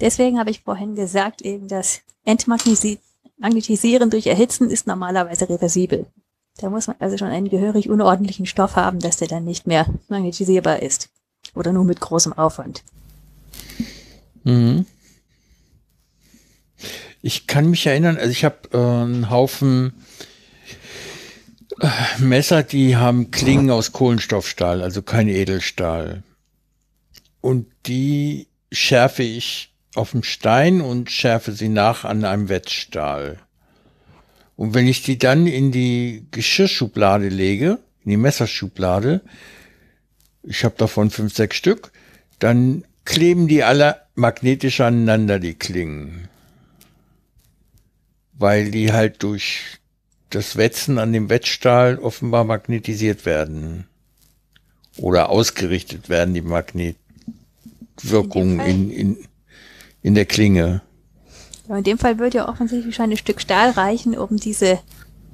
Deswegen 0.00 0.38
habe 0.38 0.50
ich 0.50 0.60
vorhin 0.60 0.96
gesagt, 0.96 1.42
eben 1.42 1.68
das 1.68 2.00
Entmagnetisieren 2.24 4.10
durch 4.10 4.26
Erhitzen 4.26 4.68
ist 4.70 4.86
normalerweise 4.86 5.48
reversibel. 5.48 6.06
Da 6.58 6.70
muss 6.70 6.86
man 6.86 6.96
also 6.98 7.16
schon 7.16 7.28
einen 7.28 7.48
gehörig 7.48 7.88
unordentlichen 7.88 8.46
Stoff 8.46 8.76
haben, 8.76 8.98
dass 9.00 9.16
der 9.16 9.28
dann 9.28 9.44
nicht 9.44 9.66
mehr 9.66 9.86
magnetisierbar 10.08 10.82
ist. 10.82 11.08
Oder 11.54 11.72
nur 11.72 11.84
mit 11.84 12.00
großem 12.00 12.32
Aufwand. 12.32 12.82
Mhm. 14.44 14.86
Ich 17.20 17.46
kann 17.46 17.70
mich 17.70 17.86
erinnern, 17.86 18.16
also 18.16 18.30
ich 18.30 18.44
habe 18.44 18.68
äh, 18.72 18.76
einen 18.76 19.30
Haufen 19.30 19.92
äh, 21.80 21.88
Messer, 22.18 22.62
die 22.62 22.96
haben 22.96 23.30
Klingen 23.30 23.70
aus 23.70 23.92
Kohlenstoffstahl, 23.92 24.82
also 24.82 25.02
kein 25.02 25.28
Edelstahl. 25.28 26.22
Und 27.40 27.66
die 27.86 28.48
schärfe 28.72 29.22
ich 29.22 29.72
auf 29.94 30.12
dem 30.12 30.22
Stein 30.22 30.80
und 30.80 31.10
schärfe 31.10 31.52
sie 31.52 31.68
nach 31.68 32.04
an 32.04 32.24
einem 32.24 32.48
Wetzstahl. 32.48 33.38
Und 34.56 34.74
wenn 34.74 34.86
ich 34.86 35.02
die 35.02 35.18
dann 35.18 35.46
in 35.46 35.72
die 35.72 36.26
Geschirrschublade 36.30 37.28
lege, 37.28 37.78
in 38.04 38.10
die 38.10 38.16
Messerschublade, 38.16 39.22
ich 40.42 40.64
habe 40.64 40.74
davon 40.76 41.10
fünf, 41.10 41.34
sechs 41.34 41.56
Stück, 41.56 41.92
dann 42.38 42.84
kleben 43.04 43.48
die 43.48 43.62
alle 43.62 44.02
magnetisch 44.14 44.80
aneinander, 44.80 45.38
die 45.38 45.54
Klingen. 45.54 46.28
Weil 48.34 48.70
die 48.70 48.92
halt 48.92 49.22
durch 49.22 49.78
das 50.30 50.56
Wetzen 50.56 50.98
an 50.98 51.12
dem 51.12 51.28
Wetzstahl 51.28 51.98
offenbar 51.98 52.44
magnetisiert 52.44 53.26
werden. 53.26 53.86
Oder 54.96 55.30
ausgerichtet 55.30 56.08
werden, 56.08 56.34
die 56.34 56.42
Magnetwirkung 56.42 58.58
Fall? 58.58 58.68
in, 58.68 58.90
in, 58.90 59.16
in 60.02 60.14
der 60.14 60.26
Klinge. 60.26 60.82
Ja, 61.68 61.76
in 61.76 61.84
dem 61.84 61.98
Fall 61.98 62.18
würde 62.18 62.38
ja 62.38 62.48
offensichtlich 62.48 62.94
schon 62.94 63.10
ein 63.10 63.16
Stück 63.16 63.40
Stahl 63.40 63.70
reichen, 63.70 64.16
um 64.16 64.36
diese 64.36 64.80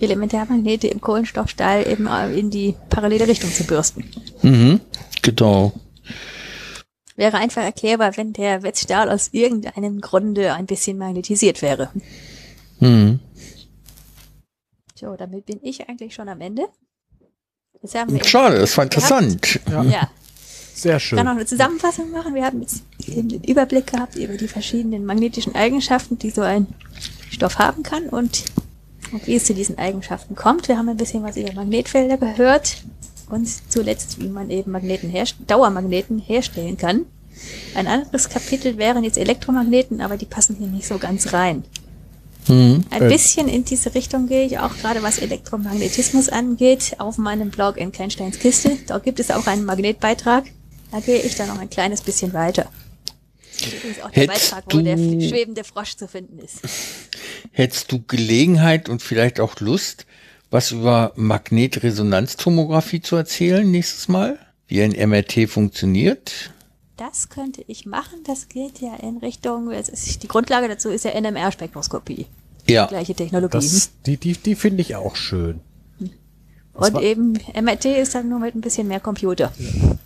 Elementarmagnete 0.00 0.88
im 0.88 1.00
Kohlenstoffstahl 1.00 1.86
eben 1.88 2.06
in 2.34 2.50
die 2.50 2.74
parallele 2.90 3.26
Richtung 3.26 3.50
zu 3.50 3.64
bürsten. 3.64 4.04
Mhm, 4.42 4.80
genau. 5.22 5.72
Wäre 7.16 7.38
einfach 7.38 7.62
erklärbar, 7.62 8.16
wenn 8.16 8.32
der 8.32 8.62
Wetzstahl 8.62 9.10
aus 9.10 9.30
irgendeinem 9.32 10.00
Grunde 10.00 10.54
ein 10.54 10.66
bisschen 10.66 10.98
magnetisiert 10.98 11.62
wäre. 11.62 11.90
Mhm. 12.78 13.18
So, 14.94 15.16
damit 15.16 15.46
bin 15.46 15.58
ich 15.62 15.88
eigentlich 15.88 16.14
schon 16.14 16.28
am 16.28 16.40
Ende. 16.40 16.68
Jetzt 17.82 17.94
haben 17.94 18.12
wir 18.12 18.24
Schade, 18.24 18.58
das 18.58 18.76
war 18.76 18.84
interessant. 18.84 19.60
Ja. 19.68 19.82
ja. 19.82 20.10
Sehr 20.78 20.96
Ich 20.98 21.02
schön. 21.04 21.16
kann 21.16 21.26
noch 21.26 21.34
eine 21.34 21.46
Zusammenfassung 21.46 22.10
machen. 22.12 22.34
Wir 22.34 22.44
haben 22.44 22.60
jetzt 22.60 22.82
eben 23.06 23.28
den 23.28 23.42
Überblick 23.42 23.88
gehabt 23.88 24.16
über 24.16 24.34
die 24.36 24.46
verschiedenen 24.48 25.04
magnetischen 25.04 25.54
Eigenschaften, 25.54 26.18
die 26.18 26.30
so 26.30 26.42
ein 26.42 26.66
Stoff 27.30 27.58
haben 27.58 27.82
kann 27.82 28.04
und, 28.08 28.44
und 29.12 29.26
wie 29.26 29.34
es 29.34 29.44
zu 29.44 29.54
diesen 29.54 29.76
Eigenschaften 29.78 30.34
kommt. 30.36 30.68
Wir 30.68 30.78
haben 30.78 30.88
ein 30.88 30.96
bisschen 30.96 31.22
was 31.24 31.36
über 31.36 31.52
Magnetfelder 31.52 32.16
gehört 32.16 32.76
und 33.28 33.48
zuletzt, 33.70 34.20
wie 34.20 34.28
man 34.28 34.50
eben 34.50 34.70
Magneten 34.70 35.10
herst 35.10 35.36
Dauermagneten 35.48 36.18
herstellen 36.20 36.76
kann. 36.76 37.06
Ein 37.74 37.86
anderes 37.86 38.28
Kapitel 38.28 38.78
wären 38.78 39.02
jetzt 39.04 39.18
Elektromagneten, 39.18 40.00
aber 40.00 40.16
die 40.16 40.26
passen 40.26 40.56
hier 40.58 40.66
nicht 40.68 40.86
so 40.86 40.98
ganz 40.98 41.32
rein. 41.32 41.64
Mhm. 42.48 42.84
Ein 42.90 43.02
Äh. 43.02 43.08
bisschen 43.08 43.48
in 43.48 43.64
diese 43.64 43.94
Richtung 43.94 44.26
gehe 44.28 44.46
ich 44.46 44.58
auch 44.58 44.76
gerade 44.76 45.02
was 45.02 45.18
Elektromagnetismus 45.18 46.28
angeht, 46.28 46.94
auf 46.98 47.18
meinem 47.18 47.50
Blog 47.50 47.76
in 47.76 47.92
Kleinsteins 47.92 48.38
Kiste. 48.38 48.78
Dort 48.86 49.02
gibt 49.04 49.20
es 49.20 49.30
auch 49.30 49.46
einen 49.48 49.64
Magnetbeitrag. 49.64 50.44
Da 50.90 51.00
gehe 51.00 51.18
ich 51.20 51.34
dann 51.36 51.48
noch 51.48 51.58
ein 51.58 51.70
kleines 51.70 52.00
bisschen 52.02 52.32
weiter. 52.32 52.70
Das 53.58 53.66
ist 53.68 53.74
übrigens 53.74 54.00
auch 54.02 54.10
der 54.10 54.22
Hättest 54.24 54.50
Beitrag, 54.50 54.74
wo 54.74 54.80
der 54.80 54.96
du- 54.96 55.28
schwebende 55.28 55.64
Frosch 55.64 55.96
zu 55.96 56.06
finden 56.08 56.38
ist. 56.38 56.60
Hättest 57.52 57.90
du 57.92 58.02
Gelegenheit 58.06 58.88
und 58.88 59.02
vielleicht 59.02 59.40
auch 59.40 59.58
Lust, 59.60 60.06
was 60.50 60.70
über 60.70 61.12
Magnetresonanztomographie 61.16 63.00
zu 63.00 63.16
erzählen 63.16 63.68
nächstes 63.70 64.08
Mal? 64.08 64.38
Wie 64.66 64.82
ein 64.82 64.92
MRT 64.92 65.46
funktioniert? 65.48 66.50
Das 66.96 67.28
könnte 67.28 67.62
ich 67.68 67.86
machen. 67.86 68.20
Das 68.24 68.48
geht 68.48 68.80
ja 68.80 68.94
in 68.96 69.18
Richtung, 69.18 69.70
es 69.70 69.88
ist, 69.88 70.22
die 70.22 70.28
Grundlage 70.28 70.68
dazu 70.68 70.88
ist 70.90 71.04
ja 71.04 71.12
NMR-Spektroskopie. 71.18 72.26
Ja. 72.68 72.86
Gleiche 72.86 73.14
Technologie. 73.14 73.52
Das, 73.56 73.90
die 74.04 74.16
die, 74.18 74.32
die 74.34 74.54
finde 74.54 74.82
ich 74.82 74.94
auch 74.96 75.16
schön. 75.16 75.60
Und 76.74 76.92
war- 76.94 77.02
eben 77.02 77.32
MRT 77.54 77.86
ist 78.00 78.14
dann 78.14 78.28
nur 78.28 78.38
mit 78.40 78.54
ein 78.54 78.60
bisschen 78.60 78.88
mehr 78.88 79.00
Computer. 79.00 79.52
Ja, 79.58 79.96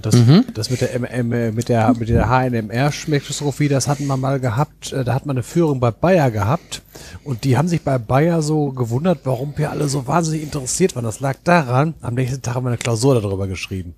das, 0.00 0.16
das 0.54 0.70
mit 0.70 0.80
der, 0.80 0.94
M 0.94 1.04
M 1.04 1.54
mit 1.54 1.68
der, 1.68 1.94
mit 1.94 2.08
der 2.08 2.28
HNMR-Spektroskophie, 2.28 3.68
das 3.68 3.86
hatten 3.88 4.06
wir 4.06 4.16
mal 4.16 4.40
gehabt. 4.40 4.92
äh, 4.92 5.04
Da 5.04 5.14
hat 5.14 5.26
man 5.26 5.36
eine 5.36 5.42
Führung 5.42 5.80
bei 5.80 5.90
Bayer 5.90 6.30
gehabt. 6.30 6.82
Und 7.22 7.44
die 7.44 7.56
haben 7.56 7.68
sich 7.68 7.82
bei 7.82 7.98
Bayer 7.98 8.42
so 8.42 8.70
gewundert, 8.70 9.20
warum 9.24 9.54
wir 9.56 9.70
alle 9.70 9.88
so 9.88 10.06
wahnsinnig 10.06 10.42
interessiert 10.42 10.94
waren. 10.94 11.04
Das 11.04 11.20
lag 11.20 11.36
daran, 11.44 11.94
am 12.00 12.14
nächsten 12.14 12.42
Tag 12.42 12.54
haben 12.56 12.64
wir 12.64 12.70
eine 12.70 12.78
Klausur 12.78 13.20
darüber 13.20 13.46
geschrieben. 13.46 13.94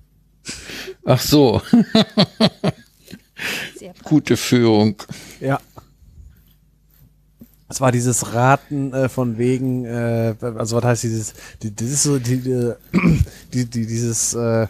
Ach 1.05 1.19
so, 1.19 1.61
gute 4.03 4.37
Führung. 4.37 4.95
Ja. 5.39 5.59
Es 7.69 7.81
war 7.81 7.91
dieses 7.91 8.33
Raten 8.33 8.93
äh, 8.93 9.09
von 9.09 9.37
wegen, 9.37 9.83
äh, 9.83 10.35
also 10.39 10.77
was 10.77 10.85
heißt 10.85 11.03
dieses, 11.03 11.33
die, 11.61 11.75
das 11.75 11.87
ist 11.87 12.03
so 12.03 12.17
die, 12.17 12.37
die, 12.37 12.71
die, 13.53 13.65
die 13.65 13.85
dieses 13.85 14.33
äh, 14.35 14.67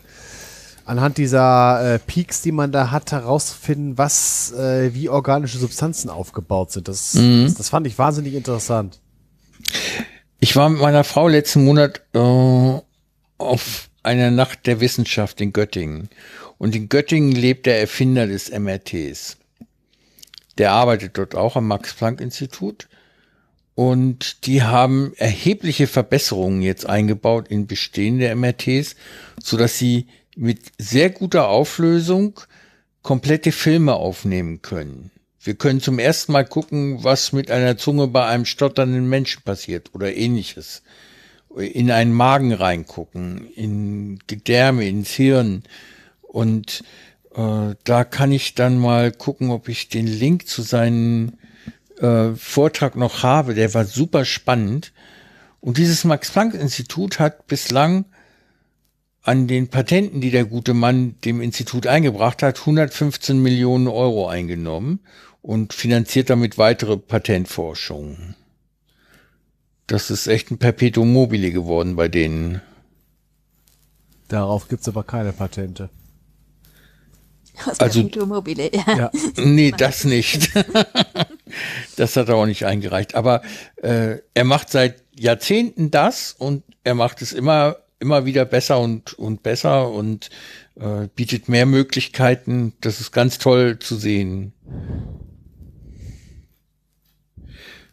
anhand 0.87 1.17
dieser 1.17 1.95
äh, 1.95 1.99
Peaks, 1.99 2.41
die 2.41 2.51
man 2.51 2.71
da 2.71 2.91
hat, 2.91 3.11
herausfinden, 3.11 3.97
was 3.97 4.53
äh, 4.53 4.93
wie 4.93 5.09
organische 5.09 5.57
Substanzen 5.57 6.09
aufgebaut 6.09 6.71
sind. 6.71 6.87
Das, 6.87 7.11
das, 7.11 7.53
das 7.55 7.69
fand 7.69 7.85
ich 7.87 7.97
wahnsinnig 7.97 8.33
interessant. 8.33 8.99
Ich 10.39 10.55
war 10.55 10.69
mit 10.69 10.81
meiner 10.81 11.03
Frau 11.03 11.27
letzten 11.27 11.65
Monat 11.65 12.01
äh, 12.13 12.79
auf 13.37 13.89
einer 14.03 14.31
Nacht 14.31 14.65
der 14.65 14.79
Wissenschaft 14.79 15.41
in 15.41 15.51
Göttingen. 15.51 16.09
Und 16.57 16.75
in 16.75 16.89
Göttingen 16.89 17.33
lebt 17.33 17.65
der 17.65 17.79
Erfinder 17.79 18.25
des 18.25 18.49
MRTs. 18.49 19.37
Der 20.57 20.71
arbeitet 20.71 21.17
dort 21.17 21.35
auch 21.35 21.55
am 21.55 21.67
Max-Planck-Institut. 21.67 22.87
Und 23.75 24.47
die 24.47 24.63
haben 24.63 25.13
erhebliche 25.17 25.85
Verbesserungen 25.85 26.63
jetzt 26.63 26.87
eingebaut 26.87 27.47
in 27.49 27.67
bestehende 27.67 28.33
MRTs, 28.33 28.95
sodass 29.43 29.77
sie 29.77 30.07
mit 30.37 30.59
sehr 30.77 31.09
guter 31.09 31.49
Auflösung 31.49 32.39
komplette 33.01 33.51
Filme 33.51 33.95
aufnehmen 33.95 34.61
können. 34.61 35.11
Wir 35.39 35.55
können 35.55 35.81
zum 35.81 35.97
ersten 35.97 36.33
Mal 36.33 36.45
gucken, 36.45 37.03
was 37.03 37.31
mit 37.31 37.49
einer 37.49 37.77
Zunge 37.77 38.07
bei 38.07 38.25
einem 38.25 38.45
stotternden 38.45 39.09
Menschen 39.09 39.43
passiert 39.43 39.95
oder 39.95 40.15
ähnliches. 40.15 40.83
In 41.55 41.89
einen 41.89 42.13
Magen 42.13 42.53
reingucken, 42.53 43.47
in 43.55 44.19
Gedärme, 44.27 44.87
ins 44.87 45.11
Hirn. 45.11 45.63
Und 46.21 46.83
äh, 47.33 47.75
da 47.83 48.03
kann 48.03 48.31
ich 48.31 48.53
dann 48.53 48.77
mal 48.77 49.11
gucken, 49.11 49.49
ob 49.49 49.69
ich 49.69 49.89
den 49.89 50.05
Link 50.05 50.47
zu 50.47 50.61
seinem 50.61 51.33
äh, 51.99 52.35
Vortrag 52.35 52.95
noch 52.95 53.23
habe. 53.23 53.55
Der 53.55 53.73
war 53.73 53.85
super 53.85 54.25
spannend. 54.25 54.91
Und 55.61 55.77
dieses 55.77 56.03
Max-Planck-Institut 56.03 57.19
hat 57.19 57.47
bislang 57.47 58.05
an 59.27 59.47
den 59.47 59.67
Patenten, 59.67 60.21
die 60.21 60.31
der 60.31 60.45
gute 60.45 60.73
Mann 60.73 61.15
dem 61.25 61.41
Institut 61.41 61.85
eingebracht 61.85 62.41
hat, 62.41 62.61
115 62.61 63.41
Millionen 63.41 63.87
Euro 63.87 64.27
eingenommen 64.27 65.01
und 65.41 65.73
finanziert 65.73 66.29
damit 66.29 66.57
weitere 66.57 66.95
Patentforschung. 66.95 68.35
Das 69.85 70.09
ist 70.11 70.27
echt 70.27 70.49
ein 70.51 70.59
Perpetuum 70.59 71.11
mobile 71.11 71.51
geworden 71.51 71.97
bei 71.97 72.07
denen. 72.07 72.61
Darauf 74.29 74.69
gibt's 74.69 74.87
aber 74.87 75.03
keine 75.03 75.33
Patente. 75.33 75.89
Aus 77.65 77.79
Also- 77.79 78.03
also, 78.03 78.25
Mobile, 78.25 78.69
ja. 78.73 78.97
Ja. 78.97 79.11
Nee, 79.43 79.73
das 79.75 80.05
nicht. 80.05 80.51
das 81.97 82.15
hat 82.15 82.29
er 82.29 82.35
auch 82.35 82.45
nicht 82.45 82.65
eingereicht. 82.65 83.15
Aber 83.15 83.41
äh, 83.77 84.19
er 84.33 84.43
macht 84.45 84.69
seit 84.69 85.03
Jahrzehnten 85.17 85.91
das 85.91 86.33
und 86.37 86.63
er 86.83 86.93
macht 86.93 87.21
es 87.21 87.33
immer, 87.33 87.77
immer 87.99 88.25
wieder 88.25 88.45
besser 88.45 88.79
und, 88.79 89.13
und 89.13 89.43
besser 89.43 89.89
und 89.89 90.29
äh, 90.75 91.07
bietet 91.15 91.49
mehr 91.49 91.65
Möglichkeiten. 91.65 92.73
Das 92.81 92.99
ist 92.99 93.11
ganz 93.11 93.37
toll 93.37 93.79
zu 93.79 93.95
sehen. 93.95 94.53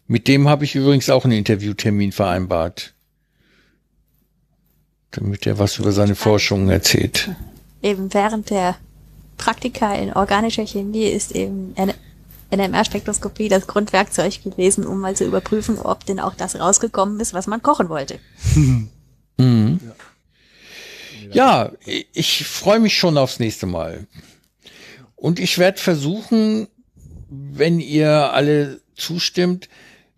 Mit 0.07 0.29
dem 0.29 0.49
habe 0.49 0.65
ich 0.65 0.75
übrigens 0.75 1.09
auch 1.09 1.25
einen 1.25 1.39
Interviewtermin 1.39 2.13
vereinbart. 2.13 2.95
Damit 5.13 5.47
er 5.47 5.59
was 5.59 5.79
über 5.79 5.93
seine 5.93 6.15
Forschungen 6.15 6.69
erzählt. 6.69 7.31
Eben 7.83 8.13
während 8.13 8.51
der 8.51 8.77
Praktika 9.39 9.95
in 9.95 10.13
organischer 10.13 10.67
Chemie 10.67 11.07
ist 11.07 11.33
eben 11.33 11.75
NMR-Spektroskopie 12.51 13.49
das 13.49 13.67
Grundwerkzeug 13.67 14.43
gewesen, 14.43 14.87
um 14.87 15.01
mal 15.01 15.17
zu 15.17 15.25
überprüfen, 15.25 15.79
ob 15.79 16.05
denn 16.05 16.21
auch 16.21 16.35
das 16.35 16.59
rausgekommen 16.59 17.19
ist, 17.21 17.33
was 17.33 17.47
man 17.47 17.63
kochen 17.63 17.89
wollte. 17.89 18.19
Mhm. 19.37 19.81
Ja, 21.33 21.73
ich 22.13 22.47
freue 22.47 22.79
mich 22.79 22.97
schon 22.97 23.19
aufs 23.19 23.41
nächste 23.41 23.67
Mal. 23.67 24.07
Und 25.17 25.41
ich 25.41 25.59
werde 25.59 25.81
versuchen, 25.81 26.69
wenn 27.29 27.81
ihr 27.81 28.33
alle 28.33 28.81
zustimmt, 28.95 29.69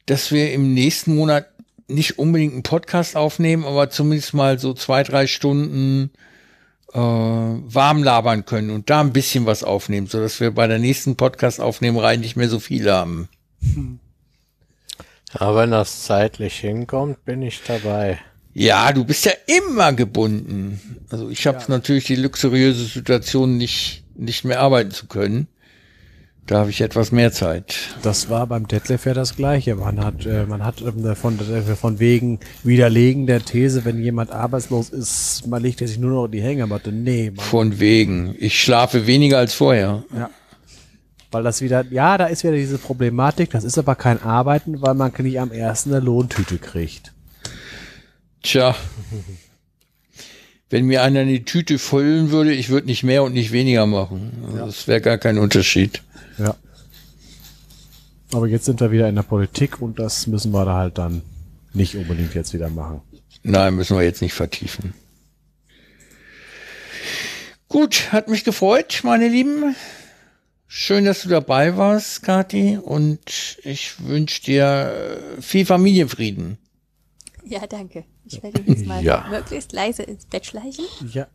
dass 0.07 0.33
wir 0.33 0.53
im 0.53 0.75
nächsten 0.75 1.15
Monat 1.15 1.49
nicht 1.89 2.19
unbedingt 2.19 2.55
einen 2.55 2.63
Podcast 2.63 3.17
aufnehmen, 3.17 3.65
aber 3.65 3.91
zumindest 3.91 4.35
mal 4.35 4.59
so 4.59 4.75
zwei, 4.75 5.03
drei 5.05 5.27
Stunden 5.27 6.11
äh, 6.93 6.99
warm 6.99 8.03
labern 8.03 8.45
können 8.45 8.71
und 8.71 8.91
da 8.91 9.01
ein 9.01 9.13
bisschen 9.13 9.47
was 9.47 9.63
aufnehmen, 9.63 10.07
so 10.07 10.21
dass 10.21 10.41
wir 10.41 10.51
bei 10.51 10.67
der 10.67 10.79
nächsten 10.79 11.17
Podcast-Aufnehmerei 11.17 12.17
nicht 12.17 12.37
mehr 12.37 12.49
so 12.49 12.59
viel 12.59 12.91
haben. 12.91 13.29
Aber 15.33 15.63
wenn 15.63 15.71
das 15.71 16.05
zeitlich 16.05 16.59
hinkommt, 16.59 17.25
bin 17.25 17.43
ich 17.43 17.63
dabei. 17.63 18.19
Ja, 18.58 18.90
du 18.90 19.05
bist 19.05 19.26
ja 19.26 19.33
immer 19.47 19.92
gebunden. 19.92 20.81
Also 21.10 21.28
ich 21.28 21.47
habe 21.47 21.62
natürlich 21.69 22.06
die 22.06 22.17
luxuriöse 22.17 22.87
Situation, 22.87 23.58
nicht, 23.58 24.03
nicht 24.15 24.47
mehr 24.47 24.60
arbeiten 24.60 24.92
zu 24.92 25.06
können. 25.06 25.47
Da 26.47 26.60
habe 26.60 26.71
ich 26.71 26.81
etwas 26.81 27.12
mehr 27.12 27.33
Zeit. 27.33 27.76
Das 28.03 28.31
war 28.31 28.47
beim 28.47 28.67
Detlef 28.67 29.05
ja 29.05 29.12
das 29.12 29.37
Gleiche. 29.37 29.74
Man 29.74 30.03
hat, 30.03 30.24
äh, 30.24 30.47
man 30.47 30.65
hat 30.65 30.81
ähm, 30.81 31.15
von, 31.15 31.39
äh, 31.39 31.76
von 31.76 31.99
wegen 31.99 32.40
Widerlegen 32.65 33.26
der 33.26 33.44
These, 33.44 33.85
wenn 33.85 34.03
jemand 34.03 34.31
arbeitslos 34.31 34.89
ist, 34.89 35.47
man 35.47 35.62
legt 35.62 35.83
er 35.83 35.89
sich 35.89 35.99
nur 35.99 36.12
noch 36.12 36.24
in 36.24 36.33
die 36.33 36.40
Hängematte. 36.40 36.92
Nee, 36.92 37.33
man, 37.37 37.44
Von 37.44 37.78
wegen. 37.78 38.37
Ich 38.39 38.62
schlafe 38.62 39.06
weniger 39.06 39.37
als 39.37 39.53
vorher. 39.53 40.03
weil 41.31 41.42
das 41.42 41.60
wieder, 41.60 41.85
ja, 41.90 42.17
da 42.17 42.24
ist 42.24 42.42
wieder 42.42 42.55
diese 42.55 42.78
Problematik. 42.78 43.51
Das 43.51 43.65
ist 43.65 43.76
aber 43.76 43.97
kein 43.97 44.22
Arbeiten, 44.22 44.81
weil 44.81 44.94
man 44.94 45.12
nicht 45.19 45.40
am 45.40 45.53
ersten 45.53 45.92
eine 45.92 46.03
Lohntüte 46.03 46.56
kriegt. 46.56 47.12
Tja. 48.47 48.77
Wenn 50.71 50.87
mir 50.87 51.03
einer 51.03 51.21
eine 51.21 51.45
Tüte 51.45 51.81
füllen 51.81 52.31
würde, 52.31 52.53
ich 52.53 52.69
würde 52.69 52.87
nicht 52.87 53.03
mehr 53.03 53.25
und 53.25 53.33
nicht 53.33 53.51
weniger 53.51 53.87
machen. 53.87 54.31
Also 54.47 54.67
Das 54.67 54.87
wäre 54.87 55.01
gar 55.01 55.19
kein 55.19 55.39
Unterschied. 55.39 56.03
Ja. 56.39 56.55
Aber 58.33 58.47
jetzt 58.47 58.67
sind 58.67 58.81
wir 58.81 58.93
wieder 58.93 59.09
in 59.09 59.17
der 59.17 59.25
Politik 59.25 59.83
und 59.83 59.99
das 59.99 60.29
müssen 60.29 60.53
wir 60.53 60.65
da 60.65 60.75
halt 60.75 60.97
dann 60.97 61.23
nicht 61.73 61.97
unbedingt 61.97 62.35
jetzt 62.35 62.55
wieder 62.55 62.69
machen. 62.69 63.01
Nein, 63.43 63.75
müssen 63.75 63.97
wir 63.97 64.05
jetzt 64.05 64.23
nicht 64.23 64.35
vertiefen. 64.35 64.95
Gut, 67.69 68.12
hat 68.12 68.29
mich 68.29 68.45
gefreut, 68.45 69.01
meine 69.03 69.27
Lieben. 69.27 69.75
Schön, 70.69 71.05
dass 71.05 71.23
du 71.23 71.29
dabei 71.29 71.77
warst, 71.77 72.23
Kathi. 72.23 72.79
Und 72.81 73.59
ich 73.65 74.05
wünsche 74.07 74.43
dir 74.43 74.93
äh, 75.39 75.43
viel 75.43 75.67
Familienfrieden. 75.67 76.59
Ja, 77.49 77.67
danke. 77.67 78.05
Ich 78.25 78.43
werde 78.43 78.61
mich 78.61 78.69
jetzt 78.79 78.87
mal 78.87 79.03
Ja. 79.03 79.27
möglichst 79.31 79.73
leise 79.73 80.03
ins 80.03 80.27
Bett 80.27 80.45
schleichen. 80.47 80.85
Ja. 81.12 81.27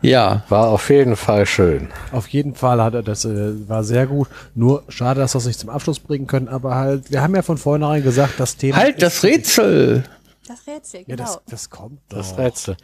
Ja, 0.00 0.44
War 0.48 0.68
auf 0.68 0.88
jeden 0.88 1.16
Fall 1.16 1.44
schön. 1.44 1.88
Auf 2.12 2.28
jeden 2.28 2.54
Fall 2.54 2.80
hat 2.82 2.94
er 2.94 3.02
das, 3.02 3.24
äh, 3.26 3.68
war 3.68 3.84
sehr 3.84 4.06
gut. 4.06 4.28
Nur 4.54 4.84
schade, 4.88 5.20
dass 5.20 5.34
wir 5.34 5.38
es 5.40 5.46
nicht 5.46 5.58
zum 5.58 5.68
Abschluss 5.68 5.98
bringen 6.00 6.26
können, 6.26 6.48
aber 6.48 6.76
halt, 6.76 7.10
wir 7.10 7.20
haben 7.20 7.34
ja 7.34 7.42
von 7.42 7.58
vornherein 7.58 8.02
gesagt, 8.02 8.38
das 8.40 8.56
Thema. 8.56 8.76
halt 8.78 9.02
das 9.02 9.22
Rätsel. 9.22 10.04
Das 10.46 10.66
Rätsel, 10.66 11.00
Ja, 11.00 11.16
genau. 11.16 11.24
das, 11.24 11.40
das 11.46 11.70
kommt. 11.70 12.00
Das 12.08 12.30
doch. 12.30 12.38
Rätsel. 12.38 12.76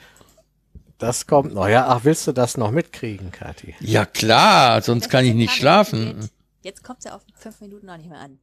Das 0.99 1.27
kommt 1.27 1.55
noch. 1.55 1.69
Ja, 1.69 1.87
ach, 1.89 2.01
willst 2.03 2.27
du 2.27 2.33
das 2.33 2.57
noch 2.57 2.71
mitkriegen, 2.71 3.31
Kathi? 3.31 3.75
Ja 3.81 4.05
klar, 4.05 4.83
sonst 4.83 5.05
Das 5.05 5.11
kann 5.11 5.25
ich 5.25 5.35
nicht 5.35 5.53
schlafen. 5.55 6.29
jetzt- 6.63 6.83
kommt 6.83 7.03
sie 7.03 7.11
auf 7.15 7.23
fünf 7.35 7.61
Minuten 7.61 7.87
noch 7.87 7.97
nicht 7.97 8.09
mehr 8.11 8.19
an. 8.21 8.39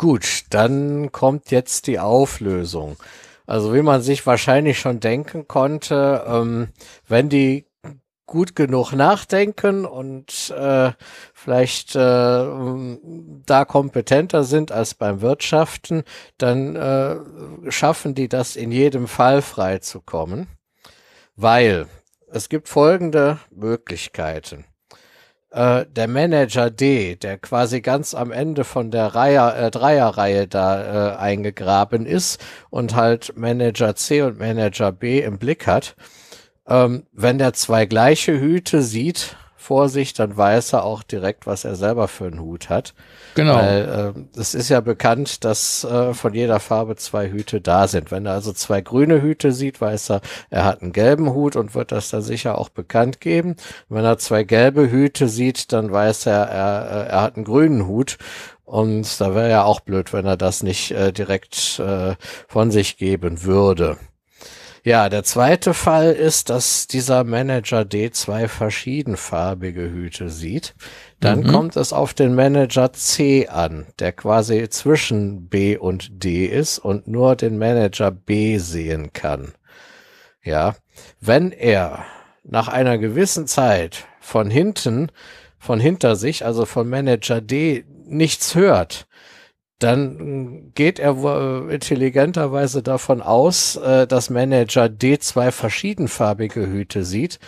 Gut, 0.00 0.44
dann 0.48 1.12
kommt 1.12 1.50
jetzt 1.50 1.86
die 1.86 1.98
Auflösung. 1.98 2.96
Also 3.46 3.74
wie 3.74 3.82
man 3.82 4.00
sich 4.00 4.26
wahrscheinlich 4.26 4.78
schon 4.78 4.98
denken 4.98 5.46
konnte, 5.46 6.24
ähm, 6.26 6.68
wenn 7.06 7.28
die 7.28 7.66
gut 8.24 8.56
genug 8.56 8.94
nachdenken 8.94 9.84
und 9.84 10.54
äh, 10.56 10.92
vielleicht 11.34 11.96
äh, 11.96 11.98
da 11.98 13.66
kompetenter 13.66 14.44
sind 14.44 14.72
als 14.72 14.94
beim 14.94 15.20
Wirtschaften, 15.20 16.04
dann 16.38 16.76
äh, 16.76 17.70
schaffen 17.70 18.14
die 18.14 18.30
das 18.30 18.56
in 18.56 18.72
jedem 18.72 19.06
Fall 19.06 19.42
freizukommen, 19.42 20.46
weil 21.36 21.88
es 22.32 22.48
gibt 22.48 22.70
folgende 22.70 23.38
Möglichkeiten. 23.50 24.64
Äh, 25.50 25.84
der 25.86 26.08
Manager 26.08 26.70
D, 26.70 27.16
der 27.16 27.38
quasi 27.38 27.80
ganz 27.80 28.14
am 28.14 28.32
Ende 28.32 28.64
von 28.64 28.90
der 28.90 29.14
Reihe, 29.14 29.66
äh, 29.66 29.70
Dreierreihe 29.70 30.46
da 30.46 31.14
äh, 31.14 31.16
eingegraben 31.16 32.06
ist 32.06 32.40
und 32.70 32.94
halt 32.94 33.36
Manager 33.36 33.94
C 33.94 34.22
und 34.22 34.38
Manager 34.38 34.92
B 34.92 35.20
im 35.20 35.38
Blick 35.38 35.66
hat, 35.66 35.96
ähm, 36.66 37.06
wenn 37.12 37.38
der 37.38 37.52
zwei 37.52 37.86
gleiche 37.86 38.38
Hüte 38.38 38.82
sieht 38.82 39.36
vor 39.60 39.90
sich, 39.90 40.14
dann 40.14 40.38
weiß 40.38 40.72
er 40.72 40.84
auch 40.84 41.02
direkt, 41.02 41.46
was 41.46 41.66
er 41.66 41.76
selber 41.76 42.08
für 42.08 42.24
einen 42.24 42.40
Hut 42.40 42.70
hat. 42.70 42.94
Genau. 43.34 43.56
Weil 43.56 44.14
äh, 44.16 44.40
es 44.40 44.54
ist 44.54 44.70
ja 44.70 44.80
bekannt, 44.80 45.44
dass 45.44 45.84
äh, 45.84 46.14
von 46.14 46.32
jeder 46.32 46.60
Farbe 46.60 46.96
zwei 46.96 47.30
Hüte 47.30 47.60
da 47.60 47.86
sind. 47.86 48.10
Wenn 48.10 48.24
er 48.24 48.32
also 48.32 48.54
zwei 48.54 48.80
grüne 48.80 49.20
Hüte 49.20 49.52
sieht, 49.52 49.82
weiß 49.82 50.12
er, 50.12 50.22
er 50.48 50.64
hat 50.64 50.80
einen 50.80 50.92
gelben 50.92 51.34
Hut 51.34 51.56
und 51.56 51.74
wird 51.74 51.92
das 51.92 52.08
dann 52.08 52.22
sicher 52.22 52.56
auch 52.56 52.70
bekannt 52.70 53.20
geben. 53.20 53.56
Wenn 53.90 54.04
er 54.04 54.16
zwei 54.16 54.44
gelbe 54.44 54.90
Hüte 54.90 55.28
sieht, 55.28 55.72
dann 55.74 55.92
weiß 55.92 56.24
er, 56.24 56.46
er, 56.46 57.06
er 57.08 57.22
hat 57.22 57.36
einen 57.36 57.44
grünen 57.44 57.86
Hut. 57.86 58.16
Und 58.64 59.20
da 59.20 59.34
wäre 59.34 59.50
ja 59.50 59.64
auch 59.64 59.80
blöd, 59.80 60.14
wenn 60.14 60.24
er 60.24 60.38
das 60.38 60.62
nicht 60.62 60.92
äh, 60.92 61.12
direkt 61.12 61.78
äh, 61.80 62.14
von 62.48 62.70
sich 62.70 62.96
geben 62.96 63.42
würde. 63.42 63.98
Ja, 64.82 65.10
der 65.10 65.24
zweite 65.24 65.74
Fall 65.74 66.12
ist, 66.12 66.48
dass 66.48 66.86
dieser 66.86 67.24
Manager 67.24 67.84
D 67.84 68.10
zwei 68.10 68.48
verschiedenfarbige 68.48 69.82
Hüte 69.90 70.30
sieht. 70.30 70.74
Dann 71.20 71.40
Mhm. 71.40 71.48
kommt 71.48 71.76
es 71.76 71.92
auf 71.92 72.14
den 72.14 72.34
Manager 72.34 72.92
C 72.94 73.46
an, 73.48 73.86
der 73.98 74.12
quasi 74.12 74.68
zwischen 74.70 75.48
B 75.48 75.76
und 75.76 76.24
D 76.24 76.46
ist 76.46 76.78
und 76.78 77.06
nur 77.08 77.36
den 77.36 77.58
Manager 77.58 78.10
B 78.10 78.56
sehen 78.56 79.12
kann. 79.12 79.52
Ja, 80.42 80.76
wenn 81.20 81.52
er 81.52 82.04
nach 82.42 82.68
einer 82.68 82.96
gewissen 82.96 83.46
Zeit 83.46 84.06
von 84.18 84.48
hinten, 84.48 85.12
von 85.58 85.78
hinter 85.78 86.16
sich, 86.16 86.46
also 86.46 86.64
von 86.64 86.88
Manager 86.88 87.42
D, 87.42 87.84
nichts 88.06 88.54
hört, 88.54 89.06
dann 89.80 90.72
geht 90.74 90.98
er 90.98 91.16
äh, 91.24 91.74
intelligenterweise 91.74 92.82
davon 92.82 93.22
aus, 93.22 93.76
äh, 93.76 94.06
dass 94.06 94.30
Manager 94.30 94.88
D 94.88 95.18
zwei 95.18 95.50
verschiedenfarbige 95.50 96.66
Hüte 96.66 97.04
sieht. 97.04 97.40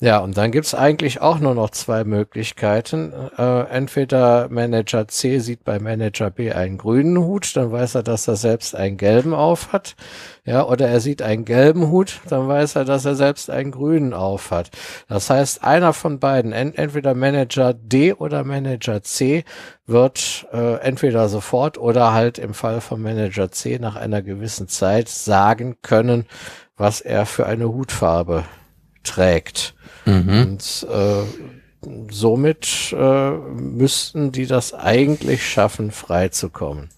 Ja, 0.00 0.18
und 0.20 0.36
dann 0.38 0.52
gibt's 0.52 0.76
eigentlich 0.76 1.20
auch 1.20 1.40
nur 1.40 1.56
noch 1.56 1.70
zwei 1.70 2.04
Möglichkeiten. 2.04 3.12
Äh, 3.36 3.62
entweder 3.62 4.48
Manager 4.48 5.08
C 5.08 5.40
sieht 5.40 5.64
bei 5.64 5.80
Manager 5.80 6.30
B 6.30 6.52
einen 6.52 6.78
grünen 6.78 7.18
Hut, 7.18 7.56
dann 7.56 7.72
weiß 7.72 7.96
er, 7.96 8.04
dass 8.04 8.28
er 8.28 8.36
selbst 8.36 8.76
einen 8.76 8.96
gelben 8.96 9.34
auf 9.34 9.72
hat. 9.72 9.96
Ja, 10.44 10.64
oder 10.64 10.86
er 10.86 11.00
sieht 11.00 11.20
einen 11.20 11.44
gelben 11.44 11.88
Hut, 11.90 12.20
dann 12.28 12.46
weiß 12.46 12.76
er, 12.76 12.84
dass 12.84 13.06
er 13.06 13.16
selbst 13.16 13.50
einen 13.50 13.72
grünen 13.72 14.14
auf 14.14 14.52
hat. 14.52 14.70
Das 15.08 15.30
heißt, 15.30 15.64
einer 15.64 15.92
von 15.92 16.20
beiden, 16.20 16.52
en 16.52 16.76
entweder 16.76 17.14
Manager 17.14 17.74
D 17.74 18.12
oder 18.12 18.44
Manager 18.44 19.02
C, 19.02 19.44
wird 19.84 20.46
äh, 20.52 20.76
entweder 20.76 21.28
sofort 21.28 21.76
oder 21.76 22.12
halt 22.12 22.38
im 22.38 22.54
Fall 22.54 22.80
von 22.80 23.02
Manager 23.02 23.50
C 23.50 23.80
nach 23.80 23.96
einer 23.96 24.22
gewissen 24.22 24.68
Zeit 24.68 25.08
sagen 25.08 25.78
können, 25.82 26.26
was 26.76 27.00
er 27.00 27.26
für 27.26 27.46
eine 27.46 27.68
Hutfarbe 27.68 28.44
trägt. 29.02 29.74
Mhm. 30.08 30.42
Und 30.42 30.86
äh, 30.90 32.10
somit 32.10 32.94
äh, 32.96 33.30
müssten 33.30 34.32
die 34.32 34.46
das 34.46 34.72
eigentlich 34.72 35.46
schaffen, 35.46 35.90
freizukommen. 35.90 36.88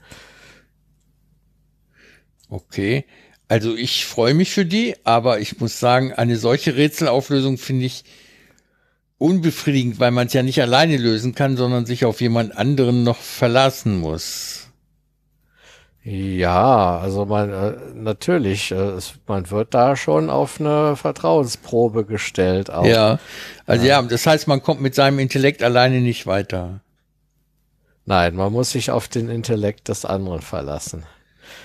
Okay. 2.49 3.05
Also 3.49 3.75
ich 3.75 4.07
freue 4.07 4.35
mich 4.35 4.53
für 4.53 4.65
die, 4.65 4.95
aber 5.03 5.41
ich 5.41 5.59
muss 5.59 5.81
sagen, 5.81 6.13
eine 6.13 6.37
solche 6.37 6.77
Rätselauflösung 6.77 7.59
finde 7.59 7.87
ich 7.87 8.05
unbefriedigend, 9.19 9.99
weil 9.99 10.13
man 10.13 10.29
es 10.29 10.33
ja 10.33 10.45
nicht 10.45 10.63
alleine 10.63 10.97
lösen 10.97 11.35
kann, 11.35 11.57
sondern 11.57 11.85
sich 11.85 12.05
auf 12.05 12.21
jemand 12.21 12.57
anderen 12.57 13.03
noch 13.03 13.19
verlassen 13.19 13.99
muss. 13.99 14.70
Ja, 16.03 16.99
also 16.99 17.27
man 17.27 17.53
äh, 17.53 17.73
natürlich, 17.95 18.71
äh, 18.73 18.75
es, 18.75 19.15
man 19.27 19.51
wird 19.51 19.75
da 19.75 19.97
schon 19.97 20.31
auf 20.31 20.59
eine 20.59 20.97
Vertrauensprobe 20.97 22.05
gestellt. 22.05 22.71
Auch. 22.71 22.87
Ja. 22.87 23.19
Also 23.67 23.87
ja. 23.87 24.01
das 24.01 24.27
heißt, 24.27 24.49
man 24.49 24.63
kommt 24.63 24.81
mit 24.81 24.95
seinem 24.95 25.19
Intellekt 25.19 25.63
alleine 25.63 26.01
nicht 26.01 26.27
weiter. 26.27 26.81
Nein, 28.07 28.35
man 28.35 28.53
muss 28.53 28.71
sich 28.71 28.91
auf 28.91 29.09
den 29.09 29.29
Intellekt 29.29 29.89
des 29.89 30.05
anderen 30.05 30.41
verlassen. 30.41 31.05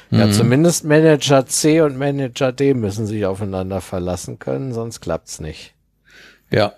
Mhm. 0.10 0.20
Ja, 0.20 0.32
zumindest 0.32 0.84
Manager 0.84 1.46
C 1.46 1.82
und 1.82 1.98
Manager 1.98 2.52
D 2.52 2.74
müssen 2.74 3.06
sich 3.06 3.26
aufeinander 3.26 3.80
verlassen 3.80 4.38
können, 4.38 4.74
sonst 4.74 5.00
klappt's 5.00 5.40
nicht. 5.40 5.74
Ja, 6.52 6.74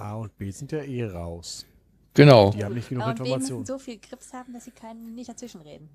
A 0.00 0.14
und 0.14 0.36
B 0.38 0.50
sind 0.50 0.72
ja 0.72 0.82
eh 0.82 1.04
raus. 1.04 1.66
Genau. 2.14 2.50
Die 2.50 2.64
haben 2.64 2.74
nicht 2.74 2.88
genug 2.88 3.06
und 3.06 3.18
müssen 3.18 3.26
Informationen. 3.26 3.66
so 3.66 3.78
viel 3.78 3.98
Grips 3.98 4.32
haben, 4.32 4.52
dass 4.52 4.64
sie 4.64 4.70
keinen 4.70 5.14
nicht 5.14 5.28
dazwischenreden. 5.28 5.88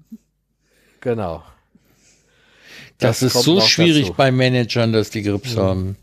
Genau. 1.02 1.44
Das, 2.98 3.22
ist 3.22 3.34
kommt 3.34 3.46
so 3.46 3.62
schwierig 3.62 4.08
dazu. 4.08 4.18
bei 4.18 4.32
Managern, 4.32 4.94
dass 4.94 5.10
die 5.10 5.22
Grips 5.22 5.58
haben. 5.58 5.98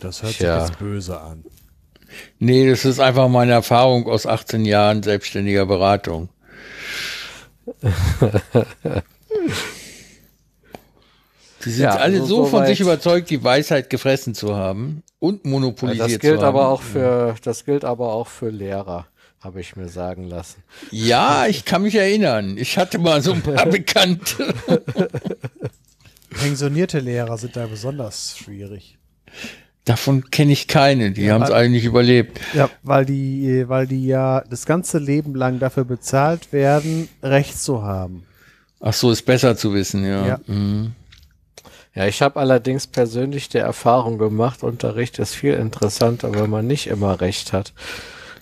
Das 0.00 0.22
hört 0.22 0.34
Tja. 0.34 0.60
sich 0.60 0.70
jetzt 0.70 0.78
böse 0.78 1.20
an. 1.20 1.44
Nee, 2.38 2.68
das 2.68 2.84
ist 2.84 3.00
einfach 3.00 3.28
meine 3.28 3.52
Erfahrung 3.52 4.06
aus 4.06 4.26
18 4.26 4.64
Jahren 4.64 5.02
selbstständiger 5.02 5.66
Beratung. 5.66 6.28
Die 11.66 11.70
sind 11.70 11.82
Ja, 11.84 11.96
alle 11.96 12.18
so- 12.20 12.26
so 12.26 12.44
von 12.46 12.64
sich 12.66 12.80
überzeugt, 12.80 13.28
die 13.28 13.42
Weisheit 13.44 13.90
gefressen 13.90 14.34
zu 14.34 14.54
haben 14.56 15.02
und 15.18 15.44
monopolisiert 15.44 16.10
Das 16.14 16.18
gilt 16.20 16.38
zu 16.40 16.46
haben. 16.46 16.56
aber 16.56 16.68
auch 16.68 16.80
für, 16.82 17.34
das 17.42 17.64
gilt 17.66 17.84
aber 17.84 18.12
auch 18.12 18.28
für 18.28 18.48
Lehrer, 18.50 19.06
habe 19.42 19.60
ich 19.60 19.76
mir 19.76 19.88
sagen 19.88 20.24
lassen. 20.28 20.62
Ja, 20.90 21.46
ich 21.46 21.64
kann 21.64 21.82
mich 21.82 21.94
erinnern. 21.96 22.56
Ich 22.56 22.78
hatte 22.78 22.98
mal 22.98 23.20
so 23.20 23.32
ein 23.32 23.42
paar 23.42 23.66
Bekannte. 23.66 24.54
Pensionierte 26.30 27.00
Lehrer 27.00 27.38
sind 27.38 27.56
da 27.56 27.66
besonders 27.66 28.36
schwierig. 28.38 28.98
Davon 29.84 30.30
kenne 30.30 30.52
ich 30.52 30.66
keine. 30.66 31.12
Die 31.12 31.30
haben 31.30 31.42
es 31.44 31.68
nicht 31.70 31.84
überlebt. 31.84 32.40
Ja, 32.54 32.68
weil 32.82 33.04
die, 33.06 33.64
weil 33.68 33.86
die 33.86 34.06
ja 34.06 34.42
das 34.50 34.66
ganze 34.66 34.98
Leben 34.98 35.34
lang 35.34 35.58
dafür 35.60 35.84
bezahlt 35.84 36.52
werden, 36.52 37.08
Recht 37.22 37.60
zu 37.60 37.82
haben. 37.82 38.24
Ach 38.80 38.92
so, 38.92 39.10
ist 39.10 39.22
besser 39.22 39.56
zu 39.56 39.72
wissen, 39.72 40.04
ja. 40.04 40.26
Ja. 40.26 40.40
Mhm. 40.46 40.92
Ja, 41.96 42.06
ich 42.06 42.20
habe 42.20 42.38
allerdings 42.38 42.86
persönlich 42.86 43.48
die 43.48 43.56
Erfahrung 43.56 44.18
gemacht, 44.18 44.62
Unterricht 44.62 45.18
ist 45.18 45.34
viel 45.34 45.54
interessanter, 45.54 46.34
wenn 46.34 46.50
man 46.50 46.66
nicht 46.66 46.88
immer 46.88 47.22
recht 47.22 47.54
hat. 47.54 47.72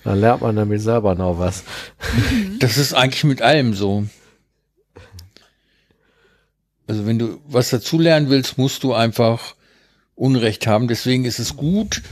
Dann 0.03 0.19
lernt 0.19 0.41
man 0.41 0.55
nämlich 0.55 0.83
selber 0.83 1.15
noch 1.15 1.39
was. 1.39 1.63
Das 2.59 2.77
ist 2.77 2.93
eigentlich 2.93 3.23
mit 3.23 3.41
allem 3.41 3.73
so. 3.73 4.05
Also 6.85 7.05
wenn 7.05 7.17
du 7.17 7.39
was 7.47 7.69
dazulernen 7.69 8.29
willst, 8.29 8.57
musst 8.57 8.83
du 8.83 8.93
einfach 8.93 9.55
Unrecht 10.15 10.67
haben. 10.67 10.89
Deswegen 10.89 11.23
ist 11.23 11.39
es 11.39 11.55
gut, 11.55 12.03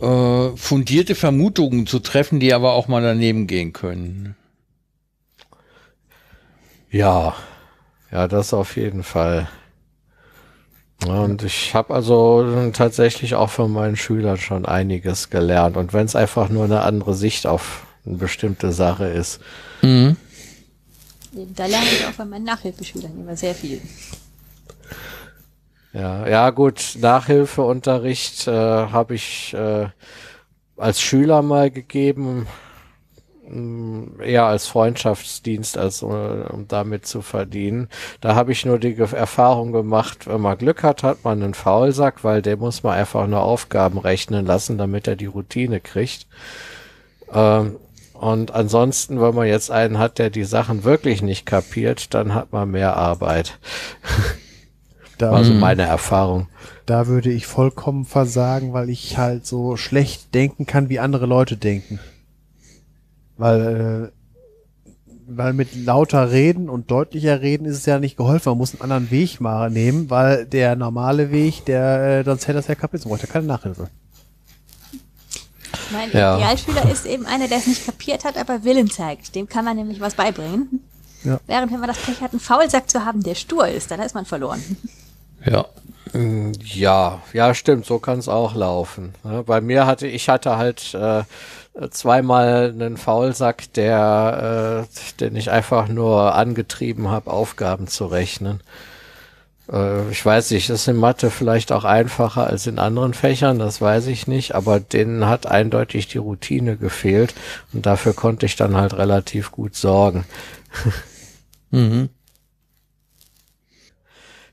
äh, 0.00 0.48
fundierte 0.56 1.14
Vermutungen 1.14 1.86
zu 1.86 2.00
treffen, 2.00 2.40
die 2.40 2.52
aber 2.52 2.72
auch 2.72 2.88
mal 2.88 3.02
daneben 3.02 3.46
gehen 3.46 3.72
können. 3.72 4.34
Ja, 6.90 7.36
ja, 8.10 8.26
das 8.26 8.52
auf 8.52 8.76
jeden 8.76 9.04
Fall. 9.04 9.48
Ja, 11.02 11.20
Und 11.20 11.42
ich 11.42 11.74
habe 11.74 11.94
also 11.94 12.70
tatsächlich 12.72 13.34
auch 13.34 13.50
von 13.50 13.72
meinen 13.72 13.96
Schülern 13.96 14.38
schon 14.38 14.64
einiges 14.64 15.30
gelernt. 15.30 15.76
Und 15.76 15.92
wenn 15.92 16.06
es 16.06 16.16
einfach 16.16 16.48
nur 16.48 16.64
eine 16.64 16.82
andere 16.82 17.14
Sicht 17.14 17.46
auf 17.46 17.86
eine 18.06 18.16
bestimmte 18.16 18.72
Sache 18.72 19.06
ist. 19.06 19.40
Mhm. 19.82 20.16
Da 21.56 21.66
lerne 21.66 21.86
ich 21.86 22.06
auch 22.06 22.12
von 22.12 22.28
meinen 22.28 22.44
Nachhilfeschülern 22.44 23.18
immer 23.18 23.36
sehr 23.36 23.54
viel. 23.54 23.80
Ja, 25.92 26.26
ja 26.26 26.50
gut, 26.50 26.96
Nachhilfeunterricht 27.00 28.46
äh, 28.48 28.50
habe 28.50 29.14
ich 29.14 29.54
äh, 29.54 29.86
als 30.76 31.00
Schüler 31.00 31.42
mal 31.42 31.70
gegeben, 31.70 32.46
eher 34.22 34.44
als 34.46 34.66
Freundschaftsdienst, 34.66 35.76
als 35.78 36.02
äh, 36.02 36.06
um 36.06 36.66
damit 36.68 37.06
zu 37.06 37.22
verdienen. 37.22 37.88
Da 38.20 38.34
habe 38.34 38.52
ich 38.52 38.64
nur 38.64 38.78
die 38.78 38.96
Erfahrung 38.96 39.72
gemacht, 39.72 40.26
wenn 40.26 40.40
man 40.40 40.56
Glück 40.58 40.82
hat, 40.82 41.02
hat 41.02 41.24
man 41.24 41.42
einen 41.42 41.54
Faulsack, 41.54 42.24
weil 42.24 42.42
der 42.42 42.56
muss 42.56 42.82
man 42.82 42.94
einfach 42.94 43.26
nur 43.26 43.42
Aufgaben 43.42 43.98
rechnen 43.98 44.46
lassen, 44.46 44.78
damit 44.78 45.06
er 45.06 45.16
die 45.16 45.26
Routine 45.26 45.80
kriegt. 45.80 46.26
Ähm, 47.32 47.76
und 48.12 48.52
ansonsten, 48.52 49.20
wenn 49.20 49.34
man 49.34 49.46
jetzt 49.46 49.70
einen 49.70 49.98
hat, 49.98 50.18
der 50.18 50.30
die 50.30 50.44
Sachen 50.44 50.84
wirklich 50.84 51.20
nicht 51.20 51.46
kapiert, 51.46 52.14
dann 52.14 52.34
hat 52.34 52.52
man 52.52 52.70
mehr 52.70 52.96
Arbeit. 52.96 53.58
Da, 55.18 55.30
Also 55.32 55.54
Mhm. 55.54 55.60
meine 55.60 55.82
Erfahrung. 55.84 56.48
da 56.86 57.06
würde 57.06 57.30
ich 57.30 57.46
vollkommen 57.46 58.04
versagen, 58.04 58.72
weil 58.72 58.90
ich 58.90 59.16
halt 59.16 59.46
so 59.46 59.76
schlecht 59.76 60.34
denken 60.34 60.66
kann, 60.66 60.88
wie 60.88 60.98
andere 60.98 61.26
Leute 61.26 61.56
denken. 61.56 62.00
Weil, 63.36 64.10
äh, 64.10 64.90
weil 65.26 65.52
mit 65.54 65.74
lauter 65.74 66.30
Reden 66.30 66.68
und 66.68 66.90
deutlicher 66.90 67.40
Reden 67.40 67.64
ist 67.66 67.78
es 67.78 67.86
ja 67.86 67.98
nicht 67.98 68.16
geholfen. 68.16 68.50
Man 68.50 68.58
muss 68.58 68.72
einen 68.72 68.82
anderen 68.82 69.10
Weg 69.10 69.40
mal 69.40 69.70
nehmen, 69.70 70.10
weil 70.10 70.44
der 70.46 70.76
normale 70.76 71.30
Weg, 71.30 71.64
der, 71.64 72.20
äh, 72.20 72.24
sonst 72.24 72.44
hätte 72.46 72.58
das 72.58 72.66
ja 72.68 72.74
kapiert, 72.74 73.02
sonst 73.02 73.10
bräuchte 73.10 73.26
er 73.26 73.32
keine 73.32 73.46
Nachhilfe. 73.46 73.88
Mein 75.92 76.10
Ja. 76.12 76.36
Idealschüler 76.36 76.90
ist 76.90 77.06
eben 77.06 77.26
einer, 77.26 77.48
der 77.48 77.58
es 77.58 77.66
nicht 77.66 77.84
kapiert 77.86 78.24
hat, 78.24 78.36
aber 78.38 78.64
Willen 78.64 78.90
zeigt. 78.90 79.34
Dem 79.34 79.48
kann 79.48 79.64
man 79.64 79.76
nämlich 79.76 80.00
was 80.00 80.14
beibringen. 80.14 80.80
Ja. 81.24 81.40
Während 81.46 81.72
wenn 81.72 81.80
man 81.80 81.88
das 81.88 81.98
Pech 81.98 82.20
hat, 82.20 82.32
einen 82.32 82.40
Faulsack 82.40 82.88
zu 82.90 83.04
haben, 83.04 83.22
der 83.22 83.34
stur 83.34 83.66
ist, 83.66 83.90
dann 83.90 84.00
ist 84.00 84.14
man 84.14 84.24
verloren. 84.26 84.62
Ja. 85.44 85.66
Mm, 86.12 86.52
Ja, 86.62 87.22
ja, 87.32 87.54
stimmt, 87.54 87.86
so 87.86 87.98
kann 87.98 88.18
es 88.18 88.28
auch 88.28 88.54
laufen. 88.54 89.14
ne? 89.24 89.42
Bei 89.44 89.60
mir 89.60 89.86
hatte, 89.86 90.06
ich 90.06 90.28
hatte 90.28 90.56
halt 90.56 90.94
äh, 90.94 91.22
zweimal 91.90 92.70
einen 92.72 92.96
Faulsack, 92.96 93.72
der, 93.74 94.86
äh, 94.86 95.20
den 95.20 95.36
ich 95.36 95.50
einfach 95.50 95.88
nur 95.88 96.34
angetrieben 96.34 97.08
habe, 97.08 97.30
Aufgaben 97.30 97.88
zu 97.88 98.06
rechnen. 98.06 98.62
Äh, 99.70 100.08
ich 100.10 100.24
weiß 100.24 100.50
nicht, 100.52 100.70
das 100.70 100.82
ist 100.82 100.88
in 100.88 100.96
Mathe 100.96 101.30
vielleicht 101.30 101.72
auch 101.72 101.84
einfacher 101.84 102.46
als 102.46 102.66
in 102.66 102.78
anderen 102.78 103.14
Fächern, 103.14 103.58
das 103.58 103.80
weiß 103.80 104.06
ich 104.06 104.26
nicht, 104.26 104.54
aber 104.54 104.80
denen 104.80 105.26
hat 105.26 105.46
eindeutig 105.46 106.08
die 106.08 106.18
Routine 106.18 106.76
gefehlt 106.76 107.34
und 107.72 107.86
dafür 107.86 108.14
konnte 108.14 108.46
ich 108.46 108.56
dann 108.56 108.76
halt 108.76 108.94
relativ 108.94 109.50
gut 109.52 109.74
sorgen. 109.74 110.24
Mhm. 111.70 112.08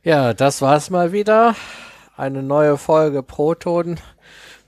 Ja, 0.03 0.33
das 0.33 0.63
war's 0.63 0.89
mal 0.89 1.11
wieder. 1.11 1.55
Eine 2.17 2.41
neue 2.41 2.77
Folge 2.79 3.21
Proton 3.21 3.99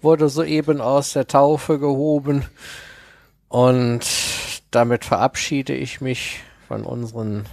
wurde 0.04 0.30
soeben 0.30 0.82
aus 0.82 1.14
der 1.14 1.28
Taufe 1.28 1.80
gehoben. 1.80 2.46
Und 3.48 4.02
damit 4.72 5.06
verabschiede 5.06 5.76
ich 5.76 6.02
mich 6.02 6.42
von 6.68 6.84
unseren 6.84 7.46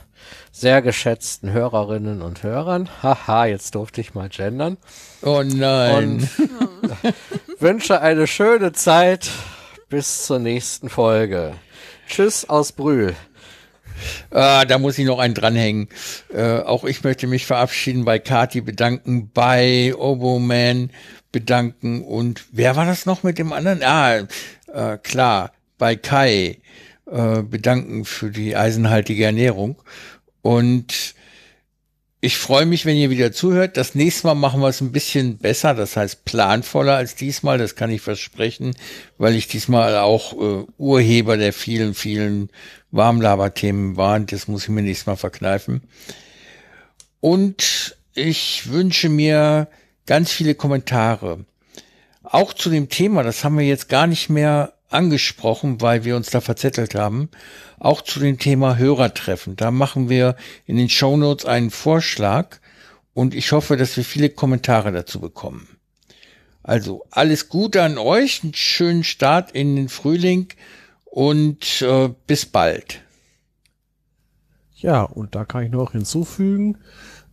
sehr 0.53 0.83
geschätzten 0.83 1.53
Hörerinnen 1.53 2.23
und 2.23 2.43
Hörern. 2.43 2.89
Haha, 3.03 3.47
jetzt 3.47 3.75
durfte 3.75 4.01
ich 4.01 4.15
mal 4.15 4.29
gendern. 4.29 4.77
Oh 5.23 5.43
nein. 5.45 6.29
Und 6.39 7.61
wünsche 7.61 8.01
eine 8.01 8.27
schöne 8.27 8.73
Zeit 8.73 9.31
bis 9.89 10.27
zur 10.27 10.39
nächsten 10.39 10.89
Folge. 10.89 11.55
Tschüss 12.09 12.49
aus 12.49 12.73
Brühl. 12.73 13.15
Ah, 14.31 14.65
da 14.65 14.79
muss 14.79 14.99
ich 14.99 15.07
noch 15.07 15.19
einen 15.19 15.35
dranhängen. 15.35 15.89
Äh, 16.33 16.61
auch 16.61 16.85
ich 16.85 17.05
möchte 17.05 17.27
mich 17.27 17.47
verabschieden, 17.47 18.05
bei 18.05 18.19
Kati 18.19 18.61
bedanken, 18.61 19.31
bei 19.33 19.95
Oboman 19.95 20.91
bedanken 21.33 22.03
und 22.03 22.45
wer 22.53 22.77
war 22.77 22.87
das 22.87 23.07
noch 23.07 23.23
mit 23.23 23.39
dem 23.39 23.53
anderen? 23.53 23.83
Ah, 23.83 24.27
äh, 24.73 24.99
klar, 25.03 25.53
bei 25.79 25.97
Kai 25.97 26.59
äh, 27.11 27.43
bedanken 27.43 28.05
für 28.05 28.31
die 28.31 28.57
eisenhaltige 28.57 29.25
Ernährung. 29.25 29.77
Und 30.43 31.15
ich 32.21 32.37
freue 32.37 32.67
mich, 32.67 32.85
wenn 32.85 32.97
ihr 32.97 33.11
wieder 33.11 33.33
zuhört. 33.33 33.77
Das 33.77 33.95
nächste 33.95 34.27
Mal 34.27 34.35
machen 34.35 34.61
wir 34.61 34.69
es 34.69 34.81
ein 34.81 34.93
bisschen 34.93 35.39
besser, 35.39 35.75
das 35.75 35.97
heißt 35.97 36.25
planvoller 36.27 36.97
als 36.97 37.15
diesmal, 37.15 37.57
das 37.57 37.77
kann 37.77 37.91
ich 37.91 38.03
versprechen, 38.03 38.77
weil 39.17 39.35
ich 39.35 39.49
diesmal 39.49 39.97
auch 39.97 40.35
äh, 40.35 40.67
Urheber 40.77 41.39
der 41.39 41.53
vielen, 41.53 41.95
vielen 41.95 42.51
Warmlaberthemen 42.91 43.97
war. 43.97 44.21
Das 44.21 44.49
muss 44.49 44.65
ich 44.65 44.69
mir 44.69 44.83
nächstes 44.83 45.07
Mal 45.07 45.17
verkneifen. 45.17 45.83
Und 47.21 47.97
ich 48.15 48.71
wünsche 48.71 49.09
mir 49.09 49.69
ganz 50.07 50.31
viele 50.31 50.55
Kommentare. 50.55 51.45
Auch 52.23 52.53
zu 52.53 52.71
dem 52.71 52.89
Thema, 52.89 53.23
das 53.23 53.45
haben 53.45 53.59
wir 53.59 53.67
jetzt 53.67 53.89
gar 53.89 54.07
nicht 54.07 54.29
mehr 54.29 54.75
angesprochen, 54.89 55.81
weil 55.81 56.05
wir 56.05 56.17
uns 56.17 56.31
da 56.31 56.41
verzettelt 56.41 56.95
haben. 56.95 57.31
Auch 57.79 58.03
zu 58.03 58.21
dem 58.21 58.39
Thema 58.39 58.77
Hörertreffen. 58.77 59.57
Da 59.57 59.71
machen 59.71 60.09
wir 60.09 60.37
in 60.67 60.77
den 60.77 60.89
Shownotes 60.89 61.47
einen 61.47 61.71
Vorschlag 61.71 62.59
und 63.15 63.35
ich 63.35 63.53
hoffe, 63.53 63.77
dass 63.77 63.97
wir 63.97 64.05
viele 64.05 64.31
Kommentare 64.31 64.93
dazu 64.93 65.21
bekommen. 65.21 65.69
Also 66.63 67.05
alles 67.11 67.49
Gute 67.49 67.83
an 67.83 67.99
euch, 67.99 68.43
einen 68.43 68.55
schönen 68.55 69.05
Start 69.05 69.53
in 69.53 69.77
den 69.77 69.89
Frühling 69.89 70.49
und 71.05 71.83
äh, 71.83 72.11
bis 72.27 72.47
bald. 72.47 73.01
Ja, 74.77 75.03
und 75.03 75.35
da 75.35 75.45
kann 75.45 75.65
ich 75.65 75.71
noch 75.71 75.93
hinzufügen, 75.93 76.79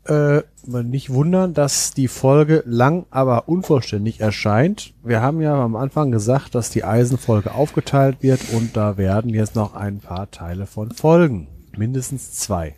äh, 0.08 0.44
nicht 0.84 1.10
wundern, 1.10 1.54
dass 1.54 1.92
die 1.94 2.08
Folge 2.08 2.64
lang, 2.66 3.06
aber 3.10 3.48
unvollständig 3.48 4.20
erscheint. 4.20 4.94
Wir 5.04 5.22
haben 5.22 5.42
ja 5.42 5.56
am 5.56 5.76
Anfang 5.76 6.12
gesagt, 6.12 6.56
dass 6.56 6.70
die 6.70 6.84
Eisenfolge 6.84 7.54
aufgeteilt 7.54 8.18
wird 8.22 8.42
und 8.52 8.76
da 8.76 8.98
werden 8.98 9.34
jetzt 9.34 9.56
noch 9.56 9.76
ein 9.76 10.00
paar 10.00 10.30
Teile 10.32 10.66
von 10.66 10.92
folgen. 10.92 11.48
Mindestens 11.76 12.32
zwei. 12.34 12.76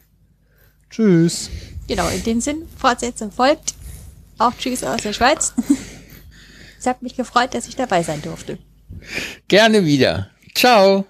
Tschüss. 0.89 1.49
Genau, 1.87 2.07
in 2.09 2.23
dem 2.23 2.41
Sinn, 2.41 2.63
Fortsetzung 2.77 3.31
folgt. 3.31 3.73
Auch 4.37 4.53
Tschüss 4.57 4.83
aus 4.83 5.01
der 5.01 5.13
Schweiz. 5.13 5.53
Es 6.79 6.85
hat 6.85 7.01
mich 7.01 7.17
gefreut, 7.17 7.53
dass 7.53 7.67
ich 7.67 7.75
dabei 7.75 8.03
sein 8.03 8.21
durfte. 8.21 8.57
Gerne 9.49 9.83
wieder. 9.83 10.29
Ciao. 10.55 11.05